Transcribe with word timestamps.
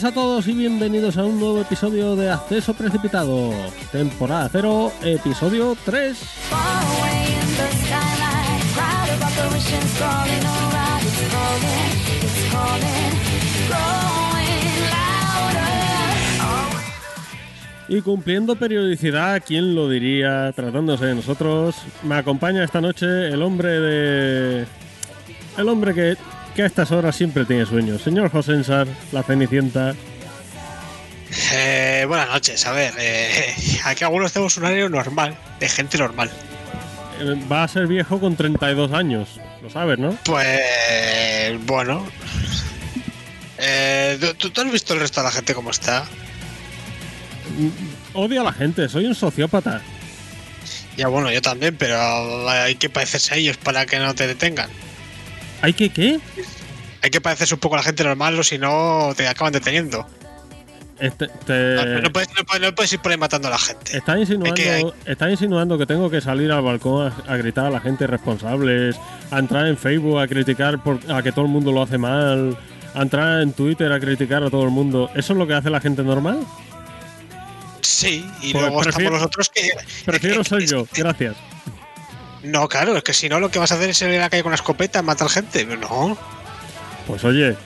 buenas 0.00 0.12
a 0.12 0.14
todos 0.14 0.48
y 0.48 0.52
bienvenidos 0.52 1.18
a 1.18 1.24
un 1.26 1.38
nuevo 1.38 1.60
episodio 1.60 2.16
de 2.16 2.30
Acceso 2.30 2.72
Precipitado, 2.72 3.52
temporada 3.92 4.48
0, 4.50 4.92
episodio 5.02 5.76
3. 5.84 6.18
Y 17.88 18.00
cumpliendo 18.00 18.56
periodicidad, 18.56 19.42
¿quién 19.44 19.74
lo 19.74 19.88
diría? 19.88 20.52
Tratándose 20.52 21.06
de 21.06 21.14
nosotros, 21.16 21.76
me 22.04 22.14
acompaña 22.14 22.64
esta 22.64 22.80
noche 22.80 23.28
el 23.28 23.42
hombre 23.42 23.68
de... 23.80 24.66
El 25.58 25.68
hombre 25.68 25.92
que, 25.92 26.16
que 26.54 26.62
a 26.62 26.66
estas 26.66 26.90
horas 26.90 27.16
siempre 27.16 27.44
tiene 27.44 27.66
sueños. 27.66 28.02
Señor 28.02 28.30
Josensar, 28.30 28.86
la 29.12 29.22
Cenicienta. 29.22 29.94
Eh, 31.52 32.04
buenas 32.08 32.28
noches, 32.28 32.66
a 32.66 32.72
ver, 32.72 32.92
eh, 32.98 33.54
aquí 33.84 34.02
algunos 34.02 34.32
tenemos 34.32 34.56
un 34.56 34.64
horario 34.64 34.88
normal, 34.88 35.36
de 35.60 35.68
gente 35.68 35.96
normal. 35.98 36.30
Eh, 37.20 37.36
Va 37.50 37.62
a 37.62 37.68
ser 37.68 37.86
viejo 37.86 38.18
con 38.18 38.34
32 38.36 38.92
años, 38.92 39.40
lo 39.62 39.70
sabes, 39.70 39.98
¿no? 39.98 40.18
Pues 40.24 41.64
bueno. 41.66 42.06
Eh, 43.58 44.18
¿tú, 44.38 44.50
tú 44.50 44.60
has 44.60 44.72
visto 44.72 44.94
el 44.94 45.00
resto 45.00 45.20
de 45.20 45.24
la 45.26 45.32
gente 45.32 45.54
cómo 45.54 45.70
está? 45.70 46.04
Odio 48.14 48.40
a 48.40 48.44
la 48.44 48.52
gente, 48.52 48.88
soy 48.88 49.06
un 49.06 49.14
sociópata. 49.14 49.82
Ya 50.96 51.08
bueno, 51.08 51.30
yo 51.30 51.40
también, 51.40 51.76
pero 51.76 52.48
hay 52.48 52.74
que 52.74 52.90
parecerse 52.90 53.34
a 53.34 53.36
ellos 53.36 53.56
para 53.56 53.86
que 53.86 53.98
no 53.98 54.14
te 54.14 54.26
detengan. 54.26 54.68
¿Hay 55.62 55.72
que 55.72 55.90
qué? 55.90 56.18
Hay 57.02 57.10
que 57.10 57.20
parecerse 57.20 57.54
un 57.54 57.60
poco 57.60 57.76
a 57.76 57.78
la 57.78 57.84
gente 57.84 58.04
normal 58.04 58.38
o 58.38 58.42
si 58.44 58.58
no 58.58 59.12
te 59.16 59.26
acaban 59.28 59.52
deteniendo. 59.52 60.06
Este- 60.98 61.28
No, 61.28 61.32
te- 61.46 62.02
no 62.02 62.12
puedes, 62.12 62.28
no 62.36 62.44
puedes- 62.44 62.60
no 62.60 62.74
puedes 62.74 62.92
ir 62.92 63.00
por 63.00 63.10
ahí 63.10 63.16
matando 63.16 63.48
a 63.48 63.52
la 63.52 63.58
gente. 63.58 63.96
Está 63.96 64.18
insinuando, 64.18 64.54
Hay 64.54 64.62
que- 64.62 64.70
hay- 65.24 65.32
insinuando 65.32 65.78
que 65.78 65.86
tengo 65.86 66.10
que 66.10 66.20
salir 66.20 66.52
al 66.52 66.60
balcón 66.62 67.10
a, 67.26 67.32
a 67.32 67.36
gritar 67.38 67.64
a 67.66 67.70
la 67.70 67.80
gente 67.80 68.06
responsables, 68.06 68.96
a 69.30 69.38
entrar 69.38 69.66
en 69.66 69.78
Facebook 69.78 70.20
a 70.20 70.28
criticar 70.28 70.82
por, 70.82 70.98
a 71.10 71.22
que 71.22 71.32
todo 71.32 71.46
el 71.46 71.50
mundo 71.50 71.72
lo 71.72 71.82
hace 71.82 71.96
mal, 71.96 72.56
a 72.94 73.00
entrar 73.02 73.40
en 73.40 73.54
Twitter 73.54 73.90
a 73.92 73.98
criticar 73.98 74.42
a 74.42 74.50
todo 74.50 74.64
el 74.64 74.70
mundo. 74.70 75.10
¿Eso 75.14 75.32
es 75.32 75.38
lo 75.38 75.46
que 75.46 75.54
hace 75.54 75.70
la 75.70 75.80
gente 75.80 76.02
normal? 76.02 76.40
Sí, 77.80 78.24
y 78.42 78.52
Pues 78.52 78.62
luego 78.64 78.80
prefiero- 78.80 79.16
estamos 79.16 79.20
nosotros 79.20 79.50
que. 79.54 79.70
Prefiero 80.04 80.44
ser 80.44 80.66
yo, 80.66 80.86
gracias. 80.94 81.34
No, 82.42 82.68
claro, 82.68 82.96
es 82.96 83.02
que 83.02 83.12
si 83.12 83.28
no 83.28 83.38
lo 83.40 83.50
que 83.50 83.58
vas 83.58 83.70
a 83.72 83.74
hacer 83.74 83.90
es 83.90 83.98
salir 83.98 84.18
a 84.18 84.22
la 84.22 84.30
calle 84.30 84.42
con 84.42 84.50
una 84.50 84.56
escopeta, 84.56 85.02
matar 85.02 85.28
gente. 85.28 85.64
No, 85.66 86.16
Pues 87.06 87.22
oye, 87.24 87.56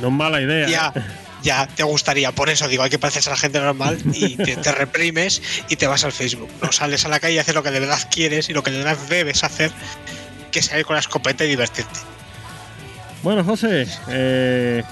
no 0.00 0.08
es 0.08 0.12
mala 0.12 0.40
idea. 0.42 0.68
ya, 0.68 0.92
ya, 1.42 1.66
te 1.66 1.82
gustaría. 1.84 2.32
Por 2.32 2.50
eso 2.50 2.68
digo, 2.68 2.82
hay 2.82 2.90
que 2.90 2.98
parecerse 2.98 3.30
a 3.30 3.32
la 3.32 3.38
gente 3.38 3.60
normal 3.60 3.98
y 4.12 4.36
te, 4.36 4.56
te 4.56 4.72
reprimes 4.72 5.40
y 5.68 5.76
te 5.76 5.86
vas 5.86 6.04
al 6.04 6.12
Facebook. 6.12 6.50
No 6.62 6.70
sales 6.72 7.04
a 7.06 7.08
la 7.08 7.18
calle 7.20 7.34
y 7.34 7.38
haces 7.38 7.54
lo 7.54 7.62
que 7.62 7.70
de 7.70 7.80
verdad 7.80 7.98
quieres 8.10 8.50
y 8.50 8.52
lo 8.52 8.62
que 8.62 8.70
de 8.70 8.78
verdad 8.78 8.98
debes 9.08 9.42
hacer, 9.44 9.70
que 10.52 10.60
salir 10.62 10.84
con 10.84 10.94
la 10.94 11.00
escopeta 11.00 11.44
y 11.44 11.48
divertirte. 11.48 12.00
Bueno, 13.22 13.42
José, 13.42 13.86
eh, 14.08 14.84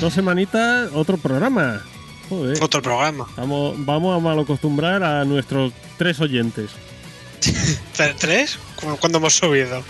dos 0.00 0.14
semanitas, 0.14 0.90
otro 0.94 1.18
programa. 1.18 1.82
Joder, 2.28 2.62
Otro 2.62 2.80
programa. 2.80 3.26
vamos, 3.36 3.74
vamos 3.78 4.16
a 4.16 4.20
mal 4.20 4.38
acostumbrar 4.40 5.02
a 5.02 5.22
nuestros 5.26 5.72
tres 5.98 6.18
oyentes. 6.20 6.70
¿Tre- 7.96 8.14
¿Tres? 8.18 8.58
¿Cu- 8.76 8.96
¿Cuándo 8.98 9.18
hemos 9.18 9.34
subido? 9.34 9.82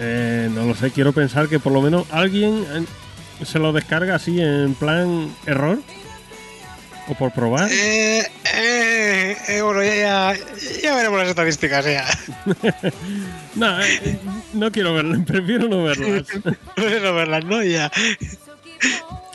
Eh, 0.00 0.48
no 0.52 0.64
lo 0.66 0.74
sé, 0.74 0.90
quiero 0.90 1.12
pensar 1.12 1.48
que 1.48 1.58
por 1.58 1.72
lo 1.72 1.80
menos 1.80 2.06
alguien 2.10 2.64
eh, 2.72 3.44
se 3.44 3.58
lo 3.58 3.72
descarga 3.72 4.14
así 4.16 4.40
en 4.40 4.74
plan 4.74 5.34
error. 5.46 5.78
O 7.08 7.14
por 7.14 7.32
probar. 7.32 7.70
Eh, 7.70 8.28
eh, 8.52 9.36
eh, 9.46 9.62
bueno, 9.62 9.80
ya, 9.84 9.94
ya, 9.94 10.34
ya 10.82 10.94
veremos 10.96 11.20
las 11.20 11.28
estadísticas 11.28 11.84
ya. 11.84 12.04
No, 13.54 13.80
eh, 13.80 14.18
no 14.52 14.70
quiero 14.72 14.92
verlas, 14.92 15.20
prefiero 15.26 15.68
no 15.68 15.84
verlas. 15.84 16.24
no 16.76 17.14
verlas, 17.14 17.44
¿no? 17.44 17.62
Ya. 17.62 17.90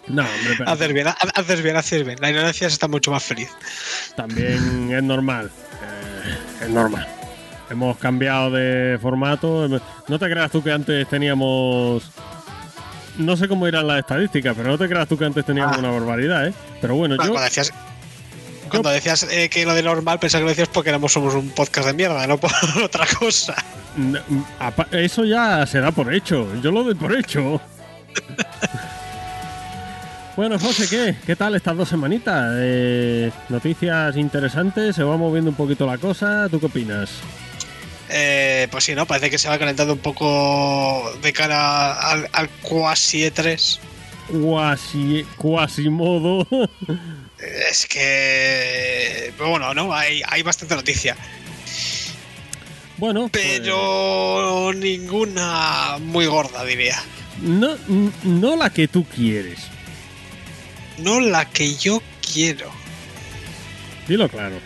No, 0.07 0.21
hombre, 0.23 0.55
pero 0.57 0.69
Haces 0.69 0.93
bien, 0.93 1.07
ha- 1.07 1.17
haces 1.33 1.61
bien, 1.63 1.75
haces 1.77 2.05
bien. 2.05 2.17
La 2.21 2.29
ignorancia 2.29 2.67
está 2.67 2.87
mucho 2.87 3.09
más 3.09 3.23
feliz. 3.23 3.49
también 4.15 4.91
es 4.93 5.01
normal. 5.03 5.49
eh, 5.81 6.65
es 6.65 6.69
normal. 6.69 7.07
Hemos 7.71 7.97
cambiado 7.97 8.51
de 8.51 8.99
formato. 9.01 9.67
No 9.67 10.19
te 10.19 10.29
creas 10.29 10.51
tú 10.51 10.61
que 10.61 10.71
antes 10.71 11.07
teníamos. 11.07 12.03
No 13.17 13.35
sé 13.37 13.47
cómo 13.47 13.67
irán 13.67 13.87
las 13.87 13.99
estadísticas, 13.99 14.53
pero 14.55 14.69
no 14.69 14.77
te 14.77 14.87
creas 14.87 15.07
tú 15.07 15.17
que 15.17 15.25
antes 15.25 15.45
teníamos 15.45 15.77
Ah. 15.77 15.79
una 15.79 15.91
barbaridad, 15.91 16.47
¿eh? 16.47 16.53
Pero 16.81 16.95
bueno, 16.95 17.15
yo. 17.15 17.21
Cuando 17.21 17.41
decías, 17.41 17.73
cuando 18.69 18.89
decías 18.89 19.23
eh, 19.31 19.49
que 19.49 19.65
lo 19.65 19.73
de 19.73 19.83
normal, 19.83 20.19
pensaba 20.19 20.39
que 20.41 20.45
lo 20.45 20.49
decías 20.49 20.69
porque 20.69 20.89
éramos 20.89 21.11
somos 21.13 21.33
un 21.33 21.49
podcast 21.51 21.87
de 21.87 21.93
mierda, 21.93 22.25
no 22.27 22.37
por 22.37 22.51
otra 22.83 23.05
cosa. 23.19 23.55
Eso 24.91 25.25
ya 25.25 25.65
se 25.65 25.79
da 25.79 25.91
por 25.91 26.13
hecho. 26.13 26.47
Yo 26.61 26.71
lo 26.71 26.83
doy 26.83 26.95
por 26.95 27.15
hecho. 27.15 27.61
Bueno, 30.37 30.57
José, 30.57 30.87
¿qué? 30.89 31.15
¿Qué 31.25 31.35
tal 31.35 31.55
estas 31.55 31.75
dos 31.75 31.89
semanitas? 31.89 32.53
Eh, 32.55 33.29
noticias 33.49 34.15
interesantes, 34.15 34.95
se 34.95 35.03
va 35.03 35.17
moviendo 35.17 35.49
un 35.51 35.57
poquito 35.57 35.85
la 35.85 35.97
cosa. 35.97 36.47
¿Tú 36.49 36.57
qué 36.59 36.67
opinas? 36.67 37.11
Eh, 38.13 38.67
pues 38.71 38.83
sí, 38.83 38.93
¿no? 38.95 39.05
Parece 39.05 39.29
que 39.29 39.37
se 39.37 39.47
va 39.47 39.57
calentando 39.57 39.93
un 39.93 39.99
poco 39.99 41.13
de 41.21 41.31
cara 41.33 41.93
al, 41.93 42.29
al 42.33 42.49
Quasi 42.61 43.21
E3. 43.21 43.79
Cuasi, 44.27 45.25
Quasimodo. 45.37 46.47
Es 47.69 47.85
que. 47.87 49.33
Bueno, 49.37 49.73
¿no? 49.73 49.93
Hay, 49.93 50.21
hay 50.27 50.43
bastante 50.43 50.75
noticia. 50.75 51.15
bueno, 52.97 53.29
pues, 53.29 53.59
Pero 53.61 54.71
ninguna 54.73 55.97
muy 55.99 56.25
gorda, 56.27 56.63
diría. 56.65 57.01
no, 57.41 57.77
no 58.23 58.55
la 58.55 58.69
que 58.69 58.87
tú 58.87 59.05
quieres. 59.05 59.59
No 60.97 61.19
la 61.19 61.45
que 61.45 61.75
yo 61.75 62.01
quiero. 62.33 62.69
Dilo 64.07 64.29
claro. 64.29 64.59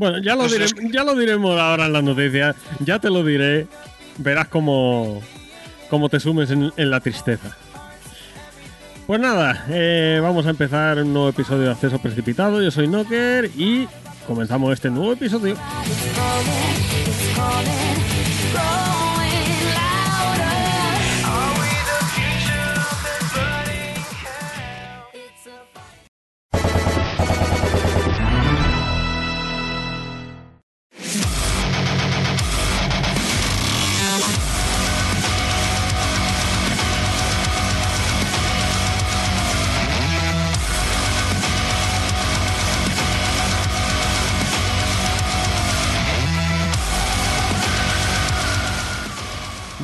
Bueno, 0.00 0.16
ya 0.22 0.34
lo, 0.34 0.44
diré- 0.48 0.90
ya 0.92 1.04
lo 1.04 1.14
diremos 1.14 1.60
ahora 1.60 1.84
en 1.84 1.92
las 1.92 2.02
noticias. 2.02 2.56
Ya 2.78 2.98
te 2.98 3.10
lo 3.10 3.22
diré. 3.22 3.66
Verás 4.16 4.48
cómo, 4.48 5.20
cómo 5.90 6.08
te 6.08 6.18
sumes 6.18 6.50
en, 6.50 6.72
en 6.74 6.90
la 6.90 7.00
tristeza. 7.00 7.54
Pues 9.06 9.20
nada, 9.20 9.66
eh, 9.68 10.18
vamos 10.22 10.46
a 10.46 10.50
empezar 10.50 10.96
un 11.02 11.12
nuevo 11.12 11.28
episodio 11.28 11.64
de 11.64 11.70
Acceso 11.72 11.98
Precipitado. 11.98 12.62
Yo 12.62 12.70
soy 12.70 12.86
Knocker 12.88 13.50
y 13.58 13.86
comenzamos 14.26 14.72
este 14.72 14.88
nuevo 14.88 15.12
episodio. 15.12 15.54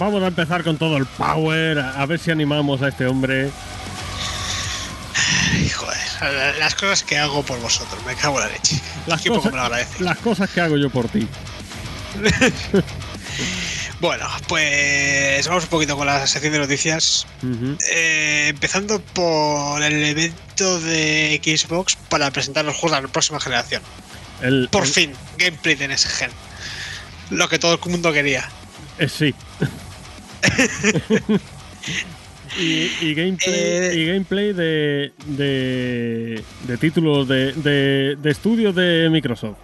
Vamos 0.07 0.23
a 0.23 0.29
empezar 0.29 0.63
con 0.63 0.79
todo 0.79 0.97
el 0.99 1.05
power, 1.05 1.81
a 1.81 2.07
ver 2.07 2.21
si 2.21 2.31
animamos 2.31 2.81
a 2.81 2.89
este 2.91 3.09
hombre. 3.09 3.51
Ay, 5.53 5.69
joder, 5.69 6.57
las 6.61 6.77
cosas 6.77 7.03
que 7.03 7.19
hago 7.19 7.43
por 7.43 7.59
vosotros, 7.59 8.01
me 8.07 8.15
cago 8.15 8.41
en 8.41 8.47
la 8.47 8.53
leche. 8.53 8.81
Las 9.09 9.21
Qué 9.21 9.31
poco 9.31 9.41
cosas, 9.41 9.53
me 9.53 9.59
lo 9.59 9.65
agradece. 9.65 10.05
las 10.05 10.17
cosas 10.19 10.49
que 10.51 10.61
hago 10.61 10.77
yo 10.77 10.91
por 10.91 11.09
ti. 11.09 11.27
Bueno, 13.99 14.27
pues 14.47 15.49
vamos 15.49 15.65
un 15.65 15.71
poquito 15.71 15.97
con 15.97 16.07
la 16.07 16.27
sección 16.27 16.53
de 16.53 16.59
noticias. 16.61 17.27
Eh, 17.91 18.47
empezando 18.51 19.01
por 19.01 19.83
el 19.83 20.05
evento 20.05 20.79
de 20.81 21.41
Xbox 21.43 21.97
para 22.11 22.31
presentar 22.31 22.65
los 22.67 22.77
juegos 22.77 22.99
de 22.99 23.03
la 23.07 23.09
próxima 23.13 23.41
generación. 23.41 23.83
El- 24.43 24.69
Por 24.71 24.85
el- 24.85 24.89
fin, 24.93 25.13
gameplay 25.39 25.75
de 25.77 25.89
Next 25.89 26.07
Gen. 26.09 26.31
Lo 27.31 27.49
que 27.49 27.59
todo 27.59 27.81
el 27.83 27.91
mundo 27.91 28.13
quería. 28.13 28.49
Eh, 28.99 29.09
sí. 29.09 29.35
y, 32.59 32.91
y 33.01 33.15
gameplay, 33.15 33.55
Eh. 33.55 33.93
y 33.95 34.07
gameplay 34.07 34.53
de, 34.53 35.13
de, 35.27 36.43
de 36.63 36.77
títulos 36.79 37.29
de, 37.29 37.53
de, 37.53 38.17
de 38.17 38.31
estudios 38.31 38.75
de 38.75 39.09
Microsoft. 39.11 39.57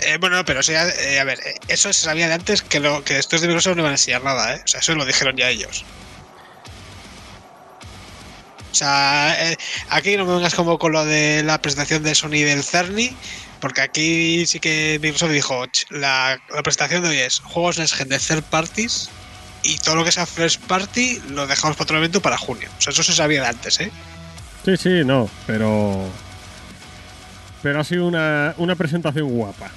Eh, 0.00 0.16
bueno, 0.18 0.44
pero 0.44 0.60
o 0.60 0.62
sea, 0.64 0.88
eh, 0.88 1.20
a 1.20 1.24
ver, 1.24 1.38
eso 1.68 1.92
se 1.92 2.04
sabía 2.04 2.26
de 2.26 2.34
antes 2.34 2.62
que, 2.62 2.80
lo, 2.80 3.04
que 3.04 3.18
estos 3.18 3.40
de 3.40 3.46
Microsoft 3.46 3.76
no 3.76 3.82
iban 3.82 3.92
a 3.92 3.94
enseñar 3.94 4.24
nada, 4.24 4.56
¿eh? 4.56 4.60
O 4.64 4.66
sea, 4.68 4.80
eso 4.80 4.94
lo 4.96 5.04
dijeron 5.04 5.36
ya 5.36 5.48
ellos. 5.48 5.84
O 8.70 8.74
sea, 8.74 9.36
eh, 9.52 9.56
aquí 9.90 10.16
no 10.16 10.24
me 10.24 10.34
vengas 10.34 10.54
como 10.54 10.78
con 10.78 10.92
lo 10.92 11.04
de 11.04 11.42
la 11.44 11.60
presentación 11.60 12.02
de 12.02 12.14
Sony 12.14 12.30
del 12.42 12.64
Cerny, 12.64 13.14
porque 13.60 13.82
aquí 13.82 14.46
sí 14.46 14.58
que 14.60 14.98
Microsoft 15.00 15.30
dijo, 15.32 15.64
"Ch, 15.66 15.86
la, 15.90 16.40
la 16.52 16.62
presentación 16.62 17.02
de 17.02 17.10
hoy 17.10 17.18
es 17.18 17.38
juegos 17.40 17.78
Next 17.78 17.94
Gen 17.94 18.08
de 18.08 18.18
third 18.18 18.42
parties 18.44 19.10
y 19.62 19.78
todo 19.78 19.96
lo 19.96 20.04
que 20.04 20.12
sea 20.12 20.26
first 20.26 20.60
party 20.62 21.20
lo 21.30 21.46
dejamos 21.46 21.76
para 21.76 21.84
otro 21.84 21.98
evento 21.98 22.20
para 22.22 22.36
junio. 22.38 22.68
O 22.78 22.80
sea, 22.80 22.92
eso 22.92 23.02
se 23.02 23.12
sabía 23.14 23.42
de 23.42 23.48
antes, 23.48 23.80
¿eh? 23.80 23.90
Sí, 24.64 24.76
sí, 24.76 25.02
no, 25.04 25.28
pero. 25.46 26.08
Pero 27.62 27.80
ha 27.80 27.84
sido 27.84 28.06
una, 28.06 28.54
una 28.58 28.74
presentación 28.76 29.28
guapa. 29.28 29.70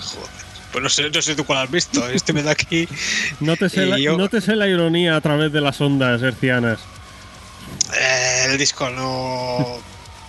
Joder. 0.00 0.28
Pues 0.72 0.82
no 0.82 0.88
sé, 0.88 1.10
no 1.10 1.22
sé 1.22 1.34
tú 1.36 1.44
cuál 1.44 1.60
has 1.60 1.70
visto. 1.70 2.08
Este 2.08 2.32
me 2.32 2.42
da 2.42 2.52
aquí. 2.52 2.88
No 3.40 3.56
te 3.56 3.68
sé, 3.68 3.86
la, 3.86 3.98
yo- 3.98 4.16
no 4.16 4.28
te 4.28 4.40
sé 4.40 4.56
la 4.56 4.66
ironía 4.66 5.16
a 5.16 5.20
través 5.20 5.52
de 5.52 5.60
las 5.60 5.80
ondas 5.80 6.20
hercianas. 6.22 6.78
eh, 7.96 8.46
el 8.50 8.58
disco 8.58 8.90
no. 8.90 9.78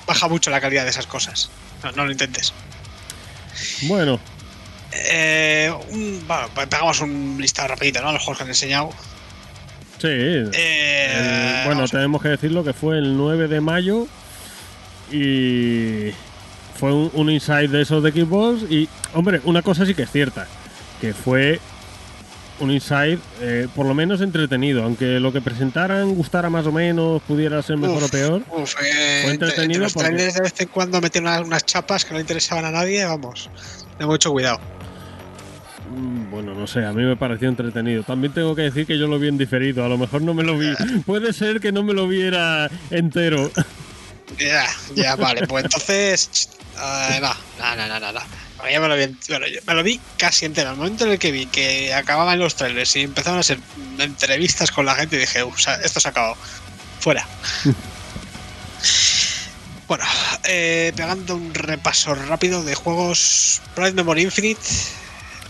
Baja 0.05 0.27
mucho 0.27 0.49
la 0.51 0.61
calidad 0.61 0.83
de 0.83 0.89
esas 0.91 1.05
cosas. 1.07 1.49
No, 1.83 1.91
no 1.93 2.05
lo 2.05 2.11
intentes. 2.11 2.53
Bueno, 3.83 4.19
Eh, 4.91 5.71
un- 5.91 6.23
bueno, 6.27 6.47
pues 6.53 6.67
pegamos 6.67 6.99
un 7.01 7.37
listado 7.39 7.69
rapidito, 7.69 8.01
¿no? 8.01 8.11
Los 8.13 8.21
juegos 8.23 8.37
que 8.37 8.43
han 8.43 8.49
enseñado. 8.49 8.89
sí. 9.99 10.07
Eh, 10.09 11.61
bueno, 11.65 11.87
tenemos 11.87 12.21
que 12.21 12.29
decirlo 12.29 12.63
que 12.63 12.73
fue 12.73 12.97
el 12.97 13.17
9 13.17 13.47
de 13.47 13.59
mayo 13.61 14.07
y 15.11 16.11
fue 16.79 16.93
un, 16.93 17.09
un 17.13 17.29
inside 17.31 17.69
de 17.69 17.81
esos 17.81 18.03
de 18.03 18.11
Xbox 18.11 18.63
y, 18.69 18.87
hombre, 19.13 19.41
una 19.45 19.61
cosa 19.61 19.85
sí 19.85 19.93
que 19.95 20.03
es 20.03 20.11
cierta, 20.11 20.47
que 21.01 21.13
fue 21.13 21.59
un 22.59 22.71
inside 22.71 23.19
eh, 23.41 23.67
por 23.75 23.85
lo 23.85 23.93
menos 23.93 24.19
entretenido, 24.21 24.83
aunque 24.83 25.19
lo 25.19 25.31
que 25.31 25.41
presentaran 25.41 26.13
gustara 26.15 26.49
más 26.49 26.65
o 26.65 26.71
menos, 26.71 27.21
pudiera 27.23 27.61
ser 27.61 27.77
mejor 27.77 27.97
Uf, 28.03 28.05
o 28.05 28.09
peor. 28.09 28.41
Uf, 28.49 28.75
eh, 28.81 29.19
Fue 29.23 29.31
entre- 29.33 29.49
entretenido 29.49 29.73
entre 29.73 29.79
los 29.83 29.93
porque- 29.93 30.11
de 30.33 30.41
vez 30.41 30.61
en 30.61 30.67
cuando 30.69 30.99
metieron 31.01 31.45
unas, 31.45 31.65
chapas 31.65 32.03
que 32.05 32.13
no 32.13 32.19
interesaban 32.19 32.65
a 32.65 32.71
nadie, 32.71 33.05
vamos. 33.05 33.49
Tengo 33.97 34.11
mucho 34.11 34.31
cuidado. 34.31 34.59
Mm, 35.89 36.29
Bueno, 36.29 36.53
no 36.53 36.67
sé, 36.67 36.85
a 36.85 36.91
mí 36.93 37.03
me 37.03 37.15
pareció 37.15 37.49
entretenido. 37.49 38.03
También 38.03 38.33
tengo 38.33 38.55
que 38.55 38.63
decir 38.63 38.85
que 38.85 38.97
yo 38.97 39.07
lo 39.07 39.19
vi 39.19 39.27
en 39.29 39.37
diferido, 39.37 39.85
a 39.85 39.89
lo 39.89 39.97
mejor 39.97 40.21
no 40.21 40.33
me 40.33 40.43
lo 40.43 40.57
vi. 40.57 40.73
Puede 41.05 41.33
ser 41.33 41.59
que 41.59 41.71
no 41.71 41.83
me 41.83 41.93
lo 41.93 42.07
viera 42.07 42.69
entero. 42.91 43.51
Ya, 44.37 44.67
ya, 44.95 45.15
vale, 45.15 45.47
pues 45.47 45.65
entonces. 45.65 46.49
eh, 46.77 47.19
no, 47.21 47.33
no, 47.59 47.75
no, 47.75 47.87
no, 47.87 47.99
no, 47.99 48.11
no. 48.11 48.19
Bueno, 48.57 48.71
ya 48.71 48.79
me 48.81 48.87
lo 48.87 48.95
vi, 48.95 49.15
bueno, 49.29 49.47
yo 49.47 49.59
me 49.67 49.73
lo 49.75 49.83
vi 49.83 49.99
casi 50.17 50.45
entero. 50.45 50.71
El 50.71 50.77
momento 50.77 51.05
en 51.05 51.11
el 51.11 51.19
que 51.19 51.31
vi 51.31 51.45
que 51.45 51.93
acababan 51.93 52.39
los 52.39 52.55
trailers 52.55 52.95
y 52.95 53.01
empezaban 53.01 53.39
a 53.39 53.43
ser 53.43 53.59
entrevistas 53.99 54.71
con 54.71 54.85
la 54.85 54.95
gente, 54.95 55.17
dije, 55.17 55.43
"Uf, 55.43 55.57
esto 55.83 55.99
se 55.99 56.07
ha 56.07 56.11
acabado. 56.11 56.35
Fuera. 56.99 57.25
bueno, 59.87 60.03
eh, 60.43 60.91
pegando 60.95 61.35
un 61.35 61.53
repaso 61.53 62.15
rápido 62.15 62.63
de 62.63 62.75
juegos. 62.75 63.61
Bright 63.75 63.95
Memory 63.95 64.23
Infinite. 64.23 64.61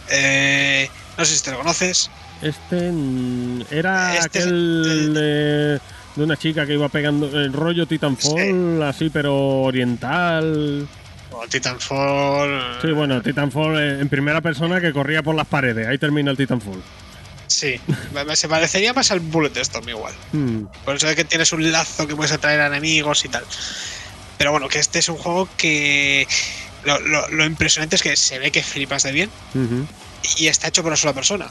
Eh, 0.10 0.90
no 1.18 1.26
sé 1.26 1.36
si 1.38 1.44
te 1.44 1.52
lo 1.52 1.58
conoces. 1.60 2.10
Este 2.42 2.92
mm, 2.92 3.62
era 3.72 4.16
Este 4.16 4.40
es 4.40 4.46
aquel 4.46 4.54
el- 4.54 5.14
de, 5.14 5.80
de 6.16 6.24
una 6.24 6.38
chica 6.38 6.66
que 6.66 6.74
iba 6.74 6.88
pegando 6.90 7.28
el 7.28 7.52
rollo 7.54 7.86
Titanfall, 7.88 8.84
así, 8.84 9.10
pero 9.10 9.36
oriental. 9.62 10.88
O 11.32 11.48
Titanfall. 11.48 12.80
Sí, 12.82 12.92
bueno, 12.92 13.22
Titanfall 13.22 13.78
eh, 13.80 14.00
en 14.02 14.10
primera 14.10 14.42
persona 14.42 14.80
que 14.80 14.94
corría 14.94 15.22
por 15.24 15.36
las 15.36 15.48
paredes. 15.48 15.88
Ahí 15.88 15.98
termina 15.98 16.32
el 16.32 16.38
Titanfall. 16.38 16.82
Sí, 17.48 17.80
se 18.34 18.48
parecería 18.50 18.94
más 18.94 19.10
al 19.12 19.20
Bullet 19.22 19.56
Storm 19.58 19.88
igual. 19.90 20.14
Hmm, 20.34 20.64
Por 20.84 20.96
eso 20.98 21.08
de 21.08 21.16
que 21.16 21.24
tienes 21.24 21.52
un 21.54 21.72
lazo 21.72 22.06
que 22.06 22.16
puedes 22.16 22.32
atraer 22.34 22.60
a 22.62 22.68
enemigos 22.68 23.24
y 23.26 23.30
tal. 23.30 23.44
Pero 24.38 24.52
bueno, 24.52 24.68
que 24.68 24.80
este 24.80 25.00
es 25.00 25.10
un 25.10 25.16
juego 25.18 25.48
que. 25.58 26.28
Lo, 26.84 27.00
lo- 27.00 27.28
lo 27.30 27.46
impresionante 27.46 27.96
es 27.96 28.04
que 28.04 28.16
se 28.16 28.40
ve 28.40 28.52
que 28.52 28.64
flipas 28.64 29.04
de 29.04 29.12
bien 29.12 29.32
y 30.38 30.48
está 30.48 30.68
hecho 30.68 30.82
por 30.84 30.90
una 30.92 30.98
sola 30.98 31.14
persona. 31.14 31.50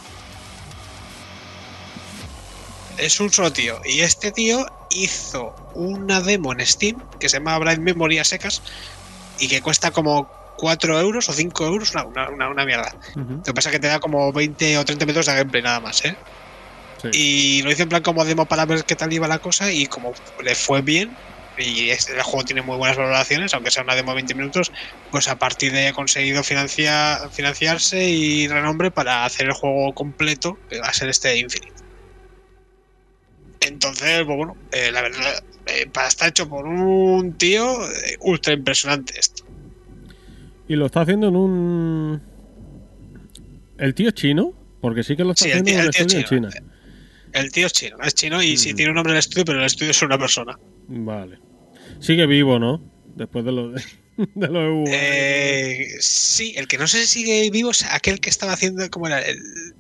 Es 2.99 3.21
un 3.21 3.31
solo 3.31 3.53
tío. 3.53 3.81
Y 3.85 4.01
este 4.01 4.33
tío 4.33 4.67
hizo 4.89 5.55
una 5.75 6.21
demo 6.23 6.53
en 6.53 6.65
Steam 6.65 7.03
que 7.19 7.29
se 7.29 7.37
llama 7.39 7.59
Bright 7.59 7.81
Memory 7.81 8.19
a 8.19 8.25
secas 8.25 8.63
y 9.39 9.49
que 9.49 9.61
cuesta 9.61 9.91
como 9.91 10.31
4 10.57 10.99
euros 10.99 11.29
o 11.29 11.33
5 11.35 11.67
euros, 11.67 11.91
una, 11.95 12.29
una, 12.29 12.49
una- 12.49 12.65
mierda. 12.65 12.91
Lo 13.15 13.43
que 13.43 13.53
pasa 13.55 13.69
es 13.69 13.75
que 13.75 13.81
te 13.81 13.89
da 13.89 14.01
como 14.01 14.33
20 14.33 14.79
o 14.79 14.85
30 14.85 15.05
minutos 15.05 15.27
de 15.27 15.35
gameplay 15.35 15.63
nada 15.63 15.81
más, 15.81 16.03
¿eh? 16.07 16.17
sí. 17.03 17.09
Y 17.13 17.63
lo 17.63 17.71
hice 17.71 17.83
en 17.83 17.91
plan 17.91 18.03
como 18.03 18.25
demo 18.25 18.47
para 18.47 18.65
ver 18.65 18.85
qué 18.87 18.97
tal 18.97 19.13
iba 19.13 19.29
la 19.29 19.39
cosa 19.39 19.71
y 19.71 19.87
como 19.87 20.15
le 20.43 20.55
fue 20.55 20.81
bien 20.81 21.15
y 21.59 21.91
este, 21.91 22.13
el 22.15 22.23
juego 22.23 22.45
tiene 22.45 22.63
muy 22.63 22.77
buenas 22.77 22.97
valoraciones, 22.97 23.55
aunque 23.55 23.71
sea 23.71 23.83
una 23.83 23.95
demo 23.95 24.11
de 24.13 24.17
20 24.17 24.35
minutos, 24.35 24.73
pues 25.11 25.29
a 25.29 25.39
partir 25.39 25.73
de 25.73 25.79
ahí 25.81 25.87
ha 25.87 25.93
conseguido 25.93 26.43
financiar, 26.45 27.31
financiarse 27.31 28.09
y 28.09 28.47
renombre 28.49 28.91
para 28.91 29.25
hacer 29.25 29.47
el 29.47 29.53
juego 29.53 29.95
completo, 29.95 30.59
que 30.69 30.79
va 30.81 30.89
a 30.89 30.93
ser 30.93 31.09
este 31.09 31.37
Infinite. 31.39 31.73
Entonces, 33.61 34.25
pues 34.25 34.37
bueno, 34.37 34.57
eh, 34.73 34.91
la 34.93 35.03
verdad, 35.03 35.43
eh, 35.67 35.89
para 35.93 36.09
estar 36.09 36.29
hecho 36.29 36.49
por 36.49 36.67
un 36.67 37.33
tío, 37.37 37.85
eh, 37.85 38.17
ultra 38.21 38.53
impresionante 38.53 39.19
esto. 39.19 39.45
Y 40.69 40.77
lo 40.77 40.87
está 40.87 41.01
haciendo 41.03 41.29
en 41.29 41.37
un. 41.37 42.23
¿El 43.79 43.95
tío 43.95 44.09
es 44.09 44.15
chino? 44.15 44.53
Porque 44.81 45.03
sí 45.03 45.17
que 45.17 45.25
lo 45.25 45.33
está 45.33 45.45
Sí, 45.45 45.51
el 45.51 45.59
haciendo 45.61 45.71
tío- 45.71 45.79
en 45.79 45.85
el 45.85 45.89
estudio 45.89 46.19
en 46.19 46.25
chino. 46.27 46.51
China. 46.51 46.67
El 47.33 47.53
tío 47.53 47.67
es 47.67 47.73
chino, 47.73 47.97
es 48.03 48.15
chino 48.15 48.43
y 48.43 48.57
sí 48.57 48.73
Mm. 48.73 48.77
tiene 48.77 48.91
un 48.91 48.95
nombre 48.95 49.11
en 49.13 49.17
el 49.17 49.19
estudio, 49.21 49.45
pero 49.45 49.59
el 49.59 49.67
estudio 49.67 49.91
es 49.91 50.03
una 50.03 50.19
persona. 50.19 50.59
Vale. 50.89 51.39
Sigue 52.01 52.27
vivo, 52.27 52.59
¿no? 52.59 52.81
Después 53.15 53.45
de 53.45 53.53
lo 53.53 53.71
de, 53.71 53.83
de 54.35 54.49
lo 54.49 54.85
de. 54.85 54.85
Eh, 54.89 55.89
sí, 56.01 56.55
el 56.57 56.69
que 56.69 56.79
no 56.79 56.87
sé 56.87 56.99
si 57.07 57.21
sigue 57.21 57.51
vivo 57.51 57.71
es 57.71 57.85
aquel 57.91 58.21
que 58.21 58.29
estaba 58.31 58.53
haciendo, 58.53 58.89
¿cómo 58.91 59.07
era? 59.07 59.23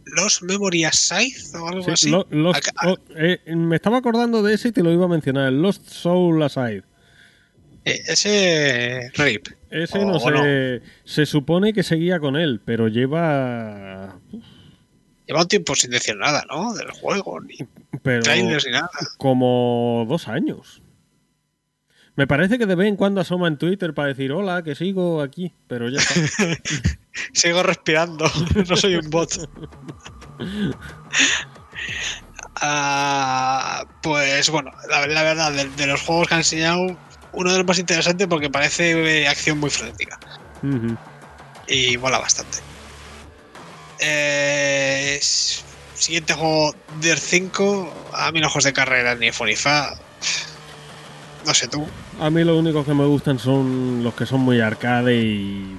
Los 0.05 0.43
Memory 0.43 0.85
Aside 0.85 1.37
o 1.59 1.69
algo 1.69 1.83
Sí, 1.85 1.90
así. 1.90 2.11
lo- 2.11 2.26
Lost- 2.31 2.57
Acá- 2.57 2.73
oh, 2.88 2.97
eh, 3.17 3.40
me 3.55 3.76
estaba 3.76 3.99
acordando 3.99 4.43
de 4.43 4.55
ese 4.55 4.69
y 4.69 4.73
te 4.73 4.83
lo 4.83 4.93
iba 4.93 5.05
a 5.05 5.09
mencionar. 5.09 5.49
el 5.49 5.61
Lost 5.61 5.88
Soul 5.88 6.43
Aside. 6.43 6.83
Eh, 7.85 8.02
ese 8.07 9.11
RIP. 9.14 9.49
Ese 9.71 9.99
O- 9.99 10.05
no 10.07 10.19
sé. 10.19 10.31
no. 10.31 10.43
Se 11.05 11.26
supone 11.26 11.73
que 11.73 11.83
seguía 11.83 12.19
con 12.19 12.37
él, 12.37 12.61
pero 12.64 12.88
lleva. 12.88 14.19
Lleva 15.26 15.43
un 15.43 15.49
tiempo 15.49 15.75
sin 15.75 15.90
decir 15.90 16.17
nada, 16.17 16.45
¿no? 16.49 16.73
Del 16.75 16.90
juego, 16.93 17.40
ni 17.40 17.57
Pero 18.02 18.23
trailers 18.23 18.64
ni 18.64 18.73
nada. 18.73 18.88
como 19.19 20.07
dos 20.09 20.29
años. 20.29 20.83
Me 22.16 22.26
parece 22.26 22.58
que 22.58 22.66
de 22.66 22.75
vez 22.75 22.88
en 22.88 22.96
cuando 22.96 23.20
asoma 23.20 23.46
en 23.46 23.58
Twitter 23.58 23.94
para 23.94 24.08
decir 24.08 24.32
hola, 24.32 24.62
que 24.62 24.75
sigo 24.75 25.23
aquí, 25.23 25.52
pero 25.68 25.88
ya 25.88 25.99
está. 25.99 26.14
Sigo 27.32 27.62
respirando, 27.62 28.30
no 28.68 28.76
soy 28.76 28.96
un 28.96 29.11
bot. 29.11 29.49
Ah, 32.58 33.85
pues 34.02 34.49
bueno, 34.49 34.73
la, 34.88 35.06
la 35.06 35.23
verdad, 35.23 35.52
de, 35.52 35.68
de 35.68 35.87
los 35.87 36.00
juegos 36.00 36.26
que 36.26 36.35
han 36.35 36.40
enseñado, 36.40 36.96
uno 37.32 37.52
de 37.52 37.58
los 37.58 37.66
más 37.66 37.78
interesantes 37.78 38.26
porque 38.26 38.49
parece 38.49 39.23
eh, 39.23 39.28
acción 39.28 39.58
muy 39.58 39.68
frenética. 39.68 40.18
Y 41.68 41.99
mola 41.99 42.18
bastante. 42.18 42.58
Eh, 44.00 45.20
siguiente 45.20 46.32
juego, 46.32 46.75
Dirt 47.00 47.20
5. 47.20 48.11
A 48.14 48.32
mí 48.32 48.40
los 48.40 48.50
juegos 48.50 48.64
de 48.64 48.73
carrera 48.73 49.14
ni 49.14 49.30
fu 49.32 49.44
ni 49.44 49.54
fa. 49.54 49.94
No 51.44 51.52
sé 51.52 51.68
tú. 51.68 51.87
A 52.18 52.30
mí 52.30 52.44
los 52.44 52.58
únicos 52.58 52.87
que 52.87 52.94
me 52.94 53.04
gustan 53.04 53.38
son 53.38 54.02
los 54.02 54.14
que 54.14 54.25
son 54.25 54.40
muy 54.40 54.61
arcade 54.61 55.16
y. 55.16 55.78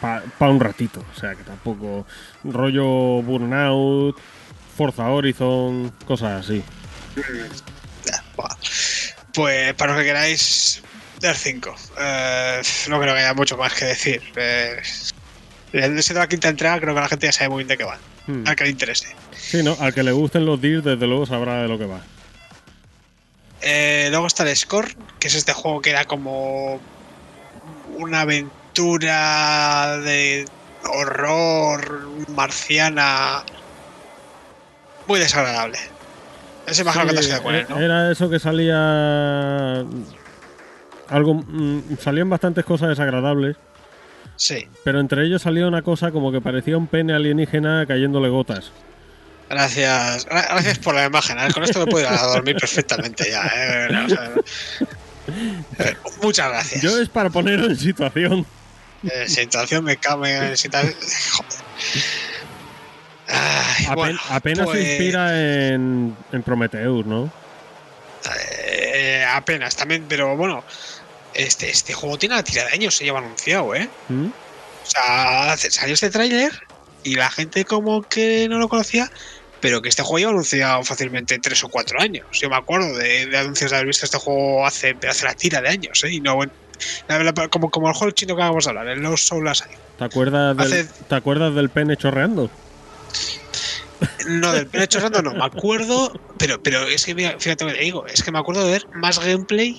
para 0.00 0.52
un 0.52 0.60
ratito. 0.60 1.04
O 1.14 1.18
sea, 1.18 1.34
que 1.34 1.42
tampoco. 1.42 2.06
rollo 2.44 3.22
Burnout, 3.22 4.16
Forza 4.76 5.08
Horizon, 5.08 5.92
cosas 6.06 6.44
así. 6.44 6.62
Pues 9.34 9.74
para 9.74 9.92
los 9.92 10.02
que 10.02 10.06
queráis, 10.06 10.82
Dirt 11.20 11.36
5. 11.36 11.74
Eh, 12.00 12.62
no 12.88 13.00
creo 13.00 13.14
que 13.14 13.20
haya 13.20 13.34
mucho 13.34 13.56
más 13.56 13.74
que 13.74 13.86
decir. 13.86 14.22
Eh, 14.36 14.80
desde 15.72 16.14
la 16.14 16.28
quinta 16.28 16.48
entrega 16.48 16.80
creo 16.80 16.94
que 16.94 17.00
la 17.00 17.08
gente 17.08 17.26
ya 17.26 17.32
sabe 17.32 17.50
muy 17.50 17.64
bien 17.64 17.68
de 17.68 17.76
qué 17.76 17.84
va. 17.84 17.98
Hmm. 18.28 18.44
Al 18.46 18.54
que 18.54 18.64
le 18.64 18.70
interese. 18.70 19.08
Sí, 19.36 19.62
¿no? 19.62 19.76
Al 19.80 19.92
que 19.92 20.02
le 20.04 20.12
gusten 20.12 20.46
los 20.46 20.60
Dirt, 20.60 20.84
desde 20.84 21.06
luego 21.06 21.26
sabrá 21.26 21.62
de 21.62 21.68
lo 21.68 21.78
que 21.78 21.86
va. 21.86 22.00
Eh, 23.62 24.08
luego 24.10 24.26
está 24.26 24.48
el 24.48 24.56
Score, 24.56 24.94
que 25.18 25.28
es 25.28 25.34
este 25.34 25.52
juego 25.52 25.80
que 25.80 25.90
era 25.90 26.04
como 26.04 26.80
una 27.96 28.20
aventura 28.22 29.98
de 29.98 30.44
horror 30.84 32.08
marciana 32.28 33.42
muy 35.06 35.18
desagradable. 35.18 35.78
Ese 36.66 36.82
imagino 36.82 37.06
que 37.06 37.14
te 37.14 37.22
Sí, 37.22 37.32
con 37.42 37.54
él, 37.54 37.66
¿no? 37.68 37.80
eh, 37.80 37.84
Era 37.84 38.12
eso 38.12 38.28
que 38.30 38.38
salía. 38.38 39.80
Algo. 41.08 41.34
mm, 41.34 41.96
salían 42.00 42.28
bastantes 42.28 42.64
cosas 42.64 42.90
desagradables. 42.90 43.56
Sí. 44.36 44.68
Pero 44.84 45.00
entre 45.00 45.24
ellos 45.24 45.42
salía 45.42 45.66
una 45.66 45.82
cosa 45.82 46.12
como 46.12 46.30
que 46.30 46.40
parecía 46.40 46.76
un 46.76 46.86
pene 46.86 47.14
alienígena 47.14 47.86
cayéndole 47.86 48.28
gotas. 48.28 48.70
Gracias, 49.50 50.26
gra- 50.26 50.46
gracias 50.50 50.78
por 50.78 50.94
la 50.94 51.06
imagen. 51.06 51.38
¿eh? 51.38 51.48
Con 51.52 51.62
esto 51.64 51.78
me 51.80 51.86
puedo 51.86 52.06
ir 52.06 52.12
a 52.12 52.22
dormir 52.26 52.56
perfectamente 52.56 53.30
ya. 53.30 53.50
¿eh? 53.54 53.88
O 54.04 54.08
sea, 54.08 54.30
eh, 55.78 55.96
muchas 56.22 56.48
gracias. 56.48 56.82
Yo 56.82 56.98
es 57.00 57.08
para 57.08 57.30
ponerlo 57.30 57.66
en 57.66 57.76
situación. 57.76 58.46
Eh, 59.04 59.28
situación 59.28 59.84
me 59.84 59.96
cabe. 59.96 60.56
Situación... 60.56 60.94
Joder. 61.32 61.60
Ay, 63.28 63.84
Apen- 63.86 63.94
bueno, 63.94 64.20
apenas 64.30 64.66
pues, 64.66 64.80
se 64.82 64.88
inspira 64.90 65.40
en, 65.72 66.16
en 66.32 66.42
Prometheus, 66.42 67.04
¿no? 67.06 67.30
eh, 68.40 69.24
apenas 69.30 69.76
también, 69.76 70.04
pero 70.08 70.36
bueno. 70.36 70.64
Este, 71.34 71.70
este 71.70 71.92
juego 71.92 72.18
tiene 72.18 72.34
la 72.34 72.42
tira 72.42 72.64
de 72.64 72.72
años, 72.72 72.96
se 72.96 73.04
lleva 73.04 73.18
anunciado, 73.20 73.72
¿eh? 73.74 73.88
¿Mm? 74.08 74.26
O 74.26 74.90
sea, 74.90 75.56
salió 75.56 75.94
este 75.94 76.10
tráiler 76.10 76.50
y 77.04 77.14
la 77.14 77.30
gente 77.30 77.64
como 77.64 78.02
que 78.02 78.48
no 78.48 78.58
lo 78.58 78.68
conocía, 78.68 79.08
pero 79.60 79.82
que 79.82 79.88
este 79.88 80.02
juego 80.02 80.18
lleva 80.18 80.30
anunciado 80.32 80.84
fácilmente 80.84 81.38
tres 81.38 81.62
o 81.64 81.68
cuatro 81.68 82.00
años. 82.00 82.26
Yo 82.32 82.48
me 82.48 82.56
acuerdo 82.56 82.96
de, 82.96 83.26
de 83.26 83.38
anuncios 83.38 83.70
de 83.70 83.76
haber 83.76 83.88
visto 83.88 84.04
este 84.06 84.18
juego 84.18 84.66
hace, 84.66 84.96
hace 85.08 85.24
la 85.24 85.34
tira 85.34 85.60
de 85.60 85.68
años, 85.68 86.02
¿eh? 86.04 86.12
Y 86.12 86.20
no, 86.20 86.36
bueno, 86.36 86.52
como, 87.50 87.70
como 87.70 87.88
el 87.88 87.94
juego 87.94 88.12
chino 88.12 88.36
que 88.36 88.42
vamos 88.42 88.66
a 88.66 88.70
hablar, 88.70 88.88
el 88.88 89.00
Lost 89.00 89.28
Soul. 89.28 89.50
¿Te 89.98 90.04
acuerdas, 90.04 90.56
del, 90.56 90.88
¿Te 91.08 91.14
acuerdas 91.14 91.54
del 91.54 91.70
pene 91.70 91.96
chorreando? 91.96 92.50
No, 94.28 94.52
del 94.52 94.66
pene 94.66 94.86
chorrando 94.86 95.22
no, 95.22 95.34
me 95.34 95.44
acuerdo, 95.44 96.12
pero, 96.38 96.60
pero 96.62 96.86
es 96.86 97.04
que 97.04 97.14
mira, 97.14 97.34
fíjate 97.38 97.64
lo 97.64 97.70
que 97.70 97.78
te 97.78 97.84
digo, 97.84 98.06
es 98.06 98.22
que 98.22 98.30
me 98.30 98.38
acuerdo 98.38 98.64
de 98.64 98.72
ver 98.72 98.86
más 98.92 99.18
gameplay 99.18 99.76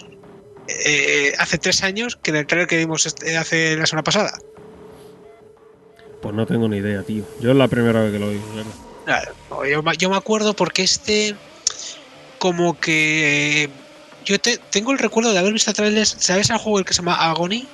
eh, 0.85 1.33
hace 1.37 1.57
tres 1.57 1.83
años 1.83 2.17
que 2.21 2.31
en 2.31 2.37
el 2.37 2.47
trailer 2.47 2.67
que 2.67 2.77
vimos 2.77 3.05
este- 3.05 3.37
hace 3.37 3.77
la 3.77 3.85
semana 3.85 4.03
pasada. 4.03 4.33
Pues 6.21 6.35
no 6.35 6.45
tengo 6.45 6.67
ni 6.67 6.77
idea, 6.77 7.01
tío. 7.03 7.23
Yo 7.39 7.51
es 7.51 7.55
la 7.55 7.69
primera 7.69 8.01
vez 8.01 8.11
que 8.11 8.19
lo 8.19 8.27
oigo. 8.27 8.43
Claro, 8.53 8.67
no, 8.67 8.88
yo, 9.69 9.83
me- 9.83 9.97
yo 9.97 10.09
me 10.09 10.17
acuerdo 10.17 10.53
porque 10.53 10.83
este, 10.83 11.35
como 12.37 12.79
que. 12.79 13.69
Yo 14.25 14.39
te- 14.39 14.57
tengo 14.69 14.91
el 14.91 14.99
recuerdo 14.99 15.31
de 15.31 15.39
haber 15.39 15.53
visto 15.53 15.73
trailers. 15.73 16.15
¿Sabes 16.19 16.49
el 16.49 16.57
juego 16.57 16.79
el 16.79 16.85
que 16.85 16.93
se 16.93 17.01
llama 17.01 17.15
Agony? 17.15 17.65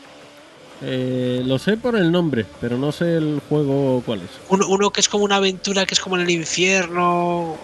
Eh, 0.81 1.41
lo 1.45 1.57
sé 1.57 1.77
por 1.77 1.95
el 1.95 2.11
nombre, 2.11 2.45
pero 2.61 2.77
no 2.77 2.91
sé 2.91 3.15
el 3.17 3.41
juego 3.49 4.01
cuál 4.05 4.21
es. 4.21 4.29
Uno, 4.49 4.67
uno 4.67 4.91
que 4.91 4.99
es 5.01 5.09
como 5.09 5.23
una 5.23 5.37
aventura 5.37 5.85
que 5.85 5.93
es 5.93 5.99
como 5.99 6.15
en 6.17 6.23
el 6.23 6.29
infierno, 6.29 7.57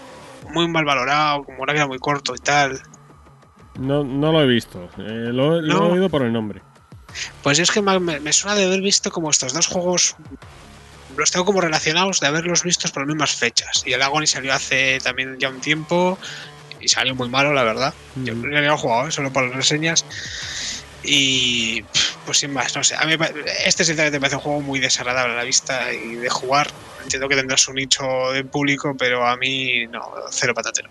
muy 0.49 0.67
mal 0.67 0.85
valorado, 0.85 1.43
como 1.43 1.61
una 1.63 1.73
vida 1.73 1.87
muy 1.87 1.99
corto 1.99 2.33
y 2.35 2.39
tal. 2.39 2.81
No, 3.79 4.03
no 4.03 4.31
lo 4.31 4.41
he 4.41 4.47
visto. 4.47 4.89
Eh, 4.97 5.29
lo, 5.31 5.59
he 5.61 5.73
oído 5.91 6.09
por 6.09 6.21
el 6.23 6.31
nombre. 6.33 6.61
Pues 7.43 7.57
yo 7.57 7.63
es 7.63 7.71
que 7.71 7.81
me 7.81 8.33
suena 8.33 8.55
de 8.55 8.65
haber 8.65 8.81
visto 8.81 9.11
como 9.11 9.29
estos 9.29 9.53
dos 9.53 9.67
juegos. 9.67 10.15
Los 11.17 11.31
tengo 11.31 11.45
como 11.45 11.61
relacionados 11.61 12.19
de 12.19 12.27
haberlos 12.27 12.63
vistos 12.63 12.91
por 12.91 13.03
las 13.03 13.07
mismas 13.07 13.35
fechas. 13.35 13.83
Y 13.85 13.93
el 13.93 14.01
Agony 14.01 14.27
salió 14.27 14.53
hace 14.53 14.99
también 15.03 15.37
ya 15.39 15.49
un 15.49 15.61
tiempo. 15.61 16.19
Y 16.79 16.87
salió 16.87 17.13
muy 17.15 17.29
malo, 17.29 17.53
la 17.53 17.63
verdad. 17.63 17.93
Yo 18.15 18.33
Mm. 18.35 18.41
no 18.49 18.57
había 18.57 18.75
jugado, 18.77 19.07
¿eh? 19.07 19.11
solo 19.11 19.31
por 19.31 19.43
las 19.45 19.55
reseñas. 19.55 20.05
Y 21.03 21.83
pues 22.25 22.39
sin 22.39 22.53
más, 22.53 22.75
no 22.75 22.83
sé. 22.83 22.95
A 22.95 23.05
mí 23.05 23.13
este 23.65 23.83
sinceramente 23.83 24.17
me 24.17 24.21
parece 24.21 24.35
un 24.37 24.41
juego 24.41 24.61
muy 24.61 24.79
desagradable 24.79 25.33
a 25.33 25.37
la 25.37 25.43
vista 25.43 25.91
y 25.93 26.15
de 26.15 26.29
jugar. 26.29 26.67
Entiendo 27.03 27.27
que 27.27 27.35
tendrá 27.35 27.57
su 27.57 27.73
nicho 27.73 28.03
de 28.33 28.43
público, 28.45 28.95
pero 28.97 29.27
a 29.27 29.35
mí 29.37 29.87
no, 29.87 30.01
cero 30.31 30.53
patatero. 30.55 30.89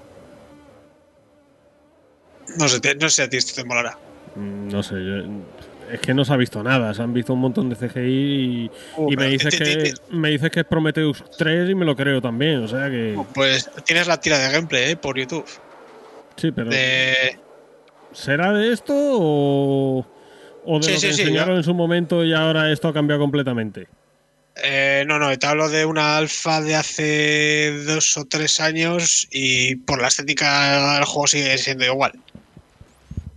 No 2.57 2.69
sé, 2.69 2.81
no 3.01 3.09
sé 3.09 3.23
a 3.23 3.29
ti 3.29 3.37
esto 3.37 3.61
te 3.63 3.67
molará. 3.67 3.97
Mm, 4.35 4.69
No 4.69 4.83
sé, 4.83 4.95
yo- 4.95 5.70
es 5.93 6.01
que 6.01 6.15
no 6.15 6.25
se 6.25 6.33
ha 6.33 6.37
visto 6.37 6.63
nada. 6.63 6.93
Se 6.95 7.03
han 7.03 7.13
visto 7.13 7.33
un 7.35 7.41
montón 7.41 7.69
de 7.71 7.77
CGI 7.77 8.01
y, 8.01 8.71
y 9.13 9.17
me, 9.17 9.27
dices 9.29 9.51
ti- 9.57 9.59
que, 9.65 9.93
me 10.11 10.31
dices 10.31 10.51
que 10.51 10.61
es 10.61 10.67
Prometheus 10.67 11.25
3 11.39 11.71
y 11.71 11.75
me 11.75 11.85
lo 11.85 11.95
creo 11.97 12.21
también. 12.21 12.65
O 12.65 12.69
sea 12.69 12.89
que. 12.91 13.17
Pues 13.35 13.71
tienes 13.85 14.07
la 14.07 14.21
tira 14.21 14.39
de 14.39 14.53
gameplay 14.53 14.93
¿eh? 14.93 14.97
por 14.97 15.19
YouTube. 15.19 15.47
Sí, 16.37 16.51
pero. 16.53 16.71
De... 16.71 17.39
¿Será 18.13 18.53
de 18.53 18.73
esto 18.73 18.93
o, 18.97 20.07
o 20.65 20.79
de 20.79 20.83
Sí, 20.85 20.93
lo 20.95 21.01
que 21.01 21.13
sí, 21.15 21.23
enseñaron 21.23 21.57
en 21.57 21.63
su 21.63 21.75
momento 21.75 22.25
y 22.25 22.33
ahora 22.33 22.73
esto 22.73 22.89
ha 22.89 22.93
cambiado 22.93 23.21
completamente? 23.21 23.87
Eh, 24.63 25.05
no, 25.07 25.19
no, 25.19 25.39
te 25.39 25.47
hablo 25.47 25.69
de 25.69 25.85
una 25.87 26.17
alfa 26.19 26.61
de 26.61 26.75
hace 26.75 27.73
dos 27.87 28.17
o 28.19 28.25
tres 28.27 28.61
años 28.61 29.29
y 29.31 29.77
por 29.77 30.03
la 30.03 30.09
estética 30.09 30.95
del 30.97 31.05
juego 31.05 31.27
sigue 31.29 31.57
siendo 31.57 31.85
igual. 31.87 32.13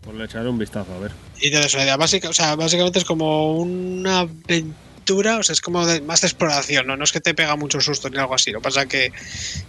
Pues 0.04 0.18
le 0.18 0.26
echaré 0.26 0.50
un 0.50 0.58
vistazo, 0.58 0.94
a 0.94 1.00
ver. 1.00 1.12
Y 1.40 1.50
das 1.50 1.74
una 1.74 1.84
idea. 1.84 1.98
Básica- 1.98 2.30
o 2.30 2.34
sea, 2.34 2.56
básicamente 2.56 3.00
es 3.00 3.06
como 3.06 3.56
una 3.58 4.20
aventura, 4.22 5.38
o 5.38 5.44
sea, 5.44 5.54
es 5.54 5.62
como 5.62 5.86
de- 5.86 6.02
más 6.02 6.22
de 6.22 6.28
exploración, 6.28 6.88
¿no? 6.88 6.98
No 6.98 7.04
es 7.04 7.12
que 7.12 7.22
te 7.22 7.34
pega 7.34 7.56
mucho 7.56 7.80
susto 7.80 8.10
ni 8.10 8.18
algo 8.18 8.36
así. 8.36 8.52
Lo 8.52 8.60
que 8.60 8.64
pasa 8.64 8.82
es 8.84 8.88
que 8.88 9.12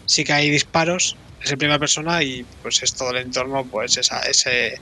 sí 0.06 0.24
que 0.24 0.32
hay 0.32 0.50
disparos, 0.50 1.16
es 1.42 1.52
en 1.52 1.58
primera 1.58 1.78
persona 1.78 2.22
y 2.22 2.44
pues 2.62 2.82
es 2.82 2.94
todo 2.94 3.10
el 3.10 3.18
entorno, 3.18 3.64
pues 3.64 3.96
esa, 3.96 4.20
ese. 4.20 4.78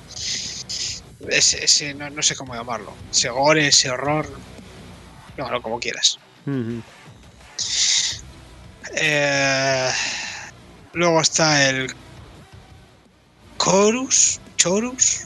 Ese, 1.28 1.64
ese- 1.64 1.94
no, 1.94 2.10
no 2.10 2.22
sé 2.22 2.34
cómo 2.34 2.54
llamarlo. 2.54 2.92
Ese 3.10 3.28
gore, 3.28 3.68
ese 3.68 3.90
horror. 3.90 4.28
Llámalo 5.36 5.62
como 5.62 5.78
quieras. 5.78 6.18
Eh, 8.94 9.90
luego 10.94 11.20
está 11.20 11.68
el 11.70 11.92
Chorus. 13.58 14.40
Chorus. 14.56 15.20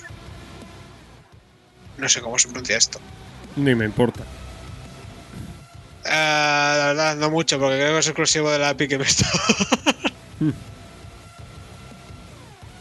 No 1.99 2.09
sé 2.09 2.21
cómo 2.21 2.39
se 2.39 2.49
pronuncia 2.49 2.77
esto. 2.77 3.01
Ni 3.57 3.75
me 3.75 3.85
importa. 3.85 4.23
Eh, 6.05 6.75
la 6.79 6.87
verdad, 6.89 7.17
no 7.17 7.31
mucho, 7.31 7.59
porque 7.59 7.77
creo 7.77 7.95
que 7.95 7.99
es 8.01 8.07
exclusivo 8.07 8.51
de 8.51 8.59
la 8.59 8.71
Epic 8.71 8.91
Game 8.91 9.05
Store. 9.05 9.31
Hmm. 10.39 10.51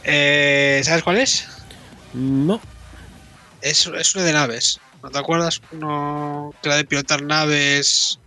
Eh, 0.03 0.81
¿Sabes 0.83 1.03
cuál 1.03 1.17
es? 1.17 1.47
No. 2.13 2.61
es? 3.61 3.87
Es 3.87 4.15
una 4.15 4.23
de 4.23 4.33
naves. 4.33 4.79
¿No 5.01 5.09
te 5.09 5.17
acuerdas? 5.19 5.61
Uno 5.71 6.53
que 6.61 6.69
era 6.69 6.77
de 6.77 6.85
pilotar 6.85 7.21
naves. 7.23 8.19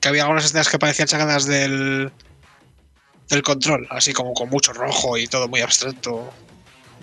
Que 0.00 0.08
había 0.08 0.22
algunas 0.22 0.46
escenas 0.46 0.68
que 0.68 0.78
parecían 0.78 1.08
sacadas 1.08 1.44
del. 1.44 2.10
del 3.28 3.42
control, 3.42 3.86
así 3.90 4.12
como 4.12 4.32
con 4.32 4.48
mucho 4.48 4.72
rojo 4.72 5.18
y 5.18 5.26
todo 5.26 5.48
muy 5.48 5.60
abstracto. 5.60 6.32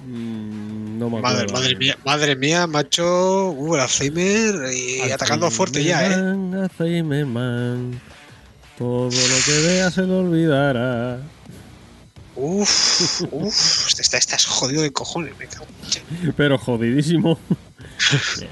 Mm, 0.06 1.00
no 1.00 1.10
me 1.10 1.22
Madre, 1.22 1.44
acuerdo. 1.44 1.54
madre 1.54 1.76
mía, 1.76 1.98
madre 2.06 2.36
mía, 2.36 2.68
macho, 2.68 3.52
uh, 3.52 3.76
el 3.76 3.82
Alzheimer 3.82 4.56
y 4.74 5.02
atacando 5.12 5.50
fuerte 5.52 5.84
ya, 5.84 6.06
eh. 6.08 6.14
Alzheimer 6.64 7.26
man. 7.26 8.00
Todo 8.78 9.06
lo 9.06 9.12
que 9.46 9.60
veas 9.68 9.94
se 9.94 10.04
lo 10.04 10.20
olvidará. 10.20 11.20
Uf, 12.36 13.22
uf, 13.32 13.88
este- 14.00 14.18
estás 14.18 14.46
jodido 14.46 14.84
de 14.84 14.94
cojones, 14.94 15.34
me 15.40 15.48
cago. 15.48 15.66
Pero 16.38 16.58
jodidísimo. 16.60 17.40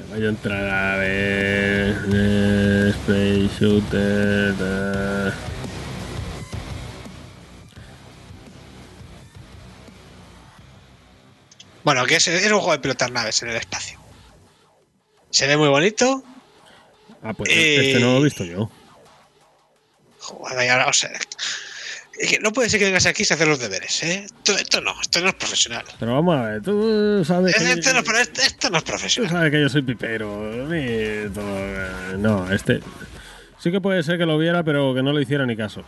Voy 0.09 0.25
a 0.25 0.29
entrar 0.29 0.67
a 0.67 0.97
ver. 0.97 1.95
eh, 2.11 2.89
Space 2.95 3.49
Shooter. 3.59 4.53
Bueno, 11.85 12.05
que 12.05 12.15
es, 12.17 12.27
es 12.27 12.45
un 12.51 12.57
juego 12.59 12.73
de 12.73 12.79
pilotar 12.79 13.11
naves 13.11 13.41
en 13.43 13.49
el 13.49 13.55
espacio. 13.55 13.97
Se 15.29 15.47
ve 15.47 15.55
muy 15.55 15.69
bonito. 15.69 16.21
Ah, 17.23 17.33
pues 17.33 17.49
Eh. 17.51 17.87
este 17.91 17.99
no 18.01 18.13
lo 18.13 18.19
he 18.19 18.23
visto 18.25 18.43
yo. 18.43 18.69
Joder, 20.19 20.69
ahora, 20.71 20.87
o 20.87 20.93
sea, 20.93 21.11
no 22.41 22.51
puede 22.51 22.69
ser 22.69 22.79
que 22.79 22.85
vengas 22.85 23.05
aquí 23.05 23.23
sin 23.23 23.35
hacer 23.35 23.47
los 23.47 23.59
deberes, 23.59 24.01
¿eh? 24.03 24.25
Esto, 24.25 24.57
esto 24.57 24.81
no, 24.81 24.99
esto 25.01 25.21
no 25.21 25.27
es 25.29 25.35
profesional. 25.35 25.85
Pero 25.99 26.13
vamos 26.13 26.35
a 26.37 26.41
ver, 26.43 26.61
tú 26.63 27.23
sabes 27.25 27.55
que. 27.55 27.71
Esto 27.73 27.93
no, 27.93 28.03
pero 28.03 28.17
esto, 28.19 28.41
esto 28.41 28.69
no 28.71 28.77
es 28.79 28.83
Tú 28.83 28.89
profesional. 28.91 29.31
sabes 29.31 29.51
que 29.51 29.61
yo 29.61 29.69
soy 29.69 29.81
pipero. 29.83 30.73
eh, 30.73 31.29
no, 32.17 32.51
este. 32.51 32.79
Sí 33.59 33.71
que 33.71 33.79
puede 33.81 34.01
ser 34.03 34.17
que 34.17 34.25
lo 34.25 34.37
viera, 34.37 34.63
pero 34.63 34.93
que 34.95 35.03
no 35.03 35.13
le 35.13 35.21
hiciera 35.21 35.45
ni 35.45 35.55
caso. 35.55 35.83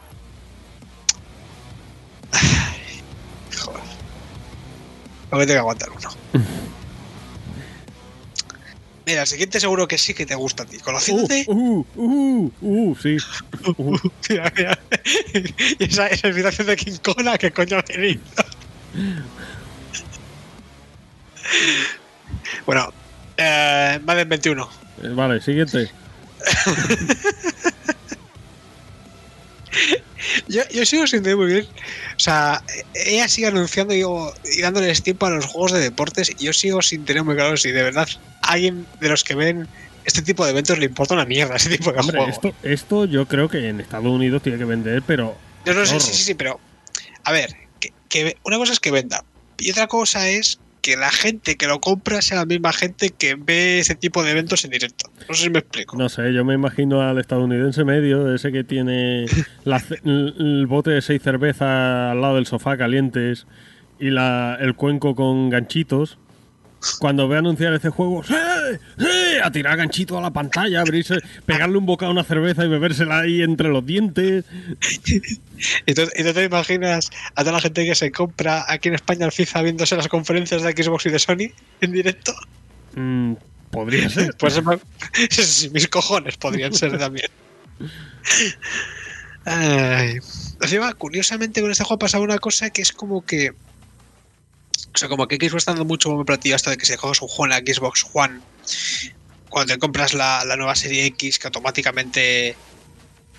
Lo 5.32 5.40
que 5.40 5.46
tengo 5.46 5.56
que 5.56 5.60
aguantar 5.60 5.90
uno. 5.92 6.10
Mira, 9.06 9.22
el 9.22 9.28
siguiente 9.28 9.60
seguro 9.60 9.88
que 9.88 9.98
sí 9.98 10.14
que 10.14 10.26
te 10.26 10.36
gusta 10.36 10.64
a 10.64 10.66
ti. 10.66 10.78
Conociéndote. 10.80 11.46
Uh, 11.48 11.86
uh, 11.96 12.52
uh, 12.62 12.92
uh, 12.92 12.96
sí. 12.96 13.18
Uh, 13.78 13.98
Mira, 14.30 14.54
mira. 14.56 14.80
Y 15.80 15.84
esa, 15.84 16.08
esa 16.08 16.28
invitación 16.28 16.68
de 16.68 16.78
Kong, 17.04 17.28
¿qué 17.40 17.52
coño 17.52 17.78
ha 17.78 17.82
venido? 17.82 18.22
bueno, 22.66 22.94
eh, 23.38 24.00
Madden 24.04 24.30
21. 24.30 24.70
eh, 25.04 25.08
vale, 25.10 25.42
siguiente. 25.42 25.92
Yo, 30.48 30.62
yo 30.70 30.86
sigo 30.86 31.06
sin 31.08 31.18
entender 31.18 31.38
muy 31.38 31.48
bien. 31.48 31.68
O 32.18 32.20
sea, 32.20 32.64
ella 32.94 33.28
sigue 33.28 33.48
anunciando 33.48 33.94
y, 33.94 34.04
y 34.58 34.62
dándoles 34.62 35.04
tiempo 35.04 35.28
a 35.28 35.30
los 35.30 35.46
juegos 35.46 35.72
de 35.72 35.80
deportes. 35.80 36.32
Y 36.40 36.46
yo 36.46 36.54
sigo 36.54 36.82
sin 36.82 37.06
tener 37.06 37.24
muy 37.24 37.36
claro 37.36 37.56
si 37.58 37.72
de 37.72 37.84
verdad 37.84 38.08
alguien 38.42 38.88
de 39.00 39.10
los 39.10 39.24
que 39.24 39.36
ven 39.36 39.68
este 40.04 40.24
tipo 40.24 40.44
de 40.44 40.52
eventos 40.52 40.80
le 40.80 40.86
importa 40.86 41.14
una 41.14 41.26
mierda 41.26 41.56
ese 41.58 41.70
tipo 41.70 41.92
de 41.92 42.00
Hombre, 42.00 42.18
juego. 42.18 42.32
esto, 42.32 42.54
esto 42.64 43.06
yo 43.06 43.28
creo 43.28 43.50
que 43.50 43.68
en 43.68 43.80
Estados 43.82 44.08
Unidos 44.08 44.42
tiene 44.42 44.58
que 44.58 44.66
vender, 44.66 45.04
pero. 45.06 45.38
No, 45.66 45.74
no, 45.74 45.86
sí, 45.86 46.00
sí, 46.00 46.14
sí, 46.14 46.24
sí, 46.24 46.34
pero 46.34 46.60
a 47.24 47.32
ver, 47.34 47.54
que, 47.80 47.92
que 48.10 48.38
una 48.44 48.58
cosa 48.58 48.74
es 48.74 48.80
que 48.80 48.90
venda 48.90 49.24
y 49.58 49.72
otra 49.72 49.88
cosa 49.88 50.30
es 50.30 50.60
que 50.88 50.96
la 50.96 51.12
gente 51.12 51.58
que 51.58 51.68
lo 51.68 51.82
compra 51.82 52.22
sea 52.22 52.38
la 52.38 52.46
misma 52.46 52.72
gente 52.72 53.10
que 53.10 53.36
ve 53.36 53.80
ese 53.80 53.94
tipo 53.94 54.24
de 54.24 54.32
eventos 54.32 54.64
en 54.64 54.72
directo. 54.72 55.12
No 55.28 55.36
sé 55.36 55.44
si 55.44 55.50
me 55.50 55.60
explico. 55.60 55.98
No 55.98 56.08
sé, 56.08 56.32
yo 56.32 56.46
me 56.46 56.54
imagino 56.54 57.02
al 57.02 57.18
estadounidense 57.18 57.84
medio, 57.84 58.34
ece 58.34 58.54
que 58.54 58.64
tiene 58.64 59.26
la 59.66 59.84
el 60.06 60.66
bote 60.66 60.92
de 60.92 61.02
seis 61.02 61.22
cervezas 61.22 62.12
al 62.12 62.22
lado 62.22 62.36
del 62.36 62.46
sofá 62.46 62.78
calientes 62.78 63.48
y 64.00 64.12
la, 64.12 64.58
el 64.62 64.76
cuenco 64.76 65.14
con 65.14 65.50
ganchitos. 65.50 66.20
Cuando 67.00 67.28
ve 67.28 67.38
anunciar 67.38 67.74
este 67.74 67.90
juego, 67.90 68.24
¡sí! 68.24 68.34
¡sí! 68.98 69.38
A 69.44 69.52
tirar 69.52 69.78
ganchito 69.78 70.18
a 70.18 70.22
la 70.22 70.32
pantalla, 70.32 70.82
abrirse, 70.82 71.18
pegarle 71.46 71.78
un 71.78 71.86
bocado 71.86 72.10
a 72.10 72.14
una 72.14 72.24
cerveza 72.24 72.66
y 72.66 72.68
bebérsela 72.68 73.20
ahí 73.20 73.42
entre 73.42 73.70
los 73.70 73.86
dientes. 73.86 74.46
¿Y 75.86 75.94
tú, 75.94 76.02
y 76.16 76.24
tú 76.24 76.34
te 76.34 76.44
imaginas 76.44 77.10
a 77.36 77.42
toda 77.42 77.54
la 77.54 77.62
gente 77.62 77.86
que 77.86 77.96
se 77.96 78.12
compra 78.12 78.66
aquí 78.68 78.90
en 78.90 78.96
España 78.96 79.26
el 79.26 79.32
FIFA 79.32 79.62
viéndose 79.64 79.96
las 79.96 80.08
conferencias 80.08 80.62
de 80.62 80.72
Xbox 80.72 81.06
y 81.06 81.10
de 81.10 81.20
Sony 81.20 81.52
en 81.82 81.92
directo? 81.92 82.34
Mm, 82.96 83.34
podría 83.72 84.10
ser. 84.10 84.36
Pues 84.38 84.60
sí, 85.30 85.70
mis 85.74 85.88
cojones 85.88 86.38
podrían 86.38 86.74
ser 86.74 86.98
también. 86.98 87.30
Ay. 89.46 90.16
Encima, 90.62 90.94
curiosamente 90.94 91.62
con 91.62 91.72
este 91.72 91.84
juego 91.84 91.96
ha 91.96 92.00
pasado 92.00 92.24
una 92.24 92.40
cosa 92.40 92.70
que 92.70 92.82
es 92.82 92.92
como 92.92 93.26
que. 93.26 93.54
O 94.94 94.98
sea, 94.98 95.10
como 95.10 95.28
que 95.28 95.36
Xbox 95.36 95.58
está 95.58 95.72
dando 95.72 95.86
mucho 95.86 96.10
bombo 96.10 96.26
platillo 96.26 96.56
hasta 96.56 96.72
de 96.72 96.78
que 96.78 96.86
se 96.86 96.98
coges 96.98 97.22
un 97.22 97.28
juego 97.28 97.46
en 97.54 97.66
la 97.66 97.74
Xbox 97.74 98.06
One. 98.14 98.40
Cuando 99.50 99.74
te 99.74 99.80
compras 99.80 100.14
la, 100.14 100.44
la 100.46 100.56
nueva 100.56 100.76
serie 100.76 101.06
X, 101.06 101.40
que 101.40 101.48
automáticamente 101.48 102.56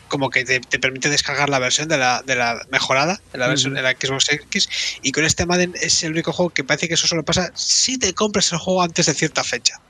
como 0.08 0.30
que 0.30 0.44
te, 0.44 0.60
te 0.60 0.78
permite 0.78 1.08
descargar 1.10 1.48
la 1.48 1.58
versión 1.58 1.88
de 1.88 1.98
la, 1.98 2.22
de 2.22 2.34
la 2.34 2.66
mejorada, 2.70 3.20
de 3.32 3.38
la 3.38 3.46
versión 3.46 3.74
de 3.74 3.82
la 3.82 3.92
Xbox 3.92 4.30
X. 4.30 4.68
Y 5.02 5.12
con 5.12 5.24
este 5.24 5.46
Madden 5.46 5.74
es 5.80 6.02
el 6.02 6.12
único 6.12 6.32
juego 6.32 6.50
que 6.50 6.64
parece 6.64 6.88
que 6.88 6.94
eso 6.94 7.06
solo 7.06 7.24
pasa 7.24 7.52
si 7.54 7.98
te 7.98 8.14
compras 8.14 8.50
el 8.52 8.58
juego 8.58 8.82
antes 8.82 9.06
de 9.06 9.14
cierta 9.14 9.44
fecha. 9.44 9.80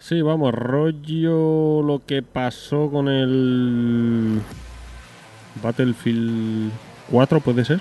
Sí, 0.00 0.22
vamos, 0.22 0.54
rollo 0.54 1.82
lo 1.82 2.02
que 2.06 2.22
pasó 2.22 2.90
con 2.90 3.08
el 3.08 4.40
Battlefield 5.62 6.72
4, 7.10 7.40
¿puede 7.40 7.64
ser? 7.64 7.80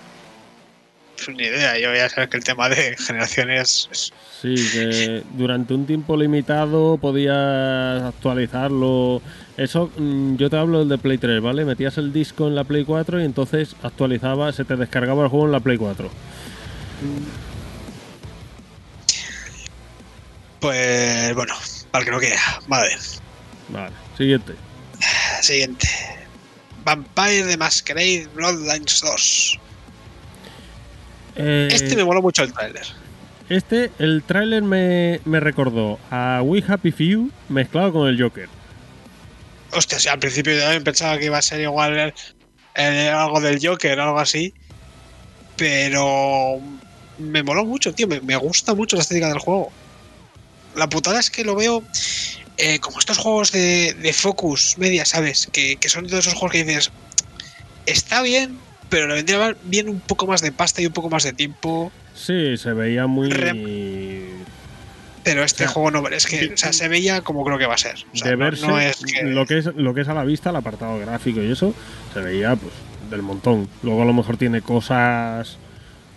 Pues 1.25 1.35
ni 1.35 1.43
idea, 1.43 1.77
yo 1.79 1.93
ya 1.95 2.07
sabes 2.09 2.29
que 2.29 2.37
el 2.37 2.43
tema 2.43 2.69
de 2.69 2.95
generaciones 2.97 3.89
es- 3.91 4.13
Sí, 4.41 4.53
que 4.71 5.23
durante 5.33 5.73
un 5.73 5.87
tiempo 5.87 6.15
limitado 6.15 6.97
podías 6.97 8.03
actualizarlo. 8.03 9.19
Eso, 9.57 9.89
mm, 9.97 10.35
yo 10.35 10.49
te 10.51 10.57
hablo 10.57 10.79
del 10.79 10.89
de 10.89 10.99
Play 10.99 11.17
3, 11.17 11.41
¿vale? 11.41 11.65
Metías 11.65 11.97
el 11.97 12.13
disco 12.13 12.47
en 12.47 12.53
la 12.53 12.63
Play 12.63 12.85
4 12.85 13.19
y 13.19 13.25
entonces 13.25 13.75
actualizaba, 13.81 14.51
se 14.53 14.63
te 14.63 14.75
descargaba 14.75 15.23
el 15.23 15.29
juego 15.29 15.47
en 15.47 15.51
la 15.53 15.59
Play 15.59 15.77
4. 15.77 16.11
Pues 20.59 21.33
bueno, 21.35 21.53
para 21.91 22.05
que 22.05 22.11
no 22.11 22.19
quiera. 22.19 22.39
Vale. 22.67 22.95
Vale, 23.69 23.93
siguiente. 24.17 24.53
Siguiente. 25.41 25.87
Vampire 26.83 27.43
the 27.47 27.57
Masquerade 27.57 28.27
Bloodlines 28.33 29.01
2. 29.01 29.59
Eh, 31.37 31.67
Este 31.71 31.95
me 31.95 32.03
moló 32.03 32.21
mucho 32.21 32.43
el 32.43 32.51
tráiler. 32.53 32.85
este, 33.49 33.91
el 33.99 34.23
tráiler 34.23 34.63
me, 34.63 35.19
me 35.25 35.39
recordó 35.39 35.99
a 36.11 36.41
We 36.43 36.63
Happy 36.67 36.91
Few 36.91 37.29
mezclado 37.49 37.93
con 37.93 38.07
el 38.07 38.21
Joker. 38.21 38.49
Hostia, 39.71 39.99
sí, 39.99 40.07
al 40.09 40.19
principio 40.19 40.53
yo 40.53 40.61
también 40.61 40.83
pensaba 40.83 41.17
que 41.17 41.25
iba 41.25 41.37
a 41.37 41.41
ser 41.41 41.61
igual 41.61 41.97
el- 41.97 42.13
el- 42.75 43.07
algo 43.09 43.39
del 43.41 43.59
Joker 43.65 43.99
o 43.99 44.03
algo 44.03 44.19
así. 44.19 44.53
Pero 45.55 46.59
me 47.17 47.43
moló 47.43 47.65
mucho, 47.65 47.93
tío. 47.93 48.07
Me, 48.07 48.21
me 48.21 48.35
gusta 48.35 48.73
mucho 48.75 48.95
la 48.95 49.01
estética 49.01 49.27
del 49.29 49.39
juego. 49.39 49.71
La 50.75 50.87
putada 50.87 51.19
es 51.19 51.29
que 51.31 51.43
lo 51.43 51.55
veo 51.55 51.83
eh, 52.57 52.79
como 52.79 52.99
estos 52.99 53.17
juegos 53.17 53.51
de, 53.51 53.93
de 53.93 54.13
Focus 54.13 54.77
Media, 54.77 55.05
¿sabes? 55.05 55.47
Que, 55.51 55.75
que 55.77 55.89
son 55.89 56.05
de 56.07 56.19
esos 56.19 56.33
juegos 56.33 56.51
que 56.51 56.63
dices, 56.63 56.91
está 57.85 58.21
bien, 58.21 58.57
pero 58.89 59.07
le 59.07 59.15
vendría 59.15 59.55
bien 59.63 59.89
un 59.89 59.99
poco 59.99 60.27
más 60.27 60.41
de 60.41 60.51
pasta 60.51 60.81
y 60.81 60.87
un 60.87 60.93
poco 60.93 61.09
más 61.09 61.23
de 61.23 61.33
tiempo. 61.33 61.91
Sí, 62.13 62.57
se 62.57 62.73
veía 62.73 63.07
muy... 63.07 63.29
Pero 65.23 65.43
este 65.43 65.65
O 65.65 65.67
sea, 65.67 65.73
juego 65.73 65.91
no 65.91 66.07
es 66.07 66.25
que 66.25 66.53
o 66.53 66.57
sea, 66.57 66.71
se 66.71 66.87
veía 66.87 67.19
como 67.21 67.43
creo 67.43 67.57
que 67.57 67.65
va 67.65 67.73
a 67.73 67.77
ser. 67.77 67.95
O 68.13 68.15
sea, 68.17 68.29
de 68.29 68.37
verse 68.37 68.65
no 68.65 68.79
es 68.79 69.03
que- 69.03 69.23
lo 69.23 69.45
que 69.45 69.57
es 69.57 69.65
lo 69.75 69.93
que 69.93 70.01
es 70.01 70.07
a 70.07 70.13
la 70.13 70.23
vista 70.23 70.51
el 70.51 70.55
apartado 70.55 70.97
gráfico 70.99 71.41
y 71.41 71.51
eso 71.51 71.73
se 72.13 72.21
veía 72.21 72.55
pues 72.55 72.71
del 73.11 73.23
montón 73.23 73.67
luego 73.83 74.03
a 74.03 74.05
lo 74.05 74.13
mejor 74.13 74.37
tiene 74.37 74.61
cosas 74.61 75.57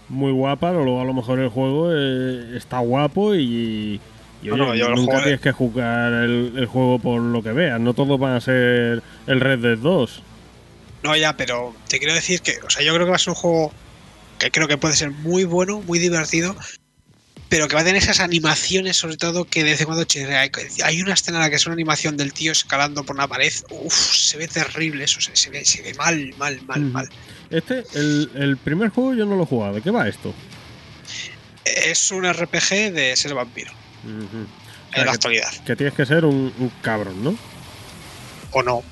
muy 0.09 0.31
guapas 0.31 0.75
o 0.77 0.85
luego 0.85 1.01
a 1.01 1.05
lo 1.05 1.13
mejor 1.13 1.41
el 1.41 1.49
juego 1.49 1.91
eh, 1.93 2.57
está 2.57 2.79
guapo 2.79 3.35
y, 3.35 4.01
y, 4.43 4.47
No, 4.49 4.71
oye, 4.71 4.83
no, 4.83 4.95
nunca 4.95 5.23
tienes 5.23 5.41
que 5.41 5.51
jugar 5.53 6.13
el, 6.13 6.53
el 6.57 6.67
juego 6.67 6.99
por 7.01 7.21
lo 7.21 7.43
que 7.43 7.51
veas 7.53 7.81
no 7.81 7.95
todos 7.95 8.19
van 8.19 8.35
a 8.35 8.41
ser 8.41 9.03
el 9.27 9.41
Red 9.41 9.59
Dead 9.59 9.79
2 9.79 10.23
No, 11.03 11.17
ya, 11.17 11.37
pero 11.37 11.75
te 11.89 11.99
quiero 11.99 12.15
decir 12.15 12.41
que, 12.43 12.59
o 12.67 12.71
sea, 12.71 12.83
yo 12.83 12.93
creo 12.95 13.07
que 13.07 13.11
va 13.11 13.17
a 13.17 13.21
ser 13.21 13.31
un 13.31 13.35
juego 13.37 13.73
que 14.39 14.51
creo 14.51 14.69
que 14.69 14.79
puede 14.79 14.97
ser 14.97 15.11
muy 15.11 15.45
bueno, 15.45 15.81
muy 15.83 15.99
divertido, 15.99 16.57
pero 17.49 17.69
que 17.69 17.75
va 17.75 17.83
a 17.83 17.85
tener 17.85 18.03
esas 18.03 18.21
animaciones, 18.21 18.97
sobre 18.97 19.17
todo, 19.17 19.45
que 19.45 19.65
de 19.65 19.73
vez 19.73 19.81
en 19.81 19.87
cuando 19.87 20.05
chirrea. 20.05 20.49
Hay, 20.85 21.03
una 21.03 21.15
escena 21.15 21.39
en 21.39 21.43
la 21.45 21.51
que 21.51 21.57
es 21.57 21.67
una 21.67 21.75
animación 21.75 22.17
del 22.17 22.33
tío 22.33 22.53
escalando 22.53 23.05
por 23.05 23.17
una 23.17 23.27
pared. 23.27 23.53
Uf, 23.71 23.93
se 23.93 24.39
ve 24.39 24.47
terrible 24.47 25.05
eso, 25.05 25.21
se, 25.21 25.35
se 25.35 25.51
ve, 25.51 25.65
se 25.65 25.83
ve 25.83 25.93
mal, 25.95 26.33
mal, 26.39 26.61
mal, 26.63 26.81
mal. 26.81 27.09
este 27.51 27.85
el, 27.95 28.31
el 28.37 28.57
primer 28.57 28.91
juego 28.91 29.15
yo 29.15 29.27
no 29.27 29.35
lo 29.35 29.43
he 29.43 29.47
jugado 29.47 29.75
¿de 29.75 29.83
qué 29.83 29.91
va 29.91 30.09
esto? 30.09 30.33
Es 31.65 32.11
un 32.13 32.33
RPG 32.33 32.93
de 32.93 33.15
ser 33.17 33.35
vampiro. 33.35 33.73
O 33.73 34.93
sea, 34.93 35.01
en 35.01 35.01
la 35.01 35.05
que, 35.05 35.11
actualidad. 35.11 35.53
que 35.67 35.77
tienes 35.77 35.95
que 35.95 36.07
ser 36.07 36.25
un, 36.25 36.55
un 36.59 36.73
cabrón 36.83 37.23
¿no? 37.23 37.37
O 38.53 38.63
no. 38.63 38.83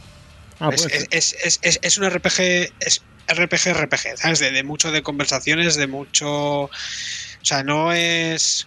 Ah 0.60 0.70
es, 0.72 0.82
pues 0.82 0.94
es, 0.94 1.06
es, 1.10 1.36
es, 1.42 1.58
es- 1.62 1.78
es 1.82 1.98
un 1.98 2.08
RPG, 2.10 2.72
es 2.80 3.02
RPG, 3.28 3.74
RPG, 3.74 4.16
¿sabes? 4.16 4.38
De, 4.38 4.50
de 4.50 4.62
mucho 4.62 4.90
de 4.90 5.02
conversaciones, 5.02 5.76
de 5.76 5.86
mucho. 5.86 6.62
O 6.64 6.70
sea, 7.42 7.62
no 7.62 7.92
es 7.92 8.66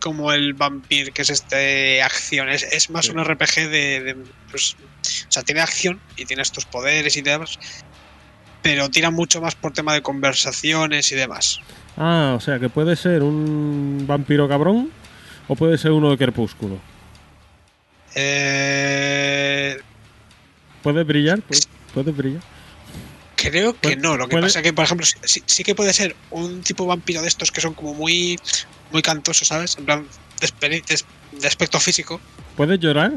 como 0.00 0.32
el 0.32 0.54
Vampir, 0.54 1.12
que 1.12 1.22
es 1.22 1.30
este 1.30 2.02
acción, 2.02 2.48
es, 2.48 2.62
es 2.62 2.88
más 2.90 3.06
Sí. 3.06 3.10
un 3.12 3.24
RPG 3.24 3.68
de. 3.68 4.00
de, 4.02 4.16
pues, 4.50 4.76
o 5.02 5.30
sea, 5.32 5.42
tiene 5.42 5.60
acción 5.60 6.00
y 6.16 6.24
tiene 6.24 6.42
estos 6.42 6.64
poderes 6.64 7.16
y 7.16 7.22
demás, 7.22 7.58
pero 8.62 8.88
tira 8.90 9.10
mucho 9.10 9.40
más 9.40 9.54
por 9.54 9.72
tema 9.72 9.92
de 9.94 10.02
conversaciones 10.02 11.10
y 11.12 11.16
demás. 11.16 11.60
Ah, 11.96 12.34
o 12.36 12.40
sea 12.40 12.58
que 12.58 12.68
puede 12.68 12.94
ser 12.96 13.22
un 13.22 14.04
vampiro 14.06 14.48
cabrón 14.48 14.90
o 15.48 15.56
puede 15.56 15.76
ser 15.78 15.90
uno 15.90 16.10
de 16.10 16.16
crepúsculo. 16.18 16.78
Eh, 18.14 19.80
¿Puede 20.82 21.04
brillar? 21.04 21.40
¿Puede, 21.42 21.60
puede 21.94 22.12
brillar? 22.12 22.42
Creo 23.36 23.78
que 23.78 23.96
no. 23.96 24.16
Lo 24.16 24.26
que 24.26 24.32
puede- 24.32 24.44
pasa 24.46 24.62
que, 24.62 24.72
por 24.72 24.84
ejemplo, 24.84 25.06
sí, 25.22 25.42
sí 25.46 25.62
que 25.64 25.74
puede 25.74 25.92
ser 25.92 26.16
un 26.30 26.62
tipo 26.62 26.86
vampiro 26.86 27.22
de 27.22 27.28
estos 27.28 27.50
que 27.52 27.60
son 27.60 27.74
como 27.74 27.94
muy, 27.94 28.38
muy 28.90 29.02
cantosos, 29.02 29.48
¿sabes? 29.48 29.76
En 29.78 29.84
plan, 29.84 30.06
de, 30.60 30.68
de, 30.68 30.82
de 31.40 31.46
aspecto 31.46 31.78
físico. 31.80 32.20
¿Puede 32.56 32.78
llorar? 32.78 33.12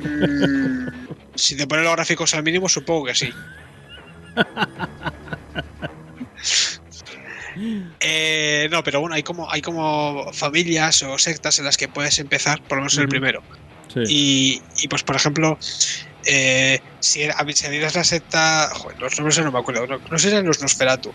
Mm, 0.00 0.88
si 1.36 1.56
te 1.56 1.66
pones 1.66 1.84
los 1.84 1.94
gráficos 1.94 2.34
al 2.34 2.42
mínimo, 2.42 2.68
supongo 2.68 3.04
que 3.06 3.14
sí. 3.14 3.32
Eh, 8.00 8.68
no, 8.70 8.82
pero 8.82 9.00
bueno, 9.00 9.14
hay 9.14 9.22
como, 9.22 9.50
hay 9.50 9.62
como 9.62 10.30
familias 10.32 11.02
o 11.02 11.18
sectas 11.18 11.58
en 11.58 11.64
las 11.64 11.76
que 11.76 11.88
puedes 11.88 12.18
empezar, 12.18 12.60
por 12.62 12.78
lo 12.78 12.82
menos 12.82 12.94
en 12.96 13.02
el 13.02 13.08
primero. 13.08 13.42
Sí. 13.92 14.00
Y, 14.08 14.62
y, 14.82 14.88
pues, 14.88 15.02
por 15.02 15.16
ejemplo, 15.16 15.58
eh, 16.26 16.80
si, 17.00 17.22
era- 17.22 17.36
la 17.94 18.04
secta. 18.04 18.68
Joder, 18.74 18.98
los 19.00 19.16
nombres 19.18 19.38
no 19.38 19.52
me 19.52 19.58
acuerdo. 19.58 19.86
No, 19.86 19.98
no 20.10 20.18
sé 20.18 20.28
si 20.28 20.34
eran 20.34 20.46
los 20.46 20.60
Nosferatu. 20.60 21.12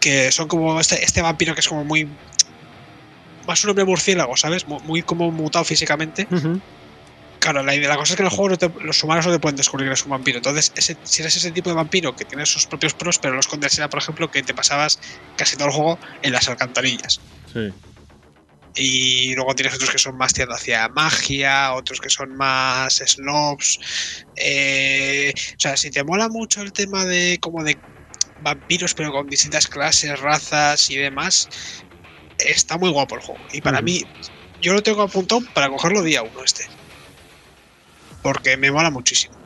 Que 0.00 0.30
son 0.30 0.46
como 0.46 0.78
este, 0.80 1.02
este 1.02 1.22
vampiro 1.22 1.54
que 1.54 1.60
es 1.60 1.68
como 1.68 1.84
muy. 1.84 2.06
Más 3.46 3.62
un 3.64 3.70
hombre 3.70 3.84
murciélago, 3.84 4.36
¿sabes? 4.36 4.66
Muy, 4.66 4.78
muy 4.82 5.02
como 5.02 5.30
mutado 5.30 5.64
físicamente. 5.64 6.26
Claro, 7.38 7.62
la, 7.62 7.74
cosa 7.96 8.12
es 8.12 8.16
que 8.16 8.22
en 8.22 8.28
el 8.28 8.34
juego 8.34 8.48
no 8.50 8.58
te- 8.58 8.72
los 8.80 9.02
humanos 9.04 9.26
no 9.26 9.32
te 9.32 9.38
pueden 9.38 9.56
descubrir 9.56 9.84
que 9.86 9.90
eres 9.90 10.04
un 10.04 10.10
vampiro. 10.10 10.38
Entonces, 10.38 10.72
ese- 10.74 10.98
si 11.04 11.22
eres 11.22 11.36
ese 11.36 11.52
tipo 11.52 11.70
de 11.70 11.76
vampiro 11.76 12.14
que 12.16 12.24
tiene 12.24 12.44
sus 12.44 12.66
propios 12.66 12.94
pros, 12.94 13.18
pero 13.18 13.34
los 13.34 13.46
contras 13.46 13.76
era, 13.78 13.88
por 13.88 14.00
ejemplo, 14.00 14.28
que 14.30 14.42
te 14.42 14.52
pasabas 14.54 14.98
casi 15.36 15.56
todo 15.56 15.68
el 15.68 15.74
juego 15.74 16.00
en 16.22 16.32
las 16.32 16.48
alcantarillas. 16.48 17.20
Sí. 17.52 17.72
Y 18.76 19.34
luego 19.34 19.54
tienes 19.54 19.74
otros 19.74 19.90
que 19.90 19.98
son 19.98 20.16
más 20.18 20.34
tirando 20.34 20.54
hacia 20.56 20.88
magia, 20.90 21.74
otros 21.74 22.00
que 22.00 22.10
son 22.10 22.34
más 22.36 22.96
snobs. 23.06 23.78
Eh, 24.36 25.32
o 25.34 25.56
sea, 25.58 25.76
si 25.78 25.90
te 25.90 26.04
mola 26.04 26.28
mucho 26.28 26.62
el 26.62 26.72
tema 26.72 27.04
de 27.06 27.38
como 27.40 27.64
de 27.64 27.82
vampiros, 28.38 28.94
pero 28.94 29.12
con 29.12 29.28
distintas 29.28 29.68
clases, 29.68 30.20
razas 30.20 30.90
y 30.90 30.96
demás, 30.96 31.48
está 32.38 32.78
muy 32.78 32.90
guapo 32.90 33.14
el 33.16 33.22
juego. 33.22 33.46
Y 33.50 33.62
para 33.62 33.78
Ujú. 33.78 33.86
mí, 33.86 34.02
yo 34.60 34.74
lo 34.74 34.82
tengo 34.82 35.02
apuntado 35.02 35.40
para 35.54 35.68
cogerlo 35.70 36.02
día 36.02 36.22
uno 36.22 36.44
este. 36.44 36.64
Porque 38.22 38.58
me 38.58 38.70
mola 38.70 38.90
muchísimo. 38.90 39.36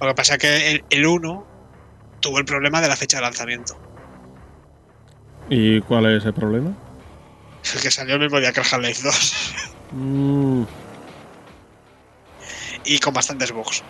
Lo 0.00 0.08
que 0.08 0.14
pasa 0.14 0.34
es 0.34 0.38
que 0.40 0.70
el, 0.72 0.86
el 0.90 1.06
1 1.06 1.48
tuvo 2.20 2.38
el 2.38 2.44
problema 2.44 2.80
de 2.80 2.88
la 2.88 2.96
fecha 2.96 3.18
de 3.18 3.22
lanzamiento. 3.22 3.74
¿Y 5.46 5.80
cuál 5.82 6.06
es 6.06 6.24
el 6.24 6.34
problema? 6.34 6.76
El 7.74 7.80
que 7.80 7.90
salió 7.90 8.14
el 8.14 8.20
mismo 8.20 8.40
día 8.40 8.52
que 8.52 8.60
el 8.60 8.66
Half-Life 8.70 9.02
2. 9.02 9.54
Mm, 9.92 10.64
y 12.84 12.98
con 12.98 13.14
bastantes 13.14 13.52
bugs. 13.52 13.82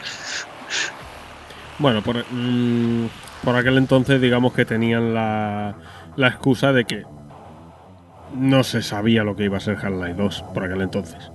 bueno, 1.79 2.03
por, 2.03 2.25
mm, 2.31 3.09
por 3.45 3.57
aquel 3.57 3.79
entonces 3.79 4.21
digamos 4.21 4.53
que 4.53 4.65
tenían 4.65 5.15
la, 5.15 5.77
la 6.17 6.29
excusa 6.29 6.73
de 6.73 6.85
que 6.85 7.05
no 8.35 8.65
se 8.65 8.83
sabía 8.83 9.25
lo 9.25 9.37
que 9.37 9.45
iba 9.45 9.59
a 9.59 9.61
ser 9.61 9.77
Half-Life 9.77 10.15
2 10.15 10.45
por 10.55 10.65
aquel 10.65 10.83
entonces. 10.83 11.31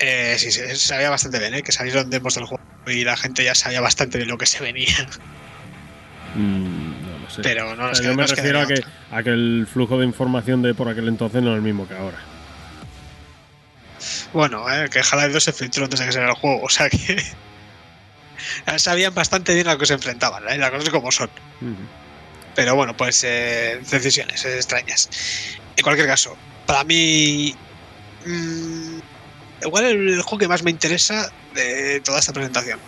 Eh, 0.00 0.36
sí, 0.38 0.52
sí, 0.52 0.60
se 0.60 0.76
sabía 0.76 1.10
bastante 1.10 1.38
bien, 1.38 1.54
¿eh? 1.54 1.62
que 1.62 1.72
salieron 1.72 2.08
demos 2.08 2.34
del 2.34 2.44
juego 2.44 2.62
y 2.86 3.04
la 3.04 3.16
gente 3.16 3.44
ya 3.44 3.54
sabía 3.54 3.80
bastante 3.80 4.18
bien 4.18 4.28
lo 4.30 4.38
que 4.38 4.46
se 4.46 4.62
venía. 4.62 4.94
Mm, 6.34 6.87
sé. 7.42 7.48
Pero 7.48 7.74
no 7.76 7.90
O 7.90 7.94
sea, 7.94 8.04
yo 8.04 8.14
me 8.14 8.26
refiero 8.26 8.60
a 8.60 8.66
que, 8.66 8.82
a 9.10 9.22
que 9.22 9.30
el 9.30 9.66
flujo 9.70 9.98
de 9.98 10.04
información 10.04 10.62
de 10.62 10.74
por 10.74 10.88
aquel 10.88 11.08
entonces 11.08 11.42
no 11.42 11.50
es 11.50 11.56
el 11.56 11.62
mismo 11.62 11.86
que 11.88 11.94
ahora. 11.94 12.18
Bueno, 14.32 14.70
eh, 14.70 14.88
que 14.90 15.00
Half-Life 15.00 15.30
2 15.30 15.42
se 15.44 15.52
filtró 15.52 15.84
antes 15.84 16.00
de 16.00 16.06
que 16.06 16.12
saliera 16.12 16.32
el 16.32 16.38
juego, 16.38 16.62
o 16.62 16.68
sea 16.68 16.88
que. 16.88 17.22
Sabían 18.76 19.14
bastante 19.14 19.54
bien 19.54 19.66
a 19.68 19.72
lo 19.72 19.78
que 19.78 19.86
se 19.86 19.94
enfrentaban, 19.94 20.48
¿eh? 20.48 20.58
las 20.58 20.70
cosas 20.70 20.90
como 20.90 21.10
son. 21.10 21.28
Pero 22.54 22.74
bueno, 22.74 22.96
pues 22.96 23.24
eh, 23.24 23.80
decisiones 23.90 24.44
extrañas. 24.44 25.08
En 25.76 25.82
cualquier 25.82 26.06
caso, 26.06 26.36
para 26.66 26.84
mí. 26.84 27.54
mm, 28.24 28.98
igual 29.62 29.84
el, 29.84 30.08
el 30.08 30.22
juego 30.22 30.38
que 30.38 30.48
más 30.48 30.62
me 30.62 30.70
interesa 30.70 31.32
de 31.54 32.00
toda 32.00 32.20
esta 32.20 32.32
presentación. 32.32 32.78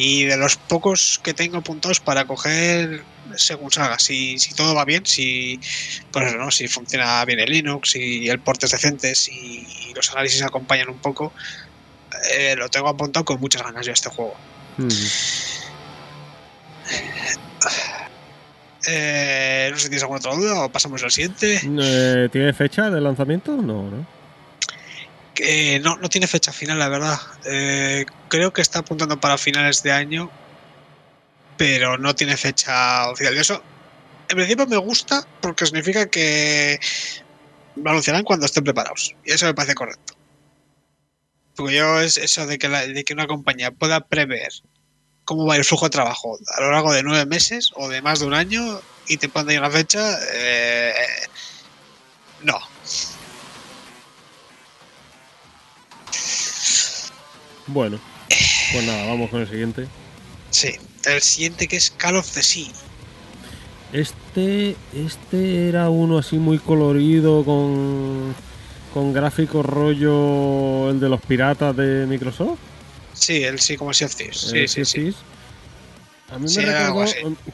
Y 0.00 0.26
de 0.26 0.36
los 0.36 0.56
pocos 0.56 1.20
que 1.24 1.34
tengo 1.34 1.56
apuntados 1.56 1.98
para 1.98 2.24
coger 2.24 3.02
según 3.36 3.72
salga. 3.72 3.98
Si, 3.98 4.38
si 4.38 4.54
todo 4.54 4.72
va 4.72 4.84
bien, 4.84 5.04
si. 5.04 5.58
Pues 6.12 6.36
¿no? 6.36 6.52
Si 6.52 6.68
funciona 6.68 7.24
bien 7.24 7.40
el 7.40 7.50
Linux, 7.50 7.90
si 7.90 8.28
el 8.28 8.38
port 8.38 8.62
es 8.62 8.70
decente, 8.70 9.16
si 9.16 9.66
los 9.96 10.08
análisis 10.12 10.40
acompañan 10.42 10.88
un 10.88 10.98
poco. 10.98 11.32
eh, 12.32 12.54
lo 12.56 12.68
tengo 12.68 12.88
apuntado 12.88 13.24
con 13.24 13.40
muchas 13.40 13.62
ganas 13.64 13.84
yo 13.84 13.90
a 13.90 13.94
este 13.94 14.08
juego. 14.08 14.34
Ujú. 14.78 14.88
Eh, 18.86 19.68
no 19.70 19.76
sé 19.76 19.82
si 19.82 19.88
tienes 19.88 20.02
alguna 20.02 20.18
otra 20.20 20.34
duda 20.34 20.64
o 20.64 20.70
pasamos 20.70 21.02
al 21.02 21.10
siguiente. 21.10 21.60
Eh, 21.64 22.28
¿Tiene 22.30 22.52
fecha 22.52 22.88
de 22.88 23.00
lanzamiento? 23.00 23.56
No, 23.56 23.90
¿no? 23.90 24.17
Que 25.38 25.78
no, 25.78 25.96
no 25.98 26.08
tiene 26.08 26.26
fecha 26.26 26.52
final, 26.52 26.80
la 26.80 26.88
verdad. 26.88 27.16
Eh, 27.44 28.04
creo 28.26 28.52
que 28.52 28.60
está 28.60 28.80
apuntando 28.80 29.20
para 29.20 29.38
finales 29.38 29.84
de 29.84 29.92
año, 29.92 30.32
pero 31.56 31.96
no 31.96 32.12
tiene 32.16 32.36
fecha 32.36 33.08
oficial. 33.08 33.36
Y 33.36 33.38
eso, 33.38 33.62
en 34.28 34.36
principio, 34.36 34.66
me 34.66 34.78
gusta 34.78 35.24
porque 35.40 35.64
significa 35.64 36.10
que 36.10 36.80
lo 37.76 37.88
anunciarán 37.88 38.24
cuando 38.24 38.46
estén 38.46 38.64
preparados. 38.64 39.14
Y 39.24 39.30
eso 39.30 39.46
me 39.46 39.54
parece 39.54 39.76
correcto. 39.76 40.14
Porque 41.54 41.76
yo 41.76 42.00
es 42.00 42.16
eso 42.16 42.44
de 42.44 42.58
que, 42.58 43.12
una 43.12 43.28
compañía 43.28 43.70
pueda 43.70 44.08
prever 44.08 44.50
cómo 45.24 45.46
va 45.46 45.54
el 45.54 45.64
flujo 45.64 45.86
de 45.86 45.90
trabajo 45.90 46.36
a 46.56 46.60
lo 46.62 46.72
largo 46.72 46.92
de 46.92 47.04
nueve 47.04 47.26
meses 47.26 47.70
o 47.76 47.88
de 47.88 48.02
más 48.02 48.18
de 48.18 48.26
un 48.26 48.34
año 48.34 48.80
y 49.06 49.18
te 49.18 49.28
ponen 49.28 49.60
una 49.60 49.70
fecha, 49.70 50.18
eh, 50.32 50.94
no. 52.42 52.58
Bueno, 57.68 57.98
pues 58.72 58.84
nada, 58.84 59.06
vamos 59.06 59.30
con 59.30 59.40
el 59.40 59.48
siguiente. 59.48 59.86
Sí, 60.50 60.72
el 61.04 61.20
siguiente 61.20 61.68
que 61.68 61.76
es 61.76 61.90
Call 61.90 62.16
of 62.16 62.30
the 62.32 62.42
Sea. 62.42 62.72
Este, 63.92 64.76
este 64.94 65.68
era 65.68 65.88
uno 65.88 66.18
así 66.18 66.36
muy 66.36 66.58
colorido 66.58 67.44
con, 67.44 68.34
con 68.92 69.12
gráficos 69.12 69.64
rollo 69.64 70.90
el 70.90 71.00
de 71.00 71.08
los 71.08 71.20
piratas 71.20 71.76
de 71.76 72.06
Microsoft. 72.06 72.58
Sí, 73.14 73.44
el 73.44 73.58
sí, 73.60 73.76
como 73.76 73.92
Sea 73.92 74.06
of 74.06 74.14
Thieves. 74.14 74.38
Sí, 74.38 74.68
sí, 74.68 74.84
sí. 74.84 75.14
A 76.30 76.38
mí 76.38 76.48
Sí, 76.48 76.60
me 76.60 76.66
recordó, 76.66 77.04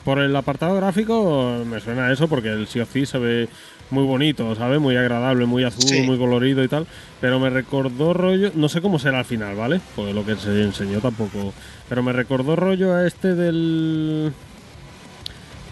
por 0.05 0.19
el 0.19 0.35
apartado 0.35 0.75
gráfico, 0.77 1.63
me 1.65 1.81
suena 1.81 2.07
a 2.07 2.13
eso 2.13 2.27
porque 2.29 2.49
el 2.49 2.67
Sea 2.67 2.83
of 2.83 2.91
se 2.93 3.19
ve 3.19 3.49
muy 3.91 4.03
bonito, 4.05 4.55
¿sabes? 4.57 4.81
Muy 4.81 4.97
agradable, 4.97 5.47
muy 5.47 5.63
azul, 5.63 5.85
Sí. 5.89 6.01
muy 6.03 6.19
colorido 6.19 6.65
y 6.65 6.69
tal. 6.69 6.87
Pero 7.21 7.39
me 7.39 7.51
recordó 7.51 8.13
rollo, 8.15 8.51
no 8.55 8.69
sé 8.69 8.81
cómo 8.81 8.99
será 8.99 9.21
al 9.21 9.25
final, 9.25 9.55
¿vale? 9.55 9.81
Pues 9.95 10.13
lo 10.15 10.25
que 10.27 10.35
se 10.37 10.63
enseñó 10.63 11.01
tampoco. 11.01 11.53
Pero 11.89 12.03
me 12.03 12.13
recordó 12.13 12.57
rollo 12.57 12.95
a 12.95 13.07
este 13.07 13.35
del. 13.35 14.33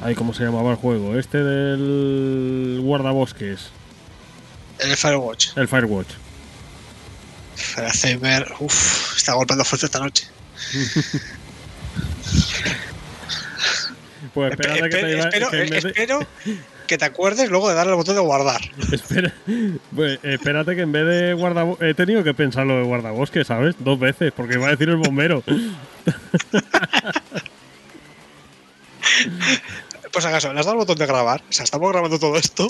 Ay, 0.05 0.15
¿cómo 0.15 0.33
se 0.35 0.45
llamaba 0.45 0.71
el 0.71 0.77
juego? 0.77 1.17
Este 1.19 1.43
del 1.43 2.81
guardabosques, 2.83 3.71
El 4.79 4.97
Firewatch. 4.97 5.57
el 5.57 5.69
Firewatch. 5.69 6.11
Uff, 8.61 9.17
está 9.17 9.35
golpeando 9.35 9.65
fuerte 9.65 9.87
esta 9.87 9.99
noche. 10.01 10.27
Pues 14.35 14.53
espérate 14.53 14.81
que 14.89 14.97
te 14.97 15.11
iba 15.13 15.21
espero, 15.25 15.51
que 15.51 15.63
en 15.63 15.71
vez 15.71 15.83
de- 15.85 15.89
espero 15.91 16.21
que 16.87 16.99
te 16.99 17.05
acuerdes 17.05 17.51
luego 17.51 17.69
de 17.69 17.75
darle 17.75 17.93
al 17.93 17.97
botón 17.99 18.15
de 18.17 18.21
guardar. 18.23 18.61
Espera, 18.93 19.33
pues, 19.95 20.19
espérate 20.23 20.75
que 20.75 20.83
en 20.83 20.93
vez 20.93 21.07
de 21.07 21.33
guardabosques. 21.35 21.89
He 21.91 21.95
tenido 21.95 22.23
que 22.25 22.35
pensarlo 22.35 22.77
de 22.77 22.83
guardabosques, 22.85 23.47
¿sabes? 23.47 23.75
Dos 23.79 23.99
veces, 23.99 24.33
porque 24.37 24.55
iba 24.55 24.67
a 24.67 24.71
decir 24.71 24.89
el 24.89 24.97
bombero. 24.97 25.43
Pues 30.13 30.27
acaso, 30.27 30.53
¿le 30.53 30.61
has 30.61 30.67
dado 30.67 30.73
al 30.79 30.87
botón 30.87 30.99
de 30.99 31.07
grabar? 31.07 31.41
O 31.49 31.53
sea, 31.53 31.65
estamos 31.65 31.91
grabando 31.91 32.19
todo 32.19 32.37
esto. 32.37 32.67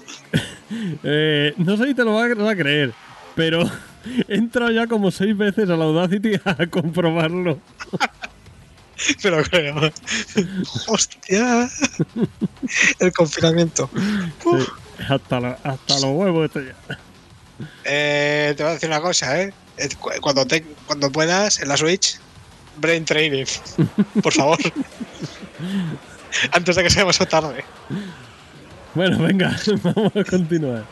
Eh, 1.03 1.53
no 1.57 1.77
sé 1.77 1.87
si 1.88 1.94
te 1.94 2.05
lo 2.05 2.14
vas 2.14 2.31
a, 2.31 2.35
vas 2.35 2.53
a 2.53 2.57
creer, 2.57 2.92
pero 3.35 3.62
he 4.29 4.37
entrado 4.37 4.70
ya 4.70 4.87
como 4.87 5.11
seis 5.11 5.37
veces 5.37 5.68
a 5.68 5.77
la 5.77 5.85
Audacity 5.85 6.35
a 6.44 6.66
comprobarlo. 6.68 7.59
Pero 9.22 9.42
creo. 9.44 9.90
Hostia. 10.88 11.68
El 12.98 13.12
confinamiento. 13.12 13.90
Sí, 14.42 14.66
hasta, 15.09 15.40
la- 15.40 15.59
hasta 15.64 15.94
los 15.94 16.05
huevos 16.05 16.46
estoy 16.46 16.66
ya. 16.66 16.98
Eh, 17.85 18.55
te 18.57 18.62
voy 18.62 18.70
a 18.70 18.74
decir 18.74 18.88
una 18.88 19.00
cosa, 19.00 19.40
¿eh? 19.40 19.52
Eh, 19.78 19.88
cu- 19.98 20.11
Cuando, 20.20 20.46
te, 20.46 20.62
cuando 20.87 21.11
puedas, 21.11 21.61
en 21.61 21.68
la 21.68 21.76
Switch, 21.76 22.18
Brain 22.76 23.05
Training. 23.05 23.44
Por 24.22 24.33
favor. 24.33 24.59
Antes 26.52 26.76
de 26.76 26.83
que 26.83 26.90
sea 26.90 27.02
demasiado 27.02 27.28
tarde. 27.31 27.64
Bueno, 28.94 29.18
venga, 29.18 29.57
vamos 29.83 30.12
a 30.16 30.24
continuar. 30.24 30.87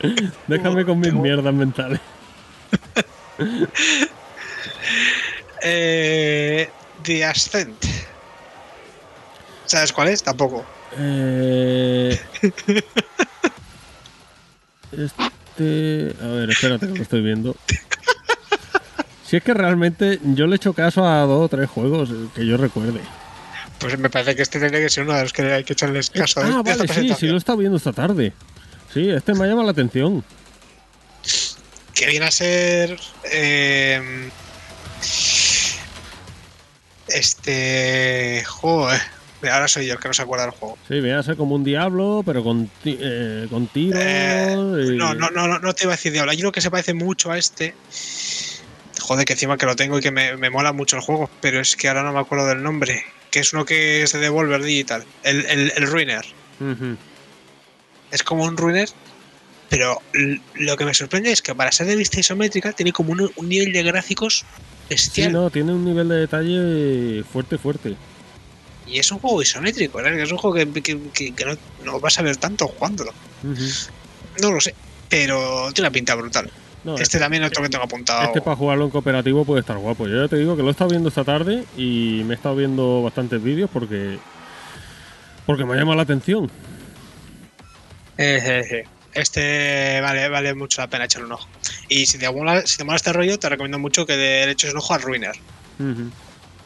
Déjame 0.47 0.85
con 0.85 0.99
mis 0.99 1.13
mierdas 1.13 1.53
mentales. 1.53 1.99
Eh, 5.63 6.69
The 7.03 7.25
Ascent. 7.25 7.85
¿Sabes 9.65 9.93
cuál 9.93 10.09
es? 10.09 10.23
Tampoco. 10.23 10.65
Eh, 10.97 12.19
este. 14.91 16.15
A 16.21 16.27
ver, 16.27 16.49
espérate 16.49 16.87
que 16.87 16.93
lo 16.97 17.01
estoy 17.03 17.21
viendo. 17.21 17.55
Si 19.25 19.37
es 19.37 19.43
que 19.43 19.53
realmente 19.53 20.19
yo 20.23 20.45
le 20.47 20.55
he 20.55 20.57
hecho 20.57 20.73
caso 20.73 21.05
a 21.07 21.21
dos 21.21 21.45
o 21.45 21.47
tres 21.49 21.69
juegos 21.69 22.09
que 22.35 22.45
yo 22.45 22.57
recuerde. 22.57 22.99
Pues 23.79 23.97
me 23.97 24.09
parece 24.09 24.35
que 24.35 24.41
este 24.41 24.59
tendría 24.59 24.81
que 24.81 24.89
ser 24.89 25.03
uno 25.05 25.13
de 25.13 25.21
los 25.23 25.31
que 25.33 25.41
hay 25.43 25.63
que 25.63 25.73
echarles 25.73 26.09
caso. 26.09 26.41
ah, 26.41 26.61
de 26.63 26.71
esta 26.71 26.85
vale, 26.85 26.93
sí, 26.93 27.15
sí, 27.17 27.27
lo 27.27 27.35
he 27.35 27.37
estado 27.37 27.57
viendo 27.57 27.77
esta 27.77 27.93
tarde. 27.93 28.33
Sí, 28.93 29.09
este 29.09 29.33
me 29.33 29.45
ha 29.45 29.47
llamado 29.47 29.65
la 29.65 29.71
atención. 29.71 30.23
Que 31.93 32.07
viene 32.07 32.25
a 32.25 32.31
ser. 32.31 32.99
eh, 33.31 34.29
este. 37.13 38.43
Joder. 38.47 39.01
Mira, 39.41 39.55
Ahora 39.55 39.67
soy 39.67 39.87
yo 39.87 39.93
el 39.93 39.99
que 39.99 40.07
no 40.07 40.13
se 40.13 40.21
acuerda 40.21 40.45
del 40.45 40.53
juego. 40.53 40.77
Sí, 40.87 40.93
viene 41.01 41.13
a 41.17 41.23
ser 41.23 41.35
como 41.35 41.55
un 41.55 41.63
diablo, 41.63 42.21
pero 42.23 42.43
con, 42.43 42.67
ti- 42.83 42.97
eh, 43.01 43.47
con 43.49 43.65
tiros. 43.67 43.99
Eh, 44.03 44.55
y- 44.93 44.97
No, 44.97 45.15
no, 45.15 45.29
no, 45.31 45.47
no, 45.47 45.57
no 45.59 45.73
te 45.73 45.85
iba 45.85 45.93
a 45.93 45.95
decir 45.95 46.11
diablo. 46.11 46.31
Hay 46.31 46.39
uno 46.41 46.51
que 46.51 46.61
se 46.61 46.69
parece 46.69 46.93
mucho 46.93 47.31
a 47.31 47.37
este. 47.39 47.73
Joder, 49.01 49.25
que 49.25 49.33
encima 49.33 49.57
que 49.57 49.65
lo 49.65 49.75
tengo 49.75 49.97
y 49.97 50.01
que 50.01 50.11
me, 50.11 50.37
me 50.37 50.49
mola 50.51 50.73
mucho 50.73 50.95
el 50.95 51.01
juego, 51.01 51.29
pero 51.41 51.59
es 51.59 51.75
que 51.75 51.87
ahora 51.87 52.03
no 52.03 52.13
me 52.13 52.19
acuerdo 52.19 52.45
del 52.47 52.61
nombre. 52.61 53.03
Que 53.31 53.39
es 53.39 53.51
uno 53.53 53.65
que 53.65 54.03
es 54.03 54.11
de 54.11 54.19
Devolver 54.19 54.61
Digital. 54.61 55.03
El, 55.23 55.45
el, 55.47 55.73
el 55.75 55.87
Ruiner. 55.87 56.23
Es 58.11 58.23
como 58.23 58.43
un 58.43 58.57
Ruiner, 58.57 58.89
pero 59.71 59.99
lo 60.55 60.75
que 60.77 60.85
me 60.85 60.93
sorprende 60.93 61.31
es 61.31 61.41
que 61.41 61.55
para 61.55 61.71
ser 61.71 61.87
de 61.87 61.95
vista 61.95 62.19
isométrica 62.19 62.73
tiene 62.73 62.91
como 62.91 63.13
un, 63.13 63.31
un 63.35 63.49
nivel 63.49 63.71
de 63.73 63.81
gráficos 63.83 64.39
Sí, 64.39 64.85
bestial. 64.89 65.31
no, 65.31 65.49
tiene 65.49 65.71
un 65.73 65.85
nivel 65.85 66.09
de 66.09 66.15
detalle 66.17 67.23
fuerte, 67.23 67.57
fuerte. 67.57 67.95
Y 68.85 68.99
es 68.99 69.09
un 69.11 69.19
juego 69.19 69.41
isométrico, 69.41 69.97
¿verdad? 69.99 70.17
Que 70.17 70.23
es 70.23 70.31
un 70.31 70.37
juego 70.37 70.55
que, 70.57 70.81
que- 70.83 70.99
que- 71.13 71.33
que 71.33 71.45
no, 71.45 71.55
no 71.85 71.99
vas 72.01 72.19
a 72.19 72.21
ver 72.21 72.35
tanto 72.35 72.67
jugándolo. 72.67 73.13
No 74.41 74.51
lo 74.51 74.59
sé, 74.59 74.75
pero 75.07 75.71
tiene 75.73 75.87
una 75.87 75.93
pinta 75.93 76.15
brutal. 76.15 76.51
No, 76.83 76.97
Este 76.97 77.17
también 77.19 77.43
es 77.43 77.49
otro 77.51 77.63
que 77.63 77.69
tengo 77.69 77.83
apuntado. 77.85 78.23
Este 78.23 78.41
para 78.41 78.57
jugarlo 78.57 78.83
en 78.85 78.91
cooperativo 78.91 79.45
puede 79.45 79.61
estar 79.61 79.77
guapo. 79.77 80.07
Yo 80.07 80.23
ya 80.23 80.27
te 80.27 80.35
digo 80.35 80.57
que 80.57 80.63
lo 80.63 80.67
he 80.67 80.71
estado 80.71 80.89
viendo 80.89 81.07
esta 81.09 81.23
tarde 81.23 81.63
y 81.77 82.23
me 82.25 82.33
he 82.33 82.35
estado 82.35 82.55
viendo 82.57 83.01
bastantes 83.03 83.41
vídeos 83.41 83.69
porque 83.71 84.17
Porque 85.45 85.63
me 85.63 85.75
llama 85.77 85.95
la 85.95 86.01
atención. 86.01 86.51
Eh, 88.17 88.39
eh, 88.43 88.65
eh. 88.71 88.83
Este 89.13 89.99
vale, 90.01 90.29
vale 90.29 90.53
mucho 90.53 90.81
la 90.81 90.87
pena 90.87 91.05
echarle 91.05 91.27
un 91.27 91.33
ojo. 91.33 91.47
Y 91.89 92.05
si 92.05 92.17
te 92.17 92.31
mola, 92.31 92.65
si 92.65 92.77
te 92.77 92.83
mola 92.83 92.95
este 92.95 93.11
rollo, 93.11 93.37
te 93.37 93.49
recomiendo 93.49 93.79
mucho 93.79 94.05
que 94.05 94.15
le 94.15 94.51
eches 94.51 94.71
un 94.71 94.77
ojo 94.77 94.93
a 94.93 94.97
Ruiner, 94.97 95.35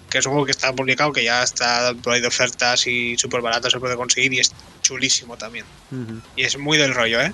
que 0.10 0.18
es 0.18 0.26
un 0.26 0.32
juego 0.34 0.46
que 0.46 0.52
está 0.52 0.72
publicado, 0.74 1.12
que 1.12 1.24
ya 1.24 1.44
está 1.44 1.94
por 2.02 2.14
ahí 2.14 2.22
de 2.22 2.28
ofertas 2.28 2.86
y 2.88 3.18
súper 3.18 3.42
barato 3.42 3.70
se 3.70 3.80
puede 3.80 3.96
conseguir 3.96 4.34
y 4.34 4.40
es 4.40 4.52
chulísimo 4.82 5.38
también. 5.38 5.66
Y 6.36 6.44
es 6.44 6.58
muy 6.58 6.78
del 6.78 6.94
rollo, 6.94 7.22
¿eh? 7.22 7.34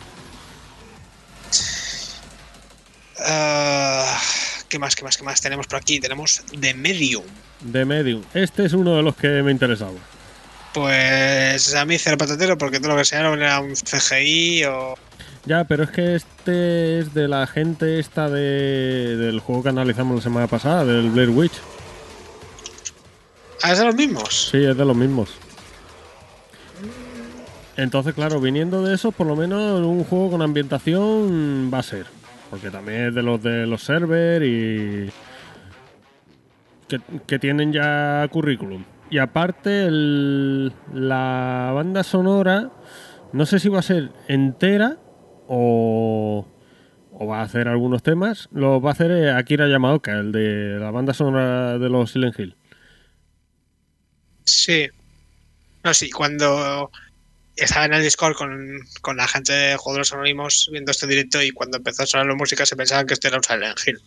Ah, 3.19 4.19
¿Qué 4.69 4.80
más, 4.80 4.95
qué 4.95 5.04
más, 5.04 5.17
qué 5.17 5.24
más 5.24 5.41
tenemos 5.41 5.67
por 5.67 5.78
aquí? 5.80 6.00
Tenemos 6.00 6.41
The 6.60 6.74
Medium. 6.74 7.26
De 7.60 7.84
Medium. 7.84 8.24
Este 8.34 8.65
es 8.65 8.74
uno 8.74 8.95
de 8.95 9.04
los 9.04 9.15
que 9.17 9.28
me 9.43 9.52
interesaba. 9.52 10.00
Pues 10.73 11.75
a 11.75 11.86
mí 11.86 11.97
cero 11.97 12.17
patatero 12.17 12.57
porque 12.57 12.79
todo 12.79 12.91
lo 12.91 12.97
que 12.97 13.05
sea 13.05 13.19
era 13.19 13.60
un 13.60 13.73
CGI 13.73 14.65
o... 14.65 14.95
Ya, 15.45 15.63
pero 15.63 15.84
es 15.84 15.89
que 15.89 16.15
este 16.15 16.99
es 16.99 17.13
de 17.13 17.27
la 17.27 17.47
gente 17.47 17.99
esta 17.99 18.29
de, 18.29 19.17
del 19.17 19.39
juego 19.39 19.63
que 19.63 19.69
analizamos 19.69 20.17
la 20.17 20.21
semana 20.21 20.47
pasada, 20.47 20.86
del 20.86 21.10
Blair 21.10 21.29
Witch. 21.29 21.53
¿Ah, 23.63 23.71
es 23.71 23.79
de 23.79 23.86
los 23.86 23.95
mismos? 23.95 24.49
Sí, 24.51 24.63
es 24.63 24.77
de 24.77 24.86
los 24.86 24.95
mismos. 24.95 25.36
Entonces, 27.75 28.13
claro, 28.13 28.39
viniendo 28.39 28.84
de 28.84 28.93
eso, 28.93 29.12
por 29.12 29.25
lo 29.25 29.36
menos 29.36 29.81
un 29.81 30.03
juego 30.03 30.31
con 30.31 30.41
ambientación 30.41 31.71
va 31.73 31.79
a 31.79 31.84
ser. 31.84 32.05
Porque 32.49 32.69
también 32.69 33.07
es 33.07 33.15
de 33.15 33.23
los 33.23 33.41
de 33.41 33.65
los 33.65 33.81
servers 33.81 34.45
y. 34.45 35.10
Que, 36.88 36.99
que 37.25 37.39
tienen 37.39 37.71
ya 37.71 38.27
currículum. 38.29 38.84
Y 39.12 39.17
aparte, 39.19 39.86
el- 39.86 40.74
la 40.93 41.71
banda 41.76 42.02
sonora, 42.04 42.71
no 43.34 43.45
sé 43.45 43.60
si 43.60 43.69
va 43.69 43.80
a 43.80 43.84
ser 43.84 44.10
entera 44.28 44.97
o, 45.47 46.47
o 47.12 47.28
va 47.28 47.39
a 47.41 47.43
hacer 47.43 47.67
algunos 47.67 48.02
temas. 48.04 48.47
Lo 48.54 48.80
va 48.82 48.91
a 48.91 48.93
hacer 48.93 49.12
eh, 49.12 49.32
Akira 49.32 49.67
Yamaoka, 49.67 50.13
el 50.17 50.32
de 50.32 50.78
la 50.80 50.91
banda 50.91 51.13
sonora 51.13 51.78
de 51.78 51.89
los 51.89 52.12
Silent 52.12 52.39
Hill. 52.39 52.56
Sí. 54.45 54.88
No, 55.84 55.93
sí, 55.93 56.10
cuando 56.10 56.89
estaba 57.56 57.86
en 57.86 57.93
el 57.93 58.04
Discord 58.04 58.36
con, 58.36 58.80
con 59.02 59.17
la 59.17 59.28
gente 59.28 59.52
de 59.52 59.76
Jugadores 59.78 60.13
Anónimos 60.13 60.69
viendo 60.71 60.91
este 60.91 61.08
directo 61.08 61.41
y 61.41 61.52
cuando 61.52 61.78
empezó 61.78 62.04
a 62.04 62.06
sonar 62.06 62.28
la 62.28 62.36
música 62.36 62.65
se 62.65 62.76
pensaban 62.76 63.08
que 63.08 63.13
este 63.13 63.28
era 63.28 63.38
un 63.38 63.43
Silent 63.43 63.78
Hill. 63.86 64.00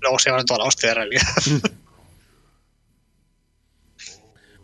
Luego 0.00 0.18
se 0.18 0.28
llevaron 0.30 0.46
toda 0.46 0.60
la 0.60 0.66
hostia 0.66 0.90
de 0.90 0.94
realidad. 0.94 1.22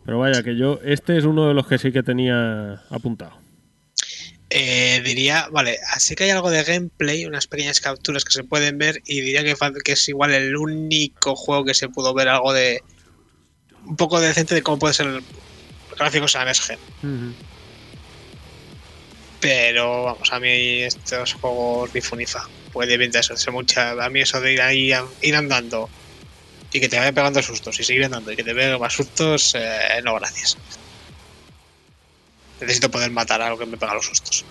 Pero 0.05 0.19
vaya, 0.19 0.43
que 0.43 0.55
yo, 0.55 0.79
este 0.83 1.17
es 1.17 1.25
uno 1.25 1.47
de 1.47 1.53
los 1.55 1.67
que 1.67 1.79
sí 1.79 1.91
que 1.91 2.03
tenía 2.03 2.83
apuntado. 2.89 3.39
Eh, 4.51 5.01
diría, 5.03 5.47
vale, 5.51 5.79
así 5.91 6.15
que 6.15 6.25
hay 6.25 6.29
algo 6.29 6.51
de 6.51 6.63
gameplay, 6.63 7.25
unas 7.25 7.47
pequeñas 7.47 7.81
capturas 7.81 8.23
que 8.23 8.31
se 8.31 8.43
pueden 8.43 8.77
ver 8.77 9.01
y 9.05 9.21
diría 9.21 9.43
que, 9.43 9.91
es 9.91 10.07
igual 10.09 10.33
el 10.33 10.55
único 10.55 11.35
juego 11.35 11.65
que 11.65 11.73
se 11.73 11.89
pudo 11.89 12.13
ver 12.13 12.29
algo 12.29 12.53
de 12.53 12.81
un 13.83 13.95
poco 13.97 14.19
decente 14.19 14.53
de 14.53 14.61
cómo 14.61 14.77
puede 14.77 14.93
ser 14.93 15.07
el 15.07 15.25
gráficos 15.97 16.35
en 16.35 16.41
MSG. 16.41 16.79
Pero 19.39 20.03
vamos, 20.03 20.31
a 20.31 20.39
mí 20.39 20.81
estos 20.83 21.33
juegos 21.33 21.89
ni 21.93 22.01
funifa. 22.01 22.49
Puede 22.71 22.97
pintar 22.97 23.21
eso, 23.21 23.33
hace 23.33 23.51
mucha. 23.51 23.91
A 23.91 24.09
mí 24.09 24.21
eso 24.21 24.39
de 24.39 24.53
ir 24.53 24.61
ahí 24.61 24.91
a- 24.91 25.05
ir 25.21 25.35
andando 25.35 25.89
y 26.75 26.81
que 26.81 26.89
te 26.89 26.97
vaya 26.97 27.13
pegando 27.13 27.41
sustos 27.41 27.79
y 27.79 27.85
seguir 27.85 28.03
andando 28.03 28.33
y 28.33 28.35
que 28.35 28.43
te 28.43 28.53
peguen 28.53 28.77
más 28.77 28.91
sustos, 28.91 29.55
eh, 29.55 30.01
no 30.03 30.15
gracias. 30.15 30.57
Necesito 32.59 32.91
poder 32.91 33.11
matar 33.11 33.41
a 33.41 33.49
lo 33.49 33.57
que 33.57 33.65
me 33.65 33.77
pega 33.77 33.93
los 33.93 34.05
sustos. 34.05 34.43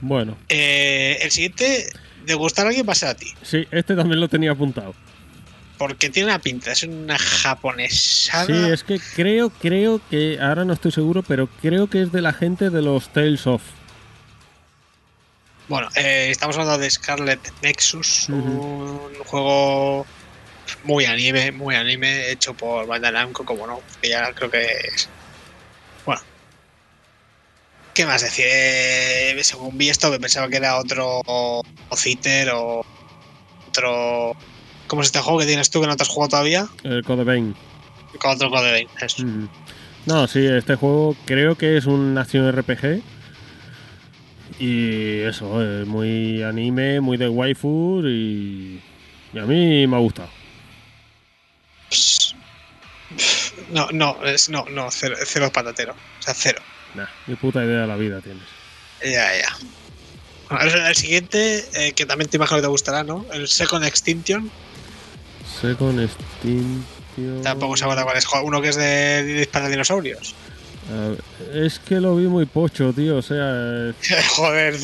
Bueno, 0.00 0.36
Eh, 0.48 1.18
el 1.22 1.30
siguiente, 1.30 1.88
de 2.24 2.34
gustar 2.34 2.66
a 2.66 2.70
alguien 2.70 2.84
va 2.86 2.92
a 2.92 2.96
ser 2.96 3.10
a 3.10 3.14
ti. 3.14 3.32
sí, 3.42 3.64
este 3.70 3.94
también 3.94 4.18
lo 4.20 4.28
tenía 4.28 4.50
apuntado. 4.50 4.92
Porque 5.78 6.10
tiene 6.10 6.30
una 6.30 6.40
pinta, 6.40 6.72
es 6.72 6.82
una 6.82 7.16
japonesada. 7.16 8.46
Sí, 8.46 8.72
es 8.72 8.82
que 8.82 8.98
creo, 9.14 9.50
creo 9.50 10.00
que, 10.10 10.38
ahora 10.40 10.64
no 10.64 10.72
estoy 10.72 10.90
seguro, 10.90 11.22
pero 11.22 11.48
creo 11.62 11.88
que 11.88 12.02
es 12.02 12.10
de 12.10 12.22
la 12.22 12.32
gente 12.32 12.70
de 12.70 12.82
los 12.82 13.12
Tales 13.12 13.46
of. 13.46 13.62
Bueno, 15.68 15.88
eh, 15.96 16.28
estamos 16.30 16.56
hablando 16.56 16.78
de 16.78 16.88
Scarlet 16.88 17.52
Nexus, 17.60 18.28
un 18.28 19.14
juego 19.24 20.06
muy 20.84 21.04
anime, 21.04 21.50
muy 21.50 21.74
anime, 21.74 22.30
hecho 22.30 22.54
por 22.54 22.86
Bandai 22.86 23.12
Namco, 23.12 23.44
como 23.44 23.66
no, 23.66 23.80
que 24.00 24.10
ya 24.10 24.32
creo 24.32 24.50
que 24.50 24.64
es. 24.64 25.08
Bueno. 26.04 26.22
¿Qué 27.94 28.06
más 28.06 28.22
decir? 28.22 28.44
Eh, 28.48 29.40
según 29.42 29.76
vi 29.76 29.88
esto, 29.88 30.10
me 30.10 30.20
pensaba 30.20 30.48
que 30.48 30.58
era 30.58 30.78
otro 30.78 31.22
Citer 31.96 32.50
o 32.50 32.84
otro. 33.68 34.36
¿Cómo 34.86 35.02
es 35.02 35.08
este 35.08 35.18
juego 35.18 35.40
que 35.40 35.46
tienes 35.46 35.70
tú 35.70 35.80
que 35.80 35.88
no 35.88 35.96
te 35.96 36.04
has 36.04 36.08
jugado 36.08 36.28
todavía? 36.28 36.68
El 36.84 37.02
Code 37.02 37.24
Vein. 37.24 37.56
Otro 38.22 38.50
Code 38.50 38.70
Vein, 38.70 38.88
eso. 39.00 39.24
No, 40.04 40.28
sí, 40.28 40.46
este 40.46 40.76
juego 40.76 41.16
creo 41.24 41.56
que 41.56 41.76
es 41.76 41.86
un 41.86 42.16
acción 42.18 42.52
RPG. 42.52 43.02
Y 44.58 45.20
eso, 45.20 45.62
es 45.62 45.86
muy 45.86 46.42
anime, 46.42 47.00
muy 47.00 47.16
de 47.18 47.28
waifu 47.28 48.02
y, 48.06 48.80
y 49.32 49.38
a 49.38 49.44
mí 49.44 49.86
me 49.86 49.96
ha 49.96 50.00
gustado. 50.00 50.30
No, 53.70 53.88
no, 53.92 54.24
es, 54.24 54.48
no, 54.48 54.64
no, 54.70 54.90
cero, 54.90 55.16
cero 55.24 55.50
patatero. 55.52 55.92
O 55.92 56.22
sea, 56.22 56.34
cero. 56.34 56.62
Nah, 56.94 57.06
ni 57.26 57.34
puta 57.34 57.64
idea 57.64 57.82
de 57.82 57.86
la 57.86 57.96
vida 57.96 58.20
tienes. 58.20 58.44
Ya, 59.02 59.36
ya. 59.36 59.56
Bueno, 60.48 60.64
el, 60.64 60.86
el 60.86 60.94
siguiente, 60.94 61.64
eh, 61.74 61.92
que 61.92 62.06
también 62.06 62.30
te 62.30 62.36
imagino 62.36 62.58
que 62.58 62.62
te 62.62 62.68
gustará, 62.68 63.04
¿no? 63.04 63.26
El 63.32 63.48
Second 63.48 63.84
Extinction. 63.84 64.50
Second 65.60 66.00
Extinction. 66.00 67.42
Tampoco 67.42 67.76
se 67.76 67.84
acuerda 67.84 68.04
cuál 68.04 68.16
es. 68.16 68.26
Uno 68.42 68.62
que 68.62 68.68
es 68.68 68.76
de, 68.76 69.22
de 69.24 69.34
disparar 69.34 69.70
dinosaurios. 69.70 70.34
Ver, 70.88 71.64
es 71.64 71.78
que 71.80 72.00
lo 72.00 72.14
vi 72.16 72.26
muy 72.28 72.46
pocho, 72.46 72.92
tío. 72.92 73.16
O 73.16 73.22
sea, 73.22 73.92
Joder, 74.36 74.74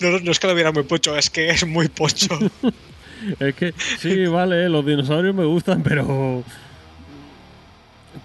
no, 0.00 0.18
no 0.20 0.32
es 0.32 0.38
que 0.40 0.46
lo 0.46 0.54
viera 0.54 0.72
muy 0.72 0.84
pocho, 0.84 1.16
es 1.16 1.28
que 1.30 1.50
es 1.50 1.66
muy 1.66 1.88
pocho. 1.88 2.38
es 3.38 3.54
que 3.54 3.74
sí, 3.98 4.26
vale, 4.26 4.68
los 4.68 4.84
dinosaurios 4.86 5.34
me 5.34 5.44
gustan, 5.44 5.82
pero. 5.82 6.42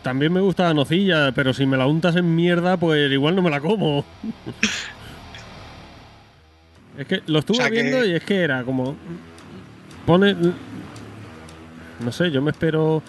También 0.04 0.32
me 0.34 0.42
gusta 0.42 0.64
la 0.64 0.74
nocilla, 0.74 1.32
pero 1.34 1.54
si 1.54 1.66
me 1.66 1.78
la 1.78 1.88
untas 1.88 2.16
en 2.16 2.36
mierda, 2.36 2.78
pues 2.78 3.12
igual 3.12 3.36
no 3.36 3.42
me 3.42 3.50
la 3.50 3.60
como. 3.60 4.06
es 6.98 7.08
que 7.08 7.22
lo 7.28 7.40
estuve 7.40 7.58
O 7.58 7.62
sea 7.62 7.70
que- 7.70 7.82
viendo 7.82 8.06
y 8.06 8.14
es 8.14 8.24
que 8.24 8.42
era 8.42 8.64
como. 8.64 8.96
Pone. 10.06 10.36
No 12.00 12.12
sé, 12.12 12.32
yo 12.32 12.42
me 12.42 12.52
espero. 12.52 13.02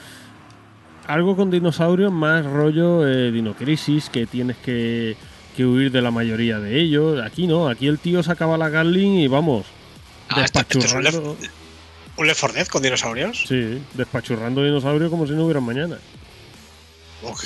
Algo 1.09 1.35
con 1.37 1.51
dinosaurios 1.51 2.13
más 2.13 2.45
rollo 2.45 3.09
eh, 3.09 3.33
Dinocrisis, 3.33 4.09
que 4.11 4.27
tienes 4.27 4.57
que, 4.59 5.17
que 5.57 5.65
huir 5.67 5.91
de 5.91 6.03
la 6.03 6.11
mayoría 6.11 6.61
de 6.61 6.79
ellos. 6.79 7.21
Aquí 7.25 7.47
no, 7.47 7.69
aquí 7.69 7.87
el 7.87 7.99
tío 7.99 8.23
sacaba 8.23 8.57
la 8.59 8.69
Gatling 8.69 9.19
y 9.21 9.27
vamos. 9.27 9.67
Ah, 10.29 10.45
esto- 10.45 10.61
esto 10.61 10.79
es 10.79 10.93
un 10.93 11.03
despachurrando. 11.03 11.37
¿Un 12.19 12.27
Left 12.27 12.41
4 12.41 12.55
Dead 12.57 12.67
con 12.67 12.83
dinosaurios? 12.83 13.45
Sí, 13.49 13.81
despachurrando 13.95 14.63
dinosaurios 14.63 15.11
como 15.11 15.27
si 15.27 15.33
no 15.33 15.45
hubiera 15.45 15.61
mañana. 15.61 15.99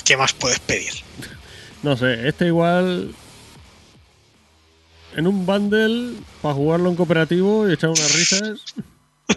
¿Qué 0.04 0.16
más 0.16 0.32
puedes 0.34 0.58
pedir? 0.60 0.92
No 1.82 1.96
sé, 1.96 2.28
este 2.28 2.46
igual. 2.46 3.12
En 5.16 5.26
un 5.26 5.44
bundle, 5.44 6.14
para 6.40 6.54
jugarlo 6.54 6.88
en 6.90 6.94
cooperativo 6.94 7.68
y 7.68 7.72
echar 7.72 7.90
unas 7.90 8.14
risas. 8.14 8.60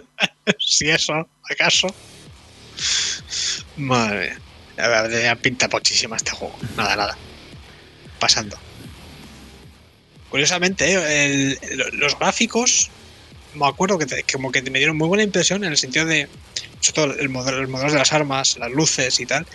si 0.60 0.88
eso, 0.88 1.12
acaso. 1.50 1.88
Madre 3.76 4.20
mía. 4.20 4.38
Tenía 5.08 5.36
pinta 5.36 5.68
pochísima 5.68 6.16
este 6.16 6.32
juego. 6.32 6.56
Nada, 6.76 6.96
nada. 6.96 7.18
Pasando. 8.18 8.56
Curiosamente, 10.28 10.84
eh, 10.88 11.56
los 11.92 12.18
gráficos, 12.18 12.90
me 13.54 13.66
acuerdo 13.66 13.98
que, 13.98 14.06
te- 14.06 14.24
como 14.30 14.50
que 14.50 14.62
me 14.70 14.78
dieron 14.78 14.96
muy 14.96 15.08
buena 15.08 15.22
impresión 15.22 15.64
en 15.64 15.70
el 15.70 15.78
sentido 15.78 16.04
de, 16.04 16.28
sobre 16.80 16.92
todo 16.94 17.18
el 17.18 17.28
modelo, 17.28 17.62
los 17.62 17.70
modelos 17.70 17.92
de 17.92 17.98
las 17.98 18.12
armas, 18.12 18.56
las 18.58 18.70
luces 18.70 19.18
y 19.20 19.26
tal, 19.26 19.46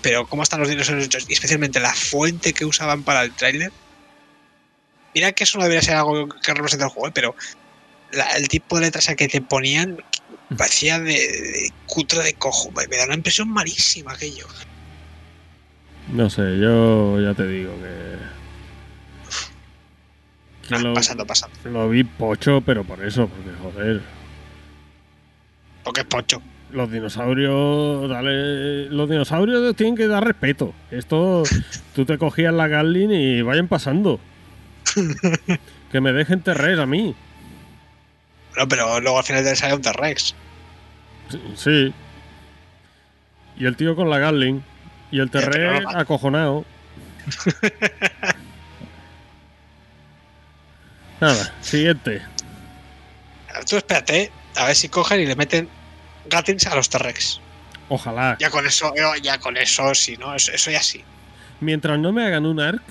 pero 0.00 0.26
cómo 0.26 0.42
están 0.42 0.60
los 0.60 0.68
dinosaurios 0.68 1.06
hechos, 1.06 1.24
y 1.28 1.32
especialmente 1.32 1.80
la 1.80 1.92
fuente 1.94 2.52
que 2.52 2.64
usaban 2.64 3.02
para 3.02 3.22
el 3.22 3.34
tráiler. 3.34 3.72
Mira 5.14 5.32
que 5.32 5.42
eso 5.44 5.58
no 5.58 5.64
debería 5.64 5.82
ser 5.82 5.96
algo 5.96 6.28
que 6.28 6.54
represente 6.54 6.84
el 6.84 6.90
juego, 6.90 7.08
¿eh? 7.08 7.12
pero 7.12 7.34
el 8.36 8.48
tipo 8.48 8.76
de 8.76 8.82
letras 8.82 9.08
que 9.16 9.26
te 9.28 9.40
ponían 9.40 9.96
parecía 10.56 10.98
de, 11.00 11.12
de 11.12 11.72
cutre 11.86 12.22
de 12.22 12.34
cojo. 12.34 12.70
Me, 12.72 12.86
me 12.88 12.96
da 12.96 13.04
una 13.06 13.14
impresión 13.14 13.48
malísima 13.48 14.12
aquello. 14.12 14.46
No 16.12 16.30
sé, 16.30 16.58
yo 16.58 17.20
ya 17.20 17.34
te 17.34 17.46
digo 17.46 17.72
que. 17.80 18.18
que 20.68 20.74
Ah, 20.74 20.78
lo, 20.78 20.94
pasando, 20.94 21.26
pasando. 21.26 21.56
lo 21.64 21.88
vi 21.88 22.04
pocho, 22.04 22.60
pero 22.62 22.84
por 22.84 23.04
eso, 23.04 23.28
porque 23.28 23.50
joder. 23.62 24.00
Porque 25.84 26.00
es 26.00 26.06
pocho. 26.06 26.42
los 26.70 26.90
dinosaurios, 26.90 28.08
dale, 28.08 28.86
los 28.90 29.08
dinosaurios 29.08 29.74
tienen 29.76 29.96
que 29.96 30.06
dar 30.06 30.24
respeto. 30.24 30.74
Esto, 30.90 31.42
tú 31.94 32.04
te 32.06 32.16
cogías 32.18 32.52
la 32.54 32.68
Gatlin 32.68 33.10
y 33.10 33.42
vayan 33.42 33.68
pasando. 33.68 34.18
que 35.92 36.00
me 36.00 36.12
dejen 36.14 36.40
T-Rex 36.40 36.78
a 36.78 36.86
mí. 36.86 37.14
No, 38.56 38.66
pero 38.68 39.00
luego 39.00 39.18
al 39.18 39.24
final 39.24 39.44
te 39.44 39.54
sale 39.54 39.74
un 39.74 39.82
T-Rex. 39.82 40.34
Sí. 41.54 41.94
Y 43.56 43.66
el 43.66 43.76
tío 43.76 43.94
con 43.94 44.10
la 44.10 44.18
Gatling. 44.18 44.64
Y 45.10 45.20
el 45.20 45.30
T-Rex 45.30 45.86
acojonado. 45.94 46.64
Nada, 51.20 51.54
siguiente. 51.60 52.22
Tú 53.68 53.76
espérate, 53.76 54.30
a 54.56 54.66
ver 54.66 54.76
si 54.76 54.88
cogen 54.88 55.20
y 55.20 55.26
le 55.26 55.34
meten 55.34 55.68
Gatins 56.26 56.66
a 56.66 56.74
los 56.74 56.88
T-Rex. 56.88 57.40
Ojalá. 57.88 58.36
Ya 58.38 58.50
con 58.50 58.66
eso, 58.66 58.92
ya 59.22 59.38
con 59.38 59.56
eso, 59.56 59.94
sí, 59.94 60.16
¿no? 60.16 60.34
Eso, 60.34 60.52
eso 60.52 60.70
ya 60.70 60.82
sí. 60.82 61.02
Mientras 61.60 61.98
no 61.98 62.12
me 62.12 62.24
hagan 62.24 62.46
un 62.46 62.60
arc. 62.60 62.82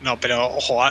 No, 0.00 0.18
pero 0.18 0.46
ojo, 0.46 0.82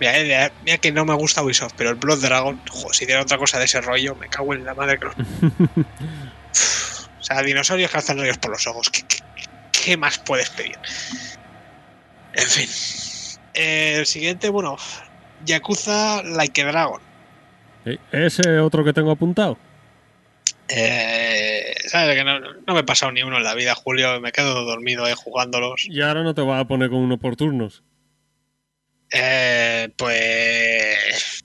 mira, 0.00 0.52
mira, 0.64 0.78
que 0.78 0.92
no 0.92 1.04
me 1.04 1.14
gusta 1.14 1.42
Ubisoft, 1.42 1.74
pero 1.76 1.90
el 1.90 1.96
Blood 1.96 2.20
Dragon, 2.20 2.60
si 2.92 3.06
tiene 3.06 3.20
otra 3.20 3.38
cosa 3.38 3.58
de 3.58 3.64
ese 3.64 3.80
rollo, 3.80 4.14
me 4.14 4.28
cago 4.28 4.54
en 4.54 4.64
la 4.64 4.74
madre 4.74 4.98
que. 4.98 5.06
O 7.20 7.30
sea, 7.30 7.42
dinosaurios 7.42 7.92
rollos 7.92 8.38
por 8.38 8.52
los 8.52 8.66
ojos. 8.66 8.88
¿Qué, 8.88 9.02
qué, 9.02 9.18
qué 9.70 9.96
más 9.98 10.18
puedes 10.18 10.48
pedir? 10.48 10.78
En 12.32 12.46
fin. 12.46 12.68
el 13.52 14.06
siguiente, 14.06 14.48
bueno, 14.48 14.78
Yakuza 15.44 16.22
Like 16.22 16.62
a 16.62 16.66
Dragon. 16.66 17.00
Ese 18.12 18.58
otro 18.60 18.84
que 18.84 18.92
tengo 18.92 19.10
apuntado. 19.10 19.58
Eh, 20.68 21.74
sabes 21.86 22.16
que 22.16 22.24
no, 22.24 22.40
no, 22.40 22.74
me 22.74 22.80
he 22.80 22.84
pasado 22.84 23.10
ni 23.12 23.22
uno 23.22 23.38
en 23.38 23.44
la 23.44 23.54
vida, 23.54 23.74
Julio. 23.74 24.20
Me 24.20 24.32
quedo 24.32 24.64
dormido 24.64 25.06
eh, 25.06 25.14
jugándolos. 25.14 25.86
Y 25.88 26.02
ahora 26.02 26.22
no 26.22 26.34
te 26.34 26.42
vas 26.42 26.60
a 26.60 26.66
poner 26.66 26.90
con 26.90 26.98
uno 26.98 27.18
por 27.18 27.36
turnos. 27.36 27.82
Eh, 29.10 29.88
pues. 29.96 31.44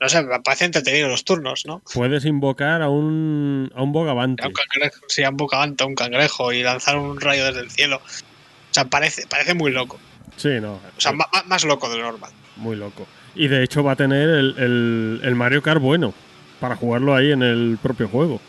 No 0.00 0.08
sé, 0.08 0.22
me 0.22 0.40
parece 0.40 0.66
entretenido 0.66 1.08
los 1.08 1.24
turnos, 1.24 1.64
¿no? 1.66 1.82
Puedes 1.92 2.24
invocar 2.24 2.82
a 2.82 2.88
un, 2.88 3.70
a 3.74 3.82
un 3.82 3.92
bogavante. 3.92 4.44
A 4.44 4.48
un 4.48 4.52
cangrejo, 4.52 5.00
sí, 5.08 5.24
a 5.24 5.30
un 5.30 5.36
bogavante, 5.36 5.82
a 5.82 5.86
un 5.86 5.96
cangrejo 5.96 6.52
y 6.52 6.62
lanzar 6.62 6.96
un 6.98 7.20
rayo 7.20 7.44
desde 7.46 7.60
el 7.60 7.70
cielo. 7.70 7.96
O 7.96 8.74
sea, 8.74 8.84
parece, 8.84 9.26
parece 9.26 9.54
muy 9.54 9.72
loco. 9.72 9.98
Sí, 10.36 10.60
no. 10.60 10.74
O 10.74 11.00
sea, 11.00 11.12
más, 11.12 11.26
más 11.46 11.64
loco 11.64 11.90
de 11.90 11.96
lo 11.96 12.04
normal. 12.04 12.30
Muy 12.56 12.76
loco. 12.76 13.06
Y 13.34 13.48
de 13.48 13.64
hecho 13.64 13.82
va 13.82 13.92
a 13.92 13.96
tener 13.96 14.28
el, 14.28 14.54
el, 14.58 15.20
el, 15.24 15.34
Mario 15.34 15.62
Kart 15.62 15.80
bueno 15.80 16.14
para 16.60 16.76
jugarlo 16.76 17.14
ahí 17.14 17.32
en 17.32 17.42
el 17.42 17.78
propio 17.82 18.08
juego. 18.08 18.40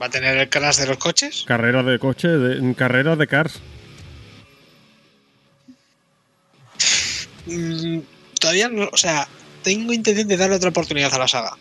¿Va 0.00 0.06
a 0.06 0.10
tener 0.10 0.38
el 0.38 0.48
crash 0.48 0.78
de 0.78 0.86
los 0.86 0.96
coches? 0.96 1.44
Carreras 1.46 1.84
de 1.84 1.98
coche, 1.98 2.28
de, 2.28 2.74
carreras 2.74 3.18
de 3.18 3.26
cars. 3.26 3.60
Mm, 7.46 8.00
todavía 8.38 8.68
no, 8.68 8.88
o 8.92 8.96
sea, 8.96 9.28
tengo 9.62 9.92
intención 9.92 10.28
de 10.28 10.36
darle 10.36 10.56
otra 10.56 10.70
oportunidad 10.70 11.12
a 11.14 11.18
la 11.18 11.28
saga. 11.28 11.56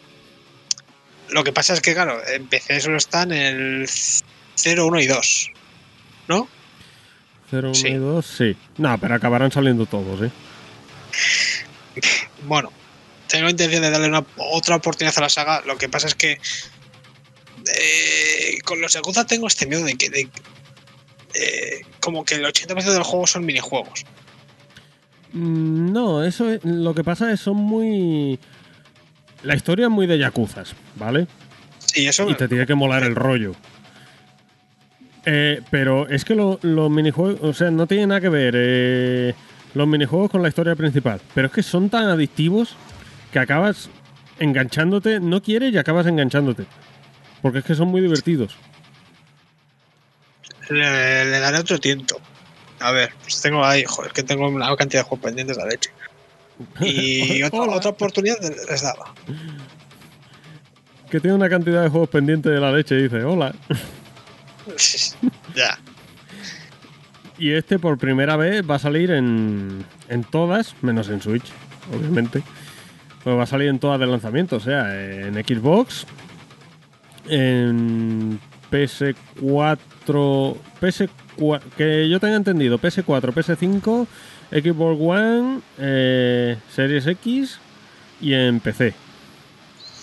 Lo 1.29 1.43
que 1.43 1.53
pasa 1.53 1.73
es 1.73 1.81
que, 1.81 1.93
claro, 1.93 2.19
en 2.27 2.47
PC 2.47 2.81
solo 2.81 2.97
están 2.97 3.31
el 3.31 3.87
0, 4.55 4.85
1 4.87 4.99
y 4.99 5.07
2. 5.07 5.51
¿No? 6.27 6.47
0, 7.51 7.67
1 7.69 7.75
sí. 7.75 7.87
y 7.87 7.93
2, 7.95 8.25
sí. 8.25 8.57
No, 8.77 8.97
pero 8.99 9.15
acabarán 9.15 9.51
saliendo 9.51 9.85
todos, 9.85 10.21
¿eh? 10.23 10.31
Bueno, 12.43 12.71
tengo 13.27 13.49
intención 13.49 13.81
de 13.81 13.91
darle 13.91 14.07
una, 14.07 14.25
otra 14.37 14.75
oportunidad 14.75 15.17
a 15.17 15.21
la 15.21 15.29
saga. 15.29 15.61
Lo 15.65 15.77
que 15.77 15.89
pasa 15.89 16.07
es 16.07 16.15
que 16.15 16.39
eh, 17.75 18.59
con 18.63 18.81
los 18.81 18.93
Yakuza 18.93 19.25
tengo 19.25 19.47
este 19.47 19.67
miedo 19.67 19.83
de 19.83 19.95
que 19.95 20.09
de, 20.09 20.29
eh, 21.35 21.81
como 21.99 22.25
que 22.25 22.35
el 22.35 22.45
80% 22.45 22.83
del 22.91 23.03
juego 23.03 23.27
son 23.27 23.45
minijuegos. 23.45 24.05
Mm, 25.33 25.91
No, 25.91 26.23
eso 26.23 26.49
es, 26.51 26.63
lo 26.63 26.93
que 26.93 27.03
pasa 27.03 27.31
es 27.31 27.39
son 27.39 27.57
muy. 27.57 28.39
La 29.43 29.55
historia 29.55 29.85
es 29.85 29.91
muy 29.91 30.05
de 30.07 30.17
Yakuzas, 30.17 30.75
¿vale? 30.95 31.27
Sí, 31.79 32.07
eso. 32.07 32.29
Y 32.29 32.35
te 32.35 32.47
tiene 32.47 32.65
que 32.65 32.75
molar 32.75 33.03
el 33.03 33.15
rollo. 33.15 33.53
Eh, 35.25 35.61
pero 35.69 36.07
es 36.07 36.25
que 36.25 36.35
los 36.35 36.63
lo 36.63 36.89
minijuegos, 36.89 37.39
o 37.41 37.53
sea, 37.53 37.71
no 37.71 37.87
tiene 37.87 38.07
nada 38.07 38.21
que 38.21 38.29
ver 38.29 38.53
eh, 38.57 39.33
los 39.73 39.87
minijuegos 39.87 40.31
con 40.31 40.41
la 40.41 40.47
historia 40.49 40.75
principal. 40.75 41.21
Pero 41.33 41.47
es 41.47 41.53
que 41.53 41.63
son 41.63 41.89
tan 41.89 42.05
adictivos 42.07 42.75
que 43.31 43.39
acabas 43.39 43.89
enganchándote, 44.39 45.19
no 45.19 45.41
quieres 45.41 45.73
y 45.73 45.77
acabas 45.77 46.07
enganchándote. 46.07 46.65
Porque 47.41 47.59
es 47.59 47.65
que 47.65 47.75
son 47.75 47.89
muy 47.89 48.01
divertidos. 48.01 48.55
Le, 50.69 51.25
le 51.25 51.39
daré 51.39 51.59
otro 51.59 51.79
tiento. 51.79 52.19
A 52.79 52.91
ver, 52.91 53.11
pues 53.21 53.41
tengo 53.41 53.63
ahí, 53.63 53.83
joder, 53.85 54.11
que 54.11 54.23
tengo 54.23 54.47
una 54.47 54.75
cantidad 54.75 55.03
de 55.03 55.09
juegos 55.09 55.25
pendientes 55.25 55.57
de 55.57 55.63
la 55.63 55.69
leche. 55.69 55.91
Y 56.81 57.43
otra, 57.43 57.61
otra, 57.61 57.91
oportunidad 57.91 58.37
les 58.41 58.81
daba. 58.81 59.13
Que 61.09 61.19
tiene 61.19 61.35
una 61.35 61.49
cantidad 61.49 61.83
de 61.83 61.89
juegos 61.89 62.09
pendientes 62.09 62.51
de 62.51 62.59
la 62.59 62.71
leche 62.71 62.95
dice, 62.95 63.23
hola. 63.23 63.53
ya. 65.55 65.79
Y 67.37 67.51
este 67.53 67.79
por 67.79 67.97
primera 67.97 68.35
vez 68.35 68.69
va 68.69 68.75
a 68.75 68.79
salir 68.79 69.11
en, 69.11 69.85
en 70.09 70.23
todas, 70.23 70.75
menos 70.81 71.09
en 71.09 71.21
Switch, 71.21 71.51
obviamente. 71.93 72.43
Pues 73.23 73.37
va 73.37 73.43
a 73.43 73.47
salir 73.47 73.69
en 73.69 73.79
todas 73.79 73.99
de 73.99 74.07
lanzamiento, 74.07 74.57
o 74.57 74.59
sea, 74.59 74.93
en 75.03 75.33
Xbox, 75.35 76.05
en 77.27 78.39
PS4, 78.71 79.15
PS4, 80.81 81.09
que 81.77 82.09
yo 82.09 82.19
tenga 82.19 82.35
entendido, 82.35 82.79
PS4, 82.79 83.33
PS5, 83.33 84.07
Xbox 84.51 85.01
One, 85.01 85.61
eh, 85.77 86.57
Series 86.73 87.07
X 87.07 87.59
y 88.21 88.33
en 88.33 88.59
PC. 88.59 88.93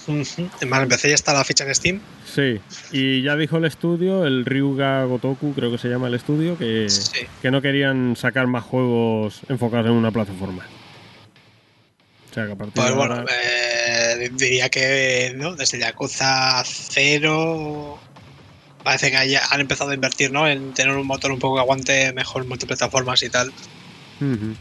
Además, 0.08 0.82
en 0.82 0.88
PC 0.88 1.08
ya 1.08 1.14
está 1.14 1.32
la 1.32 1.44
ficha 1.44 1.64
en 1.64 1.74
Steam. 1.74 2.00
Sí, 2.24 2.60
y 2.92 3.22
ya 3.22 3.36
dijo 3.36 3.56
el 3.58 3.64
estudio, 3.64 4.24
el 4.24 4.44
Ryuga 4.44 5.04
Gotoku 5.04 5.52
creo 5.54 5.70
que 5.70 5.78
se 5.78 5.88
llama 5.88 6.08
el 6.08 6.14
estudio, 6.14 6.56
que, 6.56 6.88
sí. 6.88 7.26
que 7.42 7.50
no 7.50 7.60
querían 7.60 8.16
sacar 8.16 8.46
más 8.46 8.64
juegos 8.64 9.40
enfocados 9.48 9.86
en 9.86 9.92
una 9.92 10.10
plataforma. 10.10 10.64
O 12.30 12.34
sea, 12.34 12.46
que 12.46 12.52
a 12.52 12.56
partir 12.56 12.74
pues 12.74 12.88
de 12.88 12.94
bueno, 12.94 13.14
ahora... 13.14 13.32
eh, 13.32 14.30
diría 14.34 14.68
que 14.68 15.32
¿no? 15.36 15.56
desde 15.56 15.78
Yakuza 15.78 16.62
0 16.64 17.98
parece 18.86 19.10
que 19.10 19.16
han 19.16 19.60
empezado 19.60 19.90
a 19.90 19.94
invertir 19.94 20.30
¿no? 20.30 20.46
en 20.46 20.72
tener 20.72 20.96
un 20.96 21.08
motor 21.08 21.32
un 21.32 21.40
poco 21.40 21.56
que 21.56 21.60
aguante 21.60 22.12
mejor 22.12 22.44
multiplataformas 22.44 23.20
y 23.24 23.28
tal. 23.28 23.48
Uh 24.20 24.24
-huh. 24.24 24.56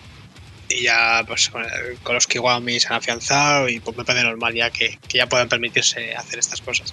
Y 0.68 0.82
ya 0.82 1.24
pues 1.28 1.52
con, 1.52 1.64
los 2.12 2.26
Kiwami 2.26 2.80
se 2.80 2.88
han 2.88 2.96
afianzado 2.96 3.70
y 3.70 3.80
pues 3.80 3.96
me 3.96 4.04
parece 4.04 4.26
normal 4.26 4.56
ya 4.56 4.72
que, 4.72 4.98
que 5.08 5.20
ya 5.20 5.30
puedan 5.30 5.48
permitirse 5.48 6.16
hacer 6.16 6.40
estas 6.40 6.60
cosas. 6.60 6.92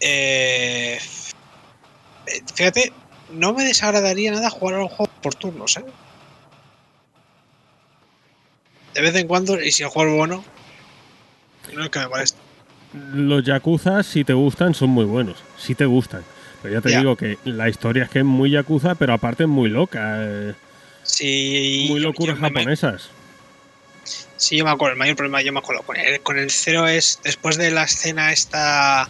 Eh, 0.00 0.98
fíjate, 2.54 2.90
no 3.32 3.52
me 3.52 3.64
desagradaría 3.64 4.32
nada 4.32 4.48
jugar 4.48 4.76
a 4.76 4.84
un 4.84 4.88
juego 4.88 5.12
por 5.20 5.34
turnos, 5.34 5.76
¿eh? 5.76 5.84
De 8.94 9.02
vez 9.02 9.14
en 9.16 9.28
cuando, 9.28 9.60
y 9.60 9.70
si 9.70 9.82
el 9.82 9.90
juego 9.90 10.12
es 10.12 10.16
bueno, 10.16 10.44
no 11.74 11.84
es 11.84 11.90
que 11.90 11.98
me 11.98 12.08
moleste. 12.08 12.41
Los 13.14 13.44
Yakuza, 13.44 14.02
si 14.02 14.24
te 14.24 14.34
gustan, 14.34 14.74
son 14.74 14.90
muy 14.90 15.04
buenos. 15.04 15.36
Si 15.58 15.74
te 15.74 15.86
gustan. 15.86 16.22
Pero 16.62 16.74
ya 16.74 16.80
te 16.80 16.90
yeah. 16.90 17.00
digo 17.00 17.16
que 17.16 17.38
la 17.44 17.68
historia 17.68 18.04
es 18.04 18.10
que 18.10 18.20
es 18.20 18.24
muy 18.24 18.50
Yakuza, 18.50 18.94
pero 18.94 19.14
aparte 19.14 19.44
es 19.44 19.48
muy 19.48 19.70
loca. 19.70 20.16
Eh. 20.20 20.54
Sí. 21.02 21.86
Muy 21.90 22.00
locuras 22.00 22.36
yo, 22.36 22.42
yo 22.42 22.48
japonesas. 22.48 23.10
Me, 24.04 24.10
sí, 24.36 24.56
yo 24.58 24.64
me 24.64 24.70
acuerdo. 24.70 24.92
El 24.92 24.98
mayor 24.98 25.16
problema, 25.16 25.42
yo 25.42 25.52
me 25.52 25.58
acuerdo. 25.58 25.82
Con 25.82 25.96
el, 25.96 26.20
con 26.20 26.38
el 26.38 26.50
cero 26.50 26.86
es 26.86 27.18
después 27.24 27.56
de 27.56 27.70
la 27.70 27.84
escena 27.84 28.32
esta. 28.32 29.08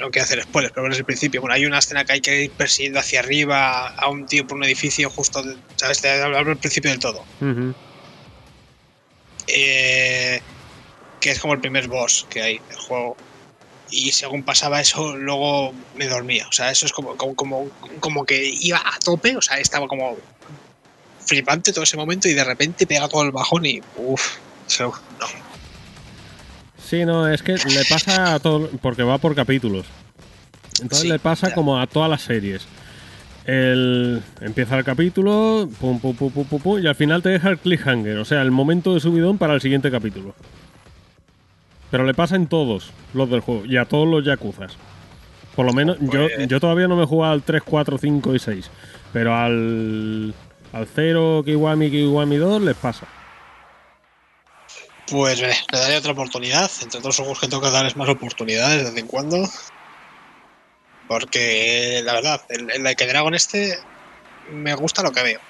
No 0.00 0.10
quiero 0.10 0.24
hacer 0.24 0.42
spoilers, 0.42 0.72
pero 0.72 0.82
bueno, 0.82 0.94
es 0.94 0.98
el 1.00 1.04
principio. 1.04 1.40
Bueno, 1.40 1.54
hay 1.54 1.66
una 1.66 1.78
escena 1.78 2.04
que 2.04 2.12
hay 2.12 2.20
que 2.20 2.44
ir 2.44 2.50
persiguiendo 2.52 3.00
hacia 3.00 3.20
arriba 3.20 3.88
a 3.88 4.08
un 4.08 4.26
tío 4.26 4.46
por 4.46 4.56
un 4.56 4.64
edificio 4.64 5.10
justo, 5.10 5.42
¿sabes? 5.76 6.04
Al 6.04 6.56
principio 6.56 6.90
del 6.90 7.00
todo. 7.00 7.24
Uh 7.40 7.44
-huh. 7.44 7.74
eh, 9.48 10.40
que 11.20 11.30
es 11.30 11.40
como 11.40 11.54
el 11.54 11.60
primer 11.60 11.88
boss 11.88 12.26
que 12.28 12.42
hay 12.42 12.58
del 12.68 12.78
juego. 12.78 13.16
Y 13.90 14.12
según 14.12 14.42
pasaba 14.42 14.80
eso, 14.80 15.16
luego 15.16 15.72
me 15.96 16.06
dormía. 16.06 16.46
O 16.48 16.52
sea, 16.52 16.70
eso 16.70 16.84
es 16.84 16.92
como, 16.92 17.16
como, 17.16 17.34
como, 17.34 17.70
como 18.00 18.24
que 18.24 18.52
iba 18.60 18.78
a 18.78 18.98
tope, 18.98 19.36
o 19.36 19.42
sea, 19.42 19.58
estaba 19.58 19.88
como 19.88 20.16
flipante 21.28 21.72
todo 21.72 21.84
ese 21.84 21.96
momento 21.96 22.28
y 22.28 22.34
de 22.34 22.44
repente 22.44 22.86
pega 22.86 23.08
todo 23.08 23.22
el 23.22 23.30
bajón 23.30 23.64
y 23.66 23.80
uff, 23.96 24.36
no. 24.80 24.92
Sí, 26.84 27.04
no, 27.04 27.28
es 27.28 27.42
que 27.42 27.52
le 27.52 27.84
pasa 27.88 28.34
a 28.34 28.40
todo, 28.40 28.70
porque 28.80 29.02
va 29.02 29.18
por 29.18 29.34
capítulos. 29.34 29.86
Entonces 30.80 31.00
sí, 31.00 31.08
le 31.08 31.18
pasa 31.18 31.48
ya. 31.48 31.54
como 31.54 31.78
a 31.78 31.86
todas 31.86 32.08
las 32.08 32.22
series. 32.22 32.66
El, 33.44 34.22
empieza 34.40 34.76
el 34.78 34.84
capítulo, 34.84 35.68
pum, 35.80 35.98
pum, 36.00 36.14
pum, 36.14 36.30
pum, 36.30 36.44
pum, 36.44 36.60
pum, 36.60 36.82
y 36.82 36.86
al 36.86 36.94
final 36.94 37.22
te 37.22 37.30
deja 37.30 37.48
el 37.48 37.58
cliffhanger, 37.58 38.18
o 38.18 38.24
sea, 38.24 38.42
el 38.42 38.50
momento 38.50 38.92
de 38.92 39.00
subidón 39.00 39.38
para 39.38 39.54
el 39.54 39.60
siguiente 39.60 39.90
capítulo. 39.90 40.34
Pero 41.90 42.04
le 42.04 42.14
pasa 42.14 42.36
en 42.36 42.46
todos 42.46 42.92
los 43.14 43.30
del 43.30 43.40
juego 43.40 43.64
y 43.64 43.76
a 43.76 43.84
todos 43.86 44.06
los 44.06 44.24
Yakuzas. 44.24 44.76
Por 45.56 45.66
lo 45.66 45.72
menos, 45.72 45.96
yo, 46.00 46.28
Pues- 46.28 46.48
yo 46.48 46.60
todavía 46.60 46.86
no 46.86 46.96
me 46.96 47.02
he 47.02 47.06
jugado 47.06 47.32
al 47.32 47.42
3, 47.42 47.62
4, 47.64 47.98
5 47.98 48.34
y 48.34 48.38
6. 48.38 48.70
Pero 49.12 49.34
al, 49.34 50.34
al 50.72 50.88
0, 50.94 51.42
Kiwami, 51.44 51.90
Kiwami 51.90 52.36
2 52.36 52.62
les 52.62 52.76
pasa. 52.76 53.06
Pues 55.10 55.40
eh, 55.40 55.50
le 55.72 55.78
daré 55.78 55.96
otra 55.96 56.12
oportunidad. 56.12 56.70
Entre 56.82 56.98
otros 56.98 57.16
juegos 57.16 57.40
que 57.40 57.48
tengo 57.48 57.62
que 57.62 57.70
darles 57.70 57.96
más 57.96 58.08
oportunidades 58.08 58.84
de 58.84 58.90
vez 58.90 59.00
en 59.00 59.06
cuando. 59.06 59.48
Porque 61.08 62.02
la 62.04 62.12
verdad, 62.12 62.42
el, 62.50 62.70
el 62.70 62.86
a 62.86 62.92
Dragon 62.92 63.34
este 63.34 63.78
me 64.52 64.74
gusta 64.74 65.02
lo 65.02 65.10
que 65.10 65.22
veo. 65.22 65.40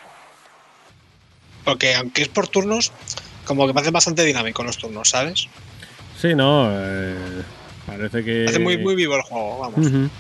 Porque 1.65 1.95
aunque 1.97 2.23
es 2.23 2.29
por 2.29 2.49
turnos, 2.49 2.93
como 3.45 3.67
que 3.67 3.75
parece 3.75 3.91
bastante 3.91 4.25
dinámico 4.25 4.63
los 4.63 4.79
turnos, 4.79 5.11
¿sabes? 5.11 5.49
Sí, 6.21 6.35
no. 6.35 6.69
eh, 6.73 7.43
parece 7.87 8.25
que. 8.25 8.45
Parece 8.45 8.59
muy, 8.59 8.79
muy 8.79 8.95
vivo 8.95 9.17
el 9.17 9.23
juego, 9.23 9.59
vamos. 9.59 10.11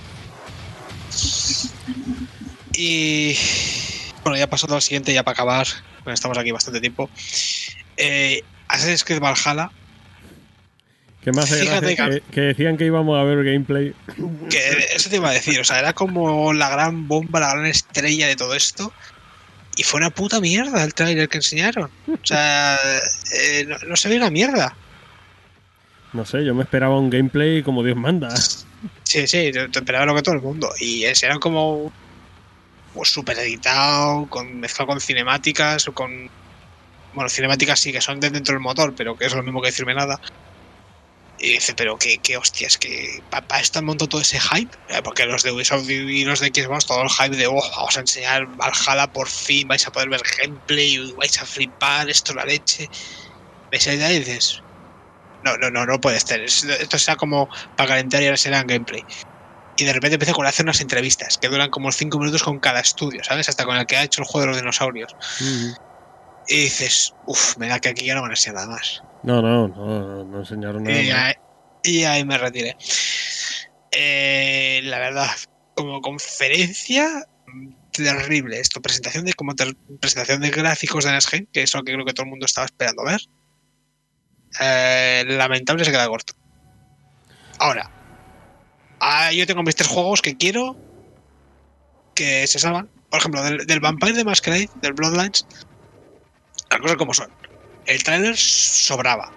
Y 2.74 3.36
bueno, 4.22 4.38
ya 4.38 4.48
pasando 4.48 4.76
al 4.76 4.82
siguiente, 4.82 5.12
ya 5.12 5.24
para 5.24 5.32
acabar, 5.32 5.66
porque 5.98 6.12
estamos 6.12 6.38
aquí 6.38 6.52
bastante 6.52 6.80
tiempo. 6.80 7.10
Eh, 7.96 8.42
Assassin's 8.68 9.02
Creed 9.02 9.20
Valhalla, 9.20 9.70
hace 11.36 11.60
Fíjate 11.60 11.94
gracia 11.94 12.20
que, 12.20 12.22
que 12.32 12.40
decían 12.40 12.76
que 12.76 12.86
íbamos 12.86 13.18
a 13.18 13.24
ver 13.24 13.44
gameplay. 13.44 13.94
que 14.48 14.86
eso 14.94 15.10
te 15.10 15.16
iba 15.16 15.28
a 15.28 15.32
decir, 15.32 15.60
o 15.60 15.64
sea, 15.64 15.78
era 15.78 15.92
como 15.92 16.52
la 16.52 16.70
gran 16.70 17.08
bomba, 17.08 17.40
la 17.40 17.52
gran 17.52 17.66
estrella 17.66 18.26
de 18.26 18.36
todo 18.36 18.54
esto. 18.54 18.92
Y 19.76 19.84
fue 19.84 19.98
una 19.98 20.10
puta 20.10 20.40
mierda 20.40 20.82
el 20.82 20.94
tráiler 20.94 21.28
que 21.28 21.38
enseñaron. 21.38 21.90
O 22.08 22.26
sea, 22.26 22.78
eh, 23.32 23.64
no, 23.68 23.76
no 23.86 23.96
se 23.96 24.08
ve 24.08 24.16
una 24.16 24.30
mierda. 24.30 24.74
No 26.12 26.24
sé, 26.24 26.44
yo 26.44 26.54
me 26.54 26.62
esperaba 26.62 26.98
un 26.98 27.10
gameplay 27.10 27.62
como 27.62 27.82
Dios 27.82 27.96
manda. 27.96 28.34
Sí, 29.02 29.26
sí, 29.26 29.50
te 29.52 29.68
te 29.68 29.78
esperaba 29.78 30.06
lo 30.06 30.14
que 30.14 30.22
todo 30.22 30.34
el 30.34 30.40
mundo. 30.40 30.70
Y 30.78 31.04
ese 31.04 31.26
era 31.26 31.38
como 31.38 31.92
pues, 32.94 33.10
súper 33.10 33.38
editado, 33.38 34.26
con, 34.28 34.60
mezclado 34.60 34.88
con 34.88 35.00
cinemáticas, 35.00 35.86
o 35.88 35.94
con. 35.94 36.30
Bueno, 37.14 37.28
cinemáticas 37.28 37.80
sí 37.80 37.92
que 37.92 38.00
son 38.00 38.20
de 38.20 38.30
dentro 38.30 38.54
del 38.54 38.62
motor, 38.62 38.94
pero 38.96 39.16
que 39.16 39.26
es 39.26 39.34
lo 39.34 39.42
mismo 39.42 39.60
que 39.60 39.68
decirme 39.68 39.94
nada. 39.94 40.20
Y 41.40 41.52
dice, 41.52 41.72
pero 41.74 41.96
qué, 41.96 42.18
qué 42.18 42.36
hostias, 42.36 42.76
que 42.76 43.22
para 43.30 43.60
esto 43.60 43.78
han 43.78 43.84
montado 43.84 44.08
todo 44.08 44.20
ese 44.20 44.40
hype. 44.40 44.76
Eh, 44.88 45.00
Porque 45.04 45.24
los 45.24 45.44
de 45.44 45.52
Ubisoft 45.52 45.88
y 45.88 46.24
los 46.24 46.40
de 46.40 46.48
Xbox, 46.48 46.86
todo 46.86 47.02
el 47.02 47.10
hype 47.10 47.36
de, 47.36 47.46
oh, 47.46 47.62
vamos 47.76 47.96
a 47.96 48.00
enseñar 48.00 48.46
Valhalla 48.56 49.12
por 49.12 49.28
fin, 49.28 49.68
vais 49.68 49.86
a 49.86 49.92
poder 49.92 50.08
ver 50.08 50.20
gameplay, 50.36 51.12
vais 51.16 51.40
a 51.40 51.46
flipar, 51.46 52.10
esto 52.10 52.32
es 52.32 52.36
la 52.36 52.44
leche. 52.44 52.90
Ves 53.70 53.86
ahí 53.86 54.02
y 54.02 54.18
dices, 54.18 54.62
no, 55.42 55.56
no, 55.56 55.70
no, 55.70 55.86
no 55.86 56.00
puede 56.00 56.20
ser. 56.20 56.40
Es- 56.42 56.62
Esto 56.64 56.98
sea 56.98 57.16
como 57.16 57.48
para 57.74 57.88
calentar 57.90 58.22
y 58.22 58.26
ahora 58.26 58.36
será 58.36 58.60
en 58.60 58.66
gameplay. 58.66 59.04
Y 59.76 59.84
de 59.84 59.92
repente 59.92 60.14
empieza 60.14 60.32
con 60.32 60.44
hacer 60.46 60.64
unas 60.64 60.80
entrevistas 60.80 61.38
que 61.38 61.48
duran 61.48 61.70
como 61.70 61.92
5 61.92 62.18
minutos 62.18 62.42
con 62.42 62.58
cada 62.58 62.80
estudio, 62.80 63.22
¿sabes? 63.22 63.48
Hasta 63.48 63.64
con 63.64 63.76
el 63.76 63.86
que 63.86 63.96
ha 63.96 64.02
hecho 64.02 64.20
el 64.22 64.26
juego 64.26 64.42
de 64.42 64.46
los 64.48 64.56
dinosaurios. 64.56 65.14
Y 66.48 66.56
dices, 66.62 67.14
uff, 67.22 67.56
me 67.58 67.68
da 67.68 67.78
que 67.78 67.90
aquí 67.90 68.04
ya 68.04 68.14
no 68.14 68.22
van 68.22 68.30
a 68.30 68.34
enseñar 68.34 68.56
nada 68.56 68.68
más. 68.68 69.02
No, 69.22 69.40
no, 69.42 69.68
no, 69.68 70.24
no 70.24 70.38
enseñaron 70.40 70.82
nada. 70.82 71.00
Y 71.02 71.10
ahí, 71.10 71.34
y 71.82 72.04
ahí 72.04 72.24
me 72.24 72.38
retiré. 72.38 72.76
Eh, 73.90 74.80
la 74.84 74.98
verdad, 74.98 75.28
como 75.74 76.00
conferencia, 76.00 77.24
terrible 77.92 78.60
esto. 78.60 78.80
Presentación 78.80 79.24
de 79.24 79.34
como 79.34 79.54
presentación 80.00 80.40
de 80.40 80.50
gráficos 80.50 81.04
de 81.04 81.12
Next 81.12 81.28
Gen, 81.28 81.48
que 81.52 81.62
es 81.62 81.74
lo 81.74 81.82
que 81.82 81.92
creo 81.92 82.04
que 82.04 82.12
todo 82.14 82.24
el 82.24 82.30
mundo 82.30 82.46
estaba 82.46 82.66
esperando 82.66 83.04
ver. 83.04 83.20
Eh, 84.60 85.24
lamentable 85.26 85.84
se 85.84 85.90
queda 85.90 86.08
corto. 86.08 86.32
Ahora, 87.58 87.90
ah, 89.00 89.32
yo 89.32 89.46
tengo 89.46 89.62
mis 89.62 89.74
tres 89.76 89.88
juegos 89.88 90.22
que 90.22 90.36
quiero 90.36 90.76
que 92.14 92.46
se 92.46 92.58
salvan. 92.58 92.90
Por 93.10 93.20
ejemplo, 93.20 93.42
del, 93.42 93.66
del 93.66 93.80
Vampire 93.80 94.12
de 94.12 94.24
Masquerade, 94.24 94.68
del 94.74 94.92
Bloodlines, 94.92 95.46
las 96.70 96.80
cosas 96.80 96.96
como 96.96 97.14
son. 97.14 97.32
El 97.84 98.02
trailer 98.02 98.36
sobraba 98.36 99.32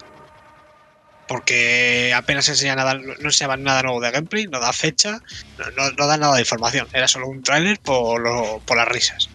porque 1.27 2.11
apenas 2.13 2.49
enseña 2.49 2.75
nada, 2.75 2.95
no 2.95 3.13
enseñaban 3.23 3.63
nada 3.63 3.83
nuevo 3.83 4.01
de 4.01 4.11
gameplay, 4.11 4.47
no 4.47 4.59
da 4.59 4.73
fecha, 4.73 5.17
no, 5.57 5.65
no, 5.77 5.91
no 5.91 6.07
da 6.07 6.17
nada 6.17 6.35
de 6.35 6.41
información, 6.41 6.89
era 6.91 7.07
solo 7.07 7.29
un 7.29 7.41
tráiler 7.41 7.79
por, 7.79 8.19
lo- 8.19 8.59
por 8.65 8.75
las 8.75 8.87
risas. 8.89 9.29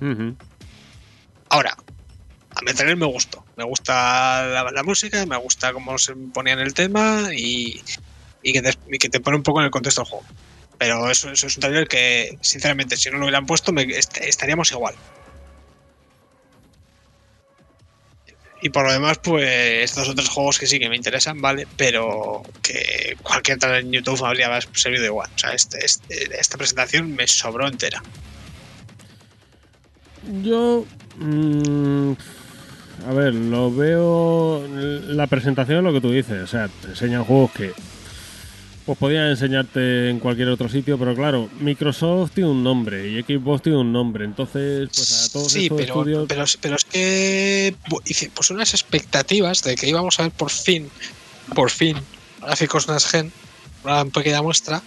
Ahora, 1.49 1.75
a 2.51 2.61
mi 2.67 2.75
trailer 2.75 2.99
me 2.99 3.07
gustó, 3.07 3.46
me 3.57 3.65
gusta 3.65 4.47
la, 4.73 4.83
música, 4.83 5.25
me 5.27 5.37
gusta 5.39 5.73
cómo 5.73 5.99
se 5.99 6.15
ponía 6.33 6.53
en 6.53 6.61
el 6.61 6.75
tema 6.75 7.29
y, 7.35 7.81
y, 8.43 8.53
que 8.53 9.09
te, 9.09 9.21
pone 9.21 9.39
un 9.39 9.43
poco 9.43 9.61
en 9.61 9.65
el 9.67 9.71
contexto 9.71 10.03
del 10.03 10.11
juego. 10.11 10.27
Pero 10.79 11.11
eso, 11.11 11.31
eso 11.33 11.47
es 11.47 11.57
un 11.57 11.61
trailer 11.63 11.89
que, 11.89 12.37
sinceramente, 12.43 12.99
si 12.99 13.11
no 13.11 13.17
lo 13.17 13.25
hubieran 13.25 13.47
puesto, 13.47 13.73
me- 13.73 13.83
est- 13.85 14.19
estaríamos 14.19 14.71
igual. 14.73 14.95
Y 18.61 18.69
por 18.69 18.87
lo 18.87 18.93
demás, 18.93 19.19
pues 19.23 19.49
estos 19.91 20.09
otros 20.09 20.29
juegos 20.29 20.59
que 20.59 20.67
sí 20.67 20.79
que 20.79 20.89
me 20.91 20.97
interesan, 20.97 21.41
¿vale? 21.41 21.67
Pero 21.79 22.43
que 22.63 23.17
cualquier 23.23 23.59
trailer 23.59 23.85
en 23.85 23.93
YouTube 23.93 24.23
habría 24.25 24.59
servido 24.75 25.05
igual. 25.07 25.31
O 25.35 25.39
sea, 25.39 25.53
este- 25.53 25.85
este- 25.85 26.39
esta 26.39 26.59
presentación 26.59 27.15
me 27.15 27.27
sobró 27.27 27.67
entera. 27.67 28.03
Yo. 30.43 30.85
mm, 31.19 32.13
a 33.05 33.13
ver, 33.13 33.35
lo 33.35 33.75
veo. 33.75 34.67
La 34.69 35.27
presentación 35.27 35.79
es 35.79 35.85
lo 35.85 35.93
que 35.93 36.01
tú 36.01 36.11
dices. 36.11 36.43
O 36.43 36.47
sea, 36.47 36.69
te 36.69 36.89
enseñan 36.89 37.25
juegos 37.25 37.53
que. 37.53 37.73
Pues 38.85 38.99
podían 38.99 39.27
enseñarte 39.27 40.11
en 40.11 40.21
cualquier 40.21 40.49
otro 40.49 40.69
sitio, 40.69 40.97
pero 40.97 41.13
claro, 41.17 41.49
Microsoft 41.59 42.31
tiene 42.35 42.51
un 42.51 42.63
nombre 42.63 43.09
y 43.09 43.21
Xbox 43.21 43.63
tiene 43.63 43.79
un 43.79 43.93
nombre. 43.93 44.25
Entonces, 44.25 44.89
pues 44.95 45.27
a 45.29 45.33
todos 45.33 45.51
sí, 45.51 45.65
estos 45.65 45.77
pero, 45.77 45.93
estudios. 45.93 46.27
pero, 46.29 46.45
pero 46.61 46.77
es 46.77 46.85
que 46.85 47.75
pues 48.33 48.51
unas 48.53 48.73
expectativas 48.75 49.65
de 49.65 49.75
que 49.75 49.89
íbamos 49.89 50.21
a 50.21 50.23
ver 50.23 50.31
por 50.31 50.51
fin, 50.51 50.89
por 51.53 51.69
fin, 51.71 51.97
gráficos 52.41 52.89
Next 52.89 53.11
Gen, 53.11 53.33
una 53.83 54.05
pequeña 54.05 54.41
muestra, 54.41 54.81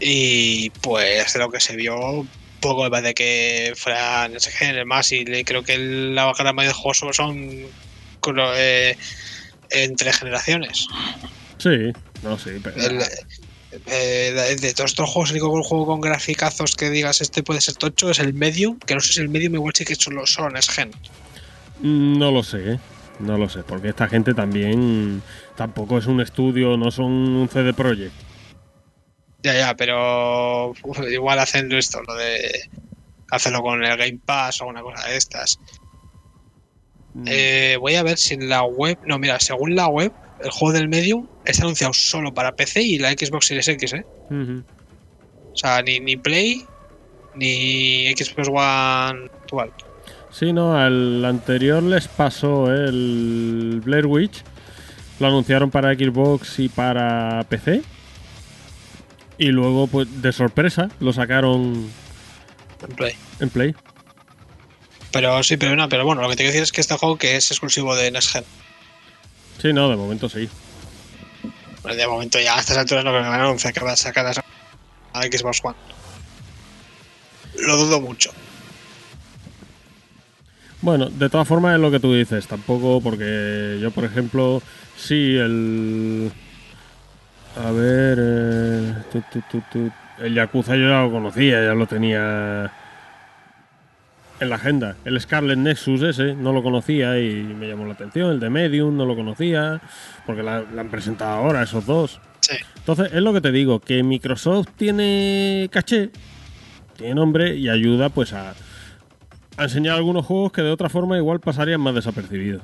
y 0.00 0.70
pues 0.70 1.32
de 1.32 1.38
lo 1.40 1.50
que 1.50 1.58
se 1.58 1.74
vio, 1.74 2.24
poco 2.60 2.84
me 2.84 2.90
parece 2.90 3.14
que 3.14 3.72
fuera 3.76 4.28
Next 4.28 4.48
Gen, 4.50 4.76
es 4.78 4.86
más, 4.86 5.10
y 5.12 5.24
le- 5.24 5.44
creo 5.44 5.62
que 5.62 5.76
la 5.78 6.32
gran 6.38 6.54
mayoría 6.54 6.68
de 6.76 6.80
juegos 6.80 6.98
solo 6.98 7.12
son 7.12 7.36
eh, 8.56 8.96
entre 9.70 10.12
generaciones. 10.12 10.86
Sí, 11.58 11.92
no, 12.22 12.38
sí, 12.38 12.50
pero. 12.62 12.76
El- 12.76 13.02
eh, 13.86 14.32
de- 14.34 14.56
de 14.56 14.74
todos 14.74 14.90
estos 14.90 15.08
juegos, 15.08 15.30
el 15.30 15.36
único 15.40 15.62
juego 15.62 15.86
con 15.86 16.00
graficazos 16.00 16.74
que 16.74 16.90
digas 16.90 17.20
este 17.20 17.42
puede 17.44 17.60
ser 17.60 17.76
tocho 17.76 18.10
es 18.10 18.18
el 18.18 18.34
Medium, 18.34 18.78
que 18.80 18.94
no 18.94 19.00
sé 19.00 19.12
si 19.12 19.20
el 19.20 19.28
Medium 19.28 19.54
igual 19.54 19.72
sí 19.76 19.84
que 19.84 19.92
es 19.92 19.98
solo, 20.00 20.26
solo 20.26 20.50
Next 20.50 20.72
Gen. 20.72 20.90
Mm, 21.80 22.18
No 22.18 22.32
lo 22.32 22.42
sé, 22.42 22.80
no 23.20 23.38
lo 23.38 23.48
sé, 23.48 23.60
porque 23.62 23.88
esta 23.90 24.08
gente 24.08 24.34
también 24.34 25.22
tampoco 25.56 25.98
es 25.98 26.06
un 26.06 26.20
estudio, 26.20 26.76
no 26.76 26.90
son 26.90 27.06
un 27.12 27.48
CD 27.48 27.72
Projekt. 27.72 28.12
Ya, 29.42 29.54
ya, 29.54 29.74
pero 29.74 30.74
igual 31.10 31.38
hacen 31.38 31.72
esto, 31.72 32.02
lo 32.02 32.14
de 32.14 32.68
hacerlo 33.30 33.62
con 33.62 33.82
el 33.82 33.96
Game 33.96 34.18
Pass 34.24 34.60
o 34.60 34.66
una 34.66 34.82
cosa 34.82 35.08
de 35.08 35.16
estas. 35.16 35.58
Mm, 37.14 37.24
Eh, 37.26 37.76
voy 37.80 37.94
a 37.94 38.02
ver 38.02 38.18
si 38.18 38.34
en 38.34 38.48
la 38.48 38.62
web. 38.64 38.98
No, 39.06 39.18
mira, 39.18 39.40
según 39.40 39.74
la 39.74 39.88
web, 39.88 40.12
el 40.44 40.50
juego 40.50 40.72
del 40.74 40.88
Medium 40.88 41.26
está 41.44 41.62
anunciado 41.62 41.92
solo 41.92 42.34
para 42.34 42.52
PC 42.54 42.82
y 42.82 42.98
la 42.98 43.10
Xbox 43.12 43.46
Series 43.46 43.68
X, 43.68 43.92
¿eh? 43.94 44.04
O 44.30 45.56
sea, 45.56 45.82
ni, 45.82 46.00
ni 46.00 46.16
Play 46.16 46.64
ni 47.34 48.12
Xbox 48.14 48.48
One 48.48 49.30
actual. 49.42 49.72
Sí, 50.30 50.52
no, 50.52 50.76
al 50.76 51.24
anterior 51.24 51.82
les 51.82 52.06
pasó 52.08 52.72
el 52.72 53.80
Blair 53.84 54.06
Witch. 54.06 54.42
Lo 55.18 55.26
anunciaron 55.26 55.70
para 55.70 55.92
Xbox 55.94 56.58
y 56.60 56.68
para 56.68 57.44
PC. 57.48 57.82
Y 59.40 59.46
luego, 59.52 59.86
pues, 59.86 60.20
de 60.20 60.32
sorpresa, 60.32 60.90
lo 61.00 61.14
sacaron 61.14 61.90
En 62.86 62.94
Play. 62.94 63.14
en 63.40 63.48
Play. 63.48 63.74
Pero 65.12 65.42
sí, 65.42 65.56
pero 65.56 65.74
no, 65.74 65.88
pero 65.88 66.04
bueno, 66.04 66.20
lo 66.20 66.28
que 66.28 66.36
te 66.36 66.42
quiero 66.42 66.52
decir 66.52 66.62
es 66.62 66.72
que 66.72 66.82
este 66.82 66.94
juego 66.96 67.16
que 67.16 67.36
es 67.36 67.50
exclusivo 67.50 67.96
de 67.96 68.10
Next 68.10 68.32
Gen. 68.32 68.44
Sí, 69.60 69.72
no, 69.72 69.88
de 69.88 69.96
momento 69.96 70.28
sí. 70.28 70.46
Pues 71.80 71.96
De 71.96 72.06
momento 72.06 72.38
ya 72.38 72.56
a 72.56 72.60
estas 72.60 72.76
alturas 72.76 73.02
no 73.02 73.12
creo 73.12 73.22
que 73.22 73.28
van 73.30 73.40
a 73.40 73.44
anunciar 73.44 73.72
que 73.72 73.80
va 73.80 73.92
a 73.92 73.96
sacar 73.96 74.26
a 74.26 74.32
a 75.12 75.22
Xbox 75.22 75.60
One. 75.64 75.76
Lo 77.66 77.76
dudo 77.78 78.00
mucho. 78.00 78.30
Bueno, 80.82 81.08
de 81.08 81.30
todas 81.30 81.48
formas 81.48 81.74
es 81.74 81.80
lo 81.80 81.90
que 81.90 81.98
tú 82.00 82.12
dices, 82.14 82.46
tampoco 82.46 83.00
porque 83.00 83.78
yo, 83.80 83.90
por 83.90 84.04
ejemplo, 84.04 84.62
sí, 84.96 85.36
el... 85.36 86.30
A 87.66 87.70
ver... 87.72 88.18
eh, 88.20 88.94
tu, 89.12 89.22
tu, 89.32 89.40
tu, 89.50 89.62
tu, 89.72 89.90
el 90.22 90.34
Yakuza 90.34 90.76
yo 90.76 90.88
ya 90.88 91.02
lo 91.02 91.10
conocía, 91.10 91.62
ya 91.62 91.74
lo 91.74 91.86
tenía... 91.86 92.70
en 94.40 94.48
la 94.48 94.56
agenda. 94.56 94.96
El 95.04 95.20
Scarlet 95.20 95.58
Nexus 95.58 96.02
ese, 96.02 96.34
no 96.34 96.52
lo 96.52 96.62
conocía 96.62 97.18
y 97.18 97.42
me 97.42 97.68
llamó 97.68 97.84
la 97.86 97.92
atención. 97.92 98.30
El 98.30 98.40
de 98.40 98.50
Medium 98.50 98.96
no 98.96 99.04
lo 99.04 99.14
conocía, 99.14 99.80
porque 100.26 100.42
la, 100.42 100.64
la 100.74 100.80
han 100.80 100.88
presentado 100.88 101.32
ahora 101.32 101.62
esos 101.62 101.84
dos. 101.86 102.20
Sí. 102.40 102.56
Entonces, 102.78 103.12
es 103.12 103.20
lo 103.20 103.34
que 103.34 103.42
te 103.42 103.52
digo, 103.52 103.80
que 103.80 104.02
Microsoft 104.02 104.68
tiene 104.76 105.68
caché, 105.70 106.10
tiene 106.96 107.14
nombre 107.14 107.54
y 107.56 107.68
ayuda 107.68 108.08
pues 108.08 108.32
a, 108.32 108.54
a 109.58 109.62
enseñar 109.62 109.96
algunos 109.96 110.24
juegos 110.24 110.52
que 110.52 110.62
de 110.62 110.70
otra 110.70 110.88
forma 110.88 111.18
igual 111.18 111.40
pasarían 111.40 111.82
más 111.82 111.94
desapercibidos. 111.94 112.62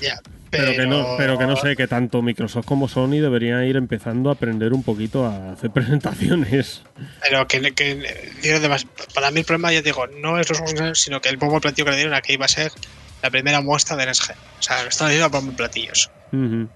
Ya. 0.00 0.20
Pero, 0.50 0.72
que 0.72 0.86
no, 0.86 1.14
pero 1.16 1.38
que 1.38 1.46
no 1.46 1.54
sé, 1.56 1.76
que 1.76 1.86
tanto 1.86 2.22
Microsoft 2.22 2.66
como 2.66 2.88
Sony 2.88 3.20
deberían 3.20 3.64
ir 3.64 3.76
empezando 3.76 4.30
a 4.30 4.32
aprender 4.32 4.72
un 4.72 4.82
poquito 4.82 5.24
a 5.24 5.52
hacer 5.52 5.70
presentaciones. 5.74 6.82
Pero 7.22 7.46
que, 7.46 7.72
que 7.72 8.32
dieron 8.42 8.60
demás. 8.60 8.86
Para 9.14 9.30
mí 9.30 9.40
el 9.40 9.46
problema, 9.46 9.72
ya 9.72 9.82
digo, 9.82 10.06
no 10.08 10.40
es 10.40 10.48
los 10.48 10.58
juegos, 10.58 11.00
sino 11.00 11.20
que 11.20 11.28
el 11.28 11.36
bombo 11.36 11.60
platillo 11.60 11.84
que 11.84 11.90
le 11.92 11.96
dieron 11.98 12.14
aquí 12.14 12.32
iba 12.32 12.46
a 12.46 12.48
ser 12.48 12.72
la 13.22 13.30
primera 13.30 13.60
muestra 13.60 13.96
de 13.96 14.06
NSG. 14.10 14.32
O 14.32 14.62
sea, 14.62 14.82
están 14.86 15.06
haciendo 15.08 15.26
a 15.26 15.28
bombo 15.28 15.52
platillos. 15.52 16.10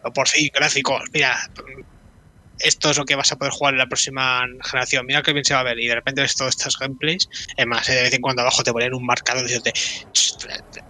O 0.02 0.12
por 0.12 0.28
fin, 0.28 0.50
gráficos. 0.54 1.02
Mira, 1.12 1.36
esto 2.58 2.90
es 2.90 2.98
lo 2.98 3.04
que 3.04 3.16
vas 3.16 3.32
a 3.32 3.36
poder 3.36 3.52
jugar 3.52 3.74
en 3.74 3.78
la 3.78 3.86
próxima 3.86 4.44
generación. 4.62 5.06
Mira 5.06 5.22
qué 5.22 5.32
bien 5.32 5.44
se 5.44 5.54
va 5.54 5.60
a 5.60 5.64
ver. 5.64 5.78
Y 5.78 5.86
de 5.86 5.94
repente 5.94 6.20
ves 6.22 6.34
todos 6.34 6.50
estos 6.50 6.78
gameplays. 6.78 7.28
Es 7.56 7.66
más, 7.66 7.88
eh, 7.88 7.94
de 7.94 8.02
vez 8.02 8.14
en 8.14 8.20
cuando 8.20 8.42
abajo 8.42 8.62
te 8.62 8.72
ponen 8.72 8.94
un 8.94 9.04
marcador 9.04 9.42
diciéndote: 9.42 9.72
"Ch, 10.12 10.34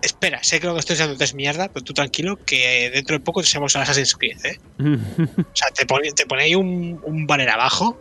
Espera, 0.03 0.43
sé 0.43 0.61
que 0.61 0.67
lo 0.67 0.75
que 0.75 0.81
estoy 0.81 0.95
haciendo 0.95 1.23
es 1.23 1.35
mierda, 1.35 1.69
pero 1.69 1.85
tú 1.85 1.95
tranquilo, 1.95 2.37
que 2.45 2.91
dentro 2.93 3.17
de 3.17 3.21
poco 3.21 3.43
te 3.43 3.49
el 3.57 3.65
Assassin's 3.65 4.15
Creed. 4.15 4.45
¿eh? 4.45 4.59
O 4.79 5.57
sea, 5.57 5.71
te 5.71 5.87
pone, 5.87 6.13
te 6.13 6.27
pone 6.27 6.45
ahí 6.45 6.55
un, 6.55 7.01
un 7.05 7.27
banner 7.27 7.51
abajo 7.51 7.99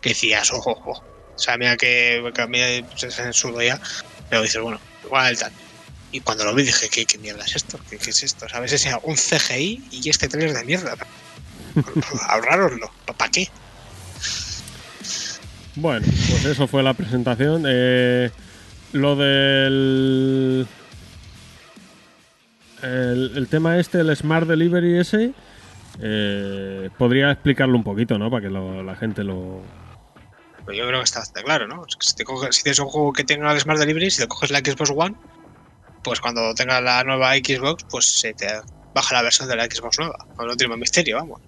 que 0.00 0.10
decías: 0.10 0.52
Ojo, 0.52 0.72
ojo. 0.72 1.04
O 1.34 1.38
sea, 1.38 1.56
mira 1.56 1.76
que, 1.76 2.22
que 2.34 2.96
se 2.96 3.10
censuró 3.10 3.62
ya. 3.62 3.80
Pero 4.28 4.42
dices: 4.42 4.60
Bueno, 4.60 4.80
igual 5.04 5.38
tal. 5.38 5.52
Y 6.12 6.20
cuando 6.20 6.44
lo 6.44 6.54
vi 6.54 6.64
dije: 6.64 6.88
¿qué, 6.88 7.06
qué 7.06 7.18
mierda 7.18 7.44
es 7.44 7.56
esto? 7.56 7.80
¿Qué, 7.88 7.98
qué 7.98 8.10
es 8.10 8.22
esto? 8.22 8.48
¿Sabes? 8.48 8.72
Ese 8.72 8.94
un 9.02 9.16
CGI 9.16 9.88
y 9.90 10.08
este 10.08 10.28
trailer 10.28 10.54
de 10.54 10.64
mierda. 10.64 10.96
Ahorrároslo. 12.28 12.90
¿Para 13.16 13.30
qué? 13.30 13.48
Bueno, 15.76 16.06
pues 16.28 16.44
eso 16.44 16.66
fue 16.66 16.82
la 16.82 16.94
presentación. 16.94 17.64
Eh, 17.66 18.30
lo 18.92 19.16
del. 19.16 20.66
El, 22.82 23.32
el 23.36 23.48
tema 23.48 23.78
este, 23.78 24.00
el 24.00 24.14
Smart 24.16 24.46
Delivery 24.48 24.98
ese, 24.98 25.32
eh, 26.00 26.88
podría 26.98 27.30
explicarlo 27.30 27.76
un 27.76 27.84
poquito, 27.84 28.18
¿no? 28.18 28.30
Para 28.30 28.42
que 28.42 28.48
lo- 28.50 28.82
la 28.82 28.96
gente 28.96 29.22
lo. 29.22 29.62
Pues 30.64 30.76
yo 30.78 30.86
creo 30.86 31.00
que 31.00 31.04
está 31.04 31.18
bastante 31.20 31.44
claro, 31.44 31.68
¿no? 31.68 31.84
Si, 32.00 32.14
te 32.14 32.24
coges- 32.24 32.52
si 32.52 32.62
tienes 32.62 32.78
un 32.78 32.86
juego 32.88 33.12
que 33.12 33.24
tenga 33.24 33.52
el 33.52 33.60
Smart 33.60 33.78
Delivery, 33.78 34.10
si 34.10 34.22
te 34.22 34.28
coges 34.28 34.50
la 34.50 34.60
Xbox 34.60 34.90
One, 34.96 35.14
pues 36.02 36.20
cuando 36.20 36.54
tenga 36.54 36.80
la 36.80 37.04
nueva 37.04 37.34
Xbox, 37.34 37.84
pues 37.90 38.06
se 38.06 38.32
te 38.32 38.46
baja 38.94 39.14
la 39.14 39.22
versión 39.22 39.48
de 39.48 39.56
la 39.56 39.64
Xbox 39.66 39.98
nueva. 39.98 40.26
No 40.38 40.56
tiene 40.56 40.70
más 40.70 40.78
misterio, 40.80 41.16
vamos. 41.16 41.40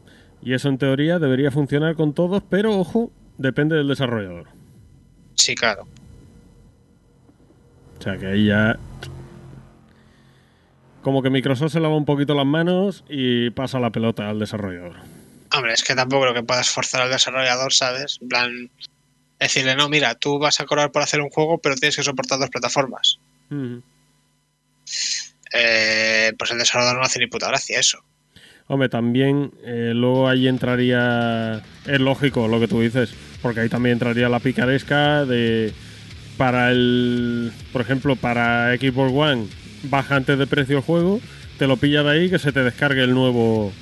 Y 0.42 0.54
eso 0.54 0.68
en 0.68 0.78
teoría 0.78 1.18
debería 1.18 1.50
funcionar 1.50 1.94
con 1.94 2.14
todos, 2.14 2.42
pero 2.48 2.78
ojo, 2.78 3.12
depende 3.38 3.76
del 3.76 3.88
desarrollador. 3.88 4.48
Sí, 5.34 5.54
claro. 5.54 5.86
O 7.98 8.02
sea 8.02 8.18
que 8.18 8.26
ahí 8.26 8.46
ya. 8.46 8.76
Como 11.02 11.22
que 11.22 11.30
Microsoft 11.30 11.72
se 11.72 11.80
lava 11.80 11.96
un 11.96 12.04
poquito 12.04 12.34
las 12.34 12.46
manos 12.46 13.04
y 13.08 13.50
pasa 13.50 13.78
la 13.78 13.90
pelota 13.90 14.28
al 14.28 14.38
desarrollador. 14.38 14.96
Hombre, 15.54 15.74
es 15.74 15.84
que 15.84 15.94
tampoco 15.94 16.22
creo 16.22 16.34
que 16.34 16.42
puedas 16.42 16.70
forzar 16.70 17.02
al 17.02 17.10
desarrollador, 17.10 17.72
¿sabes? 17.72 18.18
En 18.20 18.28
plan, 18.28 18.70
decirle, 19.38 19.76
no, 19.76 19.88
mira, 19.88 20.14
tú 20.14 20.38
vas 20.38 20.60
a 20.60 20.64
cobrar 20.64 20.90
por 20.90 21.02
hacer 21.02 21.20
un 21.20 21.30
juego, 21.30 21.58
pero 21.58 21.76
tienes 21.76 21.96
que 21.96 22.02
soportar 22.02 22.38
dos 22.38 22.50
plataformas. 22.50 23.18
Eh, 25.52 26.32
pues 26.38 26.50
el 26.50 26.58
desarrollador 26.58 26.98
no 26.98 27.04
hace 27.04 27.18
ni 27.18 27.26
puta 27.26 27.48
gracia 27.48 27.78
eso. 27.78 27.98
Hombre, 28.68 28.88
también 28.88 29.52
eh, 29.64 29.92
luego 29.94 30.28
ahí 30.28 30.48
entraría. 30.48 31.62
Es 31.86 32.00
lógico 32.00 32.48
lo 32.48 32.60
que 32.60 32.68
tú 32.68 32.80
dices, 32.80 33.10
porque 33.42 33.60
ahí 33.60 33.68
también 33.68 33.94
entraría 33.94 34.28
la 34.28 34.40
picaresca 34.40 35.24
de. 35.24 35.72
Para 36.36 36.70
el. 36.70 37.52
Por 37.72 37.82
ejemplo, 37.82 38.16
para 38.16 38.74
Xbox 38.76 39.12
One, 39.12 39.46
baja 39.84 40.16
antes 40.16 40.38
de 40.38 40.46
precio 40.46 40.78
el 40.78 40.82
juego, 40.82 41.20
te 41.58 41.66
lo 41.66 41.76
pilla 41.76 42.02
de 42.02 42.10
ahí 42.10 42.30
que 42.30 42.38
se 42.38 42.52
te 42.52 42.62
descargue 42.62 43.02
el 43.02 43.12
nuevo 43.12 43.72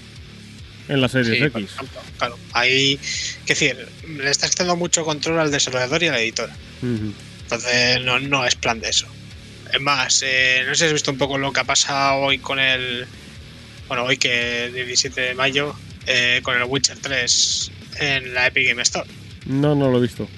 en 0.89 1.01
la 1.01 1.09
Series 1.09 1.39
Sí, 1.39 1.45
X. 1.45 1.55
ejemplo, 1.75 2.01
claro. 2.19 2.37
Ahí, 2.53 2.95
es 3.03 3.47
decir, 3.47 3.77
le 4.09 4.29
estás 4.31 4.57
dando 4.57 4.75
mucho 4.75 5.05
control 5.05 5.39
al 5.39 5.53
desarrollador 5.53 6.03
y 6.03 6.09
a 6.09 6.13
la 6.13 6.21
editora. 6.21 6.57
Entonces 6.83 8.03
no, 8.05 8.19
no 8.19 8.45
es 8.45 8.57
plan 8.57 8.81
de 8.81 8.89
eso. 8.89 9.07
Es 9.73 9.81
más, 9.81 10.23
eh, 10.27 10.65
no 10.67 10.75
sé 10.75 10.79
si 10.81 10.85
has 10.87 10.93
visto 10.93 11.13
un 11.13 11.19
poco 11.19 11.39
lo 11.39 11.53
que 11.53 11.61
ha 11.61 11.65
pasado 11.65 12.17
hoy 12.23 12.39
con 12.39 12.59
el. 12.59 13.07
Bueno, 13.91 14.05
hoy 14.05 14.19
que 14.19 14.67
es 14.67 14.73
17 14.73 15.21
de 15.21 15.35
mayo, 15.35 15.75
eh, 16.07 16.39
con 16.45 16.57
el 16.57 16.63
Witcher 16.63 16.97
3 16.99 17.73
en 17.99 18.35
la 18.35 18.47
Epic 18.47 18.69
Game 18.69 18.81
Store. 18.83 19.11
No, 19.47 19.75
no 19.75 19.91
lo 19.91 19.99
he 19.99 20.03
visto. 20.03 20.29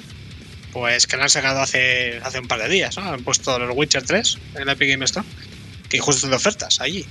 Pues 0.72 1.07
que 1.07 1.18
lo 1.18 1.24
han 1.24 1.28
sacado 1.28 1.61
hace, 1.61 2.18
hace 2.24 2.38
un 2.38 2.48
par 2.48 2.62
de 2.62 2.70
días, 2.70 2.96
¿no? 2.96 3.03
Han 3.03 3.22
puesto 3.22 3.55
el 3.59 3.68
Witcher 3.72 4.05
3 4.05 4.38
en 4.55 4.64
la 4.64 4.72
Epic 4.72 4.88
Game 4.88 5.05
Store, 5.05 5.26
que 5.90 5.98
justo 5.98 6.28
de 6.28 6.34
ofertas 6.34 6.80
allí. 6.80 7.05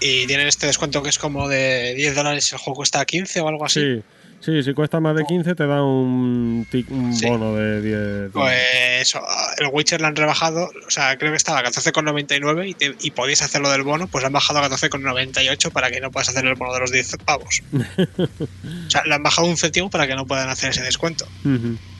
Y 0.00 0.26
tienen 0.26 0.48
este 0.48 0.66
descuento 0.66 1.00
que 1.00 1.10
es 1.10 1.18
como 1.20 1.48
de 1.48 1.94
10 1.94 2.16
dólares, 2.16 2.50
el 2.50 2.58
juego 2.58 2.78
cuesta 2.78 3.06
15 3.06 3.40
o 3.40 3.46
algo 3.46 3.66
así. 3.66 3.80
Sí, 3.80 4.02
sí, 4.40 4.62
si 4.62 4.72
cuesta 4.74 5.00
más 5.00 5.16
de 5.16 5.24
15 5.24 5.54
te 5.54 5.66
da 5.66 5.82
un, 5.82 6.66
tic- 6.70 6.90
un 6.90 7.14
Sí. 7.14 7.26
bono 7.26 7.54
de 7.54 7.82
10. 7.82 8.32
Pues 8.32 8.56
eso, 9.00 9.20
el 9.58 9.68
Witcher 9.72 10.00
lo 10.00 10.06
han 10.06 10.16
rebajado, 10.16 10.64
o 10.86 10.90
sea, 10.90 11.16
creo 11.18 11.30
que 11.32 11.36
estaba 11.36 11.58
a 11.60 11.62
14,99 11.64 12.68
y, 12.68 12.74
te- 12.74 12.96
y 13.00 13.10
podéis 13.12 13.42
hacerlo 13.42 13.70
del 13.70 13.82
bono, 13.82 14.06
pues 14.08 14.22
lo 14.22 14.26
han 14.26 14.32
bajado 14.32 14.60
a 14.60 14.68
14,98 14.68 15.70
para 15.70 15.90
que 15.90 16.00
no 16.00 16.10
puedas 16.10 16.28
hacer 16.28 16.44
el 16.46 16.54
bono 16.54 16.72
de 16.74 16.80
los 16.80 16.90
10 16.92 17.16
pavos. 17.24 17.62
o 17.72 18.90
sea, 18.90 19.02
le 19.04 19.14
han 19.14 19.22
bajado 19.22 19.46
un 19.48 19.56
céntimo 19.56 19.90
para 19.90 20.06
que 20.06 20.14
no 20.14 20.26
puedan 20.26 20.48
hacer 20.48 20.70
ese 20.70 20.82
descuento. 20.82 21.26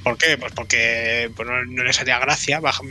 ¿Por 0.05 0.17
qué? 0.17 0.37
Pues 0.39 0.53
porque 0.55 1.31
pues 1.37 1.49
no, 1.49 1.65
no 1.65 1.83
les 1.85 2.01
haría 2.01 2.19
gracia 2.19 2.61
baja- 2.61 2.83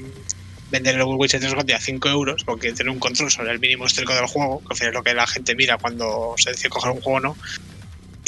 vender 0.70 0.95
el 0.95 1.04
Witcher 1.04 1.39
3 1.39 1.54
gratis 1.54 1.76
a 1.76 1.80
5 1.80 2.10
euros, 2.10 2.43
porque 2.43 2.74
tiene 2.74 2.91
un 2.91 3.00
control 3.00 3.32
sobre 3.32 3.52
el 3.52 3.60
mínimo 3.60 3.86
histórico 3.86 4.14
del 4.14 4.26
juego, 4.26 4.62
que 4.78 4.88
es 4.88 4.93
lo 4.93 5.02
que 5.02 5.14
la 5.14 5.26
gente 5.26 5.56
mira 5.56 5.78
cuando 5.78 6.34
se 6.38 6.52
decide 6.52 6.70
coger 6.70 6.91
un 6.91 7.02
juego 7.02 7.18
o 7.18 7.22
no. 7.22 7.38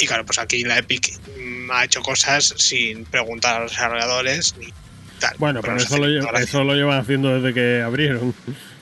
Y 0.00 0.06
claro, 0.06 0.24
pues 0.24 0.38
aquí 0.38 0.64
la 0.64 0.78
Epic 0.78 1.12
mm, 1.38 1.70
ha 1.70 1.84
hecho 1.84 2.00
cosas 2.00 2.54
sin 2.56 3.04
preguntar 3.04 3.56
a 3.56 3.60
los 3.60 3.72
desarrolladores 3.72 4.56
ni 4.58 4.72
tal. 5.18 5.34
Bueno, 5.38 5.60
pero 5.60 5.76
eso 5.76 5.98
lo, 5.98 6.38
eso 6.38 6.64
lo 6.64 6.74
llevan 6.74 6.98
haciendo 6.98 7.38
desde 7.38 7.54
que 7.54 7.82
abrieron. 7.82 8.34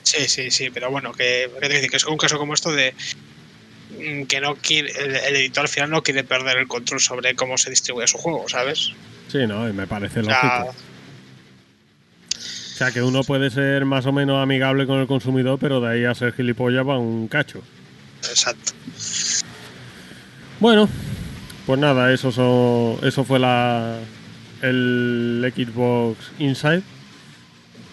Sí, 0.03 0.27
sí, 0.27 0.49
sí, 0.49 0.69
pero 0.69 0.89
bueno, 0.89 1.11
que, 1.11 1.51
que 1.59 1.67
te 1.67 1.73
decir, 1.73 1.89
que 1.89 1.97
es 1.97 2.05
un 2.05 2.17
caso 2.17 2.37
como 2.37 2.53
esto 2.53 2.71
de 2.71 2.95
mm, 3.91 4.23
que 4.23 4.39
no 4.39 4.55
quiere, 4.55 4.91
el, 4.91 5.15
el 5.15 5.35
editor 5.35 5.63
al 5.63 5.69
final 5.69 5.89
no 5.89 6.01
quiere 6.01 6.23
perder 6.23 6.57
el 6.57 6.67
control 6.67 7.01
sobre 7.01 7.35
cómo 7.35 7.57
se 7.57 7.69
distribuye 7.69 8.07
su 8.07 8.17
juego, 8.17 8.47
¿sabes? 8.47 8.93
Sí, 9.27 9.45
no, 9.45 9.67
y 9.69 9.73
me 9.73 9.85
parece 9.87 10.21
O 10.21 10.23
sea, 10.23 10.41
lógico. 10.41 10.75
O 12.39 12.77
sea, 12.79 12.91
que 12.91 13.01
uno 13.01 13.23
puede 13.23 13.49
ser 13.49 13.83
más 13.83 14.05
o 14.05 14.13
menos 14.13 14.41
amigable 14.41 14.87
con 14.87 15.01
el 15.01 15.07
consumidor, 15.07 15.59
pero 15.59 15.81
de 15.81 15.91
ahí 15.91 16.05
a 16.05 16.15
ser 16.15 16.33
gilipollas 16.33 16.87
va 16.87 16.97
un 16.97 17.27
cacho. 17.27 17.61
exacto. 18.23 18.71
Bueno, 20.59 20.89
pues 21.65 21.79
nada, 21.79 22.11
eso, 22.13 22.31
so- 22.31 22.99
eso 23.03 23.23
fue 23.23 23.39
la 23.39 23.97
el 24.61 25.53
Xbox 25.55 26.17
Inside. 26.39 26.81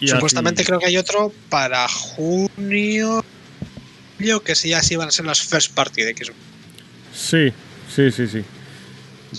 Y 0.00 0.08
Supuestamente 0.08 0.62
así- 0.62 0.66
creo 0.66 0.78
que 0.80 0.86
hay 0.86 0.96
otro 0.96 1.32
para 1.48 1.86
junio, 1.88 3.24
que 4.44 4.54
sí, 4.54 4.70
ya 4.70 4.82
sí 4.82 4.96
van 4.96 5.08
a 5.08 5.12
ser 5.12 5.26
las 5.26 5.40
first 5.42 5.72
party 5.74 6.02
de 6.02 6.14
Xbox. 6.14 6.34
Sí, 7.14 7.52
sí, 7.94 8.10
sí, 8.10 8.26
sí. 8.26 8.42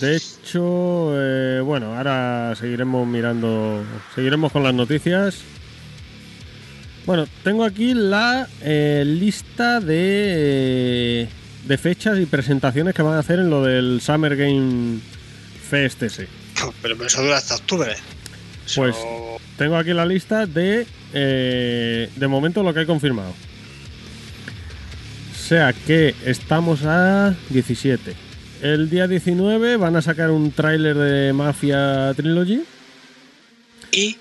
De 0.00 0.16
hecho, 0.16 1.12
eh, 1.14 1.60
bueno, 1.60 1.96
ahora 1.96 2.54
seguiremos 2.58 3.06
mirando, 3.06 3.84
seguiremos 4.14 4.52
con 4.52 4.62
las 4.62 4.74
noticias. 4.74 5.36
Bueno, 7.06 7.26
tengo 7.44 7.64
aquí 7.64 7.94
la 7.94 8.48
eh, 8.62 9.02
lista 9.06 9.80
de, 9.80 11.28
de 11.68 11.78
fechas 11.78 12.18
y 12.18 12.26
presentaciones 12.26 12.94
que 12.94 13.02
van 13.02 13.14
a 13.14 13.18
hacer 13.20 13.38
en 13.38 13.50
lo 13.50 13.62
del 13.62 14.00
Summer 14.00 14.34
Game 14.36 14.98
Fest 15.70 16.02
ese. 16.02 16.26
Pero 16.82 17.04
eso 17.06 17.22
dura 17.22 17.36
hasta 17.36 17.54
octubre. 17.56 17.92
Eso- 18.66 18.80
Pues- 18.82 18.96
Tengo 19.58 19.76
aquí 19.76 19.92
la 19.92 20.06
lista 20.06 20.46
de, 20.46 20.86
eh, 21.12 22.08
de 22.14 22.28
momento, 22.28 22.62
lo 22.62 22.72
que 22.72 22.82
he 22.82 22.86
confirmado. 22.86 23.30
O 25.32 25.36
sea 25.48 25.72
que 25.72 26.14
estamos 26.24 26.84
a 26.84 27.34
17. 27.50 28.14
El 28.62 28.88
día 28.88 29.08
19 29.08 29.76
van 29.76 29.96
a 29.96 30.02
sacar 30.02 30.30
un 30.30 30.52
tráiler 30.52 30.96
de 30.96 31.32
Mafia 31.32 32.12
Trilogy. 32.14 32.62
y, 33.90 34.16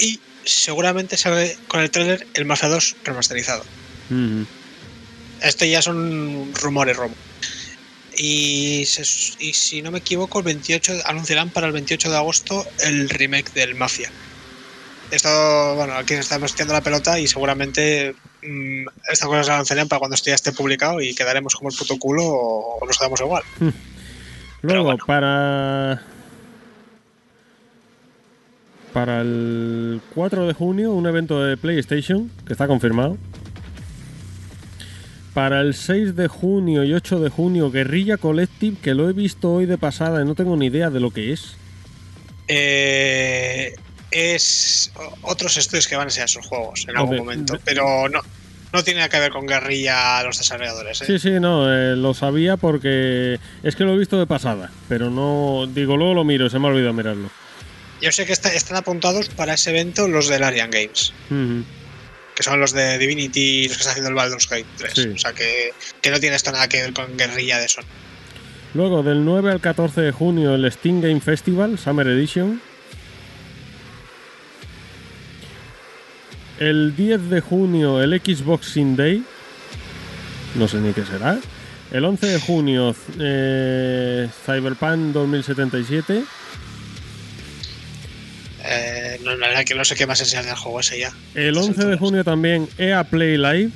y 0.00 0.18
seguramente 0.44 1.16
sale 1.16 1.56
con 1.68 1.80
el 1.80 1.90
trailer 1.90 2.26
el 2.34 2.44
Mafia 2.44 2.68
2 2.70 2.96
remasterizado. 3.04 3.62
Esto 5.42 5.64
ya 5.64 5.80
son 5.82 6.52
rumores, 6.54 6.96
rumores. 6.96 7.18
Y, 8.16 8.84
se- 8.86 9.34
y 9.38 9.52
si 9.52 9.80
no 9.82 9.90
me 9.92 9.98
equivoco, 9.98 10.38
el 10.40 10.44
28 10.44 10.92
anunciarán 11.04 11.50
para 11.50 11.66
el 11.68 11.72
28 11.72 12.10
de 12.10 12.16
agosto 12.16 12.66
el 12.80 13.08
remake 13.08 13.52
del 13.52 13.74
Mafia. 13.76 14.10
Esto, 15.10 15.74
bueno, 15.76 15.94
aquí 15.94 16.14
estamos 16.14 16.52
tirando 16.54 16.74
la 16.74 16.80
pelota 16.82 17.18
y 17.18 17.26
seguramente 17.28 18.14
mm, 18.42 18.86
esta 19.10 19.26
cosa 19.26 19.44
se 19.44 19.50
lanzarían 19.50 19.88
para 19.88 20.00
cuando 20.00 20.16
esto 20.16 20.28
ya 20.30 20.34
esté 20.34 20.52
publicado 20.52 21.00
y 21.00 21.14
quedaremos 21.14 21.54
como 21.54 21.70
el 21.70 21.76
puto 21.76 21.96
culo 21.98 22.24
o, 22.26 22.78
o 22.80 22.86
nos 22.86 22.98
quedamos 22.98 23.20
igual. 23.20 23.42
Luego, 24.62 24.84
bueno. 24.84 25.04
para. 25.06 26.02
Para 28.92 29.20
el 29.20 30.00
4 30.14 30.46
de 30.46 30.54
junio, 30.54 30.92
un 30.92 31.06
evento 31.06 31.42
de 31.42 31.56
PlayStation, 31.56 32.30
que 32.46 32.52
está 32.52 32.66
confirmado. 32.66 33.16
Para 35.38 35.60
el 35.60 35.74
6 35.74 36.16
de 36.16 36.26
junio 36.26 36.82
y 36.82 36.92
8 36.94 37.20
de 37.20 37.28
junio, 37.30 37.70
Guerrilla 37.70 38.16
Collective, 38.16 38.76
que 38.82 38.92
lo 38.92 39.08
he 39.08 39.12
visto 39.12 39.52
hoy 39.52 39.66
de 39.66 39.78
pasada 39.78 40.20
y 40.20 40.24
no 40.24 40.34
tengo 40.34 40.56
ni 40.56 40.66
idea 40.66 40.90
de 40.90 40.98
lo 40.98 41.12
que 41.12 41.32
es. 41.32 41.54
Eh, 42.48 43.72
es 44.10 44.90
otros 45.22 45.56
estudios 45.56 45.86
que 45.86 45.94
van 45.94 46.06
a 46.06 46.10
enseñar 46.10 46.28
sus 46.28 46.44
juegos 46.44 46.86
en 46.88 46.96
algún 46.96 47.18
momento, 47.18 47.56
pero 47.64 48.08
no, 48.08 48.20
no 48.72 48.82
tiene 48.82 48.98
nada 48.98 49.10
que 49.10 49.20
ver 49.20 49.30
con 49.30 49.46
guerrilla 49.46 50.24
los 50.24 50.38
desarrolladores. 50.38 51.02
¿eh? 51.02 51.04
Sí, 51.06 51.18
sí, 51.20 51.30
no, 51.38 51.72
eh, 51.72 51.94
lo 51.94 52.14
sabía 52.14 52.56
porque 52.56 53.38
es 53.62 53.76
que 53.76 53.84
lo 53.84 53.94
he 53.94 53.98
visto 53.98 54.18
de 54.18 54.26
pasada, 54.26 54.72
pero 54.88 55.08
no. 55.08 55.68
Digo, 55.72 55.96
luego 55.96 56.14
lo 56.14 56.24
miro, 56.24 56.50
se 56.50 56.58
me 56.58 56.66
ha 56.66 56.70
olvidado 56.72 56.94
mirarlo. 56.94 57.30
Yo 58.00 58.10
sé 58.10 58.26
que 58.26 58.32
está- 58.32 58.52
están 58.52 58.76
apuntados 58.76 59.28
para 59.28 59.54
ese 59.54 59.70
evento 59.70 60.08
los 60.08 60.26
del 60.28 60.42
Arian 60.42 60.70
Games, 60.72 61.12
Ujú. 61.30 61.62
Que 62.38 62.44
son 62.44 62.60
los 62.60 62.70
de 62.70 62.98
Divinity 62.98 63.40
y 63.40 63.68
los 63.68 63.78
que 63.78 63.80
está 63.80 63.90
haciendo 63.90 64.10
el 64.10 64.14
Baldur's 64.14 64.48
Gate 64.48 64.64
3. 64.76 64.92
Sí. 64.94 65.08
O 65.08 65.18
sea 65.18 65.32
que, 65.32 65.72
que 66.00 66.12
no 66.12 66.20
tiene 66.20 66.36
esto 66.36 66.52
nada 66.52 66.68
que 66.68 66.80
ver 66.80 66.92
con 66.92 67.16
guerrilla 67.16 67.58
de 67.58 67.68
Sony. 67.68 67.82
Luego, 68.74 69.02
del 69.02 69.24
9 69.24 69.50
al 69.50 69.60
14 69.60 70.02
de 70.02 70.12
junio, 70.12 70.54
el 70.54 70.70
Steam 70.70 71.00
Game 71.00 71.20
Festival, 71.20 71.80
Summer 71.80 72.06
Edition. 72.06 72.62
El 76.60 76.94
10 76.94 77.28
de 77.28 77.40
junio, 77.40 78.00
el 78.00 78.12
Xboxing 78.20 78.94
Day. 78.94 79.24
No 80.54 80.68
sé 80.68 80.76
ni 80.76 80.92
qué 80.92 81.04
será. 81.04 81.40
El 81.90 82.04
11 82.04 82.24
de 82.24 82.38
junio, 82.38 82.94
eh, 83.18 84.28
Cyberpunk 84.46 85.12
2077. 85.12 86.22
Eh, 88.70 89.18
no, 89.22 89.34
la 89.36 89.48
verdad 89.48 89.64
que 89.64 89.74
no 89.74 89.84
sé 89.84 89.94
qué 89.94 90.06
más 90.06 90.20
enseñar 90.20 90.44
del 90.44 90.54
juego 90.54 90.80
ese 90.80 90.98
ya. 90.98 91.12
El 91.34 91.56
Estas 91.56 91.68
11 91.68 91.86
de 91.86 91.96
junio 91.96 92.24
también 92.24 92.68
EA 92.76 93.02
Play 93.04 93.38
Live. 93.38 93.70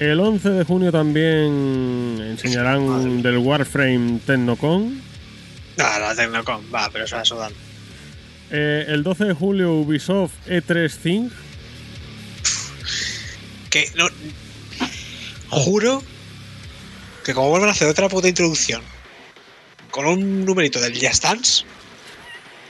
El 0.00 0.18
11 0.18 0.50
de 0.50 0.64
junio 0.64 0.90
también 0.90 2.18
enseñarán 2.20 3.22
del 3.22 3.38
Warframe 3.38 4.20
Tecnocon. 4.26 5.00
Ah, 5.78 5.98
la 6.00 6.14
Tecnocom, 6.14 6.62
va, 6.74 6.88
pero 6.92 7.04
eso 7.04 7.16
la 7.16 7.24
sudan. 7.24 7.52
Eh, 8.50 8.86
el 8.88 9.02
12 9.02 9.24
de 9.26 9.34
julio 9.34 9.74
Ubisoft 9.74 10.32
E3 10.48 10.96
Thing. 10.96 11.30
Que 13.70 13.90
no. 13.94 14.08
Juro 15.50 16.02
que 17.24 17.34
como 17.34 17.50
vuelvan 17.50 17.68
a 17.68 17.72
hacer 17.72 17.88
otra 17.88 18.08
puta 18.08 18.28
introducción 18.28 18.82
con 19.90 20.06
un 20.06 20.44
numerito 20.44 20.80
del 20.80 20.94
Just 20.94 21.22
Dance. 21.22 21.64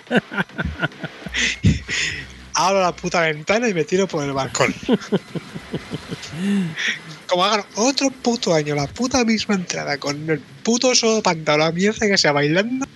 abro 2.54 2.80
la 2.80 2.92
puta 2.92 3.22
ventana 3.22 3.68
y 3.68 3.74
me 3.74 3.84
tiro 3.84 4.08
por 4.08 4.24
el 4.24 4.32
balcón. 4.32 4.74
Como 7.26 7.44
hagan 7.44 7.64
otro 7.76 8.10
puto 8.10 8.54
año 8.54 8.74
la 8.74 8.86
puta 8.86 9.24
misma 9.24 9.54
entrada 9.54 9.98
con 9.98 10.30
el 10.30 10.40
puto 10.62 10.94
solo 10.94 11.22
pantalón 11.22 11.66
a 11.66 11.72
mierda 11.72 12.06
que 12.06 12.18
sea 12.18 12.32
bailando. 12.32 12.86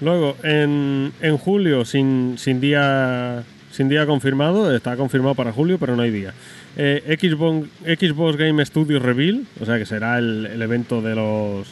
Luego, 0.00 0.36
en, 0.42 1.12
en 1.20 1.38
julio, 1.38 1.84
sin, 1.84 2.36
sin 2.38 2.60
día 2.60 3.44
sin 3.76 3.90
día 3.90 4.06
confirmado, 4.06 4.74
está 4.74 4.96
confirmado 4.96 5.34
para 5.34 5.52
julio, 5.52 5.76
pero 5.78 5.96
no 5.96 6.02
hay 6.02 6.10
día. 6.10 6.32
Eh, 6.78 7.18
Xbox, 7.20 7.68
Xbox 7.84 8.38
Game 8.38 8.64
Studios 8.64 9.02
Reveal, 9.02 9.44
o 9.60 9.66
sea 9.66 9.78
que 9.78 9.84
será 9.84 10.18
el, 10.18 10.46
el 10.46 10.62
evento 10.62 11.02
de 11.02 11.14
los 11.14 11.66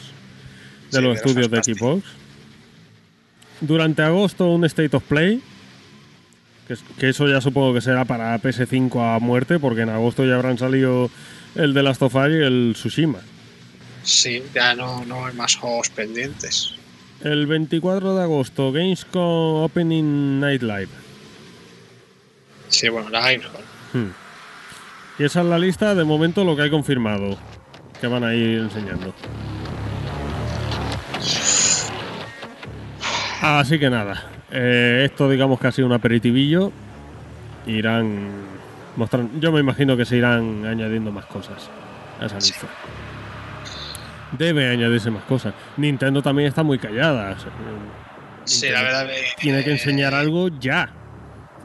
de 0.91 0.91
Sí, 0.91 0.91
los 0.91 0.91
de 0.91 1.01
los 1.01 1.17
estudios 1.17 1.49
de. 1.49 1.63
Xbox. 1.63 2.03
Durante 3.61 4.01
agosto, 4.01 4.47
un 4.49 4.65
State 4.65 4.95
of 4.95 5.03
Play. 5.03 5.41
Que, 6.67 6.73
es- 6.73 6.83
que 6.97 7.09
eso 7.09 7.27
ya 7.27 7.41
supongo 7.41 7.73
que 7.73 7.81
será 7.81 8.05
para 8.05 8.37
PS5 8.39 9.15
a 9.15 9.19
muerte, 9.19 9.59
porque 9.59 9.81
en 9.81 9.89
agosto 9.89 10.25
ya 10.25 10.35
habrán 10.35 10.57
salido 10.57 11.09
el 11.55 11.73
de 11.73 11.83
Last 11.83 12.01
of 12.01 12.15
Us 12.15 12.29
y 12.29 12.43
el 12.43 12.71
Tsushima. 12.73 13.19
Sí, 14.03 14.43
ya 14.53 14.73
no, 14.75 15.05
no 15.05 15.25
hay 15.25 15.33
más 15.35 15.55
juegos 15.55 15.89
pendientes. 15.89 16.73
El 17.21 17.47
24 17.47 18.15
de 18.15 18.23
agosto, 18.23 18.71
Gamescom 18.71 19.63
Opening 19.63 20.39
Night 20.39 20.61
Live. 20.63 20.89
Sí, 22.69 22.89
bueno, 22.89 23.09
la 23.09 23.21
Gamescom. 23.21 23.61
Hmm. 23.93 24.11
Y 25.17 25.23
esa 25.23 25.41
es 25.41 25.45
la 25.47 25.57
lista 25.59 25.95
de 25.95 26.03
momento 26.03 26.43
lo 26.43 26.55
que 26.55 26.63
hay 26.63 26.69
confirmado. 26.69 27.37
Que 28.01 28.07
van 28.07 28.23
a 28.23 28.33
ir 28.35 28.59
enseñando. 28.59 29.13
Así 33.45 33.77
que 33.79 33.89
nada. 33.89 34.23
eh, 34.51 35.03
esto 35.05 35.29
digamos 35.29 35.59
que 35.59 35.67
ha 35.67 35.71
sido 35.71 35.87
un 35.87 35.93
aperitivillo. 35.93 36.71
Irán 37.67 38.29
mostrando. 38.95 39.39
Yo 39.39 39.51
me 39.51 39.59
imagino 39.59 39.95
que 39.97 40.05
se 40.05 40.17
irán 40.17 40.65
añadiendo 40.65 41.11
más 41.11 41.25
cosas 41.25 41.69
a 42.19 42.25
esa 42.25 42.35
lista. 42.37 42.67
Debe 44.31 44.67
añadirse 44.69 45.11
más 45.11 45.23
cosas. 45.23 45.53
Nintendo 45.77 46.21
también 46.21 46.47
está 46.49 46.63
muy 46.63 46.79
callada. 46.79 47.37
Sí, 48.45 48.69
la 48.69 48.81
verdad. 48.81 49.09
eh, 49.11 49.23
Tiene 49.37 49.63
que 49.63 49.71
enseñar 49.71 50.13
algo 50.13 50.49
ya. 50.59 50.91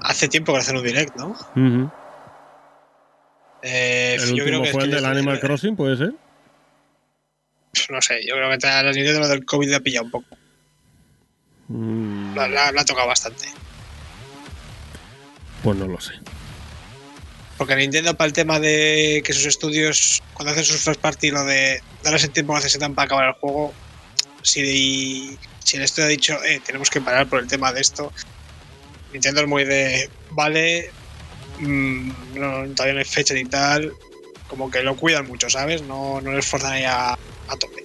Hace 0.02 0.28
tiempo 0.28 0.52
que 0.52 0.58
hacen 0.60 0.76
un 0.76 0.84
direct, 0.84 1.16
¿no? 1.16 1.28
Ujú. 1.56 1.90
Eh, 3.62 4.16
El 4.18 4.34
yo 4.36 4.44
creo 4.44 4.60
último 4.60 4.62
que 4.64 4.70
fue 4.72 4.84
el 4.84 4.90
que 4.90 4.96
del 4.96 5.04
Animal 5.04 5.40
Crossing, 5.40 5.76
puede 5.76 5.96
ser. 5.96 6.12
No 7.90 8.00
sé, 8.00 8.20
yo 8.26 8.34
creo 8.34 8.58
que 8.58 8.66
a 8.66 8.82
la 8.82 8.92
Nintendo 8.92 9.20
lo 9.20 9.28
del 9.28 9.44
COVID 9.44 9.68
le 9.68 9.76
ha 9.76 9.80
pillado 9.80 10.06
un 10.06 10.10
poco. 10.10 10.26
Mm, 11.70 12.34
La, 12.34 12.48
la- 12.48 12.72
la 12.72 12.80
ha 12.80 12.84
tocado 12.84 13.06
bastante. 13.06 13.46
Pues 15.62 15.76
no 15.78 15.86
lo 15.86 16.00
sé. 16.00 16.12
Porque 17.56 17.76
Nintendo, 17.76 18.16
para 18.16 18.26
el 18.26 18.32
tema 18.32 18.58
de 18.58 19.22
que 19.24 19.32
sus 19.32 19.44
estudios, 19.46 20.20
cuando 20.32 20.52
hacen 20.52 20.64
sus 20.64 20.82
first 20.82 21.00
party, 21.00 21.30
lo 21.30 21.44
de 21.44 21.80
darles 22.02 22.24
el 22.24 22.32
tiempo 22.32 22.54
que 22.54 22.58
necesitan 22.60 22.94
para 22.94 23.04
acabar 23.06 23.28
el 23.28 23.34
juego, 23.34 23.74
si, 24.42 25.38
si 25.58 25.76
el 25.76 25.82
estudio 25.82 26.06
ha 26.06 26.10
dicho, 26.10 26.42
eh, 26.44 26.60
tenemos 26.64 26.88
que 26.88 27.02
parar 27.02 27.28
por 27.28 27.40
el 27.40 27.46
tema 27.46 27.72
de 27.72 27.82
esto, 27.82 28.12
Nintendo 29.12 29.42
es 29.42 29.46
muy 29.46 29.64
de, 29.64 30.10
vale, 30.30 30.94
mm, 31.58 32.32
no, 32.32 32.74
todavía 32.74 32.94
no 32.94 32.98
hay 33.00 33.04
fecha 33.04 33.34
ni 33.34 33.44
tal, 33.44 33.92
como 34.48 34.70
que 34.70 34.82
lo 34.82 34.96
cuidan 34.96 35.26
mucho, 35.26 35.50
¿sabes? 35.50 35.82
No, 35.82 36.20
no 36.22 36.32
les 36.32 36.46
forzan 36.48 36.72
ahí 36.72 36.84
a, 36.84 37.10
a 37.12 37.56
tope. 37.58 37.84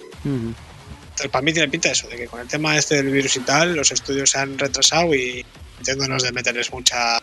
Para 1.30 1.42
mí 1.42 1.52
tiene 1.52 1.68
pinta 1.68 1.90
eso, 1.90 2.08
de 2.08 2.16
que 2.16 2.26
con 2.26 2.40
el 2.40 2.48
tema 2.48 2.76
este 2.76 2.96
del 2.96 3.10
virus 3.12 3.36
y 3.36 3.40
tal, 3.40 3.74
los 3.74 3.90
estudios 3.92 4.30
se 4.30 4.38
han 4.38 4.58
retrasado 4.58 5.14
y 5.14 5.44
Nintendo 5.78 6.08
no 6.08 6.16
es 6.16 6.22
de 6.22 6.32
meterles 6.32 6.72
mucha, 6.72 7.18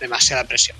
demasiada 0.00 0.44
presión. 0.44 0.76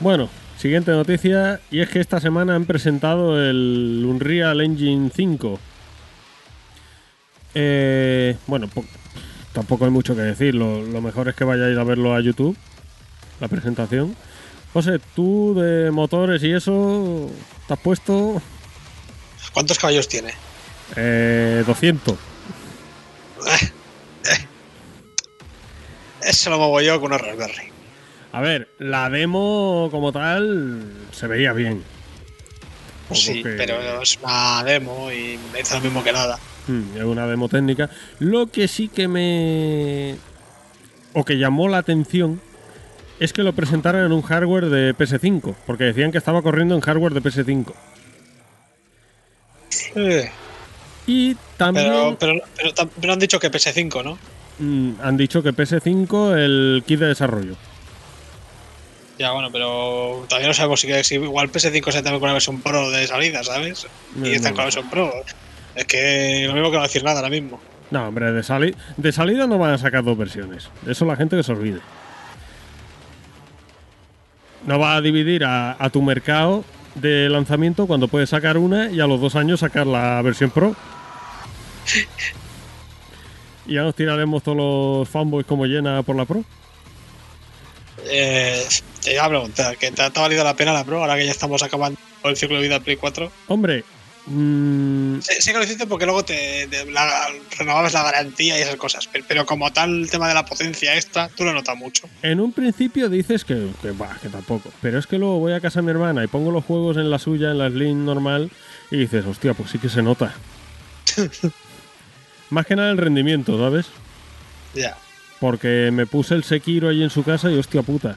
Bueno, 0.00 0.28
siguiente 0.58 0.90
noticia. 0.90 1.60
Y 1.70 1.80
es 1.80 1.88
que 1.88 2.00
esta 2.00 2.20
semana 2.20 2.54
han 2.56 2.64
presentado 2.66 3.40
el 3.40 4.04
Unreal 4.06 4.60
Engine 4.60 5.10
5. 5.14 5.58
Eh, 7.54 8.36
bueno, 8.46 8.68
po- 8.68 8.84
tampoco 9.52 9.84
hay 9.84 9.90
mucho 9.90 10.14
que 10.14 10.22
decir. 10.22 10.54
Lo, 10.54 10.82
lo 10.82 11.00
mejor 11.00 11.28
es 11.28 11.34
que 11.34 11.44
vayáis 11.44 11.78
a 11.78 11.84
verlo 11.84 12.14
a 12.14 12.20
YouTube, 12.20 12.56
la 13.40 13.48
presentación. 13.48 14.16
José, 14.72 14.98
tú 15.14 15.54
de 15.54 15.90
motores 15.92 16.42
y 16.42 16.52
eso, 16.52 17.30
¿te 17.68 17.74
has 17.74 17.80
puesto? 17.80 18.42
¿Cuántos 19.52 19.78
caballos 19.78 20.08
tiene? 20.08 20.32
Eh, 20.96 21.62
200. 21.66 22.16
Eso 26.22 26.50
lo 26.50 26.58
muevo 26.58 26.80
yo 26.80 27.00
con 27.00 27.12
una 27.12 27.18
Raspberry. 27.18 27.68
A 28.32 28.40
ver, 28.40 28.68
la 28.78 29.10
demo 29.10 29.88
como 29.90 30.10
tal 30.12 30.90
se 31.12 31.26
veía 31.26 31.52
bien. 31.52 31.82
Poco 33.08 33.20
Sí, 33.20 33.42
que- 33.42 33.50
pero 33.50 34.02
es 34.02 34.18
una 34.22 34.64
demo 34.64 35.12
y 35.12 35.38
me 35.52 35.58
dice 35.58 35.74
lo 35.74 35.80
mismo 35.82 36.02
que 36.02 36.12
nada. 36.12 36.38
Mm, 36.66 36.96
es 36.96 37.02
una 37.04 37.26
demo 37.26 37.48
técnica. 37.48 37.90
Lo 38.18 38.46
que 38.46 38.66
sí 38.68 38.88
que 38.88 39.06
me. 39.08 40.16
o 41.12 41.24
que 41.24 41.38
llamó 41.38 41.68
la 41.68 41.78
atención 41.78 42.40
es 43.20 43.32
que 43.32 43.44
lo 43.44 43.52
presentaron 43.52 44.04
en 44.04 44.10
un 44.12 44.22
hardware 44.22 44.66
de 44.68 44.94
PS5, 44.96 45.54
porque 45.66 45.84
decían 45.84 46.10
que 46.10 46.18
estaba 46.18 46.42
corriendo 46.42 46.74
en 46.74 46.80
hardware 46.80 47.12
de 47.14 47.20
PS5. 47.22 47.72
Y 51.06 51.34
también 51.56 51.86
Pero, 51.86 52.16
pero, 52.18 52.88
pero, 53.00 53.12
han 53.12 53.18
dicho 53.18 53.38
que 53.38 53.50
PS5, 53.50 54.02
¿no? 54.04 54.18
mm, 54.58 55.00
han 55.02 55.16
dicho 55.16 55.42
que 55.42 55.52
PS5 55.52 56.34
el 56.36 56.82
kit 56.86 56.98
de 57.00 57.06
desarrollo. 57.08 57.54
Ya, 59.18 59.30
bueno, 59.32 59.50
pero 59.52 60.24
todavía 60.28 60.48
no 60.48 60.54
sabemos 60.54 60.80
si, 60.80 60.88
si 61.04 61.14
igual 61.16 61.52
PS5 61.52 61.92
se 61.92 62.02
también 62.02 62.18
con 62.20 62.26
la 62.28 62.32
versión 62.32 62.60
Pro 62.60 62.90
de 62.90 63.06
salida, 63.06 63.44
¿sabes? 63.44 63.86
No, 64.16 64.26
Y 64.26 64.32
están 64.32 64.52
no 64.52 64.56
con 64.56 64.62
la 64.62 64.64
versión 64.64 64.90
Pro. 64.90 65.12
Es 65.76 65.84
que 65.84 66.44
lo 66.48 66.54
mismo 66.54 66.70
que 66.70 66.76
no 66.78 66.82
decir 66.82 67.04
nada 67.04 67.18
ahora 67.18 67.30
mismo. 67.30 67.60
No, 67.90 68.08
hombre, 68.08 68.32
de, 68.32 68.42
sali- 68.42 68.74
de 68.96 69.12
salida 69.12 69.46
no 69.46 69.58
van 69.58 69.72
a 69.74 69.78
sacar 69.78 70.02
dos 70.02 70.16
versiones. 70.18 70.68
Eso 70.86 71.04
la 71.04 71.16
gente 71.16 71.36
que 71.36 71.42
se 71.44 71.52
olvide. 71.52 71.80
No 74.66 74.78
va 74.78 74.96
a 74.96 75.00
dividir 75.00 75.44
a, 75.44 75.76
a 75.78 75.90
tu 75.90 76.00
mercado 76.02 76.64
de 76.94 77.28
lanzamiento 77.28 77.86
cuando 77.86 78.08
puedes 78.08 78.30
sacar 78.30 78.56
una 78.58 78.90
y 78.90 79.00
a 79.00 79.06
los 79.06 79.20
dos 79.20 79.36
años 79.36 79.60
sacar 79.60 79.86
la 79.86 80.20
versión 80.22 80.50
Pro. 80.50 80.74
Y 83.66 83.76
ya 83.76 83.82
nos 83.82 83.94
tiraremos 83.94 84.42
todos 84.42 84.58
los 84.58 85.08
fanboys 85.08 85.46
como 85.46 85.64
llena 85.64 86.02
por 86.02 86.16
la 86.16 86.26
Pro. 86.26 86.44
Eh, 88.04 88.62
te 89.02 89.14
iba 89.14 89.24
a 89.24 89.28
preguntar, 89.28 89.76
¿que 89.78 89.90
te 89.90 90.02
ha 90.02 90.10
valido 90.10 90.44
la 90.44 90.54
pena 90.54 90.74
la 90.74 90.84
Pro 90.84 91.00
ahora 91.00 91.16
que 91.16 91.24
ya 91.24 91.30
estamos 91.30 91.62
acabando 91.62 91.98
el 92.24 92.36
ciclo 92.36 92.56
de 92.56 92.62
vida 92.62 92.80
Play 92.80 92.96
4? 92.96 93.30
Hombre, 93.48 93.84
mm, 94.26 95.20
Sé, 95.20 95.40
sé 95.42 95.52
que 95.52 95.58
lo 95.58 95.64
hiciste 95.64 95.86
porque 95.86 96.04
luego 96.06 96.24
te, 96.24 96.66
te- 96.68 96.90
la- 96.90 97.28
renovabas 97.58 97.92
la 97.92 98.02
garantía 98.02 98.58
y 98.58 98.62
esas 98.62 98.76
cosas, 98.76 99.08
pero, 99.12 99.24
pero 99.28 99.46
como 99.46 99.72
tal 99.72 100.02
el 100.02 100.10
tema 100.10 100.28
de 100.28 100.34
la 100.34 100.44
potencia 100.44 100.94
extra, 100.96 101.28
tú 101.28 101.44
lo 101.44 101.52
notas 101.52 101.76
mucho. 101.76 102.08
en 102.22 102.40
un 102.40 102.52
principio 102.52 103.08
dices 103.08 103.44
que, 103.44 103.70
que, 103.82 103.90
bah, 103.92 104.16
que 104.22 104.28
tampoco. 104.28 104.70
Pero 104.80 104.98
es 104.98 105.06
que 105.06 105.18
luego 105.18 105.38
voy 105.38 105.52
a 105.52 105.60
casa 105.60 105.80
de 105.80 105.84
mi 105.86 105.90
hermana 105.92 106.24
y 106.24 106.26
pongo 106.26 106.50
los 106.50 106.64
juegos 106.64 106.96
en 106.96 107.10
la 107.10 107.18
suya, 107.18 107.50
en 107.50 107.58
la 107.58 107.68
Slim 107.68 108.04
normal, 108.04 108.50
y 108.90 108.96
dices, 108.98 109.24
hostia, 109.26 109.54
pues 109.54 109.70
sí 109.70 109.78
que 109.78 109.88
se 109.88 110.02
nota. 110.02 110.34
Más 112.50 112.66
que 112.66 112.76
nada 112.76 112.90
el 112.90 112.98
rendimiento, 112.98 113.58
¿sabes? 113.58 113.86
Ya. 114.74 114.96
Porque 115.40 115.90
me 115.92 116.06
puse 116.06 116.34
el 116.34 116.44
Sekiro 116.44 116.88
ahí 116.88 117.02
en 117.02 117.10
su 117.10 117.22
casa 117.24 117.50
y 117.50 117.58
hostia 117.58 117.82
puta. 117.82 118.16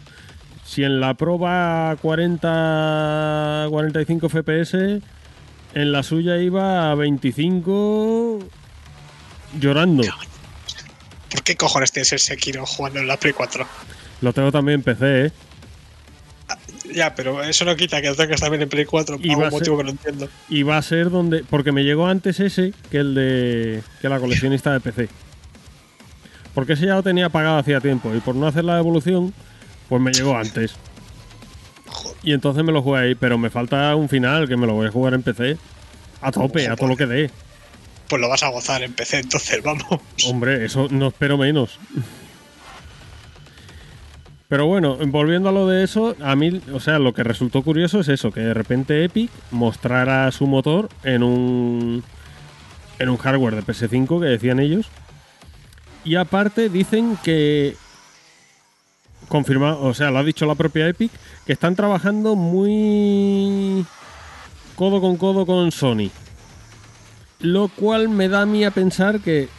Si 0.65 0.83
en 0.83 0.99
la 0.99 1.13
Pro 1.13 1.39
va 1.39 1.91
a 1.91 1.95
40, 1.95 3.67
45 3.69 4.27
FPS, 4.29 5.01
en 5.74 5.91
la 5.91 6.03
suya 6.03 6.38
iba 6.38 6.91
a 6.91 6.95
25 6.95 8.39
llorando. 9.59 10.03
¿Por 11.30 11.43
qué 11.43 11.55
cojones 11.55 11.91
tienes 11.91 12.11
el 12.13 12.20
Sekiro 12.20 12.65
jugando 12.65 12.99
en 12.99 13.07
la 13.07 13.18
Play 13.18 13.34
4? 13.34 13.65
Lo 14.22 14.34
tengo 14.34 14.51
también 14.51 14.80
en 14.80 14.84
PC, 14.84 15.26
¿eh? 15.28 15.32
Ya, 16.93 17.13
pero 17.15 17.43
eso 17.43 17.65
no 17.65 17.76
quita 17.76 18.01
que 18.01 18.07
lo 18.07 18.15
tengas 18.15 18.39
también 18.39 18.61
en 18.63 18.70
Play 18.70 18.86
4 18.86 19.18
por 19.18 19.26
algún 19.30 19.43
ser- 19.43 19.51
motivo 19.51 19.78
que 19.78 19.84
no 19.84 19.89
entiendo. 19.89 20.30
Y 20.49 20.63
va 20.63 20.78
a 20.78 20.82
ser 20.82 21.09
donde. 21.09 21.43
Porque 21.43 21.72
me 21.74 21.84
llegó 21.84 22.07
antes 22.07 22.39
ese 22.39 22.74
que 22.89 22.97
el 22.99 23.13
de. 23.13 23.84
que 24.01 24.07
la 24.09 24.20
coleccionista 24.20 24.72
de 24.72 24.80
PC. 24.80 25.09
Porque 26.53 26.74
ese 26.74 26.86
ya 26.86 26.95
lo 26.95 27.03
tenía 27.03 27.30
pagado 27.30 27.57
hacía 27.57 27.82
tiempo. 27.82 28.15
Y 28.15 28.20
por 28.22 28.36
no 28.36 28.47
hacer 28.47 28.63
la 28.63 28.80
evolución, 28.80 29.34
pues 29.89 30.01
me 30.01 30.11
llegó 30.11 30.38
antes. 30.38 30.76
Y 32.23 32.33
entonces 32.33 32.63
me 32.63 32.71
lo 32.71 32.81
jugué 32.81 32.99
ahí. 32.99 33.15
Pero 33.15 33.37
me 33.37 33.49
falta 33.49 33.95
un 33.95 34.09
final 34.09 34.47
que 34.47 34.57
me 34.57 34.67
lo 34.67 34.73
voy 34.73 34.87
a 34.87 34.91
jugar 34.91 35.13
en 35.13 35.23
PC. 35.23 35.57
A 36.21 36.31
tope, 36.31 36.67
a 36.67 36.75
todo 36.75 36.89
lo 36.89 36.97
que 36.97 37.05
dé. 37.05 37.29
Pues 38.09 38.21
lo 38.21 38.29
vas 38.29 38.43
a 38.43 38.49
gozar 38.49 38.83
en 38.83 38.93
PC, 38.93 39.19
entonces 39.19 39.61
vamos. 39.63 39.85
Hombre, 40.27 40.65
eso 40.65 40.87
no 40.89 41.07
espero 41.07 41.37
menos. 41.37 41.77
Pero 44.47 44.65
bueno, 44.65 44.97
volviendo 45.07 45.49
a 45.49 45.51
lo 45.51 45.67
de 45.67 45.83
eso, 45.83 46.15
a 46.21 46.35
mí, 46.35 46.61
o 46.71 46.79
sea, 46.79 46.99
lo 46.99 47.13
que 47.13 47.23
resultó 47.23 47.63
curioso 47.63 47.99
es 47.99 48.07
eso, 48.07 48.31
que 48.31 48.39
de 48.39 48.53
repente 48.53 49.03
Epic 49.03 49.29
mostrara 49.51 50.31
su 50.31 50.47
motor 50.47 50.87
en 51.03 51.21
un 51.21 52.03
en 52.99 53.09
un 53.09 53.17
hardware 53.17 53.55
de 53.55 53.63
PS5 53.63 54.21
que 54.21 54.25
decían 54.25 54.59
ellos. 54.59 54.87
Y 56.05 56.15
aparte 56.15 56.69
dicen 56.69 57.17
que 57.23 57.75
confirmado, 59.28 59.82
o 59.84 59.93
sea, 59.93 60.11
lo 60.11 60.19
ha 60.19 60.23
dicho 60.23 60.45
la 60.45 60.55
propia 60.55 60.88
Epic, 60.88 61.11
que 61.45 61.53
están 61.53 61.75
trabajando 61.75 62.36
muy 62.36 63.86
codo 64.75 65.01
con 65.01 65.17
codo 65.17 65.45
con 65.45 65.71
Sony. 65.71 66.09
Lo 67.39 67.67
cual 67.67 68.09
me 68.09 68.30
da 68.30 68.41
a 68.41 68.45
mí 68.45 68.63
a 68.63 68.71
pensar 68.71 69.19
que 69.19 69.49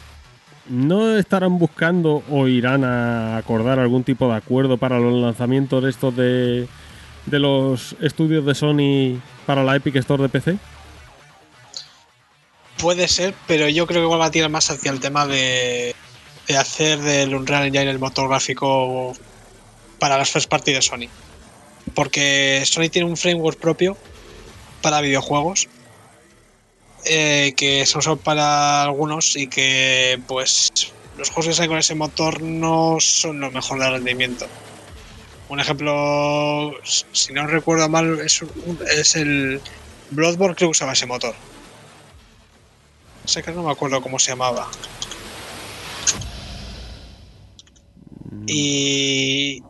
no 0.67 1.17
estarán 1.17 1.57
buscando 1.57 2.23
o 2.29 2.47
irán 2.47 2.83
a 2.83 3.37
acordar 3.37 3.79
algún 3.79 4.03
tipo 4.03 4.27
de 4.29 4.35
acuerdo 4.35 4.77
para 4.77 4.99
los 4.99 5.13
lanzamientos 5.21 5.83
de 5.83 5.89
estos 5.89 6.15
de, 6.15 6.67
de 7.25 7.39
los 7.39 7.95
estudios 8.01 8.45
de 8.45 8.55
Sony 8.55 9.21
para 9.45 9.63
la 9.63 9.75
Epic 9.75 9.95
Store 9.95 10.23
de 10.23 10.29
PC. 10.29 10.57
Puede 12.77 13.07
ser, 13.07 13.33
pero 13.47 13.67
yo 13.67 13.85
creo 13.87 14.01
que 14.01 14.05
igual 14.05 14.21
va 14.21 14.27
a 14.27 14.31
tirar 14.31 14.49
más 14.49 14.69
hacia 14.71 14.91
el 14.91 14.99
tema 14.99 15.25
de, 15.25 15.95
de 16.47 16.57
hacer 16.57 16.99
del 16.99 17.35
Unreal 17.35 17.65
Engine 17.65 17.89
el 17.89 17.99
motor 17.99 18.29
gráfico 18.29 19.13
para 19.99 20.17
las 20.17 20.29
first 20.31 20.49
party 20.49 20.73
de 20.73 20.81
Sony. 20.81 21.09
Porque 21.93 22.63
Sony 22.65 22.89
tiene 22.89 23.07
un 23.09 23.17
framework 23.17 23.59
propio 23.59 23.97
para 24.81 25.01
videojuegos 25.01 25.67
eh, 27.05 27.53
que 27.55 27.85
son 27.85 28.01
solo 28.01 28.17
para 28.21 28.83
algunos 28.83 29.35
y 29.35 29.47
que 29.47 30.17
pues 30.27 30.69
los 31.15 31.29
juegos 31.29 31.47
que 31.47 31.53
salen 31.53 31.69
con 31.71 31.79
ese 31.79 31.95
motor 31.95 32.41
no 32.41 32.97
son 32.99 33.39
lo 33.39 33.51
mejor 33.51 33.79
de 33.79 33.89
rendimiento. 33.89 34.45
Un 35.47 35.59
ejemplo, 35.59 36.71
si 36.83 37.33
no 37.33 37.47
recuerdo 37.47 37.89
mal, 37.89 38.19
es, 38.23 38.41
un- 38.41 38.79
es 38.95 39.15
el 39.15 39.61
Bloodborne 40.11 40.55
que 40.55 40.65
usaba 40.65 40.93
ese 40.93 41.07
motor. 41.07 41.35
Sé 43.25 43.41
que 43.41 43.51
no 43.51 43.63
me 43.63 43.71
acuerdo 43.71 44.01
cómo 44.01 44.19
se 44.19 44.31
llamaba. 44.31 44.69
Y, 48.47 49.63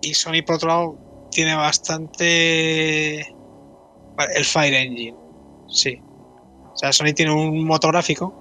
y 0.00 0.14
Sony, 0.14 0.42
por 0.46 0.56
otro 0.56 0.68
lado, 0.68 1.28
tiene 1.30 1.54
bastante. 1.54 3.20
El 3.20 4.44
Fire 4.44 4.74
Engine. 4.74 5.16
Sí. 5.68 6.00
O 6.02 6.76
sea, 6.76 6.92
Sony 6.92 7.12
tiene 7.14 7.32
un 7.32 7.64
motor 7.64 7.92
gráfico 7.92 8.34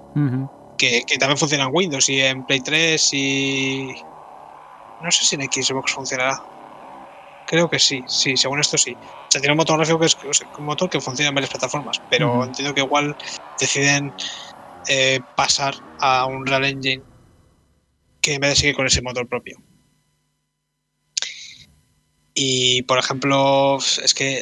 que, 0.78 1.04
que 1.06 1.18
también 1.18 1.38
funciona 1.38 1.66
en 1.66 1.72
Windows 1.74 2.10
y 2.10 2.20
en 2.22 2.46
Play 2.46 2.62
3 2.62 3.14
y. 3.14 3.94
No 5.02 5.12
sé 5.12 5.24
si 5.24 5.36
en 5.36 5.42
Xbox 5.42 5.94
funcionará. 5.94 6.42
Creo 7.48 7.70
que 7.70 7.80
sí, 7.80 8.04
sí, 8.08 8.38
según 8.38 8.60
esto 8.60 8.78
sí. 8.78 8.94
O 8.94 9.32
sea, 9.32 9.42
tiene 9.42 9.54
un 9.54 9.58
motor 9.58 9.78
gráfico 9.78 10.00
que 10.00 10.06
es 10.06 10.18
un 10.58 10.66
motor 10.66 10.90
que 10.90 11.02
funciona 11.02 11.30
en 11.30 11.36
varias 11.36 11.50
plataformas, 11.50 12.02
pero 12.10 12.44
entiendo 12.44 12.74
que 12.74 12.82
igual 12.82 13.16
deciden 13.60 14.14
eh, 14.88 15.20
pasar 15.36 15.76
a 16.00 16.26
un 16.26 16.46
Real 16.46 16.66
Engine 16.66 17.04
que 18.22 18.36
en 18.36 18.42
vez 18.42 18.52
de 18.52 18.56
seguir 18.56 18.76
con 18.76 18.86
ese 18.86 19.02
motor 19.02 19.28
propio. 19.28 19.58
Y 22.42 22.84
por 22.84 22.98
ejemplo, 22.98 23.78
es 23.80 24.14
que 24.14 24.42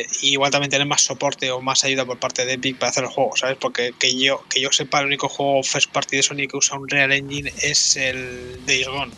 eh, 0.00 0.06
igual 0.22 0.50
también 0.50 0.68
tener 0.68 0.84
más 0.86 1.02
soporte 1.02 1.48
o 1.52 1.60
más 1.60 1.84
ayuda 1.84 2.04
por 2.04 2.18
parte 2.18 2.44
de 2.44 2.54
Epic 2.54 2.76
para 2.76 2.90
hacer 2.90 3.04
el 3.04 3.10
juego, 3.10 3.36
¿sabes? 3.36 3.56
Porque 3.60 3.92
que 4.00 4.18
yo, 4.18 4.42
que 4.50 4.60
yo 4.60 4.72
sepa, 4.72 4.98
el 4.98 5.06
único 5.06 5.28
juego 5.28 5.62
first 5.62 5.92
party 5.92 6.16
de 6.16 6.22
Sony 6.24 6.48
que 6.50 6.56
usa 6.56 6.76
un 6.76 6.88
Real 6.88 7.12
Engine 7.12 7.52
es 7.62 7.96
el 7.96 8.66
Days 8.66 8.88
Gone. 8.88 9.12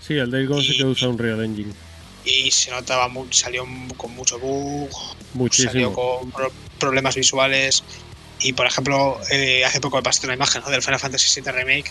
Sí, 0.00 0.18
el 0.18 0.30
Days 0.30 0.48
Gone 0.50 0.62
sí 0.62 0.76
que 0.76 0.84
usa 0.84 1.08
un 1.08 1.18
Real 1.18 1.42
Engine. 1.42 1.72
Y 2.26 2.50
se 2.50 2.70
notaba 2.70 3.08
mucho, 3.08 3.38
salió 3.38 3.64
con 3.96 4.10
mucho 4.14 4.38
bug, 4.38 4.90
salió 4.92 5.22
Muchísimo. 5.32 5.92
con 5.94 6.30
pro- 6.30 6.52
problemas 6.78 7.14
visuales. 7.14 7.82
Y 8.40 8.52
por 8.52 8.66
ejemplo, 8.66 9.18
eh, 9.30 9.64
hace 9.64 9.80
poco 9.80 9.96
me 9.96 10.02
pasaste 10.02 10.26
una 10.26 10.34
imagen 10.34 10.60
¿no? 10.62 10.70
del 10.70 10.82
Final 10.82 11.00
Fantasy 11.00 11.40
VII 11.40 11.52
Remake 11.52 11.90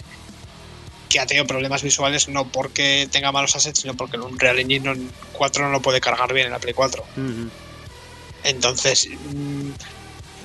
que 1.12 1.20
ha 1.20 1.26
tenido 1.26 1.46
problemas 1.46 1.84
visuales 1.84 2.28
no 2.30 2.48
porque 2.48 3.08
tenga 3.12 3.32
malos 3.32 3.56
assets, 3.56 3.82
sino 3.82 3.96
porque 3.96 4.16
el 4.18 4.24
Unreal 4.24 4.60
Engine 4.60 4.94
no- 4.96 5.12
4 5.34 5.66
no 5.66 5.72
lo 5.72 5.82
puede 5.82 6.00
cargar 6.00 6.34
bien 6.34 6.46
en 6.48 6.52
la 6.54 6.60
Play 6.60 6.74
4. 6.74 7.04
Ujú. 7.18 7.50
Entonces, 8.44 9.08
mm, 9.34 9.70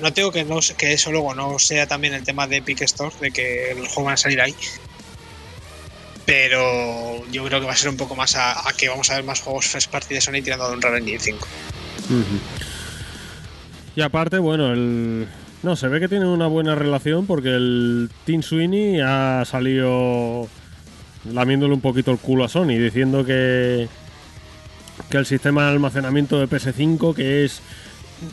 no 0.01 0.13
tengo 0.13 0.31
que, 0.31 0.43
no, 0.43 0.59
que 0.77 0.93
eso 0.93 1.11
luego 1.11 1.33
no 1.33 1.57
sea 1.57 1.87
también 1.87 2.13
el 2.13 2.23
tema 2.23 2.47
de 2.47 2.57
Epic 2.57 2.81
Store, 2.81 3.15
de 3.21 3.31
que 3.31 3.73
los 3.77 3.87
juegos 3.87 4.05
van 4.05 4.13
a 4.15 4.17
salir 4.17 4.41
ahí. 4.41 4.55
Pero 6.25 7.25
yo 7.31 7.45
creo 7.45 7.61
que 7.61 7.65
va 7.67 7.71
a 7.71 7.77
ser 7.77 7.89
un 7.89 7.97
poco 7.97 8.15
más 8.15 8.35
a, 8.35 8.67
a 8.67 8.73
que 8.73 8.89
vamos 8.89 9.09
a 9.09 9.15
ver 9.15 9.23
más 9.23 9.39
juegos 9.39 9.65
first 9.67 9.89
party 9.89 10.13
de 10.15 10.21
Sony 10.21 10.41
tirando 10.43 10.65
de 10.65 10.71
un 10.71 10.75
Unreal 10.77 10.97
Engine 10.97 11.19
5. 11.19 11.47
Ujú. 12.09 12.39
Y 13.95 14.01
aparte, 14.01 14.37
bueno, 14.37 14.71
el. 14.73 15.27
No, 15.63 15.75
se 15.75 15.87
ve 15.87 15.99
que 15.99 16.07
tienen 16.07 16.27
una 16.27 16.47
buena 16.47 16.75
relación 16.75 17.25
porque 17.25 17.55
el 17.55 18.09
Team 18.25 18.43
Sweeney 18.43 19.01
ha 19.01 19.43
salido 19.45 20.47
lamiéndole 21.25 21.73
un 21.73 21.81
poquito 21.81 22.11
el 22.11 22.19
culo 22.19 22.43
a 22.43 22.49
Sony, 22.49 22.77
diciendo 22.77 23.25
que, 23.25 23.87
que 25.09 25.17
el 25.17 25.25
sistema 25.25 25.65
de 25.65 25.71
almacenamiento 25.71 26.39
de 26.39 26.47
PS5, 26.47 27.15
que 27.15 27.45
es 27.45 27.61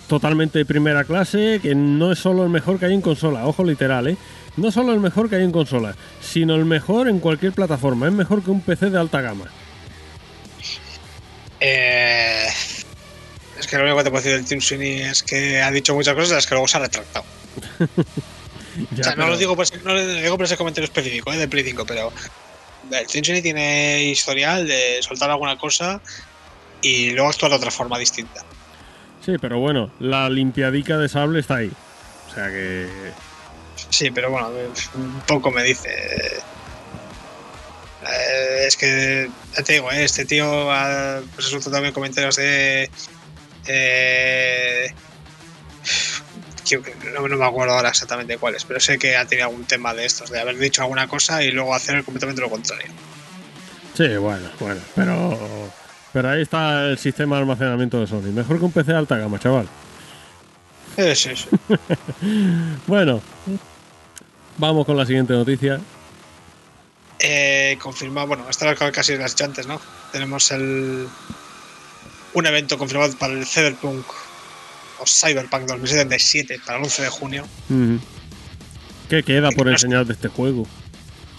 totalmente 0.07 0.59
de 0.59 0.65
primera 0.65 1.05
clase, 1.05 1.61
que 1.63 1.75
no 1.75 2.13
es 2.13 2.19
solo 2.19 2.45
el 2.45 2.51
mejor 2.51 2.79
que 2.79 2.87
hay 2.87 2.95
en 2.95 3.01
consola, 3.01 3.47
ojo 3.47 3.65
literal, 3.65 4.09
¿eh? 4.09 4.17
No 4.57 4.71
solo 4.71 4.93
el 4.93 5.01
mejor 5.01 5.29
que 5.29 5.37
hay 5.37 5.45
en 5.45 5.51
consola, 5.51 5.97
sino 6.21 6.55
el 6.55 6.65
mejor 6.65 7.09
en 7.09 7.19
cualquier 7.19 7.53
plataforma, 7.53 8.07
es 8.07 8.13
mejor 8.13 8.43
que 8.43 8.51
un 8.51 8.61
PC 8.61 8.91
de 8.91 8.99
alta 8.99 9.21
gama. 9.21 9.47
Eh, 11.61 12.47
es 13.59 13.67
que 13.67 13.77
lo 13.77 13.85
único 13.85 13.99
que 13.99 14.05
te 14.05 14.11
puedo 14.11 14.23
decir 14.23 14.37
del 14.37 14.47
Team 14.47 14.61
Sweeney 14.61 15.03
es 15.03 15.23
que 15.23 15.61
ha 15.63 15.71
dicho 15.71 15.95
muchas 15.95 16.15
cosas, 16.15 16.39
es 16.39 16.47
que 16.47 16.55
luego 16.55 16.69
se 16.69 16.77
ha 16.77 16.81
retractado. 16.81 17.25
Ya, 18.91 19.03
o 19.03 19.05
sea, 19.05 19.15
no 19.15 19.29
lo 19.29 19.37
digo 19.37 19.55
por 19.55 19.63
ese, 19.63 19.79
no 19.85 19.95
lo 19.95 20.05
digo 20.05 20.37
por 20.37 20.47
ese 20.47 20.57
comentario 20.57 20.87
específico 20.87 21.33
¿eh? 21.33 21.37
de 21.37 21.47
Play 21.47 21.63
5, 21.63 21.87
pero 21.87 22.13
el 22.91 23.07
Team 23.07 23.25
Sweeney 23.25 23.41
tiene 23.41 24.03
historial 24.03 24.67
de 24.67 24.99
soltar 25.01 25.31
alguna 25.31 25.57
cosa 25.57 26.01
y 26.83 27.11
luego 27.11 27.29
actuar 27.29 27.51
de 27.53 27.59
otra 27.59 27.71
forma 27.71 27.99
distinta. 28.01 28.45
Sí, 29.25 29.37
pero 29.41 29.59
bueno, 29.59 29.91
la 30.01 30.29
limpiadica 30.29 30.99
de 30.99 31.09
sable 31.09 31.41
está 31.41 31.57
ahí. 31.57 31.73
O 32.29 32.35
sea 32.35 32.49
que. 32.49 32.89
Sí, 33.89 34.11
pero 34.11 34.31
bueno, 34.31 34.51
un 34.95 35.21
poco 35.27 35.51
me 35.51 35.63
dice. 35.63 35.89
Eh, 38.07 38.67
es 38.67 38.77
que, 38.77 39.31
ya 39.57 39.63
te 39.63 39.75
digo, 39.75 39.91
eh, 39.91 40.05
este 40.05 40.27
tío 40.27 40.71
ha 40.71 41.23
pues 41.35 41.65
también 41.71 41.95
comentarios 41.95 42.37
de. 42.37 42.91
Eh, 43.67 44.93
no, 47.13 47.29
no 47.29 47.37
me 47.37 47.45
acuerdo 47.45 47.75
ahora 47.75 47.91
exactamente 47.91 48.39
cuáles, 48.39 48.65
pero 48.65 48.81
sé 48.81 48.99
que 48.99 49.17
ha 49.17 49.27
tenido 49.27 49.49
algún 49.49 49.65
tema 49.65 49.95
de 49.95 50.07
estos, 50.07 50.31
de 50.31 50.41
haber 50.41 50.57
dicho 50.57 50.83
alguna 50.83 51.07
cosa 51.09 51.43
y 51.43 51.51
luego 51.51 51.75
hacer 51.75 52.03
completamente 52.05 52.41
lo 52.41 52.51
contrario. 52.51 52.87
Sí, 53.95 54.17
bueno, 54.17 54.49
bueno, 54.59 54.81
pero, 54.95 55.39
pero 56.13 56.31
ahí 56.31 56.43
está 56.43 56.87
el 56.87 56.99
sistema 56.99 57.37
de 57.37 57.43
almacenamiento 57.43 58.01
de 58.01 58.07
Sony. 58.07 58.33
Mejor 58.33 58.59
que 58.59 58.65
un 58.65 58.73
PC 58.73 58.93
de 58.93 58.99
alta 58.99 59.17
gama, 59.17 59.39
chaval. 59.39 59.69
Eh, 60.97 61.15
sí, 61.15 61.31
sí. 61.37 61.49
Bueno, 62.87 63.21
vamos 64.59 64.87
con 64.87 64.97
la 64.97 65.07
siguiente 65.07 65.33
noticia. 65.33 65.81
Eh, 67.21 67.79
confirmado, 67.81 68.27
bueno, 68.27 68.47
esta 68.51 68.71
es 68.71 68.79
casi 68.93 69.17
las 69.17 69.41
antes, 69.41 69.67
¿no? 69.67 69.81
Tenemos 70.13 70.51
el 70.51 71.09
un 72.35 72.47
evento 72.47 72.77
confirmado 72.77 73.17
para 73.17 73.33
el 73.33 73.47
Cyberpunk 73.47 74.05
o 74.99 75.07
Cyberpunk 75.07 75.67
2077 75.67 76.61
para 76.65 76.79
el 76.79 76.85
11 76.85 77.03
de 77.03 77.09
junio. 77.09 77.49
¿Qué 79.09 79.23
queda 79.23 79.51
por 79.51 79.69
enseñar 79.69 80.07
de 80.07 80.13
este 80.13 80.29
juego? 80.29 80.67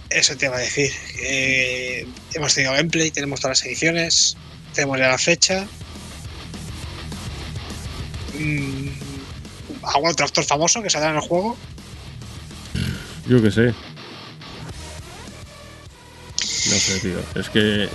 Eso 0.10 0.36
te 0.38 0.46
iba 0.46 0.56
a 0.56 0.60
decir. 0.60 0.92
Eh, 1.22 2.08
hemos 2.34 2.54
tenido 2.54 2.74
gameplay, 2.74 3.12
tenemos 3.12 3.42
todas 3.42 3.60
las 3.60 3.68
ediciones, 3.68 4.38
tenemos 4.74 4.98
ya 5.00 5.10
la 5.10 5.18
fecha. 5.18 5.66
Mm, 8.38 8.88
¿Algún 9.84 10.10
otro 10.12 10.26
actor 10.26 10.44
famoso 10.44 10.82
que 10.82 10.90
saldrá 10.90 11.12
en 11.12 11.18
el 11.18 11.22
juego? 11.22 11.58
Yo 13.28 13.42
qué 13.42 13.52
sé. 13.52 13.74
No 16.70 16.76
sé, 16.80 17.00
tío. 17.00 17.20
Es 17.36 17.50
que. 17.50 17.90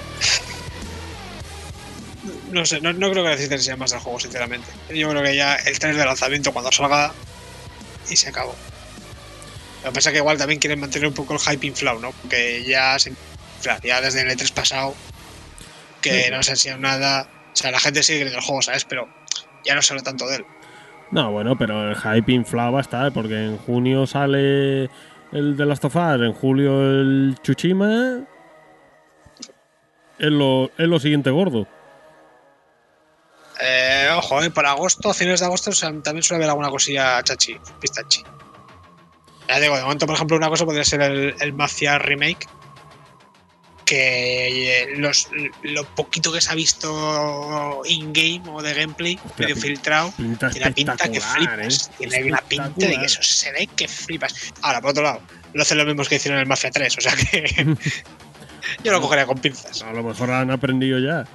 No 2.51 2.65
sé, 2.67 2.81
no, 2.81 2.93
no 2.93 3.11
creo 3.11 3.23
que 3.25 3.31
necesiten 3.31 3.59
enseñar 3.59 3.79
más 3.79 3.91
del 3.93 4.01
juego, 4.01 4.19
sinceramente. 4.21 4.69
Yo 4.93 5.09
creo 5.11 5.23
que 5.23 5.37
ya 5.37 5.55
el 5.57 5.79
trailer 5.79 6.01
de 6.01 6.07
lanzamiento 6.07 6.53
cuando 6.53 6.73
salga 6.73 7.13
y 8.11 8.17
se 8.17 8.29
acabó. 8.29 8.55
Lo 9.85 9.91
que 9.91 9.95
pasa 9.95 10.11
es 10.11 10.13
que 10.15 10.19
igual 10.19 10.37
también 10.37 10.59
quieren 10.61 10.81
mantener 10.81 11.09
un 11.09 11.15
poco 11.15 11.35
el 11.35 11.39
hype 11.41 11.67
inflado, 11.67 12.01
¿no? 12.01 12.11
Porque 12.13 12.65
ya 12.65 12.99
se 12.99 13.13
ya 13.83 14.01
desde 14.01 14.23
el 14.23 14.31
E3 14.31 14.53
pasado 14.53 14.95
que 16.01 16.25
Sí. 16.25 16.31
no 16.31 16.43
se 16.43 16.51
ha 16.51 16.55
enseñado 16.55 16.81
nada. 16.81 17.29
O 17.53 17.57
sea, 17.57 17.71
la 17.71 17.79
gente 17.79 18.03
sigue 18.03 18.19
queriendo 18.21 18.39
el 18.41 18.45
juego, 18.45 18.63
¿sabes? 18.63 18.85
Pero 18.85 19.09
ya 19.65 19.75
no 19.75 19.83
se 19.83 19.93
habla 19.93 20.03
tanto 20.03 20.27
de 20.27 20.37
él. 20.37 20.45
No, 21.11 21.31
bueno, 21.31 21.57
pero 21.59 21.91
el 21.91 21.97
hype 21.97 22.33
inflado 22.33 22.73
va 22.73 22.79
a 22.79 22.83
estar, 22.83 23.13
porque 23.13 23.35
en 23.35 23.59
junio 23.59 24.07
sale 24.07 24.85
el 25.33 25.57
de 25.57 25.67
Last 25.67 25.85
of 25.85 25.97
Us, 25.97 26.21
en 26.23 26.33
julio 26.33 26.81
el 26.83 27.37
Chuchima. 27.43 28.21
Es 30.19 30.31
lo, 30.31 30.67
es 30.77 30.87
lo 30.89 30.99
siguiente 31.01 31.31
gordo. 31.31 31.67
Eh, 33.63 34.09
ojo, 34.17 34.43
eh, 34.43 34.51
para 34.51 34.71
agosto, 34.71 35.13
finales 35.13 35.41
de 35.41 35.47
agosto, 35.47 35.71
también 36.03 36.23
suele 36.23 36.43
haber 36.43 36.51
alguna 36.51 36.71
cosilla 36.71 37.23
chachi, 37.23 37.59
pistachi. 37.81 38.23
Ya 39.49 39.61
digo, 39.61 39.77
de 39.77 39.83
momento, 39.83 40.07
por 40.07 40.15
ejemplo, 40.15 40.37
una 40.37 40.49
cosa 40.49 40.65
podría 40.65 40.85
ser 40.85 41.03
el, 41.03 41.35
el 41.41 41.53
Mafia 41.53 41.99
Remake. 41.99 42.47
Que 43.85 44.83
eh, 44.83 44.97
los, 44.99 45.29
lo 45.63 45.85
poquito 45.97 46.33
que 46.33 46.41
se 46.41 46.53
ha 46.53 46.55
visto 46.55 47.83
in-game 47.85 48.43
o 48.49 48.63
de 48.63 48.73
gameplay, 48.73 49.17
Hostia, 49.17 49.49
medio 49.49 49.57
filtrado, 49.57 50.13
tiene 50.17 50.37
una 50.61 50.71
pinta 50.71 51.09
que 51.09 51.21
flipas. 51.21 51.89
¿eh? 51.89 51.93
Tiene 51.99 52.25
una 52.29 52.41
pinta 52.41 52.87
de 52.87 53.01
que 53.01 53.07
eso 53.07 53.21
se 53.21 53.51
ve 53.51 53.67
que 53.67 53.89
flipas. 53.89 54.53
Ahora, 54.63 54.81
por 54.81 54.91
otro 54.91 55.03
lado, 55.03 55.21
lo 55.55 55.63
hacen 55.63 55.77
los 55.77 55.89
mismos 55.89 56.09
que 56.09 56.15
hicieron 56.15 56.39
en 56.39 56.43
el 56.43 56.49
Mafia 56.49 56.71
3, 56.71 56.99
o 56.99 57.01
sea 57.01 57.17
que 57.17 57.77
yo 58.85 58.93
lo 58.93 59.01
cogería 59.01 59.27
con 59.27 59.39
pinzas. 59.39 59.83
A 59.83 59.93
lo 59.93 60.03
mejor 60.03 60.31
han 60.31 60.51
aprendido 60.53 60.99
ya. 61.01 61.27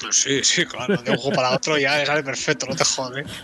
Sí, 0.10 0.42
sí, 0.44 0.64
claro, 0.66 0.96
de 0.96 1.10
un 1.10 1.16
juego 1.16 1.36
para 1.36 1.50
otro 1.50 1.76
ya 1.78 1.98
le 1.98 2.06
sale 2.06 2.22
perfecto, 2.22 2.66
no 2.66 2.74
te 2.76 2.84
jode. 2.84 3.24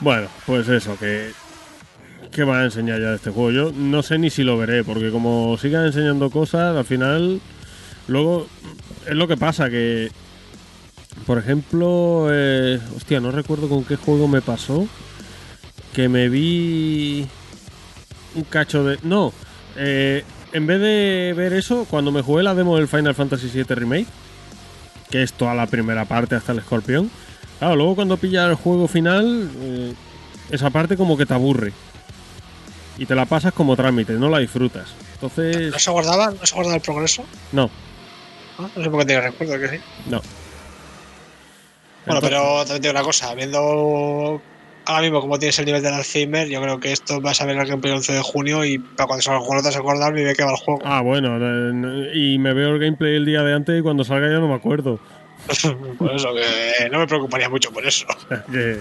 Bueno, 0.00 0.28
pues 0.46 0.68
eso, 0.68 0.96
que. 0.98 1.32
¿Qué 2.30 2.44
va 2.44 2.60
a 2.60 2.64
enseñar 2.64 3.00
ya 3.00 3.10
de 3.10 3.16
este 3.16 3.30
juego? 3.30 3.50
Yo 3.50 3.72
no 3.72 4.02
sé 4.02 4.18
ni 4.18 4.30
si 4.30 4.42
lo 4.42 4.58
veré, 4.58 4.84
porque 4.84 5.10
como 5.10 5.56
sigan 5.58 5.86
enseñando 5.86 6.30
cosas, 6.30 6.76
al 6.76 6.84
final. 6.84 7.40
Luego. 8.08 8.46
Es 9.06 9.14
lo 9.14 9.26
que 9.28 9.36
pasa, 9.36 9.70
que. 9.70 10.10
Por 11.26 11.38
ejemplo. 11.38 12.28
eh, 12.30 12.78
hostia, 12.96 13.20
no 13.20 13.30
recuerdo 13.30 13.68
con 13.68 13.84
qué 13.84 13.96
juego 13.96 14.28
me 14.28 14.42
pasó. 14.42 14.86
Que 15.94 16.08
me 16.08 16.28
vi. 16.28 17.26
Un 18.34 18.44
cacho 18.44 18.84
de. 18.84 18.98
No. 19.02 19.32
eh, 19.76 20.24
en 20.52 20.66
vez 20.66 20.80
de 20.80 21.34
ver 21.36 21.52
eso, 21.52 21.86
cuando 21.90 22.12
me 22.12 22.22
jugué 22.22 22.42
la 22.42 22.54
demo 22.54 22.76
del 22.76 22.88
Final 22.88 23.14
Fantasy 23.14 23.48
VII 23.52 23.64
Remake. 23.74 24.06
Que 25.10 25.22
es 25.22 25.32
toda 25.32 25.54
la 25.54 25.66
primera 25.66 26.04
parte 26.04 26.34
hasta 26.34 26.52
el 26.52 26.58
escorpión. 26.58 27.10
Claro, 27.58 27.76
luego 27.76 27.94
cuando 27.96 28.16
pillas 28.16 28.48
el 28.48 28.54
juego 28.56 28.88
final, 28.88 29.50
eh, 29.60 29.94
esa 30.50 30.70
parte 30.70 30.96
como 30.96 31.16
que 31.16 31.26
te 31.26 31.34
aburre. 31.34 31.72
Y 32.98 33.06
te 33.06 33.14
la 33.14 33.26
pasas 33.26 33.52
como 33.52 33.76
trámite, 33.76 34.14
no 34.14 34.28
la 34.28 34.38
disfrutas. 34.38 34.88
Entonces, 35.14 35.70
¿No 35.72 35.78
se 35.78 35.90
guardaba? 35.90 36.30
¿No 36.32 36.44
se 36.46 36.54
guardaba 36.54 36.76
el 36.76 36.82
progreso? 36.82 37.24
no, 37.52 37.70
¿No? 38.58 38.70
No 38.74 38.82
sé 38.84 38.90
por 38.90 39.00
qué 39.00 39.06
tiene 39.06 39.20
recuerdo 39.22 39.58
que 39.60 39.68
sí. 39.68 39.82
no. 40.06 40.20
Bueno, 42.06 42.20
Entonces- 42.20 42.30
pero 42.30 42.58
también 42.64 42.82
te 42.82 42.88
digo 42.88 42.98
una 42.98 43.02
cosa, 43.04 43.34
viendo 43.34 44.40
ahora 44.86 45.02
mismo 45.02 45.20
cómo 45.20 45.38
tienes 45.38 45.58
el 45.58 45.66
nivel 45.66 45.82
del 45.82 45.94
Alzheimer, 45.94 46.48
yo 46.48 46.60
creo 46.62 46.80
que 46.80 46.92
esto 46.92 47.20
vas 47.20 47.40
a 47.40 47.46
ver 47.46 47.56
el 47.58 47.66
gameplay 47.66 47.92
el 47.92 47.98
11 47.98 48.12
de 48.14 48.22
junio 48.22 48.64
y 48.64 48.78
para 48.78 49.06
cuando 49.06 49.22
salga 49.22 49.38
el 49.40 49.44
juego 49.44 49.54
no 49.56 49.62
te 49.62 49.68
vas 49.68 49.76
a 49.76 49.80
acordar 49.80 50.12
ni 50.14 50.22
de 50.22 50.34
qué 50.34 50.44
va 50.44 50.50
el 50.52 50.56
juego. 50.56 50.80
Ah, 50.84 51.00
bueno, 51.02 51.36
eh, 51.40 52.10
y 52.14 52.38
me 52.38 52.52
veo 52.54 52.70
el 52.70 52.78
gameplay 52.78 53.16
el 53.16 53.24
día 53.26 53.42
de 53.42 53.54
antes 53.54 53.78
y 53.78 53.82
cuando 53.82 54.04
salga 54.04 54.28
ya 54.28 54.38
no 54.38 54.48
me 54.48 54.54
acuerdo. 54.54 54.98
por 55.98 56.14
eso 56.14 56.28
que 56.34 56.88
no 56.90 56.98
me 57.00 57.06
preocuparía 57.06 57.48
mucho 57.48 57.70
por 57.72 57.86
eso. 57.86 58.06
O 58.08 58.20
sea 58.28 58.44
que- 58.50 58.78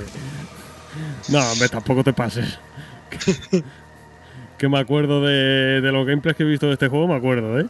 No, 1.30 1.40
hombre, 1.52 1.70
tampoco 1.70 2.04
te 2.04 2.14
pases. 2.14 2.58
que 4.58 4.70
me 4.70 4.80
acuerdo 4.80 5.22
de, 5.26 5.82
de 5.82 5.92
los 5.92 6.06
gameplays 6.08 6.38
que 6.38 6.44
he 6.44 6.46
visto 6.48 6.68
de 6.68 6.74
este 6.74 6.88
juego, 6.88 7.08
me 7.08 7.16
acuerdo, 7.16 7.60
¿eh? 7.60 7.66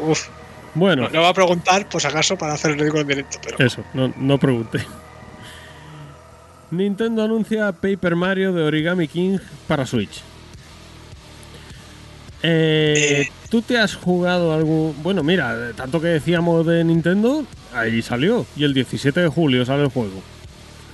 Uf, 0.00 0.28
Bueno, 0.74 1.02
no, 1.04 1.08
no 1.10 1.22
va 1.22 1.28
a 1.30 1.34
preguntar, 1.34 1.86
pues 1.88 2.04
acaso, 2.04 2.36
para 2.36 2.54
hacer 2.54 2.72
el 2.72 2.78
ridículo 2.78 3.02
en 3.02 3.08
directo, 3.08 3.38
pero 3.42 3.58
Eso, 3.64 3.82
no, 3.94 4.12
no 4.16 4.38
pregunte. 4.38 4.84
Nintendo 6.72 7.22
anuncia 7.22 7.70
Paper 7.72 8.16
Mario 8.16 8.52
de 8.52 8.62
Origami 8.62 9.06
King 9.06 9.38
para 9.68 9.86
Switch. 9.86 10.22
Eh, 12.42 13.22
Eh. 13.22 13.28
¿Tú 13.50 13.60
te 13.62 13.78
has 13.78 13.94
jugado 13.94 14.52
algo? 14.54 14.94
Bueno, 15.02 15.22
mira, 15.22 15.72
tanto 15.76 16.00
que 16.00 16.08
decíamos 16.08 16.66
de 16.66 16.82
Nintendo, 16.82 17.44
ahí 17.74 18.00
salió. 18.02 18.46
Y 18.56 18.64
el 18.64 18.72
17 18.74 19.20
de 19.20 19.28
julio 19.28 19.64
sale 19.66 19.82
el 19.84 19.90
juego. 19.90 20.22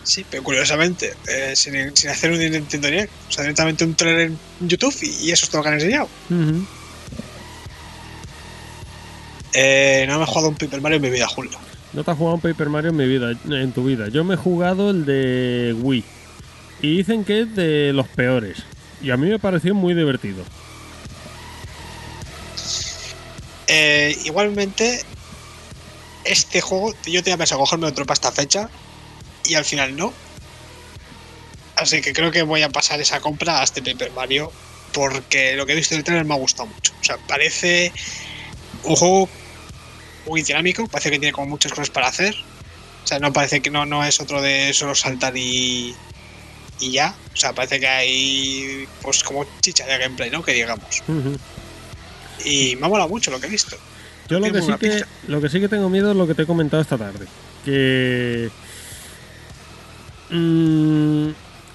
sí, 0.02 0.24
pero 0.28 0.42
curiosamente, 0.42 1.14
eh, 1.28 1.54
sin, 1.54 1.94
sin 1.96 2.10
hacer 2.10 2.32
un 2.32 2.38
Nintendo 2.40 2.88
Direct, 2.88 3.12
o 3.28 3.32
sea, 3.32 3.42
directamente 3.44 3.84
un 3.84 3.94
trailer 3.94 4.32
en 4.60 4.68
YouTube 4.68 4.94
y, 5.02 5.26
y 5.28 5.30
eso 5.30 5.44
es 5.44 5.50
todo 5.50 5.58
lo 5.58 5.62
que 5.62 5.68
han 5.68 5.74
enseñado. 5.74 6.08
Eh, 9.54 10.04
no 10.08 10.18
me 10.18 10.24
he 10.24 10.26
jugado 10.26 10.48
un 10.48 10.56
Paper 10.56 10.80
Mario 10.80 10.96
en 10.96 11.02
mi 11.02 11.10
vida, 11.10 11.26
Julio. 11.28 11.58
No 11.98 12.04
te 12.04 12.12
has 12.12 12.16
jugado 12.16 12.36
un 12.36 12.40
Paper 12.40 12.68
Mario 12.68 12.90
en 12.90 12.96
mi 12.96 13.08
vida, 13.08 13.32
en 13.50 13.72
tu 13.72 13.82
vida. 13.82 14.06
Yo 14.06 14.22
me 14.22 14.34
he 14.34 14.36
jugado 14.36 14.90
el 14.90 15.04
de 15.04 15.74
Wii. 15.80 16.04
Y 16.80 16.98
dicen 16.98 17.24
que 17.24 17.40
es 17.40 17.56
de 17.56 17.92
los 17.92 18.06
peores. 18.06 18.58
Y 19.02 19.10
a 19.10 19.16
mí 19.16 19.28
me 19.28 19.40
pareció 19.40 19.74
muy 19.74 19.94
divertido. 19.94 20.44
Eh, 23.66 24.16
igualmente, 24.26 25.02
este 26.22 26.60
juego, 26.60 26.94
yo 27.04 27.20
tenía 27.24 27.36
pensado 27.36 27.58
cogerme 27.62 27.88
otro 27.88 28.06
para 28.06 28.14
esta 28.14 28.30
fecha 28.30 28.70
y 29.44 29.56
al 29.56 29.64
final 29.64 29.96
no. 29.96 30.12
Así 31.74 32.00
que 32.00 32.12
creo 32.12 32.30
que 32.30 32.42
voy 32.42 32.62
a 32.62 32.68
pasar 32.68 33.00
esa 33.00 33.18
compra 33.18 33.58
a 33.58 33.64
este 33.64 33.82
Paper 33.82 34.12
Mario 34.12 34.52
porque 34.92 35.56
lo 35.56 35.66
que 35.66 35.72
he 35.72 35.74
visto 35.74 35.96
del 35.96 36.04
trailer 36.04 36.24
me 36.24 36.34
ha 36.34 36.38
gustado 36.38 36.68
mucho. 36.68 36.92
O 37.00 37.02
sea, 37.02 37.16
parece 37.26 37.92
un 38.84 38.94
juego 38.94 39.28
muy 40.26 40.42
dinámico, 40.42 40.86
parece 40.88 41.10
que 41.10 41.18
tiene 41.18 41.32
como 41.32 41.48
muchas 41.48 41.72
cosas 41.72 41.90
para 41.90 42.08
hacer. 42.08 42.34
O 43.04 43.06
sea, 43.06 43.18
no 43.18 43.32
parece 43.32 43.60
que 43.60 43.70
no, 43.70 43.86
no 43.86 44.04
es 44.04 44.20
otro 44.20 44.42
de 44.42 44.72
solo 44.74 44.94
saltar 44.94 45.36
y, 45.36 45.94
y 46.80 46.92
ya. 46.92 47.14
O 47.32 47.36
sea, 47.36 47.52
parece 47.52 47.80
que 47.80 47.86
hay 47.86 48.88
pues 49.02 49.22
como 49.22 49.46
chicha 49.60 49.86
de 49.86 49.98
gameplay, 49.98 50.30
¿no? 50.30 50.42
Que 50.42 50.52
digamos. 50.52 51.02
Y 52.44 52.76
me 52.76 52.86
ha 52.86 52.88
molado 52.88 53.08
mucho 53.08 53.30
lo 53.30 53.40
que 53.40 53.46
he 53.46 53.50
visto. 53.50 53.76
Yo 54.28 54.40
lo 54.40 54.52
que, 54.52 54.60
sí 54.60 54.72
que, 54.78 55.04
lo 55.26 55.40
que 55.40 55.48
sí 55.48 55.58
que 55.58 55.68
tengo 55.68 55.88
miedo 55.88 56.10
es 56.10 56.16
lo 56.16 56.26
que 56.26 56.34
te 56.34 56.42
he 56.42 56.46
comentado 56.46 56.82
esta 56.82 56.98
tarde. 56.98 57.26
Que 57.64 58.50
mm, 60.30 61.28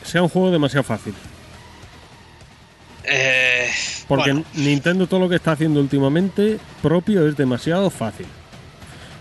sea 0.03 0.21
un 0.21 0.29
juego 0.29 0.51
demasiado 0.51 0.83
fácil. 0.83 1.15
Eh, 3.05 3.67
Porque 4.07 4.31
bueno, 4.31 4.45
Nintendo 4.55 5.07
todo 5.07 5.19
lo 5.19 5.29
que 5.29 5.35
está 5.35 5.51
haciendo 5.51 5.79
últimamente 5.79 6.59
propio 6.81 7.27
es 7.27 7.35
demasiado 7.35 7.89
fácil. 7.89 8.27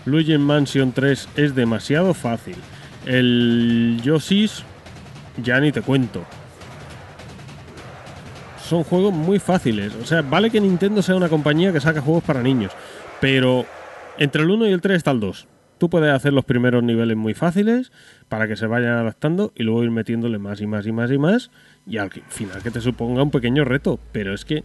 Luigi 0.05 0.37
Mansion 0.37 0.91
3 0.91 1.29
es 1.35 1.55
demasiado 1.55 2.13
fácil. 2.13 2.55
El 3.05 3.99
Yoshi's 4.03 4.63
ya 5.37 5.59
ni 5.59 5.71
te 5.71 5.81
cuento. 5.81 6.23
Son 8.63 8.83
juegos 8.83 9.13
muy 9.13 9.39
fáciles. 9.39 9.93
O 10.01 10.05
sea, 10.05 10.21
vale 10.21 10.49
que 10.49 10.61
Nintendo 10.61 11.01
sea 11.01 11.15
una 11.15 11.29
compañía 11.29 11.71
que 11.73 11.81
saca 11.81 12.01
juegos 12.01 12.23
para 12.23 12.41
niños, 12.41 12.71
pero 13.19 13.65
entre 14.17 14.43
el 14.43 14.49
1 14.49 14.67
y 14.67 14.71
el 14.71 14.81
3 14.81 14.97
está 14.97 15.11
el 15.11 15.19
2. 15.19 15.47
Tú 15.77 15.89
puedes 15.89 16.13
hacer 16.13 16.31
los 16.31 16.45
primeros 16.45 16.81
niveles 16.83 17.17
muy 17.17 17.33
fáciles 17.33 17.91
para 18.29 18.47
que 18.47 18.55
se 18.55 18.67
vayan 18.67 18.93
adaptando 18.93 19.51
y 19.55 19.63
luego 19.63 19.83
ir 19.83 19.91
metiéndole 19.91 20.37
más 20.37 20.61
y 20.61 20.67
más 20.67 20.87
y 20.87 20.91
más 20.93 21.11
y 21.11 21.17
más 21.17 21.51
y 21.85 21.97
al 21.97 22.11
final 22.29 22.63
que 22.63 22.71
te 22.71 22.81
suponga 22.81 23.23
un 23.23 23.31
pequeño 23.31 23.65
reto. 23.65 23.99
Pero 24.11 24.33
es 24.33 24.45
que... 24.45 24.63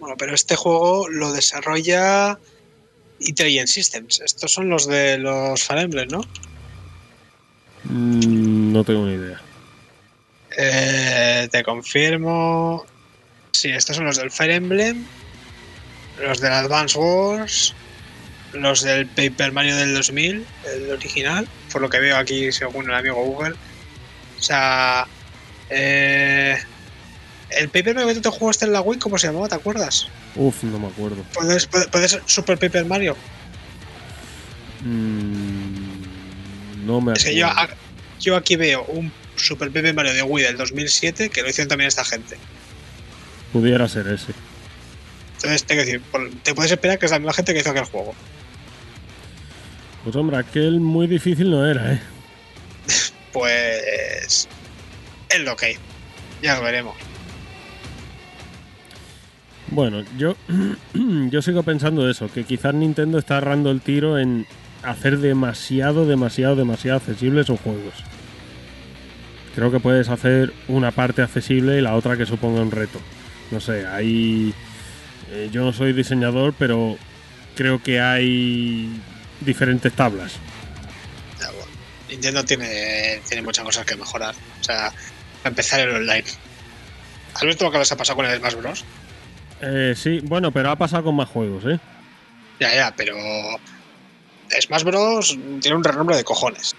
Bueno, 0.00 0.16
pero 0.18 0.34
este 0.34 0.56
juego 0.56 1.08
lo 1.08 1.32
desarrolla 1.32 2.38
Intelligent 3.20 3.68
Systems. 3.68 4.20
Estos 4.20 4.52
son 4.52 4.68
los 4.68 4.86
de 4.86 5.18
los 5.18 5.62
Fire 5.62 5.82
Emblem, 5.82 6.08
¿no? 6.08 6.20
Mm, 7.84 8.72
no 8.72 8.84
tengo 8.84 9.06
ni 9.06 9.14
idea. 9.14 9.40
Eh, 10.56 11.48
te 11.50 11.62
confirmo. 11.62 12.84
Sí, 13.52 13.70
estos 13.70 13.96
son 13.96 14.04
los 14.04 14.16
del 14.16 14.30
Fire 14.30 14.52
Emblem, 14.52 15.04
los 16.20 16.40
del 16.40 16.52
Advance 16.52 16.98
Wars, 16.98 17.74
los 18.52 18.82
del 18.82 19.06
Paper 19.06 19.52
Mario 19.52 19.76
del 19.76 19.94
2000, 19.94 20.46
el 20.74 20.90
original, 20.90 21.48
por 21.72 21.82
lo 21.82 21.90
que 21.90 21.98
veo 21.98 22.16
aquí 22.16 22.52
según 22.52 22.88
el 22.88 22.94
amigo 22.94 23.16
Google. 23.16 23.54
O 24.38 24.42
sea, 24.42 25.08
eh, 25.70 26.56
el 27.50 27.68
Paper 27.68 27.94
Mario 27.94 28.08
que 28.08 28.14
tú 28.14 28.30
te 28.30 28.32
jugaste 28.38 28.64
en 28.64 28.72
la 28.72 28.80
Wii, 28.80 28.98
¿cómo 28.98 29.18
se 29.18 29.26
llamaba? 29.26 29.48
¿Te 29.48 29.54
acuerdas? 29.54 30.08
Uf, 30.36 30.62
no 30.64 30.78
me 30.78 30.88
acuerdo. 30.88 31.24
¿Puedes, 31.34 31.66
puede, 31.66 31.88
puede 31.88 32.08
ser 32.08 32.22
Super 32.26 32.58
Paper 32.58 32.84
Mario? 32.84 33.16
Mm, 34.84 36.86
no 36.86 37.00
me 37.00 37.14
Es 37.14 37.24
que 37.24 37.34
yo, 37.34 37.48
yo 38.20 38.36
aquí 38.36 38.56
veo 38.56 38.84
un 38.84 39.12
Super 39.36 39.68
Paper 39.68 39.94
Mario 39.94 40.14
de 40.14 40.22
Wii 40.22 40.44
del 40.44 40.56
2007 40.56 41.30
que 41.30 41.42
lo 41.42 41.48
hicieron 41.48 41.68
también 41.68 41.88
esta 41.88 42.04
gente. 42.04 42.36
Pudiera 43.52 43.88
ser 43.88 44.06
ese. 44.08 44.32
Entonces, 45.36 45.64
tengo 45.64 45.82
que 45.82 45.86
decir, 45.86 46.02
te 46.42 46.54
puedes 46.54 46.72
esperar 46.72 46.98
que 46.98 47.06
es 47.06 47.12
la 47.12 47.18
misma 47.18 47.32
gente 47.32 47.54
que 47.54 47.60
hizo 47.60 47.70
aquel 47.70 47.84
juego. 47.84 48.14
Pues 50.04 50.16
hombre, 50.16 50.36
aquel 50.36 50.80
muy 50.80 51.06
difícil 51.06 51.50
no 51.50 51.66
era, 51.66 51.94
¿eh? 51.94 52.00
Pues. 53.32 54.48
Es 55.28 55.40
lo 55.40 55.56
que 55.56 55.66
hay. 55.66 55.76
Ya 56.42 56.56
lo 56.56 56.62
veremos. 56.62 56.96
Bueno, 59.70 60.02
yo, 60.16 60.36
yo 61.30 61.42
sigo 61.42 61.62
pensando 61.62 62.08
eso, 62.08 62.30
que 62.32 62.44
quizás 62.44 62.74
Nintendo 62.74 63.18
está 63.18 63.38
errando 63.38 63.70
el 63.70 63.80
tiro 63.80 64.18
en 64.18 64.46
hacer 64.82 65.18
demasiado, 65.18 66.06
demasiado, 66.06 66.56
demasiado 66.56 66.98
accesibles 66.98 67.46
sus 67.46 67.60
juegos. 67.60 67.94
Creo 69.54 69.70
que 69.70 69.80
puedes 69.80 70.08
hacer 70.08 70.52
una 70.68 70.92
parte 70.92 71.20
accesible 71.22 71.78
y 71.78 71.82
la 71.82 71.94
otra 71.94 72.16
que 72.16 72.26
suponga 72.26 72.60
un 72.60 72.70
reto. 72.70 73.00
No 73.50 73.60
sé, 73.60 73.86
hay... 73.86 74.54
eh, 75.30 75.48
yo 75.52 75.64
no 75.64 75.72
soy 75.72 75.92
diseñador, 75.92 76.54
pero 76.58 76.96
creo 77.56 77.82
que 77.82 78.00
hay 78.00 78.88
diferentes 79.40 79.92
tablas. 79.92 80.34
Nintendo 82.08 82.42
tiene, 82.44 83.20
tiene 83.28 83.42
muchas 83.42 83.64
cosas 83.64 83.84
que 83.84 83.96
mejorar. 83.96 84.34
O 84.60 84.64
sea, 84.64 84.92
para 85.42 85.50
empezar 85.50 85.80
el 85.80 85.90
online. 85.94 86.24
¿Has 87.34 87.42
visto 87.42 87.64
lo 87.64 87.70
que 87.70 87.78
les 87.78 87.92
ha 87.92 87.96
pasado 87.96 88.16
con 88.16 88.26
el 88.26 88.38
Smash 88.38 88.54
Bros? 88.54 88.84
Eh, 89.60 89.94
sí, 89.96 90.20
bueno, 90.22 90.50
pero 90.52 90.70
ha 90.70 90.76
pasado 90.76 91.04
con 91.04 91.16
más 91.16 91.28
juegos, 91.28 91.64
¿eh? 91.66 91.78
Ya, 92.60 92.74
ya, 92.74 92.94
pero. 92.96 93.16
Smash 94.60 94.82
Bros. 94.84 95.36
tiene 95.60 95.76
un 95.76 95.84
renombre 95.84 96.16
de 96.16 96.24
cojones. 96.24 96.74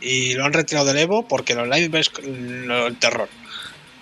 Y 0.00 0.34
lo 0.34 0.44
han 0.44 0.52
retirado 0.52 0.86
del 0.86 0.98
Evo 0.98 1.28
porque 1.28 1.52
el 1.52 1.60
online 1.60 1.90
es 1.98 2.10
lo- 2.24 2.86
el 2.88 2.96
terror. 2.98 3.28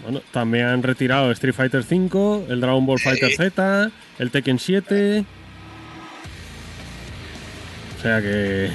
Bueno, 0.02 0.22
también 0.32 0.66
han 0.66 0.82
retirado 0.82 1.30
Street 1.32 1.52
Fighter 1.54 1.80
V, 1.88 2.46
el 2.50 2.60
Dragon 2.60 2.86
Ball 2.86 2.98
Fighter. 2.98 3.32
Z, 3.36 3.90
el 4.18 4.30
Tekken 4.30 4.58
7. 4.58 5.24
O 7.98 8.02
sea 8.02 8.20
que. 8.22 8.70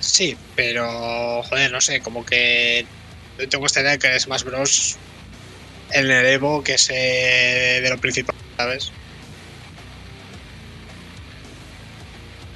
Sí, 0.00 0.36
pero. 0.54 1.42
Joder, 1.44 1.72
no 1.72 1.80
sé, 1.80 2.00
como 2.00 2.24
que. 2.26 2.86
Idea 3.38 3.92
de 3.92 3.98
que 3.98 4.18
Smash 4.20 4.44
Bros. 4.44 4.96
en 5.92 6.10
el 6.10 6.26
Evo, 6.26 6.62
que 6.62 6.74
es 6.74 6.88
eh, 6.90 7.80
de 7.82 7.90
lo 7.90 7.98
principal, 7.98 8.34
¿sabes? 8.56 8.92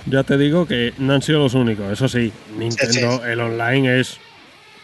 Ya 0.06 0.22
te 0.24 0.36
digo 0.38 0.66
que 0.66 0.92
no 0.98 1.14
han 1.14 1.22
sido 1.22 1.38
los 1.38 1.54
únicos. 1.54 1.92
Eso 1.92 2.08
sí, 2.08 2.32
Nintendo, 2.56 3.20
Sí, 3.22 3.30
el 3.30 3.40
online 3.40 4.00
es 4.00 4.16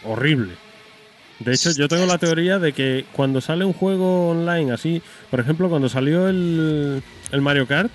horrible. 0.03 0.53
De 1.39 1.53
hecho, 1.53 1.71
yo 1.71 1.87
tengo 1.87 2.05
la 2.05 2.17
teoría 2.17 2.57
de 2.57 2.73
que 2.73 3.05
cuando 3.11 3.41
sale 3.41 3.63
un 3.63 3.73
juego 3.73 4.29
online 4.29 4.71
así, 4.71 5.01
por 5.29 5.39
ejemplo, 5.39 5.69
cuando 5.69 5.87
salió 5.89 6.29
el, 6.29 7.03
el 7.31 7.41
Mario 7.41 7.67
Kart, 7.67 7.91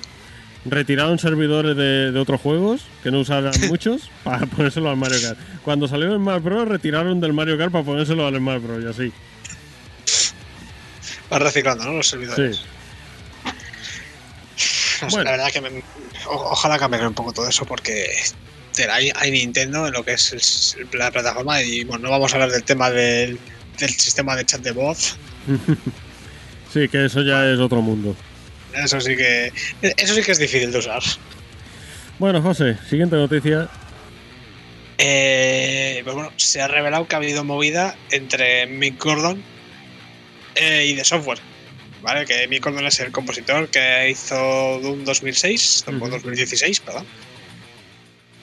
retiraron 0.64 1.18
servidores 1.18 1.76
de, 1.76 2.12
de 2.12 2.20
otros 2.20 2.40
juegos 2.40 2.82
que 3.02 3.10
no 3.10 3.20
usaran 3.20 3.52
muchos 3.68 4.10
para 4.24 4.46
ponérselo 4.46 4.90
al 4.90 4.96
Mario 4.96 5.18
Kart. 5.22 5.38
Cuando 5.64 5.88
salió 5.88 6.06
el 6.12 6.16
Smash 6.18 6.42
Bros, 6.42 6.68
retiraron 6.68 7.20
del 7.20 7.32
Mario 7.32 7.58
Kart 7.58 7.72
para 7.72 7.84
ponérselo 7.84 8.26
al 8.26 8.36
Smash 8.36 8.60
Bros. 8.62 8.82
y 8.84 8.86
así. 8.86 9.12
Vas 11.30 11.42
reciclando, 11.42 11.84
¿no? 11.84 11.92
Los 11.94 12.06
servidores. 12.08 12.56
Sí. 12.56 12.62
Sé, 14.56 15.06
Bueno. 15.10 15.24
La 15.24 15.30
verdad 15.32 15.50
que 15.52 15.60
me- 15.60 15.82
o- 16.28 16.50
ojalá 16.52 16.78
cambie 16.78 17.04
un 17.06 17.14
poco 17.14 17.32
todo 17.32 17.48
eso 17.48 17.64
porque 17.64 18.06
hay 18.90 19.30
Nintendo 19.30 19.86
en 19.86 19.92
lo 19.92 20.04
que 20.04 20.12
es 20.12 20.32
el- 20.78 20.98
la 20.98 21.10
plataforma 21.10 21.60
y 21.62 21.84
bueno, 21.84 22.04
no 22.04 22.10
vamos 22.10 22.32
a 22.32 22.36
hablar 22.36 22.50
del 22.50 22.62
tema 22.62 22.90
del, 22.90 23.38
del 23.78 23.90
sistema 23.90 24.36
de 24.36 24.44
chat 24.44 24.60
de 24.62 24.72
voz. 24.72 25.16
Sí, 26.72 26.88
que 26.88 27.04
eso 27.04 27.20
ya 27.20 27.44
es 27.50 27.58
otro 27.58 27.82
mundo. 27.82 28.16
Eso 28.74 29.00
sí 29.00 29.16
que 29.16 29.52
eso 29.82 30.14
sí 30.14 30.22
que 30.22 30.32
es 30.32 30.38
difícil 30.38 30.72
de 30.72 30.78
usar. 30.78 31.02
Bueno, 32.18 32.40
José, 32.40 32.76
siguiente 32.88 33.16
noticia. 33.16 33.68
Eh, 34.98 36.00
pues 36.04 36.14
bueno, 36.14 36.30
se 36.36 36.60
ha 36.60 36.68
revelado 36.68 37.08
que 37.08 37.14
ha 37.16 37.18
habido 37.18 37.44
movida 37.44 37.96
entre 38.10 38.66
Mick 38.66 39.02
Gordon 39.02 39.42
eh, 40.54 40.86
y 40.86 40.94
The 40.94 41.04
Software. 41.04 41.40
¿Vale? 42.02 42.24
Que 42.24 42.48
Mick 42.48 42.64
Gordon 42.64 42.86
es 42.86 43.00
el 43.00 43.12
compositor 43.12 43.68
que 43.68 44.10
hizo 44.10 44.80
Doom 44.80 45.04
2006, 45.04 45.84
Doom 45.86 46.02
Ujú. 46.02 46.10
2016, 46.10 46.80
perdón. 46.80 47.06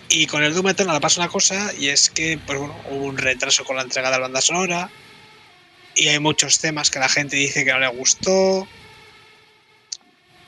Y 0.10 0.26
con 0.28 0.44
el 0.44 0.54
Doom 0.54 0.70
Eternal 0.70 1.00
pasa 1.00 1.22
una 1.22 1.30
cosa, 1.30 1.72
y 1.78 1.90
es 1.90 2.10
que 2.10 2.40
pues 2.46 2.58
bueno, 2.58 2.76
hubo 2.90 3.06
un 3.06 3.18
retraso 3.18 3.64
con 3.64 3.76
la 3.76 3.84
entrega 3.84 4.10
de 4.10 4.16
la 4.16 4.22
banda 4.22 4.42
sonora, 4.42 4.90
y 5.96 6.08
hay 6.08 6.20
muchos 6.20 6.60
temas 6.60 6.90
que 6.90 7.00
la 7.00 7.10
gente 7.10 7.36
dice 7.36 7.64
que 7.64 7.72
no 7.72 7.80
le 7.80 7.88
gustó. 7.90 8.68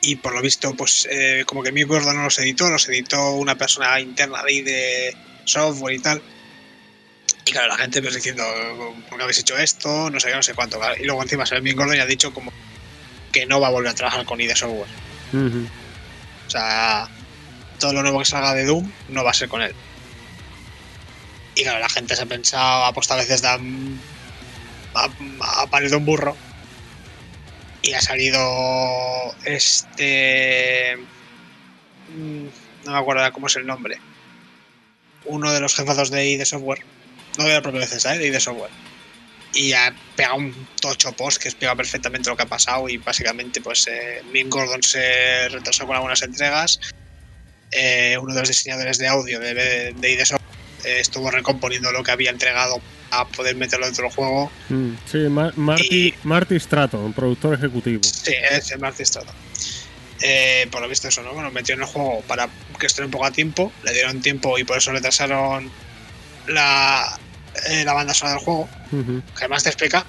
Y 0.01 0.15
por 0.15 0.33
lo 0.33 0.41
visto, 0.41 0.73
pues 0.73 1.07
eh, 1.11 1.43
como 1.45 1.61
que 1.61 1.71
Mick 1.71 1.87
Gordon 1.87 2.15
no 2.15 2.23
los 2.23 2.39
editó, 2.39 2.69
los 2.69 2.89
editó 2.89 3.33
una 3.33 3.55
persona 3.55 3.99
interna 3.99 4.41
de 4.43 4.63
de 4.63 5.17
software 5.45 5.95
y 5.95 5.99
tal. 5.99 6.21
Y 7.45 7.51
claro, 7.51 7.67
la 7.67 7.77
gente 7.77 8.01
pues 8.01 8.15
diciendo, 8.15 8.43
¿por 9.07 9.17
qué 9.17 9.23
habéis 9.23 9.39
hecho 9.39 9.57
esto? 9.57 10.09
No 10.09 10.19
sé 10.19 10.33
no 10.33 10.41
sé 10.41 10.55
cuánto. 10.55 10.79
Y 10.99 11.05
luego 11.05 11.21
encima 11.21 11.45
se 11.45 11.61
Mick 11.61 11.77
Gordon 11.77 11.97
y 11.97 11.99
ha 11.99 12.05
dicho 12.05 12.33
como 12.33 12.51
que 13.31 13.45
no 13.45 13.59
va 13.59 13.67
a 13.67 13.71
volver 13.71 13.91
a 13.91 13.95
trabajar 13.95 14.25
con 14.25 14.41
ID 14.41 14.55
Software. 14.55 14.89
O 16.47 16.49
sea, 16.49 17.07
todo 17.79 17.93
lo 17.93 18.01
nuevo 18.01 18.19
que 18.19 18.25
salga 18.25 18.53
de 18.53 18.65
Doom 18.65 18.91
no 19.09 19.23
va 19.23 19.31
a 19.31 19.35
ser 19.35 19.49
con 19.49 19.61
él. 19.61 19.73
Y 21.55 21.63
claro, 21.63 21.79
la 21.79 21.89
gente 21.89 22.15
se 22.15 22.23
ha 22.23 22.25
pensado, 22.25 22.85
ha 22.85 22.93
puesto 22.93 23.13
a 23.13 23.17
veces 23.17 23.41
da, 23.41 23.59
ha, 24.95 25.09
ha 25.61 25.67
parido 25.67 25.97
un 25.97 26.05
burro. 26.05 26.35
Y 27.81 27.93
ha 27.93 28.01
salido 28.01 29.35
este. 29.45 30.97
mm, 32.15 32.45
No 32.85 32.91
me 32.91 32.97
acuerdo 32.97 33.31
cómo 33.33 33.47
es 33.47 33.55
el 33.55 33.65
nombre. 33.65 33.97
Uno 35.25 35.51
de 35.51 35.59
los 35.59 35.75
jefados 35.75 36.11
de 36.11 36.29
ID 36.29 36.43
Software. 36.45 36.83
No 37.37 37.45
de 37.45 37.53
la 37.53 37.61
propia 37.61 37.81
Bethesda, 37.81 38.15
¿eh? 38.15 38.19
de 38.19 38.27
ID 38.27 38.39
Software. 38.39 38.71
Y 39.53 39.73
ha 39.73 39.93
pegado 40.15 40.35
un 40.35 40.67
tocho 40.79 41.11
post 41.13 41.41
que 41.41 41.49
explica 41.49 41.75
perfectamente 41.75 42.29
lo 42.29 42.37
que 42.37 42.43
ha 42.43 42.47
pasado. 42.47 42.87
Y 42.87 42.97
básicamente, 42.97 43.61
pues, 43.61 43.87
eh, 43.87 44.21
Gordon 44.45 44.83
se 44.83 45.49
retrasó 45.49 45.85
con 45.85 45.95
algunas 45.95 46.21
entregas. 46.21 46.79
Eh, 47.71 48.17
uno 48.21 48.33
de 48.33 48.41
los 48.41 48.49
diseñadores 48.49 48.97
de 48.97 49.07
audio 49.07 49.39
de, 49.39 49.95
ID 50.01 50.23
Software 50.25 50.60
estuvo 50.85 51.29
recomponiendo 51.31 51.91
lo 51.91 52.03
que 52.03 52.11
había 52.11 52.29
entregado 52.29 52.81
a 53.11 53.27
poder 53.27 53.55
meterlo 53.55 53.85
dentro 53.85 54.05
del 54.05 54.13
juego. 54.13 54.51
Mm, 54.69 54.91
Sí, 55.05 55.17
Ma- 55.29 55.51
Marty, 55.55 56.13
Marty 56.23 56.59
Stratton, 56.59 57.13
productor 57.13 57.53
ejecutivo. 57.55 58.01
Sí, 58.03 58.33
es 58.51 58.71
el 58.71 58.79
Martin 58.79 59.05
Stratton. 59.05 59.35
Eh, 60.23 60.67
por 60.71 60.81
lo 60.81 60.87
visto 60.87 61.07
eso, 61.07 61.21
¿no? 61.23 61.33
Bueno, 61.33 61.49
metió 61.51 61.73
en 61.75 61.81
el 61.81 61.87
juego 61.87 62.21
para 62.27 62.47
que 62.79 62.85
esté 62.85 63.03
un 63.03 63.09
poco 63.11 63.25
a 63.25 63.31
tiempo, 63.31 63.71
le 63.83 63.91
dieron 63.91 64.21
tiempo 64.21 64.57
y 64.59 64.63
por 64.63 64.77
eso 64.77 64.91
retrasaron 64.91 65.71
la, 66.47 67.19
eh, 67.69 67.83
la 67.83 67.93
banda 67.93 68.13
sonora 68.13 68.35
del 68.37 68.45
juego. 68.45 68.69
Ujú. 68.91 69.21
Que 69.35 69.39
además 69.45 69.63
te 69.63 69.69
explica 69.69 70.05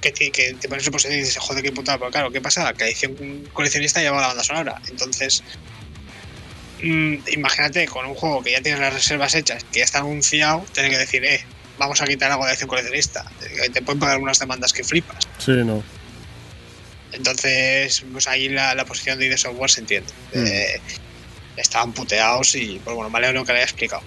que, 0.00 0.12
ti- 0.12 0.30
que 0.30 0.54
te 0.54 0.68
pones 0.68 0.82
en 0.82 0.84
su 0.86 0.90
posición 0.92 1.14
y 1.14 1.22
dices, 1.22 1.36
joder, 1.38 1.62
qué 1.64 1.72
putada, 1.72 1.98
pero 1.98 2.10
claro, 2.10 2.30
¿qué 2.30 2.40
pasa? 2.40 2.72
Que 2.74 2.84
la 2.84 2.90
edición 2.90 3.16
coleccionista 3.52 4.00
lleva 4.00 4.20
la 4.20 4.28
banda 4.28 4.44
sonora. 4.44 4.80
Entonces, 4.88 5.42
mm, 6.82 7.14
imagínate 7.32 7.86
con 7.86 8.06
un 8.06 8.14
juego 8.14 8.42
que 8.42 8.52
ya 8.52 8.60
tienes 8.60 8.80
las 8.80 8.92
reservas 8.94 9.34
hechas, 9.34 9.64
que 9.64 9.80
ya 9.80 9.84
está 9.84 9.98
anunciado, 9.98 10.64
tener 10.72 10.90
que 10.90 10.98
decir, 10.98 11.24
eh, 11.24 11.44
vamos 11.78 12.00
a 12.00 12.06
quitar 12.06 12.30
algo 12.30 12.44
de 12.44 12.52
acción 12.52 12.68
coleccionista. 12.68 13.30
Eh, 13.42 13.70
Te 13.70 13.82
pueden 13.82 13.98
pagar 13.98 14.14
algunas 14.14 14.38
demandas 14.38 14.72
que 14.72 14.84
flipas. 14.84 15.26
Sí, 15.38 15.52
no. 15.52 15.82
Entonces, 17.12 18.04
pues 18.12 18.26
ahí 18.28 18.48
la, 18.48 18.74
la 18.74 18.84
posición 18.84 19.18
de 19.18 19.26
ID 19.26 19.36
Software 19.36 19.70
se 19.70 19.80
entiende. 19.80 20.12
Mm. 20.34 20.46
Eh, 20.46 20.80
estaban 21.56 21.92
puteados 21.92 22.54
y, 22.54 22.80
pues 22.84 22.94
bueno, 22.94 23.08
me 23.10 23.18
alegro 23.18 23.44
que 23.44 23.52
le 23.52 23.58
haya 23.58 23.64
explicado. 23.64 24.02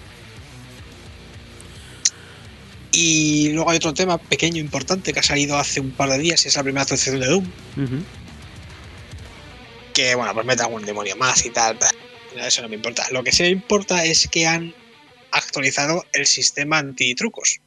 Y 2.92 3.50
luego 3.52 3.70
hay 3.70 3.76
otro 3.76 3.94
tema 3.94 4.18
pequeño, 4.18 4.60
importante, 4.60 5.12
que 5.12 5.20
ha 5.20 5.22
salido 5.22 5.56
hace 5.58 5.80
un 5.80 5.92
par 5.92 6.08
de 6.10 6.18
días 6.18 6.44
y 6.44 6.48
es 6.48 6.56
la 6.56 6.62
primera 6.62 6.82
actualización 6.82 7.20
de 7.20 7.26
Doom. 7.26 7.50
Que 9.94 10.14
bueno, 10.14 10.34
pues 10.34 10.46
mete 10.46 10.62
algún 10.62 10.84
demonio 10.84 11.16
más 11.16 11.44
y 11.44 11.50
tal. 11.50 11.76
bah, 11.80 11.90
Eso 12.36 12.62
no 12.62 12.68
me 12.68 12.76
importa. 12.76 13.06
Lo 13.10 13.22
que 13.24 13.32
sí 13.32 13.42
me 13.42 13.48
importa 13.48 14.04
es 14.04 14.28
que 14.28 14.46
han 14.46 14.74
actualizado 15.32 16.04
el 16.12 16.26
sistema 16.26 16.78
antitrucos. 16.78 17.60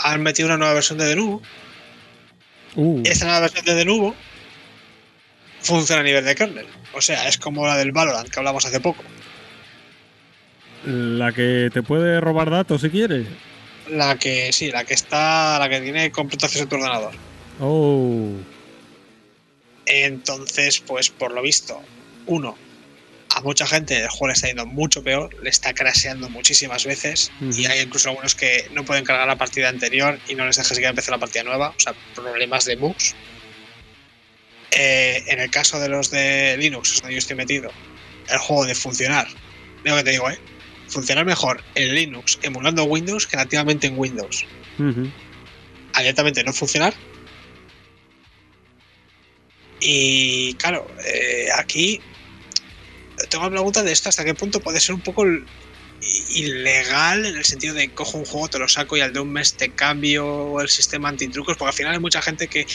Han 0.00 0.22
metido 0.22 0.46
una 0.48 0.56
nueva 0.56 0.74
versión 0.74 0.98
de 0.98 1.06
Denuvo. 1.06 1.42
Uh, 2.74 3.02
Esta 3.04 3.24
nueva 3.24 3.40
versión 3.40 3.64
de 3.64 3.74
Denuvo 3.74 4.14
funciona 5.60 6.00
a 6.00 6.04
nivel 6.04 6.24
de 6.24 6.34
kernel. 6.34 6.66
O 6.94 7.00
sea, 7.00 7.26
es 7.28 7.38
como 7.38 7.66
la 7.66 7.76
del 7.76 7.92
Valorant 7.92 8.28
que 8.28 8.38
hablamos 8.38 8.64
hace 8.66 8.80
poco. 8.80 9.02
la 10.84 11.32
que 11.32 11.70
te 11.72 11.82
puede 11.82 12.20
robar 12.20 12.50
datos 12.50 12.82
si 12.82 12.90
quieres. 12.90 13.26
La 13.88 14.18
que 14.18 14.52
sí, 14.52 14.70
la 14.70 14.84
que 14.84 14.94
está, 14.94 15.58
la 15.58 15.68
que 15.68 15.80
tiene 15.80 16.10
completo 16.10 16.46
acceso 16.46 16.64
a 16.64 16.68
tu 16.68 16.76
ordenador. 16.76 17.14
Oh. 17.60 18.30
Entonces, 19.86 20.80
pues 20.80 21.10
por 21.10 21.32
lo 21.32 21.42
visto, 21.42 21.80
uno, 22.26 22.56
a 23.36 23.40
mucha 23.42 23.66
gente 23.66 23.98
el 23.98 24.08
juego 24.08 24.28
le 24.28 24.32
está 24.32 24.46
yendo 24.46 24.66
mucho 24.66 25.02
peor, 25.02 25.34
le 25.42 25.50
está 25.50 25.74
craseando 25.74 26.30
muchísimas 26.30 26.86
veces 26.86 27.30
y 27.40 27.66
hay 27.66 27.80
incluso 27.80 28.08
algunos 28.08 28.34
que 28.34 28.68
no 28.72 28.84
pueden 28.84 29.04
cargar 29.04 29.26
la 29.26 29.36
partida 29.36 29.68
anterior 29.68 30.18
y 30.26 30.34
no 30.34 30.46
les 30.46 30.56
deja 30.56 30.68
siquiera 30.70 30.90
empezar 30.90 31.12
la 31.12 31.18
partida 31.18 31.44
nueva, 31.44 31.74
o 31.76 31.80
sea, 31.80 31.94
problemas 32.14 32.64
de 32.64 32.76
bugs. 32.76 33.14
Eh, 34.70 35.22
en 35.26 35.40
el 35.40 35.50
caso 35.50 35.78
de 35.78 35.88
los 35.88 36.10
de 36.10 36.56
Linux, 36.58 36.94
es 36.94 37.00
donde 37.02 37.14
yo 37.14 37.18
estoy 37.18 37.36
metido, 37.36 37.70
el 38.30 38.38
juego 38.38 38.64
de 38.64 38.74
funcionar, 38.74 39.28
lo 39.84 39.96
que 39.96 40.04
te 40.04 40.10
digo, 40.12 40.30
¿eh? 40.30 40.38
Funcionar 40.88 41.24
mejor 41.24 41.62
en 41.74 41.94
Linux 41.94 42.38
emulando 42.42 42.84
Windows 42.84 43.26
que 43.26 43.36
nativamente 43.36 43.86
en 43.86 43.98
Windows. 43.98 44.46
Abiertamente 45.92 46.42
no 46.44 46.52
funcionar. 46.52 46.94
Y 49.80 50.54
claro, 50.54 50.86
eh, 51.04 51.48
aquí 51.54 52.00
tengo 53.28 53.44
la 53.44 53.50
pregunta 53.50 53.82
de 53.82 53.92
esto, 53.92 54.08
hasta 54.08 54.24
qué 54.24 54.34
punto 54.34 54.60
puede 54.60 54.80
ser 54.80 54.94
un 54.94 55.00
poco 55.00 55.24
ilegal 56.34 57.24
en 57.24 57.36
el 57.36 57.44
sentido 57.44 57.74
de 57.74 57.90
cojo 57.90 58.18
un 58.18 58.24
juego, 58.24 58.48
te 58.48 58.58
lo 58.58 58.68
saco 58.68 58.96
y 58.96 59.00
al 59.00 59.12
de 59.12 59.20
un 59.20 59.32
mes 59.32 59.54
te 59.54 59.70
cambio 59.70 60.60
el 60.60 60.68
sistema 60.68 61.08
antitrucos, 61.08 61.56
porque 61.56 61.70
al 61.70 61.74
final 61.74 61.92
hay 61.94 61.98
mucha 61.98 62.22
gente 62.22 62.48
que 62.48 62.66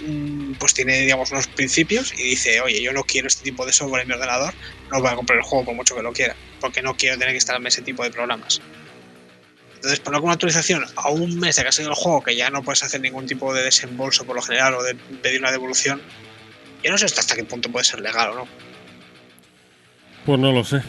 mm, 0.00 0.52
pues 0.54 0.74
tiene 0.74 1.00
digamos 1.00 1.30
unos 1.32 1.46
principios 1.48 2.12
y 2.16 2.22
dice, 2.22 2.60
oye, 2.60 2.80
yo 2.80 2.92
no 2.92 3.04
quiero 3.04 3.28
este 3.28 3.42
tipo 3.42 3.66
de 3.66 3.72
software 3.72 4.02
en 4.02 4.08
mi 4.08 4.14
ordenador, 4.14 4.54
no 4.90 5.00
voy 5.00 5.10
a 5.10 5.16
comprar 5.16 5.38
el 5.38 5.44
juego 5.44 5.64
por 5.64 5.74
mucho 5.74 5.96
que 5.96 6.02
lo 6.02 6.12
quiera, 6.12 6.36
porque 6.60 6.82
no 6.82 6.96
quiero 6.96 7.18
tener 7.18 7.32
que 7.32 7.38
instalarme 7.38 7.68
ese 7.68 7.82
tipo 7.82 8.02
de 8.04 8.10
programas. 8.10 8.60
Entonces, 9.74 10.00
poner 10.00 10.20
una 10.20 10.34
actualización 10.34 10.84
a 10.94 11.08
un 11.08 11.40
mes 11.40 11.56
de 11.56 11.62
que 11.62 11.68
ha 11.68 11.72
salido 11.72 11.92
el 11.92 11.96
juego, 11.96 12.22
que 12.22 12.36
ya 12.36 12.50
no 12.50 12.62
puedes 12.62 12.82
hacer 12.82 13.00
ningún 13.00 13.26
tipo 13.26 13.54
de 13.54 13.62
desembolso 13.62 14.26
por 14.26 14.36
lo 14.36 14.42
general 14.42 14.74
o 14.74 14.82
de 14.82 14.94
pedir 14.94 15.40
una 15.40 15.50
devolución, 15.50 16.02
yo 16.82 16.90
no 16.90 16.98
sé 16.98 17.06
hasta 17.06 17.34
qué 17.34 17.44
punto 17.44 17.70
puede 17.72 17.84
ser 17.84 18.00
legal 18.00 18.30
o 18.30 18.34
no. 18.34 18.69
Pues 20.26 20.38
no 20.38 20.52
lo 20.52 20.64
sé. 20.64 20.76
Eh, 20.76 20.82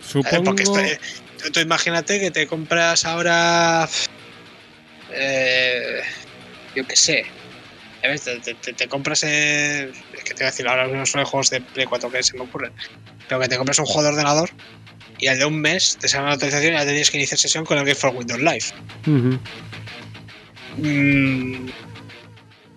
Supongo. 0.00 0.44
Porque 0.44 0.62
esto, 0.62 0.78
eh, 0.80 0.98
tú, 1.42 1.50
tú 1.50 1.60
imagínate 1.60 2.18
que 2.20 2.30
te 2.30 2.46
compras 2.46 3.04
ahora. 3.04 3.88
eh, 5.12 6.00
yo 6.74 6.86
qué 6.86 6.96
sé. 6.96 7.26
Te, 8.02 8.38
te- 8.40 8.54
te- 8.54 8.72
te 8.72 8.88
compras. 8.88 9.24
eh, 9.24 9.90
es 9.90 10.22
que 10.24 10.30
te 10.34 10.34
voy 10.34 10.44
a 10.44 10.50
decir, 10.50 10.68
ahora 10.68 10.86
no 10.86 11.04
son 11.06 11.24
juegos 11.24 11.50
de 11.50 11.60
Play 11.60 11.86
4 11.86 12.10
que 12.10 12.22
se 12.22 12.36
me 12.36 12.44
ocurren. 12.44 12.72
Pero 13.28 13.40
que 13.40 13.48
te 13.48 13.56
compras 13.56 13.78
un 13.80 13.86
juego 13.86 14.02
de 14.04 14.08
ordenador 14.10 14.50
y 15.18 15.26
al 15.26 15.38
de 15.38 15.44
un 15.46 15.60
mes 15.60 15.96
te 15.98 16.08
sale 16.08 16.24
una 16.24 16.34
actualización 16.34 16.74
y 16.74 16.76
ya 16.76 16.84
tienes 16.84 17.10
que 17.10 17.16
iniciar 17.16 17.38
sesión 17.38 17.64
con 17.64 17.78
el 17.78 17.84
Game 17.84 17.96
for 17.96 18.14
Windows 18.14 18.40
Live. 18.40 18.64
Mm, 20.78 21.68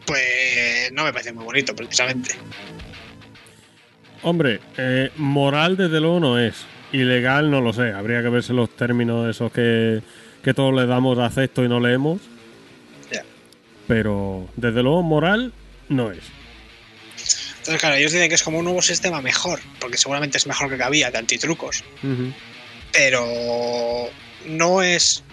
pues 0.05 0.91
no 0.93 1.03
me 1.03 1.11
parece 1.13 1.31
muy 1.33 1.43
bonito, 1.43 1.75
precisamente. 1.75 2.35
Hombre, 4.23 4.59
eh, 4.77 5.11
moral 5.17 5.77
desde 5.77 5.99
luego 5.99 6.19
no 6.19 6.39
es. 6.39 6.65
Ilegal 6.91 7.51
no 7.51 7.61
lo 7.61 7.73
sé. 7.73 7.93
Habría 7.93 8.21
que 8.21 8.29
verse 8.29 8.53
los 8.53 8.69
términos 8.75 9.29
esos 9.29 9.51
que, 9.51 10.01
que 10.43 10.53
todos 10.53 10.73
le 10.73 10.85
damos 10.85 11.17
acepto 11.19 11.63
y 11.63 11.69
no 11.69 11.79
leemos. 11.79 12.21
Ya. 13.11 13.23
Pero 13.87 14.47
desde 14.55 14.83
luego 14.83 15.03
moral 15.03 15.53
no 15.87 16.11
es. 16.11 16.23
Entonces, 17.59 17.79
claro, 17.81 17.95
ellos 17.95 18.11
dicen 18.11 18.29
que 18.29 18.35
es 18.35 18.43
como 18.43 18.59
un 18.59 18.65
nuevo 18.65 18.81
sistema 18.81 19.21
mejor, 19.21 19.59
porque 19.79 19.97
seguramente 19.97 20.37
es 20.37 20.47
mejor 20.47 20.75
que 20.75 20.83
había 20.83 21.11
de 21.11 21.17
antitrucos. 21.17 21.83
Ujú. 22.03 22.33
pero 22.91 24.09
no 24.47 24.81
es 24.81 25.23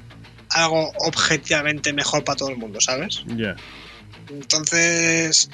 algo 0.51 0.93
objetivamente 0.99 1.93
mejor 1.93 2.23
para 2.25 2.37
todo 2.37 2.51
el 2.51 2.57
mundo, 2.59 2.81
¿sabes? 2.81 3.23
Ya. 3.37 3.57
Entonces, 4.29 5.49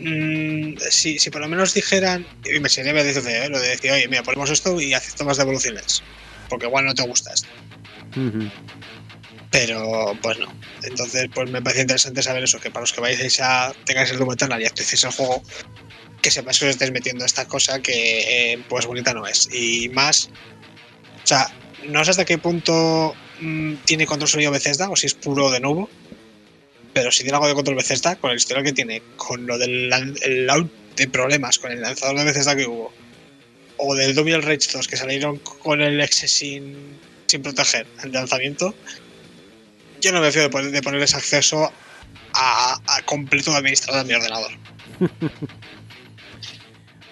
mm, 0.00 0.76
si, 0.90 1.18
si 1.18 1.30
por 1.30 1.40
lo 1.40 1.48
menos 1.48 1.74
dijeran, 1.74 2.26
y 2.44 2.58
me 2.60 2.68
sería 2.68 2.92
bien 2.92 3.06
decir, 3.06 3.22
¿eh? 3.28 3.48
lo 3.48 3.60
de 3.60 3.68
decir, 3.68 3.90
oye, 3.92 4.08
mira, 4.08 4.22
ponemos 4.22 4.50
esto 4.50 4.80
y 4.80 4.94
acepto 4.94 5.24
más 5.24 5.36
devoluciones, 5.36 6.02
porque 6.48 6.66
igual 6.66 6.86
no 6.86 6.94
te 6.94 7.02
gusta 7.02 7.32
esto. 7.32 7.48
Pero 9.50 10.16
pues 10.22 10.38
no. 10.38 10.52
Entonces, 10.82 11.28
pues 11.34 11.50
me 11.50 11.60
parece 11.60 11.82
interesante 11.82 12.22
saber 12.22 12.44
eso, 12.44 12.60
que 12.60 12.70
para 12.70 12.82
los 12.82 12.92
que 12.92 13.00
vayáis 13.00 13.40
a 13.40 13.72
tengáis 13.84 14.10
el 14.10 14.18
Doom 14.18 14.32
Eternal 14.32 14.62
y 14.62 14.66
actualicéis 14.66 15.04
el 15.04 15.10
juego, 15.10 15.42
que 16.22 16.30
sepáis 16.30 16.58
que 16.58 16.66
os 16.66 16.70
estáis 16.70 16.92
metiendo 16.92 17.24
esta 17.24 17.46
cosa 17.46 17.80
que 17.80 18.52
eh, 18.52 18.62
pues 18.68 18.86
bonita 18.86 19.12
no 19.14 19.26
es. 19.26 19.48
Y 19.52 19.88
más, 19.90 20.30
o 21.22 21.26
sea, 21.26 21.52
no 21.86 22.04
sé 22.04 22.10
hasta 22.10 22.24
qué 22.24 22.38
punto 22.38 23.14
mm, 23.40 23.74
tiene 23.84 24.06
control 24.06 24.28
sonido 24.28 24.50
Bethesda 24.50 24.88
o 24.90 24.96
si 24.96 25.06
es 25.06 25.14
puro 25.14 25.50
de 25.50 25.60
nuevo, 25.60 25.88
pero 26.92 27.10
si 27.12 27.22
tiene 27.22 27.36
algo 27.36 27.48
de 27.48 27.54
control 27.54 27.76
Bethesda, 27.76 28.16
con 28.16 28.30
el 28.30 28.36
historial 28.36 28.64
que 28.64 28.72
tiene, 28.72 29.02
con 29.16 29.46
lo 29.46 29.58
del 29.58 29.92
el 30.22 30.48
de 30.96 31.08
problemas 31.08 31.58
con 31.58 31.70
el 31.72 31.80
lanzador 31.80 32.18
de 32.18 32.24
Bethesda 32.24 32.54
que 32.56 32.66
hubo, 32.66 32.92
o 33.78 33.94
del 33.94 34.16
el 34.18 34.42
Rage 34.42 34.68
2 34.72 34.86
que 34.88 34.96
salieron 34.96 35.38
con 35.38 35.80
el 35.80 36.00
exe 36.00 36.28
sin, 36.28 36.98
sin 37.26 37.42
proteger 37.42 37.86
el 38.04 38.12
lanzamiento, 38.12 38.74
yo 40.00 40.12
no 40.12 40.20
me 40.20 40.30
fío 40.32 40.42
de, 40.42 40.50
poner- 40.50 40.70
de 40.70 40.82
ponerles 40.82 41.14
acceso 41.14 41.72
a, 42.34 42.80
a 42.86 43.02
completo 43.06 43.50
de 43.52 43.58
administrador 43.58 44.04
de 44.04 44.08
mi 44.08 44.14
ordenador. 44.14 44.50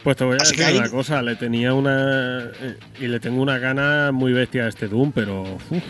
Pues 0.04 0.16
te 0.16 0.24
voy 0.24 0.34
a 0.38 0.42
Así 0.42 0.56
decir 0.56 0.76
una 0.76 0.88
cosa, 0.88 1.20
le 1.22 1.34
tenía 1.36 1.74
una. 1.74 2.50
eh, 2.60 2.76
y 3.00 3.08
le 3.08 3.18
tengo 3.20 3.42
una 3.42 3.58
gana 3.58 4.12
muy 4.12 4.32
bestia 4.32 4.64
a 4.64 4.68
este 4.68 4.86
Doom, 4.88 5.12
pero. 5.12 5.42
uf, 5.42 5.82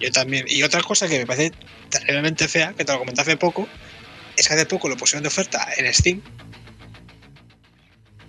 Yo 0.00 0.10
también. 0.10 0.44
Y 0.48 0.62
otra 0.62 0.82
cosa 0.82 1.08
que 1.08 1.18
me 1.18 1.26
parece 1.26 1.52
terriblemente 1.90 2.48
fea, 2.48 2.74
que 2.74 2.84
te 2.84 2.92
lo 2.92 2.98
comenté 2.98 3.20
hace 3.22 3.36
poco, 3.36 3.66
es 4.36 4.46
que 4.46 4.54
hace 4.54 4.66
poco 4.66 4.88
lo 4.88 4.96
pusieron 4.96 5.22
de 5.22 5.28
oferta 5.28 5.66
en 5.76 5.92
Steam. 5.92 6.22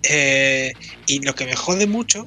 Eh, 0.02 0.72
y 1.06 1.22
lo 1.24 1.34
que 1.34 1.44
me 1.46 1.54
jode 1.56 1.86
mucho, 1.86 2.26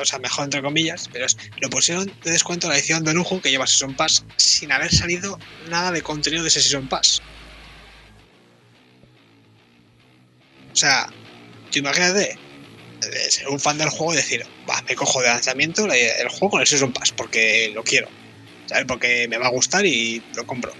o 0.00 0.04
sea, 0.04 0.18
mejor 0.18 0.44
entre 0.44 0.62
comillas, 0.62 1.08
pero 1.12 1.26
es 1.26 1.36
lo 1.60 1.68
pusieron 1.70 2.04
de 2.22 2.30
descuento 2.30 2.68
la 2.68 2.76
edición 2.76 3.04
de 3.04 3.14
lujo 3.14 3.40
que 3.40 3.50
lleva 3.50 3.66
Season 3.66 3.94
Pass 3.96 4.24
sin 4.36 4.70
haber 4.70 4.92
salido 4.94 5.38
nada 5.68 5.92
de 5.92 6.02
contenido 6.02 6.42
de 6.42 6.48
ese 6.48 6.60
Season 6.60 6.88
Pass. 6.88 7.20
O 10.72 10.78
sea, 10.78 11.06
tú 11.70 11.78
imagínate 11.78 12.32
eh, 12.32 13.30
ser 13.30 13.48
un 13.48 13.58
fan 13.58 13.78
del 13.78 13.88
juego 13.88 14.12
y 14.12 14.16
decir, 14.16 14.42
va, 14.68 14.82
me 14.88 14.94
cojo 14.94 15.20
de 15.22 15.28
lanzamiento 15.28 15.86
la- 15.86 15.96
el 15.96 16.28
juego 16.28 16.50
con 16.50 16.60
el 16.60 16.66
Season 16.66 16.92
Pass 16.92 17.12
porque 17.16 17.70
lo 17.74 17.82
quiero. 17.82 18.08
¿Sabes? 18.66 18.84
Porque 18.86 19.26
me 19.28 19.38
va 19.38 19.46
a 19.46 19.50
gustar 19.50 19.84
y 19.86 20.22
lo 20.34 20.44
compro. 20.44 20.72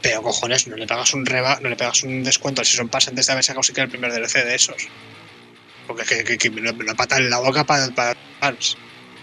Pero 0.00 0.22
cojones, 0.22 0.66
no 0.68 0.76
le 0.76 0.86
pegas 0.86 1.12
un 1.14 1.26
reba, 1.26 1.58
no 1.60 1.68
le 1.68 1.76
pegas 1.76 2.02
un 2.04 2.22
descuento 2.22 2.60
al 2.60 2.66
Season 2.66 2.88
Pass 2.88 3.08
antes 3.08 3.26
de 3.26 3.32
haber 3.32 3.44
sacado 3.44 3.62
siquiera 3.62 3.84
el 3.84 3.90
primer 3.90 4.12
DLC 4.12 4.44
de 4.44 4.54
esos. 4.54 4.76
Porque 5.86 6.04
que, 6.04 6.24
que, 6.24 6.38
que 6.38 6.50
me, 6.50 6.60
lo, 6.60 6.72
lo 6.72 6.94
pata 6.94 7.16
en 7.16 7.30
la 7.30 7.38
boca 7.40 7.64
para, 7.64 7.88
para 7.90 8.14
fans. 8.40 8.76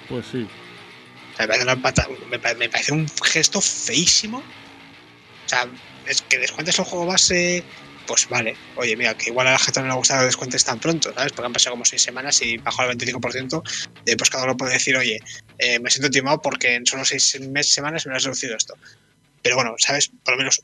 pues 0.07 0.27
sí. 0.27 0.43
O 0.43 1.35
sea, 1.35 1.45
me, 1.45 1.47
parece 1.47 1.63
una 1.63 1.77
pata- 1.77 2.07
me 2.27 2.39
pa- 2.39 2.55
me 2.55 2.69
parece 2.69 2.93
un 2.93 3.05
gesto 3.23 3.61
feísimo. 3.61 4.39
O 4.39 5.47
sea, 5.47 5.65
es 6.05 6.21
que 6.23 6.39
descuentes 6.39 6.77
el 6.79 6.85
juego 6.85 7.05
base, 7.05 7.65
pues 8.07 8.27
vale. 8.29 8.55
Oye, 8.75 8.95
mira, 8.95 9.15
que 9.15 9.29
igual 9.29 9.47
a 9.47 9.51
la 9.51 9.59
gente 9.59 9.81
no 9.81 9.87
le 9.87 9.93
gusta 9.95 10.19
que 10.19 10.25
descuentes 10.25 10.63
tan 10.63 10.79
pronto, 10.79 11.13
¿sabes? 11.13 11.31
Porque 11.33 11.47
han 11.47 11.53
pasado 11.53 11.73
como 11.73 11.85
seis 11.85 12.01
semanas 12.01 12.41
y 12.41 12.57
bajó 12.57 12.81
al 12.83 12.97
25%. 12.97 13.63
eh, 14.05 14.17
pues 14.17 14.29
cada 14.29 14.43
uno 14.43 14.57
puede 14.57 14.73
decir, 14.73 14.95
oye, 14.95 15.19
eh, 15.57 15.79
me 15.79 15.89
siento 15.89 16.09
timado 16.09 16.41
porque 16.41 16.75
en 16.75 16.85
solo 16.85 17.05
seis 17.05 17.39
meses, 17.41 17.73
semanas 17.73 18.05
me 18.05 18.11
lo 18.11 18.17
has 18.17 18.23
reducido 18.23 18.55
esto. 18.55 18.75
Pero 19.41 19.55
bueno, 19.55 19.75
¿sabes? 19.77 20.11
Por 20.23 20.33
lo 20.33 20.37
menos, 20.37 20.61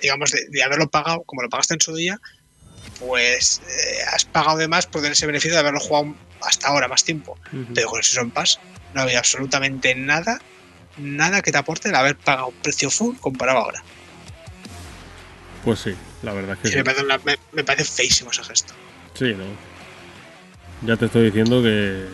digamos, 0.00 0.30
de, 0.30 0.46
de 0.48 0.62
haberlo 0.62 0.88
pagado, 0.90 1.22
como 1.24 1.42
lo 1.42 1.48
pagaste 1.48 1.74
en 1.74 1.80
su 1.80 1.94
día, 1.94 2.20
pues 2.98 3.60
eh, 3.68 4.02
has 4.12 4.24
pagado 4.24 4.58
de 4.58 4.68
más 4.68 4.86
por 4.86 5.00
tener 5.00 5.12
ese 5.12 5.26
beneficio 5.26 5.54
de 5.54 5.60
haberlo 5.60 5.80
jugado 5.80 6.14
hasta 6.42 6.68
ahora 6.68 6.88
más 6.88 7.04
tiempo. 7.04 7.38
Ujú. 7.52 7.74
Pero 7.74 7.88
con 7.88 7.98
el 7.98 8.04
Season 8.04 8.30
Pass 8.30 8.60
no 8.94 9.02
había 9.02 9.18
absolutamente 9.18 9.94
nada 9.94 10.40
nada 10.96 11.42
que 11.42 11.52
te 11.52 11.58
aporte 11.58 11.88
el 11.88 11.94
haber 11.94 12.16
pagado 12.16 12.48
un 12.48 12.54
precio 12.54 12.90
full 12.90 13.16
comparado 13.16 13.58
ahora. 13.58 13.82
Pues 15.64 15.80
sí, 15.80 15.94
la 16.24 16.32
verdad 16.32 16.56
es 16.56 16.58
que 16.62 16.68
sí. 16.68 16.76
me, 16.76 16.84
parece 16.84 17.04
una- 17.04 17.18
me- 17.18 17.38
me 17.52 17.64
parece 17.64 17.84
feísimo 17.92 18.30
ese 18.30 18.42
gesto. 18.44 18.74
Sí, 19.14 19.34
¿no? 19.34 19.44
Ya 20.86 20.96
te 20.96 21.06
estoy 21.06 21.26
diciendo 21.26 21.62
que. 21.62 22.04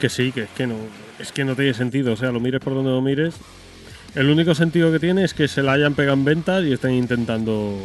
Que 0.00 0.08
sí, 0.08 0.30
que 0.32 0.42
es 0.42 0.50
que 0.56 0.66
no. 0.66 0.76
Es 1.18 1.32
que 1.32 1.44
no 1.44 1.56
tiene 1.56 1.74
sentido. 1.74 2.12
O 2.12 2.16
sea, 2.16 2.30
lo 2.30 2.40
mires 2.40 2.60
por 2.60 2.74
donde 2.74 2.90
lo 2.90 3.00
mires. 3.02 3.34
El 4.14 4.30
único 4.30 4.54
sentido 4.54 4.92
que 4.92 4.98
tiene 4.98 5.24
es 5.24 5.34
que 5.34 5.48
se 5.48 5.62
la 5.62 5.72
hayan 5.72 5.94
pegado 5.94 6.14
en 6.14 6.24
ventas 6.24 6.64
y 6.64 6.72
estén 6.72 6.92
intentando. 6.92 7.78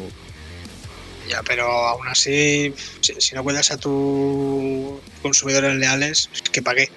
Ya, 1.29 1.41
pero 1.43 1.63
aún 1.65 2.07
así, 2.07 2.73
si, 2.99 3.13
si 3.19 3.35
no 3.35 3.43
cuidas 3.43 3.71
a 3.71 3.77
tus 3.77 4.99
consumidores 5.21 5.75
leales, 5.75 6.29
que 6.51 6.61
pagué. 6.61 6.89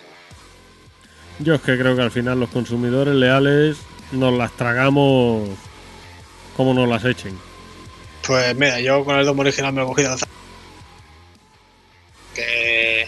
Yo 1.40 1.54
es 1.54 1.60
que 1.62 1.76
creo 1.78 1.96
que 1.96 2.02
al 2.02 2.10
final 2.10 2.38
los 2.40 2.50
consumidores 2.50 3.14
leales 3.14 3.76
nos 4.12 4.32
las 4.36 4.56
tragamos 4.56 5.48
como 6.56 6.74
nos 6.74 6.88
las 6.88 7.04
echen. 7.04 7.36
Pues 8.26 8.54
mira, 8.56 8.80
yo 8.80 9.04
con 9.04 9.16
el 9.18 9.26
domo 9.26 9.42
original 9.42 9.72
me 9.72 9.80
lo 9.80 9.86
he 9.86 9.88
cogido 9.90 10.08
al 10.08 10.14
azar. 10.14 10.28
Que 12.34 13.06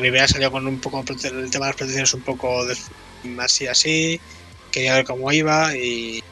mi 0.00 0.10
vida 0.10 0.26
salió 0.28 0.50
con 0.50 0.66
un 0.66 0.80
poco 0.80 1.00
el 1.00 1.06
tema 1.06 1.40
de 1.40 1.58
las 1.58 1.76
protecciones 1.76 2.12
un 2.14 2.22
poco 2.22 2.64
de, 2.66 2.76
así 3.40 3.66
así. 3.66 4.20
Quería 4.70 4.94
ver 4.94 5.04
cómo 5.04 5.30
iba 5.32 5.74
y 5.76 6.22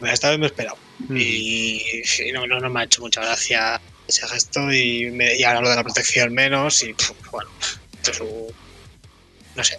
mira, 0.00 0.12
esta 0.14 0.30
vez 0.30 0.38
me 0.38 0.46
he 0.46 0.48
esperado. 0.48 0.76
Mm. 1.08 1.16
Y, 1.16 1.82
y 2.26 2.32
no, 2.32 2.46
no, 2.46 2.60
no 2.60 2.70
me 2.70 2.80
ha 2.80 2.84
hecho 2.84 3.00
mucha 3.02 3.20
gracia 3.20 3.80
ese 4.06 4.26
gesto 4.26 4.72
y, 4.72 5.10
me- 5.10 5.36
y 5.36 5.44
ahora 5.44 5.60
lo 5.60 5.68
de 5.70 5.76
la 5.76 5.84
protección 5.84 6.32
menos 6.32 6.82
y 6.82 6.94
bueno, 7.30 7.50
esto 7.94 8.10
es 8.10 8.20
un... 8.20 8.46
no 9.54 9.64
sé. 9.64 9.78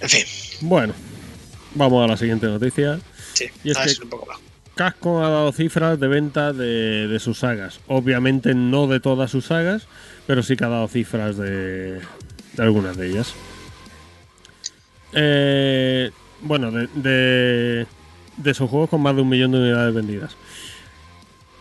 En 0.00 0.08
fin, 0.10 0.24
Bueno, 0.60 0.94
vamos 1.74 2.04
a 2.04 2.08
la 2.08 2.16
siguiente 2.16 2.46
noticia. 2.46 3.00
Sí, 3.34 3.46
Y 3.62 3.70
es 3.70 3.76
a 3.76 3.80
ver 3.80 3.88
que- 3.90 3.94
si 3.94 4.02
un 4.02 4.08
poco 4.10 4.26
más. 4.26 4.38
Capcom 4.74 5.22
ha 5.22 5.28
dado 5.28 5.52
cifras 5.52 6.00
de 6.00 6.08
venta 6.08 6.52
de, 6.52 7.06
de 7.06 7.20
sus 7.20 7.38
sagas. 7.38 7.78
Obviamente 7.86 8.54
no 8.56 8.88
de 8.88 8.98
todas 8.98 9.30
sus 9.30 9.44
sagas, 9.46 9.86
pero 10.26 10.42
sí 10.42 10.56
que 10.56 10.64
ha 10.64 10.68
dado 10.68 10.88
cifras 10.88 11.36
de, 11.36 12.00
de 12.54 12.62
algunas 12.62 12.96
de 12.96 13.08
ellas. 13.10 13.34
Eh, 15.12 16.10
bueno, 16.40 16.72
de, 16.72 16.88
de, 16.94 17.86
de 18.36 18.54
sus 18.54 18.68
juegos 18.68 18.90
con 18.90 19.00
más 19.00 19.14
de 19.14 19.22
un 19.22 19.28
millón 19.28 19.52
de 19.52 19.58
unidades 19.58 19.94
vendidas. 19.94 20.36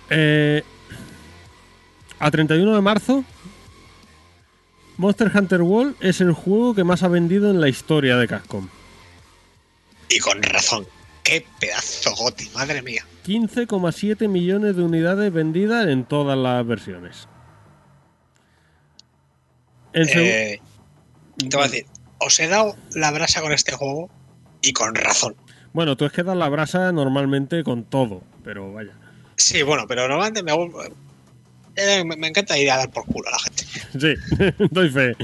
Eh, 0.09 0.63
a 2.19 2.31
31 2.31 2.73
de 2.73 2.81
marzo, 2.81 3.23
Monster 4.97 5.31
Hunter 5.35 5.61
World 5.61 5.95
es 5.99 6.19
el 6.21 6.31
juego 6.33 6.73
que 6.73 6.83
más 6.83 7.03
ha 7.03 7.07
vendido 7.09 7.51
en 7.51 7.61
la 7.61 7.69
historia 7.69 8.17
de 8.17 8.27
Capcom. 8.27 8.67
Y 10.09 10.17
con 10.19 10.41
razón. 10.41 10.85
Qué 11.23 11.45
pedazo 11.59 12.13
goti, 12.15 12.49
madre 12.53 12.81
mía. 12.81 13.05
15,7 13.25 14.27
millones 14.27 14.75
de 14.75 14.83
unidades 14.83 15.31
vendidas 15.31 15.87
en 15.87 16.03
todas 16.05 16.37
las 16.37 16.65
versiones. 16.67 17.27
Eh, 19.93 20.59
te 21.37 21.55
voy 21.57 21.65
a 21.65 21.67
decir, 21.69 21.85
os 22.19 22.39
he 22.39 22.47
dado 22.47 22.75
la 22.95 23.11
brasa 23.11 23.41
con 23.41 23.51
este 23.53 23.71
juego 23.73 24.09
y 24.61 24.73
con 24.73 24.95
razón. 24.95 25.35
Bueno, 25.71 25.95
tú 25.95 26.05
es 26.05 26.11
que 26.11 26.23
das 26.23 26.35
la 26.37 26.49
brasa 26.49 26.91
normalmente 26.91 27.63
con 27.63 27.83
todo, 27.85 28.21
pero 28.43 28.73
vaya. 28.73 28.91
Sí, 29.37 29.61
bueno, 29.63 29.85
pero 29.87 30.07
normalmente 30.07 30.43
me, 30.43 30.51
hago- 30.51 30.71
eh, 31.75 32.03
me, 32.05 32.15
me 32.17 32.27
encanta 32.27 32.57
ir 32.57 32.69
a 32.69 32.77
dar 32.77 32.91
por 32.91 33.05
culo 33.05 33.29
a 33.29 33.31
la 33.31 33.39
gente. 33.39 33.65
Sí, 33.99 34.55
doy 34.71 34.89
fe. 34.89 35.15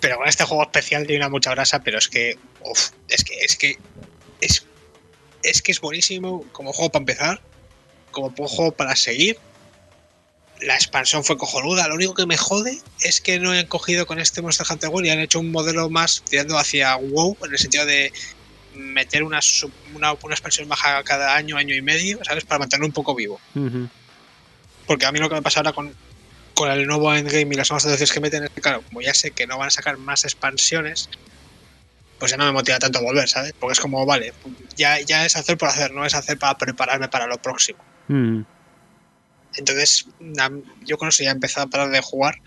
Pero 0.00 0.16
con 0.18 0.28
este 0.28 0.44
juego 0.44 0.62
especial 0.62 1.06
tiene 1.06 1.24
una 1.24 1.28
mucha 1.30 1.50
brasa, 1.50 1.82
pero 1.82 1.98
es 1.98 2.08
que, 2.08 2.38
uf, 2.60 2.90
es 3.08 3.24
que, 3.24 3.38
es 3.40 3.56
que, 3.56 3.78
es, 4.40 4.64
es 5.42 5.62
que 5.62 5.72
es 5.72 5.80
buenísimo 5.80 6.44
como 6.52 6.72
juego 6.72 6.92
para 6.92 7.02
empezar, 7.02 7.40
como 8.10 8.30
juego 8.30 8.72
para 8.72 8.94
seguir. 8.96 9.38
La 10.60 10.74
expansión 10.74 11.22
fue 11.24 11.36
cojonuda. 11.36 11.86
Lo 11.88 11.94
único 11.94 12.14
que 12.14 12.26
me 12.26 12.36
jode 12.36 12.80
es 13.00 13.20
que 13.20 13.38
no 13.38 13.52
han 13.52 13.66
cogido 13.66 14.06
con 14.06 14.18
este 14.18 14.42
Monster 14.42 14.66
Hunter 14.68 14.90
World 14.90 15.06
y 15.06 15.10
han 15.10 15.20
hecho 15.20 15.38
un 15.40 15.52
modelo 15.52 15.88
más 15.88 16.22
tirando 16.28 16.58
hacia 16.58 16.96
WoW, 16.96 17.36
en 17.44 17.52
el 17.52 17.58
sentido 17.58 17.86
de 17.86 18.12
meter 18.74 19.22
una, 19.22 19.40
sub- 19.40 19.72
una, 19.94 20.12
una 20.14 20.34
expansión 20.34 20.68
baja 20.68 21.02
cada 21.04 21.34
año, 21.34 21.56
año 21.56 21.74
y 21.74 21.82
medio, 21.82 22.18
¿sabes? 22.24 22.44
Para 22.44 22.58
mantenerlo 22.60 22.86
un 22.86 22.92
poco 22.92 23.14
vivo. 23.14 23.40
Porque 24.86 25.06
a 25.06 25.12
mí 25.12 25.18
lo 25.18 25.28
que 25.28 25.34
me 25.36 25.42
pasa 25.42 25.60
ahora 25.60 25.72
con, 25.72 25.94
con 26.58 26.72
el 26.72 26.88
nuevo 26.88 27.14
Endgame 27.14 27.54
y 27.54 27.56
las 27.56 27.70
nuevas 27.70 27.84
decisiones 27.84 28.12
que 28.12 28.18
meten 28.18 28.48
claro, 28.60 28.82
como 28.82 29.00
ya 29.00 29.14
sé 29.14 29.30
que 29.30 29.46
no 29.46 29.56
van 29.58 29.68
a 29.68 29.70
sacar 29.70 29.96
más 29.96 30.24
expansiones, 30.24 31.08
pues 32.18 32.32
ya 32.32 32.36
no 32.36 32.46
me 32.46 32.50
motiva 32.50 32.80
tanto 32.80 33.00
volver, 33.00 33.28
¿sabes? 33.28 33.54
Porque 33.60 33.74
es 33.74 33.80
como, 33.80 34.04
vale, 34.04 34.32
ya, 34.76 35.00
ya 35.00 35.24
es 35.24 35.36
hacer 35.36 35.56
por 35.56 35.68
hacer, 35.68 35.92
no 35.92 36.04
es 36.04 36.16
hacer 36.16 36.36
para 36.36 36.58
prepararme 36.58 37.08
para 37.08 37.28
lo 37.28 37.38
próximo. 37.38 37.78
Mm. 38.08 38.40
Entonces, 39.54 40.08
yo 40.84 40.98
con 40.98 41.10
eso 41.10 41.22
ya 41.22 41.30
he 41.30 41.32
empezado 41.32 41.68
a 41.68 41.70
parar 41.70 41.90
de 41.90 42.00
jugar, 42.00 42.40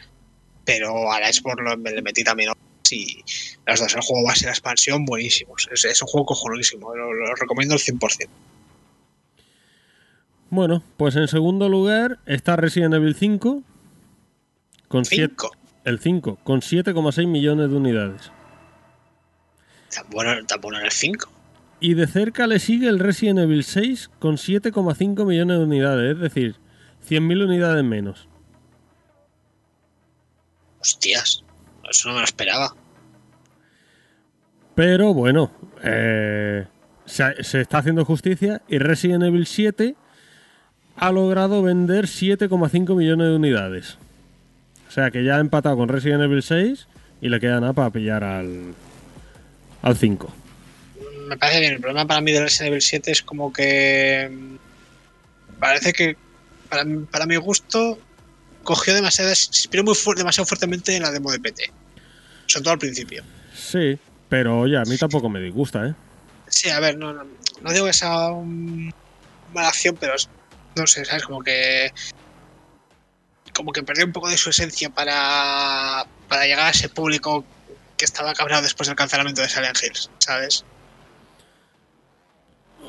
pero 0.66 1.10
a 1.10 1.22
la 1.22 1.32
Xbox 1.32 1.56
me 1.78 1.92
le 1.92 2.02
metí 2.02 2.26
también 2.26 2.52
y 2.90 3.24
las 3.66 3.80
dos, 3.80 3.96
el 3.96 4.02
juego 4.02 4.28
base 4.28 4.44
y 4.44 4.48
la 4.48 4.52
expansión, 4.52 5.06
buenísimos. 5.06 5.70
Es, 5.72 5.86
es 5.86 6.02
un 6.02 6.10
juego 6.10 6.26
cojonurísimo, 6.26 6.94
lo, 6.94 7.14
lo 7.14 7.34
recomiendo 7.36 7.76
al 7.76 7.80
100%. 7.80 8.28
Bueno, 10.50 10.84
pues 10.98 11.16
en 11.16 11.30
segundo 11.30 11.70
lugar 11.70 12.20
está 12.26 12.58
Resident 12.58 12.94
Evil 12.94 13.16
5 13.16 13.64
con 14.92 15.06
siete- 15.06 15.34
5. 15.38 15.52
el 15.86 16.00
5 16.00 16.38
con 16.44 16.62
7,6 16.62 17.28
millones 17.28 17.70
de 17.70 17.76
unidades. 17.76 18.32
Tan 19.94 20.06
bueno, 20.10 20.46
tan 20.46 20.62
bueno 20.62 20.80
en 20.80 20.86
el 20.86 20.92
5. 20.92 21.30
Y 21.80 21.96
de 21.96 22.06
cerca 22.08 22.46
le 22.46 22.60
sigue 22.60 22.88
el 22.88 23.00
Resident 23.00 23.40
Evil 23.40 23.64
6 23.64 24.12
con 24.20 24.36
7,5 24.38 25.26
millones 25.26 25.58
de 25.58 25.64
unidades, 25.64 26.16
es 26.16 26.20
decir, 26.22 26.56
100.000 27.10 27.44
unidades 27.46 27.84
menos. 27.84 28.28
Hostias, 30.80 31.44
eso 31.90 32.10
no 32.10 32.16
me 32.16 32.20
lo 32.22 32.26
esperaba. 32.26 32.76
Pero 34.76 35.14
bueno, 35.14 35.52
eh, 35.84 36.66
se, 37.06 37.44
se 37.44 37.62
está 37.62 37.80
haciendo 37.80 38.06
justicia 38.06 38.62
y 38.68 38.78
Resident 38.78 39.24
Evil 39.24 39.46
7 39.46 39.96
ha 40.96 41.12
logrado 41.12 41.62
vender 41.62 42.06
7,5 42.06 42.96
millones 42.96 43.28
de 43.28 43.36
unidades. 43.36 43.98
O 44.92 44.94
sea 44.94 45.10
que 45.10 45.24
ya 45.24 45.38
ha 45.38 45.40
empatado 45.40 45.78
con 45.78 45.88
Resident 45.88 46.22
Evil 46.22 46.44
6 46.44 46.86
y 47.22 47.30
le 47.30 47.40
queda 47.40 47.62
nada 47.62 47.72
para 47.72 47.92
pillar 47.92 48.26
al, 48.26 48.74
al 49.84 49.96
5. 49.98 50.30
me 51.30 51.38
parece 51.38 51.62
bien. 51.62 51.74
El 51.76 51.80
problema 51.80 52.06
para 52.06 52.20
mí 52.20 52.34
del 52.34 52.44
Resident 52.44 52.72
Evil 52.72 52.82
7 52.82 53.12
es 53.12 53.22
como 53.22 53.54
que. 53.54 54.30
mm, 54.30 54.56
Parece 55.62 55.94
que, 55.94 56.18
para, 56.70 56.84
para 57.10 57.26
mi 57.26 57.38
gusto, 57.38 57.98
cogió 58.64 58.94
demasiado. 58.94 59.34
Se 59.34 59.48
inspiró 59.48 59.86
muy 59.86 59.96
fu- 59.96 60.14
demasiado 60.14 60.46
fuertemente 60.46 60.94
en 60.94 61.04
la 61.04 61.12
demo 61.12 61.32
de 61.32 61.40
PT. 61.40 61.72
Sobre 62.48 62.64
todo 62.64 62.74
al 62.74 62.80
principio. 62.80 63.24
Sí, 63.56 63.98
pero 64.28 64.60
oye, 64.60 64.76
a 64.78 64.82
mí 64.84 64.98
tampoco 64.98 65.30
me 65.30 65.40
disgusta, 65.40 65.88
¿eh? 65.88 65.94
Sí, 66.50 66.70
a 66.70 66.82
ver, 66.82 66.98
no, 66.98 67.14
no, 67.14 67.24
no 67.62 67.72
digo 67.72 67.86
que 67.86 67.94
sea 67.94 68.28
un- 68.32 68.92
mala 69.54 69.70
acción, 69.70 69.96
pero 69.98 70.16
no 70.76 70.86
sé, 70.86 71.06
¿sabes? 71.06 71.24
Como 71.24 71.42
que. 71.42 71.92
Como 73.54 73.72
que 73.74 73.84
perdió 73.84 74.06
un 74.06 74.12
poco 74.14 74.30
de 74.30 74.38
su 74.38 74.50
esencia 74.50 74.90
para, 74.90 76.06
para 76.28 76.46
llegar 76.46 76.68
a 76.68 76.70
ese 76.70 76.90
público 76.90 77.44
que 77.98 78.06
estaba 78.06 78.34
cabreado 78.34 78.64
después 78.64 78.88
del 78.88 78.96
cancelamiento 78.96 79.42
de 79.42 79.50
Silent 79.50 79.78
Hills, 79.84 80.10
¿sabes? 80.20 80.66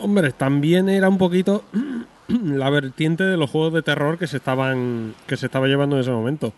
Hombre, 0.00 0.32
también 0.32 0.88
era 0.88 1.08
un 1.08 1.18
poquito 1.18 1.64
la 2.28 2.70
vertiente 2.70 3.24
de 3.24 3.36
los 3.36 3.50
juegos 3.50 3.74
de 3.74 3.82
terror 3.82 4.18
que 4.18 4.26
se 4.26 4.38
estaban 4.38 5.14
que 5.26 5.36
se 5.36 5.46
estaba 5.46 5.66
llevando 5.66 5.96
en 5.96 6.02
ese 6.02 6.10
momento. 6.10 6.52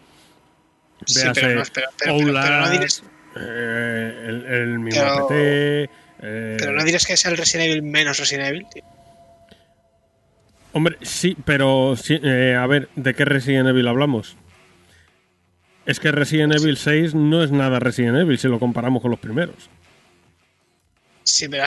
Sí, 1.07 1.21
pero 1.35 1.49
no, 1.57 1.63
pero, 1.73 1.89
pero, 1.99 2.17
pero- 2.19 2.33
pero 2.41 2.61
no 2.61 2.71
diréis, 2.71 3.03
eh, 3.37 4.25
el, 4.29 4.47
el 4.47 4.79
mismo 4.79 5.01
Pero- 5.03 5.27
PT. 5.27 5.83
eh, 6.23 6.57
pero 6.59 6.73
no 6.73 6.85
diréis 6.85 7.05
que 7.07 7.15
es 7.15 7.25
el 7.27 7.37
Resident 7.37 7.69
Evil 7.71 7.83
menos 7.83 8.19
Resident 8.19 8.49
Evil. 8.49 8.67
tío. 8.73 8.85
Hombre, 10.75 10.99
sí, 11.03 11.37
pero 11.45 11.95
sí, 11.97 12.19
eh, 12.21 12.59
a 12.61 12.67
ver, 12.67 12.89
¿de 12.97 13.15
qué 13.15 13.25
Resident 13.25 13.69
Evil 13.69 13.87
hablamos? 13.87 14.37
Es 15.87 16.01
que 16.01 16.11
Resident 16.11 16.53
Evil 16.53 16.77
6 16.77 17.15
no 17.15 17.45
es 17.45 17.53
nada 17.53 17.79
Resident 17.79 18.17
Evil 18.17 18.37
si 18.41 18.49
lo 18.49 18.59
comparamos 18.59 19.01
con 19.01 19.13
los 19.13 19.21
primeros. 19.21 19.71
Sí, 21.23 21.49
pero, 21.49 21.67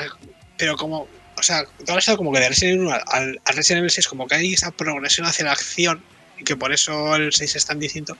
pero 0.57 0.75
como. 0.75 1.07
O 1.38 1.43
sea, 1.43 1.63
todo 1.85 1.97
ha 1.97 2.01
sido 2.01 2.17
como 2.17 2.34
que 2.34 2.41
de 2.41 2.49
Resident 2.49 2.81
Evil 2.81 2.88
1 2.88 2.95
al, 3.07 3.41
al 3.45 3.55
Resident 3.55 3.79
Evil 3.79 3.91
6, 3.91 4.07
como 4.09 4.27
que 4.27 4.35
hay 4.35 4.53
esa 4.53 4.71
progresión 4.71 5.25
hacia 5.25 5.45
la 5.45 5.53
acción, 5.53 6.03
y 6.38 6.43
que 6.43 6.57
por 6.57 6.73
eso 6.73 7.15
el 7.15 7.31
6 7.31 7.55
es 7.55 7.65
tan 7.65 7.79
distinto. 7.79 8.17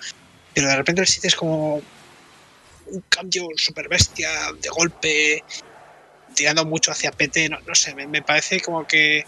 Pero 0.53 0.69
de 0.69 0.76
repente 0.77 1.01
el 1.01 1.07
7 1.07 1.27
es 1.27 1.35
como. 1.35 1.81
Un 2.85 3.03
cambio 3.09 3.45
super 3.57 3.89
bestia, 3.89 4.30
de 4.61 4.69
golpe, 4.69 5.43
tirando 6.34 6.64
mucho 6.64 6.91
hacia 6.91 7.11
PT. 7.11 7.49
No, 7.49 7.59
no 7.68 7.76
sé, 7.76 7.93
me, 7.93 8.07
me 8.07 8.22
parece 8.22 8.61
como 8.61 8.88
que. 8.88 9.26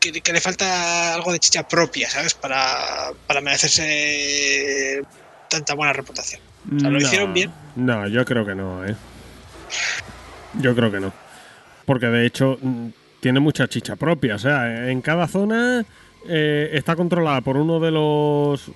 Que 0.00 0.32
le 0.32 0.40
falta 0.40 1.14
algo 1.14 1.32
de 1.32 1.38
chicha 1.38 1.66
propia, 1.66 2.08
¿sabes? 2.08 2.34
Para, 2.34 3.12
para 3.26 3.40
merecerse 3.40 5.02
tanta 5.48 5.74
buena 5.74 5.92
reputación. 5.92 6.40
O 6.76 6.80
sea, 6.80 6.90
¿lo 6.90 6.98
No, 6.98 7.04
hicieron 7.04 7.34
bien? 7.34 7.52
No, 7.76 8.06
yo 8.08 8.24
creo 8.24 8.46
que 8.46 8.54
no, 8.54 8.84
¿eh? 8.86 8.94
Yo 10.54 10.74
creo 10.74 10.90
que 10.90 11.00
no. 11.00 11.12
Porque 11.84 12.06
de 12.06 12.26
hecho 12.26 12.58
tiene 13.20 13.40
mucha 13.40 13.68
chicha 13.68 13.96
propia. 13.96 14.36
O 14.36 14.38
sea, 14.38 14.90
en 14.90 15.00
cada 15.00 15.26
zona 15.28 15.84
eh, 16.28 16.70
está 16.72 16.96
controlada 16.96 17.40
por 17.40 17.56
uno 17.56 17.80
de 17.80 17.90
los 17.90 18.70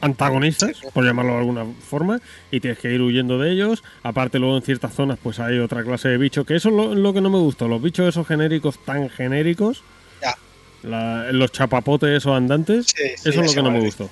antagonistas, 0.00 0.78
por 0.92 1.04
llamarlo 1.04 1.32
de 1.32 1.38
alguna 1.38 1.64
forma, 1.80 2.20
y 2.50 2.60
tienes 2.60 2.78
que 2.78 2.92
ir 2.92 3.00
huyendo 3.00 3.38
de 3.38 3.50
ellos. 3.52 3.82
Aparte, 4.02 4.38
luego 4.38 4.56
en 4.56 4.62
ciertas 4.62 4.94
zonas, 4.94 5.18
pues 5.22 5.40
hay 5.40 5.58
otra 5.58 5.82
clase 5.84 6.08
de 6.08 6.18
bicho, 6.18 6.44
que 6.44 6.54
eso 6.56 6.68
es 6.68 6.74
lo, 6.74 6.94
lo 6.94 7.12
que 7.12 7.20
no 7.20 7.30
me 7.30 7.38
gustó. 7.38 7.68
Los 7.68 7.82
bichos 7.82 8.08
esos 8.08 8.26
genéricos 8.26 8.78
tan 8.84 9.08
genéricos, 9.10 9.82
Ya. 10.22 10.34
la- 10.82 11.32
los 11.32 11.50
chapapotes 11.52 12.10
esos 12.10 12.36
andantes, 12.36 12.86
Sí, 12.86 13.02
sí, 13.16 13.28
eso 13.28 13.40
es 13.42 13.46
lo 13.48 13.52
que 13.54 13.62
no 13.62 13.70
me 13.70 13.80
gustó. 13.80 14.08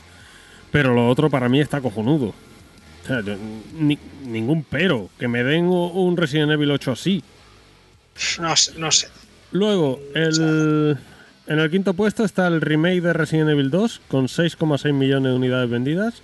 Pero 0.72 0.92
lo 0.94 1.08
otro 1.08 1.30
para 1.30 1.48
mí 1.48 1.60
está 1.60 1.80
cojonudo. 1.80 2.34
O 3.04 3.06
sea, 3.06 3.20
yo- 3.22 3.36
ni- 3.78 3.98
ningún 4.24 4.64
pero. 4.68 5.08
Que 5.18 5.28
me 5.28 5.44
den 5.44 5.66
un 5.66 6.16
Resident 6.16 6.50
Evil 6.50 6.72
8 6.72 6.90
así. 6.92 7.22
No 8.40 8.56
sé, 8.56 8.72
no 8.78 8.90
sé. 8.90 9.08
Luego, 9.52 10.00
el, 10.14 10.98
en 11.47 11.59
el 11.60 11.70
quinto 11.70 11.94
puesto 11.94 12.24
está 12.24 12.47
el 12.47 12.60
remake 12.60 13.01
de 13.01 13.12
Resident 13.12 13.51
Evil 13.51 13.70
2 13.70 14.01
con 14.09 14.27
6,6 14.27 14.93
millones 14.93 15.31
de 15.32 15.36
unidades 15.36 15.70
vendidas. 15.70 16.23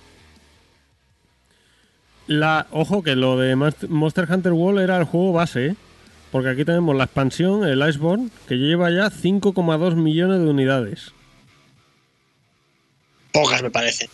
La, 2.27 2.67
ojo 2.71 3.03
que 3.03 3.15
lo 3.15 3.37
de 3.37 3.55
Monster 3.55 4.31
Hunter 4.31 4.53
World 4.53 4.79
era 4.81 4.97
el 4.97 5.03
juego 5.03 5.33
base, 5.33 5.67
¿eh? 5.67 5.75
porque 6.31 6.49
aquí 6.49 6.65
tenemos 6.65 6.95
la 6.95 7.03
expansión, 7.05 7.67
el 7.67 7.87
Iceborne, 7.87 8.29
que 8.47 8.55
lleva 8.55 8.89
ya 8.89 9.09
5,2 9.09 9.95
millones 9.95 10.39
de 10.39 10.47
unidades. 10.47 11.13
Pocas 13.31 13.61
me 13.61 13.71
parecen. 13.71 14.09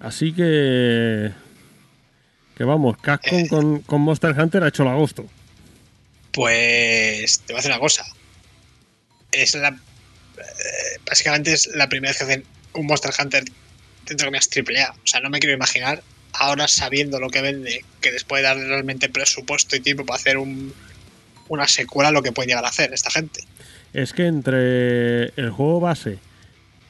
Así 0.00 0.32
que. 0.32 1.32
Que 2.54 2.64
vamos, 2.64 2.96
Capcom 2.98 3.38
Eh. 3.38 3.48
con, 3.48 3.80
con 3.80 4.00
Monster 4.02 4.38
Hunter 4.38 4.62
ha 4.62 4.68
hecho 4.68 4.82
el 4.82 4.90
agosto. 4.90 5.24
Pues 6.32 7.40
te 7.40 7.52
voy 7.52 7.58
a 7.58 7.62
decir 7.62 7.70
una 7.72 7.80
cosa. 7.80 8.04
Es 9.32 9.54
la. 9.54 9.68
eh, 9.68 10.98
básicamente 11.06 11.52
es 11.52 11.66
la 11.74 11.88
primera 11.88 12.10
vez 12.10 12.18
que 12.18 12.24
hacen 12.24 12.44
un 12.74 12.86
Monster 12.86 13.12
Hunter 13.18 13.44
dentro 14.06 14.16
de 14.16 14.24
comillas 14.26 14.48
triple 14.48 14.82
A. 14.82 14.90
O 14.92 15.06
sea, 15.06 15.20
no 15.20 15.30
me 15.30 15.38
quiero 15.40 15.54
imaginar 15.54 16.02
ahora 16.32 16.68
sabiendo 16.68 17.18
lo 17.18 17.30
que 17.30 17.42
vende, 17.42 17.84
que 18.00 18.12
les 18.12 18.24
puede 18.24 18.42
dar 18.44 18.56
realmente 18.56 19.08
presupuesto 19.08 19.74
y 19.76 19.80
tiempo 19.80 20.04
para 20.06 20.18
hacer 20.18 20.38
un, 20.38 20.72
una 21.48 21.66
secuela, 21.66 22.10
lo 22.10 22.22
que 22.22 22.32
pueden 22.32 22.48
llegar 22.50 22.64
a 22.64 22.68
hacer 22.68 22.92
esta 22.92 23.10
gente. 23.10 23.40
Es 23.92 24.12
que 24.12 24.26
entre 24.26 25.24
el 25.40 25.50
juego 25.50 25.80
base 25.80 26.18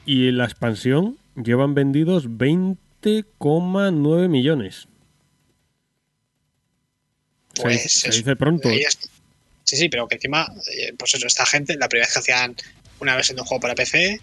y 0.05 0.31
la 0.31 0.45
expansión 0.45 1.17
llevan 1.41 1.73
vendidos 1.73 2.27
20,9 2.29 4.27
millones. 4.27 4.87
Se 7.55 7.61
Pues 7.61 7.81
se, 7.93 8.09
eso. 8.09 8.17
dice 8.17 8.35
pronto. 8.35 8.69
Sí, 9.69 9.77
sí, 9.77 9.87
pero 9.87 10.07
que 10.07 10.15
encima, 10.15 10.51
eh, 10.71 10.93
pues 10.97 11.13
eso, 11.13 11.27
esta 11.27 11.45
gente, 11.45 11.77
la 11.77 11.87
primera 11.87 12.07
vez 12.07 12.13
que 12.15 12.19
hacían 12.21 12.55
una 12.99 13.15
versión 13.15 13.35
de 13.35 13.43
un 13.43 13.47
juego 13.47 13.61
para 13.61 13.75
PC, 13.75 14.19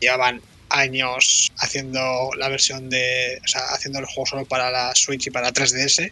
llevaban 0.00 0.42
años 0.70 1.52
haciendo 1.58 2.30
la 2.36 2.48
versión 2.48 2.90
de. 2.90 3.40
O 3.44 3.46
sea, 3.46 3.60
haciendo 3.66 4.00
el 4.00 4.06
juego 4.06 4.26
solo 4.26 4.44
para 4.44 4.72
la 4.72 4.92
Switch 4.96 5.28
y 5.28 5.30
para 5.30 5.52
3DS. 5.52 6.10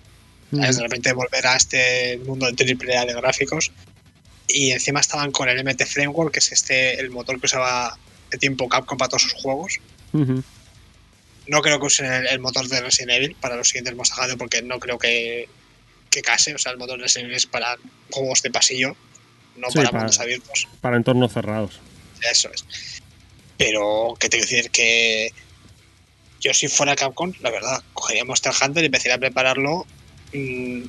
Mm. 0.53 0.61
De 0.61 0.83
repente 0.83 1.13
volver 1.15 1.49
a 1.49 1.57
este 1.57 2.17
mundo 2.19 2.47
de 2.47 2.53
triple 2.53 2.97
A 2.97 3.05
de 3.05 3.15
gráficos. 3.15 3.73
Y 4.47 4.71
encima 4.71 5.01
estaban 5.01 5.33
con 5.33 5.49
el 5.49 5.65
MT 5.65 5.85
Framework, 5.85 6.33
que 6.33 6.39
es 6.39 6.53
este 6.53 7.01
el 7.01 7.11
motor 7.11 7.41
que 7.41 7.47
usaba 7.47 7.99
de 8.31 8.39
tiempo 8.39 8.69
Capcom 8.69 8.97
para 8.97 9.09
todos 9.09 9.23
sus 9.23 9.33
juegos. 9.33 9.81
No 10.13 11.61
creo 11.61 11.81
que 11.81 11.87
usen 11.87 12.07
el, 12.07 12.29
el 12.29 12.39
motor 12.39 12.69
de 12.69 12.83
Resident 12.83 13.11
Evil 13.11 13.37
para 13.41 13.57
los 13.57 13.67
siguientes 13.67 13.97
Monster 13.97 14.39
porque 14.39 14.63
no 14.63 14.79
creo 14.79 14.97
que, 14.97 15.49
que 16.17 16.23
case. 16.23 16.55
O 16.55 16.59
sea, 16.59 16.73
el 16.73 16.79
motor 16.79 16.99
de 17.01 17.35
es 17.35 17.47
para 17.47 17.77
juegos 18.11 18.43
de 18.43 18.51
pasillo, 18.51 18.97
no 19.57 19.69
Sí, 19.71 19.77
para, 19.79 19.91
para- 19.91 20.03
mundos 20.05 20.21
abiertos. 20.21 20.67
Para 20.81 20.97
entornos 20.97 21.33
cerrados. 21.33 21.79
Eso 22.31 22.51
es. 22.53 22.65
Pero 23.59 24.17
que 24.19 24.29
te 24.29 24.39
quiero 24.39 24.51
decir 24.51 24.71
que 24.71 25.33
yo 26.41 26.53
si 26.55 26.69
fuera 26.69 26.97
Capcom, 26.97 27.33
la 27.41 27.51
verdad, 27.51 27.83
cogería 27.93 28.25
Monster 28.25 28.53
Hunter 28.61 28.83
y 28.83 28.87
empezaría 28.87 29.15
a 29.17 29.19
prepararlo 29.19 29.87
mm, 30.33 30.83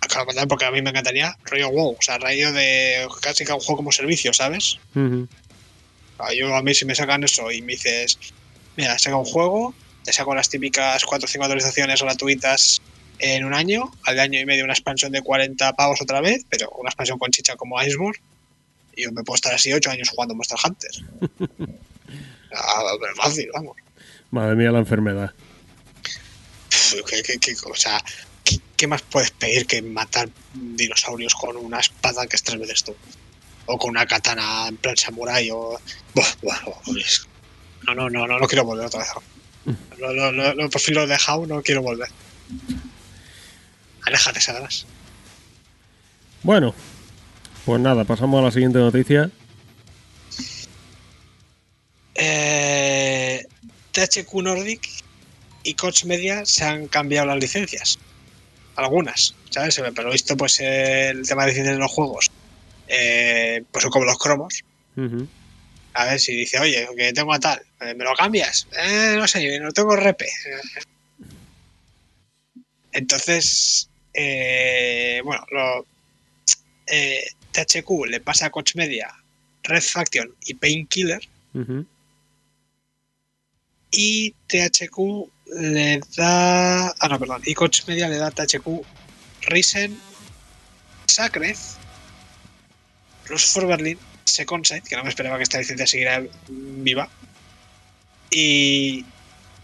a 0.00 0.46
porque 0.46 0.64
a 0.64 0.70
mí 0.70 0.80
me 0.82 0.90
encantaría 0.90 1.36
rollo 1.44 1.70
wow, 1.70 1.90
o 1.92 2.02
sea, 2.02 2.18
rollo 2.18 2.52
de 2.52 3.06
casi 3.20 3.44
que 3.44 3.52
un 3.52 3.60
juego 3.60 3.78
como 3.78 3.92
servicio, 3.92 4.32
¿sabes? 4.32 4.78
Ah, 6.18 6.32
Yo 6.34 6.54
a 6.54 6.62
mí 6.62 6.74
si 6.74 6.84
me 6.84 6.94
sacan 6.94 7.22
eso 7.24 7.50
y 7.50 7.62
me 7.62 7.72
dices, 7.74 8.18
mira, 8.76 8.98
saca 8.98 9.16
un 9.16 9.24
juego, 9.24 9.74
te 10.04 10.12
saco 10.12 10.34
las 10.34 10.48
típicas 10.48 11.04
4 11.04 11.26
o 11.26 11.28
5 11.28 11.44
actualizaciones 11.44 12.00
gratuitas 12.02 12.80
en 13.18 13.44
un 13.44 13.54
año, 13.54 13.90
al 14.04 14.20
año 14.20 14.38
y 14.40 14.46
medio 14.46 14.64
una 14.64 14.72
expansión 14.74 15.12
de 15.12 15.22
40 15.22 15.72
pavos 15.74 16.00
otra 16.00 16.20
vez, 16.20 16.44
pero 16.48 16.70
una 16.78 16.88
expansión 16.90 17.18
con 17.18 17.30
chicha 17.30 17.56
como 17.56 17.80
Iceborne, 17.82 18.20
y 18.96 19.04
yo 19.04 19.12
me 19.12 19.22
puedo 19.24 19.36
estar 19.36 19.54
así 19.54 19.72
8 19.72 19.90
años 19.90 20.08
jugando 20.10 20.34
Monster 20.34 20.58
Hunter. 20.64 20.90
ah, 22.54 22.82
pero 23.00 23.14
fácil, 23.16 23.48
vamos. 23.54 23.76
Madre 24.30 24.56
mía, 24.56 24.70
la 24.70 24.78
enfermedad. 24.80 25.32
Pff, 26.68 26.94
¿Qué, 27.08 27.22
qué- 27.22 27.38
qué- 27.38 27.54
o 27.70 27.74
sea, 27.74 28.02
¿qué, 28.44 28.58
qué 28.76 28.86
más 28.86 29.02
puedes 29.02 29.30
pedir 29.30 29.66
que 29.66 29.80
matar 29.82 30.28
dinosaurios 30.54 31.34
con 31.34 31.56
una 31.56 31.80
espada 31.80 32.26
que 32.26 32.36
es 32.36 32.42
tres 32.42 32.58
veces 32.60 32.84
tú? 32.84 32.94
O 33.66 33.78
con 33.78 33.90
una 33.90 34.06
katana 34.06 34.66
en 34.68 34.76
plan 34.78 34.96
samurai 34.96 35.50
o... 35.50 35.78
No, 37.86 37.94
no, 37.94 38.08
no, 38.10 38.26
no, 38.26 38.38
no 38.38 38.46
quiero 38.46 38.64
volver 38.64 38.86
otra 38.86 39.00
vez. 39.00 39.08
No, 39.98 40.12
no, 40.12 40.32
no, 40.32 40.54
no, 40.54 40.70
por 40.70 40.80
fin 40.80 40.94
lo 40.94 41.02
he 41.02 41.06
dejado, 41.06 41.46
no 41.46 41.62
quiero 41.62 41.82
volver. 41.82 42.08
Aléjate, 44.08 44.40
Sagrás. 44.40 44.86
Bueno, 46.42 46.74
pues 47.66 47.78
nada, 47.78 48.04
pasamos 48.04 48.40
a 48.40 48.44
la 48.44 48.50
siguiente 48.50 48.78
noticia. 48.78 49.30
Eh, 52.14 53.46
THQ 53.92 54.34
Nordic 54.42 54.88
y 55.62 55.74
Koch 55.74 56.04
Media 56.04 56.46
se 56.46 56.64
han 56.64 56.88
cambiado 56.88 57.26
las 57.26 57.36
licencias. 57.36 57.98
Algunas, 58.76 59.34
¿sabes? 59.50 59.78
Pero 59.94 60.10
visto, 60.10 60.38
pues 60.38 60.58
el 60.60 61.28
tema 61.28 61.42
de 61.42 61.50
licencias 61.50 61.76
de 61.76 61.80
los 61.80 61.92
juegos, 61.92 62.30
eh, 62.86 63.62
pues 63.70 63.82
son 63.82 63.90
como 63.90 64.06
los 64.06 64.16
cromos. 64.16 64.64
A 65.92 66.04
ver 66.06 66.18
si 66.18 66.34
dice, 66.34 66.58
oye, 66.60 66.88
que 66.96 67.12
tengo 67.12 67.34
a 67.34 67.40
tal, 67.40 67.60
eh, 67.82 67.92
¿me 67.94 68.04
lo 68.04 68.14
cambias? 68.14 68.66
Eh, 68.72 69.16
no 69.18 69.28
sé, 69.28 69.60
no 69.60 69.70
tengo 69.72 69.94
RP. 69.94 70.24
Entonces, 72.92 73.90
eh, 74.14 75.20
bueno, 75.24 75.44
lo, 75.50 75.86
eh, 76.86 77.26
THQ 77.52 78.06
le 78.08 78.20
pasa 78.20 78.46
a 78.46 78.50
Koch 78.50 78.74
Media 78.74 79.08
Red 79.64 79.82
Faction 79.82 80.34
y 80.46 80.54
Painkiller 80.54 81.20
y 83.90 84.34
THQ 84.48 85.30
le 85.46 86.00
da. 86.16 86.88
Ah, 86.88 87.08
no, 87.08 87.18
perdón. 87.18 87.42
Y 87.44 87.54
Coach 87.54 87.86
Media 87.86 88.08
le 88.08 88.16
da 88.16 88.28
a 88.28 88.30
THQ 88.30 88.84
Risen, 89.48 89.98
Sacred, 91.06 91.56
Los 93.28 93.44
for 93.46 93.66
Berlin, 93.66 93.98
Second 94.24 94.64
Sight, 94.64 94.84
que 94.86 94.96
no 94.96 95.02
me 95.02 95.08
esperaba 95.08 95.36
que 95.36 95.44
esta 95.44 95.58
licencia 95.58 95.86
siguiera 95.86 96.22
viva, 96.48 97.08
y 98.30 99.04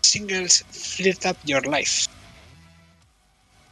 Singles 0.03 0.65
Flirt 0.71 1.25
Up 1.27 1.37
Your 1.45 1.67
Life, 1.67 2.07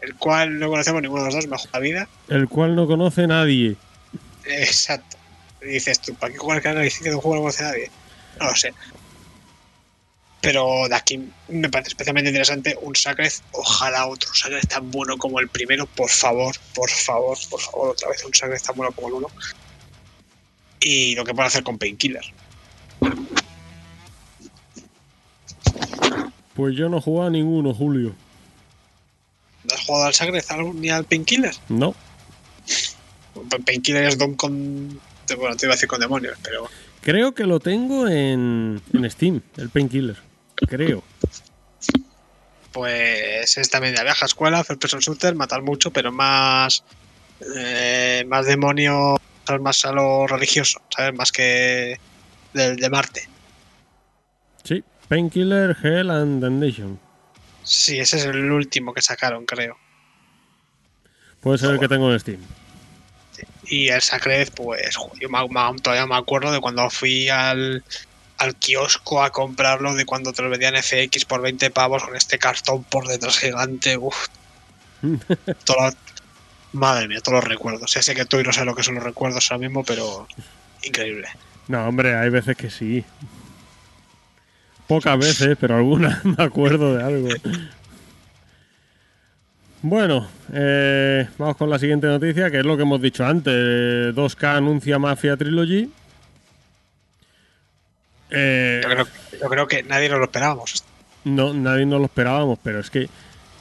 el 0.02 0.14
cual 0.16 0.58
no 0.58 0.68
conocemos 0.68 1.00
ninguno 1.00 1.22
de 1.22 1.26
los 1.28 1.34
dos, 1.36 1.46
jugado 1.46 1.68
la 1.72 1.78
vida. 1.78 2.08
El 2.28 2.48
cual 2.48 2.74
no 2.74 2.86
conoce 2.86 3.26
nadie. 3.26 3.76
Exacto. 4.44 5.16
Y 5.62 5.66
dices 5.66 6.00
tú, 6.00 6.14
¿para 6.14 6.32
qué 6.32 6.38
jugar 6.38 6.62
con 6.62 6.74
la 6.74 6.82
licencia 6.82 7.10
de 7.10 7.16
un 7.16 7.22
juego 7.22 7.34
que 7.34 7.38
no 7.38 7.42
conoce 7.42 7.62
nadie? 7.62 7.90
No 8.40 8.46
lo 8.46 8.56
sé. 8.56 8.74
Pero 10.40 10.88
de 10.88 10.96
aquí 10.96 11.30
me 11.48 11.68
parece 11.68 11.90
especialmente 11.90 12.30
interesante 12.30 12.76
un 12.82 12.96
Sacred, 12.96 13.32
ojalá 13.52 14.08
otro 14.08 14.34
Sacred 14.34 14.66
tan 14.68 14.90
bueno 14.90 15.16
como 15.16 15.38
el 15.38 15.48
primero, 15.48 15.86
por 15.86 16.10
favor, 16.10 16.56
por 16.74 16.90
favor, 16.90 17.38
por 17.48 17.60
favor, 17.60 17.90
otra 17.90 18.08
vez 18.08 18.24
un 18.24 18.34
Sacred 18.34 18.60
tan 18.60 18.74
bueno 18.74 18.90
como 18.90 19.06
el 19.06 19.14
uno. 19.14 19.28
Y 20.80 21.14
lo 21.14 21.24
que 21.24 21.32
pueden 21.32 21.46
hacer 21.46 21.62
con 21.62 21.78
Painkiller. 21.78 22.24
Pues 26.54 26.74
yo 26.74 26.88
no 26.88 26.98
he 26.98 27.00
jugado 27.00 27.28
a 27.28 27.30
ninguno, 27.30 27.72
Julio. 27.72 28.16
¿No 29.64 29.74
has 29.74 29.80
jugado 29.86 30.06
al 30.06 30.14
Sacred 30.14 30.44
al- 30.48 30.80
ni 30.80 30.90
al 30.90 31.04
Painkiller? 31.04 31.54
No. 31.68 31.94
Painkiller 33.64 34.04
es 34.04 34.18
Dom 34.18 34.34
con. 34.34 35.00
Bueno, 35.36 35.56
te 35.56 35.66
iba 35.66 35.72
a 35.72 35.76
decir 35.76 35.88
con 35.88 36.00
demonios, 36.00 36.36
pero 36.42 36.68
Creo 37.00 37.32
que 37.34 37.44
lo 37.46 37.58
tengo 37.60 38.06
en, 38.08 38.80
en 38.92 39.10
Steam, 39.10 39.40
el 39.56 39.70
Painkiller. 39.70 40.16
Creo. 40.68 41.02
pues 42.72 43.56
es 43.58 43.70
también 43.70 43.94
de 43.94 43.98
la 43.98 44.04
vieja 44.04 44.26
escuela, 44.26 44.60
hacer 44.60 44.78
person 44.78 45.00
shooter, 45.00 45.34
matar 45.34 45.62
mucho, 45.62 45.90
pero 45.92 46.12
más 46.12 46.84
eh, 47.56 48.24
más 48.28 48.46
demonio 48.46 49.16
más 49.60 49.84
a 49.84 49.92
lo 49.92 50.26
religioso, 50.26 50.80
¿sabes? 50.96 51.12
Más 51.14 51.32
que 51.32 51.98
del 52.54 52.76
de 52.76 52.88
Marte. 52.90 53.28
Sí, 54.64 54.82
Painkiller, 55.08 55.76
Hell 55.82 56.10
and 56.10 56.42
Damnation. 56.42 56.98
Sí, 57.64 57.98
ese 57.98 58.16
es 58.18 58.24
el 58.24 58.50
último 58.50 58.92
que 58.92 59.02
sacaron, 59.02 59.46
creo. 59.46 59.76
Puede 61.40 61.58
ser 61.58 61.70
el 61.70 61.80
que 61.80 61.88
tengo 61.88 62.10
en 62.12 62.20
Steam. 62.20 62.40
Y 63.66 63.88
el 63.88 64.00
Sacred, 64.02 64.50
pues, 64.54 64.96
yo 65.20 65.28
me- 65.28 65.48
me- 65.48 65.80
todavía 65.80 66.06
me 66.06 66.16
acuerdo 66.16 66.52
de 66.52 66.60
cuando 66.60 66.88
fui 66.90 67.28
al, 67.28 67.82
al 68.38 68.56
kiosco 68.56 69.22
a 69.22 69.30
comprarlo, 69.30 69.94
de 69.94 70.04
cuando 70.04 70.32
te 70.32 70.42
lo 70.42 70.50
vendían 70.50 70.74
FX 70.76 71.24
por 71.24 71.40
20 71.40 71.70
pavos 71.70 72.04
con 72.04 72.14
este 72.16 72.38
cartón 72.38 72.84
por 72.84 73.06
detrás 73.08 73.38
gigante. 73.38 73.96
Uf. 73.96 74.26
Todo 75.64 75.90
madre 76.72 77.06
mía, 77.08 77.20
todos 77.20 77.40
los 77.40 77.44
recuerdos. 77.44 77.92
Ya 77.94 78.02
sé 78.02 78.14
que 78.14 78.24
tú 78.24 78.38
y 78.40 78.44
no 78.44 78.52
sé 78.52 78.64
lo 78.64 78.74
que 78.74 78.82
son 78.82 78.94
los 78.94 79.04
recuerdos 79.04 79.50
ahora 79.50 79.66
mismo, 79.66 79.84
pero 79.84 80.26
increíble. 80.82 81.28
No, 81.68 81.86
hombre, 81.86 82.16
hay 82.16 82.30
veces 82.30 82.56
que 82.56 82.70
sí. 82.70 83.04
Pocas 84.94 85.18
veces, 85.18 85.56
pero 85.60 85.76
algunas 85.76 86.22
me 86.24 86.42
acuerdo 86.44 86.96
de 86.96 87.02
algo. 87.02 87.28
Bueno, 89.82 90.28
eh, 90.52 91.28
vamos 91.38 91.56
con 91.56 91.68
la 91.70 91.78
siguiente 91.78 92.06
noticia, 92.06 92.50
que 92.50 92.58
es 92.58 92.64
lo 92.64 92.76
que 92.76 92.82
hemos 92.82 93.00
dicho 93.00 93.24
antes. 93.24 93.52
2K 94.14 94.56
anuncia 94.58 94.98
Mafia 94.98 95.36
Trilogy. 95.36 95.90
Eh, 98.30 98.80
Yo 98.82 98.88
creo, 98.90 99.06
yo 99.40 99.48
creo 99.48 99.66
que 99.66 99.82
nadie 99.82 100.08
nos 100.08 100.18
lo 100.18 100.24
esperábamos. 100.26 100.84
no, 101.24 101.52
nadie 101.52 101.84
nos 101.86 101.98
lo 102.00 102.06
esperábamos, 102.06 102.58
pero 102.62 102.80
es 102.80 102.90
que 102.90 103.08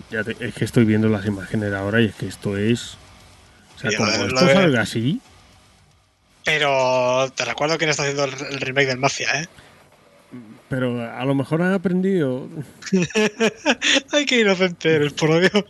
ya 0.09 0.23
te- 0.23 0.35
es 0.39 0.53
que 0.53 0.65
estoy 0.65 0.85
viendo 0.85 1.09
las 1.09 1.25
imágenes 1.25 1.73
ahora 1.73 2.01
y 2.01 2.05
es 2.05 2.15
que 2.15 2.27
esto 2.27 2.57
es. 2.57 2.95
O 3.75 3.79
sea, 3.79 3.91
como 3.97 4.09
esto 4.11 4.37
salga 4.47 4.81
así, 4.81 5.19
Pero 6.45 7.31
te 7.35 7.45
recuerdo 7.45 7.77
quién 7.77 7.89
está 7.89 8.03
haciendo 8.03 8.25
el 8.25 8.59
remake 8.61 8.87
del 8.87 8.97
Mafia, 8.99 9.41
¿eh? 9.41 9.47
Pero 10.71 11.03
a 11.03 11.25
lo 11.25 11.35
mejor 11.35 11.61
han 11.61 11.73
aprendido. 11.73 12.47
Ay, 14.13 14.25
qué 14.25 14.39
inocente 14.39 14.89
eres, 14.95 15.11
por 15.11 15.37
Dios. 15.37 15.65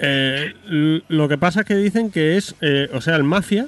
Eh, 0.00 0.52
lo 1.08 1.28
que 1.28 1.38
pasa 1.38 1.60
es 1.60 1.66
que 1.66 1.74
dicen 1.74 2.10
que 2.10 2.36
es, 2.36 2.54
eh, 2.60 2.88
o 2.92 3.00
sea, 3.00 3.16
el 3.16 3.24
Mafia, 3.24 3.66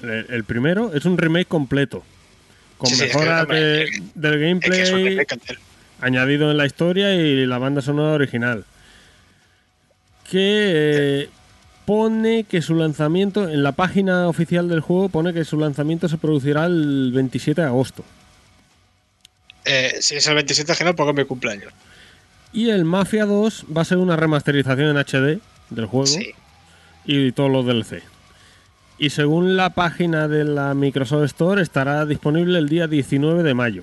el, 0.00 0.26
el 0.28 0.44
primero, 0.44 0.92
es 0.94 1.04
un 1.06 1.18
remake 1.18 1.48
completo. 1.48 2.04
Con 2.78 2.88
Sí, 2.90 2.96
sí, 2.96 3.04
es 3.04 3.10
que, 3.12 3.18
mejoras 3.18 3.48
de- 3.48 3.88
del 4.14 4.34
Es 4.34 4.38
que 4.38 4.46
gameplay 4.46 5.26
añadido 6.00 6.50
en 6.52 6.56
la 6.56 6.66
historia 6.66 7.14
y 7.16 7.46
la 7.46 7.58
banda 7.58 7.82
sonora 7.82 8.14
original. 8.14 8.64
Que 10.30 11.22
eh, 11.24 11.28
pone 11.86 12.44
que 12.44 12.62
su 12.62 12.74
lanzamiento, 12.74 13.48
en 13.48 13.62
la 13.62 13.72
página 13.72 14.28
oficial 14.28 14.68
del 14.68 14.80
juego, 14.80 15.08
pone 15.08 15.32
que 15.32 15.44
su 15.44 15.58
lanzamiento 15.58 16.08
se 16.08 16.16
producirá 16.18 16.66
el 16.66 17.10
27 17.14 17.60
de 17.60 17.66
agosto. 17.66 18.04
Eh, 19.64 19.96
si 20.00 20.16
es 20.16 20.26
el 20.26 20.34
27 20.34 20.72
de 20.72 20.78
enero, 20.80 20.96
porque 20.96 21.10
es 21.12 21.16
mi 21.16 21.24
cumpleaños. 21.24 21.72
Y 22.52 22.70
el 22.70 22.84
Mafia 22.84 23.24
2 23.24 23.66
va 23.76 23.82
a 23.82 23.84
ser 23.84 23.98
una 23.98 24.16
remasterización 24.16 24.88
en 24.88 24.96
HD 24.98 25.40
del 25.70 25.86
juego. 25.86 26.06
Sí. 26.06 26.32
y 27.06 27.32
todos 27.32 27.50
los 27.50 27.66
DLC. 27.66 28.02
Y 28.96 29.10
según 29.10 29.56
la 29.58 29.70
página 29.70 30.26
de 30.28 30.44
la 30.44 30.72
Microsoft 30.72 31.24
Store, 31.24 31.60
estará 31.60 32.06
disponible 32.06 32.58
el 32.58 32.68
día 32.68 32.86
19 32.86 33.42
de 33.42 33.52
mayo. 33.52 33.82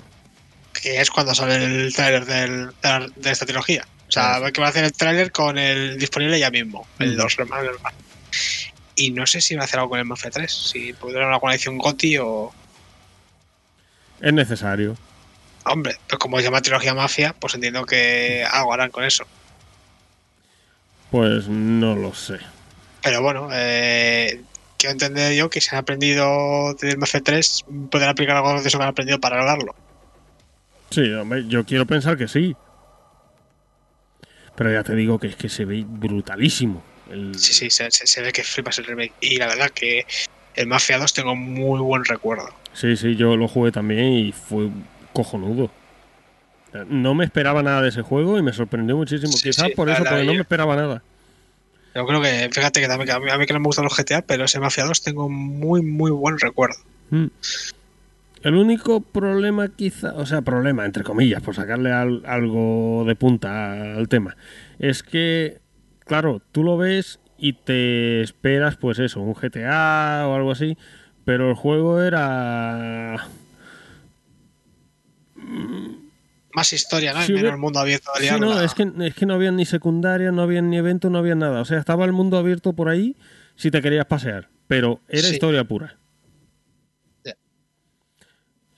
Que 0.82 1.00
es 1.02 1.12
cuando 1.12 1.36
sale 1.36 1.56
el 1.64 1.92
del- 1.92 2.72
la- 2.82 3.08
de 3.16 3.30
esta 3.32 3.46
trilogía. 3.46 3.86
O 4.12 4.14
sea, 4.14 4.36
Claro. 4.40 4.52
que 4.52 4.60
va 4.60 4.68
a 4.68 4.70
hacer 4.72 4.84
el 4.84 4.92
tráiler 4.92 5.32
con 5.32 5.58
el 5.58 5.98
disponible 5.98 6.38
ya 6.38 6.52
mismo, 6.52 6.86
el 7.00 7.12
Ujú. 7.14 7.22
2, 7.22 7.40
normal, 7.40 7.66
normal. 7.66 7.94
Y 8.96 9.12
no 9.12 9.26
sé 9.26 9.40
si 9.40 9.56
va 9.56 9.62
a 9.62 9.66
hacer 9.66 9.80
algo 9.80 9.92
con 9.92 10.00
el 10.00 10.06
Mafia 10.06 10.30
3, 10.32 10.52
si 10.52 10.94
haber 11.02 11.24
alguna 11.24 11.54
edición 11.54 11.78
GOTI 11.78 12.18
o... 12.18 12.52
Es 14.20 14.34
necesario. 14.34 14.98
Hombre, 15.64 15.96
pues 16.10 16.20
como 16.20 16.38
se 16.38 16.44
llama 16.44 16.62
trilogía 16.62 16.94
Mafia, 16.94 17.34
pues 17.40 17.56
entiendo 17.56 17.86
que 17.86 18.46
algo 18.52 18.74
harán 18.74 18.92
con 18.92 19.06
eso. 19.06 19.24
Pues 21.10 21.48
no 21.48 21.96
lo 21.96 22.14
sé. 22.14 22.38
Pero 23.02 23.22
bueno, 23.22 23.48
eh, 23.54 24.42
quiero 24.78 24.92
entender 24.92 25.34
yo 25.36 25.50
que 25.50 25.62
si 25.62 25.70
han 25.74 25.80
aprendido 25.80 26.74
del 26.76 26.98
Mafia 26.98 27.22
3, 27.22 27.64
pueden 27.90 28.10
aplicar 28.10 28.36
algo 28.36 28.62
de 28.62 28.68
eso 28.68 28.78
que 28.78 28.84
han 28.84 28.90
aprendido 28.90 29.20
para 29.22 29.38
lograrlo. 29.38 29.74
Sí, 30.90 31.10
hombre, 31.14 31.48
yo 31.48 31.64
quiero 31.66 31.86
pensar 31.86 32.18
que 32.18 32.28
sí. 32.28 32.56
Pero 34.62 34.74
ya 34.74 34.84
te 34.84 34.94
digo 34.94 35.18
que 35.18 35.26
es 35.26 35.36
que 35.36 35.50
se 35.50 35.66
ve 35.66 35.84
brutalísimo. 35.88 36.84
El- 37.10 37.34
Sí, 37.34 37.52
sí, 37.52 37.72
se, 37.72 37.90
se- 37.90 38.06
se 38.06 38.22
ve 38.22 38.32
que 38.32 38.44
flipas 38.44 38.78
el 38.78 38.86
remake. 38.86 39.12
Y 39.20 39.38
la 39.38 39.48
verdad 39.48 39.72
que 39.72 40.06
el 40.54 40.68
Mafia 40.68 41.00
2 41.00 41.14
tengo 41.14 41.36
muy 41.36 41.80
buen 41.80 42.06
recuerdo. 42.06 42.48
sí, 42.72 42.96
sí, 42.96 43.16
yo 43.16 43.36
lo 43.38 43.48
jugué 43.48 43.72
también 43.72 44.14
y 44.14 44.32
fue 44.32 44.70
cojonudo. 45.14 45.72
No 46.90 47.16
me 47.16 47.26
esperaba 47.26 47.64
nada 47.64 47.82
de 47.82 47.90
ese 47.90 48.04
juego 48.04 48.38
y 48.38 48.44
me 48.44 48.54
sorprendió 48.54 48.96
muchísimo. 48.96 49.32
Sí, 49.32 49.50
Quizás 49.50 49.66
sí, 49.70 49.74
por 49.76 49.90
eso, 49.90 50.04
porque 50.04 50.26
no 50.26 50.36
me 50.36 50.42
esperaba 50.42 50.76
nada. 50.76 51.02
Yo 51.96 52.06
creo 52.06 52.22
que, 52.22 52.48
fíjate 52.54 52.82
que 52.82 52.88
también, 52.88 53.08
que 53.08 53.14
a 53.14 53.20
mí, 53.20 53.32
a 53.32 53.38
mí 53.40 53.48
que 53.48 53.54
no 53.54 53.60
me 53.62 53.66
gustan 53.66 53.86
los 53.86 53.98
GTA, 53.98 54.22
pero 54.22 54.46
ese 54.46 54.60
Mafia 54.60 54.86
2 54.86 55.02
tengo 55.02 55.28
muy, 55.28 55.82
muy 55.82 56.12
buen 56.12 56.38
recuerdo. 56.38 56.78
Mm. 57.10 57.26
El 58.44 58.56
único 58.56 59.02
problema 59.02 59.68
quizá, 59.70 60.14
o 60.16 60.26
sea, 60.26 60.42
problema 60.42 60.86
entre 60.86 61.04
comillas, 61.04 61.42
por 61.44 61.56
sacarle 61.56 61.92
al- 61.92 62.24
algo 62.26 63.04
de 63.06 63.16
punta 63.16 63.96
al 63.96 64.08
tema, 64.08 64.36
es 64.80 65.04
que, 65.04 65.60
claro, 66.06 66.42
tú 66.52 66.64
lo 66.64 66.76
ves 66.78 67.20
y 67.38 67.54
te 67.54 68.22
esperas, 68.22 68.78
pues 68.78 68.98
eso, 69.00 69.22
un 69.22 69.34
GTA 69.36 70.26
o 70.28 70.36
algo 70.36 70.52
así, 70.52 70.78
pero 71.24 71.50
el 71.50 71.56
juego 71.56 72.02
era... 72.02 73.28
Más 76.54 76.74
historia, 76.74 77.14
¿no? 77.14 77.22
El 77.24 77.58
mundo 77.58 77.80
abierto 77.80 78.12
de 78.20 78.28
Sí, 78.28 78.34
no, 78.40 78.60
es 78.62 78.74
que, 78.74 78.92
es 79.06 79.16
que 79.16 79.26
no 79.26 79.36
había 79.36 79.52
ni 79.52 79.66
secundaria, 79.66 80.32
no 80.32 80.42
había 80.42 80.62
ni 80.62 80.78
evento, 80.78 81.10
no 81.10 81.18
había 81.20 81.36
nada. 81.36 81.62
O 81.62 81.66
sea, 81.66 81.80
estaba 81.80 82.04
el 82.06 82.12
mundo 82.12 82.38
abierto 82.38 82.74
por 82.74 82.90
ahí 82.90 83.16
si 83.56 83.72
te 83.72 83.82
querías 83.82 84.06
pasear, 84.06 84.50
pero 84.68 85.00
era 85.08 85.28
Sí. 85.28 85.34
historia 85.36 85.64
pura. 85.64 85.98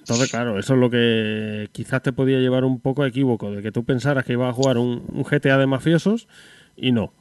Entonces, 0.04 0.30
claro, 0.30 0.60
eso 0.60 0.74
es 0.74 0.80
lo 0.80 0.90
que 0.90 1.70
quizás 1.72 2.02
te 2.02 2.12
podía 2.12 2.40
llevar 2.40 2.66
un 2.66 2.82
poco 2.82 3.04
a 3.04 3.08
equívoco, 3.08 3.52
de 3.52 3.62
que 3.62 3.72
tú 3.72 3.86
pensaras 3.86 4.26
que 4.26 4.34
ibas 4.34 4.50
a 4.50 4.54
jugar 4.54 4.78
un, 4.78 5.06
un 5.08 5.24
GTA 5.24 5.58
de 5.58 5.66
mafiosos 5.66 6.28
y 6.76 6.92
no. 6.92 7.14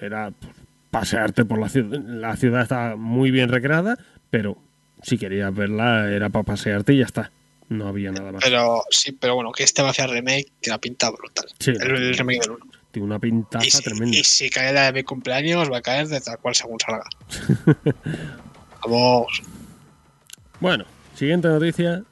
Era 0.00 0.32
pasearte 0.90 1.44
por 1.44 1.60
la 1.60 1.68
ciudad. 1.68 2.00
La 2.00 2.36
ciudad 2.36 2.62
está 2.62 2.96
muy 2.96 3.30
bien 3.30 3.50
recreada, 3.50 3.96
pero 4.30 4.58
si 5.02 5.16
querías 5.16 5.54
verla 5.54 6.10
era 6.10 6.28
para 6.30 6.42
pasearte 6.42 6.94
y 6.94 6.98
ya 6.98 7.04
está. 7.04 7.30
No 7.68 7.86
había 7.86 8.10
nada 8.10 8.32
más. 8.32 8.42
Pero 8.44 8.82
sí, 8.90 9.12
pero 9.12 9.36
bueno, 9.36 9.52
que 9.52 9.62
este 9.62 9.82
Mafia 9.84 10.06
Remake 10.08 10.48
tiene 10.60 10.74
una 10.74 10.80
pinta 10.80 11.10
brutal. 11.10 11.46
Sí. 11.60 11.70
el, 11.70 11.82
el 11.82 12.18
remake 12.18 12.40
del 12.40 12.50
1. 12.50 12.66
Tiene 12.90 13.06
una 13.06 13.18
pintaza 13.20 13.64
Y 13.66 13.70
si, 13.70 13.82
tremenda. 13.82 14.16
y 14.18 14.24
si 14.24 14.50
cae 14.50 14.72
la 14.72 14.86
de 14.86 14.92
mi 14.92 15.02
cumpleaños, 15.04 15.70
va 15.70 15.78
a 15.78 15.82
caer 15.82 16.08
de 16.08 16.20
tal 16.20 16.38
cual 16.38 16.54
según 16.56 16.78
salga. 16.80 17.04
Vamos. 18.82 19.40
Bueno, 20.60 20.84
siguiente 21.14 21.48
noticia. 21.48 22.02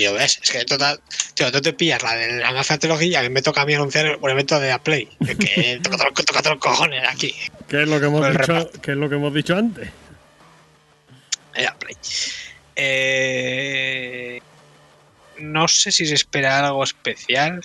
Es 0.00 0.50
que 0.50 0.64
total, 0.64 1.00
tío, 1.34 1.52
tú 1.52 1.60
te 1.60 1.72
pillas 1.72 2.02
la 2.02 2.14
de 2.14 2.38
la 2.38 2.52
Mafia 2.52 2.78
Trilogía 2.78 3.22
que 3.22 3.30
me 3.30 3.42
toca 3.42 3.62
a 3.62 3.66
mí 3.66 3.74
anunciar 3.74 4.18
un 4.20 4.30
evento 4.30 4.58
de 4.58 4.68
la 4.68 4.78
Play. 4.78 5.08
Que, 5.24 5.36
que 5.36 5.80
toca, 5.82 5.98
toca, 5.98 6.22
toca 6.22 6.50
los 6.50 6.58
cojones 6.58 7.02
aquí. 7.08 7.34
¿Qué 7.68 7.82
es 7.82 7.88
lo 7.88 8.00
que 8.00 8.06
hemos 8.06 8.30
dicho? 8.30 8.70
¿Qué 8.80 8.92
es 8.92 8.96
lo 8.96 9.08
que 9.08 9.14
hemos 9.16 9.34
dicho 9.34 9.56
antes? 9.56 9.90
la 11.56 11.74
Play. 11.78 11.96
Eh, 12.76 14.40
no 15.38 15.68
sé 15.68 15.92
si 15.92 16.06
se 16.06 16.14
espera 16.14 16.66
algo 16.66 16.82
especial. 16.82 17.60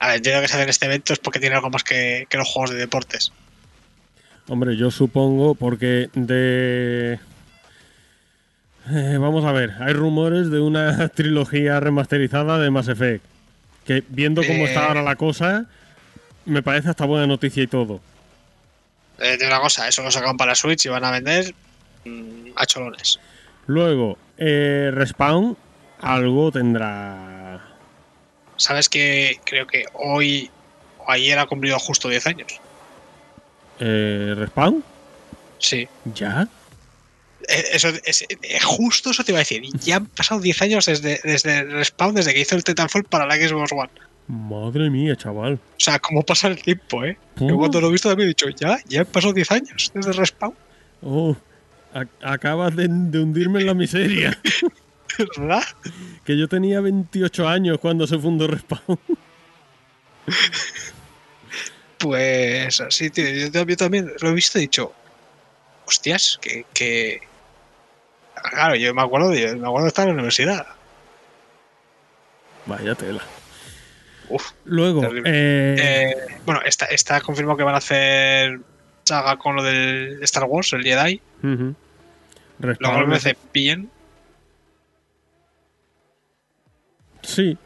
A 0.00 0.08
ver, 0.08 0.16
entiendo 0.16 0.40
que 0.40 0.48
se 0.48 0.54
hace 0.54 0.62
en 0.64 0.68
este 0.70 0.86
evento 0.86 1.12
es 1.12 1.18
porque 1.18 1.40
tiene 1.40 1.56
algo 1.56 1.70
más 1.70 1.84
que, 1.84 2.26
que 2.28 2.36
los 2.36 2.48
juegos 2.48 2.70
de 2.70 2.76
deportes. 2.76 3.32
Hombre, 4.48 4.76
yo 4.76 4.90
supongo 4.90 5.54
porque 5.54 6.08
de 6.14 7.20
Eh, 8.92 9.18
vamos 9.18 9.44
a 9.44 9.52
ver, 9.52 9.74
hay 9.80 9.92
rumores 9.92 10.50
de 10.50 10.60
una 10.60 11.08
trilogía 11.14 11.78
remasterizada 11.78 12.58
de 12.58 12.70
Mass 12.70 12.88
Effect. 12.88 13.24
Que 13.84 14.02
viendo 14.08 14.42
cómo 14.44 14.66
está 14.66 14.88
ahora 14.88 15.02
la 15.02 15.16
cosa, 15.16 15.66
me 16.44 16.62
parece 16.62 16.90
hasta 16.90 17.06
buena 17.06 17.26
noticia 17.26 17.62
y 17.62 17.66
todo. 17.66 18.00
Eh, 19.18 19.36
de 19.36 19.46
una 19.46 19.60
cosa, 19.60 19.86
eso 19.86 20.02
lo 20.02 20.10
sacan 20.10 20.36
para 20.36 20.54
Switch 20.54 20.86
y 20.86 20.88
van 20.88 21.04
a 21.04 21.10
vender 21.10 21.54
mm, 22.04 22.50
a 22.56 22.66
cholones. 22.66 23.20
Luego, 23.66 24.18
eh, 24.38 24.90
Respawn 24.92 25.56
algo 26.00 26.50
tendrá. 26.50 27.60
Sabes 28.56 28.88
que 28.88 29.38
creo 29.44 29.66
que 29.66 29.84
hoy 29.94 30.50
o 30.98 31.10
ayer 31.10 31.38
ha 31.38 31.46
cumplido 31.46 31.78
justo 31.78 32.08
10 32.08 32.26
años. 32.26 32.60
Eh, 33.78 34.34
¿Respawn? 34.36 34.82
Sí. 35.58 35.88
¿Ya? 36.14 36.48
Eh, 37.48 37.64
Eso 37.72 37.88
es, 38.04 38.22
eh, 38.22 38.58
justo 38.62 39.10
eso 39.10 39.24
te 39.24 39.32
iba 39.32 39.38
a 39.38 39.40
decir. 39.40 39.62
Ya 39.82 39.96
han 39.96 40.06
pasado 40.06 40.40
10 40.40 40.62
años 40.62 40.86
desde, 40.86 41.20
desde 41.24 41.64
Respawn, 41.64 42.14
desde 42.14 42.34
que 42.34 42.40
hizo 42.40 42.54
el 42.56 42.64
Titanfall 42.64 43.04
para 43.04 43.26
la 43.26 43.36
Xbox 43.36 43.72
One. 43.72 43.90
Madre 44.28 44.90
mía, 44.90 45.16
chaval. 45.16 45.54
O 45.54 45.60
sea, 45.80 45.98
cómo 45.98 46.22
pasa 46.22 46.48
el 46.48 46.62
tiempo, 46.62 47.04
¿eh? 47.04 47.18
Yo 47.36 47.56
cuando 47.56 47.80
lo 47.80 47.88
he 47.88 47.92
visto 47.92 48.08
también 48.08 48.28
he 48.28 48.30
dicho, 48.30 48.48
ya, 48.50 48.78
ya 48.86 49.00
han 49.00 49.06
pasado 49.06 49.32
10 49.32 49.50
años 49.50 49.90
desde 49.94 50.12
Respawn, 50.12 50.54
Oh, 51.02 51.34
ac- 51.94 52.08
acabas 52.22 52.76
de, 52.76 52.86
de 52.88 53.18
hundirme 53.18 53.60
en 53.60 53.66
la 53.66 53.74
miseria. 53.74 54.38
¿verdad? 55.36 55.64
Que 56.24 56.38
yo 56.38 56.46
tenía 56.46 56.80
28 56.80 57.48
años 57.48 57.78
cuando 57.80 58.06
se 58.06 58.18
fundó 58.18 58.46
Respawn. 58.46 58.98
Pues 61.98 62.80
así, 62.80 63.10
tío, 63.10 63.24
yo, 63.28 63.64
yo 63.66 63.76
también 63.76 64.10
lo 64.20 64.30
he 64.30 64.34
visto 64.34 64.58
y 64.58 64.60
he 64.60 64.62
dicho, 64.62 64.92
hostias, 65.86 66.38
que, 66.40 66.64
que... 66.72 67.20
Claro, 68.42 68.74
yo 68.76 68.94
me 68.94 69.02
acuerdo 69.02 69.28
de, 69.30 69.54
me 69.56 69.66
acuerdo 69.66 69.84
de 69.84 69.88
estar 69.88 70.04
en 70.04 70.10
la 70.10 70.14
universidad. 70.14 70.66
Vaya 72.66 72.94
tela. 72.94 73.22
Uf. 74.28 74.52
Luego, 74.64 75.04
eh, 75.04 75.76
Eh, 75.78 76.16
bueno, 76.44 76.60
está, 76.64 76.86
está 76.86 77.20
confirmado 77.20 77.56
que 77.56 77.64
van 77.64 77.74
a 77.74 77.78
hacer 77.78 78.60
saga 79.04 79.36
con 79.36 79.56
lo 79.56 79.62
del 79.62 80.22
Star 80.22 80.44
Wars, 80.44 80.72
el 80.72 80.84
Jedi. 80.84 81.20
Lo 81.42 81.74
Respawn, 82.60 82.94
cual 82.94 83.06
me 83.08 83.18
parece 83.18 83.36
bien. 83.52 83.90
Sí. 87.22 87.58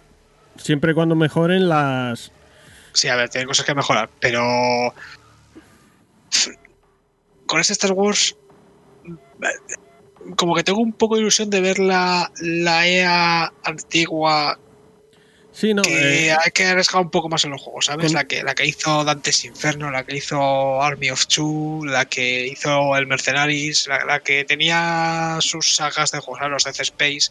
Siempre 0.57 0.93
y 0.93 0.95
cuando 0.95 1.15
mejoren 1.15 1.69
las. 1.69 2.33
Sí, 2.93 3.09
a 3.09 3.17
ver, 3.17 3.29
tiene 3.29 3.47
cosas 3.47 3.67
que 3.67 3.75
mejorar, 3.75 4.09
pero. 4.21 4.95
Con 7.47 7.61
este 7.61 7.73
Star 7.73 7.93
Wars. 7.93 8.37
Como 10.37 10.55
que 10.55 10.63
tengo 10.65 10.81
un 10.81 10.93
poco 10.93 11.15
de 11.17 11.23
ilusión 11.23 11.51
de 11.51 11.61
ver 11.61 11.79
la, 11.79 12.31
la 12.41 12.87
EA 12.89 13.53
antigua 13.63 14.59
Sí, 15.53 15.73
no. 15.73 15.83
que 15.83 16.27
eh, 16.27 16.33
hay 16.33 16.51
que 16.53 16.65
arriesgar 16.67 17.01
un 17.03 17.11
poco 17.11 17.29
más 17.29 17.45
en 17.45 17.53
los 17.53 17.61
juegos, 17.63 17.85
¿sabes? 17.87 18.07
con- 18.07 18.15
La 18.15 18.25
que, 18.25 18.43
la 18.43 18.55
que 18.57 18.67
hizo 18.67 19.05
Dante's 19.05 19.45
Inferno, 19.45 19.91
la 19.91 20.03
que 20.05 20.17
hizo 20.17 20.83
Army 20.83 21.11
of 21.11 21.27
Two, 21.29 21.85
la 21.85 22.07
que 22.07 22.47
hizo 22.49 22.97
el 22.97 23.07
Mercenaries, 23.07 23.87
la, 23.87 24.05
la 24.05 24.19
que 24.21 24.45
tenía 24.45 25.37
sus 25.41 25.75
sagas 25.77 26.11
de 26.11 26.19
juegos, 26.19 26.51
los 26.51 26.65
Death 26.65 26.81
Space. 26.81 27.31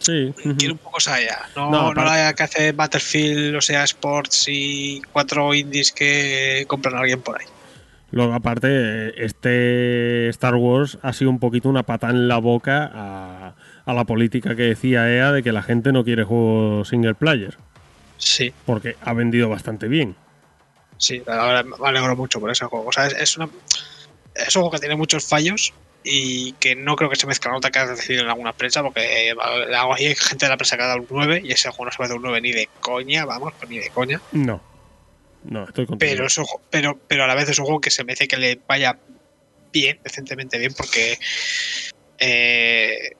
sí. 0.00 0.34
Quiero 0.58 0.72
un 0.74 0.78
poco 0.78 0.98
esa 0.98 1.20
EA, 1.20 1.48
no, 1.54 1.70
No, 1.70 1.94
no, 1.94 2.04
la 2.04 2.18
EA 2.26 2.32
que 2.34 2.42
hace 2.42 2.72
Battlefield, 2.72 3.54
o 3.54 3.60
sea, 3.60 3.84
Sports 3.84 4.46
y 4.48 5.00
cuatro 5.12 5.54
indies 5.54 5.92
que 5.92 6.64
compran 6.66 6.96
a 6.96 7.00
alguien 7.00 7.20
por 7.22 7.40
ahí. 7.40 7.46
Luego, 8.12 8.34
aparte, 8.34 9.24
este 9.24 10.28
Star 10.30 10.56
Wars 10.56 10.98
ha 11.02 11.12
sido 11.12 11.30
un 11.30 11.38
poquito 11.38 11.68
una 11.68 11.84
pata 11.84 12.10
en 12.10 12.26
la 12.28 12.38
boca 12.38 12.90
a, 12.92 13.54
a 13.84 13.94
la 13.94 14.04
política 14.04 14.56
que 14.56 14.62
decía 14.62 15.08
EA 15.08 15.32
de 15.32 15.42
que 15.42 15.52
la 15.52 15.62
gente 15.62 15.92
no 15.92 16.04
quiere 16.04 16.24
juegos 16.24 16.88
single 16.88 17.14
player. 17.14 17.56
Sí, 18.18 18.52
Porque 18.66 18.96
ha 19.02 19.12
vendido 19.14 19.48
bastante 19.48 19.88
bien. 19.88 20.14
sí, 20.98 21.22
ahora 21.26 21.62
me 21.62 21.88
alegro 21.88 22.14
mucho 22.16 22.40
por 22.40 22.50
ese 22.50 22.66
juego. 22.66 22.86
O 22.88 22.92
sea, 22.92 23.06
es, 23.06 23.14
es 23.14 23.36
una, 23.36 23.48
es 24.34 24.54
un 24.56 24.62
juego 24.62 24.72
que 24.72 24.80
tiene 24.80 24.96
muchos 24.96 25.24
fallos 25.26 25.72
y 26.02 26.52
que 26.54 26.74
no 26.74 26.96
creo 26.96 27.08
que 27.10 27.16
se 27.16 27.26
mezcla 27.26 27.52
nota 27.52 27.70
que 27.70 27.78
has 27.78 27.90
decidido 27.90 28.24
en 28.24 28.30
alguna 28.30 28.52
prensa, 28.52 28.82
porque 28.82 29.30
eh, 29.30 29.34
hay 29.96 30.14
gente 30.14 30.46
de 30.46 30.50
la 30.50 30.56
prensa 30.56 30.76
que 30.76 30.82
ha 30.82 30.86
dado 30.86 31.00
un 31.00 31.06
9 31.10 31.42
y 31.44 31.52
ese 31.52 31.68
juego 31.70 31.86
no 31.86 31.90
se 31.92 31.98
va 31.98 32.06
a 32.06 32.08
dar 32.08 32.16
un 32.16 32.22
9 32.24 32.40
ni 32.40 32.52
de 32.52 32.68
coña, 32.80 33.24
vamos, 33.24 33.52
pues 33.58 33.70
ni 33.70 33.78
de 33.78 33.90
coña. 33.90 34.20
No. 34.32 34.60
No, 35.44 35.64
estoy 35.64 35.86
contigo. 35.86 36.10
Pero, 36.10 36.26
es 36.26 36.38
un 36.38 36.46
pero, 36.70 36.98
pero 37.08 37.24
a 37.24 37.26
la 37.26 37.34
vez 37.34 37.48
es 37.48 37.58
un 37.58 37.64
juego 37.64 37.80
que 37.80 37.90
se 37.90 38.04
merece 38.04 38.28
que 38.28 38.36
le 38.36 38.60
vaya 38.68 38.98
bien, 39.72 39.98
decentemente 40.04 40.58
bien, 40.58 40.74
porque. 40.74 41.18
eh, 42.18 43.10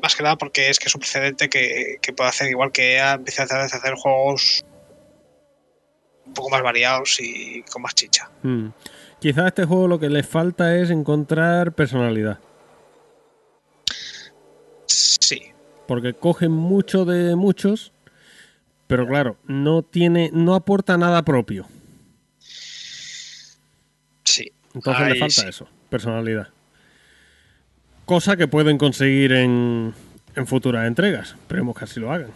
más- 0.00 0.14
que 0.16 0.22
nada 0.22 0.36
porque 0.36 0.68
es 0.70 0.78
que 0.78 0.86
es 0.88 0.94
un 0.94 1.00
precedente 1.00 1.48
que, 1.48 1.96
que 2.02 2.12
puede 2.12 2.28
hacer 2.30 2.50
igual 2.50 2.72
que 2.72 2.94
EA 2.94 3.14
empieza 3.14 3.42
a 3.42 3.64
hacer, 3.64 3.94
juegos 3.94 4.64
un 6.26 6.34
poco 6.34 6.50
más 6.50 6.62
variados 6.62 7.18
y 7.20 7.62
con 7.70 7.82
más 7.82 7.94
chicha. 7.94 8.30
Mm. 8.42 8.68
Quizá 9.20 9.44
a 9.44 9.48
este 9.48 9.64
juego 9.64 9.88
lo 9.88 9.98
que 9.98 10.08
le 10.08 10.22
falta 10.22 10.76
es 10.76 10.90
encontrar 10.90 11.72
personalidad. 11.72 12.38
Sí, 14.86 15.52
Porque 15.86 16.14
coge 16.14 16.48
mucho 16.48 17.04
de 17.04 17.36
muchos, 17.36 17.92
pero 18.90 19.06
claro, 19.06 19.36
no 19.46 19.82
tiene, 19.82 20.30
no 20.32 20.56
aporta 20.56 20.98
nada 20.98 21.24
propio. 21.24 21.66
sí. 24.24 24.50
Entonces 24.74 25.08
le 25.08 25.14
falta 25.14 25.42
sí. 25.42 25.48
eso, 25.48 25.68
personalidad. 25.88 26.48
Cosa 28.04 28.36
que 28.36 28.48
pueden 28.48 28.78
conseguir 28.78 29.30
en, 29.32 29.94
en 30.34 30.46
futuras 30.48 30.86
entregas. 30.86 31.30
Esperemos 31.40 31.78
que 31.78 31.84
así 31.84 32.00
lo 32.00 32.12
hagan. 32.12 32.30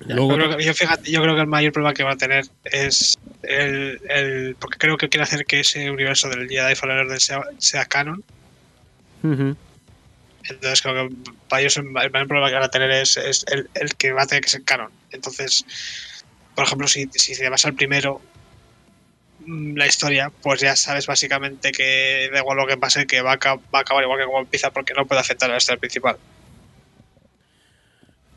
Luego, 0.00 0.30
yo, 0.30 0.36
creo 0.36 0.56
que, 0.56 0.64
yo, 0.64 0.74
fíjate, 0.74 1.12
yo 1.12 1.22
creo 1.22 1.36
que 1.36 1.40
el 1.42 1.46
mayor 1.46 1.72
problema 1.72 1.94
que 1.94 2.02
va 2.02 2.12
a 2.12 2.16
tener 2.16 2.44
es 2.64 3.16
el, 3.44 4.00
el- 4.10 4.56
porque 4.58 4.78
creo 4.78 4.96
que 4.96 5.08
quiere 5.08 5.22
hacer 5.22 5.44
que 5.46 5.60
ese 5.60 5.88
universo 5.92 6.28
del 6.28 6.48
Jedi 6.48 6.74
Fallen 6.74 6.98
Order 6.98 7.20
sea, 7.20 7.42
sea 7.58 7.84
canon. 7.84 8.24
Entonces 9.22 10.82
creo 10.82 11.08
que 11.08 11.14
para 11.48 11.60
ellos 11.62 11.76
el 11.76 11.84
mayor 11.84 12.10
problema 12.26 12.48
que 12.48 12.54
van 12.54 12.64
a 12.64 12.68
tener 12.68 12.90
es, 12.90 13.16
es 13.16 13.44
el, 13.52 13.70
el 13.74 13.94
que 13.94 14.10
va 14.12 14.22
a 14.22 14.26
tener 14.26 14.42
que 14.42 14.50
ser 14.50 14.64
canon. 14.64 14.90
Entonces, 15.12 15.64
por 16.54 16.64
ejemplo, 16.64 16.86
si, 16.88 17.08
si 17.12 17.36
te 17.36 17.48
vas 17.48 17.64
al 17.64 17.74
primero, 17.74 18.20
mm, 19.46 19.76
la 19.76 19.86
historia, 19.86 20.30
pues 20.42 20.60
ya 20.60 20.76
sabes 20.76 21.06
básicamente 21.06 21.72
que 21.72 22.28
da 22.32 22.40
igual 22.40 22.56
lo 22.58 22.66
que 22.66 22.76
pase, 22.76 23.06
que 23.06 23.20
va 23.22 23.32
a, 23.32 23.36
va 23.54 23.60
a 23.72 23.78
acabar 23.80 24.02
igual 24.04 24.18
que 24.18 24.26
como 24.26 24.40
empieza 24.40 24.70
porque 24.70 24.94
no 24.94 25.06
puede 25.06 25.20
afectar 25.20 25.48
a 25.50 25.52
la 25.52 25.58
historia 25.58 25.80
principal. 25.80 26.16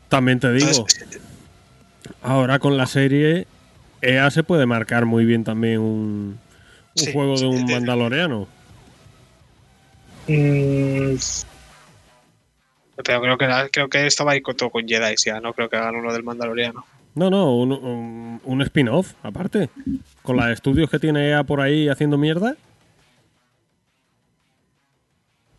También 0.08 0.38
te 0.40 0.52
digo, 0.52 0.68
Entonces, 0.68 1.10
ahora 2.22 2.58
con 2.58 2.76
la 2.76 2.86
serie, 2.86 3.46
EA 4.02 4.30
se 4.30 4.42
puede 4.44 4.66
marcar 4.66 5.04
muy 5.04 5.24
bien 5.24 5.42
también 5.44 5.80
un, 5.80 6.38
un 6.94 7.04
Sí, 7.04 7.12
juego 7.12 7.32
de 7.34 7.38
sí, 7.40 7.44
un 7.46 7.66
de- 7.66 7.72
mandaloriano. 7.74 8.48
mm, 10.28 11.16
pero 13.04 13.20
creo 13.20 13.38
que, 13.38 13.70
creo 13.70 13.88
que 13.88 14.06
esto 14.06 14.24
va 14.24 14.32
a 14.32 14.36
ir 14.36 14.42
todo 14.42 14.70
con 14.70 14.86
Jedi, 14.86 15.14
ya 15.24 15.40
no 15.40 15.52
creo 15.52 15.68
que 15.68 15.76
hagan 15.76 15.96
uno 15.96 16.12
del 16.12 16.22
Mandaloriano. 16.22 16.84
No, 17.14 17.30
no, 17.30 17.54
un, 17.56 17.72
un- 17.72 18.40
un 18.44 18.62
spin-off, 18.62 19.14
aparte. 19.22 19.70
Con 20.22 20.36
los 20.36 20.46
estudios 20.48 20.90
que 20.90 20.98
tiene 20.98 21.28
EA 21.30 21.44
por 21.44 21.60
ahí 21.60 21.88
haciendo 21.88 22.18
mierda. 22.18 22.56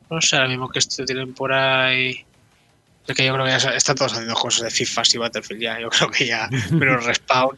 No 0.09 0.21
sé 0.21 0.35
ahora 0.37 0.47
mismo 0.49 0.69
que 0.69 0.79
esto 0.79 1.03
tienen 1.05 1.33
por 1.33 1.51
ahí. 1.53 2.23
Es 3.07 3.15
que 3.15 3.25
yo 3.25 3.33
creo 3.33 3.45
que 3.45 3.51
ya 3.51 3.69
están 3.71 3.95
todos 3.95 4.13
haciendo 4.13 4.33
cosas 4.35 4.63
de 4.63 4.69
FIFA 4.71 5.01
y 5.13 5.17
Battlefield 5.17 5.61
ya. 5.61 5.79
Yo 5.79 5.89
creo 5.89 6.09
que 6.11 6.27
ya. 6.27 6.49
Pero 6.79 6.97
Respawn, 6.99 7.57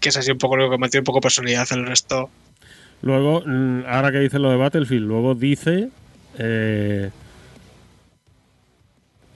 que 0.00 0.08
es 0.08 0.16
así 0.16 0.30
un 0.30 0.38
poco 0.38 0.56
lo 0.56 0.70
que 0.70 0.78
mantiene 0.78 1.02
un 1.02 1.06
poco 1.06 1.20
personalidad 1.20 1.66
el 1.72 1.86
resto. 1.86 2.30
Luego, 3.02 3.42
mm, 3.46 3.84
ahora 3.86 4.10
que 4.10 4.18
dice 4.18 4.38
lo 4.38 4.50
de 4.50 4.56
Battlefield, 4.56 5.06
luego 5.06 5.34
dice. 5.34 5.90
eh, 6.38 7.10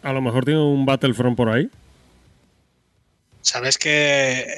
a 0.02 0.12
lo 0.12 0.20
mejor 0.20 0.44
tiene 0.44 0.60
un 0.60 0.84
Battlefront 0.86 1.36
por 1.36 1.48
ahí. 1.48 1.68
¿Sabes 3.40 3.76
que 3.76 3.90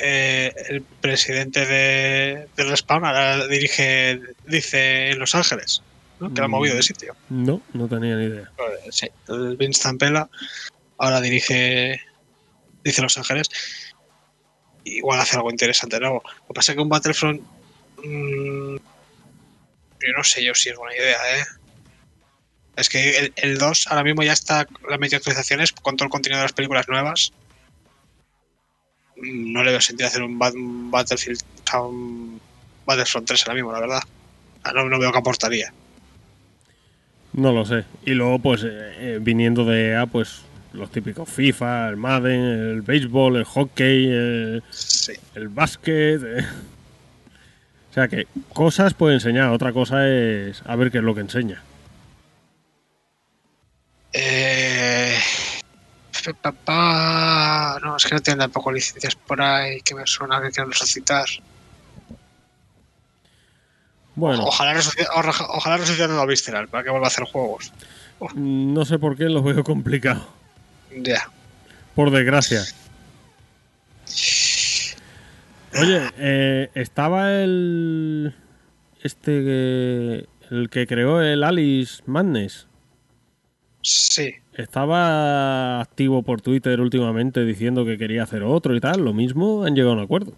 eh, 0.03 0.55
el 0.69 0.83
presidente 0.83 1.65
de, 1.65 2.49
de 2.55 2.65
Respawn 2.65 3.05
ahora 3.05 3.47
dirige, 3.47 4.21
dice 4.47 5.11
en 5.13 5.19
Los 5.19 5.35
Ángeles? 5.35 5.83
¿no? 6.21 6.29
Que 6.33 6.41
lo 6.41 6.45
ha 6.45 6.49
Mm. 6.49 6.51
movido 6.51 6.77
de 6.77 6.83
sitio. 6.83 7.17
No, 7.31 7.63
no 7.73 7.89
tenía 7.89 8.15
ni 8.17 8.27
idea. 8.27 8.51
Pues, 8.57 8.95
sí, 8.95 9.09
el 9.29 9.57
Vince 9.57 9.83
Zampella 9.83 10.29
ahora 10.99 11.21
dirige, 11.23 12.01
dice 12.85 13.03
Los 13.03 13.17
Ángeles. 13.19 13.49
Igual 14.85 15.19
hace 15.21 15.37
algo 15.37 15.51
interesante 15.51 15.99
nuevo. 15.99 16.23
Lo 16.43 16.47
que 16.49 16.55
pasa 16.55 16.73
es 16.73 16.77
que 16.77 16.83
un 16.83 16.89
Battlefront. 16.91 17.41
mm, 18.05 18.77
yo 18.77 20.13
no 20.15 20.23
sé 20.25 20.45
yo 20.45 20.55
si 20.55 20.69
es 20.69 20.77
buena 20.77 20.95
idea, 20.95 21.17
¿eh? 21.39 21.45
Es 22.77 22.89
que 22.89 23.19
el, 23.19 23.33
el 23.37 23.59
2 23.59 23.87
ahora 23.89 24.03
mismo 24.03 24.23
ya 24.23 24.33
está 24.33 24.67
la 24.89 24.99
metido 24.99 25.19
actualizaciones 25.19 25.73
con 25.73 25.97
todo 25.97 26.07
el 26.07 26.11
contenido 26.11 26.39
de 26.39 26.45
las 26.45 26.53
películas 26.53 26.89
nuevas. 26.89 27.33
No 29.17 29.63
le 29.63 29.71
veo 29.71 29.81
sentido 29.81 30.09
hacer 30.09 30.23
un, 30.23 30.39
Bat- 30.39 30.55
un 30.55 30.91
Battlefield. 30.91 31.41
un 31.79 32.41
Battlefront 32.85 33.27
3 33.27 33.43
ahora 33.43 33.55
mismo, 33.55 33.73
la 33.73 33.81
verdad. 33.81 34.03
No, 34.75 34.89
no 34.89 34.99
veo 34.99 35.13
que 35.13 35.19
aportaría. 35.19 35.73
No 37.33 37.53
lo 37.53 37.65
sé. 37.65 37.85
Y 38.05 38.11
luego, 38.13 38.39
pues, 38.41 38.63
eh, 38.65 38.69
eh, 38.99 39.19
viniendo 39.21 39.65
de 39.65 39.91
EA, 39.91 40.07
pues, 40.07 40.43
los 40.73 40.91
típicos 40.91 41.29
FIFA, 41.29 41.89
el 41.91 41.97
Madden, 41.97 42.41
el 42.41 42.83
béisbol, 42.83 43.37
el 43.37 43.45
hockey, 43.45 44.07
el, 44.07 44.63
Sí. 44.71 45.13
el 45.35 45.49
básquet. 45.49 46.21
eh. 46.25 46.45
O 47.91 47.95
sea 47.95 48.09
que 48.09 48.27
cosas 48.53 48.95
puede 48.95 49.15
enseñar, 49.15 49.51
otra 49.51 49.73
cosa 49.73 50.09
es 50.09 50.63
a 50.67 50.75
ver 50.75 50.91
qué 50.91 50.99
es 50.99 51.05
lo 51.05 51.15
que 51.15 51.21
enseña. 51.21 51.63
Eh, 54.17 55.19
no, 57.83 57.97
es 57.97 58.05
que 58.07 58.15
no 58.15 58.21
tienen 58.21 58.39
tampoco 58.39 58.71
licencias 58.73 59.15
por 59.17 59.43
ahí 59.43 59.81
que 59.83 59.95
me 59.95 60.07
suena 60.07 60.41
que 60.41 60.51
quieren 60.51 60.71
resucitar. 60.71 61.27
Bueno, 64.15 64.45
Ojalá, 64.45 64.73
resucite- 64.75 65.09
oja- 65.13 65.47
ojalá 65.51 65.77
resuciten 65.79 66.13
a 66.13 66.25
Visceral 66.25 66.69
para 66.69 66.85
que 66.85 66.91
vuelva 66.91 67.09
a 67.09 67.09
hacer 67.09 67.25
juegos. 67.25 67.73
no 68.37 68.85
sé 68.85 68.99
por 69.01 69.17
qué 69.17 69.25
lo 69.25 69.43
veo 69.43 69.65
complicado. 69.65 70.27
Ya. 70.97 71.29
Por 71.97 72.11
desgracia. 72.13 72.63
Oye, 75.81 76.09
eh, 76.19 76.71
estaba 76.75 77.33
el. 77.33 78.35
Este 79.03 79.31
que. 79.43 80.27
El 80.51 80.71
que 80.71 80.87
creó 80.87 81.21
el 81.21 81.43
Alice 81.43 82.03
Madness. 82.07 82.69
Sí. 83.85 84.35
Estaba 84.55 85.83
activo 85.83 86.23
por 86.23 86.41
Twitter 86.41 86.81
últimamente 86.81 87.45
diciendo 87.45 87.85
que 87.85 87.99
quería 87.99 88.23
hacer 88.23 88.43
otro 88.43 88.75
y 88.75 88.81
tal. 88.81 89.05
Lo 89.05 89.13
mismo, 89.13 89.65
han 89.65 89.75
llegado 89.75 89.93
a 89.93 89.97
un 89.99 90.03
acuerdo. 90.03 90.33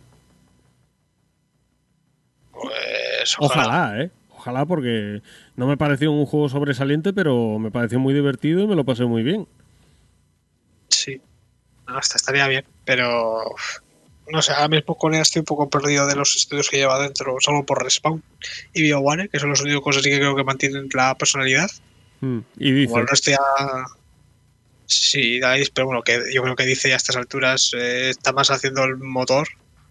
Pues 2.51 3.37
ojalá. 3.39 3.67
Ojalá, 3.67 4.03
¿eh? 4.03 4.11
Ojalá 4.31 4.67
porque 4.67 5.23
no 5.55 5.69
me 5.69 5.77
pareció 5.77 6.11
un 6.11 6.27
juego 6.27 6.49
sobresaliente, 6.49 7.13
pero 7.13 7.61
me 7.61 7.71
pareció 7.71 8.01
muy 8.01 8.15
divertido 8.15 8.63
y 8.63 8.67
me 8.67 8.75
lo 8.75 8.85
pasé 8.85 9.05
muy 9.05 9.23
bien. 9.23 9.47
Sí. 10.89 11.21
No, 11.87 11.99
hasta 11.99 12.17
estaría 12.17 12.49
bien, 12.49 12.65
pero 12.85 13.45
no 14.29 14.43
sé, 14.43 14.53
ahora 14.53 14.69
mismo 14.69 14.97
con 14.97 15.15
él 15.15 15.21
estoy 15.21 15.41
un 15.41 15.47
poco 15.47 15.71
perdido 15.71 16.07
de 16.07 16.17
los 16.17 16.35
estudios 16.35 16.69
que 16.69 16.79
lleva 16.79 16.99
dentro, 16.99 17.37
solo 17.39 17.65
por 17.65 17.83
Respawn 17.83 18.25
y 18.73 18.83
BioWare, 18.83 19.29
que 19.29 19.39
son 19.39 19.51
los 19.51 19.63
únicos 19.63 19.83
cosas 19.83 20.03
que 20.03 20.17
creo 20.17 20.35
que 20.35 20.43
mantienen 20.43 20.89
la 20.93 21.15
personalidad. 21.15 21.71
Mm, 22.21 22.39
Y 22.59 22.73
dice. 22.73 22.89
Como 22.89 23.01
el 23.01 23.09
resto 23.09 23.31
ya. 23.31 23.39
Sí, 24.87 25.41
Dice, 25.41 25.71
pero 25.75 25.87
bueno, 25.87 26.03
que 26.03 26.21
yo 26.33 26.43
creo 26.43 26.55
que 26.55 26.65
dice 26.65 26.89
ya 26.89 26.95
a 26.95 26.99
estas 26.99 27.17
alturas 27.17 27.73
eh, 27.77 28.11
está 28.11 28.33
más 28.33 28.51
haciendo 28.51 28.85
el 28.85 28.97
motor 28.99 29.49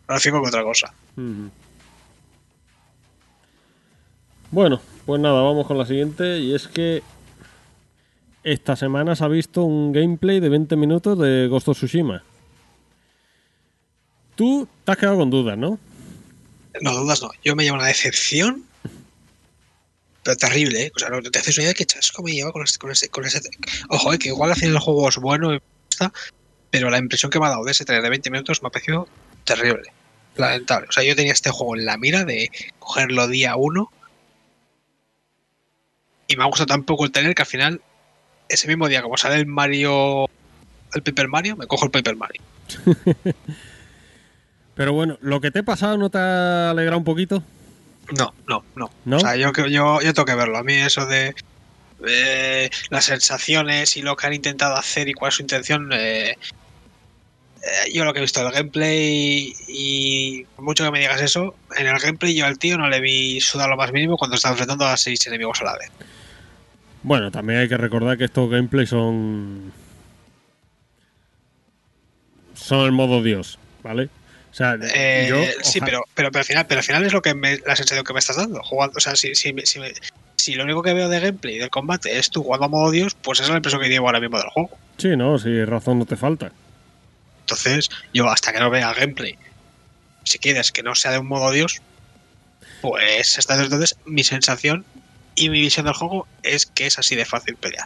gráfico 0.08 0.42
que 0.42 0.48
otra 0.48 0.64
cosa. 0.64 0.94
Ujú. 1.18 1.52
Bueno, 4.52 4.82
pues 5.06 5.20
nada, 5.20 5.42
vamos 5.42 5.68
con 5.68 5.78
la 5.78 5.86
siguiente. 5.86 6.40
Y 6.40 6.56
es 6.56 6.68
que 6.68 7.04
esta 8.44 8.76
semana 8.76 9.16
se 9.16 9.24
ha 9.24 9.28
visto 9.28 9.64
un 9.64 9.92
gameplay 9.92 10.40
de 10.40 10.50
20 10.50 10.76
minutos 10.78 11.20
de 11.20 11.48
Ghost 11.50 11.68
of 11.68 11.78
Tsushima. 11.78 12.24
Tú 14.36 14.68
te 14.84 14.92
has 14.92 14.98
quedado 14.98 15.18
con 15.18 15.30
dudas, 15.30 15.58
¿no? 15.58 15.80
No 16.82 16.94
dudas, 16.94 17.22
no. 17.22 17.32
Yo 17.44 17.56
me 17.56 17.64
llevo 17.64 17.78
una 17.78 17.88
decepción. 17.88 18.64
Pero 20.26 20.38
terrible, 20.38 20.86
¿eh? 20.86 20.92
O 20.96 20.98
sea, 20.98 21.10
no 21.10 21.22
te 21.22 21.38
haces 21.38 21.56
una 21.56 21.66
idea 21.66 21.70
de 21.70 21.76
qué 21.76 21.86
chasco 21.86 22.24
me 22.24 22.32
lleva 22.32 22.52
con 22.52 22.64
ese, 22.64 22.80
con 22.80 22.92
ese, 22.92 23.10
con 23.10 23.26
ese. 23.26 23.42
Ojo, 23.90 24.12
eh, 24.12 24.18
que 24.18 24.30
igual 24.30 24.52
al 24.52 24.64
el 24.64 24.80
juego 24.80 25.08
es 25.08 25.18
bueno, 25.18 25.56
está, 25.88 26.12
pero 26.72 26.90
la 26.90 26.98
impresión 26.98 27.30
que 27.30 27.40
me 27.40 27.46
ha 27.46 27.50
dado 27.50 27.64
de 27.64 27.74
ese 27.74 27.86
trailer 27.86 28.02
de 28.02 28.10
20 28.10 28.32
minutos 28.32 28.64
me 28.64 28.70
ha 28.70 28.72
parecido 28.72 29.08
terrible. 29.44 29.94
Lamentable. 30.36 30.88
O 30.90 30.92
sea, 30.92 31.04
yo 31.04 31.16
tenía 31.16 31.32
este 31.32 31.52
juego 31.52 31.76
en 31.76 31.86
la 31.86 31.98
mira 31.98 32.26
de 32.26 32.50
cogerlo 32.80 33.28
día 33.28 33.56
uno. 33.56 33.92
Y 36.28 36.36
me 36.38 36.44
ha 36.44 36.48
gustado 36.48 36.66
tan 36.66 36.86
poco 36.86 37.06
el 37.06 37.12
trailer 37.12 37.36
que 37.36 37.44
al 37.44 37.48
final, 37.48 37.82
ese 38.50 38.68
mismo 38.68 38.88
día, 38.88 39.04
como 39.04 39.18
sale 39.18 39.36
el 39.36 39.46
Mario. 39.46 40.26
El 40.96 41.04
Paper 41.04 41.28
Mario, 41.28 41.56
me 41.56 41.68
cojo 41.68 41.86
el 41.86 41.92
Paper 41.92 42.16
Mario. 42.16 42.42
Pero 44.74 44.92
bueno, 44.92 45.20
¿lo 45.22 45.40
que 45.40 45.52
te 45.52 45.60
he 45.60 45.64
pasado 45.64 46.00
no 46.00 46.10
te 46.10 46.18
ha 46.18 46.72
alegrado 46.72 46.98
un 46.98 47.04
poquito? 47.04 47.44
No, 48.18 48.34
no, 48.48 48.64
no. 48.76 48.91
¿No? 49.06 49.18
O 49.18 49.19
sea, 49.19 49.36
yo, 49.36 49.52
yo, 49.68 50.02
yo 50.02 50.14
tengo 50.14 50.26
que 50.26 50.36
verlo. 50.36 50.57
A 50.57 50.64
mí 50.64 50.73
eso 50.73 51.06
de 51.06 51.34
eh, 52.07 52.69
las 52.90 53.06
sensaciones 53.06 53.98
y 53.98 54.02
lo 54.02 54.15
que 54.15 54.27
han 54.27 54.34
intentado 54.34 54.76
hacer 54.76 55.07
y 55.07 55.14
cuál 55.14 55.30
es 55.30 55.36
su 55.36 55.41
intención, 55.41 55.91
eh, 55.94 56.32
eh, 57.65 57.91
yo 57.94 58.06
lo 58.06 58.14
que 58.14 58.19
he 58.19 58.22
visto 58.22 58.44
del 58.44 58.52
gameplay 58.52 59.53
y 59.68 60.44
por 60.56 60.65
mucho 60.65 60.84
que 60.84 60.91
me 60.91 60.99
digas 60.99 61.22
eso, 61.22 61.56
en 61.77 61.88
el 61.88 61.98
gameplay 61.99 62.36
yo 62.36 62.45
al 62.45 62.60
tío 62.60 62.77
no 62.77 62.90
le 62.90 62.99
vi 62.99 63.41
sudar 63.41 63.69
lo 63.69 63.77
más 63.77 63.91
mínimo 63.91 64.18
cuando 64.18 64.36
estaba 64.36 64.53
enfrentando 64.53 64.86
a 64.86 64.98
seis 64.98 65.26
enemigos 65.26 65.61
a 65.61 65.65
la 65.65 65.77
vez. 65.77 65.90
Bueno, 67.02 67.32
también 67.32 67.60
hay 67.60 67.69
que 67.69 67.77
recordar 67.77 68.18
que 68.18 68.26
estos 68.26 68.49
gameplays 68.49 68.90
son. 68.90 69.72
Son 72.56 72.86
el 72.86 72.91
modo 72.91 73.22
Dios, 73.22 73.60
¿vale? 73.84 74.10
O 74.56 74.57
sea, 74.57 74.77
Eh, 74.82 75.26
yo. 75.30 75.44
sí, 75.64 75.80
oja- 75.80 75.86
pero, 75.86 76.03
pero, 76.15 76.32
pero 76.32 76.40
al 76.40 76.45
final, 76.45 76.65
pero 76.68 76.80
al 76.80 76.86
final 76.86 77.03
es 77.06 77.11
lo 77.14 77.22
que 77.22 77.34
me- 77.36 77.57
la 77.65 77.76
sensación 77.76 78.06
que 78.06 78.14
me 78.14 78.19
estás 78.19 78.38
dando. 78.38 78.61
Jugando, 78.64 78.94
o 78.95 78.99
sea, 79.02 79.15
si, 79.18 79.36
si, 79.36 79.53
si, 79.65 79.80
me- 79.80 79.94
si 80.38 80.56
lo 80.56 80.64
único 80.64 80.82
que 80.82 80.94
veo 80.94 81.10
de 81.10 81.19
gameplay 81.19 81.57
del 81.57 81.69
combate 81.69 82.18
es 82.18 82.30
tú 82.30 82.41
jugando 82.44 82.65
a 82.68 82.69
modo 82.69 82.91
Dios, 82.91 83.15
pues 83.22 83.40
esa 83.40 83.48
es 83.48 83.49
la 83.52 83.57
impresión 83.57 83.82
que 83.82 83.90
llevo 83.90 84.07
ahora 84.07 84.22
mismo 84.22 84.38
del 84.38 84.48
juego. 84.49 84.69
Sí, 84.98 85.18
no, 85.18 85.38
si 85.38 85.65
razón 85.65 85.99
no 85.99 86.06
te 86.06 86.15
falta. 86.15 86.52
Entonces, 87.41 87.90
yo 88.14 88.30
hasta 88.30 88.53
que 88.53 88.60
no 88.60 88.69
vea 88.69 88.94
gameplay, 88.94 89.38
si 90.23 90.40
quieres 90.40 90.72
que 90.72 90.84
no 90.84 90.95
sea 90.95 91.11
de 91.11 91.19
un 91.19 91.27
modo 91.27 91.52
Dios, 91.52 91.82
pues 92.82 93.38
hasta 93.38 93.61
entonces 93.61 93.98
mi 94.06 94.23
sensación 94.23 94.86
y 95.36 95.49
mi 95.49 95.60
visión 95.61 95.86
del 95.86 95.95
juego 95.95 96.27
es 96.44 96.65
que 96.65 96.86
es 96.86 96.98
así 96.99 97.15
de 97.15 97.26
fácil 97.26 97.56
pelear. 97.57 97.86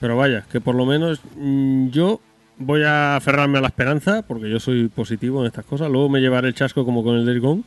Pero 0.00 0.16
vaya, 0.16 0.44
que 0.52 0.60
por 0.60 0.74
lo 0.74 0.84
menos 0.84 1.20
mm, 1.36 1.88
yo 1.88 2.20
voy 2.58 2.82
a 2.82 3.16
aferrarme 3.16 3.58
a 3.58 3.60
la 3.60 3.68
esperanza, 3.68 4.22
porque 4.22 4.50
yo 4.50 4.60
soy 4.60 4.88
positivo 4.88 5.40
en 5.40 5.46
estas 5.46 5.64
cosas. 5.64 5.90
Luego 5.90 6.08
me 6.08 6.20
llevaré 6.20 6.48
el 6.48 6.54
chasco 6.54 6.84
como 6.84 7.02
con 7.02 7.16
el 7.16 7.40
Gone. 7.40 7.62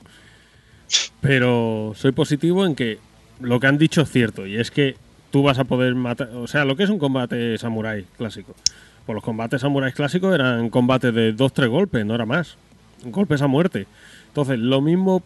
Pero 1.22 1.94
soy 1.95 2.11
positivo 2.11 2.66
en 2.66 2.76
que 2.76 2.98
lo 3.40 3.60
que 3.60 3.68
han 3.68 3.78
dicho 3.78 4.02
es 4.02 4.10
cierto, 4.10 4.48
y 4.48 4.57
es 4.57 4.72
que 4.72 4.95
tú 5.32 5.44
vas 5.44 5.60
a 5.60 5.66
poder 5.66 5.95
matar. 5.95 6.30
O 6.30 6.48
sea, 6.48 6.66
lo 6.66 6.76
que 6.76 6.84
es 6.84 6.90
un 6.90 6.99
combate 6.99 7.57
samurái 7.57 8.06
clásico. 8.18 8.56
Pues 9.06 9.16
los 9.16 9.24
combates 9.24 9.61
samuráis 9.61 9.95
clásicos 9.95 10.34
eran 10.34 10.70
combates 10.70 11.14
de 11.14 11.36
2-3 11.36 11.68
golpes, 11.68 12.06
no 12.06 12.16
era 12.16 12.26
más. 12.26 12.57
Golpes 13.06 13.41
a 13.41 13.48
muerte. 13.48 13.88
Entonces, 14.28 14.60
lo 14.60 14.82
mismo, 14.82 15.24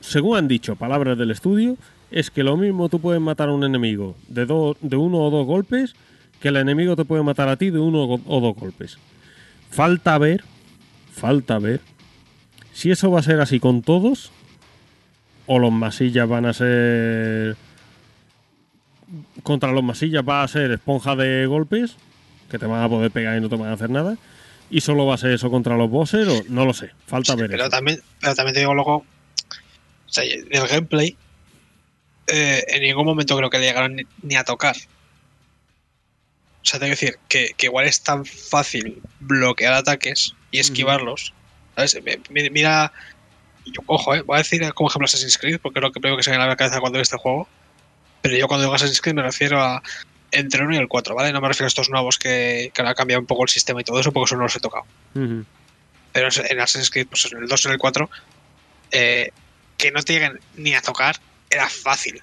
según 0.00 0.38
han 0.38 0.48
dicho 0.48 0.76
palabras 0.76 1.18
del 1.18 1.30
estudio, 1.30 1.76
es 2.10 2.30
que 2.30 2.42
lo 2.42 2.56
mismo 2.56 2.88
tú 2.88 3.00
puedes 3.00 3.20
matar 3.20 3.48
a 3.48 3.52
un 3.52 3.64
enemigo 3.64 4.16
de, 4.28 4.46
dos 4.46 4.76
de 4.80 4.96
uno 4.96 5.18
o 5.18 5.30
dos 5.30 5.46
golpes 5.46 5.94
que 6.40 6.48
el 6.48 6.56
enemigo 6.56 6.96
te 6.96 7.04
puede 7.04 7.22
matar 7.22 7.48
a 7.48 7.56
ti 7.56 7.70
de 7.70 7.78
uno 7.78 8.04
o 8.04 8.40
dos 8.40 8.54
golpes. 8.56 8.98
Falta 9.70 10.16
ver, 10.18 10.44
falta 11.12 11.58
ver 11.58 11.80
si 12.72 12.90
eso 12.90 13.10
va 13.10 13.20
a 13.20 13.24
ser 13.24 13.40
así 13.40 13.58
con 13.58 13.82
todos 13.82 14.30
o 15.46 15.58
los 15.58 15.72
masillas 15.72 16.28
van 16.28 16.46
a 16.46 16.52
ser 16.52 17.56
contra 19.42 19.72
los 19.72 19.82
masillas 19.82 20.22
va 20.26 20.42
a 20.42 20.48
ser 20.48 20.70
esponja 20.70 21.16
de 21.16 21.46
golpes 21.46 21.96
que 22.50 22.58
te 22.58 22.66
van 22.66 22.82
a 22.82 22.88
poder 22.88 23.10
pegar 23.10 23.36
y 23.36 23.40
no 23.40 23.48
te 23.48 23.56
van 23.56 23.70
a 23.70 23.72
hacer 23.72 23.90
nada 23.90 24.16
y 24.70 24.80
solo 24.80 25.06
va 25.06 25.14
a 25.14 25.18
ser 25.18 25.32
eso 25.32 25.50
contra 25.50 25.76
los 25.76 25.90
bosses 25.90 26.28
o 26.28 26.44
no 26.50 26.64
lo 26.64 26.72
sé, 26.72 26.90
falta 27.06 27.34
ver 27.34 27.50
pero 27.50 27.64
eso. 27.64 27.70
también, 27.70 28.00
pero 28.20 28.34
también 28.34 28.54
te 28.54 28.60
digo 28.60 28.74
luego, 28.74 28.96
o 28.96 29.04
sea, 30.06 30.24
gameplay, 30.70 31.16
eh, 32.26 32.64
en 32.68 32.82
ningún 32.82 33.06
momento 33.06 33.36
creo 33.36 33.50
que 33.50 33.58
le 33.58 33.66
llegaron 33.66 33.96
ni, 33.96 34.02
ni 34.22 34.36
a 34.36 34.44
tocar. 34.44 34.76
O 36.68 36.70
sea, 36.70 36.80
tengo 36.80 36.90
que 36.94 37.00
decir 37.06 37.18
que, 37.28 37.54
que 37.56 37.66
igual 37.66 37.86
es 37.86 38.02
tan 38.02 38.26
fácil 38.26 39.00
bloquear 39.20 39.72
ataques 39.72 40.34
y 40.50 40.58
esquivarlos. 40.58 41.32
¿Sabes? 41.74 41.98
Mi- 42.04 42.42
mi- 42.42 42.50
Mira, 42.50 42.92
yo- 43.64 43.80
ojo, 43.86 44.14
eh, 44.14 44.20
voy 44.20 44.34
a 44.34 44.38
decir 44.38 44.60
como 44.74 44.90
ejemplo 44.90 45.06
Assassin's 45.06 45.38
Creed, 45.38 45.60
porque 45.62 45.78
es 45.78 45.82
lo 45.82 45.92
que 45.92 46.00
primero 46.00 46.18
que 46.18 46.22
se 46.22 46.28
me 46.30 46.36
viene 46.36 46.44
a 46.44 46.48
la 46.48 46.56
cabeza 46.56 46.80
cuando 46.80 46.96
veo 46.98 47.02
este 47.02 47.16
juego. 47.16 47.48
Pero 48.20 48.36
yo 48.36 48.48
cuando 48.48 48.64
digo 48.64 48.74
Assassin's 48.74 49.00
Creed 49.00 49.14
me 49.14 49.22
refiero 49.22 49.62
a 49.62 49.82
entre 50.30 50.60
el 50.60 50.66
1 50.66 50.74
y 50.76 50.78
el 50.78 50.88
4, 50.88 51.14
¿vale? 51.14 51.32
No 51.32 51.40
me 51.40 51.48
refiero 51.48 51.64
a 51.64 51.68
estos 51.68 51.88
nuevos 51.88 52.18
que, 52.18 52.70
que 52.74 52.82
han 52.82 52.92
cambiado 52.92 53.20
un 53.20 53.26
poco 53.26 53.44
el 53.44 53.48
sistema 53.48 53.80
y 53.80 53.84
todo 53.84 53.98
eso, 53.98 54.12
porque 54.12 54.26
eso 54.26 54.36
no 54.36 54.42
los 54.42 54.54
he 54.56 54.60
tocado 54.60 54.84
pero 56.12 56.28
en 56.50 56.60
Assassin's 56.60 56.90
Creed, 56.90 57.06
pues 57.08 57.24
en 57.32 57.38
el 57.38 57.48
2 57.48 57.64
y 57.64 57.68
en 57.68 57.72
el 57.72 57.78
4, 57.78 58.10
eh, 58.90 59.30
que 59.78 59.90
no 59.90 60.02
te 60.02 60.12
lleguen 60.12 60.38
ni 60.56 60.74
a 60.74 60.82
tocar 60.82 61.16
era 61.48 61.66
fácil. 61.70 62.20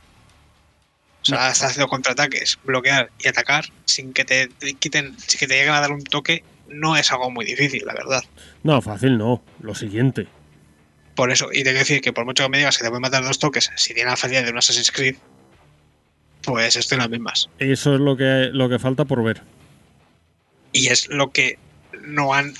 O 1.26 1.27
sea, 1.38 1.49
estás 1.52 1.72
haciendo 1.72 1.88
contraataques, 1.88 2.60
bloquear 2.64 3.10
y 3.19 3.27
atacar 3.27 3.65
sin 3.85 4.14
que 4.14 4.26
te 4.26 4.49
quiten, 4.80 5.15
sin 5.19 5.39
que 5.39 5.47
te 5.47 5.56
lleguen 5.56 5.73
a 5.73 5.81
dar 5.81 5.91
un 5.91 6.03
toque, 6.03 6.43
no 6.68 6.95
es 6.97 7.11
algo 7.11 7.31
muy 7.31 7.45
difícil, 7.45 7.84
la 7.85 7.93
verdad. 7.93 8.23
No, 8.64 8.81
fácil 8.81 9.18
no, 9.18 9.43
lo 9.60 9.73
siguiente. 9.76 10.27
Por 11.15 11.31
eso, 11.31 11.49
y 11.52 11.64
tengo 11.64 11.76
que 11.76 11.80
decir 11.80 12.02
que 12.02 12.14
por 12.14 12.26
mucho 12.26 12.43
que 12.43 12.49
me 12.49 12.57
digas 12.60 12.77
que 12.77 12.84
te 12.84 12.89
pueden 12.89 13.02
matar 13.02 13.23
dos 13.23 13.39
toques, 13.39 13.72
si 13.76 13.93
tiene 13.93 14.10
la 14.11 14.18
facilidad 14.18 14.43
de 14.45 14.52
un 14.52 14.57
Assassin's 14.57 14.91
Creed, 14.91 15.15
pues 16.43 16.76
estoy 16.76 16.97
en 16.97 16.99
las 17.02 17.10
mismas. 17.10 17.49
Eso 17.60 17.95
es 17.95 18.02
lo 18.02 18.15
que, 18.18 18.49
lo 18.53 18.69
que 18.69 18.77
falta 18.80 19.06
por 19.06 19.23
ver. 19.23 19.41
Y 20.73 20.88
es 20.88 21.07
lo 21.07 21.31
que 21.31 21.57
no 22.03 22.34
han. 22.34 22.53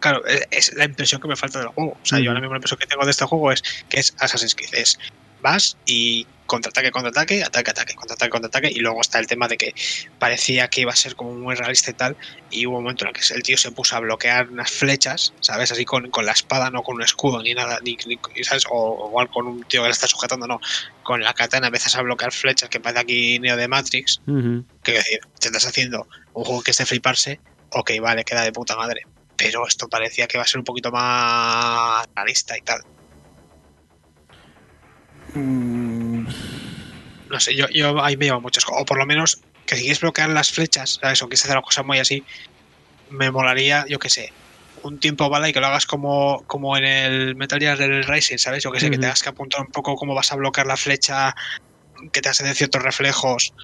Claro, 0.00 0.24
es- 0.26 0.46
es 0.50 0.74
la 0.74 0.84
impresión 0.84 1.20
que 1.20 1.28
me 1.28 1.36
falta 1.36 1.58
del 1.60 1.68
juego. 1.68 1.92
O 1.92 1.98
sea, 2.06 2.18
yo 2.20 2.30
ahora 2.30 2.40
mismo 2.40 2.54
la 2.54 2.58
impresión 2.58 2.78
que 2.78 2.86
tengo 2.86 3.04
de 3.04 3.10
este 3.10 3.24
juego 3.24 3.52
es 3.52 3.62
que 3.88 4.00
es 4.00 4.14
Assassin's 4.18 4.54
Creed. 4.54 4.74
Es 4.74 4.98
vas 5.42 5.76
y 5.86 6.26
contraataque, 6.54 6.90
contraataque, 6.90 7.42
ataque, 7.42 7.70
ataque, 7.70 7.94
contraataque, 7.94 8.30
contraataque. 8.30 8.70
Y 8.70 8.80
luego 8.80 9.00
está 9.00 9.18
el 9.18 9.26
tema 9.26 9.46
de 9.48 9.56
que 9.56 9.74
parecía 10.18 10.68
que 10.68 10.80
iba 10.82 10.92
a 10.92 10.96
ser 10.96 11.14
como 11.16 11.34
muy 11.34 11.54
realista 11.54 11.90
y 11.90 11.94
tal. 11.94 12.16
Y 12.50 12.66
hubo 12.66 12.78
un 12.78 12.84
momento 12.84 13.04
en 13.04 13.08
el 13.08 13.14
que 13.14 13.34
el 13.34 13.42
tío 13.42 13.56
se 13.58 13.70
puso 13.72 13.96
a 13.96 14.00
bloquear 14.00 14.48
unas 14.48 14.70
flechas, 14.70 15.32
¿sabes? 15.40 15.72
Así 15.72 15.84
con, 15.84 16.10
con 16.10 16.24
la 16.26 16.32
espada, 16.32 16.70
no 16.70 16.82
con 16.82 16.96
un 16.96 17.02
escudo 17.02 17.42
ni 17.42 17.54
nada, 17.54 17.78
ni, 17.82 17.96
ni- 18.06 18.18
¿sabes? 18.44 18.64
O, 18.70 19.06
igual 19.08 19.28
con 19.30 19.46
un 19.46 19.62
tío 19.64 19.82
que 19.82 19.88
le 19.88 19.92
está 19.92 20.06
sujetando, 20.06 20.46
no. 20.46 20.60
Con 21.02 21.22
la 21.22 21.34
katana 21.34 21.66
empiezas 21.68 21.94
a 21.96 22.02
bloquear 22.02 22.32
flechas 22.32 22.68
que 22.68 22.80
parece 22.80 23.00
aquí 23.00 23.38
Neo 23.38 23.56
de 23.56 23.68
Matrix. 23.68 24.20
Ujú. 24.26 24.64
Que 24.82 24.92
decir, 24.92 25.20
te 25.40 25.48
estás 25.48 25.66
haciendo 25.66 26.06
un 26.32 26.44
juego 26.44 26.62
que 26.62 26.70
esté 26.70 26.86
fliparse, 26.86 27.40
ok, 27.70 27.90
vale, 28.00 28.24
queda 28.24 28.42
de 28.42 28.52
puta 28.52 28.76
madre. 28.76 29.02
Pero 29.36 29.66
esto 29.66 29.88
parecía 29.88 30.28
que 30.28 30.36
iba 30.36 30.44
a 30.44 30.46
ser 30.46 30.58
un 30.58 30.64
poquito 30.64 30.92
más 30.92 32.06
realista 32.14 32.56
y 32.56 32.60
tal. 32.60 32.80
Mm, 35.34 36.26
No 37.30 37.40
sé, 37.40 37.54
yo, 37.54 37.66
yo 37.68 38.02
ahí 38.02 38.16
me 38.16 38.26
llevo 38.26 38.40
muchas 38.40 38.64
cosas. 38.64 38.82
O 38.82 38.84
por 38.84 38.98
lo 38.98 39.06
menos 39.06 39.40
que 39.66 39.76
si 39.76 39.82
quieres 39.82 40.00
bloquear 40.00 40.30
las 40.30 40.50
flechas, 40.52 40.98
¿sabes? 41.00 41.22
O 41.22 41.26
quieres 41.26 41.44
hacer 41.44 41.56
una 41.56 41.62
cosa 41.62 41.82
muy 41.82 41.98
así, 41.98 42.22
me 43.10 43.30
molaría, 43.30 43.84
yo 43.88 43.98
qué 43.98 44.10
sé, 44.10 44.32
un 44.82 45.00
tiempo 45.00 45.28
bala 45.30 45.48
y 45.48 45.52
que 45.52 45.60
lo 45.60 45.66
hagas 45.66 45.86
como, 45.86 46.44
como 46.46 46.76
en 46.76 46.84
el 46.84 47.36
Metal 47.36 47.58
Gear 47.58 47.78
Rising, 47.78 48.38
¿sabes? 48.38 48.62
Yo 48.62 48.70
que 48.70 48.80
sé, 48.80 48.90
que 48.90 48.98
tengas 48.98 49.22
que 49.22 49.30
apuntar 49.30 49.62
un 49.62 49.68
poco 49.68 49.96
cómo 49.96 50.14
vas 50.14 50.30
a 50.32 50.36
bloquear 50.36 50.66
la 50.66 50.76
flecha, 50.76 51.34
que 52.12 52.20
te 52.20 52.28
hacen 52.28 52.54
ciertos 52.54 52.82
reflejos. 52.82 53.54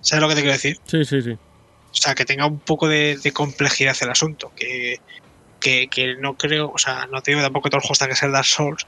¿Sabes 0.00 0.22
lo 0.22 0.28
que 0.28 0.34
te 0.34 0.40
quiero 0.40 0.54
decir? 0.54 0.78
Sí, 0.86 1.04
sí, 1.04 1.22
sí. 1.22 1.32
O 1.32 1.94
sea, 1.96 2.14
que 2.14 2.24
tenga 2.24 2.46
un 2.46 2.58
poco 2.58 2.88
de, 2.88 3.18
de 3.22 3.32
complejidad 3.32 3.96
el 4.00 4.10
asunto. 4.10 4.52
Que, 4.56 4.98
que, 5.60 5.88
que 5.88 6.16
no 6.16 6.36
creo, 6.36 6.70
o 6.70 6.78
sea, 6.78 7.06
no 7.06 7.22
te 7.22 7.30
digo 7.30 7.42
tampoco 7.42 7.64
que 7.64 7.70
todos 7.70 7.84
los 7.84 7.98
juegos 7.98 8.08
que 8.08 8.16
ser 8.16 8.32
Dark 8.32 8.46
Souls. 8.46 8.86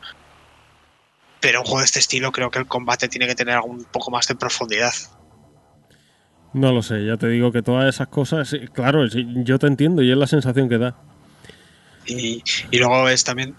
Pero 1.47 1.61
un 1.61 1.65
juego 1.67 1.79
de 1.79 1.85
este 1.85 2.01
estilo 2.01 2.33
creo 2.33 2.51
que 2.51 2.59
el 2.59 2.67
combate 2.67 3.07
tiene 3.07 3.29
que 3.29 3.37
tener 3.37 3.61
un 3.61 3.85
poco 3.85 4.11
más 4.11 4.27
de 4.27 4.35
profundidad. 4.35 4.93
No 6.53 6.73
lo 6.73 6.83
sé, 6.83 7.07
ya 7.07 7.17
te 7.17 7.29
digo 7.29 7.53
que 7.53 7.63
todas 7.63 7.87
esas 7.95 8.09
cosas, 8.09 8.53
claro, 8.73 9.07
yo 9.07 9.57
te 9.61 9.69
entiendo 9.69 10.03
y 10.03 10.11
es 10.11 10.17
la 10.17 10.27
sensación 10.27 10.69
que 10.69 10.79
da. 10.79 10.97
Y, 12.05 12.43
y 12.73 12.79
luego 12.79 13.09
es 13.09 13.23
también, 13.23 13.55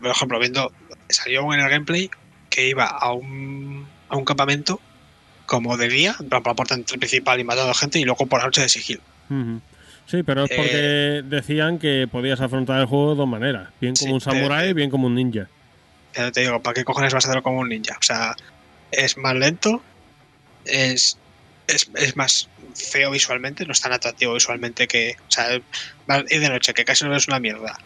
por 0.00 0.12
ejemplo, 0.12 0.38
viendo, 0.38 0.70
salió 1.08 1.52
en 1.52 1.58
el 1.58 1.68
gameplay 1.68 2.08
que 2.48 2.68
iba 2.68 2.84
a 2.86 3.12
un, 3.12 3.88
a 4.08 4.16
un 4.16 4.24
campamento 4.24 4.78
como 5.44 5.76
de 5.76 5.88
día, 5.88 6.14
por 6.30 6.46
la 6.46 6.54
puerta 6.54 6.76
principal 6.96 7.40
y 7.40 7.44
matando 7.44 7.74
gente, 7.74 7.98
y 7.98 8.04
luego 8.04 8.24
por 8.26 8.38
la 8.38 8.44
noche 8.44 8.60
de 8.60 8.68
sigilo. 8.68 9.00
Sí, 10.06 10.22
pero 10.22 10.44
es 10.44 10.50
Eh, 10.52 10.54
porque 10.56 11.36
decían 11.36 11.80
que 11.80 12.06
podías 12.08 12.40
afrontar 12.40 12.78
el 12.78 12.86
juego 12.86 13.10
de 13.10 13.16
dos 13.16 13.28
maneras, 13.28 13.70
bien 13.80 13.94
como 13.96 14.10
Sí, 14.10 14.14
un 14.14 14.20
samurái, 14.20 14.66
pero- 14.66 14.74
bien 14.76 14.90
como 14.90 15.08
un 15.08 15.16
ninja. 15.16 15.48
Ya 16.14 16.30
te 16.30 16.40
digo, 16.40 16.62
¿para 16.62 16.74
qué 16.74 16.84
cojones 16.84 17.12
vas 17.12 17.24
a 17.24 17.28
hacerlo 17.28 17.42
como 17.42 17.60
un 17.60 17.68
ninja? 17.68 17.96
O 17.98 18.02
sea, 18.02 18.36
es 18.90 19.16
más 19.16 19.34
lento, 19.34 19.82
es, 20.64 21.18
es, 21.66 21.90
es 21.94 22.16
más 22.16 22.48
feo 22.74 23.10
visualmente, 23.10 23.64
no 23.64 23.72
es 23.72 23.80
tan 23.80 23.92
atractivo 23.92 24.34
visualmente 24.34 24.86
que. 24.86 25.16
O 25.28 25.30
sea, 25.30 25.54
ir 25.54 26.40
de 26.40 26.48
noche, 26.48 26.74
que 26.74 26.84
casi 26.84 27.04
no 27.04 27.10
ves 27.10 27.28
una 27.28 27.40
mierda. 27.40 27.78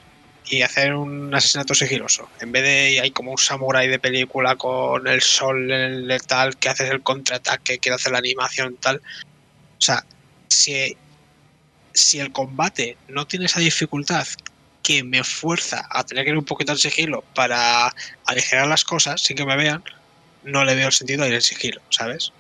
Y 0.49 0.63
hacer 0.63 0.95
un 0.95 1.35
asesinato 1.35 1.75
sigiloso. 1.75 2.29
En 2.41 2.53
vez 2.53 2.63
de 2.63 3.01
hay 3.01 3.11
como 3.11 3.33
un 3.33 3.39
samurái 3.39 3.89
de 3.89 3.99
película 3.99 4.55
con 4.55 5.09
el 5.09 5.21
sol 5.21 5.67
letal, 6.07 6.57
que 6.57 6.69
haces 6.69 6.91
el 6.91 7.03
contraataque, 7.03 7.79
quiere 7.79 7.97
hacer 7.97 8.13
la 8.13 8.19
animación 8.19 8.77
tal. 8.77 8.99
O 8.99 9.81
sea, 9.81 10.05
si, 10.49 10.97
si 11.93 12.21
el 12.21 12.31
combate 12.31 12.97
no 13.09 13.27
tiene 13.27 13.47
esa 13.47 13.59
dificultad 13.59 14.27
que 14.87 15.03
me 15.03 15.25
fuerza 15.25 15.85
a 15.91 16.05
tener 16.05 16.23
que 16.25 16.31
ir 16.31 16.39
un 16.39 16.45
poquito 16.45 16.71
al 16.71 16.79
sigilo 16.79 17.25
para 17.35 17.93
aligerar 18.25 18.69
las 18.69 18.85
cosas 18.85 19.21
sin 19.21 19.37
que 19.37 19.45
me 19.45 19.57
vean, 19.57 19.83
no 20.45 20.65
le 20.65 20.77
veo 20.77 20.93
sentido 20.93 21.25
a 21.25 21.29
ir 21.29 21.35
en 21.35 21.43
sigilo, 21.43 21.81
¿sabes? 21.91 22.33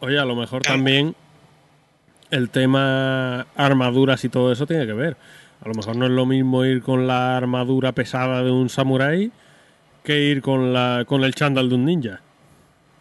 Oye, 0.00 0.18
a 0.18 0.24
lo 0.24 0.34
mejor 0.34 0.62
Claro. 0.62 0.78
también 0.78 1.14
el 2.32 2.50
tema 2.50 3.42
armaduras 3.54 4.24
y 4.24 4.28
todo 4.28 4.50
eso 4.50 4.66
tiene 4.66 4.86
que 4.86 4.92
ver. 4.92 5.16
A 5.64 5.68
lo 5.68 5.74
mejor 5.74 5.94
no 5.94 6.06
es 6.06 6.10
lo 6.10 6.26
mismo 6.26 6.64
ir 6.64 6.82
con 6.82 7.06
la 7.06 7.36
armadura 7.36 7.92
pesada 7.92 8.42
de 8.42 8.50
un 8.50 8.68
samurái 8.68 9.30
que 10.02 10.18
ir 10.18 10.42
con 10.42 10.72
la 10.72 11.04
con 11.06 11.22
el 11.22 11.34
chándal 11.36 11.68
de 11.68 11.74
un 11.76 11.84
ninja. 11.84 12.20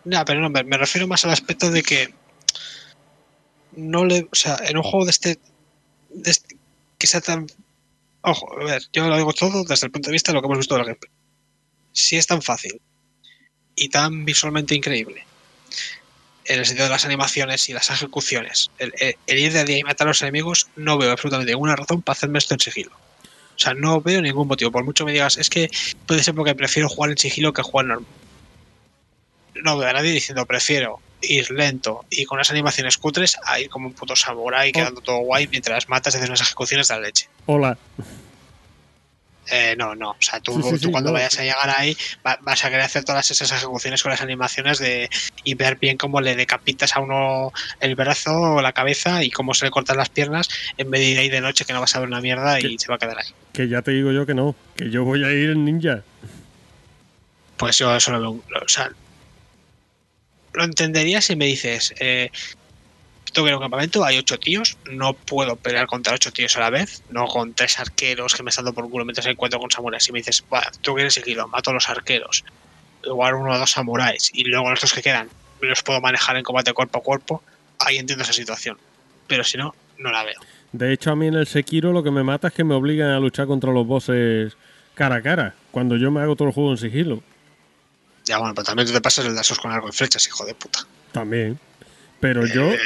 No, 0.05 0.23
pero 0.25 0.39
no, 0.39 0.49
me, 0.51 0.63
me 0.63 0.77
refiero 0.77 1.07
más 1.07 1.25
al 1.25 1.31
aspecto 1.31 1.71
de 1.71 1.81
que 1.81 2.13
no 3.75 4.05
le. 4.05 4.27
O 4.31 4.35
sea, 4.35 4.57
en 4.67 4.77
un 4.77 4.83
juego 4.83 5.05
de 5.05 5.11
este. 5.11 5.39
De 6.09 6.29
este- 6.31 6.57
que 6.99 7.07
sea 7.07 7.21
tan. 7.21 7.47
Ojo, 8.21 8.59
a 8.59 8.63
ver, 8.65 8.81
yo 8.91 9.07
lo 9.07 9.15
digo 9.17 9.33
todo 9.33 9.63
desde 9.63 9.85
el 9.87 9.91
punto 9.91 10.09
de 10.09 10.13
vista 10.13 10.31
de 10.31 10.35
lo 10.35 10.41
que 10.41 10.47
hemos 10.47 10.57
visto 10.57 10.75
del 10.75 10.85
gameplay. 10.85 11.11
Si 11.91 12.17
es 12.17 12.27
tan 12.27 12.41
fácil 12.41 12.81
y 13.75 13.89
tan 13.89 14.25
visualmente 14.25 14.75
increíble, 14.75 15.25
en 16.45 16.59
el 16.59 16.65
sentido 16.65 16.85
de 16.85 16.91
las 16.91 17.05
animaciones 17.05 17.69
y 17.69 17.73
las 17.73 17.89
ejecuciones, 17.89 18.71
el, 18.77 18.93
el- 18.99 19.15
el 19.27 19.39
ir 19.39 19.53
de 19.53 19.63
día 19.65 19.77
y 19.77 19.83
matar 19.83 20.07
a 20.07 20.09
los 20.09 20.21
enemigos, 20.21 20.67
no 20.75 20.97
veo 20.97 21.11
absolutamente 21.11 21.51
ninguna 21.53 21.75
razón 21.75 22.01
para 22.01 22.17
hacerme 22.17 22.39
esto 22.39 22.53
en 22.55 22.59
sigilo. 22.59 22.91
O 22.93 23.59
sea, 23.61 23.73
no 23.73 24.01
veo 24.01 24.21
ningún 24.21 24.47
motivo. 24.47 24.71
Por 24.71 24.83
mucho 24.85 25.05
me 25.05 25.11
digas, 25.11 25.37
es 25.37 25.49
que 25.49 25.69
puede 26.07 26.23
ser 26.23 26.33
porque 26.33 26.55
prefiero 26.55 26.89
jugar 26.89 27.11
en 27.11 27.17
sigilo 27.17 27.53
que 27.53 27.61
jugar 27.61 27.85
normal. 27.87 28.07
No 29.63 29.77
veo 29.77 29.89
a 29.89 29.93
nadie 29.93 30.11
diciendo 30.11 30.45
prefiero 30.45 30.99
ir 31.21 31.51
lento 31.51 32.05
y 32.09 32.25
con 32.25 32.37
unas 32.37 32.49
animaciones 32.51 32.97
cutres 32.97 33.37
a 33.45 33.59
ir 33.59 33.69
como 33.69 33.87
un 33.87 33.93
puto 33.93 34.15
samurái 34.15 34.71
quedando 34.71 35.01
todo 35.01 35.17
guay 35.19 35.47
mientras 35.47 35.89
matas 35.89 36.13
y 36.13 36.17
haces 36.17 36.29
unas 36.29 36.41
ejecuciones 36.41 36.87
de 36.87 36.95
la 36.95 37.01
leche. 37.01 37.27
Hola. 37.45 37.77
Eh, 39.51 39.75
no, 39.79 39.95
no. 39.95 40.11
O 40.11 40.15
sea, 40.19 40.39
tú, 40.39 40.53
Sí, 40.53 40.61
sí, 40.61 40.69
tú 40.69 40.77
sí, 40.77 40.91
cuando 40.91 41.09
no. 41.09 41.15
vayas 41.15 41.39
a 41.39 41.41
llegar 41.41 41.71
ahí 41.75 41.97
va- 42.25 42.37
vas 42.41 42.63
a 42.63 42.69
querer 42.69 42.85
hacer 42.85 43.03
todas 43.03 43.31
esas 43.31 43.51
ejecuciones 43.51 44.03
con 44.03 44.11
las 44.11 44.21
animaciones 44.21 44.77
de 44.77 45.09
y 45.43 45.55
ver 45.55 45.77
bien 45.77 45.97
cómo 45.97 46.21
le 46.21 46.35
decapitas 46.35 46.95
a 46.95 46.99
uno 46.99 47.51
el 47.79 47.95
brazo 47.95 48.31
o 48.39 48.61
la 48.61 48.73
cabeza 48.73 49.23
y 49.23 49.31
cómo 49.31 49.55
se 49.55 49.65
le 49.65 49.71
cortan 49.71 49.97
las 49.97 50.09
piernas 50.09 50.47
en 50.77 50.91
vez 50.91 51.01
de 51.01 51.07
ir 51.07 51.17
ahí 51.17 51.29
de 51.29 51.41
noche 51.41 51.65
que 51.65 51.73
no 51.73 51.79
vas 51.81 51.95
a 51.95 51.99
ver 51.99 52.07
una 52.09 52.21
mierda 52.21 52.59
y 52.59 52.77
se 52.77 52.87
va 52.89 52.95
a 52.95 52.99
quedar 52.99 53.17
ahí. 53.17 53.33
Que 53.51 53.67
ya 53.67 53.81
te 53.81 53.89
digo 53.89 54.11
yo 54.11 54.27
que 54.27 54.35
no, 54.35 54.55
que 54.75 54.91
yo 54.91 55.03
voy 55.03 55.23
a 55.23 55.31
ir 55.31 55.49
en 55.49 55.65
ninja. 55.65 56.03
Pues 57.57 57.77
yo 57.79 57.95
eso 57.95 58.11
lo 58.11 58.19
veo. 58.21 58.29
O 58.63 58.67
sea, 58.69 58.91
lo 60.59 60.65
entendería 60.65 61.21
si 61.21 61.35
me 61.35 61.45
dices, 61.45 61.93
eh, 61.99 62.29
tengo 63.33 63.45
que 63.45 63.49
ir 63.49 63.53
a 63.53 63.57
un 63.57 63.63
campamento, 63.63 64.03
hay 64.03 64.17
ocho 64.17 64.37
tíos, 64.37 64.77
no 64.91 65.13
puedo 65.13 65.55
pelear 65.55 65.87
contra 65.87 66.13
ocho 66.13 66.31
tíos 66.31 66.55
a 66.57 66.59
la 66.59 66.69
vez, 66.69 67.01
no 67.09 67.27
con 67.27 67.53
tres 67.53 67.79
arqueros 67.79 68.35
que 68.35 68.43
me 68.43 68.49
están 68.49 68.65
dando 68.65 68.81
por 68.81 68.89
culo 68.89 69.05
mientras 69.05 69.25
encuentro 69.27 69.59
con 69.59 69.71
samuráis. 69.71 70.03
Si 70.03 70.11
me 70.11 70.19
dices, 70.19 70.43
"Buah, 70.49 70.69
tengo 70.81 70.95
que 70.95 71.01
ir 71.01 71.05
en 71.05 71.11
sigilo, 71.11 71.47
mato 71.47 71.71
a 71.71 71.73
los 71.73 71.89
arqueros, 71.89 72.43
igual 73.03 73.35
uno 73.35 73.53
o 73.53 73.57
dos 73.57 73.71
samuráis, 73.71 74.31
y 74.33 74.43
luego 74.43 74.69
los 74.69 74.81
dos 74.81 74.93
que 74.93 75.01
quedan 75.01 75.29
los 75.61 75.81
puedo 75.83 76.01
manejar 76.01 76.37
en 76.37 76.43
combate 76.43 76.73
cuerpo 76.73 76.99
a 76.99 77.03
cuerpo, 77.03 77.43
ahí 77.79 77.97
entiendo 77.97 78.23
esa 78.23 78.33
situación. 78.33 78.77
Pero 79.27 79.43
si 79.43 79.57
no, 79.57 79.73
no 79.97 80.11
la 80.11 80.23
veo. 80.23 80.39
De 80.71 80.93
hecho, 80.93 81.11
a 81.11 81.15
mí 81.15 81.27
en 81.27 81.35
el 81.35 81.47
Sekiro 81.47 81.91
lo 81.93 82.03
que 82.03 82.11
me 82.11 82.23
mata 82.23 82.49
es 82.49 82.53
que 82.53 82.63
me 82.63 82.75
obligan 82.75 83.09
a 83.09 83.19
luchar 83.19 83.47
contra 83.47 83.71
los 83.71 83.87
bosses 83.87 84.55
cara 84.95 85.15
a 85.15 85.21
cara, 85.21 85.55
cuando 85.71 85.95
yo 85.95 86.11
me 86.11 86.21
hago 86.21 86.35
todo 86.35 86.49
el 86.49 86.53
juego 86.53 86.71
en 86.71 86.77
sigilo. 86.77 87.23
Ya 88.29 88.37
bueno, 88.37 88.53
pero 88.53 88.63
también 88.63 88.87
tú 88.87 88.93
te 88.93 89.01
pasas 89.01 89.25
el 89.25 89.33
Dasos 89.35 89.57
con 89.59 89.71
arco 89.71 89.89
y 89.89 89.91
flechas, 89.91 90.25
hijo 90.27 90.45
de 90.45 90.53
puta. 90.53 90.85
También. 91.11 91.59
Pero 92.19 92.45
yo, 92.45 92.73
Eh, 92.73 92.77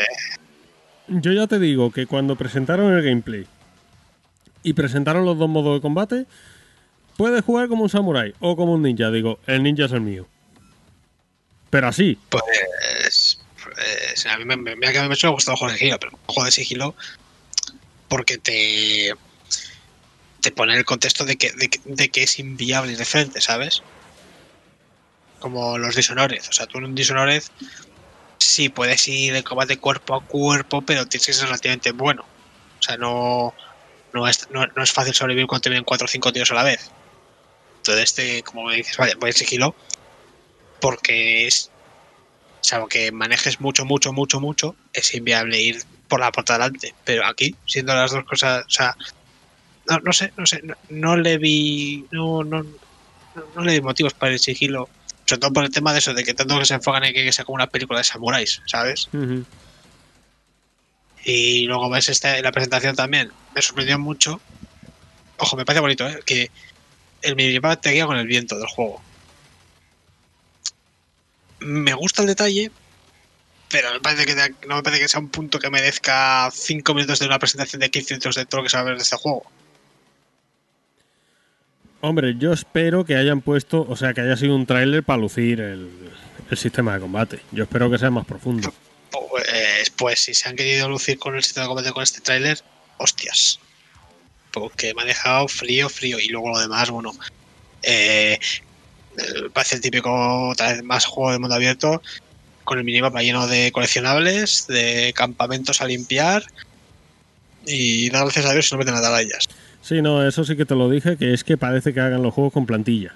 yo 1.09 1.33
ya 1.33 1.47
te 1.47 1.59
digo 1.59 1.91
que 1.91 2.07
cuando 2.07 2.37
presentaron 2.37 2.93
el 2.95 3.03
gameplay 3.03 3.45
y 4.63 4.71
presentaron 4.71 5.25
los 5.25 5.37
dos 5.37 5.49
modos 5.49 5.75
de 5.75 5.81
combate, 5.81 6.25
puedes 7.17 7.43
jugar 7.43 7.67
como 7.67 7.83
un 7.83 7.89
samurái 7.89 8.33
o 8.39 8.55
como 8.55 8.73
un 8.75 8.83
ninja. 8.83 9.11
Digo, 9.11 9.37
el 9.45 9.63
ninja 9.63 9.83
es 9.85 9.91
el 9.91 9.99
mío. 9.99 10.25
Pero 11.69 11.87
así, 11.89 12.17
Pues, 12.29 13.39
pues, 13.61 14.25
a 14.27 14.37
mí 14.37 14.45
me, 14.45 14.55
me, 14.55 14.75
me, 14.77 14.91
me 14.91 14.97
ha 14.99 15.27
gustado 15.29 15.57
jugar 15.57 15.73
de 15.73 15.79
sigilo, 15.79 15.99
pero 15.99 16.17
juego 16.27 16.45
de 16.45 16.51
sigilo 16.51 16.95
porque 18.07 18.37
te 18.37 19.13
te 20.39 20.51
pone 20.51 20.73
en 20.73 20.79
el 20.79 20.85
contexto 20.85 21.25
de 21.25 21.35
que, 21.37 21.51
de, 21.53 21.67
que- 21.69 21.79
de 21.85 22.09
que 22.09 22.23
es 22.23 22.37
inviable 22.39 22.95
de 22.95 23.05
frente, 23.05 23.41
¿sabes? 23.41 23.81
Como 25.43 25.77
los 25.77 25.93
Dishonored. 25.93 26.41
O 26.47 26.53
sea, 26.53 26.67
tú 26.67 26.77
en 26.77 26.85
un 26.85 26.95
Dishonored 26.95 27.43
sí 28.37 28.69
puedes 28.69 29.05
ir 29.09 29.33
de 29.33 29.43
combate 29.43 29.75
cuerpo 29.75 30.15
a 30.15 30.23
cuerpo, 30.23 30.81
pero 30.81 31.05
tienes 31.05 31.25
que 31.25 31.33
ser 31.33 31.47
relativamente 31.47 31.91
bueno. 31.91 32.23
O 32.79 32.81
sea, 32.81 32.95
no, 32.95 33.53
no, 34.13 34.25
es, 34.25 34.49
no, 34.51 34.63
es 34.81 34.93
fácil 34.93 35.13
sobrevivir 35.13 35.45
cuando 35.45 35.63
te 35.63 35.69
vienen 35.69 35.83
4 35.83 36.05
o 36.05 36.07
5 36.07 36.31
tíos 36.31 36.49
a 36.51 36.53
la 36.53 36.63
vez. 36.63 36.89
Entonces, 37.75 38.05
este, 38.05 38.41
como 38.43 38.63
me 38.63 38.77
dices, 38.77 38.95
vale, 38.95 39.15
voy 39.15 39.31
en 39.31 39.35
sigilo 39.35 39.75
porque 40.79 41.45
es 41.45 41.69
salvo 42.61 42.87
que 42.87 43.11
manejes 43.11 43.59
mucho, 43.59 43.83
mucho, 43.83 44.13
mucho, 44.13 44.39
mucho, 44.39 44.77
es 44.93 45.13
inviable 45.13 45.61
ir 45.61 45.83
por 46.07 46.21
la 46.21 46.31
puerta 46.31 46.53
delante. 46.53 46.95
Pero 47.03 47.25
aquí, 47.25 47.53
siendo 47.65 47.93
las 47.93 48.11
dos 48.11 48.23
cosas, 48.23 48.63
o 48.65 48.69
sea, 48.69 48.95
no, 49.89 49.99
no 49.99 50.13
sé, 50.13 50.31
no 50.37 50.45
sé, 50.45 50.61
no, 50.87 51.17
le 51.17 51.37
vi, 51.37 52.05
no, 52.11 52.45
no, 52.45 52.63
no, 53.55 53.61
le 53.61 53.73
vi 53.73 53.81
motivos 53.81 54.13
para 54.13 54.31
el 54.31 54.39
sigilo. 54.39 54.87
Sobre 55.25 55.39
todo 55.39 55.53
por 55.53 55.63
el 55.63 55.71
tema 55.71 55.93
de 55.93 55.99
eso, 55.99 56.13
de 56.13 56.23
que 56.23 56.33
tanto 56.33 56.59
que 56.59 56.65
se 56.65 56.73
enfocan 56.73 57.03
en 57.05 57.13
que 57.13 57.31
sea 57.31 57.45
como 57.45 57.55
una 57.55 57.67
película 57.67 57.99
de 57.99 58.03
samuráis, 58.03 58.61
¿sabes? 58.65 59.07
Y 61.23 61.65
luego 61.65 61.89
ves 61.89 62.09
esta, 62.09 62.39
la 62.41 62.51
presentación 62.51 62.95
también, 62.95 63.31
me 63.55 63.61
sorprendió 63.61 63.97
mucho. 63.97 64.41
Ojo, 65.37 65.55
me 65.55 65.65
parece 65.65 65.81
bonito, 65.81 66.07
¿eh? 66.07 66.19
Que 66.25 66.51
el 67.21 67.35
minimapa 67.35 67.77
te 67.77 67.91
guía 67.91 68.05
con 68.05 68.17
el 68.17 68.27
viento 68.27 68.57
del 68.57 68.67
juego. 68.67 69.01
Me 71.59 71.93
gusta 71.93 72.21
el 72.21 72.27
detalle, 72.27 72.71
pero 73.69 73.93
me 73.93 74.01
parece 74.01 74.25
que 74.25 74.35
no 74.67 74.75
me 74.75 74.83
parece 74.83 75.01
que 75.01 75.07
sea 75.07 75.21
un 75.21 75.29
punto 75.29 75.59
que 75.59 75.69
merezca 75.69 76.49
5 76.51 76.93
minutos 76.93 77.19
de 77.19 77.25
una 77.25 77.39
presentación 77.39 77.79
de 77.79 77.89
15 77.89 78.15
minutos 78.15 78.35
de 78.35 78.45
todo 78.45 78.59
lo 78.59 78.63
que 78.65 78.69
se 78.69 78.77
va 78.77 78.81
a 78.81 78.85
ver 78.85 78.97
de 78.97 79.03
este 79.03 79.15
juego. 79.15 79.43
Hombre, 82.05 82.35
yo 82.37 82.51
espero 82.51 83.05
que 83.05 83.15
hayan 83.15 83.39
puesto, 83.39 83.85
o 83.87 83.95
sea, 83.95 84.13
que 84.13 84.19
haya 84.19 84.35
sido 84.35 84.57
un 84.57 84.65
tráiler 84.65 85.03
para 85.03 85.21
lucir 85.21 85.61
el, 85.61 85.89
sistema 86.57 86.93
de 86.93 86.99
combate. 86.99 87.39
Yo 87.53 87.63
espero 87.63 87.89
que 87.89 87.97
sea 87.97 88.11
más 88.11 88.25
profundo. 88.25 88.73
Pues, 89.09 89.89
pues 89.91 90.19
si 90.19 90.33
se 90.33 90.49
han 90.49 90.57
querido 90.57 90.89
lucir 90.89 91.17
con 91.17 91.33
el 91.33 91.41
sistema 91.41 91.63
de 91.63 91.67
combate 91.69 91.93
con 91.93 92.03
este 92.03 92.19
tráiler, 92.19 92.59
hostias. 92.97 93.57
Porque 94.51 94.93
me 94.93 95.03
ha 95.03 95.05
dejado 95.05 95.47
frío, 95.47 95.87
frío. 95.87 96.19
Y 96.19 96.27
luego 96.27 96.49
lo 96.49 96.59
demás, 96.59 96.89
bueno. 96.89 97.13
eh, 97.83 98.37
eh, 99.17 99.49
parece 99.53 99.77
el 99.77 99.81
típico, 99.81 100.49
otra 100.49 100.73
vez 100.73 100.83
más 100.83 101.05
juego 101.05 101.31
de 101.31 101.39
mundo 101.39 101.55
abierto. 101.55 102.01
Con 102.65 102.79
el 102.79 102.83
minimapa 102.83 103.21
lleno 103.21 103.47
de 103.47 103.71
coleccionables, 103.71 104.67
de 104.67 105.13
campamentos 105.15 105.79
a 105.79 105.85
limpiar. 105.85 106.43
Y 107.65 108.09
dar 108.09 108.23
gracias 108.25 108.45
a 108.45 108.51
Dios 108.51 108.67
si 108.67 108.75
no 108.75 108.79
meten 108.79 108.93
atalayas. 108.93 109.47
Sí, 109.83 110.01
no, 110.01 110.25
eso 110.25 110.45
sí 110.45 110.55
que 110.55 110.65
te 110.65 110.75
lo 110.75 110.89
dije, 110.89 111.17
que 111.17 111.33
es 111.33 111.43
que 111.43 111.57
parece 111.57 111.93
que 111.93 111.99
hagan 111.99 112.23
los 112.23 112.33
juegos 112.33 112.53
con 112.53 112.65
plantilla. 112.65 113.13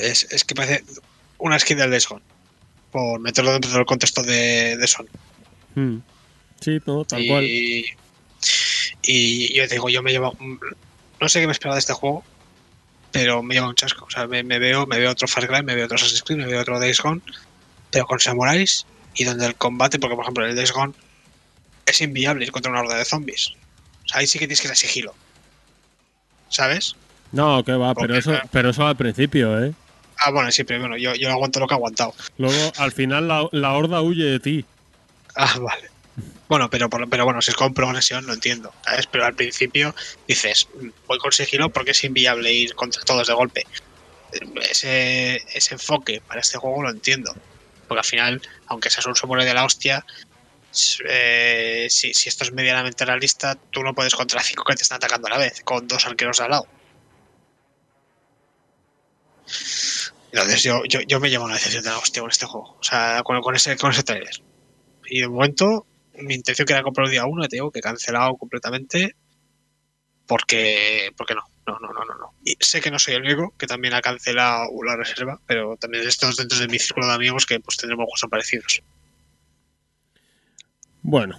Es, 0.00 0.28
es 0.30 0.44
que 0.44 0.54
parece 0.54 0.84
una 1.38 1.58
skin 1.58 1.78
del 1.78 1.90
Days 1.90 2.06
Gone, 2.08 2.22
por 2.92 3.18
meterlo 3.18 3.52
dentro 3.52 3.72
del 3.72 3.84
contexto 3.84 4.22
de, 4.22 4.76
de 4.76 4.86
Sony. 4.86 5.08
Mm. 5.74 5.98
Sí, 6.60 6.80
no, 6.86 7.04
tal 7.04 7.20
y, 7.20 7.28
cual. 7.28 7.44
Y 9.02 9.54
yo 9.56 9.66
te 9.66 9.74
digo, 9.74 9.88
yo 9.88 10.02
me 10.02 10.12
llevo. 10.12 10.36
No 11.20 11.28
sé 11.28 11.40
qué 11.40 11.46
me 11.46 11.52
esperaba 11.52 11.74
de 11.74 11.80
este 11.80 11.92
juego, 11.94 12.22
pero 13.10 13.42
me 13.42 13.54
lleva 13.54 13.68
un 13.68 13.74
chasco. 13.74 14.04
O 14.04 14.10
sea, 14.10 14.28
me, 14.28 14.44
me 14.44 14.60
veo, 14.60 14.86
me 14.86 15.00
veo 15.00 15.10
otro 15.10 15.26
Far 15.26 15.48
Cry, 15.48 15.64
me 15.64 15.74
veo 15.74 15.86
otro 15.86 15.96
Assassin's 15.96 16.22
Creed, 16.22 16.38
me 16.38 16.46
veo 16.46 16.60
otro 16.60 16.78
Days 16.78 17.00
Gone, 17.00 17.22
pero 17.90 18.06
con 18.06 18.20
samuráis 18.20 18.86
y 19.14 19.24
donde 19.24 19.46
el 19.46 19.56
combate, 19.56 19.98
porque 19.98 20.14
por 20.14 20.24
ejemplo 20.24 20.46
el 20.46 20.54
Days 20.54 20.72
Gone 20.72 20.94
es 21.86 22.00
inviable 22.00 22.44
ir 22.44 22.52
contra 22.52 22.70
una 22.70 22.80
horda 22.80 22.96
de 22.96 23.04
zombies. 23.04 23.52
O 24.04 24.08
sea, 24.08 24.20
ahí 24.20 24.26
sí 24.26 24.38
que 24.38 24.46
tienes 24.46 24.60
que 24.60 24.68
a 24.68 24.74
sigilo. 24.74 25.14
¿Sabes? 26.48 26.94
No, 27.32 27.64
que 27.64 27.72
va, 27.72 27.94
pero 27.94 28.16
eso, 28.16 28.30
claro. 28.30 28.48
pero 28.52 28.70
eso 28.70 28.86
al 28.86 28.96
principio, 28.96 29.64
¿eh? 29.64 29.72
Ah, 30.18 30.30
bueno, 30.30 30.50
sí, 30.52 30.62
pero 30.64 30.80
bueno, 30.80 30.96
yo, 30.96 31.14
yo 31.14 31.30
aguanto 31.30 31.58
lo 31.58 31.66
que 31.66 31.74
he 31.74 31.76
aguantado. 31.76 32.14
Luego, 32.38 32.72
al 32.76 32.92
final, 32.92 33.26
la, 33.26 33.48
la 33.50 33.72
horda 33.72 34.00
huye 34.02 34.24
de 34.24 34.40
ti. 34.40 34.64
Ah, 35.34 35.58
vale. 35.58 35.90
Bueno, 36.48 36.70
pero, 36.70 36.88
pero 36.88 37.24
bueno, 37.24 37.42
si 37.42 37.50
es 37.50 37.56
con 37.56 37.74
progresión, 37.74 38.24
lo 38.26 38.32
entiendo. 38.34 38.72
¿sabes? 38.84 39.06
Pero 39.08 39.24
al 39.24 39.34
principio 39.34 39.94
dices, 40.28 40.68
"Mm, 40.80 40.88
voy 41.08 41.18
con 41.18 41.32
sigilo 41.32 41.70
porque 41.70 41.90
es 41.90 42.04
inviable 42.04 42.52
ir 42.52 42.74
contra 42.76 43.02
todos 43.02 43.26
de 43.26 43.32
golpe. 43.34 43.66
Ese, 44.70 45.36
ese 45.52 45.74
enfoque 45.74 46.20
para 46.26 46.40
este 46.40 46.58
juego 46.58 46.82
lo 46.82 46.90
entiendo. 46.90 47.34
Porque 47.88 47.98
al 48.00 48.04
final, 48.04 48.42
aunque 48.66 48.90
seas 48.90 49.06
un 49.06 49.16
samurai 49.16 49.44
de 49.44 49.54
la 49.54 49.64
hostia, 49.64 50.04
eh, 51.08 51.86
si, 51.90 52.10
esto 52.10 52.44
es 52.44 52.52
medianamente 52.52 53.04
realista, 53.04 53.54
tú 53.54 53.82
no 53.82 53.94
puedes 53.94 54.14
contra 54.14 54.42
cinco 54.42 54.64
que 54.64 54.74
te 54.74 54.82
están 54.82 54.96
atacando 54.96 55.28
a 55.28 55.30
la 55.30 55.38
vez, 55.38 55.62
con 55.62 55.86
dos 55.86 56.06
arqueros 56.06 56.40
al 56.40 56.50
lado. 56.50 56.66
Entonces 60.32 60.62
yo, 60.62 60.82
yo, 60.84 61.00
yo 61.02 61.20
me 61.20 61.30
llevo 61.30 61.44
una 61.44 61.54
decepción 61.54 61.84
de 61.84 61.90
la 61.90 61.98
hostia 61.98 62.22
con 62.22 62.30
este 62.30 62.46
juego. 62.46 62.76
O 62.80 62.82
sea, 62.82 63.22
con, 63.22 63.40
con 63.40 63.54
ese, 63.54 63.76
con 63.76 63.92
ese 63.92 64.02
trailer. 64.02 64.42
Y 65.06 65.20
de 65.20 65.28
momento, 65.28 65.86
mi 66.14 66.34
intención 66.34 66.66
que 66.66 66.72
era 66.72 66.82
comprar 66.82 67.06
el 67.06 67.12
día 67.12 67.24
uno, 67.24 67.46
te 67.46 67.56
digo 67.56 67.70
que 67.70 67.78
he 67.78 67.82
cancelado 67.82 68.36
completamente. 68.36 69.14
Porque, 70.26 71.12
porque 71.16 71.34
no, 71.34 71.42
no, 71.66 71.78
no, 71.78 71.92
no, 71.92 72.04
no, 72.04 72.14
no. 72.14 72.34
Y 72.44 72.56
sé 72.60 72.80
que 72.80 72.90
no 72.90 72.98
soy 72.98 73.14
el 73.14 73.22
único 73.22 73.54
que 73.56 73.66
también 73.66 73.94
ha 73.94 74.00
cancelado 74.00 74.70
la 74.84 74.96
reserva, 74.96 75.40
pero 75.46 75.76
también 75.76 76.06
estos 76.06 76.36
dentro 76.36 76.58
de 76.58 76.68
mi 76.68 76.78
círculo 76.78 77.06
de 77.06 77.14
amigos 77.14 77.46
que 77.46 77.60
pues 77.60 77.76
tendremos 77.76 78.06
gustos 78.06 78.30
parecidos. 78.30 78.82
Bueno, 81.06 81.38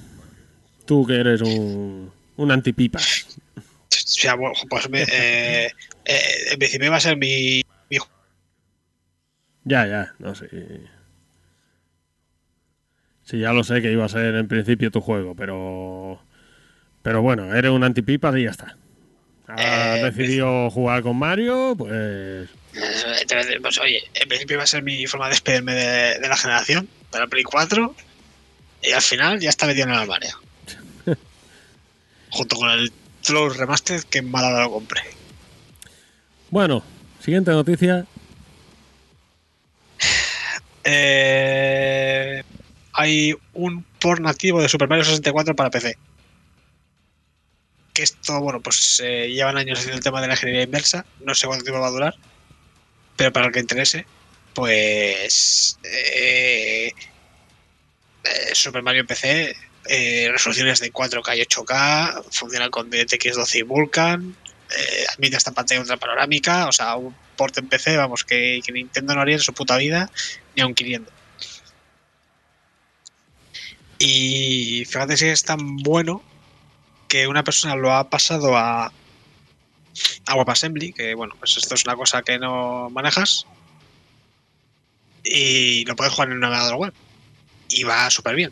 tú 0.85 1.05
que 1.07 1.15
eres 1.19 1.41
un, 1.41 2.11
un 2.37 2.51
antipipas. 2.51 3.39
O 3.59 3.87
sea, 3.89 4.35
bueno, 4.35 4.53
pues 4.69 4.87
me- 4.89 5.01
eh, 5.01 5.65
eh, 6.05 6.19
en 6.51 6.59
principio 6.59 6.91
va 6.91 6.97
a 6.97 7.01
ser 7.01 7.17
mi, 7.17 7.63
mi 7.89 7.97
Ya, 9.63 9.87
ya, 9.87 10.13
no 10.19 10.35
sé. 10.35 10.47
Sí, 13.23 13.39
ya 13.39 13.53
lo 13.53 13.63
sé 13.63 13.81
que 13.81 13.91
iba 13.91 14.05
a 14.05 14.09
ser 14.09 14.35
en 14.35 14.47
principio 14.47 14.91
tu 14.91 15.01
juego, 15.01 15.35
pero. 15.35 16.21
Pero 17.01 17.23
bueno, 17.23 17.53
eres 17.55 17.71
un 17.71 17.83
antipipas 17.83 18.35
y 18.37 18.43
ya 18.43 18.51
está. 18.51 18.77
Has 19.47 19.99
Eh, 19.99 20.03
decidido 20.11 20.69
jugar 20.69 21.01
con 21.01 21.17
Mario, 21.17 21.73
pues. 21.75 22.49
Pues 22.71 23.79
oye, 23.79 24.03
en 24.13 24.27
principio 24.27 24.57
va 24.57 24.63
a 24.63 24.67
ser 24.67 24.83
mi 24.83 25.07
forma 25.07 25.25
de 25.25 25.31
despedirme 25.31 25.73
de, 25.73 26.19
de 26.19 26.27
la 26.29 26.37
generación, 26.37 26.87
para 27.09 27.25
Play 27.25 27.43
4, 27.43 27.95
y 28.81 28.91
al 28.91 29.01
final 29.01 29.39
ya 29.39 29.49
está 29.49 29.65
metido 29.65 29.85
en 29.87 29.93
el 29.93 29.99
armario. 29.99 30.39
Junto 32.29 32.55
con 32.55 32.69
el 32.69 32.91
Flow 33.21 33.49
Remastered, 33.49 34.03
que 34.03 34.19
en 34.19 34.29
mala 34.29 34.49
hora 34.49 34.63
lo 34.63 34.71
compré. 34.71 35.01
Bueno, 36.49 36.83
siguiente 37.23 37.51
noticia. 37.51 38.05
Eh, 40.83 42.43
hay 42.93 43.33
un 43.53 43.83
port 43.99 44.21
nativo 44.21 44.61
de 44.61 44.69
Super 44.69 44.87
Mario 44.87 45.03
64 45.03 45.55
para 45.55 45.71
PC. 45.71 45.97
Que 47.93 48.03
esto, 48.03 48.39
bueno, 48.39 48.61
pues 48.61 49.01
eh, 49.03 49.29
llevan 49.31 49.57
años 49.57 49.79
haciendo 49.79 49.97
el 49.97 50.03
tema 50.03 50.21
de 50.21 50.27
la 50.27 50.33
ingeniería 50.33 50.63
inversa. 50.63 51.05
No 51.21 51.33
sé 51.33 51.47
cuánto 51.47 51.63
tiempo 51.63 51.81
va 51.81 51.87
a 51.87 51.91
durar. 51.91 52.15
Pero 53.15 53.33
para 53.33 53.47
el 53.47 53.51
que 53.51 53.59
interese, 53.59 54.05
pues. 54.53 55.79
eh, 55.83 56.91
eh, 58.25 58.53
Super 58.53 58.81
Mario 58.83 59.05
PC, 59.05 59.55
eh, 59.87 60.29
resoluciones 60.31 60.79
de 60.79 60.91
4K 60.91 61.37
y 61.37 61.41
8K, 61.41 62.23
funciona 62.31 62.69
con 62.69 62.89
DirectX 62.89 63.35
12 63.35 63.59
y 63.59 63.61
Vulkan, 63.61 64.35
eh, 64.77 65.05
admite 65.13 65.37
esta 65.37 65.51
pantalla 65.51 65.81
ultra 65.81 65.97
panorámica, 65.97 66.67
o 66.67 66.71
sea, 66.71 66.95
un 66.95 67.15
port 67.37 67.57
en 67.57 67.67
PC, 67.67 67.97
vamos, 67.97 68.23
que, 68.23 68.61
que 68.65 68.71
Nintendo 68.71 69.13
no 69.15 69.21
haría 69.21 69.35
en 69.35 69.41
su 69.41 69.53
puta 69.53 69.77
vida, 69.77 70.09
ni 70.55 70.63
aun 70.63 70.73
queriendo. 70.73 71.11
Y 73.99 74.83
fíjate 74.85 75.17
si 75.17 75.27
es 75.27 75.43
tan 75.43 75.77
bueno 75.77 76.21
que 77.07 77.27
una 77.27 77.43
persona 77.43 77.75
lo 77.75 77.93
ha 77.93 78.09
pasado 78.09 78.57
a, 78.57 78.91
a 80.25 80.35
WebAssembly, 80.35 80.93
que 80.93 81.15
bueno, 81.15 81.35
pues 81.39 81.57
esto 81.57 81.75
es 81.75 81.85
una 81.85 81.95
cosa 81.95 82.21
que 82.23 82.39
no 82.39 82.89
manejas, 82.89 83.45
y 85.23 85.85
lo 85.85 85.95
puedes 85.95 86.13
jugar 86.13 86.29
en 86.29 86.35
un 86.35 86.39
navegador 86.41 86.75
web. 86.75 86.93
Y 87.69 87.83
va 87.83 88.09
súper 88.09 88.35
bien. 88.35 88.51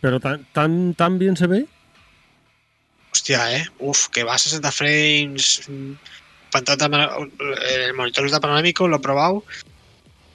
Pero 0.00 0.20
tan, 0.20 0.44
tan, 0.52 0.94
tan 0.94 1.18
bien 1.18 1.36
se 1.36 1.46
ve. 1.46 1.66
Hostia, 3.12 3.56
eh. 3.56 3.66
Uf, 3.78 4.08
que 4.08 4.24
va 4.24 4.34
a 4.34 4.38
60 4.38 4.70
frames. 4.72 5.62
mm, 5.68 5.92
El 7.74 7.94
monitor 7.94 8.24
ultra 8.24 8.40
panorámico 8.40 8.86
lo 8.88 8.96
he 8.96 9.00
probado. 9.00 9.44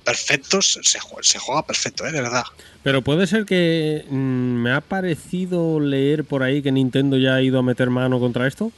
Perfectos. 0.03 0.79
Se, 0.81 0.99
jue- 0.99 1.21
se 1.23 1.37
juega 1.39 1.65
perfecto, 1.65 2.05
eh, 2.07 2.11
de 2.11 2.21
verdad. 2.21 2.43
Pero 2.83 3.01
puede 3.03 3.27
ser 3.27 3.45
que 3.45 4.05
mm, 4.09 4.15
me 4.63 4.71
ha 4.71 4.81
parecido 4.81 5.79
leer 5.79 6.23
por 6.25 6.41
ahí 6.41 6.61
que 6.63 6.71
Nintendo 6.71 7.17
ya 7.17 7.35
ha 7.35 7.41
ido 7.41 7.59
a 7.59 7.63
meter 7.63 7.89
mano 7.89 8.19
contra 8.19 8.47
esto. 8.47 8.71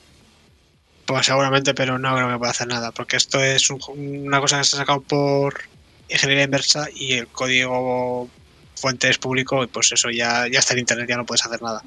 Pues 1.11 1.25
seguramente, 1.25 1.73
pero 1.73 1.99
no 1.99 2.15
creo 2.15 2.29
que 2.29 2.37
pueda 2.37 2.51
hacer 2.51 2.67
nada. 2.67 2.93
Porque 2.93 3.17
esto 3.17 3.43
es 3.43 3.69
un- 3.69 3.81
una 4.27 4.39
cosa 4.39 4.57
que 4.59 4.63
se 4.63 4.77
ha 4.77 4.79
sacado 4.79 5.03
por 5.03 5.59
ingeniería 6.07 6.45
inversa 6.45 6.87
y 6.93 7.15
el 7.15 7.27
código 7.27 8.29
fuente 8.77 9.09
es 9.09 9.17
público 9.17 9.61
y 9.61 9.67
pues 9.67 9.91
eso 9.91 10.09
ya, 10.09 10.47
ya 10.49 10.59
está 10.59 10.71
en 10.73 10.79
internet, 10.79 11.09
ya 11.09 11.17
no 11.17 11.25
puedes 11.25 11.45
hacer 11.45 11.61
nada. 11.61 11.81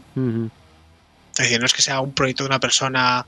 Es 1.38 1.38
decir, 1.38 1.58
no 1.58 1.64
es 1.64 1.72
que 1.72 1.80
sea 1.80 2.00
un 2.02 2.12
proyecto 2.12 2.42
de 2.42 2.48
una 2.48 2.60
persona 2.60 3.26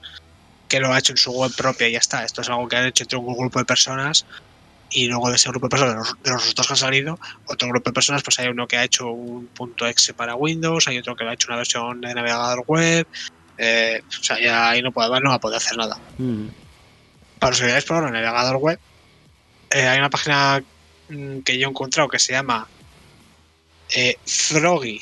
que 0.69 0.81
lo 0.81 0.93
ha 0.93 0.99
hecho 0.99 1.15
en 1.15 1.17
su 1.17 1.33
web 1.33 1.51
propia 1.57 1.89
y 1.89 1.93
ya 1.93 1.99
está. 1.99 2.25
Esto 2.25 2.43
es 2.43 2.49
algo 2.51 2.69
que 2.69 2.77
han 2.77 2.85
hecho 2.87 3.05
entre 3.05 3.19
un 3.19 3.35
grupo 3.35 3.59
de 3.59 3.65
personas 3.65 4.27
y 4.91 5.07
luego 5.09 5.31
de 5.31 5.37
ese 5.37 5.49
grupo 5.49 5.67
de 5.67 5.71
personas, 5.71 5.95
de 5.95 5.99
los, 5.99 6.15
de 6.23 6.31
los 6.31 6.55
dos 6.55 6.67
que 6.67 6.73
han 6.75 6.77
salido, 6.77 7.19
otro 7.47 7.69
grupo 7.69 7.89
de 7.89 7.95
personas, 7.95 8.23
pues 8.23 8.39
hay 8.39 8.49
uno 8.49 8.67
que 8.67 8.77
ha 8.77 8.85
hecho 8.85 9.09
un 9.11 9.49
punto 9.49 9.87
.exe 9.87 10.13
para 10.13 10.37
Windows, 10.37 10.89
hay 10.89 10.99
otro 10.99 11.17
que 11.17 11.25
lo 11.25 11.31
ha 11.31 11.35
hecho 11.35 11.49
una 11.49 11.57
versión 11.57 12.03
de 12.03 12.13
navegador 12.15 12.63
web. 12.67 13.09
Eh, 13.59 14.03
o 14.07 14.23
sea, 14.25 14.41
ya 14.41 14.69
ahí 14.71 14.83
no, 14.83 14.93
puede, 14.93 15.09
no 15.21 15.31
va 15.31 15.37
a 15.37 15.41
poder 15.41 15.57
hacer 15.59 15.77
nada. 15.77 15.97
Ujú. 16.19 16.51
Para 17.39 17.51
los 17.51 17.61
que 17.61 17.67
queráis 17.67 17.85
probar 17.85 18.05
el 18.07 18.13
navegador 18.13 18.57
web, 18.57 18.79
eh, 19.71 19.87
hay 19.87 19.99
una 19.99 20.11
página 20.11 20.63
mm, 21.09 21.41
que 21.41 21.59
yo 21.59 21.67
he 21.67 21.71
encontrado 21.71 22.09
que 22.09 22.19
se 22.19 22.33
llama 22.33 22.67
eh, 23.95 24.17
Froggy, 24.27 25.01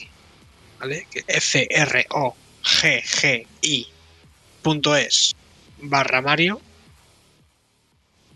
¿vale? 0.80 1.06
Que 1.10 1.22
F-R-O-G-G-I 2.64 3.86
punto 4.62 4.96
es 4.96 5.32
barra 5.82 6.22
Mario 6.22 6.60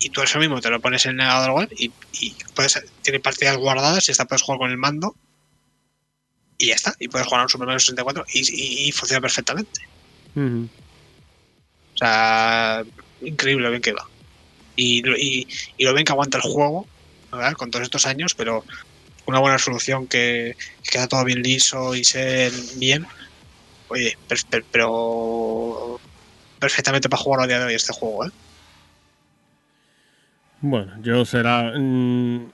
y 0.00 0.10
tú 0.10 0.22
eso 0.22 0.38
mismo 0.38 0.60
te 0.60 0.70
lo 0.70 0.80
pones 0.80 1.04
en 1.06 1.12
el 1.12 1.16
navegador 1.16 1.50
web 1.52 1.68
y, 1.76 1.90
y 2.20 2.36
puedes, 2.54 2.80
tiene 3.02 3.18
partidas 3.20 3.56
guardadas 3.56 4.06
y 4.08 4.12
esta 4.12 4.26
puedes 4.26 4.42
jugar 4.42 4.58
con 4.58 4.70
el 4.70 4.76
mando 4.76 5.16
y 6.58 6.66
ya 6.68 6.74
está, 6.74 6.94
y 6.98 7.08
puedes 7.08 7.26
jugar 7.26 7.40
a 7.40 7.44
un 7.44 7.48
Super 7.48 7.66
Mario 7.66 7.78
64 7.80 8.24
y, 8.32 8.40
y- 8.40 8.88
y 8.88 8.92
funciona 8.92 9.20
perfectamente. 9.20 9.80
O 11.94 11.98
sea, 11.98 12.84
increíble 13.22 13.64
lo 13.64 13.70
bien 13.70 13.82
que 13.82 13.92
va. 13.92 14.04
Y, 14.76 15.02
lo- 15.02 15.16
y, 15.16 15.46
y 15.76 15.84
lo 15.84 15.92
bien 15.94 16.04
que 16.04 16.12
aguanta 16.12 16.38
el 16.38 16.42
juego, 16.42 16.86
¿verdad? 17.32 17.52
Con 17.54 17.70
todos 17.70 17.84
estos 17.84 18.06
años, 18.06 18.34
pero 18.34 18.64
una 19.26 19.40
buena 19.40 19.58
solución 19.58 20.06
que, 20.06 20.54
que 20.84 20.90
queda 20.90 21.08
todo 21.08 21.24
bien 21.24 21.42
liso 21.42 21.94
y 21.94 22.04
ser 22.04 22.52
bien. 22.76 23.04
Oye, 23.88 24.14
per- 24.28 24.38
per- 24.48 24.64
pero 24.70 25.98
perfectamente 26.60 27.08
para 27.08 27.22
jugar 27.22 27.40
a 27.42 27.46
día 27.46 27.58
de 27.58 27.66
hoy 27.66 27.74
este 27.74 27.92
juego, 27.92 28.26
¿eh? 28.26 28.30
Bueno, 30.60 30.92
yo 31.02 31.24
será. 31.24 31.72
mm, 31.76 32.50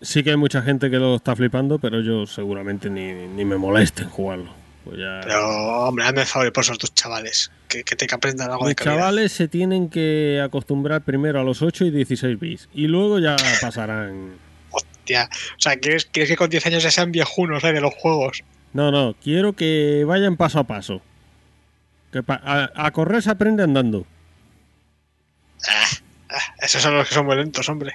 sí 0.00 0.22
que 0.22 0.30
hay 0.30 0.36
mucha 0.36 0.62
gente 0.62 0.90
que 0.90 0.96
lo 0.98 1.16
está 1.16 1.34
flipando, 1.36 1.78
pero 1.78 2.00
yo 2.00 2.26
seguramente 2.26 2.90
ni, 2.90 3.12
ni 3.12 3.44
me 3.44 3.56
moleste 3.56 4.02
en 4.02 4.10
jugarlo. 4.10 4.63
Pues 4.84 4.98
ya. 4.98 5.20
Pero, 5.22 5.48
hombre, 5.88 6.04
hazme 6.04 6.20
el 6.22 6.26
favor 6.26 6.52
por 6.52 6.62
esos 6.64 6.78
tus 6.78 6.94
chavales, 6.94 7.50
que, 7.68 7.84
que 7.84 7.96
te 7.96 8.06
que 8.06 8.14
aprendan 8.14 8.50
algo 8.50 8.64
de 8.66 8.72
Los 8.72 8.74
calidad. 8.76 8.96
chavales 9.00 9.32
se 9.32 9.48
tienen 9.48 9.88
que 9.88 10.40
acostumbrar 10.44 11.02
primero 11.02 11.40
a 11.40 11.42
los 11.44 11.62
8 11.62 11.86
y 11.86 11.90
16 11.90 12.38
bits 12.38 12.68
y 12.74 12.86
luego 12.86 13.18
ya 13.18 13.36
pasarán. 13.62 14.34
Hostia. 14.70 15.28
O 15.56 15.60
sea, 15.60 15.76
¿quieres, 15.76 16.04
quieres 16.06 16.28
que 16.30 16.36
con 16.36 16.50
10 16.50 16.66
años 16.66 16.82
ya 16.82 16.90
sean 16.90 17.12
viejunos 17.12 17.64
eh, 17.64 17.72
de 17.72 17.80
los 17.80 17.94
juegos? 17.94 18.42
No, 18.74 18.90
no, 18.90 19.14
quiero 19.22 19.54
que 19.54 20.04
vayan 20.06 20.36
paso 20.36 20.58
a 20.58 20.64
paso. 20.64 21.00
Que 22.12 22.22
pa- 22.22 22.40
a, 22.44 22.70
a 22.86 22.90
correr 22.90 23.22
se 23.22 23.30
aprende 23.30 23.62
andando. 23.62 24.06
Ah, 25.66 26.38
esos 26.60 26.82
son 26.82 26.94
los 26.96 27.08
que 27.08 27.14
son 27.14 27.26
muy 27.26 27.36
lentos, 27.36 27.68
hombre. 27.68 27.92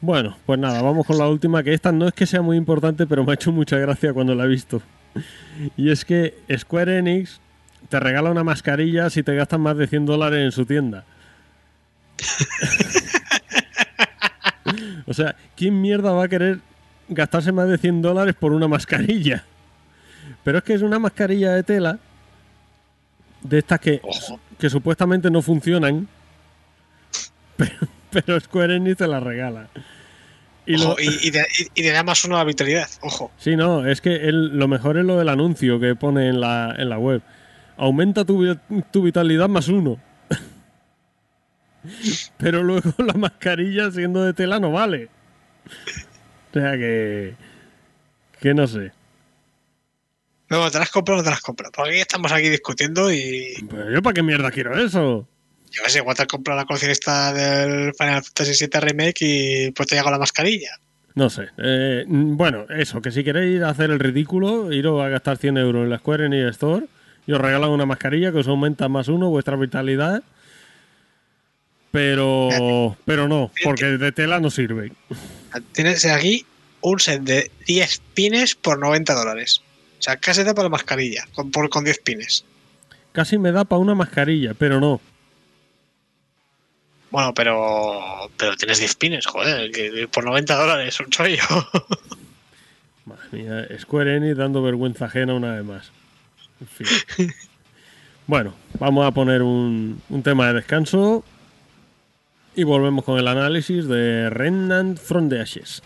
Bueno, 0.00 0.36
pues 0.46 0.60
nada, 0.60 0.80
vamos 0.80 1.06
con 1.06 1.18
la 1.18 1.28
última, 1.28 1.62
que 1.62 1.74
esta 1.74 1.90
no 1.90 2.06
es 2.06 2.14
que 2.14 2.26
sea 2.26 2.40
muy 2.40 2.56
importante, 2.56 3.06
pero 3.06 3.24
me 3.24 3.32
ha 3.32 3.34
hecho 3.34 3.50
mucha 3.50 3.78
gracia 3.78 4.12
cuando 4.12 4.34
la 4.34 4.44
he 4.44 4.48
visto. 4.48 4.80
Y 5.76 5.90
es 5.90 6.04
que 6.04 6.38
Square 6.56 6.98
Enix 6.98 7.40
te 7.88 7.98
regala 7.98 8.30
una 8.30 8.44
mascarilla 8.44 9.10
si 9.10 9.24
te 9.24 9.34
gastas 9.34 9.58
más 9.58 9.76
de 9.76 9.88
100 9.88 10.06
dólares 10.06 10.44
en 10.44 10.52
su 10.52 10.66
tienda. 10.66 11.04
o 15.06 15.14
sea, 15.14 15.34
¿quién 15.56 15.80
mierda 15.80 16.12
va 16.12 16.24
a 16.24 16.28
querer 16.28 16.60
gastarse 17.08 17.50
más 17.50 17.68
de 17.68 17.78
100 17.78 18.02
dólares 18.02 18.36
por 18.38 18.52
una 18.52 18.68
mascarilla? 18.68 19.44
Pero 20.44 20.58
es 20.58 20.64
que 20.64 20.74
es 20.74 20.82
una 20.82 21.00
mascarilla 21.00 21.54
de 21.54 21.64
tela, 21.64 21.98
de 23.42 23.58
estas 23.58 23.80
que, 23.80 24.00
que 24.58 24.70
supuestamente 24.70 25.28
no 25.28 25.42
funcionan, 25.42 26.06
pero, 27.56 27.97
pero 28.10 28.38
Square 28.40 28.76
Enix 28.76 28.98
te 28.98 29.06
la 29.06 29.20
regala. 29.20 29.68
Y 30.66 30.76
lo- 30.76 30.90
Ojo, 30.90 31.00
y, 31.00 31.28
y, 31.28 31.30
te, 31.30 31.40
y- 31.58 31.80
y 31.80 31.82
te 31.82 31.90
da 31.92 32.02
más 32.02 32.24
uno 32.24 32.36
a 32.36 32.40
la 32.40 32.44
vitalidad. 32.44 32.88
Ojo. 33.02 33.30
Sí, 33.38 33.56
no, 33.56 33.86
es 33.86 34.00
que 34.00 34.16
el- 34.28 34.58
lo 34.58 34.68
mejor 34.68 34.98
es 34.98 35.04
lo 35.04 35.16
del 35.18 35.28
anuncio 35.30 35.80
que 35.80 35.94
pone 35.94 36.28
en 36.28 36.40
la, 36.40 36.74
en 36.76 36.88
la 36.90 36.98
web. 36.98 37.22
Aumenta 37.76 38.24
tu, 38.24 38.56
tu 38.90 39.02
vitalidad 39.02 39.48
más 39.48 39.68
uno. 39.68 39.98
Pero 42.38 42.62
luego 42.62 42.92
la 42.98 43.14
mascarilla 43.14 43.90
siendo 43.90 44.24
de 44.24 44.34
tela 44.34 44.58
no 44.60 44.72
vale. 44.72 45.08
O 46.50 46.54
sea 46.54 46.72
que... 46.72 47.34
Que 48.40 48.54
no 48.54 48.66
sé. 48.66 48.92
Luego, 50.48 50.70
¿te 50.70 50.78
las 50.78 50.90
compras 50.90 51.14
o 51.14 51.18
no 51.18 51.24
te 51.24 51.30
las 51.30 51.40
compras? 51.40 51.70
Porque 51.74 51.90
aquí 51.90 52.00
estamos 52.00 52.32
aquí 52.32 52.48
discutiendo 52.48 53.12
y 53.12 53.54
Pero 53.68 53.90
yo 53.90 54.02
para 54.02 54.14
qué 54.14 54.22
mierda 54.22 54.50
quiero 54.50 54.78
eso. 54.78 55.28
Yo 55.70 55.82
qué 55.84 55.90
sé, 55.90 55.98
igual 55.98 56.16
te 56.16 56.22
has 56.22 56.28
comprado 56.28 56.58
la 56.58 56.64
coleccionista 56.64 57.32
del 57.32 57.94
Final 57.94 58.22
Fantasy 58.22 58.66
VII 58.66 58.80
Remake 58.80 59.16
y 59.20 59.70
pues 59.72 59.88
te 59.88 59.96
llega 59.96 60.10
la 60.10 60.18
mascarilla. 60.18 60.70
No 61.14 61.30
sé. 61.30 61.48
Eh, 61.58 62.04
bueno, 62.06 62.66
eso, 62.68 63.02
que 63.02 63.10
si 63.10 63.24
queréis 63.24 63.62
hacer 63.62 63.90
el 63.90 63.98
ridículo, 63.98 64.72
iros 64.72 65.02
a 65.02 65.08
gastar 65.08 65.36
100 65.36 65.58
euros 65.58 65.84
en 65.84 65.90
la 65.90 65.98
Square 65.98 66.26
Enix 66.26 66.50
Store 66.50 66.86
y 67.26 67.32
os 67.32 67.40
regalan 67.40 67.70
una 67.70 67.86
mascarilla 67.86 68.32
que 68.32 68.38
os 68.38 68.48
aumenta 68.48 68.88
más 68.88 69.08
uno 69.08 69.28
vuestra 69.28 69.56
vitalidad. 69.56 70.22
Pero, 71.90 72.96
pero 73.04 73.28
no, 73.28 73.50
porque 73.64 73.86
de 73.86 74.12
tela 74.12 74.40
no 74.40 74.50
sirve. 74.50 74.92
Tienes 75.72 76.04
aquí 76.04 76.44
un 76.82 77.00
set 77.00 77.22
de 77.22 77.50
10 77.66 78.02
pines 78.14 78.54
por 78.54 78.78
90 78.78 79.14
dólares. 79.14 79.62
O 79.98 80.02
sea, 80.02 80.16
casi 80.16 80.44
te 80.44 80.54
para 80.54 80.64
la 80.64 80.68
mascarilla 80.68 81.24
con, 81.34 81.50
por, 81.50 81.68
con 81.70 81.84
10 81.84 81.98
pines. 82.00 82.44
Casi 83.12 83.38
me 83.38 83.52
da 83.52 83.64
para 83.64 83.80
una 83.80 83.94
mascarilla, 83.94 84.54
pero 84.54 84.80
no. 84.80 85.00
Bueno, 87.10 87.32
pero 87.34 88.30
pero 88.36 88.56
tienes 88.56 88.78
10 88.78 88.94
pines, 88.96 89.26
joder, 89.26 89.70
que 89.70 90.08
por 90.08 90.24
90 90.24 90.54
dólares, 90.54 91.00
un 91.00 91.10
chollo. 91.10 91.42
Madre 93.06 93.28
mía, 93.32 93.66
Square 93.78 94.16
Enix 94.16 94.36
dando 94.36 94.62
vergüenza 94.62 95.06
ajena 95.06 95.34
una 95.34 95.54
vez 95.54 95.64
más. 95.64 95.92
En 96.60 96.66
fin. 96.66 97.34
Bueno, 98.28 98.52
vamos 98.78 99.06
a 99.06 99.10
poner 99.10 99.40
un, 99.40 100.02
un 100.10 100.22
tema 100.22 100.48
de 100.48 100.52
descanso 100.52 101.24
y 102.54 102.62
volvemos 102.62 103.02
con 103.02 103.18
el 103.18 103.26
análisis 103.26 103.88
de 103.88 104.28
Remnant 104.28 104.98
from 104.98 105.30
the 105.30 105.40
Ashes. 105.40 105.82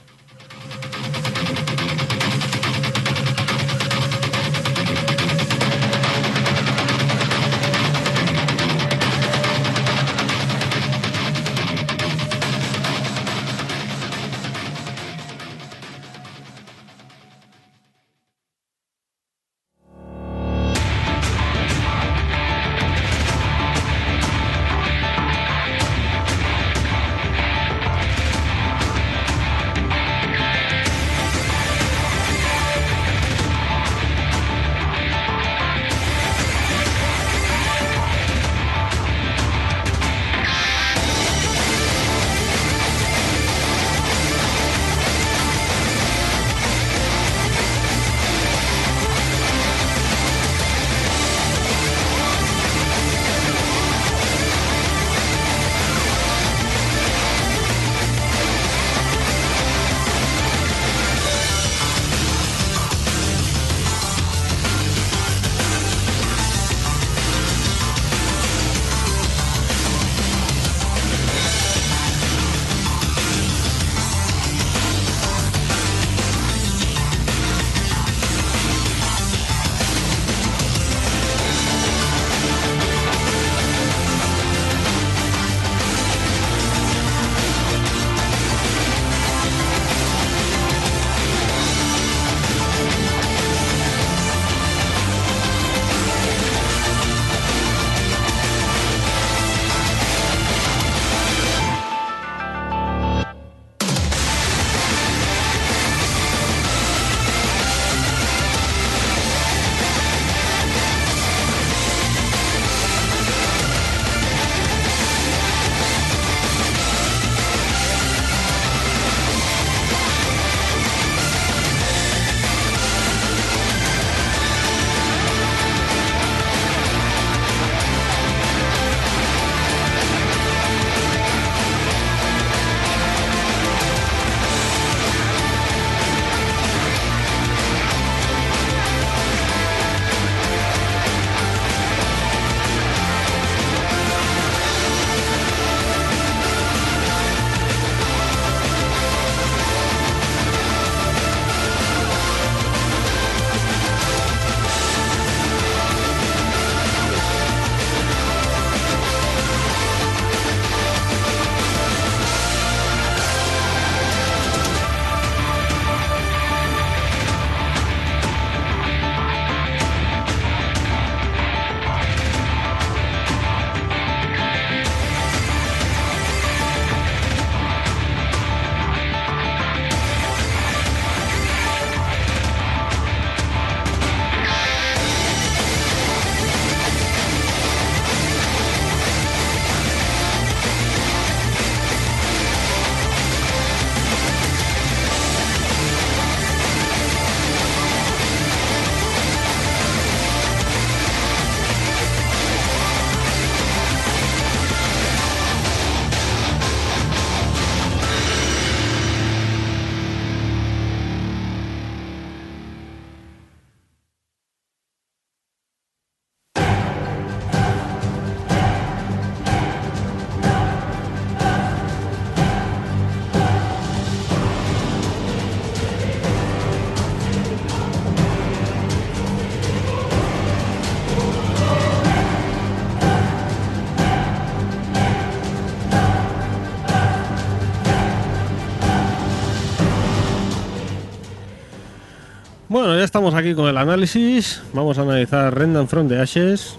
Estamos 243.13 243.35
aquí 243.35 243.53
con 243.53 243.69
el 243.69 243.77
análisis. 243.77 244.63
Vamos 244.73 244.97
a 244.97 245.03
analizar 245.03 245.55
Random 245.55 245.87
from 245.87 246.09
the 246.09 246.19
Ashes. 246.19 246.79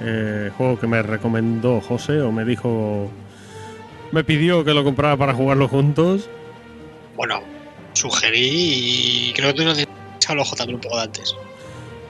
eh, 0.00 0.50
juego 0.58 0.76
que 0.76 0.88
me 0.88 1.00
recomendó 1.02 1.80
José 1.80 2.20
o 2.20 2.32
me 2.32 2.44
dijo. 2.44 3.08
Me 4.10 4.24
pidió 4.24 4.64
que 4.64 4.74
lo 4.74 4.82
comprara 4.82 5.16
para 5.16 5.34
jugarlo 5.34 5.68
juntos. 5.68 6.28
Bueno, 7.16 7.42
sugerí 7.92 9.28
y 9.28 9.32
creo 9.34 9.52
que 9.52 9.58
tú 9.58 9.64
no 9.64 9.72
te 9.72 9.82
has 9.82 9.88
echado 10.16 10.34
el 10.34 10.40
ojo 10.40 10.56
también 10.56 10.74
un 10.74 10.80
poco 10.80 10.96
de 10.96 11.02
antes. 11.04 11.36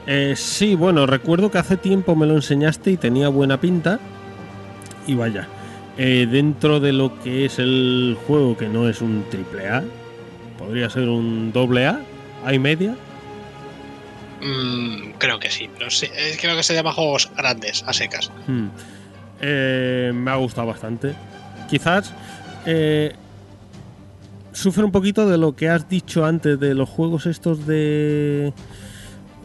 Eh, 0.06 0.32
sí, 0.34 0.74
bueno, 0.74 1.04
recuerdo 1.04 1.50
que 1.50 1.58
hace 1.58 1.76
tiempo 1.76 2.16
me 2.16 2.26
lo 2.26 2.36
enseñaste 2.36 2.92
y 2.92 2.96
tenía 2.96 3.28
buena 3.28 3.60
pinta. 3.60 4.00
Y 5.06 5.14
vaya, 5.14 5.46
eh, 5.98 6.26
dentro 6.26 6.80
de 6.80 6.94
lo 6.94 7.20
que 7.20 7.44
es 7.44 7.58
el 7.58 8.16
juego, 8.26 8.56
que 8.56 8.70
no 8.70 8.88
es 8.88 9.02
un 9.02 9.26
triple 9.28 9.68
A, 9.68 9.84
podría 10.58 10.88
ser 10.88 11.10
un 11.10 11.52
doble 11.52 11.84
A, 11.84 12.00
A 12.46 12.54
y 12.54 12.58
media. 12.58 12.96
Mm, 14.42 15.12
creo 15.18 15.38
que 15.38 15.50
sí, 15.50 15.70
pero 15.78 15.88
sí, 15.90 16.08
creo 16.40 16.56
que 16.56 16.64
se 16.64 16.74
llama 16.74 16.92
juegos 16.92 17.30
grandes, 17.36 17.84
a 17.86 17.92
secas. 17.92 18.30
Hmm. 18.48 18.68
Eh, 19.40 20.10
me 20.12 20.30
ha 20.32 20.36
gustado 20.36 20.66
bastante. 20.66 21.14
Quizás 21.70 22.12
eh, 22.66 23.12
sufre 24.52 24.84
un 24.84 24.90
poquito 24.90 25.28
de 25.28 25.38
lo 25.38 25.54
que 25.54 25.68
has 25.68 25.88
dicho 25.88 26.24
antes 26.24 26.58
de 26.58 26.74
los 26.74 26.88
juegos 26.88 27.26
estos 27.26 27.66
de. 27.66 28.52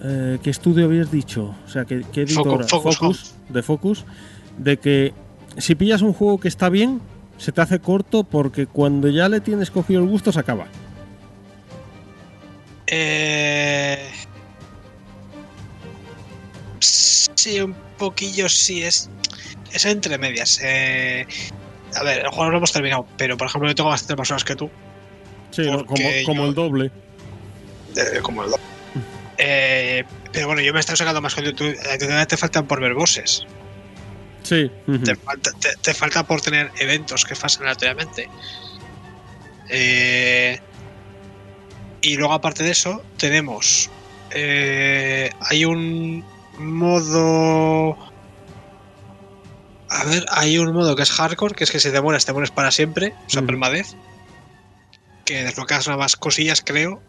eh, 0.04 0.40
¿Qué 0.42 0.50
estudio 0.50 0.86
habías 0.86 1.12
dicho? 1.12 1.56
O 1.66 1.70
sea, 1.70 1.86
¿qué, 1.86 2.04
qué 2.12 2.24
editora? 2.24 2.68
Focus, 2.68 2.98
Focus 2.98 3.36
de 3.50 3.62
Focus. 3.62 4.06
De 4.58 4.78
que 4.78 5.14
si 5.58 5.76
pillas 5.76 6.02
un 6.02 6.14
juego 6.14 6.40
que 6.40 6.48
está 6.48 6.70
bien, 6.70 7.02
se 7.38 7.52
te 7.52 7.62
hace 7.62 7.80
corto 7.80 8.24
porque 8.24 8.66
cuando 8.66 9.10
ya 9.10 9.30
le 9.30 9.42
tienes 9.42 9.70
cogido 9.70 10.02
el 10.02 10.08
gusto 10.08 10.32
se 10.32 10.40
acaba. 10.40 10.66
Eh... 12.88 14.17
Sí, 17.48 17.62
un 17.62 17.74
poquillo 17.98 18.50
sí, 18.50 18.84
es, 18.84 19.10
es 19.72 19.86
entre 19.86 20.18
medias. 20.18 20.60
Eh... 20.62 21.26
A 21.96 22.04
ver, 22.04 22.20
el 22.20 22.28
juego 22.28 22.44
no 22.46 22.52
lo 22.52 22.58
hemos 22.58 22.74
terminado, 22.74 23.08
pero 23.18 23.38
por 23.38 23.48
ejemplo 23.48 23.70
yo 23.70 23.76
tengo 23.76 23.90
bastantes 23.90 24.18
personas 24.18 24.44
que 24.44 24.56
tú, 24.58 24.70
Sí, 25.52 25.62
¿no? 25.62 25.86
como, 25.86 25.88
Porque 25.88 26.24
como 26.26 26.44
yo- 26.44 26.50
el 26.50 26.54
doble. 26.56 26.92
eh, 27.96 28.20
como 28.22 28.44
el 28.44 28.52
do- 28.52 28.60
Eh, 29.38 30.04
pero 30.34 30.48
bueno, 30.48 30.62
yo 30.62 30.74
me 30.74 30.82
estoy 30.82 30.98
sacando 30.98 31.22
más 31.22 31.34
contenido. 31.34 31.58
Tú- 31.74 31.80
todavía 31.98 32.26
te 32.26 32.36
faltan 32.36 32.68
por 32.68 32.82
ver 32.82 32.94
bosses. 32.94 33.46
Sí. 34.44 34.70
Te, 35.06 35.16
falta, 35.16 35.52
te, 35.62 35.70
te 35.82 35.94
falta 35.94 36.24
por 36.28 36.42
tener 36.42 36.70
eventos 36.80 37.24
que 37.24 37.36
pasan 37.36 37.64
aleatoriamente. 37.64 38.28
Eh, 39.70 40.60
y 42.02 42.18
luego, 42.18 42.34
aparte 42.34 42.64
de 42.64 42.72
eso, 42.72 43.02
tenemos. 43.18 43.90
eh, 44.32 45.30
hay 45.40 45.64
un 45.64 46.26
modo. 46.60 47.98
A 49.90 50.04
ver, 50.06 50.26
hay 50.32 50.58
un 50.58 50.74
modo 50.74 50.96
que 50.96 51.04
es 51.04 51.12
hardcore, 51.12 51.56
que 51.56 51.64
es 51.64 51.72
que 51.72 51.80
si 51.80 51.92
te 51.92 52.02
mueres, 52.02 52.26
te 52.26 52.34
mueres 52.34 52.52
para 52.52 52.72
siempre, 52.72 53.14
o 53.26 53.30
sea, 53.30 53.42
Ujú. 53.42 53.48
permadez. 53.48 53.96
Que 55.26 55.44
desbloqueas 55.44 55.88
nuevas 55.88 56.16
cosillas, 56.16 56.62
creo. 56.66 57.02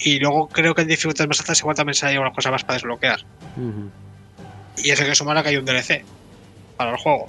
Y 0.00 0.18
luego 0.18 0.48
creo 0.48 0.74
que 0.74 0.82
en 0.82 0.88
dificultades 0.88 1.28
más 1.28 1.40
altas 1.40 1.60
igual 1.60 1.76
también 1.76 1.94
se 1.94 2.06
hay 2.06 2.14
alguna 2.14 2.32
cosa 2.32 2.50
más 2.50 2.64
para 2.64 2.74
desbloquear. 2.74 3.20
Y 4.78 4.90
eso 4.90 5.04
que 5.04 5.14
sumar 5.14 5.36
a 5.36 5.42
que 5.42 5.50
hay 5.50 5.56
un 5.56 5.64
DLC 5.64 6.04
para 6.76 6.92
el 6.92 6.96
juego. 6.96 7.28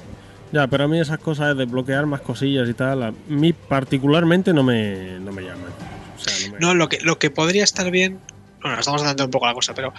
Ya, 0.51 0.67
pero 0.67 0.83
a 0.85 0.87
mí 0.87 0.99
esas 0.99 1.17
cosas 1.19 1.49
de 1.55 1.65
desbloquear 1.65 2.05
más 2.05 2.21
cosillas 2.21 2.69
y 2.69 2.73
tal, 2.73 3.03
a 3.03 3.13
mí 3.27 3.53
particularmente 3.53 4.53
no 4.53 4.63
me, 4.63 5.19
no 5.19 5.31
me 5.31 5.41
llaman. 5.41 5.71
O 6.15 6.19
sea, 6.19 6.47
no 6.47 6.53
me- 6.53 6.59
No, 6.59 6.75
lo 6.75 6.89
que, 6.89 6.99
lo 7.01 7.17
que 7.17 7.29
podría 7.31 7.63
estar 7.63 7.89
bien. 7.91 8.19
Bueno, 8.63 8.79
estamos 8.79 9.03
dando 9.03 9.25
un 9.25 9.31
poco 9.31 9.45
la 9.45 9.53
cosa, 9.53 9.73
pero 9.73 9.93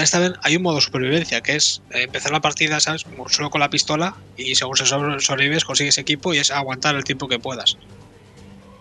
estar 0.00 0.20
bien. 0.20 0.34
Hay 0.42 0.54
un 0.56 0.62
modo 0.62 0.80
supervivencia 0.80 1.40
que 1.40 1.56
es 1.56 1.82
eh, 1.90 2.04
empezar 2.04 2.30
la 2.30 2.40
partida, 2.40 2.78
¿sabes? 2.78 3.04
Solo 3.28 3.50
con 3.50 3.60
la 3.60 3.68
pistola 3.70 4.14
y 4.36 4.54
según 4.54 4.76
se 4.76 4.86
sobre- 4.86 5.18
sobrevives, 5.18 5.64
consigues 5.64 5.98
equipo 5.98 6.32
y 6.32 6.38
es 6.38 6.52
aguantar 6.52 6.94
el 6.94 7.02
tiempo 7.02 7.26
que 7.26 7.40
puedas. 7.40 7.76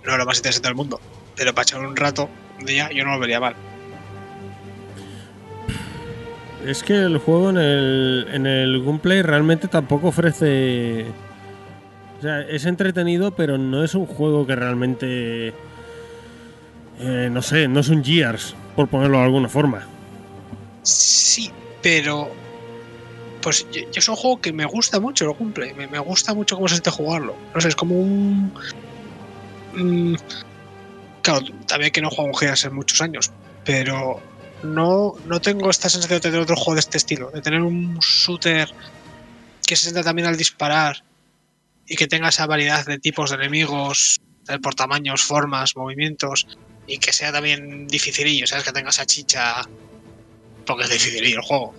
No 0.05 0.11
es 0.11 0.17
lo 0.17 0.25
más 0.25 0.37
interesante 0.37 0.67
del 0.67 0.75
mundo, 0.75 1.01
pero 1.35 1.51
para 1.53 1.63
echar 1.63 1.79
un 1.79 1.95
rato, 1.95 2.29
un 2.59 2.65
día, 2.65 2.89
yo 2.93 3.03
no 3.05 3.13
lo 3.13 3.19
vería 3.19 3.39
mal. 3.39 3.55
Es 6.65 6.83
que 6.83 6.93
el 6.93 7.17
juego 7.17 7.49
en 7.49 7.57
el, 7.57 8.27
en 8.31 8.45
el 8.45 8.83
gameplay 8.83 9.21
realmente 9.23 9.67
tampoco 9.67 10.09
ofrece... 10.09 11.05
O 12.19 12.21
sea, 12.21 12.41
es 12.41 12.65
entretenido, 12.65 13.31
pero 13.31 13.57
no 13.57 13.83
es 13.83 13.95
un 13.95 14.05
juego 14.05 14.45
que 14.47 14.55
realmente... 14.55 15.53
eh, 16.99 17.29
no 17.31 17.41
sé, 17.41 17.67
no 17.67 17.81
es 17.81 17.89
un 17.89 18.03
Gears, 18.03 18.55
por 18.75 18.87
ponerlo 18.87 19.19
de 19.19 19.25
alguna 19.25 19.49
forma. 19.49 19.87
Sí, 20.83 21.51
pero. 21.81 22.29
Pues 23.41 23.67
yo, 23.71 23.81
es 23.93 24.07
un 24.07 24.15
juego 24.15 24.39
que 24.39 24.53
me 24.53 24.65
gusta 24.65 24.99
mucho, 24.99 25.25
lo 25.25 25.35
cumple. 25.35 25.73
Me, 25.73 25.99
gusta 25.99 26.33
mucho 26.33 26.55
cómo 26.55 26.67
se 26.67 26.75
siente 26.75 26.91
jugarlo. 26.91 27.35
No 27.53 27.61
sé, 27.61 27.67
es 27.67 27.75
como 27.75 27.99
un. 27.99 28.53
mm, 29.73 30.15
claro, 31.21 31.45
también 31.67 31.91
que 31.91 32.01
no 32.01 32.09
juego 32.09 32.29
un 32.29 32.35
Gears 32.35 32.65
en 32.65 32.75
muchos 32.75 33.01
años, 33.01 33.31
pero 33.65 34.21
no, 34.63 35.13
no 35.25 35.41
tengo 35.41 35.69
esta 35.69 35.89
sensación 35.89 36.17
de 36.17 36.21
tener 36.21 36.39
otro 36.39 36.55
juego 36.55 36.75
de 36.75 36.79
este 36.79 36.97
estilo, 36.97 37.31
de 37.31 37.41
tener 37.41 37.61
un 37.61 37.99
shooter 37.99 38.69
que 39.65 39.75
se 39.75 39.83
sienta 39.83 40.03
también 40.03 40.27
al 40.27 40.37
disparar 40.37 41.03
y 41.85 41.95
que 41.95 42.07
tenga 42.07 42.29
esa 42.29 42.45
variedad 42.45 42.85
de 42.85 42.97
tipos 42.97 43.29
de 43.29 43.35
enemigos, 43.37 44.21
por 44.61 44.75
tamaños, 44.75 45.21
formas, 45.21 45.75
movimientos, 45.75 46.47
y 46.87 46.97
que 46.97 47.13
sea 47.13 47.31
también 47.31 47.87
dificilillo, 47.87 48.47
¿sabes? 48.47 48.65
Que 48.65 48.71
tenga 48.71 48.89
esa 48.89 49.05
chicha 49.05 49.61
porque 50.65 50.83
es 50.83 50.89
dificilillo 50.89 51.37
el 51.37 51.43
juego. 51.43 51.73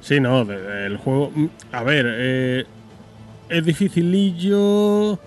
Sí, 0.00 0.20
no, 0.20 0.42
el 0.42 0.96
juego... 0.98 1.32
A 1.72 1.82
ver, 1.82 2.06
eh, 2.08 2.64
es 3.48 3.64
dificilillo, 3.64 5.18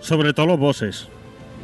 sobre 0.00 0.32
todo 0.32 0.46
los 0.46 0.58
bosses. 0.58 1.08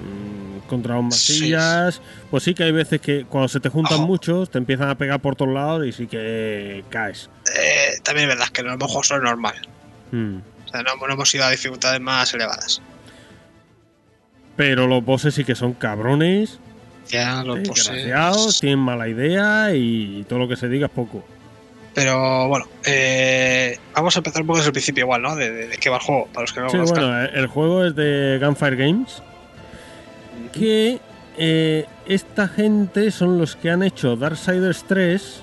Mm, 0.03 0.45
Contra 0.69 0.99
un 0.99 1.07
masillas, 1.07 2.01
pues 2.31 2.43
sí 2.43 2.55
que 2.55 2.65
hay 2.65 2.73
veces 2.73 3.01
que 3.01 3.27
cuando 3.27 3.49
se 3.49 3.61
te 3.61 3.69
juntan 3.69 3.99
Ojo. 3.99 4.07
muchos 4.07 4.51
te 4.51 4.57
empiezan 4.57 4.89
a 4.89 4.97
pegar 4.97 5.21
por 5.21 5.37
todos 5.37 5.53
lados 5.53 5.87
y 5.87 5.93
sí 5.93 6.07
que 6.07 6.83
caes. 6.89 7.29
Eh, 7.55 7.99
también 8.03 8.31
es 8.31 8.37
verdad 8.37 8.51
que 8.51 8.63
los 8.63 8.77
juegos 8.79 9.07
son 9.07 9.23
normal. 9.23 9.55
Mm. 10.11 10.39
O 10.65 10.69
sea, 10.69 10.83
no, 10.83 11.07
no 11.07 11.13
hemos 11.13 11.35
ido 11.35 11.45
a 11.45 11.51
dificultades 11.51 12.01
más 12.01 12.33
elevadas. 12.33 12.81
Pero 14.57 14.87
los 14.87 15.05
bosses 15.05 15.35
sí 15.35 15.45
que 15.45 15.55
son 15.55 15.75
cabrones, 15.75 16.59
Ya 17.09 17.43
desgraciados, 17.45 18.61
tienen 18.61 18.79
mala 18.79 19.09
idea 19.09 19.75
y 19.75 20.25
todo 20.29 20.39
lo 20.41 20.49
que 20.49 20.57
se 20.57 20.69
diga 20.69 20.87
es 20.87 20.93
poco. 20.93 21.25
Pero 21.95 22.49
bueno, 22.49 22.67
eh, 22.85 23.79
vamos 23.95 24.17
a 24.17 24.19
empezar 24.19 24.43
un 24.43 24.47
poco 24.49 24.59
desde 24.59 24.71
el 24.71 24.73
principio 24.73 25.05
igual, 25.05 25.23
¿no? 25.23 25.37
De, 25.37 25.51
de- 25.51 25.69
de 25.69 25.77
qué 25.77 25.91
va 25.91 25.97
el 25.97 26.03
juego, 26.03 26.27
para 26.33 26.43
los 26.43 26.53
que 26.53 26.61
no 26.61 26.67
lo 26.67 26.71
Sí, 26.71 26.77
conozcan. 26.79 27.01
bueno, 27.05 27.19
el 27.35 27.47
juego 27.47 27.85
es 27.85 27.95
de 27.95 28.41
Gunfire 28.43 28.77
Games, 28.77 29.23
que 30.53 30.99
eh, 31.39 31.87
esta 32.07 32.49
gente 32.49 33.11
son 33.11 33.39
los 33.39 33.55
que 33.57 33.71
han 33.71 33.83
hecho 33.83 34.17
Darksiders 34.17 34.85
3, 34.89 35.41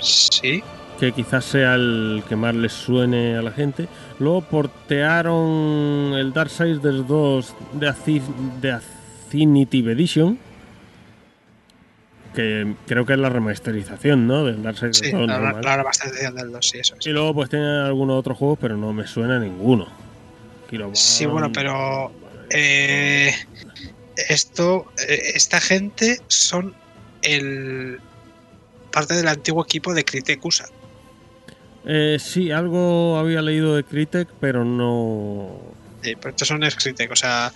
Sí, 0.00 0.62
que 1.00 1.12
quizás 1.12 1.44
sea 1.44 1.74
el 1.74 2.22
que 2.28 2.36
más 2.36 2.54
les 2.54 2.72
suene 2.72 3.36
a 3.36 3.42
la 3.42 3.50
gente. 3.50 3.88
Luego 4.20 4.42
portearon 4.42 6.14
el 6.16 6.32
Darksiders 6.32 7.06
2 7.06 7.54
de, 7.72 7.88
Aci- 7.90 8.22
de 8.60 8.72
Affinity 9.28 9.80
Edition, 9.80 10.38
que 12.34 12.74
creo 12.86 13.04
que 13.04 13.12
es 13.12 13.18
la 13.18 13.28
remasterización, 13.28 14.26
¿no? 14.26 14.44
Del 14.44 14.62
Darksiders 14.62 14.98
sí, 14.98 15.10
2 15.10 15.26
la, 15.26 15.52
la 15.52 15.76
remasterización 15.76 16.34
del 16.34 16.52
2, 16.52 16.66
sí, 16.66 16.78
eso 16.78 16.96
es. 16.98 17.06
Y 17.06 17.10
luego 17.10 17.34
pues 17.34 17.50
tienen 17.50 17.68
algunos 17.68 18.18
otros 18.18 18.38
juegos, 18.38 18.58
pero 18.60 18.76
no 18.76 18.92
me 18.94 19.06
suena 19.06 19.38
ninguno. 19.38 19.86
Kiloban, 20.70 20.96
Sí, 20.96 21.26
bueno, 21.26 21.50
pero 21.52 22.10
eh, 22.50 23.34
esto, 24.28 24.86
eh, 25.06 25.32
esta 25.34 25.60
gente 25.60 26.20
son 26.28 26.74
el 27.22 28.00
parte 28.92 29.14
del 29.14 29.28
antiguo 29.28 29.62
equipo 29.62 29.92
de 29.92 30.04
Critekusa. 30.04 30.66
Eh, 31.84 32.16
sí, 32.18 32.50
algo 32.50 33.18
había 33.18 33.42
leído 33.42 33.76
de 33.76 33.84
Crytek, 33.84 34.28
pero 34.40 34.64
no. 34.64 35.58
Sí, 36.02 36.14
pero 36.16 36.30
estos 36.30 36.48
son 36.48 36.62
ex 36.64 36.76
Crytek, 36.76 37.10
o 37.12 37.16
sea, 37.16 37.52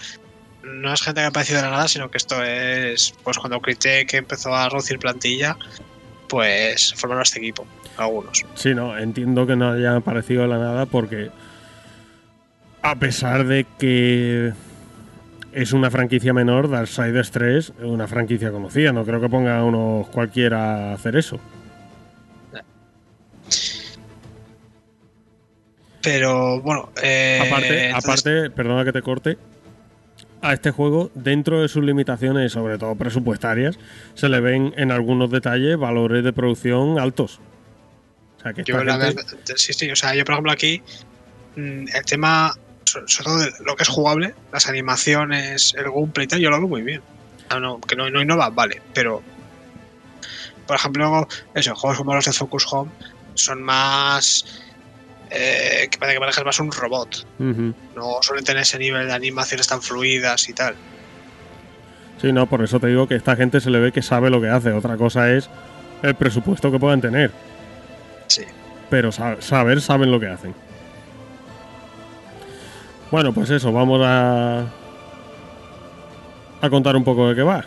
no 0.62 0.92
es 0.92 1.02
gente 1.02 1.20
que 1.20 1.24
ha 1.24 1.28
aparecido 1.28 1.58
de 1.58 1.64
la 1.64 1.70
nada, 1.70 1.88
sino 1.88 2.10
que 2.10 2.18
esto 2.18 2.42
es, 2.42 3.14
pues 3.24 3.38
cuando 3.38 3.60
Crytek 3.60 4.12
empezó 4.14 4.54
a 4.54 4.68
reducir 4.68 4.98
plantilla, 4.98 5.56
pues 6.28 6.94
formaron 6.94 7.22
este 7.22 7.38
equipo, 7.38 7.66
algunos. 7.96 8.44
Sí, 8.54 8.74
no, 8.74 8.96
entiendo 8.96 9.46
que 9.46 9.56
no 9.56 9.72
haya 9.72 9.96
aparecido 9.96 10.42
de 10.42 10.48
la 10.48 10.58
nada 10.58 10.86
porque. 10.86 11.30
A 12.84 12.96
pesar 12.96 13.46
de 13.46 13.64
que 13.78 14.52
es 15.52 15.72
una 15.72 15.88
franquicia 15.90 16.32
menor, 16.32 16.68
Darksiders 16.68 17.30
3 17.30 17.72
es 17.78 17.84
una 17.84 18.08
franquicia 18.08 18.50
conocida. 18.50 18.92
No 18.92 19.04
creo 19.04 19.20
que 19.20 19.28
ponga 19.28 19.58
a 19.58 19.64
unos 19.64 20.08
cualquiera 20.08 20.90
a 20.90 20.94
hacer 20.94 21.14
eso. 21.14 21.38
Pero 26.02 26.60
bueno, 26.60 26.90
eh, 27.00 27.40
aparte, 27.46 27.86
entonces- 27.86 28.04
aparte, 28.04 28.50
perdona 28.50 28.84
que 28.84 28.92
te 28.92 29.02
corte. 29.02 29.38
A 30.42 30.52
este 30.52 30.70
juego, 30.70 31.10
dentro 31.14 31.62
de 31.62 31.68
sus 31.68 31.84
limitaciones, 31.84 32.52
sobre 32.52 32.76
todo 32.76 32.94
presupuestarias, 32.96 33.78
se 34.14 34.28
le 34.28 34.40
ven 34.40 34.74
en 34.76 34.90
algunos 34.90 35.30
detalles 35.30 35.76
valores 35.78 36.24
de 36.24 36.32
producción 36.32 36.98
altos. 36.98 37.40
O 38.38 38.42
sea, 38.42 38.52
que 38.52 38.64
yo, 38.64 38.82
la 38.82 38.96
verdad, 38.96 39.24
sí, 39.56 39.72
sí, 39.72 39.90
o 39.90 39.96
sea, 39.96 40.14
yo 40.14 40.24
por 40.24 40.32
ejemplo 40.34 40.52
aquí, 40.52 40.82
mm, 41.56 41.86
el 41.94 42.04
tema, 42.04 42.52
sobre 42.84 43.24
todo 43.24 43.38
lo 43.64 43.76
que 43.76 43.84
es 43.84 43.88
jugable, 43.88 44.34
las 44.52 44.68
animaciones, 44.68 45.74
el 45.78 45.90
gameplay 45.90 46.24
y 46.24 46.28
tal, 46.28 46.40
yo 46.40 46.50
lo 46.50 46.58
veo 46.58 46.68
muy 46.68 46.82
bien. 46.82 47.00
No, 47.60 47.80
que 47.80 47.96
no, 47.96 48.08
no 48.10 48.22
innova, 48.22 48.48
vale, 48.48 48.80
pero 48.94 49.22
por 50.66 50.76
ejemplo, 50.76 51.28
eso, 51.54 51.74
juegos 51.74 51.98
como 51.98 52.14
los 52.14 52.24
de 52.24 52.32
Focus 52.32 52.66
Home 52.70 52.90
son 53.34 53.62
más 53.62 54.44
eh, 55.34 55.88
que 55.90 55.98
parece 55.98 56.16
que 56.16 56.20
manejas 56.20 56.44
más 56.44 56.60
un 56.60 56.70
robot. 56.70 57.26
No 57.38 58.18
suelen 58.20 58.44
tener 58.44 58.62
ese 58.62 58.78
nivel 58.78 59.06
de 59.06 59.14
animaciones 59.14 59.66
tan 59.66 59.80
fluidas 59.80 60.48
y 60.48 60.52
tal. 60.52 60.74
Sí, 62.20 62.32
no, 62.32 62.46
por 62.46 62.62
eso 62.62 62.78
te 62.78 62.88
digo 62.88 63.08
que 63.08 63.14
esta 63.14 63.34
gente 63.34 63.60
se 63.60 63.70
le 63.70 63.80
ve 63.80 63.92
que 63.92 64.02
sabe 64.02 64.30
lo 64.30 64.40
que 64.40 64.48
hace. 64.48 64.72
Otra 64.72 64.96
cosa 64.96 65.32
es 65.32 65.48
el 66.02 66.14
presupuesto 66.14 66.70
que 66.70 66.78
puedan 66.78 67.00
tener. 67.00 67.32
Sí. 68.26 68.44
Pero 68.90 69.10
saber, 69.10 69.80
saben 69.80 70.10
lo 70.10 70.20
que 70.20 70.28
hacen. 70.28 70.54
Bueno, 73.10 73.32
pues 73.32 73.50
eso, 73.50 73.72
vamos 73.72 74.00
a. 74.04 74.66
a 76.60 76.70
contar 76.70 76.94
un 76.94 77.04
poco 77.04 77.30
de 77.30 77.34
qué 77.34 77.42
va. 77.42 77.64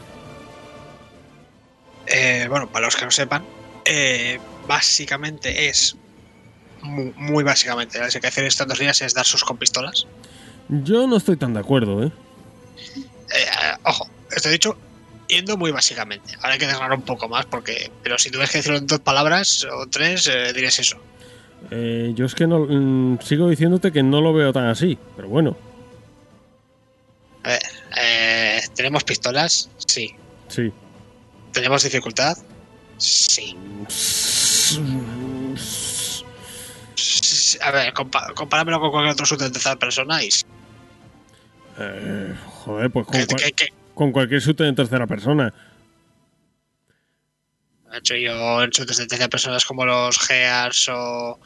Eh, 2.08 2.46
bueno, 2.48 2.68
para 2.68 2.86
los 2.86 2.96
que 2.96 3.06
no 3.06 3.12
sepan, 3.12 3.44
eh, 3.86 4.40
básicamente 4.68 5.68
es 5.68 5.98
muy, 6.86 7.44
básicamente. 7.44 8.00
Lo 8.00 8.08
que 8.22 8.28
hacer 8.28 8.46
estas 8.46 8.68
dos 8.68 8.80
líneas 8.80 9.02
es 9.02 9.14
dar 9.14 9.26
sus 9.26 9.44
con 9.44 9.58
pistolas. 9.58 10.06
Yo 10.70 11.08
no 11.08 11.18
estoy 11.18 11.38
tan 11.38 11.54
de 11.54 11.60
acuerdo, 11.60 12.04
¿eh? 12.04 12.12
¿eh? 12.88 13.78
ojo, 13.84 14.08
esto 14.32 14.50
he 14.50 14.54
dicho 14.54 14.78
yendo 15.28 15.58
muy 15.58 15.72
básicamente. 15.72 16.36
Ahora 16.38 16.54
hay 16.54 16.60
que 16.60 16.68
desgranar 16.68 16.98
un 16.98 17.04
poco 17.04 17.28
más, 17.28 17.46
porque. 17.46 17.92
Pero 18.04 18.18
si 18.18 18.30
tuvieras 18.30 18.52
que 18.52 18.60
decirlo 18.60 18.78
en 18.78 18.88
dos 18.88 19.00
palabras 19.00 19.66
o 19.72 19.88
tres, 19.88 20.28
eh, 20.28 20.54
dirías 20.54 20.80
eso. 20.80 20.98
Eh, 21.72 22.14
yo 22.16 22.26
es 22.26 22.36
que 22.36 22.48
no 22.48 22.60
mm, 22.60 23.20
sigo 23.22 23.50
diciéndote 23.50 23.92
que 23.92 24.04
no 24.04 24.22
lo 24.22 24.34
veo 24.34 24.54
tan 24.54 24.66
así, 24.66 24.98
pero 25.16 25.28
bueno. 25.28 25.58
A 27.44 27.50
ver, 27.50 27.62
eh, 27.98 28.62
¿tenemos 28.76 29.04
pistolas? 29.04 29.70
Sí. 29.86 30.16
Sí. 30.48 30.72
¿Tenemos 31.52 31.84
dificultad? 31.84 32.38
Sí. 32.98 33.56
A 37.62 37.72
ver, 37.72 37.94
compáramelo 37.94 38.80
con 38.80 38.92
cualquier 38.92 39.14
otro 39.14 39.26
shooter 39.26 39.48
de 39.48 39.54
tercera 39.54 39.76
persona 39.76 40.24
y. 40.24 40.30
Eh, 41.78 42.36
joder, 42.46 42.90
pues 42.90 43.06
con, 43.06 43.20
con 43.94 44.12
cualquier 44.12 44.42
shooter 44.42 44.68
en 44.68 44.76
tercera 44.76 45.08
persona. 45.08 45.54
De 47.96 48.00
hecho, 48.00 48.16
yo 48.16 48.62
en 48.62 48.70
shooters 48.72 48.98
de 48.98 49.08
tercera 49.08 49.30
persona 49.30 49.58
como 49.66 49.86
los 49.86 50.18
Gears 50.20 50.90
o. 50.90 51.40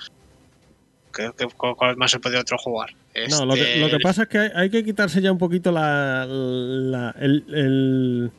Creo 1.11 1.35
que 1.35 1.45
¿Cuál 1.45 1.97
más 1.97 2.11
se 2.11 2.19
puede 2.19 2.37
otro 2.37 2.57
jugar? 2.57 2.89
No, 3.29 3.45
lo 3.45 3.53
que, 3.55 3.77
lo 3.77 3.87
que, 3.87 3.95
este, 3.95 3.99
pasa 3.99 4.23
es 4.23 4.29
que 4.29 4.51
hay, 4.55 4.69
que 4.69 4.83
quitarse 4.83 5.21
ya 5.21 5.31
un 5.31 5.37
poquito 5.37 5.71
la, 5.71 6.23
el, 6.23 7.43
el, 7.49 8.31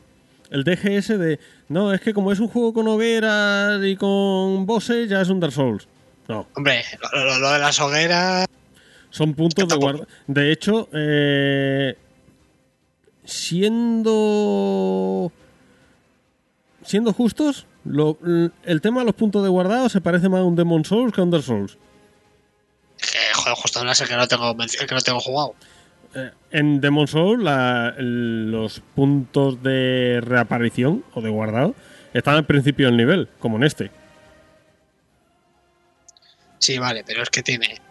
el, 0.49 0.63
DGS 0.63 1.19
de. 1.19 1.39
No, 1.69 1.93
es 1.93 2.01
que 2.01 2.13
como 2.13 2.31
es 2.31 2.39
un 2.39 2.47
juego 2.47 2.73
con 2.73 2.87
hogueras 2.87 3.81
y 3.83 3.95
con 3.95 4.65
bosses, 4.65 5.09
ya 5.09 5.21
es 5.21 5.29
un 5.29 5.39
Dark 5.39 5.53
Souls. 5.53 5.87
Hombre, 6.55 6.83
lo, 7.13 7.51
de 7.51 7.59
las 7.59 7.79
hogueras. 7.79 8.47
Son 9.09 9.33
puntos 9.33 9.67
de 9.67 9.75
guarda. 9.75 10.07
De 10.27 10.51
hecho, 10.51 10.87
eh, 10.93 11.97
siendo. 13.25 15.31
Siendo 16.83 17.13
justos, 17.13 17.67
el 17.85 18.81
tema 18.81 19.01
de 19.01 19.05
los 19.05 19.15
puntos 19.15 19.43
de 19.43 19.49
guardado 19.49 19.87
se 19.89 20.01
parece 20.01 20.29
más 20.29 20.39
a 20.39 20.43
un 20.43 20.55
Demon 20.55 20.83
Souls 20.83 21.13
que 21.13 21.21
a 21.21 21.23
un 21.23 21.31
Dark 21.31 21.43
Souls. 21.43 21.77
Joder, 23.33 23.55
justo 23.55 23.79
ahora 23.79 23.91
es 23.91 24.01
el 24.01 24.07
que 24.07 24.15
no 24.15 24.27
tengo, 24.27 24.55
que 24.57 24.95
no 24.95 25.01
tengo 25.01 25.19
jugado. 25.19 25.55
Eh, 26.15 26.31
en 26.51 26.81
Demon 26.81 27.07
Souls, 27.07 27.43
los 27.97 28.81
puntos 28.95 29.61
de 29.63 30.19
reaparición 30.21 31.03
o 31.13 31.21
de 31.21 31.29
guardado 31.29 31.75
están 32.13 32.35
al 32.35 32.45
principio 32.45 32.87
del 32.87 32.97
nivel, 32.97 33.29
como 33.39 33.57
en 33.57 33.63
este. 33.63 33.91
Sí, 36.61 36.77
vale, 36.77 37.03
pero 37.03 37.23
es 37.23 37.29
que 37.31 37.41
tiene 37.41 37.81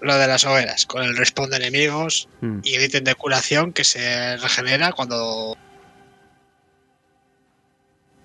lo 0.00 0.16
de 0.16 0.26
las 0.28 0.44
hogueras, 0.44 0.86
con 0.86 1.02
el 1.02 1.16
respawn 1.16 1.50
de 1.50 1.56
enemigos 1.56 2.28
hmm. 2.40 2.60
y 2.62 2.74
el 2.74 2.84
ítem 2.84 3.02
de 3.02 3.14
curación 3.16 3.72
que 3.72 3.82
se 3.82 4.36
regenera 4.36 4.92
cuando 4.92 5.56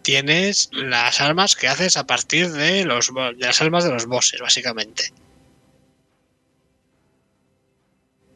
tienes 0.03 0.69
las 0.73 1.21
armas 1.21 1.55
que 1.55 1.67
haces 1.67 1.97
a 1.97 2.05
partir 2.05 2.51
de, 2.51 2.85
los, 2.85 3.11
de 3.13 3.45
las 3.45 3.59
armas 3.59 3.83
de 3.83 3.91
los 3.91 4.05
bosses, 4.05 4.39
básicamente. 4.39 5.11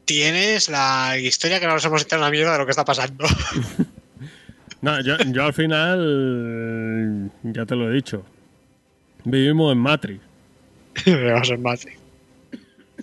Tienes 0.04 0.68
la 0.68 1.16
historia 1.18 1.60
que 1.60 1.66
no 1.66 1.74
nos 1.74 1.84
hemos 1.84 2.02
enterado 2.02 2.24
una 2.26 2.32
mierda 2.32 2.52
de 2.52 2.58
lo 2.58 2.66
que 2.66 2.72
está 2.72 2.84
pasando. 2.84 3.24
no, 4.80 5.00
yo, 5.02 5.16
yo 5.18 5.44
al 5.44 5.54
final, 5.54 7.30
ya 7.44 7.64
te 7.64 7.76
lo 7.76 7.90
he 7.90 7.94
dicho, 7.94 8.24
vivimos 9.24 9.72
en 9.72 9.78
Matrix. 9.78 10.31
A 10.96 11.44
ser 11.44 11.58
Matrix. 11.58 11.98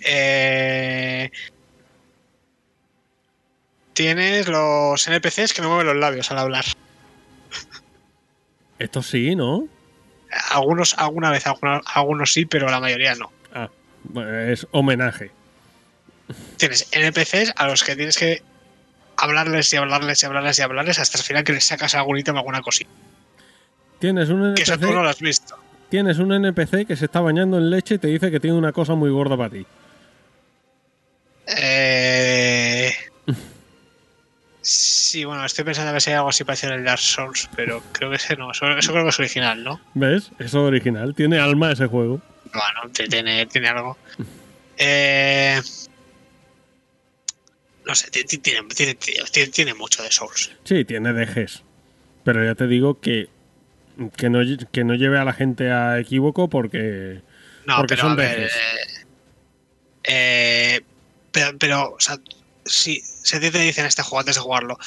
Eh, 0.02 1.30
tienes 3.92 4.48
los 4.48 5.06
NPCs 5.06 5.52
que 5.52 5.62
no 5.62 5.68
mueven 5.68 5.88
los 5.88 5.96
labios 5.96 6.30
al 6.30 6.38
hablar. 6.38 6.64
Esto 8.78 9.02
sí, 9.02 9.34
¿no? 9.36 9.68
Algunos, 10.50 10.96
alguna 10.96 11.30
vez, 11.30 11.44
algunos, 11.46 12.32
sí, 12.32 12.46
pero 12.46 12.70
la 12.70 12.80
mayoría 12.80 13.14
no. 13.16 13.30
Ah, 13.52 13.68
es 14.48 14.66
homenaje. 14.70 15.32
Tienes 16.56 16.88
NPCs 16.92 17.52
a 17.56 17.66
los 17.66 17.82
que 17.82 17.96
tienes 17.96 18.16
que 18.16 18.42
hablarles 19.16 19.72
y 19.72 19.76
hablarles 19.76 20.22
y 20.22 20.26
hablarles 20.26 20.58
y 20.58 20.62
hablarles 20.62 20.98
hasta 20.98 21.18
el 21.18 21.24
final 21.24 21.44
que 21.44 21.52
les 21.52 21.64
sacas 21.64 21.94
algún 21.94 22.18
ítem, 22.18 22.36
alguna 22.36 22.62
cosita. 22.62 22.90
Tienes 23.98 24.30
un 24.30 24.44
NPC. 24.44 24.56
Que 24.56 24.62
eso 24.62 24.78
tú 24.78 24.92
no 24.92 25.02
lo 25.02 25.08
has 25.08 25.20
visto 25.20 25.58
tienes 25.90 26.18
un 26.18 26.32
NPC 26.32 26.86
que 26.86 26.96
se 26.96 27.04
está 27.04 27.20
bañando 27.20 27.58
en 27.58 27.68
leche 27.68 27.96
y 27.96 27.98
te 27.98 28.08
dice 28.08 28.30
que 28.30 28.40
tiene 28.40 28.56
una 28.56 28.72
cosa 28.72 28.94
muy 28.94 29.10
gorda 29.10 29.36
para 29.36 29.50
ti. 29.50 29.66
Eh... 31.46 32.92
Sí, 34.62 35.24
bueno, 35.24 35.44
estoy 35.44 35.64
pensando 35.64 35.88
a 35.88 35.92
ver 35.92 36.02
si 36.02 36.10
hay 36.10 36.16
algo 36.16 36.28
así 36.28 36.44
parecido 36.44 36.74
en 36.74 36.80
el 36.80 36.84
Dark 36.84 37.00
Souls, 37.00 37.48
pero 37.56 37.82
creo 37.92 38.10
que 38.10 38.16
ese 38.16 38.36
no. 38.36 38.52
Eso, 38.52 38.66
creo 38.66 39.02
que 39.02 39.08
es 39.08 39.18
original, 39.18 39.64
¿no? 39.64 39.80
¿Ves? 39.94 40.30
Eso 40.38 40.44
es 40.44 40.54
original. 40.54 41.14
Tiene 41.14 41.38
alma 41.38 41.72
ese 41.72 41.86
juego. 41.86 42.20
Bueno, 42.52 42.92
tiene, 42.92 43.46
tiene 43.46 43.68
algo. 43.68 43.96
Eh... 44.82 45.60
No 47.86 47.94
sé, 47.94 48.10
tiene, 48.10 48.62
tiene, 48.74 48.94
tiene, 49.52 49.74
mucho 49.74 50.02
de 50.02 50.10
Souls. 50.10 50.52
Sí, 50.64 50.86
tiene 50.86 51.12
dejes. 51.12 51.64
Pero 52.24 52.42
ya 52.42 52.54
te 52.54 52.66
digo 52.66 52.98
que 52.98 53.28
que 54.16 54.30
no, 54.30 54.40
que 54.72 54.84
no 54.84 54.94
lleve 54.94 55.18
a 55.18 55.24
la 55.24 55.32
gente 55.32 55.70
a 55.70 55.98
equívoco 55.98 56.48
porque, 56.48 57.22
no, 57.66 57.76
porque 57.78 57.96
son 57.96 58.16
veces. 58.16 58.52
Eh, 60.04 60.80
pero, 61.32 61.58
pero, 61.58 61.92
o 61.92 62.00
sea, 62.00 62.18
si, 62.64 63.00
se 63.00 63.40
te 63.40 63.50
dicen 63.58 63.86
este 63.86 64.02
juego 64.02 64.20
antes 64.20 64.36
de 64.36 64.40
jugarlo, 64.40 64.78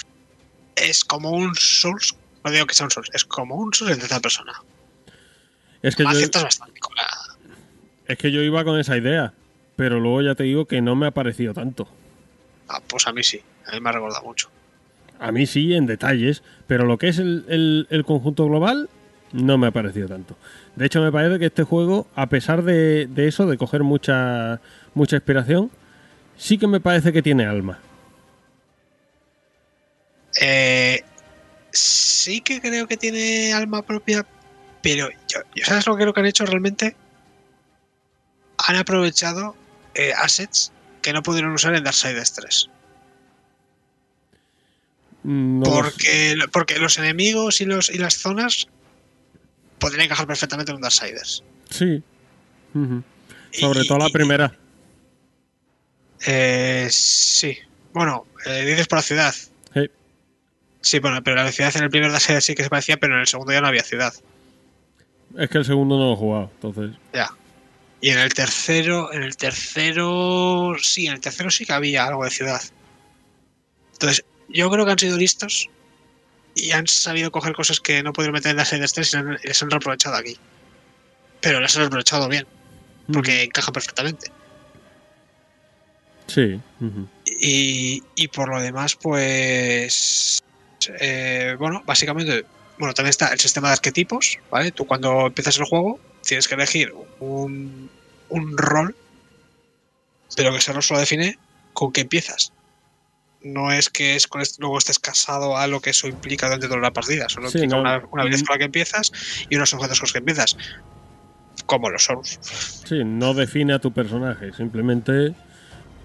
es 0.75 1.03
como 1.03 1.31
un 1.31 1.55
Souls, 1.55 2.15
no 2.43 2.51
digo 2.51 2.65
que 2.65 2.73
sea 2.73 2.85
un 2.85 2.91
Souls, 2.91 3.09
es 3.13 3.25
como 3.25 3.55
un 3.55 3.73
Souls 3.73 3.93
en 3.93 3.99
tercera 3.99 4.19
persona. 4.19 4.53
Es 5.81 5.95
que, 5.95 6.03
yo, 6.03 6.11
es 8.07 8.17
que 8.17 8.31
yo 8.31 8.41
iba 8.41 8.63
con 8.63 8.79
esa 8.79 8.95
idea, 8.95 9.33
pero 9.75 9.99
luego 9.99 10.21
ya 10.21 10.35
te 10.35 10.43
digo 10.43 10.65
que 10.65 10.81
no 10.81 10.95
me 10.95 11.07
ha 11.07 11.11
parecido 11.11 11.53
tanto. 11.53 11.87
Ah, 12.69 12.81
pues 12.87 13.05
a 13.05 13.11
mí 13.11 13.21
sí, 13.21 13.41
a 13.67 13.73
mí 13.73 13.81
me 13.81 13.89
ha 13.89 13.93
recordado 13.93 14.23
mucho. 14.23 14.49
A 15.23 15.31
mí 15.31 15.45
sí, 15.45 15.73
en 15.73 15.85
detalles, 15.85 16.43
pero 16.67 16.85
lo 16.85 16.97
que 16.97 17.07
es 17.07 17.17
el, 17.17 17.87
el 17.89 18.03
conjunto 18.03 18.45
global, 18.45 18.89
no 19.31 19.57
me 19.57 19.67
ha 19.67 19.71
parecido 19.71 20.07
tanto. 20.07 20.37
De 20.75 20.85
hecho, 20.85 21.01
me 21.01 21.11
parece 21.11 21.39
que 21.39 21.45
este 21.45 21.63
juego, 21.63 22.07
a 22.13 22.27
pesar 22.27 22.63
de, 22.63 23.07
eso, 23.15 23.47
de 23.47 23.57
coger 23.57 23.83
mucha, 23.83 24.61
mucha 24.93 25.15
inspiración, 25.15 25.71
sí 26.37 26.57
que 26.57 26.67
me 26.67 26.79
parece 26.79 27.13
que 27.13 27.21
tiene 27.21 27.45
alma. 27.45 27.79
Eh, 30.41 31.03
sí 31.71 32.41
que 32.41 32.61
creo 32.61 32.85
que 32.87 32.97
tiene 32.97 33.53
alma 33.53 33.81
propia, 33.81 34.25
pero 34.81 35.09
yo, 35.27 35.39
¿sabes 35.63 35.87
lo 35.87 35.95
que 35.95 36.03
creo 36.03 36.13
que 36.13 36.19
han 36.19 36.25
hecho 36.25 36.45
realmente? 36.45 36.95
Han 38.57 38.75
aprovechado 38.75 39.55
eh, 39.95 40.11
assets 40.13 40.71
que 41.01 41.13
no 41.13 41.23
pudieron 41.23 41.53
usar 41.53 41.75
en 41.75 41.83
Darksiders 41.83 42.33
3. 42.33 42.69
Porque, 45.63 46.35
porque 46.51 46.79
los 46.79 46.97
enemigos 46.97 47.61
y, 47.61 47.65
los, 47.65 47.89
y 47.89 47.97
las 47.97 48.15
zonas 48.15 48.67
podría 49.79 50.05
encajar 50.05 50.27
perfectamente 50.27 50.71
en 50.71 50.77
un 50.77 50.81
Darksiders. 50.81 51.43
Sí. 51.69 52.03
Sobre 53.51 53.85
todo 53.85 53.99
la 53.99 54.09
primera. 54.09 54.57
Eh, 56.25 56.87
sí. 56.89 57.57
Bueno, 57.93 58.27
eh, 58.45 58.65
dices 58.65 58.87
por 58.87 58.99
la 58.99 59.03
ciudad. 59.03 59.35
Sí, 60.83 60.99
bueno, 60.99 61.23
pero 61.23 61.37
la 61.37 61.49
ciudad 61.49 61.73
en 61.77 61.83
el 61.83 61.89
primer 61.89 62.11
Dash 62.11 62.41
sí 62.41 62.55
que 62.55 62.63
se 62.63 62.69
parecía, 62.69 62.97
pero 62.97 63.13
en 63.13 63.21
el 63.21 63.27
segundo 63.27 63.53
ya 63.53 63.61
no 63.61 63.67
había 63.67 63.83
ciudad. 63.83 64.13
Es 65.37 65.49
que 65.49 65.57
el 65.57 65.65
segundo 65.65 65.97
no 65.97 66.07
lo 66.07 66.13
he 66.13 66.17
jugado, 66.17 66.51
entonces. 66.55 66.99
Ya. 67.13 67.29
Y 68.01 68.09
en 68.09 68.19
el 68.19 68.33
tercero, 68.33 69.13
en 69.13 69.23
el 69.23 69.37
tercero, 69.37 70.73
sí, 70.81 71.07
en 71.07 71.13
el 71.13 71.21
tercero 71.21 71.49
sí 71.49 71.65
que 71.65 71.71
había 71.71 72.05
algo 72.05 72.25
de 72.25 72.31
ciudad. 72.31 72.61
Entonces, 73.93 74.25
yo 74.53 74.69
creo 74.69 74.85
que 74.85 74.91
han 74.91 74.99
sido 74.99 75.17
listos 75.17 75.67
y 76.55 76.71
han 76.71 76.87
sabido 76.87 77.31
coger 77.31 77.53
cosas 77.53 77.79
que 77.79 78.03
no 78.03 78.13
pudieron 78.13 78.33
meter 78.35 78.51
en 78.51 78.57
la 78.57 78.65
serie 78.65 78.81
de 78.81 78.87
Stress 78.87 79.13
y 79.13 79.17
han- 79.17 79.37
les 79.43 79.61
han 79.61 79.69
reaprovechado 79.71 80.15
aquí. 80.15 80.37
Pero 81.41 81.59
las 81.59 81.75
han 81.75 81.81
reaprovechado 81.81 82.29
bien, 82.29 82.45
porque 83.11 83.43
encajan 83.43 83.73
perfectamente. 83.73 84.31
Sí. 86.27 86.59
Y, 87.25 88.01
y 88.15 88.27
por 88.29 88.49
lo 88.49 88.61
demás, 88.61 88.95
pues. 88.95 90.39
eh, 90.99 91.55
bueno, 91.59 91.81
básicamente. 91.85 92.45
Bueno, 92.77 92.93
también 92.93 93.09
está 93.09 93.27
el 93.33 93.39
sistema 93.39 93.67
de 93.67 93.73
arquetipos, 93.73 94.37
¿vale? 94.49 94.71
Tú 94.71 94.85
cuando 94.85 95.27
empiezas 95.27 95.57
el 95.57 95.65
juego 95.65 95.99
tienes 96.23 96.47
que 96.47 96.55
elegir 96.55 96.93
un, 97.19 97.89
un 98.29 98.57
rol, 98.57 98.95
pero 100.35 100.51
que 100.51 100.57
ese 100.59 100.71
rol 100.73 100.81
solo 100.81 100.99
define 101.01 101.37
con 101.73 101.91
qué 101.91 102.01
empiezas. 102.01 102.52
No 103.43 103.71
es 103.71 103.89
que 103.89 104.15
es 104.15 104.27
con 104.27 104.41
esto- 104.41 104.57
luego 104.59 104.77
estés 104.77 104.99
casado 104.99 105.57
a 105.57 105.67
lo 105.67 105.81
que 105.81 105.89
eso 105.91 106.07
implica 106.07 106.47
durante 106.47 106.67
toda 106.67 106.79
la 106.79 106.91
partida. 106.91 107.27
Solo 107.29 107.49
Sí, 107.49 107.57
implica 107.59 107.75
no. 107.75 107.81
una, 107.81 108.03
una 108.11 108.23
habilidad 108.23 108.45
con 108.45 108.53
la 108.55 108.59
que 108.59 108.65
empiezas 108.65 109.11
y 109.49 109.55
unos 109.55 109.73
objetos 109.73 109.99
con 109.99 110.05
los 110.05 110.13
que 110.13 110.19
empiezas. 110.19 110.55
Como 111.65 111.89
los 111.89 112.03
Souls. 112.03 112.39
Sí, 112.87 113.03
no 113.05 113.33
define 113.33 113.73
a 113.73 113.79
tu 113.79 113.91
personaje, 113.93 114.51
simplemente 114.53 115.33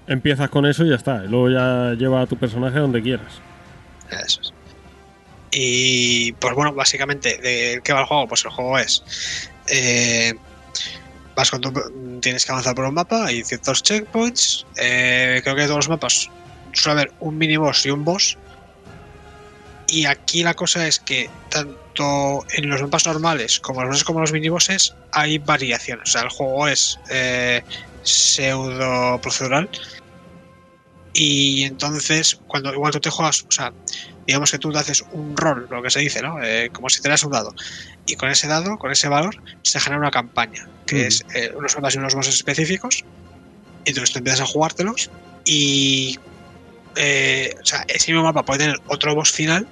empiezas 0.06 0.50
con 0.50 0.66
eso 0.66 0.84
y 0.84 0.90
ya 0.90 0.96
está. 0.96 1.24
Y 1.24 1.28
luego 1.28 1.50
ya 1.50 1.94
lleva 1.94 2.22
a 2.22 2.26
tu 2.26 2.36
personaje 2.36 2.78
donde 2.78 3.02
quieras. 3.02 3.40
Eso 4.10 4.40
es. 4.40 4.52
Y 5.50 6.32
pues 6.32 6.54
bueno, 6.54 6.74
básicamente, 6.74 7.38
¿de 7.38 7.80
qué 7.82 7.92
va 7.92 8.00
el 8.00 8.06
juego? 8.06 8.26
Pues 8.28 8.44
el 8.44 8.50
juego 8.50 8.78
es. 8.78 9.02
eh, 9.70 10.32
vas 11.34 11.50
con 11.50 11.60
tu- 11.60 11.72
tienes 12.20 12.44
que 12.44 12.52
avanzar 12.52 12.74
por 12.74 12.84
un 12.84 12.94
mapa, 12.94 13.26
hay 13.26 13.42
ciertos 13.44 13.82
checkpoints. 13.82 14.66
eh, 14.76 15.40
creo 15.42 15.56
que 15.56 15.62
todos 15.64 15.76
los 15.76 15.88
mapas 15.88 16.28
suele 16.78 17.00
haber 17.00 17.14
un 17.20 17.36
mini 17.36 17.56
boss 17.56 17.86
y 17.86 17.90
un 17.90 18.04
boss. 18.04 18.38
Y 19.86 20.04
aquí 20.04 20.42
la 20.42 20.54
cosa 20.54 20.86
es 20.86 21.00
que 21.00 21.28
tanto 21.50 22.44
en 22.54 22.68
los 22.68 22.82
mapas 22.82 23.06
normales 23.06 23.58
como 23.60 23.80
los 23.82 23.90
bosses 23.90 24.04
como 24.04 24.20
los 24.20 24.32
minibosses 24.32 24.94
hay 25.12 25.38
variaciones. 25.38 26.08
O 26.08 26.12
sea, 26.12 26.22
el 26.22 26.28
juego 26.28 26.68
es 26.68 26.96
eh, 27.10 27.62
pseudo 28.02 29.20
procedural. 29.20 29.70
Y 31.14 31.64
entonces, 31.64 32.38
cuando 32.46 32.72
igual 32.72 32.92
tú 32.92 33.00
te 33.00 33.10
juegas, 33.10 33.42
o 33.42 33.50
sea, 33.50 33.74
digamos 34.26 34.50
que 34.50 34.58
tú 34.58 34.70
te 34.70 34.78
haces 34.78 35.02
un 35.10 35.36
rol, 35.36 35.66
lo 35.70 35.82
que 35.82 35.90
se 35.90 36.00
dice, 36.00 36.20
¿no? 36.22 36.40
Eh, 36.42 36.70
como 36.70 36.88
si 36.90 37.00
tenías 37.00 37.24
un 37.24 37.32
dado. 37.32 37.52
Y 38.06 38.14
con 38.16 38.28
ese 38.28 38.46
dado, 38.46 38.76
con 38.76 38.92
ese 38.92 39.08
valor, 39.08 39.34
se 39.62 39.80
genera 39.80 40.00
una 40.00 40.10
campaña, 40.10 40.70
que 40.86 40.96
Mm. 40.96 41.06
es 41.06 41.24
eh, 41.34 41.50
unos 41.56 41.74
mapas 41.76 41.94
y 41.94 41.98
unos 41.98 42.14
bosses 42.14 42.34
específicos. 42.34 43.04
Y 43.84 43.90
entonces 43.90 44.12
tú 44.12 44.18
empiezas 44.18 44.42
a 44.42 44.46
jugártelos 44.46 45.10
y. 45.44 46.16
eh, 46.98 47.54
o 47.62 47.64
sea, 47.64 47.84
ese 47.86 48.10
mismo 48.12 48.24
mapa 48.24 48.44
puede 48.44 48.58
tener 48.58 48.80
otro 48.88 49.14
boss 49.14 49.30
final, 49.30 49.68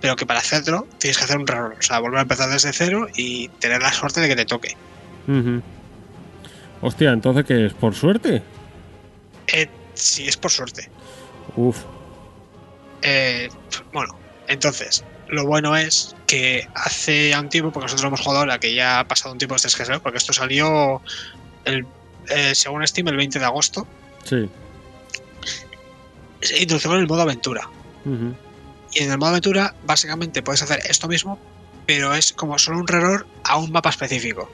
pero 0.00 0.16
que 0.16 0.26
para 0.26 0.40
hacerlo 0.40 0.86
tienes 0.98 1.16
que 1.16 1.24
hacer 1.24 1.38
un 1.38 1.46
reroll. 1.46 1.74
O 1.78 1.82
sea, 1.82 2.00
volver 2.00 2.18
a 2.18 2.22
empezar 2.22 2.50
desde 2.50 2.72
cero 2.72 3.06
y 3.16 3.48
tener 3.60 3.80
la 3.80 3.92
suerte 3.92 4.20
de 4.20 4.28
que 4.28 4.36
te 4.36 4.44
toque. 4.44 4.76
Ujú. 5.28 5.62
Hostia, 6.82 7.12
entonces 7.12 7.44
¿qué 7.44 7.66
es? 7.66 7.72
¿Por 7.72 7.94
suerte? 7.94 8.42
Eh, 9.46 9.68
si 9.94 10.26
es 10.26 10.36
por 10.36 10.50
suerte. 10.50 10.90
Uf. 11.54 11.84
Eh, 13.02 13.48
bueno, 13.92 14.18
entonces, 14.48 15.04
lo 15.28 15.46
bueno 15.46 15.76
es 15.76 16.16
que 16.26 16.68
hace 16.74 17.32
un 17.38 17.48
tiempo, 17.48 17.70
porque 17.70 17.84
nosotros 17.84 18.06
hemos 18.08 18.20
jugado 18.20 18.40
ahora, 18.40 18.58
que 18.58 18.74
ya 18.74 19.00
ha 19.00 19.08
pasado 19.08 19.32
un 19.32 19.38
tiempo 19.38 19.54
desde 19.54 19.68
que 19.68 19.84
salió, 19.84 20.02
porque 20.02 20.18
esto 20.18 20.32
salió, 20.32 21.00
el, 21.64 21.86
eh, 22.28 22.54
según 22.54 22.86
Steam, 22.86 23.06
el 23.08 23.16
20 23.16 23.38
de 23.38 23.44
agosto, 23.44 23.86
Sí. 24.24 24.48
Se 26.46 26.62
introdujo 26.62 26.94
el 26.94 27.06
modo 27.06 27.22
aventura. 27.22 27.68
Y 28.92 29.02
en 29.02 29.10
el 29.10 29.18
modo 29.18 29.30
aventura, 29.30 29.74
básicamente 29.84 30.42
puedes 30.42 30.62
hacer 30.62 30.80
esto 30.88 31.08
mismo, 31.08 31.38
pero 31.86 32.14
es 32.14 32.32
como 32.32 32.58
solo 32.58 32.78
un 32.78 32.86
error 32.88 33.26
a 33.44 33.56
un 33.56 33.72
mapa 33.72 33.90
específico. 33.90 34.50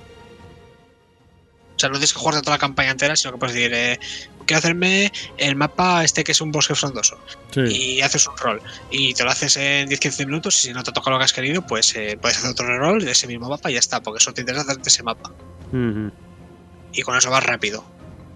O 1.76 1.78
sea, 1.78 1.88
no 1.88 1.94
tienes 1.94 2.12
que 2.12 2.18
jugar 2.20 2.40
toda 2.40 2.56
la 2.56 2.60
campaña 2.60 2.90
entera, 2.90 3.16
sino 3.16 3.32
que 3.32 3.38
puedes 3.38 3.54
decir, 3.54 3.72
eh, 3.74 3.98
quiero 4.46 4.58
hacerme 4.58 5.12
el 5.36 5.56
mapa 5.56 6.04
este 6.04 6.24
que 6.24 6.32
es 6.32 6.40
un 6.40 6.52
bosque 6.52 6.74
frondoso. 6.74 7.18
Sí. 7.50 7.60
y 7.60 8.00
haces 8.00 8.26
un 8.26 8.36
rol 8.38 8.62
y 8.90 9.12
te 9.12 9.24
lo 9.24 9.30
haces 9.30 9.56
en 9.58 9.88
10-15 9.88 10.26
minutos 10.26 10.58
y 10.58 10.68
si 10.68 10.72
no 10.72 10.82
te 10.82 10.90
toca 10.92 11.10
lo 11.10 11.18
que 11.18 11.24
has 11.24 11.32
querido 11.34 11.60
pues 11.66 11.94
eh, 11.96 12.18
puedes 12.20 12.38
hacer 12.38 12.50
otro 12.50 12.78
rol 12.78 13.04
de 13.04 13.10
ese 13.10 13.26
mismo 13.26 13.48
mapa 13.48 13.70
y 13.70 13.74
ya 13.74 13.78
está 13.78 14.02
porque 14.02 14.18
eso 14.18 14.32
te 14.32 14.40
interesa 14.40 14.64
hacerte 14.64 14.88
ese 14.88 15.02
mapa 15.02 15.30
y 16.92 17.02
con 17.02 17.16
eso 17.16 17.30
vas 17.30 17.44
rápido 17.44 17.84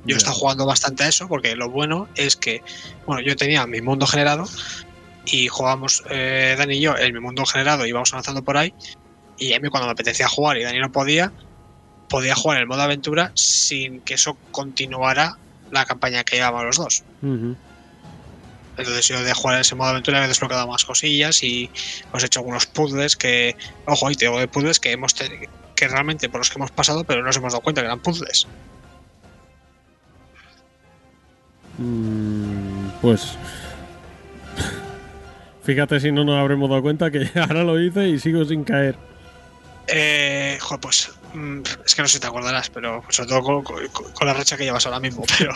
yo 0.06 0.14
he 0.14 0.18
estado 0.18 0.36
jugando 0.36 0.66
bastante 0.66 1.04
a 1.04 1.08
eso 1.08 1.28
porque 1.28 1.56
lo 1.56 1.70
bueno 1.70 2.08
es 2.14 2.36
que 2.36 2.62
bueno 3.06 3.22
yo 3.22 3.36
tenía 3.36 3.66
mi 3.66 3.80
mundo 3.80 4.06
generado 4.06 4.44
y 5.24 5.48
jugábamos 5.48 6.02
eh, 6.10 6.54
Dani 6.56 6.76
y 6.76 6.80
yo 6.80 6.96
en 6.96 7.12
mi 7.12 7.20
mundo 7.20 7.44
generado 7.44 7.84
y 7.84 7.90
íbamos 7.90 8.12
avanzando 8.12 8.42
por 8.42 8.56
ahí 8.56 8.72
y 9.38 9.52
a 9.52 9.60
mí 9.60 9.68
cuando 9.68 9.86
me 9.86 9.92
apetecía 9.92 10.28
jugar 10.28 10.56
y 10.56 10.62
Dani 10.62 10.78
no 10.78 10.92
podía 10.92 11.32
podía 12.08 12.34
jugar 12.34 12.58
en 12.58 12.62
el 12.62 12.68
modo 12.68 12.82
aventura 12.82 13.32
sin 13.34 14.00
que 14.00 14.14
eso 14.14 14.36
continuara 14.52 15.38
la 15.70 15.84
campaña 15.84 16.24
que 16.24 16.36
llevábamos 16.36 16.64
los 16.64 16.76
dos. 16.76 17.04
Entonces 18.76 19.08
yo 19.08 19.22
de 19.22 19.32
jugar 19.32 19.56
en 19.56 19.62
ese 19.62 19.74
modo 19.74 19.88
aventura 19.88 20.24
he 20.24 20.28
desbloqueado 20.28 20.66
más 20.66 20.84
cosillas 20.84 21.42
y 21.42 21.70
hemos 22.08 22.22
hecho 22.22 22.40
algunos 22.40 22.66
puzzles 22.66 23.16
que, 23.16 23.56
ojo, 23.86 24.10
y 24.10 24.14
te 24.14 24.26
digo 24.26 24.38
de 24.38 24.48
puzzles 24.48 24.78
que 24.78 24.92
hemos 24.92 25.14
que 25.14 25.88
realmente 25.88 26.28
por 26.28 26.40
los 26.40 26.50
que 26.50 26.58
hemos 26.58 26.70
pasado, 26.70 27.04
pero 27.04 27.20
no 27.20 27.26
nos 27.26 27.36
hemos 27.36 27.52
dado 27.52 27.62
cuenta 27.62 27.80
que 27.80 27.86
eran 27.86 28.00
puzzles. 28.00 28.46
Pues. 33.02 33.36
Fíjate 35.64 35.98
si 36.00 36.12
no 36.12 36.24
nos 36.24 36.38
habremos 36.38 36.68
dado 36.70 36.82
cuenta 36.82 37.10
que 37.10 37.28
ahora 37.40 37.64
lo 37.64 37.80
hice 37.80 38.08
y 38.08 38.18
sigo 38.18 38.44
sin 38.44 38.64
caer. 38.64 38.96
Eh, 39.88 40.58
joder, 40.60 40.80
pues 40.80 41.10
mm, 41.34 41.60
es 41.84 41.94
que 41.94 42.02
no 42.02 42.08
sé 42.08 42.14
si 42.14 42.20
te 42.20 42.26
acordarás, 42.26 42.70
pero 42.70 43.02
sobre 43.08 43.28
todo 43.28 43.42
con, 43.42 43.62
con- 43.62 44.12
con 44.12 44.26
la 44.26 44.34
racha 44.34 44.56
que 44.56 44.64
llevas 44.64 44.84
ahora 44.86 45.00
mismo, 45.00 45.24
pero 45.38 45.52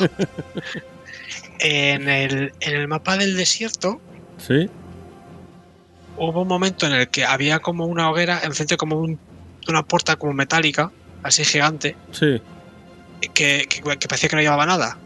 en 1.59 2.09
el, 2.09 2.53
en 2.61 2.75
el 2.75 2.89
mapa 2.89 3.17
del 3.17 3.37
desierto 3.37 4.01
¿Sí? 4.39 4.69
hubo 6.17 6.43
un 6.43 6.49
momento 6.49 6.87
en 6.87 6.93
el 6.93 7.09
que 7.09 7.25
había 7.25 7.59
como 7.61 7.87
una 7.87 8.11
hoguera 8.11 8.41
enfrente 8.45 8.77
como 8.77 8.97
un- 8.99 9.19
una 9.69 9.83
puerta 9.85 10.17
como 10.17 10.33
metálica, 10.33 10.91
así 11.23 11.45
gigante, 11.45 11.97
Sí. 12.13 12.41
que, 13.35 13.67
que, 13.69 13.83
que 13.99 14.09
parecía 14.09 14.29
que 14.29 14.37
no 14.37 14.43
llevaba 14.43 14.65
nada. 14.67 14.97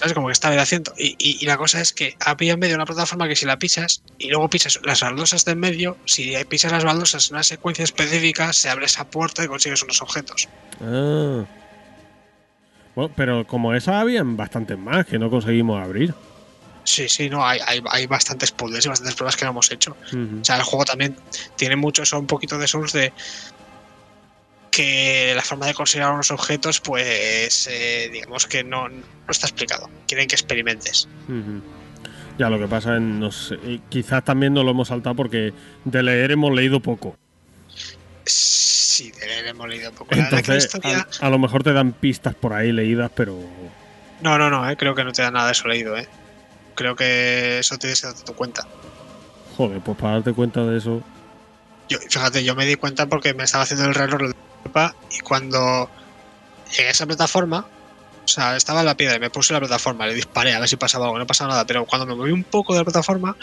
¿Sabes? 0.00 0.14
Como 0.14 0.28
que 0.28 0.32
estaba 0.32 0.54
de 0.54 0.60
asiento. 0.62 0.94
Y, 0.96 1.14
y- 1.18 1.36
y 1.42 1.44
la 1.46 1.58
cosa 1.58 1.78
es 1.78 1.92
que 1.92 2.16
había 2.20 2.54
en 2.54 2.58
medio 2.58 2.74
una 2.74 2.86
plataforma 2.86 3.28
que 3.28 3.36
si 3.36 3.44
la 3.44 3.58
pisas 3.58 4.02
y 4.18 4.28
luego 4.30 4.48
pisas 4.48 4.80
las 4.82 5.02
baldosas 5.02 5.44
de 5.44 5.52
en 5.52 5.60
medio, 5.60 5.98
si 6.06 6.34
pisas 6.48 6.72
las 6.72 6.84
baldosas 6.84 7.28
en 7.28 7.34
una 7.34 7.42
secuencia 7.42 7.84
específica, 7.84 8.54
se 8.54 8.70
abre 8.70 8.86
esa 8.86 9.04
puerta 9.10 9.44
y 9.44 9.46
consigues 9.46 9.82
unos 9.82 10.00
objetos. 10.00 10.48
Ah. 10.80 11.44
Bueno, 12.94 13.12
pero 13.14 13.46
como 13.46 13.74
esa 13.74 14.00
habían 14.00 14.38
bastantes 14.38 14.78
más 14.78 15.04
que 15.04 15.18
no 15.18 15.28
conseguimos 15.28 15.82
abrir. 15.82 16.14
Sí, 16.84 17.06
sí, 17.10 17.28
no, 17.28 17.46
hay, 17.46 17.60
hay, 17.66 17.82
hay 17.90 18.06
bastantes 18.06 18.50
puzzles 18.52 18.86
y 18.86 18.88
bastantes 18.88 19.14
pruebas 19.14 19.36
que 19.36 19.44
no 19.44 19.50
hemos 19.50 19.70
hecho. 19.70 19.94
O 20.40 20.44
sea, 20.44 20.56
el 20.56 20.62
juego 20.62 20.86
también 20.86 21.14
tiene 21.56 21.76
mucho 21.76 22.02
eso, 22.02 22.18
un 22.18 22.26
poquito 22.26 22.56
de 22.56 22.66
Souls 22.66 22.92
de 22.94 23.12
que 24.80 25.32
la 25.34 25.42
forma 25.42 25.66
de 25.66 25.74
conseguir 25.74 26.06
unos 26.08 26.30
objetos, 26.30 26.80
pues 26.80 27.66
eh, 27.70 28.08
digamos 28.12 28.46
que 28.46 28.64
no, 28.64 28.88
no 28.88 29.02
está 29.28 29.46
explicado. 29.46 29.90
Quieren 30.06 30.26
que 30.26 30.34
experimentes. 30.36 31.06
Ya 32.38 32.48
lo 32.48 32.58
que 32.58 32.66
pasa 32.66 32.94
es, 32.96 33.02
no 33.02 33.30
sé, 33.30 33.56
y 33.64 33.80
quizás 33.90 34.24
también 34.24 34.54
nos 34.54 34.64
lo 34.64 34.70
hemos 34.70 34.88
saltado 34.88 35.14
porque 35.16 35.52
de 35.84 36.02
leer 36.02 36.30
hemos 36.32 36.52
leído 36.54 36.80
poco. 36.80 37.16
Sí, 38.24 39.10
de 39.12 39.26
leer 39.26 39.46
hemos 39.48 39.68
leído 39.68 39.92
poco. 39.92 40.14
La 40.14 40.24
verdad 40.24 40.28
que 40.30 40.34
la 40.34 40.40
Entonces, 40.58 40.64
historia... 40.64 41.06
a, 41.20 41.26
a 41.26 41.30
lo 41.30 41.38
mejor 41.38 41.62
te 41.62 41.72
dan 41.72 41.92
pistas 41.92 42.34
por 42.34 42.52
ahí 42.52 42.72
leídas, 42.72 43.10
pero 43.14 43.36
No, 44.20 44.38
no, 44.38 44.50
no, 44.50 44.68
eh, 44.68 44.76
creo 44.76 44.94
que 44.94 45.04
no 45.04 45.12
te 45.12 45.22
da 45.22 45.30
nada 45.30 45.46
de 45.46 45.52
eso 45.52 45.68
leído, 45.68 45.96
¿eh? 45.96 46.08
Creo 46.74 46.96
que 46.96 47.58
eso 47.58 47.76
tienes 47.78 48.00
que 48.00 48.06
darte 48.06 48.22
tu 48.24 48.34
cuenta. 48.34 48.66
joder, 49.56 49.80
pues 49.80 49.98
para 49.98 50.14
darte 50.14 50.32
cuenta 50.32 50.64
de 50.64 50.78
eso. 50.78 51.02
Yo, 51.88 51.98
fíjate, 51.98 52.44
yo 52.44 52.54
me 52.54 52.64
di 52.66 52.76
cuenta 52.76 53.06
porque 53.06 53.34
me 53.34 53.44
estaba 53.44 53.64
haciendo 53.64 53.84
el 53.86 53.94
reloj 53.94 54.32
y 55.10 55.18
cuando 55.20 55.90
llegué 56.76 56.88
a 56.88 56.92
esa 56.92 57.06
plataforma, 57.06 57.66
o 58.24 58.28
sea, 58.28 58.56
estaba 58.56 58.80
en 58.80 58.86
la 58.86 58.94
piedra 58.96 59.16
y 59.16 59.20
me 59.20 59.30
puse 59.30 59.52
en 59.52 59.56
la 59.60 59.60
plataforma, 59.66 60.06
le 60.06 60.14
disparé 60.14 60.54
a 60.54 60.60
ver 60.60 60.68
si 60.68 60.76
pasaba 60.76 61.06
algo, 61.06 61.18
no 61.18 61.26
pasaba 61.26 61.50
nada, 61.50 61.64
pero 61.64 61.84
cuando 61.86 62.06
me 62.06 62.14
moví 62.14 62.30
un 62.32 62.44
poco 62.44 62.72
de 62.74 62.80
la 62.80 62.84
plataforma, 62.84 63.36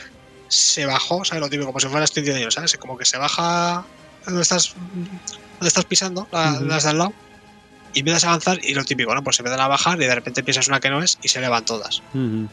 se 0.48 0.86
bajó, 0.86 1.26
¿sabes? 1.26 1.42
Lo 1.42 1.50
típico, 1.50 1.68
como 1.68 1.80
si 1.80 1.88
fuera 1.88 2.06
Street 2.06 2.26
Fighter, 2.28 2.54
¿sabes? 2.54 2.78
Como 2.78 2.98
que 2.98 3.04
se 3.06 3.18
baja 3.18 3.86
donde 4.26 4.42
estás, 4.42 4.74
donde 4.76 5.20
estás 5.68 5.86
pisando, 5.86 6.28
la- 6.32 6.60
las 6.62 6.84
de 6.84 6.90
al 6.92 6.98
lado, 7.00 7.14
y 7.94 8.00
empiezas 8.00 8.24
a 8.26 8.28
avanzar 8.30 8.60
y 8.64 8.74
lo 8.74 8.86
típico, 8.86 9.14
¿no? 9.14 9.24
Pues 9.24 9.36
se 9.36 9.42
empiezan 9.42 9.60
a 9.62 9.68
bajar 9.68 9.98
y 10.02 10.06
de 10.06 10.16
repente 10.16 10.44
piensas 10.44 10.68
una 10.70 10.80
que 10.80 10.90
no 10.90 11.02
es 11.04 11.18
y 11.22 11.28
se 11.28 11.40
elevan 11.40 11.66
todas. 11.66 12.02
Ujú. 12.14 12.48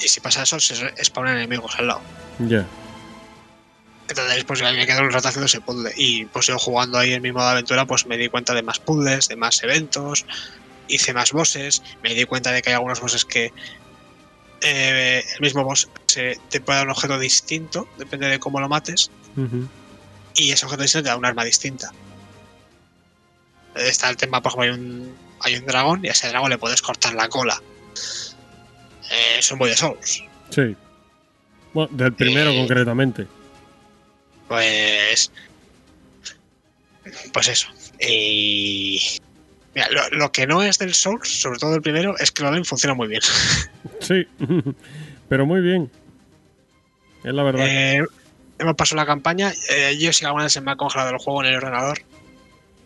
Y 0.00 0.08
si 0.08 0.20
pasa 0.20 0.42
eso, 0.42 0.58
se 0.58 0.74
spawnan 1.04 1.36
enemigos 1.36 1.72
al 1.78 1.86
lado. 1.88 2.02
Ya. 2.40 2.64
Entonces, 4.08 4.44
pues 4.44 4.62
me 4.62 4.86
quedó 4.86 5.02
un 5.02 5.10
rato 5.10 5.28
haciendo 5.28 5.46
ese 5.46 5.60
puzzle. 5.60 5.92
Y 5.96 6.26
pues 6.26 6.46
yo 6.46 6.58
jugando 6.58 6.98
ahí 6.98 7.12
en 7.12 7.22
mi 7.22 7.32
modo 7.32 7.48
aventura, 7.48 7.86
pues 7.86 8.06
me 8.06 8.16
di 8.16 8.28
cuenta 8.28 8.54
de 8.54 8.62
más 8.62 8.78
puzzles, 8.78 9.28
de 9.28 9.36
más 9.36 9.62
eventos, 9.62 10.24
hice 10.88 11.12
más 11.12 11.32
bosses, 11.32 11.82
me 12.02 12.14
di 12.14 12.24
cuenta 12.24 12.52
de 12.52 12.62
que 12.62 12.70
hay 12.70 12.74
algunos 12.74 13.00
bosses 13.00 13.24
que 13.24 13.52
eh, 14.60 15.24
el 15.34 15.40
mismo 15.40 15.64
boss 15.64 15.88
se, 16.06 16.38
te 16.48 16.60
puede 16.60 16.78
dar 16.78 16.86
un 16.86 16.92
objeto 16.92 17.18
distinto, 17.18 17.88
depende 17.98 18.28
de 18.28 18.38
cómo 18.38 18.60
lo 18.60 18.68
mates, 18.68 19.10
y 20.34 20.50
ese 20.50 20.64
objeto 20.64 20.82
distinto 20.82 21.04
te 21.04 21.08
da 21.10 21.16
un 21.16 21.26
arma 21.26 21.44
distinta. 21.44 21.92
Está 23.74 24.08
el 24.08 24.16
tema, 24.16 24.40
por 24.40 24.52
ejemplo, 24.52 24.64
hay 24.64 24.80
un, 24.80 25.16
hay 25.40 25.56
un 25.56 25.66
dragón 25.66 26.04
y 26.04 26.08
a 26.08 26.12
ese 26.12 26.28
dragón 26.28 26.50
le 26.50 26.58
puedes 26.58 26.80
cortar 26.80 27.12
la 27.14 27.28
cola. 27.28 27.60
Eh, 29.10 29.42
son 29.42 29.58
muy 29.58 29.68
de 29.68 29.76
Souls. 29.76 30.24
Sí. 30.50 30.76
Bueno, 31.74 31.90
del 31.92 32.12
primero 32.14 32.50
Eh, 32.50 32.56
concretamente. 32.56 33.26
Pues. 34.48 35.30
Pues 37.32 37.48
eso. 37.48 37.68
Y. 38.00 39.00
Mira, 39.74 39.88
lo, 39.90 40.08
lo 40.18 40.32
que 40.32 40.46
no 40.46 40.62
es 40.62 40.78
del 40.78 40.94
Souls, 40.94 41.28
sobre 41.28 41.58
todo 41.58 41.74
el 41.74 41.82
primero, 41.82 42.16
es 42.18 42.30
que 42.32 42.42
el 42.42 42.48
online 42.48 42.64
funciona 42.64 42.94
muy 42.94 43.08
bien. 43.08 43.20
Sí. 44.00 44.26
Pero 45.28 45.46
muy 45.46 45.60
bien. 45.60 45.90
Es 47.24 47.32
la 47.32 47.42
verdad. 47.42 47.66
Eh, 47.66 48.04
hemos 48.58 48.74
pasado 48.76 48.96
la 48.96 49.06
campaña. 49.06 49.52
eh, 49.70 49.96
yo 49.98 50.12
sí 50.12 50.20
que 50.20 50.26
alguna 50.26 50.44
vez 50.44 50.52
se 50.52 50.60
me 50.60 50.70
ha 50.70 50.76
congelado 50.76 51.10
el 51.10 51.18
juego 51.18 51.42
en 51.42 51.50
el 51.50 51.56
ordenador. 51.56 51.98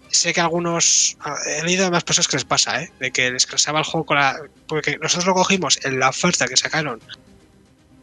Sé 0.09 0.33
que 0.33 0.41
algunos. 0.41 1.17
ah, 1.21 1.35
He 1.47 1.63
leído 1.65 1.87
a 1.87 1.91
más 1.91 2.05
personas 2.05 2.29
que 2.29 2.37
les 2.37 2.45
pasa, 2.45 2.83
¿eh? 2.83 2.91
De 3.01 3.11
que 3.11 3.31
les 3.31 3.47
crasheaba 3.47 3.81
el 3.81 3.85
juego 3.85 4.07
con 4.07 4.17
la. 4.19 4.41
Porque 4.67 4.99
nosotros 4.99 5.27
lo 5.27 5.35
cogimos 5.35 5.79
en 5.85 5.99
la 5.99 6.09
oferta 6.09 6.47
que 6.47 6.57
sacaron 6.57 7.01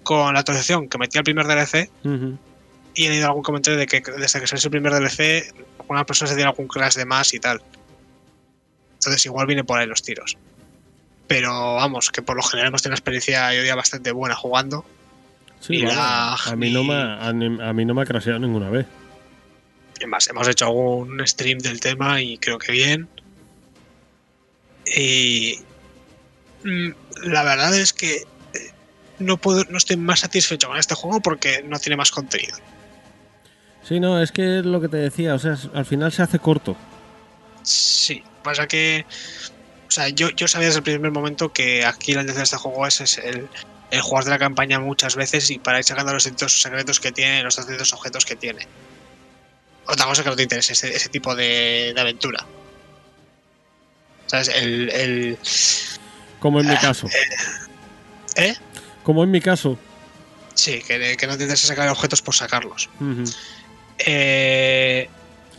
con 0.03 0.33
la 0.33 0.41
actualización 0.41 0.87
que 0.89 0.97
metía 0.97 1.19
el 1.19 1.25
primer 1.25 1.47
DLC. 1.47 1.89
Ujú. 2.03 2.37
Y 2.97 3.05
he 3.05 3.09
leído 3.09 3.27
algún 3.27 3.43
comentario 3.43 3.77
de 3.79 3.85
que 3.85 4.01
desde 4.01 4.39
que 4.41 4.47
salió 4.47 4.63
el 4.65 4.71
primer 4.71 4.91
DLC, 4.91 5.53
algunas 5.79 6.03
personas 6.05 6.31
se 6.31 6.35
dieron 6.35 6.49
algún 6.51 6.67
crash 6.67 6.95
de 6.95 7.05
más 7.05 7.31
y 7.33 7.39
tal. 7.39 7.61
Entonces 8.95 9.23
igual 9.27 9.45
viene 9.45 9.63
por 9.63 9.77
ahí 9.77 9.85
los 9.85 10.01
tiros. 10.01 10.35
Pero 11.27 11.75
vamos, 11.75 12.09
que 12.09 12.23
por 12.23 12.35
lo 12.35 12.41
general 12.41 12.69
hemos 12.69 12.81
tenido 12.81 12.93
una 12.93 12.97
experiencia 12.97 13.51
yo 13.53 13.59
diría 13.59 13.75
bastante 13.75 14.11
buena 14.11 14.35
jugando. 14.35 14.83
Sí, 15.59 15.75
y 15.75 15.81
la- 15.83 16.33
a, 16.33 16.55
mí 16.55 16.71
no 16.71 16.81
y- 16.81 16.87
me, 16.87 16.93
ha- 16.95 17.27
a, 17.27 17.33
mí 17.33 17.85
no 17.85 17.93
me 17.93 18.01
ha 18.01 18.05
crasheado 18.05 18.39
ninguna 18.39 18.69
vez. 18.71 18.87
Es 19.99 20.07
más, 20.07 20.27
hemos 20.27 20.47
hecho 20.47 20.65
algún 20.65 21.21
stream 21.27 21.59
del 21.59 21.79
tema 21.79 22.19
y 22.21 22.37
creo 22.39 22.57
que 22.57 22.71
bien. 22.71 23.07
Y 24.95 25.59
mm, 26.63 26.89
la 27.25 27.43
verdad 27.43 27.77
es 27.77 27.93
que 27.93 28.15
eh, 28.15 28.23
no 29.19 29.37
puedo, 29.37 29.63
no 29.69 29.77
estoy 29.77 29.97
más 29.97 30.21
satisfecho 30.21 30.67
con 30.67 30.77
este 30.77 30.95
juego 30.95 31.19
porque 31.21 31.63
no 31.63 31.77
tiene 31.79 31.97
más 31.97 32.09
contenido. 32.11 32.57
Sí, 33.87 33.99
no, 33.99 34.21
es 34.21 34.31
que 34.31 34.59
es 34.59 34.65
lo 34.65 34.81
que 34.81 34.89
te 34.89 34.97
decía. 34.97 35.33
O 35.35 35.39
sea, 35.39 35.57
al 35.73 35.85
final 35.85 36.11
se 36.11 36.21
hace 36.21 36.39
corto. 36.39 36.75
Sí, 37.63 38.23
pasa 38.43 38.67
que. 38.67 39.05
O 39.87 39.91
sea, 39.91 40.09
yo, 40.09 40.29
yo 40.31 40.47
sabía 40.47 40.67
desde 40.67 40.79
el 40.79 40.83
primer 40.83 41.11
momento 41.11 41.53
que 41.53 41.85
aquí 41.85 42.13
la 42.13 42.21
intención 42.21 42.41
de 42.41 42.43
este 42.43 42.57
juego 42.57 42.85
es, 42.85 42.99
es 42.99 43.17
el, 43.19 43.47
el 43.91 44.01
jugar 44.01 44.25
de 44.25 44.31
la 44.31 44.39
campaña 44.39 44.79
muchas 44.79 45.15
veces 45.15 45.49
y 45.49 45.59
para 45.59 45.77
ir 45.79 45.85
sacando 45.85 46.13
los 46.13 46.25
distintos 46.25 46.61
secretos 46.61 46.99
que 46.99 47.11
tiene, 47.13 47.43
los 47.43 47.55
distintos 47.55 47.93
objetos 47.93 48.25
que 48.25 48.35
tiene. 48.35 48.67
Otra 49.85 50.05
cosa 50.05 50.23
que 50.23 50.29
no 50.29 50.35
te 50.35 50.43
interesa, 50.43 50.73
ese, 50.73 50.93
ese 50.93 51.07
tipo 51.07 51.33
de, 51.33 51.93
de 51.95 52.01
aventura. 52.01 52.45
¿Sabes? 54.25 54.49
El. 54.49 54.89
el 54.89 55.37
Como 56.41 56.59
en 56.59 56.67
mi 56.67 56.73
Ah, 56.75 56.79
caso. 56.81 57.07
¿Eh? 58.35 58.53
Como 59.03 59.23
en 59.23 59.31
mi 59.31 59.39
caso. 59.39 59.79
Sí, 60.53 60.81
que, 60.85 61.15
que 61.15 61.27
no 61.27 61.37
te 61.37 61.43
interesa 61.43 61.67
sacar 61.67 61.87
objetos 61.87 62.21
por 62.21 62.35
sacarlos. 62.35 62.89
Eh, 64.05 65.09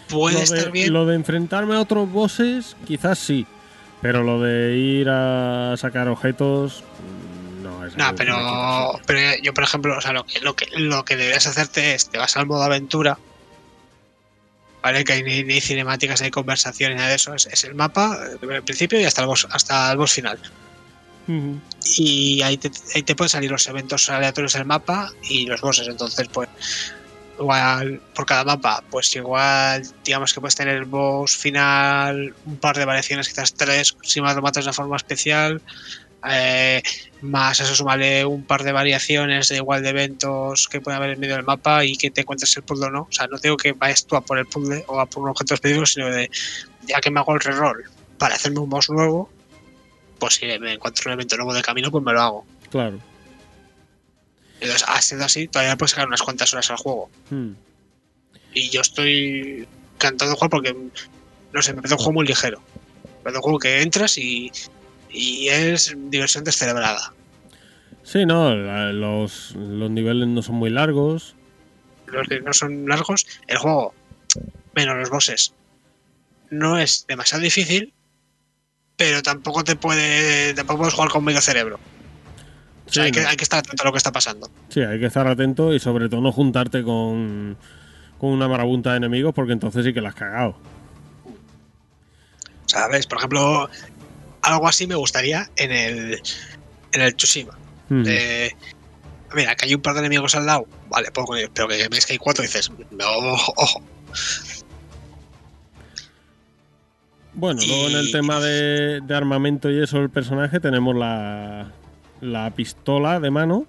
puede 0.08 0.36
lo, 0.36 0.42
estar 0.42 0.64
de, 0.66 0.70
bien. 0.70 0.92
lo 0.92 1.06
de 1.06 1.14
enfrentarme 1.16 1.74
a 1.74 1.80
otros 1.80 2.10
bosses, 2.10 2.76
quizás 2.86 3.18
sí. 3.18 3.46
Pero 4.00 4.22
lo 4.22 4.40
de 4.40 4.76
ir 4.76 5.08
a 5.10 5.74
sacar 5.76 6.08
objetos. 6.08 6.82
mm, 7.02 7.62
No, 7.62 7.84
es 7.84 7.92
quita 7.94 8.14
pero, 8.16 9.00
pero 9.06 9.20
yo, 9.42 9.52
por 9.52 9.64
ejemplo, 9.64 9.96
o 9.98 10.00
sea, 10.00 10.12
lo 10.12 10.24
que, 10.24 10.40
lo 10.40 10.54
que, 10.54 10.66
lo 10.76 11.04
que 11.04 11.16
deberías 11.16 11.46
hacerte 11.48 11.94
es, 11.94 12.08
te 12.08 12.18
vas 12.18 12.36
al 12.36 12.46
modo 12.46 12.62
aventura, 12.62 13.18
¿vale? 14.82 15.02
Que 15.02 15.14
hay 15.14 15.22
ni, 15.24 15.42
ni 15.42 15.60
cinemáticas, 15.60 16.20
ni 16.20 16.26
hay 16.26 16.30
conversación, 16.30 16.92
ni 16.92 16.96
nada 16.98 17.08
de 17.08 17.16
eso. 17.16 17.34
Es, 17.34 17.46
es 17.46 17.64
el 17.64 17.74
mapa, 17.74 18.18
eh, 18.24 18.54
el 18.54 18.62
principio 18.62 19.00
y 19.00 19.04
hasta 19.04 19.22
el 19.22 19.26
boss, 19.26 19.48
hasta 19.50 19.90
el 19.90 19.98
boss 19.98 20.12
final. 20.12 20.38
Y 21.96 22.40
ahí 22.40 22.56
te, 22.56 22.70
ahí 22.94 23.02
te 23.02 23.14
pueden 23.14 23.28
salir 23.28 23.50
los 23.50 23.66
eventos 23.68 24.08
aleatorios 24.08 24.54
del 24.54 24.64
mapa 24.64 25.10
y 25.28 25.44
los 25.44 25.60
bosses. 25.60 25.86
Entonces, 25.86 26.26
pues, 26.32 26.48
igual 27.38 28.00
por 28.14 28.26
cada 28.26 28.44
mapa, 28.44 28.82
pues 28.90 29.14
igual, 29.16 29.82
digamos 30.04 30.32
que 30.32 30.40
puedes 30.40 30.54
tener 30.54 30.76
el 30.76 30.84
boss 30.84 31.36
final, 31.36 32.34
un 32.46 32.56
par 32.56 32.76
de 32.76 32.84
variaciones, 32.84 33.28
quizás 33.28 33.54
tres, 33.54 33.96
si 34.02 34.20
más 34.20 34.34
lo 34.36 34.42
matas 34.42 34.64
de 34.64 34.72
forma 34.72 34.96
especial. 34.96 35.60
eh, 36.28 36.82
más 37.20 37.60
eso 37.60 37.74
sumarle 37.74 38.24
un 38.24 38.44
par 38.44 38.64
de 38.64 38.72
variaciones 38.72 39.48
de 39.48 39.56
igual 39.56 39.82
de 39.82 39.90
eventos 39.90 40.68
que 40.68 40.80
puede 40.80 40.96
haber 40.96 41.10
en 41.10 41.20
medio 41.20 41.36
del 41.36 41.44
mapa 41.44 41.84
y 41.84 41.96
que 41.96 42.10
te 42.10 42.22
encuentres 42.22 42.56
el 42.56 42.64
puzzle 42.64 42.86
o 42.86 42.90
no. 42.90 43.00
O 43.02 43.12
sea, 43.12 43.26
no 43.28 43.38
digo 43.38 43.56
que 43.56 43.72
vayas 43.72 44.04
tú 44.04 44.16
a 44.16 44.20
por 44.20 44.38
el 44.38 44.46
puzzle 44.46 44.84
o 44.88 45.00
a 45.00 45.06
por 45.06 45.22
un 45.22 45.30
objeto 45.30 45.54
específico, 45.54 45.86
sino 45.86 46.10
de 46.10 46.30
ya 46.82 47.00
que 47.00 47.10
me 47.10 47.20
hago 47.20 47.34
el 47.34 47.40
reroll 47.40 47.84
para 48.18 48.34
hacerme 48.34 48.60
un 48.60 48.68
boss 48.68 48.90
nuevo, 48.90 49.30
pues 50.18 50.34
si 50.34 50.46
me 50.58 50.74
encuentro 50.74 51.10
un 51.10 51.14
evento 51.14 51.36
nuevo 51.36 51.54
de 51.54 51.62
camino, 51.62 51.90
pues 51.90 52.04
me 52.04 52.12
lo 52.12 52.20
hago. 52.20 52.46
Claro. 52.70 52.98
Entonces, 54.60 54.84
haciendo 54.88 55.26
así, 55.26 55.48
todavía 55.48 55.76
puedes 55.76 55.92
sacar 55.92 56.06
unas 56.08 56.22
cuantas 56.22 56.52
horas 56.52 56.70
al 56.70 56.76
juego. 56.76 57.10
Mm. 57.30 57.50
Y 58.54 58.70
yo 58.70 58.80
estoy 58.80 59.68
encantado 59.94 60.30
de 60.30 60.36
jugar 60.36 60.50
porque, 60.50 60.76
no 61.52 61.62
sé, 61.62 61.72
me 61.72 61.82
parece 61.82 61.94
un 61.94 61.98
juego 61.98 62.12
muy 62.12 62.26
ligero. 62.26 62.60
Me 63.04 63.22
parece 63.24 63.38
un 63.38 63.42
juego 63.42 63.58
que 63.58 63.82
entras 63.82 64.18
y, 64.18 64.50
y 65.10 65.48
es 65.48 65.94
diversión 65.96 66.44
descerebrada. 66.44 67.12
Sí, 68.02 68.24
no, 68.24 68.54
los, 68.54 69.54
los 69.54 69.90
niveles 69.90 70.28
no 70.28 70.42
son 70.42 70.56
muy 70.56 70.70
largos. 70.70 71.34
Los 72.06 72.26
que 72.26 72.40
no 72.40 72.52
son 72.52 72.88
largos. 72.88 73.26
El 73.46 73.58
juego, 73.58 73.94
menos 74.74 74.96
los 74.96 75.10
bosses, 75.10 75.52
no 76.50 76.78
es 76.78 77.04
demasiado 77.06 77.42
difícil, 77.42 77.92
pero 78.96 79.22
tampoco 79.22 79.62
te 79.62 79.76
puede. 79.76 80.54
tampoco 80.54 80.78
puedes 80.80 80.94
jugar 80.94 81.10
con 81.10 81.24
medio 81.24 81.40
cerebro. 81.40 81.78
O 82.88 82.92
sea, 82.92 83.04
Sí, 83.04 83.06
hay, 83.06 83.12
que, 83.12 83.20
no. 83.22 83.28
hay 83.28 83.36
que 83.36 83.44
estar 83.44 83.58
atento 83.60 83.82
a 83.82 83.86
lo 83.86 83.92
que 83.92 83.98
está 83.98 84.12
pasando. 84.12 84.50
Sí, 84.68 84.80
hay 84.80 84.98
que 84.98 85.06
estar 85.06 85.26
atento 85.26 85.74
y 85.74 85.80
sobre 85.80 86.08
todo 86.08 86.20
no 86.20 86.32
juntarte 86.32 86.82
con, 86.82 87.56
con 88.18 88.30
una 88.30 88.48
marabunta 88.48 88.92
de 88.92 88.96
enemigos 88.98 89.34
porque 89.34 89.52
entonces 89.52 89.84
sí 89.84 89.92
que 89.92 90.00
la 90.00 90.10
has 90.10 90.14
cagado. 90.14 90.56
¿Sabes? 92.66 93.06
Por 93.06 93.18
ejemplo, 93.18 93.68
algo 94.42 94.68
así 94.68 94.86
me 94.86 94.94
gustaría 94.94 95.50
en 95.56 95.70
el, 95.70 96.22
en 96.92 97.00
el 97.00 97.14
Tsushima. 97.14 97.58
Mm. 97.90 98.02
de, 98.02 98.56
mira, 99.34 99.54
que 99.56 99.66
hay 99.66 99.74
un 99.74 99.80
par 99.80 99.94
de 99.94 100.00
enemigos 100.00 100.34
al 100.34 100.46
lado, 100.46 100.66
vale, 100.88 101.08
ellos, 101.08 101.50
pero 101.54 101.68
que 101.68 101.88
ves 101.88 102.06
que 102.06 102.12
hay 102.14 102.18
cuatro 102.18 102.44
y 102.44 102.46
dices, 102.46 102.70
no, 102.90 103.06
ojo, 103.08 103.52
ojo. 103.56 103.82
Bueno, 107.32 107.60
luego 107.66 107.88
en 107.88 107.96
el 107.96 108.10
tema 108.12 108.40
de, 108.40 109.00
de 109.00 109.14
armamento 109.14 109.70
y 109.70 109.82
eso 109.82 109.98
del 109.98 110.10
personaje 110.10 110.60
tenemos 110.60 110.96
la, 110.96 111.72
la 112.20 112.50
pistola 112.50 113.20
de 113.20 113.30
mano. 113.30 113.66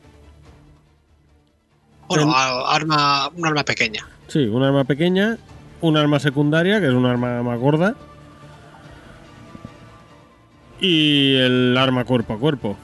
Bueno, 2.07 2.23
Ten- 2.25 2.33
arma, 2.67 3.29
un 3.35 3.45
arma 3.45 3.63
pequeña. 3.63 4.07
Sí, 4.27 4.45
un 4.45 4.63
arma 4.63 4.83
pequeña, 4.83 5.37
un 5.81 5.97
arma 5.97 6.19
secundaria, 6.19 6.79
que 6.79 6.87
es 6.87 6.93
un 6.93 7.05
arma 7.05 7.41
más 7.43 7.59
gorda. 7.59 7.95
Y 10.79 11.35
el 11.35 11.75
arma 11.77 12.05
cuerpo 12.05 12.33
a 12.33 12.39
cuerpo. 12.39 12.77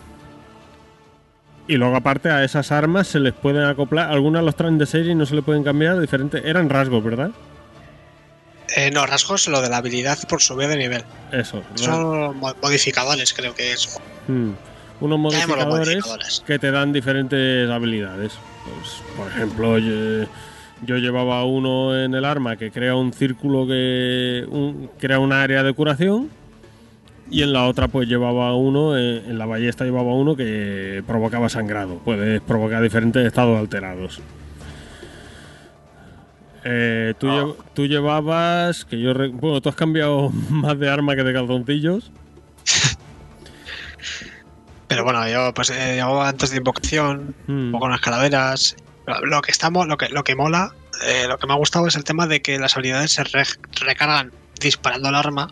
Y 1.68 1.78
luego 1.78 1.96
aparte 1.96 2.30
a 2.30 2.44
esas 2.44 2.72
armas 2.72 3.08
se 3.08 3.20
les 3.20 3.34
pueden 3.34 3.64
acoplar, 3.64 4.12
algunas 4.12 4.44
los 4.44 4.56
traen 4.56 4.78
de 4.78 4.86
serie 4.86 5.14
y 5.14 5.16
no 5.16 5.26
se 5.26 5.34
le 5.36 5.42
pueden 5.42 5.64
cambiar, 5.64 6.00
diferentes, 6.00 6.44
eran 6.46 6.70
rasgos, 6.70 7.04
¿verdad? 7.04 7.32
Eh, 8.76 8.92
no, 8.92 9.06
rasgos 9.06 9.48
lo 9.48 9.62
de 9.62 9.70
la 9.70 9.78
habilidad 9.78 10.18
por 10.28 10.42
subir 10.42 10.68
de 10.68 10.78
nivel. 10.78 11.04
Eso. 11.32 11.64
Son 11.76 12.38
mo- 12.38 12.54
modificadores, 12.62 13.34
creo 13.34 13.56
que 13.56 13.72
es. 13.72 14.00
Mm. 14.28 14.52
Unos 15.02 15.20
modificadores 15.20 15.88
modificadores. 15.88 16.44
que 16.48 16.58
te 16.60 16.72
dan 16.72 16.94
diferentes 16.94 17.70
habilidades. 17.70 18.34
Pues, 18.64 19.02
por 19.18 19.28
ejemplo, 19.28 19.78
yo, 19.78 20.26
yo 20.86 20.98
llevaba 20.98 21.44
uno 21.46 21.98
en 21.98 22.14
el 22.16 22.24
arma 22.26 22.56
que 22.56 22.72
crea 22.72 22.96
un 22.96 23.12
círculo 23.14 23.68
que 23.68 24.46
un- 24.50 24.90
crea 25.00 25.20
una 25.20 25.44
área 25.44 25.64
de 25.64 25.74
curación 25.74 26.30
y 27.30 27.42
en 27.42 27.54
la 27.54 27.66
otra 27.68 27.88
pues 27.88 28.08
llevaba 28.08 28.56
uno, 28.56 28.98
eh, 28.98 29.24
en 29.28 29.38
la 29.38 29.46
ballesta 29.46 29.84
llevaba 29.84 30.14
uno 30.14 30.36
que 30.36 31.04
provocaba 31.06 31.50
sangrado. 31.50 31.96
Puedes 32.06 32.40
provocar 32.42 32.82
diferentes 32.82 33.26
estados 33.26 33.60
alterados. 33.60 34.22
Eh, 36.64 37.14
tú, 37.20 37.30
Ah. 37.30 37.44
lle- 37.44 37.56
tú 37.76 37.86
llevabas, 37.86 38.86
que 38.86 39.00
yo, 39.00 39.14
bueno, 39.14 39.62
tú 39.62 39.70
has 39.70 39.76
cambiado 39.76 40.30
más 40.50 40.80
de 40.80 40.90
arma 40.90 41.16
que 41.16 41.24
de 41.24 41.34
calzoncillos. 41.34 42.12
Pero 44.88 45.04
bueno, 45.04 45.28
yo 45.28 45.54
pues 45.54 45.70
eh, 45.72 46.02
antes 46.02 46.52
de 46.52 46.58
invocación, 46.58 47.36
Mm. 47.48 47.52
un 47.68 47.72
poco 47.72 47.86
unas 47.86 48.02
calaveras. 48.02 48.76
Lo 49.24 49.42
que 49.42 49.52
estamos, 49.52 49.88
lo 49.88 49.98
que, 49.98 50.10
lo 50.10 50.24
que 50.24 50.36
mola 50.36 50.74
eh, 51.06 51.26
lo 51.28 51.38
que 51.38 51.46
me 51.46 51.54
ha 51.54 51.58
gustado 51.58 51.88
es 51.88 51.96
el 51.96 52.04
tema 52.04 52.26
de 52.26 52.42
que 52.42 52.58
las 52.58 52.76
habilidades 52.78 53.12
se 53.12 53.24
re- 53.24 53.44
recargan 53.82 54.32
disparando 54.60 55.10
el 55.10 55.16
arma. 55.16 55.48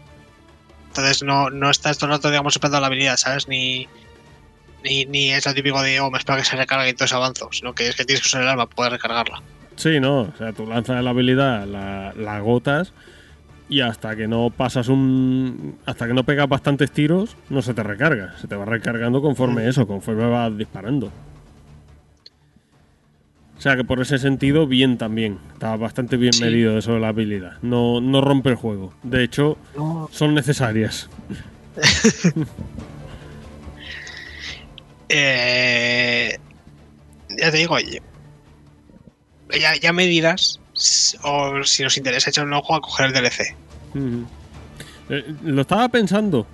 Entonces 0.88 1.22
no, 1.24 1.50
no 1.50 1.70
estás 1.70 1.98
todo 1.98 2.08
el 2.12 2.16
rato, 2.18 2.30
digamos, 2.30 2.56
esperando 2.56 2.80
la 2.80 2.88
habilidad, 2.88 3.18
¿sabes? 3.18 3.48
Ni, 3.48 3.88
ni, 4.84 5.06
ni 5.06 5.32
es 5.32 5.46
lo 5.46 5.54
típico 5.54 5.82
de, 5.82 6.00
oh, 6.00 6.10
me 6.12 6.18
espero 6.20 6.38
que 6.38 6.46
se 6.46 6.56
recargue 6.56 6.88
y 6.88 6.90
entonces 6.92 7.14
avanzo, 7.16 7.50
sino 7.52 7.74
que 7.74 7.88
es 7.90 7.96
que 7.96 8.06
tienes 8.06 8.22
que 8.22 8.28
usar 8.28 8.42
el 8.44 8.48
arma 8.50 8.66
para 8.68 8.76
poder 8.76 8.92
recargarla. 8.94 9.42
Sí, 9.76 10.00
no, 10.00 10.22
o 10.22 10.34
sea, 10.38 10.54
tú 10.54 10.66
lanzas 10.68 11.04
la 11.04 11.10
habilidad, 11.10 11.66
la, 11.66 12.14
la 12.16 12.36
agotas 12.38 12.94
y 13.70 13.82
hasta 13.82 14.16
que 14.16 14.28
no 14.28 14.50
pasas 14.56 14.88
un. 14.90 15.78
hasta 15.86 16.08
que 16.08 16.14
no 16.14 16.24
pegas 16.24 16.48
bastantes 16.50 16.92
tiros, 16.92 17.36
no 17.50 17.62
se 17.62 17.74
te 17.74 17.84
recarga. 17.84 18.38
Se 18.40 18.48
te 18.48 18.56
va 18.56 18.66
recargando 18.66 19.22
conforme 19.22 19.68
eso, 19.68 19.88
conforme 19.88 20.28
vas 20.28 20.56
disparando. 20.58 21.12
O 23.58 23.62
sea 23.64 23.78
que 23.78 23.84
por 23.86 24.02
ese 24.02 24.18
sentido, 24.20 24.68
bien 24.68 24.98
también. 24.98 25.40
Está 25.54 25.76
bastante 25.78 26.18
bien 26.18 26.34
Sí. 26.34 26.44
medido 26.44 26.78
eso 26.78 26.94
de 26.96 27.00
la 27.00 27.08
habilidad. 27.10 27.54
No, 27.62 28.02
no 28.02 28.20
rompe 28.20 28.50
el 28.50 28.56
juego. 28.56 28.94
De 29.04 29.24
hecho, 29.24 29.58
No, 29.78 30.10
son 30.12 30.34
necesarias. 30.34 31.10
Eh, 35.10 36.38
ya 37.38 37.52
te 37.52 37.58
digo, 37.58 37.76
oye, 37.76 38.02
ya, 39.60 39.76
ya 39.80 39.94
me 39.94 40.06
dirás 40.08 40.60
o 41.24 41.64
si 41.64 41.84
nos 41.84 41.98
interesa 41.98 42.30
echar 42.30 42.46
un 42.46 42.54
ojo 42.54 42.76
a 42.76 42.82
coger 42.82 43.08
el 43.08 43.14
DLC. 43.14 43.56
Eh, 45.10 45.36
lo 45.44 45.62
estaba 45.62 45.90
pensando. 45.90 46.48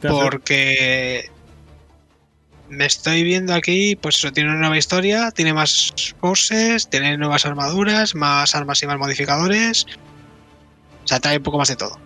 Porque 0.00 1.30
me 2.70 2.86
estoy 2.86 3.22
viendo 3.22 3.52
aquí, 3.52 3.96
pues 3.96 4.16
eso, 4.16 4.32
tiene 4.32 4.50
una 4.50 4.60
nueva 4.60 4.78
historia, 4.78 5.30
tiene 5.30 5.52
más 5.52 6.14
bosses, 6.20 6.88
tiene 6.88 7.18
nuevas 7.18 7.44
armaduras, 7.44 8.14
más 8.14 8.54
armas 8.54 8.82
y 8.82 8.86
más 8.86 8.98
modificadores. 8.98 9.86
O 11.04 11.08
sea, 11.08 11.20
trae 11.20 11.38
un 11.38 11.42
poco 11.42 11.58
más 11.58 11.68
de 11.68 11.76
todo. 11.76 11.98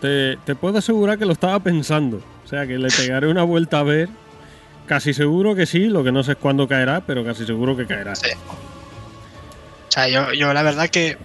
Te, 0.00 0.36
te 0.44 0.54
puedo 0.54 0.78
asegurar 0.78 1.18
que 1.18 1.24
lo 1.24 1.32
estaba 1.32 1.58
pensando. 1.60 2.22
O 2.44 2.48
sea, 2.48 2.66
que 2.66 2.78
le 2.78 2.88
pegaré 2.88 3.28
una 3.28 3.44
vuelta 3.44 3.78
a 3.78 3.82
ver. 3.82 4.08
Casi 4.88 5.12
seguro 5.12 5.54
que 5.54 5.66
sí, 5.66 5.86
lo 5.88 6.02
que 6.02 6.12
no 6.12 6.22
sé 6.22 6.32
es 6.32 6.38
cuándo 6.38 6.66
caerá, 6.66 7.02
pero 7.02 7.22
casi 7.24 7.44
seguro 7.44 7.76
que 7.76 7.86
caerá. 7.86 8.14
Sí. 8.16 8.30
O 8.48 9.90
sea, 9.90 10.08
yo, 10.08 10.32
yo 10.32 10.52
la 10.54 10.62
verdad 10.62 10.88
que. 10.88 11.16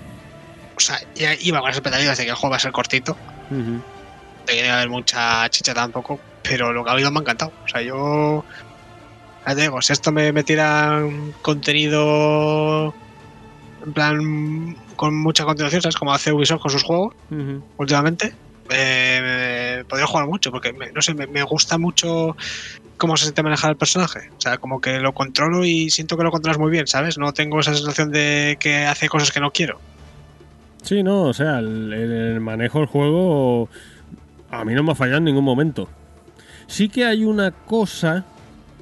O 0.75 0.79
sea, 0.79 0.97
ya 1.15 1.33
iba 1.39 1.59
con 1.59 1.69
las 1.69 1.77
expectativas 1.77 2.17
de 2.17 2.25
que 2.25 2.29
el 2.31 2.35
juego 2.35 2.51
va 2.51 2.57
a 2.57 2.59
ser 2.59 2.71
cortito. 2.71 3.17
Ujú. 3.49 3.81
de 4.45 4.53
que 4.53 4.67
no 4.67 4.73
haber 4.73 4.89
mucha 4.89 5.47
chicha 5.49 5.73
tampoco, 5.73 6.19
pero 6.41 6.73
lo 6.73 6.83
que 6.83 6.89
ha 6.89 6.93
habido 6.93 7.09
me 7.11 7.19
ha 7.19 7.21
encantado. 7.21 7.51
O 7.63 7.67
sea, 7.67 7.81
yo. 7.81 8.45
Ya 9.45 9.55
te 9.55 9.61
digo, 9.61 9.81
si 9.81 9.93
esto 9.93 10.11
me 10.11 10.33
metiera 10.33 11.01
contenido. 11.41 12.93
En 13.85 13.93
plan. 13.93 14.77
Con 14.97 15.15
mucha 15.15 15.43
continuación, 15.45 15.81
¿sabes? 15.81 15.95
Como 15.95 16.13
hace 16.13 16.31
Ubisoft 16.33 16.61
con 16.61 16.71
sus 16.71 16.83
juegos 16.83 17.13
últimamente. 17.77 18.33
Eh, 18.69 19.83
podría 19.89 20.07
jugar 20.07 20.27
mucho, 20.27 20.51
porque 20.51 20.71
me- 20.73 20.91
no 20.91 21.01
sé, 21.01 21.13
me, 21.13 21.27
me 21.27 21.43
gusta 21.43 21.77
mucho 21.77 22.35
cómo 22.97 23.17
se 23.17 23.25
siente 23.25 23.43
manejar 23.43 23.71
el 23.71 23.77
personaje. 23.77 24.29
O 24.37 24.41
sea, 24.41 24.57
como 24.57 24.81
que 24.81 24.99
lo 24.99 25.13
controlo 25.13 25.65
y 25.65 25.89
siento 25.89 26.17
que 26.17 26.23
lo 26.23 26.31
controlas 26.31 26.59
muy 26.59 26.71
bien, 26.71 26.87
¿sabes? 26.87 27.17
No 27.17 27.33
tengo 27.33 27.59
esa 27.59 27.73
sensación 27.73 28.11
de 28.11 28.57
que 28.59 28.85
hace 28.85 29.09
cosas 29.09 29.31
que 29.31 29.39
no 29.39 29.51
quiero. 29.51 29.79
Sí, 30.81 31.01
no, 31.03 31.23
o 31.23 31.33
sea, 31.33 31.59
el, 31.59 31.93
el 31.93 32.39
manejo 32.41 32.79
del 32.79 32.87
juego 32.87 33.69
a 34.51 34.65
mí 34.65 34.73
no 34.73 34.83
me 34.83 34.91
ha 34.91 34.95
fallado 34.95 35.17
en 35.17 35.23
ningún 35.23 35.43
momento. 35.43 35.89
Sí 36.67 36.89
que 36.89 37.05
hay 37.05 37.25
una 37.25 37.51
cosa 37.51 38.25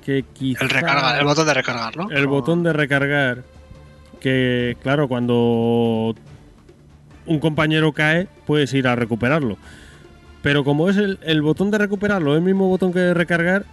que 0.04 0.24
quizá... 0.34 0.64
El 0.64 0.70
recarga, 0.70 1.18
el 1.18 1.26
botón 1.26 1.48
de 1.48 1.54
recargar, 1.54 1.98
¿no? 1.98 2.10
el 2.10 2.28
botón 2.28 2.64
de 2.64 2.74
recargar 2.74 3.44
que 4.20 4.78
claro 4.82 5.08
cuando 5.08 6.16
un 7.26 7.40
compañero 7.40 7.92
cae 7.94 8.28
puedes 8.46 8.74
ir 8.74 8.88
a 8.88 8.96
recuperarlo 8.96 9.58
pero 10.42 10.64
como 10.64 10.90
es 10.90 10.98
el, 10.98 11.20
el 11.24 11.42
botón 11.42 11.72
de 11.72 11.78
recuperarlo 11.78 12.36
el 12.36 12.42
mismo 12.42 12.68
botón 12.68 12.94
que 12.94 13.00
de 13.00 13.14
recargar 13.14 13.66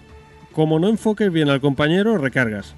como 0.58 0.80
no 0.80 0.88
enfoques 0.88 1.30
bien 1.32 1.50
al 1.50 1.60
compañero 1.60 2.18
recargas 2.18 2.74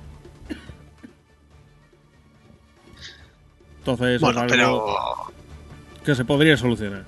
entonces 3.78 4.16
es 4.16 4.20
Bueno, 4.20 4.40
algo 4.40 4.50
pero. 4.50 4.84
que 6.04 6.14
se 6.14 6.26
podría 6.26 6.58
solucionar 6.58 7.06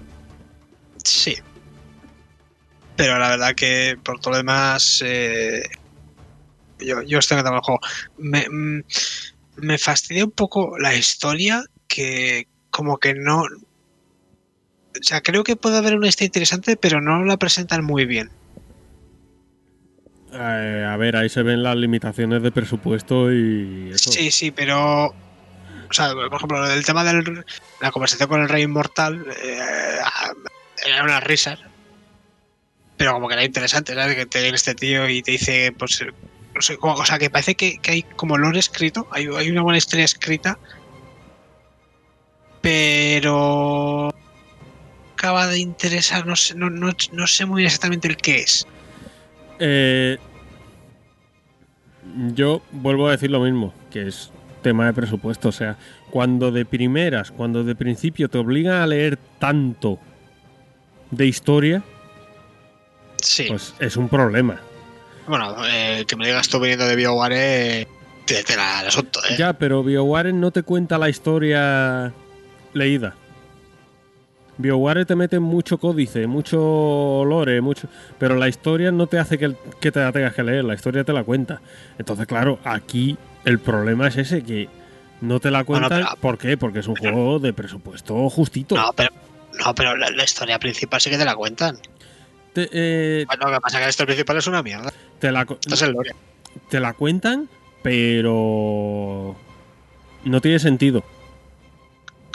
Sí. 1.04 1.36
Pero 2.96 3.18
la 3.18 3.28
verdad 3.28 3.54
que 3.54 3.98
por 4.02 4.18
todo 4.18 4.30
lo 4.30 4.36
demás, 4.38 5.02
eh, 5.04 5.62
yo, 6.78 7.02
yo 7.02 7.18
estoy 7.18 7.34
encantado 7.36 7.56
el 7.56 7.62
juego. 7.62 7.80
Me, 8.16 8.46
mm, 8.48 8.84
me 9.56 9.78
fastidia 9.78 10.24
un 10.24 10.30
poco 10.30 10.78
la 10.78 10.94
historia 10.94 11.64
que 11.86 12.46
como 12.70 12.96
que 12.98 13.12
no... 13.14 13.40
O 13.42 13.48
sea, 15.02 15.20
creo 15.22 15.42
que 15.44 15.56
puede 15.56 15.76
haber 15.76 15.96
una 15.96 16.06
historia 16.08 16.26
interesante, 16.28 16.76
pero 16.76 17.00
no 17.02 17.24
la 17.24 17.36
presentan 17.36 17.84
muy 17.84 18.06
bien. 18.06 18.30
Eh, 20.34 20.86
a 20.88 20.96
ver 20.96 21.16
ahí 21.16 21.28
se 21.28 21.42
ven 21.42 21.62
las 21.62 21.76
limitaciones 21.76 22.42
de 22.42 22.50
presupuesto 22.50 23.32
y 23.32 23.90
eso 23.92 24.10
Sí, 24.10 24.30
sí, 24.30 24.50
pero... 24.50 25.06
O 25.06 25.94
sea, 25.94 26.12
por 26.14 26.34
ejemplo, 26.34 26.70
el 26.72 26.84
tema 26.86 27.04
de 27.04 27.44
la 27.80 27.90
conversación 27.90 28.28
con 28.28 28.40
el 28.40 28.48
rey 28.48 28.62
inmortal 28.62 29.26
eh, 29.42 29.98
era 30.86 31.04
una 31.04 31.20
risa. 31.20 31.58
Pero 32.96 33.12
como 33.12 33.28
que 33.28 33.34
era 33.34 33.44
interesante, 33.44 33.94
¿sabes? 33.94 34.16
Que 34.16 34.24
te 34.24 34.40
viene 34.40 34.56
este 34.56 34.74
tío 34.74 35.06
y 35.08 35.22
te 35.22 35.32
dice, 35.32 35.74
pues, 35.78 36.02
no 36.54 36.62
sé, 36.62 36.78
como- 36.78 36.94
o 36.94 37.04
sea, 37.04 37.18
que 37.18 37.28
parece 37.28 37.54
que, 37.54 37.78
hay 37.88 38.02
como 38.16 38.38
lore 38.38 38.58
escrito, 38.58 39.06
hay, 39.10 39.26
una 39.26 39.62
buena 39.62 39.78
historia 39.78 40.06
escrita, 40.06 40.58
pero 42.62 44.10
acaba 45.14 45.46
de 45.48 45.58
interesar, 45.58 46.26
no 46.26 46.36
sé, 46.36 46.54
no, 46.54 46.70
no, 46.70 46.90
no 47.12 47.26
sé 47.26 47.44
muy 47.44 47.64
exactamente 47.66 48.08
el 48.08 48.16
qué 48.16 48.36
es. 48.36 48.66
Eh, 49.64 50.18
yo 52.34 52.62
vuelvo 52.72 53.06
a 53.08 53.12
decir 53.12 53.30
lo 53.30 53.40
mismo, 53.40 53.72
que 53.90 54.08
es 54.08 54.30
tema 54.62 54.86
de 54.86 54.92
presupuesto. 54.92 55.48
O 55.48 55.52
sea, 55.52 55.76
cuando 56.10 56.50
de 56.50 56.64
primeras, 56.64 57.30
cuando 57.30 57.62
de 57.64 57.74
principio 57.74 58.28
te 58.28 58.38
obligan 58.38 58.74
a 58.82 58.86
leer 58.86 59.18
tanto 59.38 59.98
de 61.10 61.26
historia, 61.26 61.82
Sí. 63.20 63.44
pues 63.48 63.74
es 63.78 63.96
un 63.96 64.08
problema. 64.08 64.60
Bueno, 65.28 65.54
eh, 65.66 66.04
que 66.08 66.16
me 66.16 66.26
digas 66.26 66.48
tú 66.48 66.58
viniendo 66.58 66.84
de 66.86 66.96
BioWare, 66.96 67.82
eh, 67.82 67.88
te, 68.24 68.42
te 68.42 68.56
la 68.56 68.80
el 68.80 68.88
asunto, 68.88 69.20
¿eh? 69.30 69.36
Ya, 69.38 69.52
pero 69.52 69.84
BioWare 69.84 70.32
no 70.32 70.50
te 70.50 70.64
cuenta 70.64 70.98
la 70.98 71.08
historia 71.08 72.12
leída. 72.72 73.14
BioWare 74.62 75.04
te 75.04 75.14
mete 75.16 75.38
mucho 75.40 75.78
códice, 75.78 76.26
mucho 76.26 77.24
lore, 77.26 77.60
mucho, 77.60 77.88
pero 78.18 78.36
la 78.36 78.48
historia 78.48 78.90
no 78.92 79.06
te 79.06 79.18
hace 79.18 79.36
que, 79.38 79.54
que 79.80 79.92
te 79.92 80.00
la 80.00 80.12
tengas 80.12 80.34
que 80.34 80.42
leer, 80.42 80.64
la 80.64 80.74
historia 80.74 81.04
te 81.04 81.12
la 81.12 81.24
cuenta. 81.24 81.60
Entonces, 81.98 82.26
claro, 82.26 82.58
aquí 82.64 83.16
el 83.44 83.58
problema 83.58 84.08
es 84.08 84.16
ese, 84.16 84.42
que 84.42 84.68
no 85.20 85.40
te 85.40 85.50
la 85.50 85.62
Bueno, 85.64 85.88
cuentan. 85.88 86.08
pero- 86.10 86.20
¿Por 86.20 86.38
qué? 86.38 86.56
Porque 86.56 86.78
es 86.80 86.86
un 86.88 86.96
juego 86.96 87.38
de 87.38 87.52
presupuesto 87.52 88.28
justito. 88.30 88.74
No, 88.76 88.92
pero, 88.94 89.10
no, 89.64 89.74
pero 89.74 89.96
la, 89.96 90.10
la 90.10 90.24
historia 90.24 90.58
principal 90.58 91.00
sí 91.00 91.10
que 91.10 91.18
te 91.18 91.24
la 91.24 91.34
cuentan. 91.36 91.76
Te, 92.52 92.68
eh, 92.72 93.24
Bueno, 93.26 93.48
lo 93.48 93.56
que 93.56 93.60
pasa 93.60 93.76
es 93.76 93.80
que 93.80 93.84
la 93.86 93.90
historia 93.90 94.06
principal 94.14 94.36
es 94.36 94.46
una 94.46 94.62
mierda. 94.62 94.92
te 95.18 95.30
la, 95.32 95.42
Esto 95.42 95.74
es 95.74 95.82
el 95.82 95.92
lore. 95.92 96.10
te 96.68 96.80
la 96.80 96.92
cuentan, 96.92 97.48
pero 97.82 99.36
no 100.24 100.40
tiene 100.40 100.58
sentido. 100.58 101.02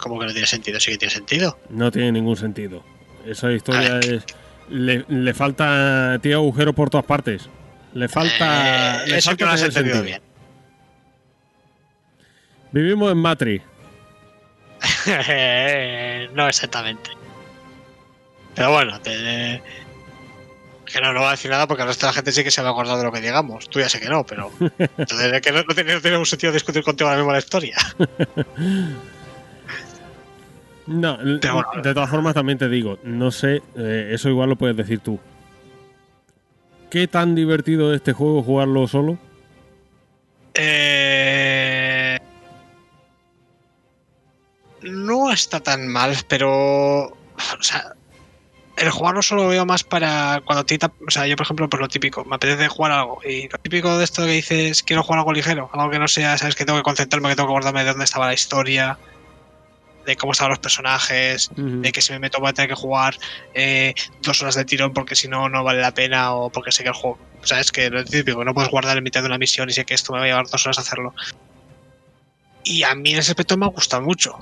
Como 0.07 0.19
que 0.21 0.27
no 0.27 0.31
tiene 0.33 0.47
sentido, 0.47 0.79
sí 0.79 0.91
que 0.91 0.97
tiene 0.97 1.13
sentido. 1.13 1.57
No 1.69 1.91
tiene 1.91 2.11
ningún 2.11 2.35
sentido. 2.37 2.83
Esa 3.25 3.51
historia 3.51 3.99
es. 3.99 4.23
Le, 4.69 5.05
le 5.07 5.33
falta. 5.33 6.19
Tiene 6.21 6.35
agujeros 6.35 6.73
por 6.75 6.89
todas 6.89 7.05
partes. 7.05 7.49
Le 7.93 8.07
falta. 8.07 9.03
Eh, 9.03 9.07
le 9.09 9.17
eso 9.17 9.29
falta 9.31 9.37
que 9.37 9.45
no 9.45 9.51
has 9.51 9.61
entendido 9.63 9.95
sentido. 9.97 10.03
bien. 10.03 10.21
Vivimos 12.71 13.11
en 13.11 13.17
Matrix. 13.17 13.63
no 16.33 16.47
exactamente. 16.47 17.09
Pero 18.55 18.71
bueno, 18.71 18.99
te- 19.01 19.61
que 20.85 21.01
no, 21.01 21.11
no 21.13 21.19
voy 21.19 21.27
a 21.27 21.31
decir 21.31 21.51
nada 21.51 21.67
porque 21.67 21.83
el 21.83 21.89
resto 21.89 22.05
de 22.05 22.11
la 22.11 22.13
gente 22.13 22.31
sí 22.31 22.43
que 22.43 22.51
se 22.51 22.61
va 22.61 22.69
a 22.69 22.71
acordar 22.71 22.97
de 22.97 23.03
lo 23.03 23.11
que 23.11 23.21
digamos. 23.21 23.69
Tú 23.69 23.79
ya 23.79 23.89
sé 23.89 23.99
que 23.99 24.09
no, 24.09 24.25
pero. 24.25 24.51
Entonces 24.97 25.33
es 25.33 25.41
que 25.41 25.51
no, 25.51 25.63
no 25.63 25.75
tiene, 25.75 25.93
no 25.95 26.01
tiene 26.01 26.17
un 26.17 26.25
sentido 26.25 26.51
discutir 26.53 26.83
contigo 26.83 27.09
ahora 27.09 27.19
mismo 27.21 27.31
la 27.31 27.39
historia. 27.39 27.77
No, 30.87 31.17
de 31.17 31.39
todas 31.93 32.09
formas 32.09 32.33
también 32.33 32.57
te 32.57 32.69
digo, 32.69 32.97
no 33.03 33.29
sé, 33.29 33.61
eh, 33.75 34.09
eso 34.11 34.29
igual 34.29 34.49
lo 34.49 34.55
puedes 34.55 34.75
decir 34.75 34.99
tú. 34.99 35.19
¿Qué 36.89 37.07
tan 37.07 37.35
divertido 37.35 37.91
es 37.91 37.97
este 37.97 38.13
juego 38.13 38.41
jugarlo 38.41 38.87
solo? 38.87 39.17
Eh, 40.53 42.17
No 44.83 45.31
está 45.31 45.59
tan 45.59 45.87
mal, 45.87 46.15
pero. 46.27 47.07
O 47.07 47.61
sea, 47.61 47.93
el 48.77 48.89
jugar 48.89 49.21
solo 49.23 49.43
lo 49.43 49.49
veo 49.49 49.65
más 49.65 49.83
para 49.83 50.41
cuando 50.45 50.65
te 50.65 50.77
o 50.85 51.11
sea, 51.11 51.27
yo 51.27 51.35
por 51.35 51.45
ejemplo, 51.45 51.69
por 51.69 51.81
lo 51.81 51.87
típico, 51.87 52.23
me 52.25 52.35
apetece 52.35 52.67
jugar 52.67 52.91
algo 52.91 53.19
y 53.23 53.49
lo 53.49 53.57
típico 53.57 53.97
de 53.97 54.03
esto 54.03 54.23
que 54.23 54.31
dices, 54.31 54.83
quiero 54.83 55.03
jugar 55.03 55.19
algo 55.19 55.33
ligero, 55.33 55.69
algo 55.73 55.89
que 55.89 55.99
no 55.99 56.07
sea, 56.07 56.37
sabes 56.37 56.55
que 56.55 56.65
tengo 56.65 56.79
que 56.79 56.83
concentrarme, 56.83 57.29
que 57.29 57.35
tengo 57.35 57.47
que 57.49 57.53
acordarme 57.53 57.83
de 57.83 57.89
dónde 57.89 58.05
estaba 58.05 58.27
la 58.27 58.33
historia, 58.33 58.97
de 60.07 60.15
cómo 60.15 60.31
estaban 60.31 60.49
los 60.49 60.59
personajes, 60.59 61.51
de 61.55 61.91
que 61.91 62.01
si 62.01 62.13
me 62.13 62.19
meto 62.19 62.39
voy 62.39 62.49
a 62.49 62.53
tener 62.53 62.69
que 62.69 62.75
jugar 62.75 63.15
eh, 63.53 63.93
dos 64.23 64.41
horas 64.41 64.55
de 64.55 64.65
tirón 64.65 64.93
porque 64.93 65.15
si 65.15 65.27
no, 65.27 65.49
no 65.49 65.63
vale 65.63 65.79
la 65.79 65.93
pena 65.93 66.33
o 66.33 66.49
porque 66.49 66.71
sé 66.71 66.81
que 66.81 66.89
el 66.89 66.95
juego, 66.95 67.19
sabes 67.43 67.71
que 67.71 67.89
lo 67.89 68.03
típico, 68.03 68.43
no 68.43 68.53
puedes 68.55 68.71
guardar 68.71 68.97
en 68.97 69.03
mitad 69.03 69.21
de 69.21 69.27
una 69.27 69.37
misión 69.37 69.69
y 69.69 69.73
sé 69.73 69.85
que 69.85 69.93
esto 69.93 70.13
me 70.13 70.19
va 70.19 70.25
a 70.25 70.27
llevar 70.27 70.47
dos 70.47 70.65
horas 70.65 70.79
hacerlo. 70.79 71.13
Y 72.63 72.83
a 72.83 72.95
mí 72.95 73.11
en 73.11 73.19
ese 73.19 73.31
aspecto 73.31 73.55
me 73.57 73.65
ha 73.65 73.69
gustado 73.69 74.01
mucho, 74.01 74.39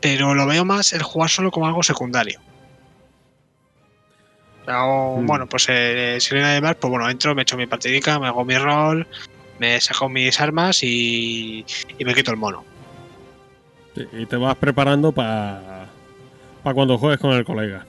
pero 0.00 0.34
lo 0.34 0.46
veo 0.46 0.64
más 0.64 0.92
el 0.92 1.02
jugar 1.02 1.30
solo 1.30 1.50
como 1.50 1.66
algo 1.66 1.82
secundario 1.82 2.40
Mm. 4.70 5.26
Bueno, 5.26 5.46
pues 5.46 5.66
eh, 5.68 6.18
si 6.20 6.34
no 6.34 6.40
hay 6.40 6.46
nada 6.46 6.60
más, 6.60 6.76
pues 6.76 6.90
bueno, 6.90 7.08
entro, 7.08 7.34
me 7.34 7.42
echo 7.42 7.56
mi 7.56 7.66
partidica, 7.66 8.18
me 8.18 8.28
hago 8.28 8.44
mi 8.44 8.56
rol, 8.56 9.06
me 9.58 9.80
saco 9.80 10.08
mis 10.08 10.40
armas 10.40 10.82
y, 10.82 11.64
me 11.98 12.14
quito 12.14 12.30
el 12.30 12.36
mono. 12.36 12.64
Y 14.12 14.26
te 14.26 14.36
vas 14.36 14.56
preparando 14.56 15.12
para 15.12 15.88
cuando 16.62 16.98
juegues 16.98 17.20
con 17.20 17.32
el 17.32 17.44
colega. 17.44 17.86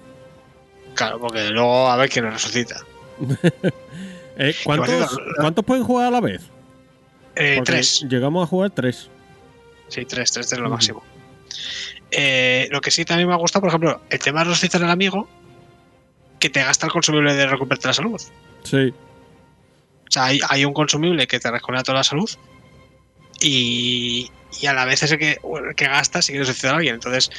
Claro, 0.95 1.19
porque 1.19 1.49
luego 1.49 1.89
a 1.89 1.95
ver 1.97 2.09
quién 2.09 2.29
resucita. 2.29 2.81
Eh, 4.37 4.55
¿cuántos, 4.63 5.65
pueden 5.65 5.83
jugar 5.83 6.07
a 6.07 6.09
la 6.09 6.21
vez? 6.21 6.41
Eh, 7.35 7.61
tres. 7.63 8.03
Llegamos 8.09 8.43
a 8.43 8.47
jugar 8.47 8.71
tres. 8.71 9.09
Sí, 9.89 10.05
tres, 10.05 10.31
tres 10.31 10.51
es 10.51 10.57
lo 10.57 10.69
máximo. 10.69 11.03
Eh, 12.09 12.67
lo 12.71 12.81
que 12.81 12.89
sí 12.91 13.05
también 13.05 13.27
me 13.27 13.35
ha 13.35 13.37
gustado, 13.37 13.61
por 13.61 13.69
ejemplo, 13.69 14.01
el 14.09 14.19
tema 14.19 14.39
de 14.39 14.45
resucitar 14.45 14.81
al 14.83 14.89
amigo, 14.89 15.27
que 16.39 16.49
te 16.49 16.63
gasta 16.63 16.87
el 16.87 16.91
consumible 16.91 17.35
de 17.35 17.45
recuperarte 17.45 17.87
la 17.87 17.93
salud. 17.93 18.21
Sí. 18.63 18.93
O 20.07 20.11
sea, 20.11 20.25
hay, 20.25 20.65
un 20.65 20.73
consumible 20.73 21.27
que 21.27 21.39
te 21.39 21.51
recupera 21.51 21.83
toda 21.83 21.99
la 21.99 22.03
salud 22.03 22.29
y, 23.41 24.31
y 24.59 24.65
a 24.67 24.73
la 24.73 24.85
vez 24.85 25.03
es 25.03 25.11
el 25.11 25.17
que, 25.17 25.37
que 25.75 25.85
gastas 25.85 26.25
si 26.25 26.31
quieres 26.31 26.47
resucitar 26.47 26.75
a 26.75 26.77
alguien. 26.77 26.95
Entonces, 26.95 27.31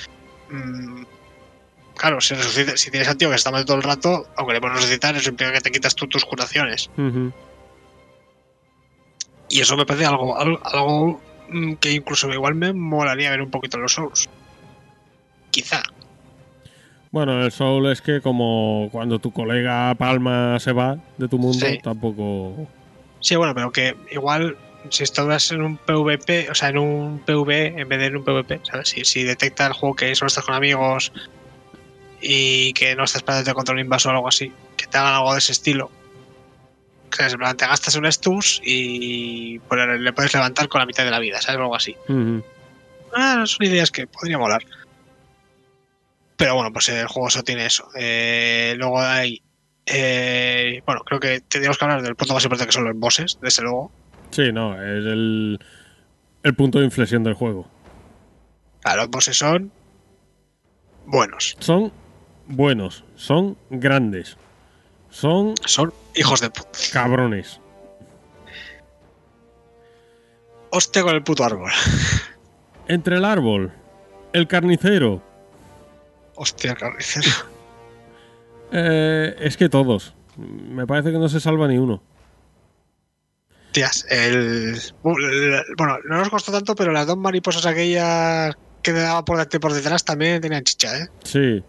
mm, 0.50 1.02
claro, 1.96 2.20
si, 2.20 2.34
si 2.36 2.90
tienes 2.90 3.08
al 3.08 3.16
tío 3.16 3.30
que 3.30 3.36
está 3.36 3.50
mal 3.50 3.64
todo 3.64 3.76
el 3.76 3.82
rato, 3.82 4.26
aunque 4.36 4.54
le 4.54 4.60
puedes 4.60 4.76
resucitar, 4.76 5.16
eso 5.16 5.30
implica 5.30 5.52
que 5.52 5.60
te 5.60 5.70
quitas 5.70 5.94
tú 5.94 6.06
tus 6.06 6.24
curaciones. 6.24 6.90
Y 9.48 9.60
eso 9.60 9.76
me 9.76 9.86
parece 9.86 10.06
algo, 10.06 10.38
algo, 10.38 11.20
mm, 11.48 11.74
que 11.74 11.92
incluso 11.92 12.30
igual 12.32 12.54
me 12.54 12.72
molaría 12.72 13.30
ver 13.30 13.42
un 13.42 13.50
poquito 13.50 13.76
en 13.76 13.82
los 13.82 13.94
Souls. 13.94 14.28
Quizá. 15.50 15.82
Bueno, 17.10 17.44
el 17.44 17.52
Soul 17.52 17.92
es 17.92 18.00
que 18.00 18.22
como 18.22 18.88
cuando 18.90 19.18
tu 19.18 19.32
colega 19.32 19.94
Palma 19.96 20.58
se 20.58 20.72
va 20.72 20.96
de 21.18 21.28
tu 21.28 21.38
mundo, 21.38 21.66
tampoco... 21.82 22.66
Sí, 23.20 23.36
bueno, 23.36 23.54
pero 23.54 23.70
que 23.70 23.94
igual 24.10 24.56
si 24.90 25.02
estás 25.02 25.50
en 25.52 25.62
un 25.62 25.76
PvP, 25.76 26.50
o 26.50 26.54
sea, 26.54 26.68
en 26.68 26.78
un 26.78 27.18
PV 27.20 27.80
en 27.80 27.88
vez 27.88 27.98
de 27.98 28.06
en 28.06 28.16
un 28.16 28.24
PvP, 28.24 28.60
¿sabes? 28.64 28.88
Si, 28.88 29.04
si 29.04 29.24
detecta 29.24 29.66
el 29.66 29.72
juego 29.72 29.96
que 29.96 30.14
solo 30.14 30.28
estás 30.28 30.44
con 30.44 30.54
amigos 30.54 31.12
y 32.20 32.72
que 32.72 32.94
no 32.94 33.04
estás 33.04 33.22
para 33.22 33.42
contra 33.54 33.74
un 33.74 33.80
invasor 33.80 34.12
o 34.14 34.16
algo 34.16 34.28
así, 34.28 34.52
que 34.76 34.86
te 34.86 34.98
hagan 34.98 35.14
algo 35.14 35.32
de 35.32 35.38
ese 35.38 35.52
estilo. 35.52 35.90
Que 37.10 37.24
te 37.24 37.66
gastas 37.66 37.94
un 37.96 38.10
Stus 38.10 38.60
y 38.64 39.58
pues, 39.60 39.80
le 40.00 40.12
puedes 40.12 40.32
levantar 40.32 40.68
con 40.68 40.78
la 40.78 40.86
mitad 40.86 41.04
de 41.04 41.10
la 41.10 41.18
vida, 41.18 41.42
¿sabes? 41.42 41.60
algo 41.60 41.76
así. 41.76 41.94
Ah, 43.14 43.44
son 43.46 43.66
ideas 43.66 43.90
que 43.90 44.06
podría 44.06 44.38
molar. 44.38 44.64
Pero 46.36 46.54
bueno, 46.54 46.72
pues 46.72 46.88
el 46.88 47.06
juego 47.06 47.30
solo 47.30 47.44
tiene 47.44 47.66
eso. 47.66 47.88
Eh, 47.94 48.74
luego 48.76 49.00
hay. 49.00 49.42
Eh, 49.84 50.82
bueno, 50.86 51.02
creo 51.04 51.20
que 51.20 51.40
tendríamos 51.40 51.76
que 51.76 51.84
hablar 51.84 52.02
del 52.02 52.16
punto 52.16 52.34
más 52.34 52.42
importante 52.44 52.68
que 52.68 52.72
son 52.72 52.84
los 52.84 52.96
bosses, 52.96 53.38
desde 53.42 53.62
luego. 53.62 53.92
Sí, 54.32 54.50
no, 54.52 54.74
es 54.74 55.04
el, 55.04 55.58
el 56.42 56.54
punto 56.54 56.78
de 56.78 56.86
inflexión 56.86 57.22
del 57.22 57.34
juego. 57.34 57.68
Claro, 58.80 59.02
los 59.02 59.10
bosses 59.10 59.38
son. 59.38 59.70
buenos. 61.06 61.56
Son 61.60 61.92
buenos, 62.48 63.04
son 63.14 63.56
grandes. 63.70 64.36
Son. 65.10 65.54
Son 65.66 65.92
hijos 66.16 66.40
de 66.40 66.50
puta. 66.50 66.78
Cabrones. 66.92 67.60
Hostia 70.70 71.02
con 71.02 71.14
el 71.14 71.22
puto 71.22 71.44
árbol. 71.44 71.70
Entre 72.88 73.16
el 73.16 73.24
árbol, 73.24 73.72
el 74.32 74.48
carnicero 74.48 75.22
Hostia, 76.34 76.74
carnicero. 76.74 77.30
Eh, 78.74 79.36
es 79.40 79.58
que 79.58 79.68
todos. 79.68 80.14
Me 80.38 80.86
parece 80.86 81.12
que 81.12 81.18
no 81.18 81.28
se 81.28 81.40
salva 81.40 81.68
ni 81.68 81.76
uno. 81.76 82.02
Tías, 83.72 84.06
el. 84.10 84.78
Bueno, 85.02 85.98
no 86.04 86.18
nos 86.18 86.28
costó 86.28 86.52
tanto, 86.52 86.74
pero 86.74 86.92
las 86.92 87.06
dos 87.06 87.16
mariposas 87.16 87.64
aquellas 87.64 88.54
que 88.82 88.92
daba 88.92 89.24
por 89.24 89.48
por 89.60 89.72
detrás 89.72 90.04
también 90.04 90.40
tenían 90.40 90.64
chicha, 90.64 90.98
¿eh? 90.98 91.08
Sí. 91.24 91.64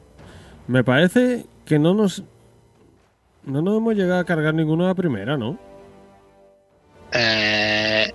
Me 0.67 0.83
parece 0.83 1.45
que 1.65 1.79
no 1.79 1.93
nos. 1.93 2.23
No 3.43 3.61
nos 3.61 3.77
hemos 3.77 3.95
llegado 3.95 4.19
a 4.19 4.25
cargar 4.25 4.53
ninguno 4.53 4.85
a 4.85 4.89
la 4.89 4.95
primera, 4.95 5.37
¿no? 5.37 5.57
Eh. 7.13 8.11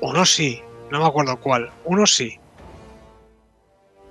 Uno 0.00 0.24
sí. 0.24 0.60
No 0.90 1.00
me 1.00 1.06
acuerdo 1.06 1.40
cuál. 1.40 1.70
Uno 1.84 2.06
sí. 2.06 2.38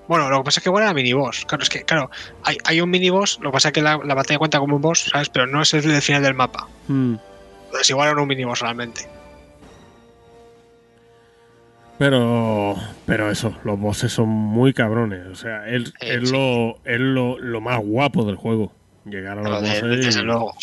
Bueno, 0.08 0.30
lo 0.30 0.40
que 0.40 0.44
pasa 0.44 0.60
es 0.60 0.64
que 0.64 0.70
igual 0.70 0.84
era 0.84 0.94
miniboss. 0.94 1.46
Claro, 1.46 1.64
es 1.64 1.70
que, 1.70 1.84
claro, 1.84 2.12
hay, 2.44 2.58
hay 2.66 2.82
un 2.82 2.90
miniboss, 2.90 3.40
lo 3.42 3.50
que 3.50 3.54
pasa 3.54 3.70
es 3.70 3.74
que 3.74 3.82
la, 3.82 3.98
la, 4.04 4.14
batalla 4.14 4.38
cuenta 4.38 4.60
como 4.60 4.76
un 4.76 4.82
boss, 4.82 5.10
¿sabes? 5.12 5.30
Pero 5.30 5.48
no 5.48 5.62
es 5.62 5.74
el 5.74 5.82
del 5.82 6.02
final 6.02 6.22
del 6.22 6.36
mapa. 6.36 6.68
Hmm. 6.88 7.16
Entonces 7.76 7.90
igual 7.90 8.10
era 8.10 8.22
un 8.22 8.28
miniboss 8.30 8.62
realmente. 8.62 9.02
Pero, 11.98 12.76
pero 13.06 13.30
eso, 13.30 13.54
los 13.66 13.78
bosses 13.78 14.14
son 14.14 14.30
muy 14.30 14.74
cabrones. 14.74 15.28
O 15.28 15.36
sea, 15.36 15.68
es, 15.68 15.92
lo, 16.32 16.78
es 16.86 17.00
lo, 17.02 17.38
lo, 17.38 17.60
más 17.60 17.80
guapo 17.80 18.24
del 18.24 18.38
juego. 18.38 18.72
Llegar 19.04 19.40
a 19.40 19.42
los 19.42 19.62
bosses. 19.62 20.24
luego. 20.24 20.54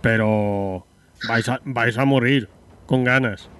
Pero 0.00 0.86
vais 1.28 1.46
a, 1.50 1.60
vais 1.64 1.98
a 1.98 2.06
morir 2.06 2.48
con 2.86 3.04
ganas. 3.04 3.50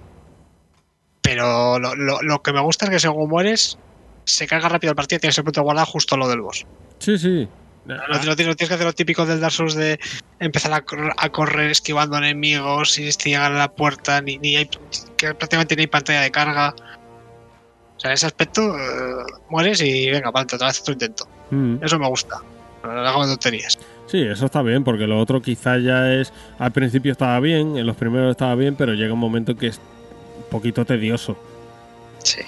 Pero 1.21 1.77
lo, 1.77 1.93
lo, 1.93 2.23
lo 2.23 2.41
que 2.41 2.53
me 2.53 2.61
gusta 2.61 2.85
es 2.85 2.91
que 2.91 2.99
según 2.99 3.29
mueres, 3.29 3.77
se 4.23 4.47
carga 4.47 4.67
rápido 4.67 4.91
el 4.91 4.95
partido 4.95 5.17
y 5.17 5.19
tienes 5.21 5.37
el 5.37 5.43
punto 5.43 5.61
guardado 5.61 5.85
justo 5.85 6.17
lo 6.17 6.27
del 6.27 6.41
boss. 6.41 6.65
Sí, 6.97 7.19
sí. 7.19 7.47
No, 7.85 8.35
tienes, 8.35 8.55
que 8.55 8.65
hacer 8.65 8.83
lo 8.83 8.93
típico 8.93 9.25
del 9.25 9.39
Dark 9.39 9.53
Souls 9.53 9.75
de 9.75 9.99
empezar 10.39 10.73
a, 10.73 11.29
correr 11.29 11.69
esquivando 11.69 12.17
enemigos 12.17 12.97
y 12.97 13.11
llegar 13.11 13.51
a 13.51 13.55
la 13.55 13.71
puerta, 13.71 14.21
ni, 14.21 14.37
ni 14.39 14.55
hay, 14.55 14.69
que 15.17 15.33
prácticamente 15.35 15.75
ni 15.75 15.81
hay 15.81 15.87
pantalla 15.87 16.21
de 16.21 16.31
carga. 16.31 16.73
O 17.95 17.99
sea, 17.99 18.09
en 18.09 18.15
ese 18.15 18.25
aspecto 18.25 18.75
eh, 18.75 19.23
mueres 19.49 19.81
y 19.81 20.09
venga, 20.09 20.31
para 20.31 20.43
otra 20.43 20.67
vez 20.67 20.83
tu 20.83 20.91
intento. 20.91 21.27
Mm. 21.51 21.77
Eso 21.81 21.99
me 21.99 22.07
gusta. 22.07 22.41
Hago 22.83 23.25
tonterías. 23.25 23.77
Sí, 24.07 24.21
eso 24.21 24.45
está 24.45 24.61
bien, 24.61 24.83
porque 24.83 25.07
lo 25.07 25.19
otro 25.19 25.41
quizás 25.41 25.81
ya 25.83 26.11
es. 26.13 26.33
Al 26.59 26.71
principio 26.71 27.11
estaba 27.11 27.39
bien, 27.39 27.77
en 27.77 27.85
los 27.85 27.95
primeros 27.95 28.31
estaba 28.31 28.55
bien, 28.55 28.75
pero 28.75 28.93
llega 28.93 29.13
un 29.13 29.19
momento 29.19 29.55
que 29.55 29.67
es 29.67 29.79
un 30.37 30.49
poquito 30.49 30.85
tedioso. 30.85 31.37
Sí. 32.23 32.41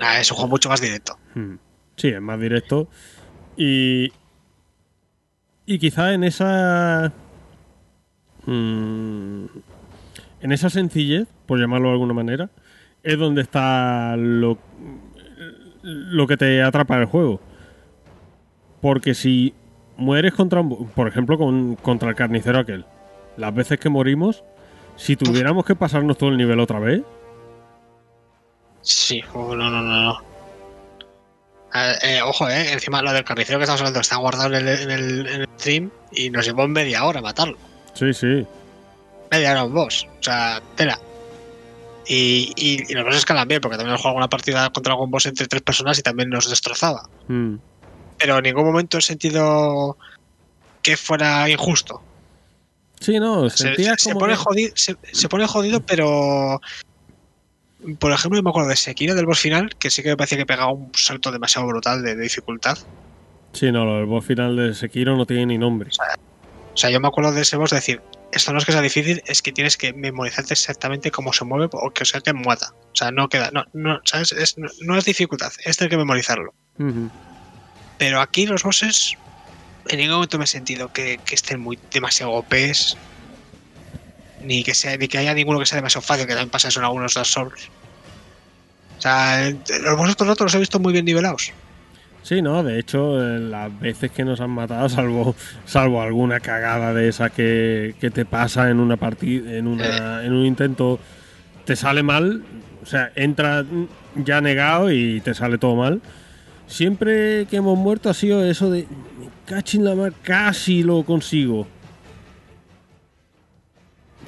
Ah, 0.00 0.20
es 0.20 0.30
un 0.30 0.36
juego 0.36 0.50
mucho 0.50 0.68
más 0.68 0.80
directo. 0.80 1.18
Hmm. 1.34 1.56
Sí, 1.96 2.08
es 2.08 2.20
más 2.20 2.40
directo. 2.40 2.88
Y. 3.60 4.10
Y 5.66 5.78
quizá 5.78 6.14
en 6.14 6.24
esa. 6.24 7.12
Mm, 8.46 9.44
en 10.40 10.52
esa 10.52 10.70
sencillez, 10.70 11.28
por 11.44 11.60
llamarlo 11.60 11.88
de 11.88 11.92
alguna 11.92 12.14
manera, 12.14 12.48
es 13.02 13.18
donde 13.18 13.42
está 13.42 14.16
lo, 14.16 14.56
lo 15.82 16.26
que 16.26 16.38
te 16.38 16.62
atrapa 16.62 16.96
el 16.98 17.04
juego. 17.04 17.40
Porque 18.80 19.12
si 19.12 19.52
mueres 19.98 20.32
contra, 20.32 20.62
por 20.62 21.06
ejemplo, 21.06 21.36
con, 21.36 21.76
contra 21.76 22.08
el 22.08 22.14
carnicero 22.14 22.60
aquel, 22.60 22.86
las 23.36 23.54
veces 23.54 23.78
que 23.78 23.90
morimos, 23.90 24.42
si 24.96 25.16
tuviéramos 25.16 25.66
que 25.66 25.76
pasarnos 25.76 26.16
todo 26.16 26.30
el 26.30 26.38
nivel 26.38 26.60
otra 26.60 26.80
vez, 26.80 27.02
Sí, 28.82 29.22
no, 29.34 29.54
no, 29.54 29.70
no, 29.70 29.82
no. 29.82 30.29
Eh, 31.74 32.20
ojo, 32.24 32.48
eh, 32.48 32.72
encima 32.72 33.00
lo 33.02 33.12
del 33.12 33.24
carnicero 33.24 33.58
que 33.58 33.64
estamos 33.64 33.80
hablando 33.80 34.00
está 34.00 34.16
guardado 34.16 34.54
en 34.56 34.66
el, 34.66 35.48
stream 35.58 35.90
y 36.12 36.30
nos 36.30 36.44
llevó 36.44 36.66
media 36.66 37.04
hora 37.04 37.20
matarlo. 37.20 37.56
Sí, 37.94 38.12
sí. 38.12 38.46
Media 39.30 39.52
hora 39.52 39.64
un 39.64 39.74
boss. 39.74 40.06
O 40.18 40.22
sea, 40.22 40.60
tela. 40.74 40.98
Y, 42.06 42.52
y, 42.56 42.92
los 42.92 43.04
bosses 43.04 43.20
escalan 43.20 43.46
bien, 43.46 43.60
porque 43.60 43.76
también 43.76 43.90
hemos 43.90 44.00
jugado 44.00 44.16
una 44.16 44.28
partida 44.28 44.70
contra 44.70 44.94
algún 44.94 45.10
boss 45.10 45.26
entre 45.26 45.46
tres 45.46 45.62
personas 45.62 45.98
y 45.98 46.02
también 46.02 46.28
nos 46.28 46.50
destrozaba. 46.50 47.08
Hmm. 47.28 47.56
Pero 48.18 48.38
en 48.38 48.42
ningún 48.42 48.64
momento 48.64 48.98
he 48.98 49.02
sentido 49.02 49.96
que 50.82 50.96
fuera 50.96 51.48
injusto. 51.48 52.02
Sí, 53.00 53.18
no, 53.18 53.48
se, 53.48 53.74
pone 54.14 54.36
jodido, 54.36 54.72
se, 54.74 55.28
pone 55.28 55.46
jodido, 55.46 55.80
pero 55.80 56.60
por 57.98 58.12
ejemplo, 58.12 58.42
me 58.42 58.50
acuerdo 58.50 58.68
de 58.68 58.76
Sekiro 58.76 59.14
del 59.14 59.26
boss 59.26 59.40
final, 59.40 59.74
que 59.78 59.90
sí 59.90 60.02
que 60.02 60.10
me 60.10 60.16
parecía 60.16 60.38
que 60.38 60.46
pegaba 60.46 60.72
un 60.72 60.90
salto 60.94 61.32
demasiado 61.32 61.66
brutal 61.66 62.02
de, 62.02 62.16
dificultad. 62.16 62.78
Sí, 63.52 63.72
no, 63.72 63.98
el 63.98 64.06
boss 64.06 64.26
final 64.26 64.56
de 64.56 64.74
Sekiro 64.74 65.16
no 65.16 65.26
tiene 65.26 65.46
ni 65.46 65.58
nombre. 65.58 65.90
O 66.72 66.76
sea, 66.76 66.90
yo 66.90 67.00
me 67.00 67.08
acuerdo 67.08 67.32
de 67.32 67.42
ese 67.42 67.56
boss 67.56 67.70
decir, 67.70 68.00
esto 68.32 68.52
no 68.52 68.58
es 68.58 68.64
que 68.64 68.72
sea 68.72 68.80
difícil, 68.80 69.22
es 69.26 69.42
que 69.42 69.52
tienes 69.52 69.76
que 69.76 69.92
memorizarte 69.92 70.54
exactamente 70.54 71.10
cómo 71.10 71.32
se 71.32 71.44
mueve 71.44 71.68
o 71.72 71.90
que 71.90 72.04
sea 72.04 72.20
que 72.20 72.32
muata. 72.32 72.72
O 72.92 72.96
sea, 72.96 73.10
no 73.10 73.28
queda, 73.28 73.50
no, 73.52 73.64
no, 73.72 74.00
¿sabes? 74.04 74.32
Es, 74.32 74.56
no, 74.56 74.68
no 74.82 74.96
es 74.96 75.04
dificultad, 75.04 75.52
es 75.64 75.76
tener 75.76 75.90
que 75.90 75.96
memorizarlo. 75.96 76.54
Pero 77.98 78.20
aquí 78.20 78.46
los 78.46 78.62
bosses 78.62 79.16
en 79.88 79.98
ningún 79.98 80.14
momento 80.14 80.38
me 80.38 80.44
he 80.44 80.46
sentido 80.46 80.92
que, 80.92 81.18
que 81.24 81.34
estén 81.34 81.60
muy 81.60 81.78
demasiado 81.92 82.32
OPs. 82.32 82.96
Ni 84.42 84.62
que 84.62 84.74
sea, 84.74 84.96
ni 84.96 85.08
que 85.08 85.18
haya 85.18 85.34
ninguno 85.34 85.58
que 85.58 85.66
sea 85.66 85.76
demasiado 85.76 86.02
fácil, 86.06 86.26
que 86.26 86.32
también 86.32 86.50
pasa 86.50 86.68
eso 86.68 86.80
en 86.80 86.86
algunos 86.86 87.14
Dark 87.14 87.26
Souls. 87.26 87.68
O 88.98 89.00
sea, 89.02 89.50
los 89.50 89.98
los 89.98 90.10
otros 90.28 90.38
los 90.40 90.54
he 90.54 90.58
visto 90.58 90.78
muy 90.78 90.92
bien 90.92 91.04
nivelados. 91.04 91.52
Sí, 92.22 92.42
no, 92.42 92.62
de 92.62 92.78
hecho, 92.78 93.18
eh, 93.22 93.38
las 93.38 93.80
veces 93.80 94.10
que 94.10 94.24
nos 94.24 94.40
han 94.42 94.50
matado, 94.50 94.88
salvo, 94.90 95.34
salvo 95.64 96.02
alguna 96.02 96.38
cagada 96.40 96.92
de 96.92 97.08
esa 97.08 97.30
que, 97.30 97.94
que 97.98 98.10
te 98.10 98.26
pasa 98.26 98.68
en 98.68 98.78
una 98.78 98.98
partida, 98.98 99.54
en, 99.56 99.66
una, 99.66 100.22
en 100.22 100.32
un 100.34 100.44
intento, 100.44 101.00
te 101.64 101.76
sale 101.76 102.02
mal, 102.02 102.42
o 102.82 102.86
sea, 102.86 103.10
entra 103.14 103.64
ya 104.16 104.42
negado 104.42 104.92
y 104.92 105.20
te 105.22 105.32
sale 105.32 105.56
todo 105.56 105.76
mal. 105.76 106.02
Siempre 106.66 107.46
que 107.46 107.56
hemos 107.56 107.78
muerto 107.78 108.10
ha 108.10 108.14
sido 108.14 108.44
eso 108.44 108.70
de, 108.70 108.82
"Me 109.18 109.28
cachín 109.46 109.84
la 109.84 109.94
mar, 109.94 110.12
casi 110.22 110.82
lo 110.82 111.02
consigo. 111.04 111.66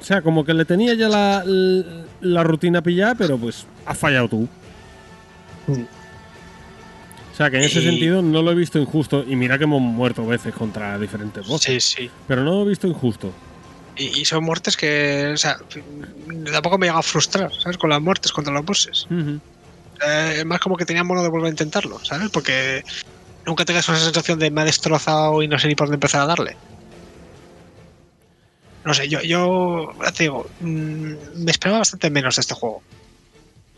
O 0.03 0.05
sea, 0.05 0.21
como 0.21 0.43
que 0.43 0.53
le 0.53 0.65
tenía 0.65 0.93
ya 0.95 1.07
la, 1.07 1.41
la 2.19 2.43
rutina 2.43 2.81
pillada, 2.81 3.15
pero 3.15 3.37
pues 3.37 3.65
has 3.85 3.97
fallado 3.97 4.27
tú. 4.27 4.49
O 7.31 7.35
sea, 7.37 7.49
que 7.49 7.55
en 7.55 7.63
ese 7.63 7.79
Y- 7.79 7.83
sentido 7.85 8.21
no 8.21 8.41
lo 8.41 8.51
he 8.51 8.55
visto 8.55 8.77
injusto. 8.79 9.23
Y 9.25 9.37
mira 9.37 9.57
que 9.57 9.63
hemos 9.63 9.81
muerto 9.81 10.25
veces 10.27 10.53
contra 10.53 10.99
diferentes 10.99 11.47
bosses. 11.47 11.85
Sí, 11.85 12.03
sí. 12.03 12.11
Pero 12.27 12.43
no 12.43 12.51
lo 12.51 12.65
he 12.65 12.69
visto 12.69 12.85
injusto. 12.85 13.31
Y, 13.95 14.19
y 14.21 14.25
son 14.25 14.43
muertes 14.43 14.75
que, 14.75 15.31
o 15.33 15.37
sea, 15.37 15.55
tampoco 16.51 16.77
me 16.77 16.87
llega 16.87 16.99
a 16.99 17.03
frustrar, 17.03 17.49
¿sabes? 17.61 17.77
Con 17.77 17.89
las 17.89 18.01
muertes 18.01 18.33
contra 18.33 18.53
los 18.53 18.65
bosses. 18.65 19.05
Ujú. 19.09 19.39
Eh, 20.05 20.35
es 20.39 20.45
más 20.45 20.59
como 20.59 20.75
que 20.75 20.83
tenía 20.85 21.05
mono 21.05 21.23
de 21.23 21.29
volver 21.29 21.47
a 21.47 21.51
intentarlo, 21.51 22.03
¿sabes? 22.03 22.29
Porque 22.29 22.83
nunca 23.45 23.63
tengas 23.63 23.87
esa 23.87 23.97
sensación 23.97 24.37
de 24.37 24.51
me 24.51 24.61
ha 24.61 24.65
destrozado 24.65 25.41
y 25.41 25.47
no 25.47 25.57
sé 25.59 25.69
ni 25.69 25.75
por 25.75 25.87
dónde 25.87 25.95
empezar 25.95 26.21
a 26.21 26.25
darle. 26.25 26.57
No 28.85 28.93
sé, 28.93 29.07
yo, 29.07 29.21
yo 29.21 29.93
te 30.15 30.23
digo, 30.23 30.49
mm, 30.59 31.13
me 31.35 31.51
esperaba 31.51 31.79
bastante 31.79 32.09
menos 32.09 32.35
de 32.35 32.41
este 32.41 32.53
juego. 32.53 32.83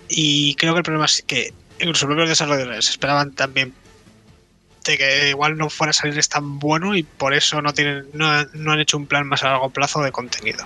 Y 0.10 0.56
creo 0.56 0.74
que 0.74 0.80
el 0.80 0.84
problema 0.84 1.06
es 1.06 1.24
que 1.26 1.54
incluso 1.80 2.06
los 2.06 2.16
propios 2.16 2.30
desarrolladores 2.30 2.90
esperaban 2.90 3.34
también 3.34 3.74
de 4.86 4.98
que 4.98 5.30
igual 5.30 5.58
no 5.58 5.70
fuera 5.70 5.90
a 5.90 5.94
salir 5.94 6.24
tan 6.28 6.60
bueno 6.60 6.96
y 6.96 7.04
por 7.04 7.34
eso 7.34 7.62
no 7.62 7.74
tienen 7.74 8.08
no, 8.14 8.46
no 8.54 8.72
han 8.72 8.80
hecho 8.80 8.98
un 8.98 9.08
plan 9.08 9.28
más 9.28 9.44
a 9.44 9.50
largo 9.50 9.70
plazo 9.70 10.02
de 10.02 10.12
contenido. 10.12 10.66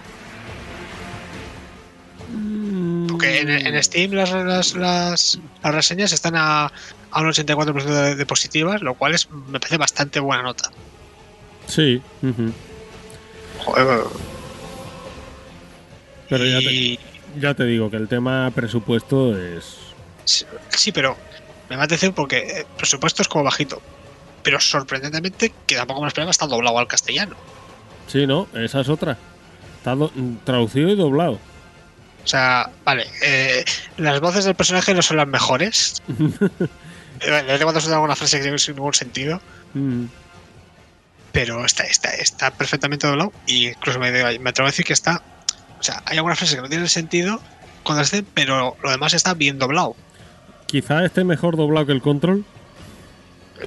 Porque 3.09 3.39
en, 3.39 3.49
en 3.49 3.83
Steam 3.83 4.11
las, 4.11 4.31
las, 4.31 4.75
las, 4.75 5.39
las 5.63 5.75
reseñas 5.75 6.11
están 6.11 6.35
a, 6.35 6.71
a 7.11 7.21
un 7.21 7.27
84% 7.27 7.83
de, 7.83 8.15
de 8.15 8.25
positivas, 8.25 8.81
lo 8.81 8.93
cual 8.93 9.15
es, 9.15 9.29
me 9.31 9.59
parece 9.59 9.77
bastante 9.77 10.19
buena 10.19 10.43
nota. 10.43 10.69
Sí. 11.67 12.01
Joder, 13.59 14.03
Pero 16.29 16.45
ya 16.45 16.59
te, 16.59 16.73
y- 16.73 16.99
ya 17.39 17.53
te 17.53 17.63
digo 17.65 17.89
que 17.89 17.97
el 17.97 18.07
tema 18.07 18.51
presupuesto 18.51 19.37
es. 19.37 19.77
sí, 20.25 20.45
sí, 20.69 20.91
pero 20.91 21.17
me 21.69 21.75
va 21.75 21.83
a 21.83 21.87
decir 21.87 22.13
porque 22.13 22.39
el 22.59 22.65
presupuesto 22.77 23.21
es 23.21 23.27
como 23.27 23.43
bajito. 23.43 23.81
Pero 24.43 24.59
sorprendentemente, 24.59 25.53
que 25.67 25.75
tampoco 25.75 26.01
me 26.01 26.07
esperaba, 26.07 26.31
está 26.31 26.47
doblado 26.47 26.79
al 26.79 26.87
castellano. 26.87 27.35
Sí, 28.07 28.25
no, 28.25 28.47
esa 28.53 28.81
es 28.81 28.89
otra. 28.89 29.17
Está 29.77 29.95
do- 29.95 30.11
traducido 30.45 30.89
y 30.89 30.95
doblado. 30.95 31.33
O 32.23 32.27
sea, 32.27 32.69
vale, 32.85 33.07
eh, 33.23 33.63
las 33.97 34.19
voces 34.21 34.45
del 34.45 34.55
personaje 34.55 34.93
no 34.93 35.01
son 35.01 35.17
las 35.17 35.27
mejores. 35.27 36.01
Eh, 37.21 37.43
en 37.49 37.61
cuando 37.63 37.81
suena 37.81 37.97
alguna 37.97 38.15
frase 38.15 38.37
que 38.37 38.43
tiene 38.43 38.57
sin 38.57 38.75
ningún 38.75 38.93
sentido. 38.93 39.41
Mm. 39.73 40.05
pero 41.33 41.65
está, 41.65 41.83
está, 41.83 42.11
está 42.11 42.49
perfectamente 42.51 43.07
doblado 43.07 43.33
y 43.45 43.67
incluso 43.67 43.99
me, 43.99 44.09
me 44.39 44.49
atrevo 44.49 44.67
a 44.67 44.71
decir 44.71 44.85
que 44.85 44.93
está 44.93 45.21
o 45.79 45.83
sea 45.83 46.01
hay 46.05 46.17
algunas 46.17 46.37
frases 46.37 46.55
que 46.55 46.61
no 46.61 46.69
tienen 46.69 46.89
sentido 46.89 47.39
cuando 47.83 48.01
estén 48.03 48.25
pero 48.33 48.75
lo 48.83 48.91
demás 48.91 49.13
está 49.13 49.33
bien 49.33 49.57
doblado 49.59 49.95
Quizá 50.67 51.03
esté 51.03 51.23
mejor 51.23 51.57
doblado 51.57 51.87
que 51.87 51.93
el 51.93 52.01
control. 52.01 52.45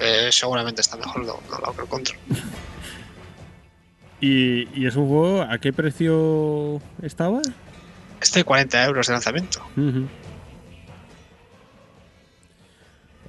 Eh, 0.00 0.28
seguramente 0.30 0.80
está 0.82 0.96
mejor 0.96 1.26
do- 1.26 1.40
doblado 1.50 1.74
que 1.74 1.82
el 1.82 1.88
control 1.88 2.18
Y, 4.20 4.68
y 4.80 4.86
es 4.86 4.94
un 4.94 5.08
juego, 5.08 5.42
¿a 5.42 5.58
qué 5.58 5.72
precio 5.72 6.80
estaba? 7.02 7.40
este 8.20 8.44
40 8.44 8.84
euros 8.84 9.08
de 9.08 9.12
lanzamiento. 9.14 9.60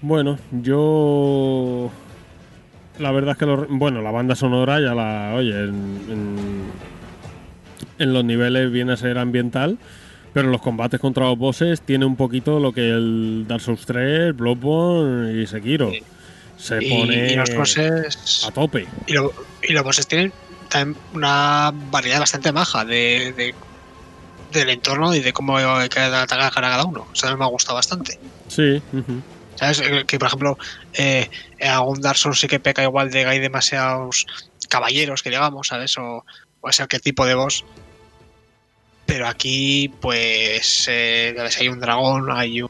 Bueno, 0.02 0.38
yo. 0.52 1.90
La 3.00 3.12
verdad 3.12 3.32
es 3.32 3.38
que. 3.38 3.46
lo- 3.46 3.66
bueno, 3.70 4.02
la 4.02 4.12
banda 4.12 4.36
sonora 4.36 4.80
ya 4.80 4.94
la. 4.94 5.34
Oye, 5.36 5.52
en, 5.64 6.06
en, 6.10 6.72
en 8.00 8.14
los 8.14 8.24
niveles 8.26 8.72
viene 8.72 8.94
a 8.94 8.98
ser 8.98 9.18
ambiental. 9.18 9.78
Pero 10.34 10.50
los 10.50 10.62
combates 10.62 11.00
contra 11.00 11.26
los 11.26 11.38
bosses 11.38 11.82
tiene 11.82 12.06
un 12.06 12.16
poquito 12.16 12.60
lo 12.60 12.72
que 12.72 12.90
el 12.90 13.46
Dark 13.48 13.62
Souls 13.62 13.86
3, 13.86 14.36
Bloodborne 14.36 15.40
y 15.42 15.46
Sekiro. 15.46 15.92
Sí. 15.92 16.02
Se 16.58 16.84
y, 16.84 16.90
pone 16.90 17.34
y 17.34 17.36
los 17.36 17.54
bosses 17.56 18.46
a 18.48 18.52
tope. 18.52 18.88
y, 19.06 19.14
lo- 19.14 19.32
y 19.62 19.74
los 19.74 19.84
bosses 19.84 20.08
tienen 20.08 20.32
también 20.70 20.98
una 21.14 21.72
variedad 21.92 22.20
bastante 22.20 22.52
maja 22.52 22.84
de, 22.86 23.34
de- 23.38 23.54
del 24.52 24.70
entorno 24.70 25.14
y 25.14 25.20
de 25.20 25.34
cómo 25.34 25.56
cada 25.90 26.24
atacar 26.24 26.64
a 26.66 26.70
cada 26.70 26.86
uno 26.86 27.08
o 27.12 27.16
sea 27.16 27.36
me 27.36 27.44
ha 27.44 27.48
gustado 27.48 27.76
bastante 27.76 28.20
Sí. 28.48 28.82
ujú. 28.94 29.22
¿Sabes? 29.56 29.82
Eh, 29.82 30.04
Que 30.08 30.18
por 30.18 30.28
ejemplo, 30.30 30.58
eh, 30.94 31.30
en 31.60 31.70
algún 31.72 32.02
Dark 32.02 32.18
Souls 32.18 32.40
sí 32.40 32.48
que 32.48 32.60
peca 32.60 32.82
igual 32.84 33.12
de 33.12 33.22
que 33.24 33.28
hay 33.30 33.40
demasiados 33.40 34.26
caballeros, 34.70 35.22
que 35.22 35.30
digamos, 35.30 35.68
¿sabes? 35.68 35.96
O, 36.00 36.24
o 36.62 36.70
ese 36.70 36.88
qué 36.88 37.00
tipo 37.00 37.26
de 37.26 37.36
boss. 37.36 37.66
Pero 39.06 39.28
aquí, 39.28 39.90
pues, 40.02 40.86
eh, 40.90 41.36
hay 41.60 41.68
un 41.68 41.80
dragón, 41.80 42.32
hay 42.32 42.62
un, 42.62 42.70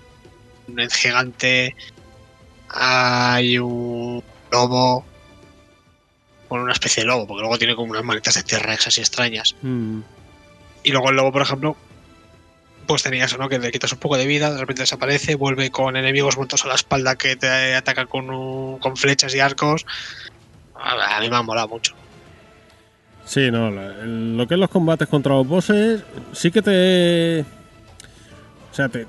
un 0.68 0.90
gigante, 0.90 1.76
hay 2.70 3.58
un 3.60 4.24
lobo, 4.52 5.06
bueno, 6.50 6.64
una 6.66 6.74
especie 6.74 7.04
de 7.04 7.08
lobo, 7.08 7.28
porque 7.28 7.42
luego 7.42 7.58
tiene 7.58 7.76
como 7.76 7.92
unas 7.92 8.04
manitas 8.04 8.36
de 8.36 8.44
T-Rex 8.44 8.88
así 8.88 9.02
extrañas. 9.02 9.56
Mm. 9.62 10.00
Y 10.84 10.92
luego 10.92 11.10
el 11.12 11.16
lobo, 11.16 11.32
por 11.32 11.42
ejemplo, 11.44 11.78
pues 12.88 13.04
tenía 13.04 13.26
eso, 13.26 13.38
¿no? 13.38 13.48
Que 13.48 13.60
le 13.60 13.72
quitas 13.72 13.94
un 13.94 14.00
poco 14.00 14.18
de 14.18 14.26
vida, 14.28 14.52
de 14.52 14.60
repente 14.60 14.82
desaparece, 14.82 15.36
vuelve 15.36 15.70
con 15.72 15.96
enemigos 15.96 16.36
muertos 16.36 16.66
a 16.66 16.68
la 16.68 16.76
espalda 16.76 17.16
que 17.16 17.36
te 17.36 17.76
atacan 17.76 18.08
con, 18.08 18.30
un- 18.30 18.80
con 18.80 18.98
flechas 18.98 19.34
y 19.36 19.40
arcos. 19.40 19.86
A 20.76 21.20
mí 21.22 21.30
me 21.30 21.36
ha 21.38 21.42
molado 21.42 21.70
mucho. 21.70 21.96
Sí, 23.26 23.50
no, 23.52 23.72
lo 23.72 24.48
que 24.48 24.54
es 24.56 24.60
los 24.60 24.70
combates 24.70 25.08
contra 25.08 25.34
los 25.34 25.48
bosses, 25.48 26.04
sí 26.34 26.52
que 26.52 26.62
te. 26.62 27.42
O 28.72 28.74
sea, 28.76 28.90
te. 28.90 29.06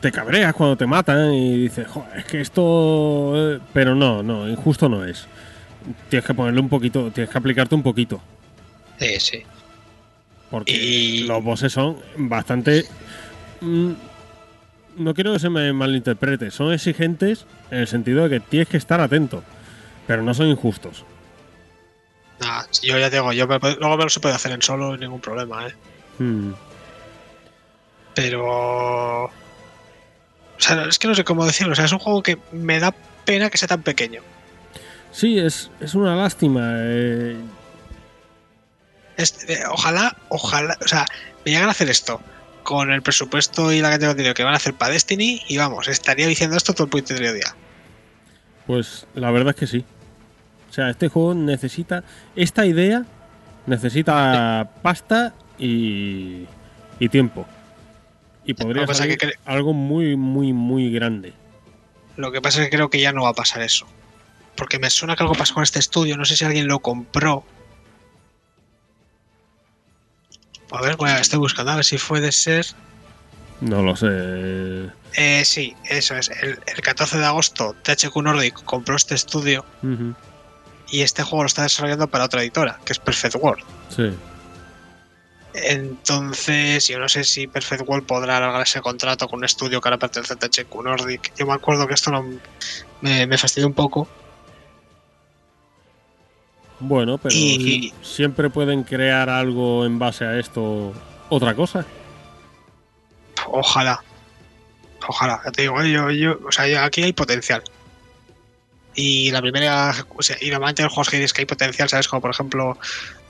Te 0.00 0.12
cabreas 0.12 0.52
cuando 0.52 0.76
te 0.76 0.86
matan 0.86 1.32
y 1.32 1.56
dices, 1.62 1.86
joder, 1.88 2.18
es 2.18 2.24
que 2.26 2.40
esto. 2.40 3.32
eh", 3.54 3.60
Pero 3.72 3.94
no, 3.94 4.22
no, 4.22 4.48
injusto 4.48 4.88
no 4.88 5.04
es. 5.04 5.26
Tienes 6.10 6.26
que 6.26 6.34
ponerle 6.34 6.60
un 6.60 6.68
poquito, 6.68 7.10
tienes 7.10 7.30
que 7.30 7.38
aplicarte 7.38 7.74
un 7.74 7.82
poquito. 7.82 8.20
Sí, 8.98 9.18
sí. 9.20 9.42
Porque 10.50 10.72
Y- 10.72 11.22
los 11.24 11.42
bosses 11.42 11.72
son 11.72 11.96
bastante. 12.18 12.84
mm, 13.60 13.90
no 14.98 15.14
quiero 15.14 15.32
que 15.32 15.38
se 15.38 15.48
me 15.50 15.72
malinterprete, 15.72 16.50
son 16.50 16.72
exigentes 16.72 17.46
en 17.70 17.78
el 17.78 17.86
sentido 17.86 18.24
de 18.28 18.30
que 18.38 18.40
tienes 18.40 18.68
que 18.68 18.76
estar 18.76 19.00
atento, 19.00 19.42
pero 20.06 20.22
no 20.22 20.34
son 20.34 20.48
injustos. 20.48 21.04
Nada, 22.40 22.66
yo 22.82 22.98
ya 22.98 23.10
te 23.10 23.16
digo, 23.16 23.32
yo 23.32 23.46
me- 23.46 23.58
luego 23.58 23.96
me 23.96 24.04
lo 24.04 24.10
se 24.10 24.20
puede 24.20 24.34
hacer 24.34 24.52
en 24.52 24.62
solo, 24.62 24.92
sin 24.92 25.00
ningún 25.00 25.20
problema, 25.20 25.66
¿eh? 25.68 25.74
Mm. 26.18 26.52
Pero. 28.14 29.24
O 29.24 29.30
sea, 30.58 30.84
es 30.84 30.98
que 30.98 31.08
no 31.08 31.14
sé 31.14 31.24
cómo 31.24 31.44
decirlo. 31.46 31.72
O 31.72 31.76
sea, 31.76 31.84
es 31.84 31.92
un 31.92 31.98
juego 31.98 32.22
que 32.22 32.38
me 32.52 32.78
da 32.80 32.94
pena 33.24 33.50
que 33.50 33.58
sea 33.58 33.68
tan 33.68 33.82
pequeño. 33.82 34.22
Sí, 35.10 35.38
es, 35.38 35.70
es 35.80 35.94
una 35.94 36.16
lástima. 36.16 36.70
eh, 36.78 37.36
eh, 39.16 39.60
ojalá, 39.70 40.16
ojalá, 40.28 40.76
o 40.84 40.88
sea, 40.88 41.06
me 41.44 41.52
llegan 41.52 41.68
a 41.68 41.72
hacer 41.72 41.88
esto 41.88 42.20
con 42.64 42.90
el 42.90 43.02
presupuesto 43.02 43.72
y 43.72 43.80
la 43.80 43.90
cantidad 43.90 44.10
de 44.10 44.16
dinero 44.16 44.34
que 44.34 44.42
van 44.42 44.54
a 44.54 44.56
hacer 44.56 44.74
para 44.74 44.92
Destiny 44.92 45.42
y 45.46 45.56
vamos, 45.58 45.86
estaría 45.86 46.26
diciendo 46.26 46.56
esto 46.56 46.72
todo 46.72 46.84
el 46.84 46.90
puto 46.90 47.14
día. 47.14 47.54
Pues 48.66 49.06
la 49.14 49.30
verdad 49.30 49.50
es 49.54 49.60
que 49.60 49.66
sí. 49.66 49.84
O 50.74 50.76
sea, 50.76 50.90
este 50.90 51.06
juego 51.06 51.34
necesita. 51.34 52.02
Esta 52.34 52.66
idea 52.66 53.04
necesita 53.66 54.68
pasta 54.82 55.32
y. 55.56 56.46
y 56.98 57.08
tiempo. 57.10 57.46
Y 58.44 58.54
podría 58.54 58.84
que 58.84 59.16
cre- 59.16 59.38
algo 59.44 59.72
muy, 59.72 60.16
muy, 60.16 60.52
muy 60.52 60.90
grande. 60.92 61.32
Lo 62.16 62.32
que 62.32 62.42
pasa 62.42 62.60
es 62.60 62.68
que 62.68 62.76
creo 62.76 62.90
que 62.90 63.00
ya 63.00 63.12
no 63.12 63.22
va 63.22 63.28
a 63.28 63.34
pasar 63.34 63.62
eso. 63.62 63.86
porque 64.56 64.80
me 64.80 64.90
suena 64.90 65.14
que 65.14 65.22
algo 65.22 65.36
pasó 65.36 65.54
con 65.54 65.62
este 65.62 65.78
estudio, 65.78 66.16
no 66.16 66.24
sé 66.24 66.34
si 66.34 66.44
alguien 66.44 66.66
lo 66.66 66.80
compró. 66.80 67.44
A 70.72 70.82
ver, 70.82 70.96
bueno, 70.96 71.16
estoy 71.18 71.38
buscando 71.38 71.70
a 71.70 71.76
ver 71.76 71.84
si 71.84 71.98
puede 71.98 72.32
ser. 72.32 72.66
No 73.60 73.80
lo 73.80 73.94
sé. 73.94 74.08
Eh, 75.16 75.42
sí, 75.44 75.76
eso 75.88 76.16
es. 76.16 76.30
El, 76.42 76.58
el 76.66 76.80
14 76.82 77.18
de 77.18 77.24
agosto, 77.26 77.76
THQ 77.84 78.16
Nordic 78.22 78.64
compró 78.64 78.96
este 78.96 79.14
estudio 79.14 79.64
Ujú. 79.84 80.14
Y 80.90 81.02
este 81.02 81.22
juego 81.22 81.42
lo 81.44 81.46
está 81.46 81.62
desarrollando 81.62 82.06
para 82.08 82.24
otra 82.24 82.42
editora, 82.42 82.78
que 82.84 82.92
es 82.92 82.98
Perfect 82.98 83.36
World. 83.36 83.64
Sí. 83.88 84.10
Entonces, 85.54 86.88
yo 86.88 86.98
no 86.98 87.08
sé 87.08 87.22
si 87.24 87.46
Perfect 87.46 87.88
World 87.88 88.06
podrá 88.06 88.38
alargar 88.38 88.62
ese 88.62 88.80
contrato 88.80 89.28
con 89.28 89.38
un 89.38 89.44
estudio 89.44 89.80
que 89.80 89.88
ahora 89.88 89.98
pertenece 89.98 90.32
a 90.32 90.36
THQ 90.36 90.74
Nordic. 90.82 91.32
Yo 91.36 91.46
me 91.46 91.52
acuerdo 91.52 91.86
que 91.86 91.94
esto 91.94 92.10
no, 92.10 92.24
me, 93.00 93.26
me 93.26 93.38
fastidió 93.38 93.66
un 93.68 93.72
poco. 93.74 94.08
Bueno, 96.80 97.18
pero 97.18 97.34
Y- 97.34 97.94
siempre 98.02 98.50
pueden 98.50 98.82
crear 98.82 99.30
algo 99.30 99.86
en 99.86 99.98
base 99.98 100.24
a 100.24 100.38
esto, 100.38 100.92
otra 101.28 101.54
cosa. 101.54 101.86
Ojalá. 103.46 104.02
Ojalá. 105.06 105.40
Ya 105.44 105.52
te 105.52 105.62
digo, 105.62 105.80
eh, 105.82 105.92
yo, 105.92 106.10
yo, 106.10 106.38
o 106.46 106.50
sea, 106.52 106.66
yo- 106.66 106.82
aquí 106.82 107.02
hay 107.04 107.12
potencial. 107.12 107.62
Y 108.94 109.30
la 109.30 109.40
primera. 109.40 109.94
O 110.16 110.22
sea, 110.22 110.36
y 110.40 110.50
normalmente 110.50 110.82
en 110.82 110.84
los 110.84 110.92
juegos 110.94 111.10
que 111.32 111.40
hay 111.40 111.46
potencial, 111.46 111.88
¿sabes? 111.88 112.08
Como 112.08 112.20
por 112.20 112.30
ejemplo. 112.30 112.78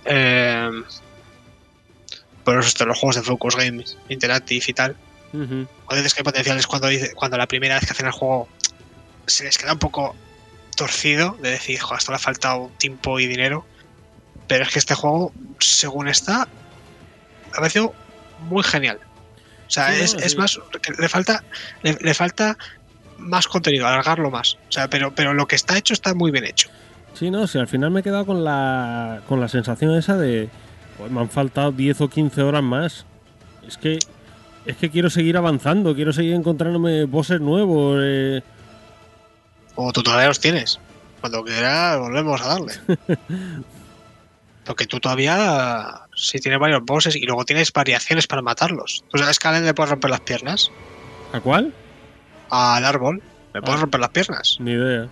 Eh, 0.05 0.71
por 2.45 2.59
esto, 2.61 2.85
los 2.85 2.99
juegos 2.99 3.17
de 3.17 3.23
Focus 3.23 3.57
Games, 3.57 3.97
Interactive 4.09 4.65
y 4.69 4.73
tal. 4.73 4.97
Cuando 5.33 5.97
dices 5.97 6.15
que 6.15 6.21
hay 6.21 6.25
potencial 6.25 6.59
es 6.59 6.67
cuando, 6.67 6.87
dice, 6.87 7.13
cuando 7.15 7.37
la 7.37 7.49
primera 7.49 7.75
vez 7.75 7.87
que 7.87 7.93
hacen 7.93 8.07
el 8.07 8.13
juego 8.13 8.49
se 9.27 9.43
les 9.43 9.59
queda 9.59 9.73
un 9.73 9.81
poco 9.81 10.15
torcido 10.77 11.37
de 11.41 11.51
decir, 11.51 11.81
joder, 11.81 11.99
esto 11.99 12.13
le 12.13 12.17
ha 12.17 12.21
faltado 12.21 12.71
tiempo 12.79 13.19
y 13.19 13.27
dinero. 13.27 13.67
Pero 14.47 14.65
es 14.65 14.71
que 14.71 14.79
este 14.79 14.95
juego, 14.95 15.33
según 15.59 16.07
está, 16.09 16.47
me 17.47 17.53
ha 17.53 17.57
parecido 17.57 17.95
muy 18.41 18.63
genial. 18.63 19.01
O 19.67 19.71
sea, 19.71 19.93
Sí, 19.95 20.03
es, 20.03 20.15
es 20.15 20.37
más, 20.37 20.61
le 20.99 21.09
falta, 21.09 21.43
le, 21.83 21.97
le 22.01 22.15
falta 22.15 22.57
más 23.25 23.49
contenido, 23.49 23.87
alargarlo 23.87 24.31
más. 24.31 24.55
O 24.69 24.73
sea, 24.73 24.89
pero, 24.89 25.15
pero 25.15 25.35
lo 25.35 25.47
que 25.47 25.57
está 25.57 25.77
hecho 25.77 25.93
está 25.95 26.15
muy 26.15 26.31
bien 26.31 26.45
hecho. 26.45 26.69
Sí, 27.15 27.31
no, 27.31 27.47
si 27.47 27.59
al 27.59 27.69
final 27.69 27.91
me 27.91 28.01
he 28.01 28.03
quedado 28.03 28.27
con 28.27 28.45
la, 28.45 29.21
con 29.29 29.41
la 29.41 29.49
sensación 29.49 29.95
esa 29.97 30.17
de. 30.17 30.49
"Joder, 30.99 31.13
me 31.13 31.21
han 31.21 31.31
faltado 31.31 31.73
10 31.73 32.01
o 32.01 32.09
15 32.09 32.43
horas 32.43 32.63
más. 32.63 33.07
Es 33.67 33.77
que. 33.79 33.99
Es 34.67 34.77
que 34.79 34.91
quiero 34.91 35.11
seguir 35.11 35.37
avanzando, 35.37 35.95
quiero 35.95 36.13
seguir 36.13 36.35
encontrándome 36.35 37.05
bosses 37.05 37.41
nuevos. 37.41 37.99
eh. 38.03 38.43
O 39.77 39.93
tutoriales 39.93 40.41
tienes. 40.41 40.81
Cuando 41.21 41.43
quieras, 41.45 41.99
volvemos 41.99 42.41
a 42.41 42.47
darle. 42.49 42.73
Porque 44.65 44.87
tú 44.87 44.99
todavía 45.01 46.01
sí 46.17 46.39
tienes 46.39 46.59
varios 46.59 46.83
bosses 46.85 47.17
y 47.17 47.23
luego 47.27 47.45
tienes 47.45 47.71
variaciones 47.73 48.27
para 48.27 48.41
matarlos. 48.41 49.05
¿Tú 49.11 49.19
sabes 49.19 49.39
que 49.39 49.47
a 49.47 49.51
Allen 49.51 49.67
le 49.67 49.75
puedes 49.75 49.91
romper 49.91 50.11
las 50.11 50.21
piernas? 50.21 50.71
¿A 51.33 51.41
cuál? 51.41 51.75
Al 52.51 52.85
árbol 52.85 53.23
le 53.53 53.61
puedes 53.63 53.79
Ah. 53.79 53.83
romper 53.83 54.01
las 54.01 54.11
piernas. 54.11 54.57
Ni 54.61 54.73
idea. 54.73 55.09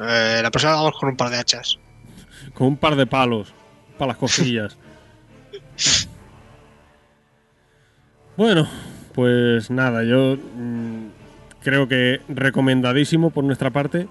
Eh, 0.00 0.40
la 0.42 0.50
próxima 0.50 0.74
vamos 0.74 0.94
con 0.98 1.08
un 1.10 1.16
par 1.16 1.30
de 1.30 1.38
hachas. 1.38 1.78
Con 2.54 2.66
un 2.68 2.76
par 2.76 2.94
de 2.96 3.06
palos 3.06 3.52
para 3.98 4.08
las 4.08 4.16
cosillas. 4.18 4.76
bueno, 8.36 8.68
pues 9.14 9.70
nada, 9.70 10.02
yo 10.04 10.36
mm, 10.36 11.06
creo 11.62 11.88
que 11.88 12.20
recomendadísimo 12.28 13.30
por 13.30 13.44
nuestra 13.44 13.70
parte, 13.70 14.08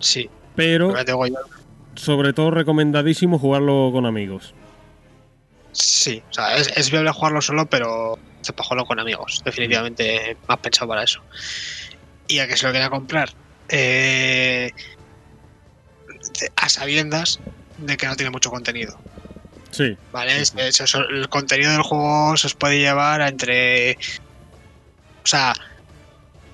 Sí, 0.00 0.28
pero 0.56 0.92
sobre 1.94 2.32
todo 2.32 2.50
recomendadísimo 2.50 3.38
jugarlo 3.38 3.90
con 3.92 4.04
amigos. 4.06 4.52
Sí, 5.72 6.22
o 6.30 6.32
sea, 6.32 6.56
es, 6.56 6.70
es 6.76 6.90
viable 6.90 7.10
jugarlo 7.12 7.40
solo, 7.40 7.66
pero 7.66 8.18
jugarlo 8.52 8.84
con 8.84 9.00
amigos. 9.00 9.40
Definitivamente 9.44 10.38
más 10.48 10.58
pensado 10.58 10.88
para 10.88 11.04
eso. 11.04 11.20
Y 12.26 12.38
a 12.38 12.46
que 12.48 12.56
se 12.56 12.66
lo 12.66 12.72
quería 12.72 12.90
comprar, 12.90 13.30
eh, 13.68 14.70
a 16.56 16.68
sabiendas 16.68 17.40
de 17.76 17.96
que 17.96 18.06
no 18.06 18.16
tiene 18.16 18.30
mucho 18.30 18.50
contenido. 18.50 19.00
Sí, 19.70 19.96
¿Vale? 20.12 20.40
Es- 20.40 20.54
es- 20.54 20.94
el 20.94 21.28
contenido 21.28 21.72
del 21.72 21.82
juego 21.82 22.36
se 22.36 22.46
os 22.46 22.54
puede 22.54 22.78
llevar 22.78 23.20
a 23.20 23.28
entre. 23.28 23.98
O 25.24 25.26
sea, 25.26 25.52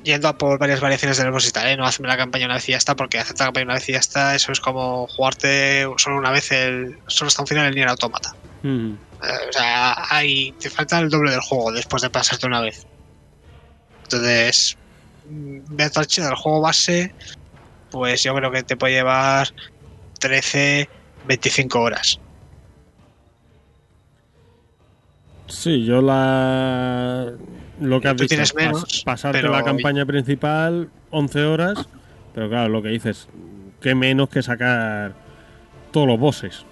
yendo 0.03 0.29
a 0.29 0.39
por 0.39 0.59
varias 0.59 0.81
variaciones 0.81 1.19
del 1.19 1.31
boss 1.31 1.47
y 1.49 1.51
tal, 1.51 1.69
¿eh? 1.69 1.77
No 1.77 1.85
hazme 1.85 2.09
la 2.09 2.17
campaña 2.17 2.47
una 2.47 2.55
vez 2.55 2.69
y 2.69 2.73
ya 2.73 2.79
está, 2.79 2.97
porque 2.97 3.19
hacer 3.19 3.37
la 3.39 3.47
campaña 3.47 3.65
una 3.67 3.75
vez 3.75 3.89
y 3.89 3.93
ya 3.93 3.99
está, 3.99 4.35
eso 4.35 4.53
es 4.53 4.61
como 4.61 5.07
jugarte 5.09 5.87
solo 5.99 6.17
una 6.17 6.31
vez 6.31 6.51
el. 6.53 6.99
Solo 7.09 7.29
hasta 7.29 7.43
un 7.43 7.49
final 7.49 7.67
el 7.67 7.75
Nier 7.75 7.89
Automata. 7.89 8.31
Mm, 8.63 8.93
Eh, 9.23 9.49
o 9.49 9.53
sea, 9.53 9.95
hay, 10.11 10.53
te 10.53 10.71
falta 10.71 10.99
el 10.99 11.11
doble 11.11 11.31
del 11.33 11.41
juego 11.41 11.73
después 11.73 12.03
de 12.03 12.09
pasarte 12.11 12.47
una 12.47 12.61
vez. 12.63 12.87
Entonces, 14.05 14.77
mm, 15.29 15.75
Metal 15.75 16.07
Chill 16.07 16.25
del 16.25 16.35
juego 16.37 16.61
base, 16.63 17.15
pues 17.91 18.23
yo 18.23 18.35
creo 18.35 18.51
que 18.51 18.63
te 18.63 18.77
puede 18.77 18.95
llevar 18.95 19.49
13, 20.19 20.89
25 21.27 21.81
horas. 21.81 22.19
sí, 25.47 25.85
yo 25.85 26.01
la 26.01 27.33
lo 27.81 28.01
que 28.01 28.09
has 28.09 28.15
Tú 28.17 28.23
dicho, 28.23 28.29
tienes 28.29 28.55
pas- 28.55 28.57
menos, 28.67 29.03
pasarte 29.05 29.41
pero- 29.41 29.51
la 29.53 29.65
campaña 29.65 30.07
principal 30.07 30.91
11 31.11 31.43
horas, 31.45 31.89
pero 32.35 32.49
claro, 32.49 32.69
lo 32.69 32.83
que 32.83 32.91
dices, 32.91 33.29
qué 33.81 33.95
menos 33.95 34.29
que 34.29 34.43
sacar 34.43 35.15
todos 35.91 36.07
los 36.07 36.19
bosses. 36.21 36.65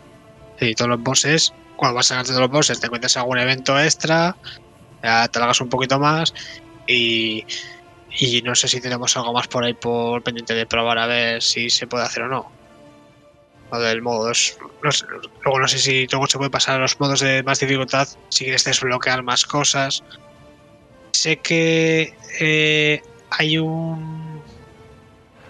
Sí, 0.60 0.74
todos 0.74 0.90
los 0.90 1.02
bosses, 1.02 1.52
cuando 1.78 1.96
vas 1.96 2.06
a 2.06 2.08
sacarte 2.10 2.30
todos 2.32 2.42
los 2.42 2.50
bosses, 2.50 2.80
te 2.80 2.86
encuentras 2.86 3.16
algún 3.18 3.38
evento 3.38 3.78
extra, 3.80 4.38
te 5.00 5.38
largas 5.40 5.60
un 5.62 5.68
poquito 5.70 5.98
más 6.00 6.32
y, 6.86 7.44
no 8.44 8.54
sé 8.54 8.68
si 8.68 8.80
tenemos 8.80 9.16
algo 9.16 9.32
más 9.34 9.48
por 9.48 9.64
ahí 9.64 9.74
por 9.74 10.22
pendiente 10.22 10.54
de 10.54 10.66
probar 10.66 10.98
a 10.98 11.06
ver 11.06 11.42
si 11.42 11.70
se 11.70 11.86
puede 11.88 12.04
hacer 12.04 12.24
o 12.24 12.28
no. 12.28 12.54
Lo 13.70 13.78
del 13.80 14.02
modo 14.02 14.30
es- 14.30 14.56
luego 15.42 15.60
no 15.60 15.68
sé 15.68 15.78
si 15.78 16.06
luego 16.10 16.26
se 16.26 16.38
puede 16.38 16.50
pasar 16.50 16.76
a 16.76 16.78
los 16.80 16.98
modos 17.00 17.20
de 17.20 17.42
más 17.42 17.58
dificultad 17.60 18.06
si 18.28 18.44
quieres 18.44 18.64
desbloquear 18.64 19.22
más 19.22 19.44
cosas. 19.46 20.04
Sé 21.12 21.40
que 21.40 22.12
eh, 22.40 23.02
hay 23.30 23.58
un 23.58 24.44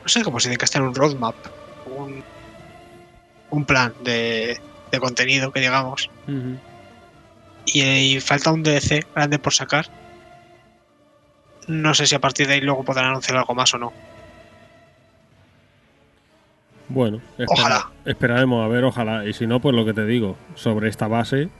no 0.05 0.08
sé 0.08 0.23
cómo 0.24 0.40
se 0.40 0.50
dice 0.50 0.78
en 0.78 0.82
un 0.84 0.94
roadmap, 0.94 1.36
un, 1.84 2.24
un 3.50 3.65
plan 3.66 3.94
de, 3.98 4.58
de 4.91 4.99
contenido 5.00 5.52
que 5.52 5.60
digamos 5.60 6.10
y, 7.67 7.83
y 7.83 8.20
falta 8.20 8.50
un 8.52 8.62
DLC 8.62 9.07
grande 9.15 9.39
por 9.39 9.52
sacar. 9.52 9.86
No 11.67 11.92
sé 11.94 12.07
si 12.07 12.15
a 12.15 12.20
partir 12.20 12.47
de 12.47 12.55
ahí 12.55 12.60
luego 12.62 12.83
podrán 12.84 13.07
anunciar 13.07 13.36
algo 13.36 13.55
más 13.55 13.75
o 13.75 13.78
no. 13.78 13.92
Bueno, 16.89 17.18
espera- 17.36 17.47
Ojalá. 17.52 17.91
esperaremos 18.07 18.65
a 18.65 18.68
ver, 18.68 18.84
ojalá. 18.84 19.26
Y 19.26 19.34
si 19.34 19.47
no, 19.47 19.60
pues 19.60 19.75
lo 19.75 19.84
que 19.84 19.92
te 19.92 20.07
digo, 20.07 20.36
sobre 20.55 20.89
esta 20.89 21.07
base, 21.07 21.50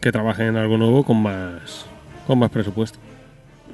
que 0.00 0.12
trabajen 0.12 0.46
en 0.46 0.56
algo 0.56 0.76
nuevo 0.78 1.04
con 1.04 1.20
más, 1.20 1.86
con 2.26 2.38
más 2.38 2.50
presupuesto. 2.50 2.98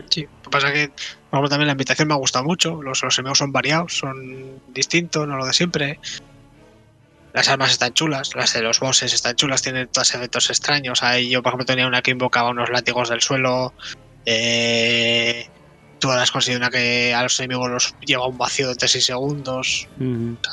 Sí, 0.08 0.22
lo 0.22 0.42
que 0.44 0.50
pasa 0.50 0.68
es 0.68 0.72
que, 0.72 0.82
ejemplo, 1.30 1.48
también 1.50 1.66
la 1.66 1.72
invitación 1.72 2.08
me 2.08 2.14
ha 2.14 2.16
gustado 2.16 2.46
mucho. 2.46 2.80
Los, 2.82 3.02
los 3.02 3.18
enemigos 3.18 3.36
son 3.38 3.52
variados, 3.52 3.98
son 3.98 4.60
distintos, 4.72 5.28
no 5.28 5.36
lo 5.36 5.44
de 5.44 5.52
siempre. 5.52 5.98
Las 7.32 7.48
armas 7.48 7.70
están 7.70 7.92
chulas, 7.94 8.34
las 8.34 8.52
de 8.54 8.62
los 8.62 8.80
bosses 8.80 9.12
están 9.12 9.36
chulas, 9.36 9.62
tienen 9.62 9.88
todos 9.88 10.14
efectos 10.14 10.50
extraños. 10.50 11.02
Ahí 11.02 11.30
yo, 11.30 11.42
por 11.42 11.50
ejemplo, 11.50 11.66
tenía 11.66 11.86
una 11.86 12.02
que 12.02 12.10
invocaba 12.10 12.50
unos 12.50 12.70
látigos 12.70 13.08
del 13.08 13.20
suelo. 13.20 13.72
Eh, 14.26 15.48
tú 16.00 16.10
has 16.10 16.30
conseguido 16.30 16.58
una 16.60 16.70
que 16.70 17.14
a 17.14 17.22
los 17.22 17.38
enemigos 17.38 17.70
los 17.70 17.94
lleva 18.04 18.26
un 18.26 18.36
vacío 18.38 18.68
de 18.68 18.74
3 18.74 19.04
segundos. 19.04 19.86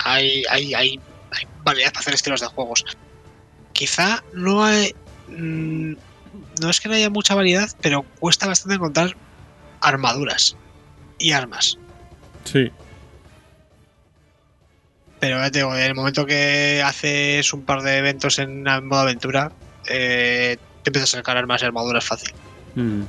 Hay, 0.03 0.43
hay, 0.49 0.73
hay, 0.73 0.99
hay 1.31 1.47
variedad 1.63 1.91
para 1.91 2.01
hacer 2.01 2.13
estilos 2.13 2.41
de 2.41 2.47
juegos. 2.47 2.83
Quizá 3.73 4.23
no 4.33 4.63
hay. 4.63 4.93
mm, 5.29 5.93
No 6.61 6.69
es 6.69 6.79
que 6.79 6.89
no 6.89 6.95
haya 6.95 7.09
mucha 7.09 7.33
variedad, 7.35 7.69
pero 7.81 8.03
cuesta 8.19 8.47
bastante 8.47 8.75
encontrar 8.75 9.15
armaduras 9.81 10.55
y 11.19 11.31
armas. 11.31 11.77
Sí, 12.43 12.71
Pero 15.19 15.37
ya 15.37 15.49
te 15.49 15.59
digo, 15.59 15.75
en 15.75 15.81
el 15.81 15.95
momento 15.95 16.25
que 16.25 16.81
haces 16.85 17.51
un 17.53 17.65
par 17.65 17.81
de 17.81 17.97
eventos 17.97 18.37
en 18.39 18.63
modo 18.63 19.01
aventura, 19.01 19.51
eh, 19.89 20.57
te 20.83 20.89
empiezas 20.89 21.13
a 21.13 21.17
sacar 21.17 21.37
armas 21.37 21.61
y 21.61 21.65
armaduras 21.65 22.05
fácil. 22.05 22.31
Ujú. 22.75 23.07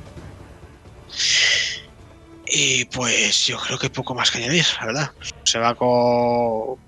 Y 2.51 2.85
pues 2.85 3.45
yo 3.45 3.57
creo 3.59 3.77
que 3.77 3.89
poco 3.89 4.15
más 4.15 4.31
que 4.31 4.39
añadir, 4.39 4.65
la 4.79 4.87
verdad. 4.87 5.11
Se 5.43 5.59
va 5.59 5.75
con, 5.75 6.79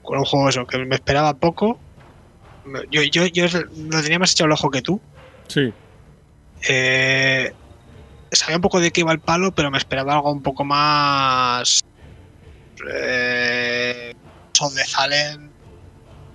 con 0.00 0.18
un 0.18 0.24
juego 0.24 0.48
eso, 0.48 0.66
que 0.66 0.78
me 0.78 0.94
esperaba 0.94 1.34
poco. 1.34 1.82
Yo, 2.90 3.02
yo, 3.02 3.26
yo 3.26 3.46
lo 3.90 4.02
tenía 4.02 4.18
más 4.18 4.32
echado 4.32 4.46
el 4.46 4.52
ojo 4.52 4.70
que 4.70 4.82
tú. 4.82 5.02
sí. 5.48 5.74
Eh, 6.68 7.52
sabía 8.30 8.56
un 8.56 8.62
poco 8.62 8.80
de 8.80 8.90
qué 8.90 9.00
iba 9.00 9.12
el 9.12 9.20
palo, 9.22 9.52
pero 9.52 9.70
me 9.70 9.78
esperaba 9.78 10.14
algo 10.14 10.32
un 10.32 10.42
poco 10.42 10.64
más. 10.64 11.80
eh, 12.92 14.12
The 14.52 14.84
Fallen 14.84 15.50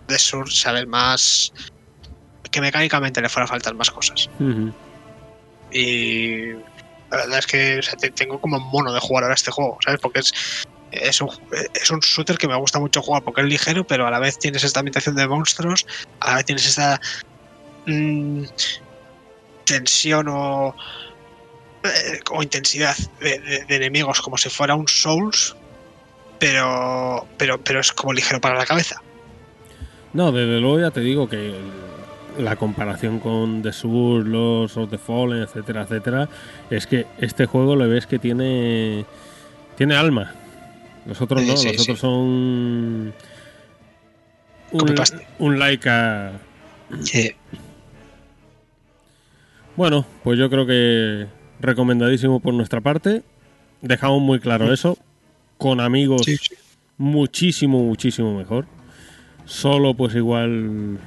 de 0.07 0.19
Sur 0.19 0.51
sale 0.51 0.85
más. 0.85 1.51
que 2.51 2.61
mecánicamente 2.61 3.21
le 3.21 3.27
fuera 3.29 3.45
a 3.45 3.47
faltar 3.47 3.73
más 3.75 3.91
cosas. 3.91 4.29
Y 5.71 6.53
la 6.53 7.17
verdad 7.17 7.39
es 7.39 7.47
que 7.47 7.79
o 7.79 7.81
sea, 7.81 7.95
te- 7.95 8.11
tengo 8.11 8.39
como 8.39 8.59
mono 8.59 8.93
de 8.93 8.99
jugar 9.01 9.23
ahora 9.25 9.35
este 9.35 9.51
juego, 9.51 9.77
¿sabes? 9.83 9.99
Porque 9.99 10.19
es, 10.21 10.31
es, 10.91 11.19
un, 11.21 11.29
es 11.73 11.89
un 11.91 11.99
shooter 11.99 12.37
que 12.37 12.47
me 12.47 12.55
gusta 12.55 12.79
mucho 12.79 13.01
jugar 13.01 13.23
porque 13.23 13.41
es 13.41 13.47
ligero, 13.47 13.85
pero 13.85 14.07
a 14.07 14.11
la 14.11 14.19
vez 14.19 14.39
tienes 14.39 14.63
esta 14.63 14.79
ambientación 14.79 15.15
de 15.15 15.27
monstruos, 15.27 15.85
a 16.21 16.29
la 16.29 16.35
vez 16.37 16.45
tienes 16.45 16.65
esta 16.65 17.01
mm, 17.87 18.43
tensión 19.65 20.27
o, 20.29 20.75
eh, 21.83 22.19
o 22.31 22.41
intensidad 22.43 22.95
de, 23.19 23.39
de- 23.39 23.65
de 23.65 23.75
enemigos 23.75 24.21
como 24.21 24.37
si 24.37 24.49
fuera 24.49 24.75
un 24.75 24.87
Souls, 24.87 25.55
pero, 26.45 27.25
pero, 27.39 27.59
pero 27.59 27.79
es 27.79 27.91
como 27.91 28.13
ligero 28.13 28.39
para 28.39 28.55
la 28.55 28.67
cabeza. 28.67 29.01
No, 30.13 30.31
desde 30.31 30.59
luego 30.59 30.79
ya 30.79 30.91
te 30.91 30.99
digo 30.99 31.27
que 31.27 31.55
la 32.37 32.55
comparación 32.55 33.19
con 33.19 33.63
The 33.63 33.73
Sur, 33.73 34.27
los 34.27 34.77
of 34.77 34.91
the 34.91 34.99
Fallen, 34.99 35.41
etcétera, 35.41 35.81
etcétera, 35.81 36.29
es 36.69 36.85
que 36.85 37.07
este 37.17 37.47
juego 37.47 37.75
le 37.75 37.87
ves 37.87 38.05
que 38.05 38.19
tiene 38.19 39.05
tiene 39.75 39.95
alma. 39.95 40.35
Los 41.07 41.19
otros 41.19 41.41
Sí, 41.41 41.47
no, 41.47 41.57
sí, 41.57 41.73
los 41.73 41.81
otros 41.81 41.99
son 41.99 42.11
un, 42.13 43.13
un 45.39 45.59
like 45.59 45.89
a... 45.89 46.33
Sí. 47.01 47.31
Bueno, 49.75 50.05
pues 50.23 50.37
yo 50.37 50.51
creo 50.51 50.67
que 50.67 51.25
recomendadísimo 51.59 52.39
por 52.39 52.53
nuestra 52.53 52.81
parte. 52.81 53.23
Dejamos 53.81 54.21
muy 54.21 54.39
claro 54.39 54.71
eso. 54.71 54.95
Con 55.57 55.79
amigos 55.79 56.21
Sí, 56.25 56.37
sí. 56.37 56.55
muchísimo, 56.97 57.83
muchísimo 57.83 58.37
mejor. 58.37 58.65
Solo 59.45 59.93
pues 59.93 60.15
igual 60.15 60.97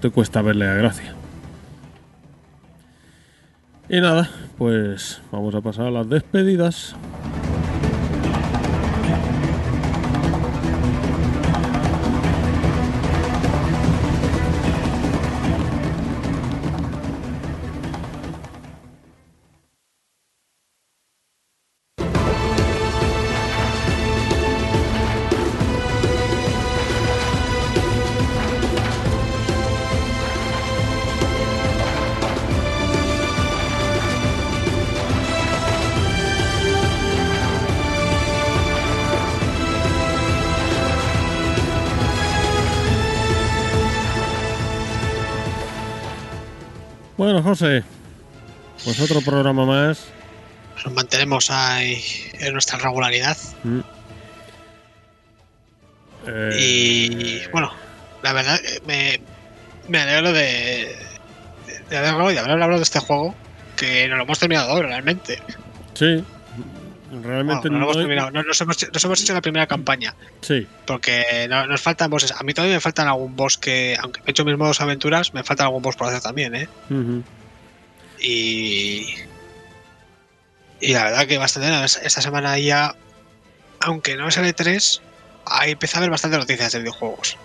te 0.00 0.10
cuesta 0.10 0.42
verle 0.42 0.66
la 0.66 0.74
gracia. 0.74 1.14
Y 3.88 4.00
nada, 4.00 4.30
pues 4.56 5.20
vamos 5.32 5.54
a 5.54 5.60
pasar 5.60 5.86
a 5.86 5.90
las 5.90 6.08
despedidas. 6.08 6.94
Bueno, 47.30 47.44
José, 47.44 47.84
pues 48.82 48.98
otro 48.98 49.20
programa 49.20 49.64
más. 49.64 50.08
Nos 50.84 50.92
mantenemos 50.94 51.48
ahí 51.48 52.02
en 52.40 52.52
nuestra 52.54 52.76
regularidad. 52.76 53.36
Mm. 53.62 53.80
Eh, 56.26 56.56
Y 56.58 57.46
bueno, 57.52 57.70
la 58.24 58.32
verdad 58.32 58.58
eh, 58.64 58.80
me, 58.84 59.20
me 59.86 60.00
alegro 60.00 60.32
de, 60.32 60.96
de 61.88 61.96
haberlo 61.96 62.32
y 62.32 62.34
de 62.34 62.40
haber 62.40 62.50
hablado 62.50 62.78
de 62.78 62.82
este 62.82 62.98
juego, 62.98 63.32
que 63.76 64.08
no 64.08 64.16
lo 64.16 64.24
hemos 64.24 64.40
terminado 64.40 64.72
hoy 64.72 64.82
realmente. 64.82 65.40
Sí, 65.94 66.24
realmente 67.10 67.68
Bueno, 67.68 67.78
no 67.78 67.84
hemos 67.84 67.96
terminado, 67.98 68.30
no- 68.30 68.42
nos, 68.42 68.60
hemos, 68.60 68.76
nos 68.92 69.04
hemos 69.04 69.20
hecho 69.22 69.34
la 69.34 69.40
primera 69.40 69.66
campaña, 69.66 70.14
Sí, 70.40 70.66
porque 70.86 71.46
no- 71.50 71.66
nos 71.66 71.80
faltan 71.80 72.10
bosses. 72.10 72.32
A 72.32 72.42
mí 72.44 72.54
todavía 72.54 72.76
me 72.76 72.80
faltan 72.80 73.08
algún 73.08 73.34
boss 73.36 73.58
que, 73.58 73.96
aunque 74.00 74.20
he 74.26 74.30
hecho 74.30 74.44
mis 74.44 74.56
modos 74.56 74.80
aventuras, 74.80 75.34
me 75.34 75.42
faltan 75.44 75.66
algún 75.66 75.82
boss 75.82 75.96
por 75.96 76.08
hacer 76.08 76.20
también, 76.20 76.54
¿eh? 76.54 76.68
Y, 78.20 79.06
y 80.80 80.92
la 80.92 81.04
verdad 81.04 81.26
que 81.26 81.38
bastante. 81.38 81.68
Esta 82.06 82.20
semana 82.20 82.58
ya, 82.58 82.94
aunque 83.80 84.16
no 84.16 84.28
es 84.28 84.36
el 84.36 84.44
E3, 84.46 85.00
ahí 85.46 85.72
empieza 85.72 85.96
a 85.96 85.98
haber 86.00 86.10
bastantes 86.10 86.38
noticias 86.38 86.72
de 86.72 86.78
videojuegos. 86.80 87.36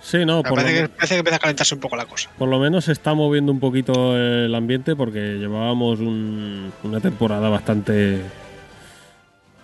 sí, 0.00 0.24
no, 0.24 0.42
por 0.44 0.64
que, 0.64 0.88
parece 0.88 1.14
que 1.14 1.18
empieza 1.18 1.36
a 1.36 1.40
calentarse 1.40 1.74
un 1.74 1.80
poco 1.80 1.96
la 1.96 2.06
cosa. 2.06 2.30
por 2.38 2.48
lo 2.48 2.58
menos 2.60 2.84
se 2.84 2.92
está 2.92 3.12
moviendo 3.14 3.50
un 3.50 3.58
poquito 3.60 4.16
el 4.16 4.54
ambiente 4.54 4.94
porque 4.94 5.36
llevábamos 5.38 5.98
un- 5.98 6.72
una 6.84 7.00
temporada 7.00 7.48
bastante 7.48 8.22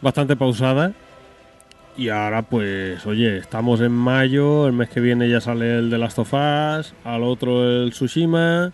bastante 0.03 0.37
pausada 0.37 0.93
y 1.97 2.09
ahora 2.11 2.43
pues 2.43 3.05
oye 3.07 3.39
estamos 3.39 3.81
en 3.81 3.93
mayo 3.93 4.67
el 4.67 4.73
mes 4.73 4.89
que 4.91 5.01
viene 5.01 5.29
ya 5.29 5.41
sale 5.41 5.79
el 5.79 5.91
de 5.91 5.99
Last 5.99 6.19
of 6.19 6.33
Us 6.33 6.95
al 7.05 7.23
otro 7.23 7.65
el 7.85 7.91
Tsushima 7.93 8.73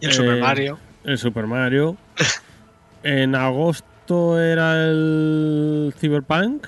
Y 0.00 0.06
el 0.06 0.10
Eh, 0.10 0.14
Super 0.14 0.40
Mario. 0.40 0.78
el 1.04 1.18
Super 1.18 1.46
Mario 1.46 1.96
en 3.02 3.34
agosto 3.34 4.40
era 4.40 4.74
el 4.84 5.92
Cyberpunk 5.98 6.66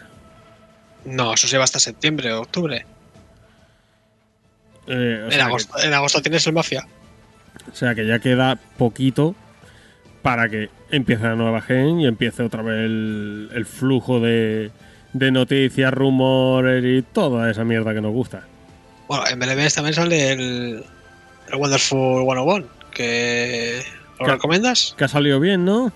No, 1.07 1.33
eso 1.35 1.49
se 1.49 1.57
va 1.57 1.65
hasta 1.65 1.79
septiembre 1.81 2.33
o 2.35 2.43
octubre. 2.43 2.85
Eh, 4.87 5.21
o 5.23 5.25
En 5.25 5.31
que- 5.31 5.41
agosto, 5.41 5.79
en 5.83 5.95
agosto 5.95 6.21
tienes 6.21 6.47
el 6.47 6.53
Mafia. 6.53 6.87
O 7.73 7.75
sea 7.75 7.95
que 7.95 8.07
ya 8.07 8.19
queda 8.19 8.59
poquito 8.77 9.35
para 10.23 10.49
que 10.49 10.69
empiece 10.91 11.23
la 11.25 11.35
nueva 11.37 11.61
gen 11.63 12.01
y 12.01 12.07
empiece 12.07 12.43
otra 12.43 12.63
vez 12.63 12.85
el, 12.85 13.51
el 13.55 13.65
flujo 13.67 14.21
de, 14.21 14.71
de 15.13 15.31
noticias, 15.31 15.93
rumores 15.93 16.85
y 16.85 17.03
toda 17.03 17.51
esa 17.51 17.65
mierda 17.65 17.95
que 17.95 18.01
nos 18.01 18.13
gusta. 18.13 18.43
Bueno, 19.09 19.25
en 19.31 19.39
BLBS 19.39 19.75
también 19.75 19.95
sale 19.95 20.33
el, 20.33 20.85
el 21.51 21.55
Wonderful 21.57 22.23
101, 22.25 22.67
que 22.93 23.83
¿lo 24.13 24.17
Claro. 24.19 24.33
recomiendas? 24.35 24.95
Que 24.97 25.05
ha 25.05 25.09
salido 25.09 25.41
bien, 25.41 25.65
¿no? 25.65 25.93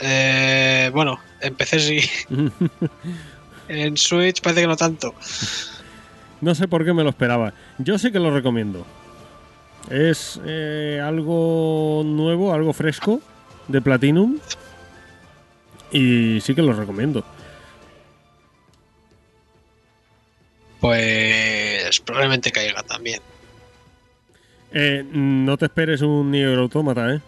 Eh, 0.00 0.90
bueno, 0.92 1.18
en 1.40 1.54
PC 1.54 1.78
sí. 1.80 2.00
En 3.68 3.96
Switch 3.96 4.40
parece 4.40 4.62
que 4.62 4.66
no 4.66 4.76
tanto. 4.76 5.14
no 6.40 6.54
sé 6.56 6.66
por 6.66 6.84
qué 6.84 6.92
me 6.92 7.04
lo 7.04 7.10
esperaba. 7.10 7.52
Yo 7.78 7.98
sí 7.98 8.10
que 8.10 8.18
lo 8.18 8.32
recomiendo. 8.34 8.84
Es 9.88 10.40
eh, 10.44 11.00
algo 11.02 12.02
nuevo, 12.04 12.52
algo 12.52 12.72
fresco 12.72 13.20
de 13.68 13.80
Platinum. 13.80 14.38
Y 15.92 16.40
sí 16.40 16.54
que 16.54 16.62
lo 16.62 16.72
recomiendo. 16.72 17.24
Pues 20.80 22.00
probablemente 22.00 22.52
caiga 22.52 22.82
también. 22.82 23.20
Eh, 24.72 25.04
no 25.12 25.56
te 25.56 25.66
esperes 25.66 26.00
un 26.00 26.30
Nier 26.30 26.58
Automata, 26.58 27.14
¿eh? 27.14 27.20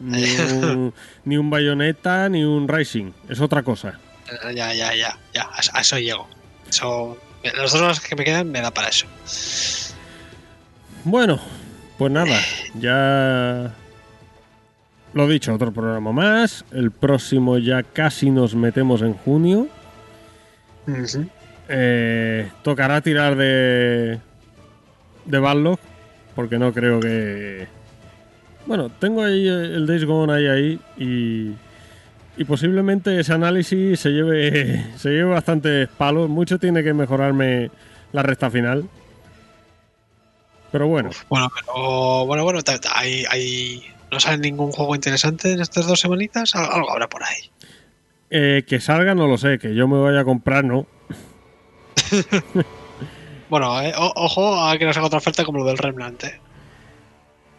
Ni 0.00 0.24
un, 0.36 0.94
ni 1.24 1.36
un 1.36 1.50
Bayonetta, 1.50 2.28
ni 2.28 2.44
un 2.44 2.68
Rising. 2.68 3.12
Es 3.28 3.40
otra 3.40 3.62
cosa. 3.62 3.98
Eh, 4.30 4.54
Ya, 4.54 4.72
ya, 4.74 4.94
ya, 4.94 5.18
ya, 5.32 5.48
a 5.72 5.80
eso 5.80 5.98
llego. 5.98 6.28
Eso, 6.68 7.18
las 7.42 7.72
dos 7.72 8.00
que 8.00 8.14
me 8.14 8.24
quedan 8.24 8.50
me 8.50 8.60
da 8.60 8.70
para 8.70 8.88
eso. 8.88 9.06
Bueno, 11.04 11.40
pues 12.02 12.10
nada, 12.10 12.36
ya 12.80 13.72
lo 15.14 15.28
dicho, 15.28 15.54
otro 15.54 15.70
programa 15.72 16.10
más. 16.10 16.64
El 16.72 16.90
próximo 16.90 17.58
ya 17.58 17.84
casi 17.84 18.28
nos 18.28 18.56
metemos 18.56 19.02
en 19.02 19.14
junio. 19.14 19.68
Eh, 21.68 22.50
tocará 22.64 23.00
tirar 23.02 23.36
de 23.36 24.18
de 25.26 25.76
porque 26.34 26.58
no 26.58 26.72
creo 26.72 26.98
que. 26.98 27.68
Bueno, 28.66 28.90
tengo 28.98 29.22
ahí 29.22 29.46
el 29.46 29.86
Days 29.86 30.04
Gone 30.04 30.32
ahí, 30.32 30.46
ahí 30.48 30.80
y, 30.98 31.52
y 32.36 32.44
posiblemente 32.44 33.20
ese 33.20 33.32
análisis 33.32 34.00
se 34.00 34.10
lleve, 34.10 34.86
se 34.96 35.10
lleve 35.10 35.30
bastantes 35.30 35.88
palos. 35.88 36.28
Mucho 36.28 36.58
tiene 36.58 36.82
que 36.82 36.94
mejorarme 36.94 37.70
la 38.10 38.24
recta 38.24 38.50
final. 38.50 38.88
Pero 40.72 40.88
bueno, 40.88 41.10
Bueno, 41.28 41.50
pero 41.54 42.24
bueno, 42.26 42.44
bueno, 42.44 42.60
hay, 42.94 43.24
hay, 43.30 43.82
no 44.10 44.18
sale 44.18 44.38
ningún 44.38 44.72
juego 44.72 44.94
interesante 44.94 45.52
en 45.52 45.60
estas 45.60 45.86
dos 45.86 46.00
semanitas. 46.00 46.54
Al- 46.56 46.72
Algo 46.72 46.90
habrá 46.90 47.08
por 47.08 47.22
ahí. 47.22 47.50
eh, 48.30 48.64
que 48.66 48.80
salga 48.80 49.14
no 49.14 49.26
lo 49.28 49.36
sé, 49.36 49.58
que 49.58 49.74
yo 49.74 49.86
me 49.86 50.00
vaya 50.00 50.20
a 50.20 50.24
comprar, 50.24 50.64
no. 50.64 50.86
Bueno, 53.50 53.82
eh, 53.82 53.92
o- 53.98 54.12
ojo 54.16 54.64
a 54.66 54.78
que 54.78 54.86
nos 54.86 54.96
haga 54.96 55.06
otra 55.08 55.18
oferta 55.18 55.44
como 55.44 55.58
lo 55.58 55.66
del 55.66 55.76
Remnant. 55.76 56.24
eh. 56.24 56.40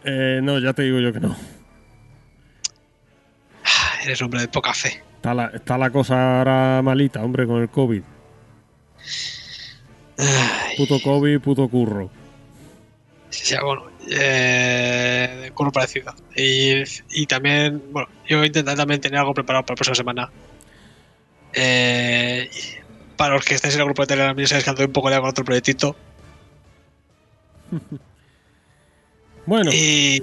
Eh, 0.02 0.40
no, 0.42 0.58
ya 0.58 0.72
te 0.72 0.82
digo 0.82 0.98
yo 0.98 1.12
que 1.12 1.20
no. 1.20 1.36
Ah, 3.64 4.02
Eres 4.02 4.20
hombre 4.20 4.40
de 4.40 4.48
poca 4.48 4.74
fe. 4.74 5.00
Está 5.16 5.32
la, 5.34 5.46
está 5.54 5.78
la 5.78 5.90
cosa 5.90 6.38
ahora 6.38 6.82
malita, 6.82 7.22
hombre, 7.22 7.46
con 7.46 7.62
el 7.62 7.68
COVID. 7.68 8.02
Ay, 10.18 10.76
Puto 10.76 11.00
COVID, 11.00 11.40
puto 11.40 11.68
curro. 11.68 12.10
Sí, 13.34 13.44
sí, 13.46 13.56
bueno, 13.62 13.84
eh, 14.10 15.38
de 15.42 15.50
curro 15.52 15.72
parecido. 15.72 16.14
Y, 16.36 16.82
y 17.10 17.26
también, 17.26 17.82
bueno, 17.90 18.08
yo 18.26 18.44
intentaré 18.44 18.76
también 18.76 19.00
tener 19.00 19.18
algo 19.18 19.34
preparado 19.34 19.64
para 19.64 19.72
la 19.72 19.76
próxima 19.76 19.94
semana. 19.94 20.30
Eh, 21.52 22.50
para 23.16 23.34
los 23.34 23.44
que 23.44 23.54
estéis 23.54 23.74
en 23.74 23.80
el 23.80 23.86
grupo 23.86 24.02
de 24.02 24.06
Telegram, 24.08 24.36
ya 24.36 24.46
sabéis 24.46 24.64
que 24.64 24.70
ando 24.70 24.84
un 24.84 24.92
poco 24.92 25.10
de 25.10 25.18
con 25.20 25.28
otro 25.28 25.44
proyectito. 25.44 25.96
Bueno, 29.46 29.70
Y, 29.74 30.22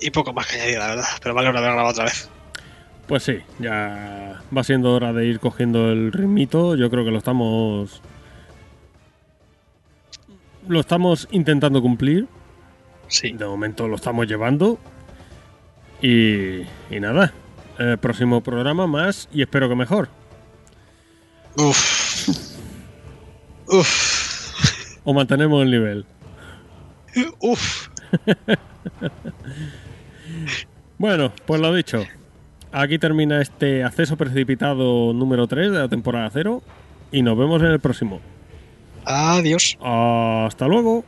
y 0.00 0.10
poco 0.10 0.32
más 0.32 0.46
que 0.46 0.54
añadir, 0.56 0.78
la 0.78 0.86
verdad. 0.88 1.04
Pero 1.22 1.34
vale 1.34 1.50
una 1.50 1.58
haber 1.58 1.72
grabado 1.72 1.90
otra 1.90 2.04
vez. 2.04 2.30
pues 3.06 3.22
sí, 3.22 3.38
ya 3.58 4.42
va 4.56 4.64
siendo 4.64 4.94
hora 4.94 5.12
de 5.12 5.26
ir 5.26 5.40
cogiendo 5.40 5.90
el 5.92 6.10
ritmito. 6.10 6.74
Yo 6.74 6.88
creo 6.88 7.04
que 7.04 7.10
lo 7.10 7.18
estamos. 7.18 8.00
Lo 10.68 10.80
estamos 10.80 11.28
intentando 11.30 11.80
cumplir. 11.80 12.26
Sí. 13.08 13.32
De 13.32 13.46
momento 13.46 13.88
lo 13.88 13.96
estamos 13.96 14.26
llevando. 14.26 14.78
Y, 16.02 16.60
y 16.90 17.00
nada. 17.00 17.32
El 17.78 17.98
próximo 17.98 18.42
programa 18.42 18.86
más 18.86 19.28
y 19.32 19.42
espero 19.42 19.68
que 19.68 19.74
mejor. 19.74 20.08
Uf. 21.56 22.28
Uf. 23.68 25.00
O 25.04 25.14
mantenemos 25.14 25.62
el 25.62 25.70
nivel. 25.70 26.06
Uf. 27.40 27.88
Bueno, 30.98 31.30
pues 31.44 31.60
lo 31.60 31.74
dicho. 31.74 32.04
Aquí 32.72 32.98
termina 32.98 33.42
este 33.42 33.84
acceso 33.84 34.16
precipitado 34.16 35.12
número 35.12 35.46
3 35.46 35.70
de 35.70 35.78
la 35.78 35.88
temporada 35.88 36.30
0. 36.32 36.62
Y 37.12 37.22
nos 37.22 37.36
vemos 37.36 37.60
en 37.62 37.68
el 37.68 37.80
próximo. 37.80 38.20
Adiós. 39.06 39.76
Hasta 39.80 40.66
luego. 40.66 41.04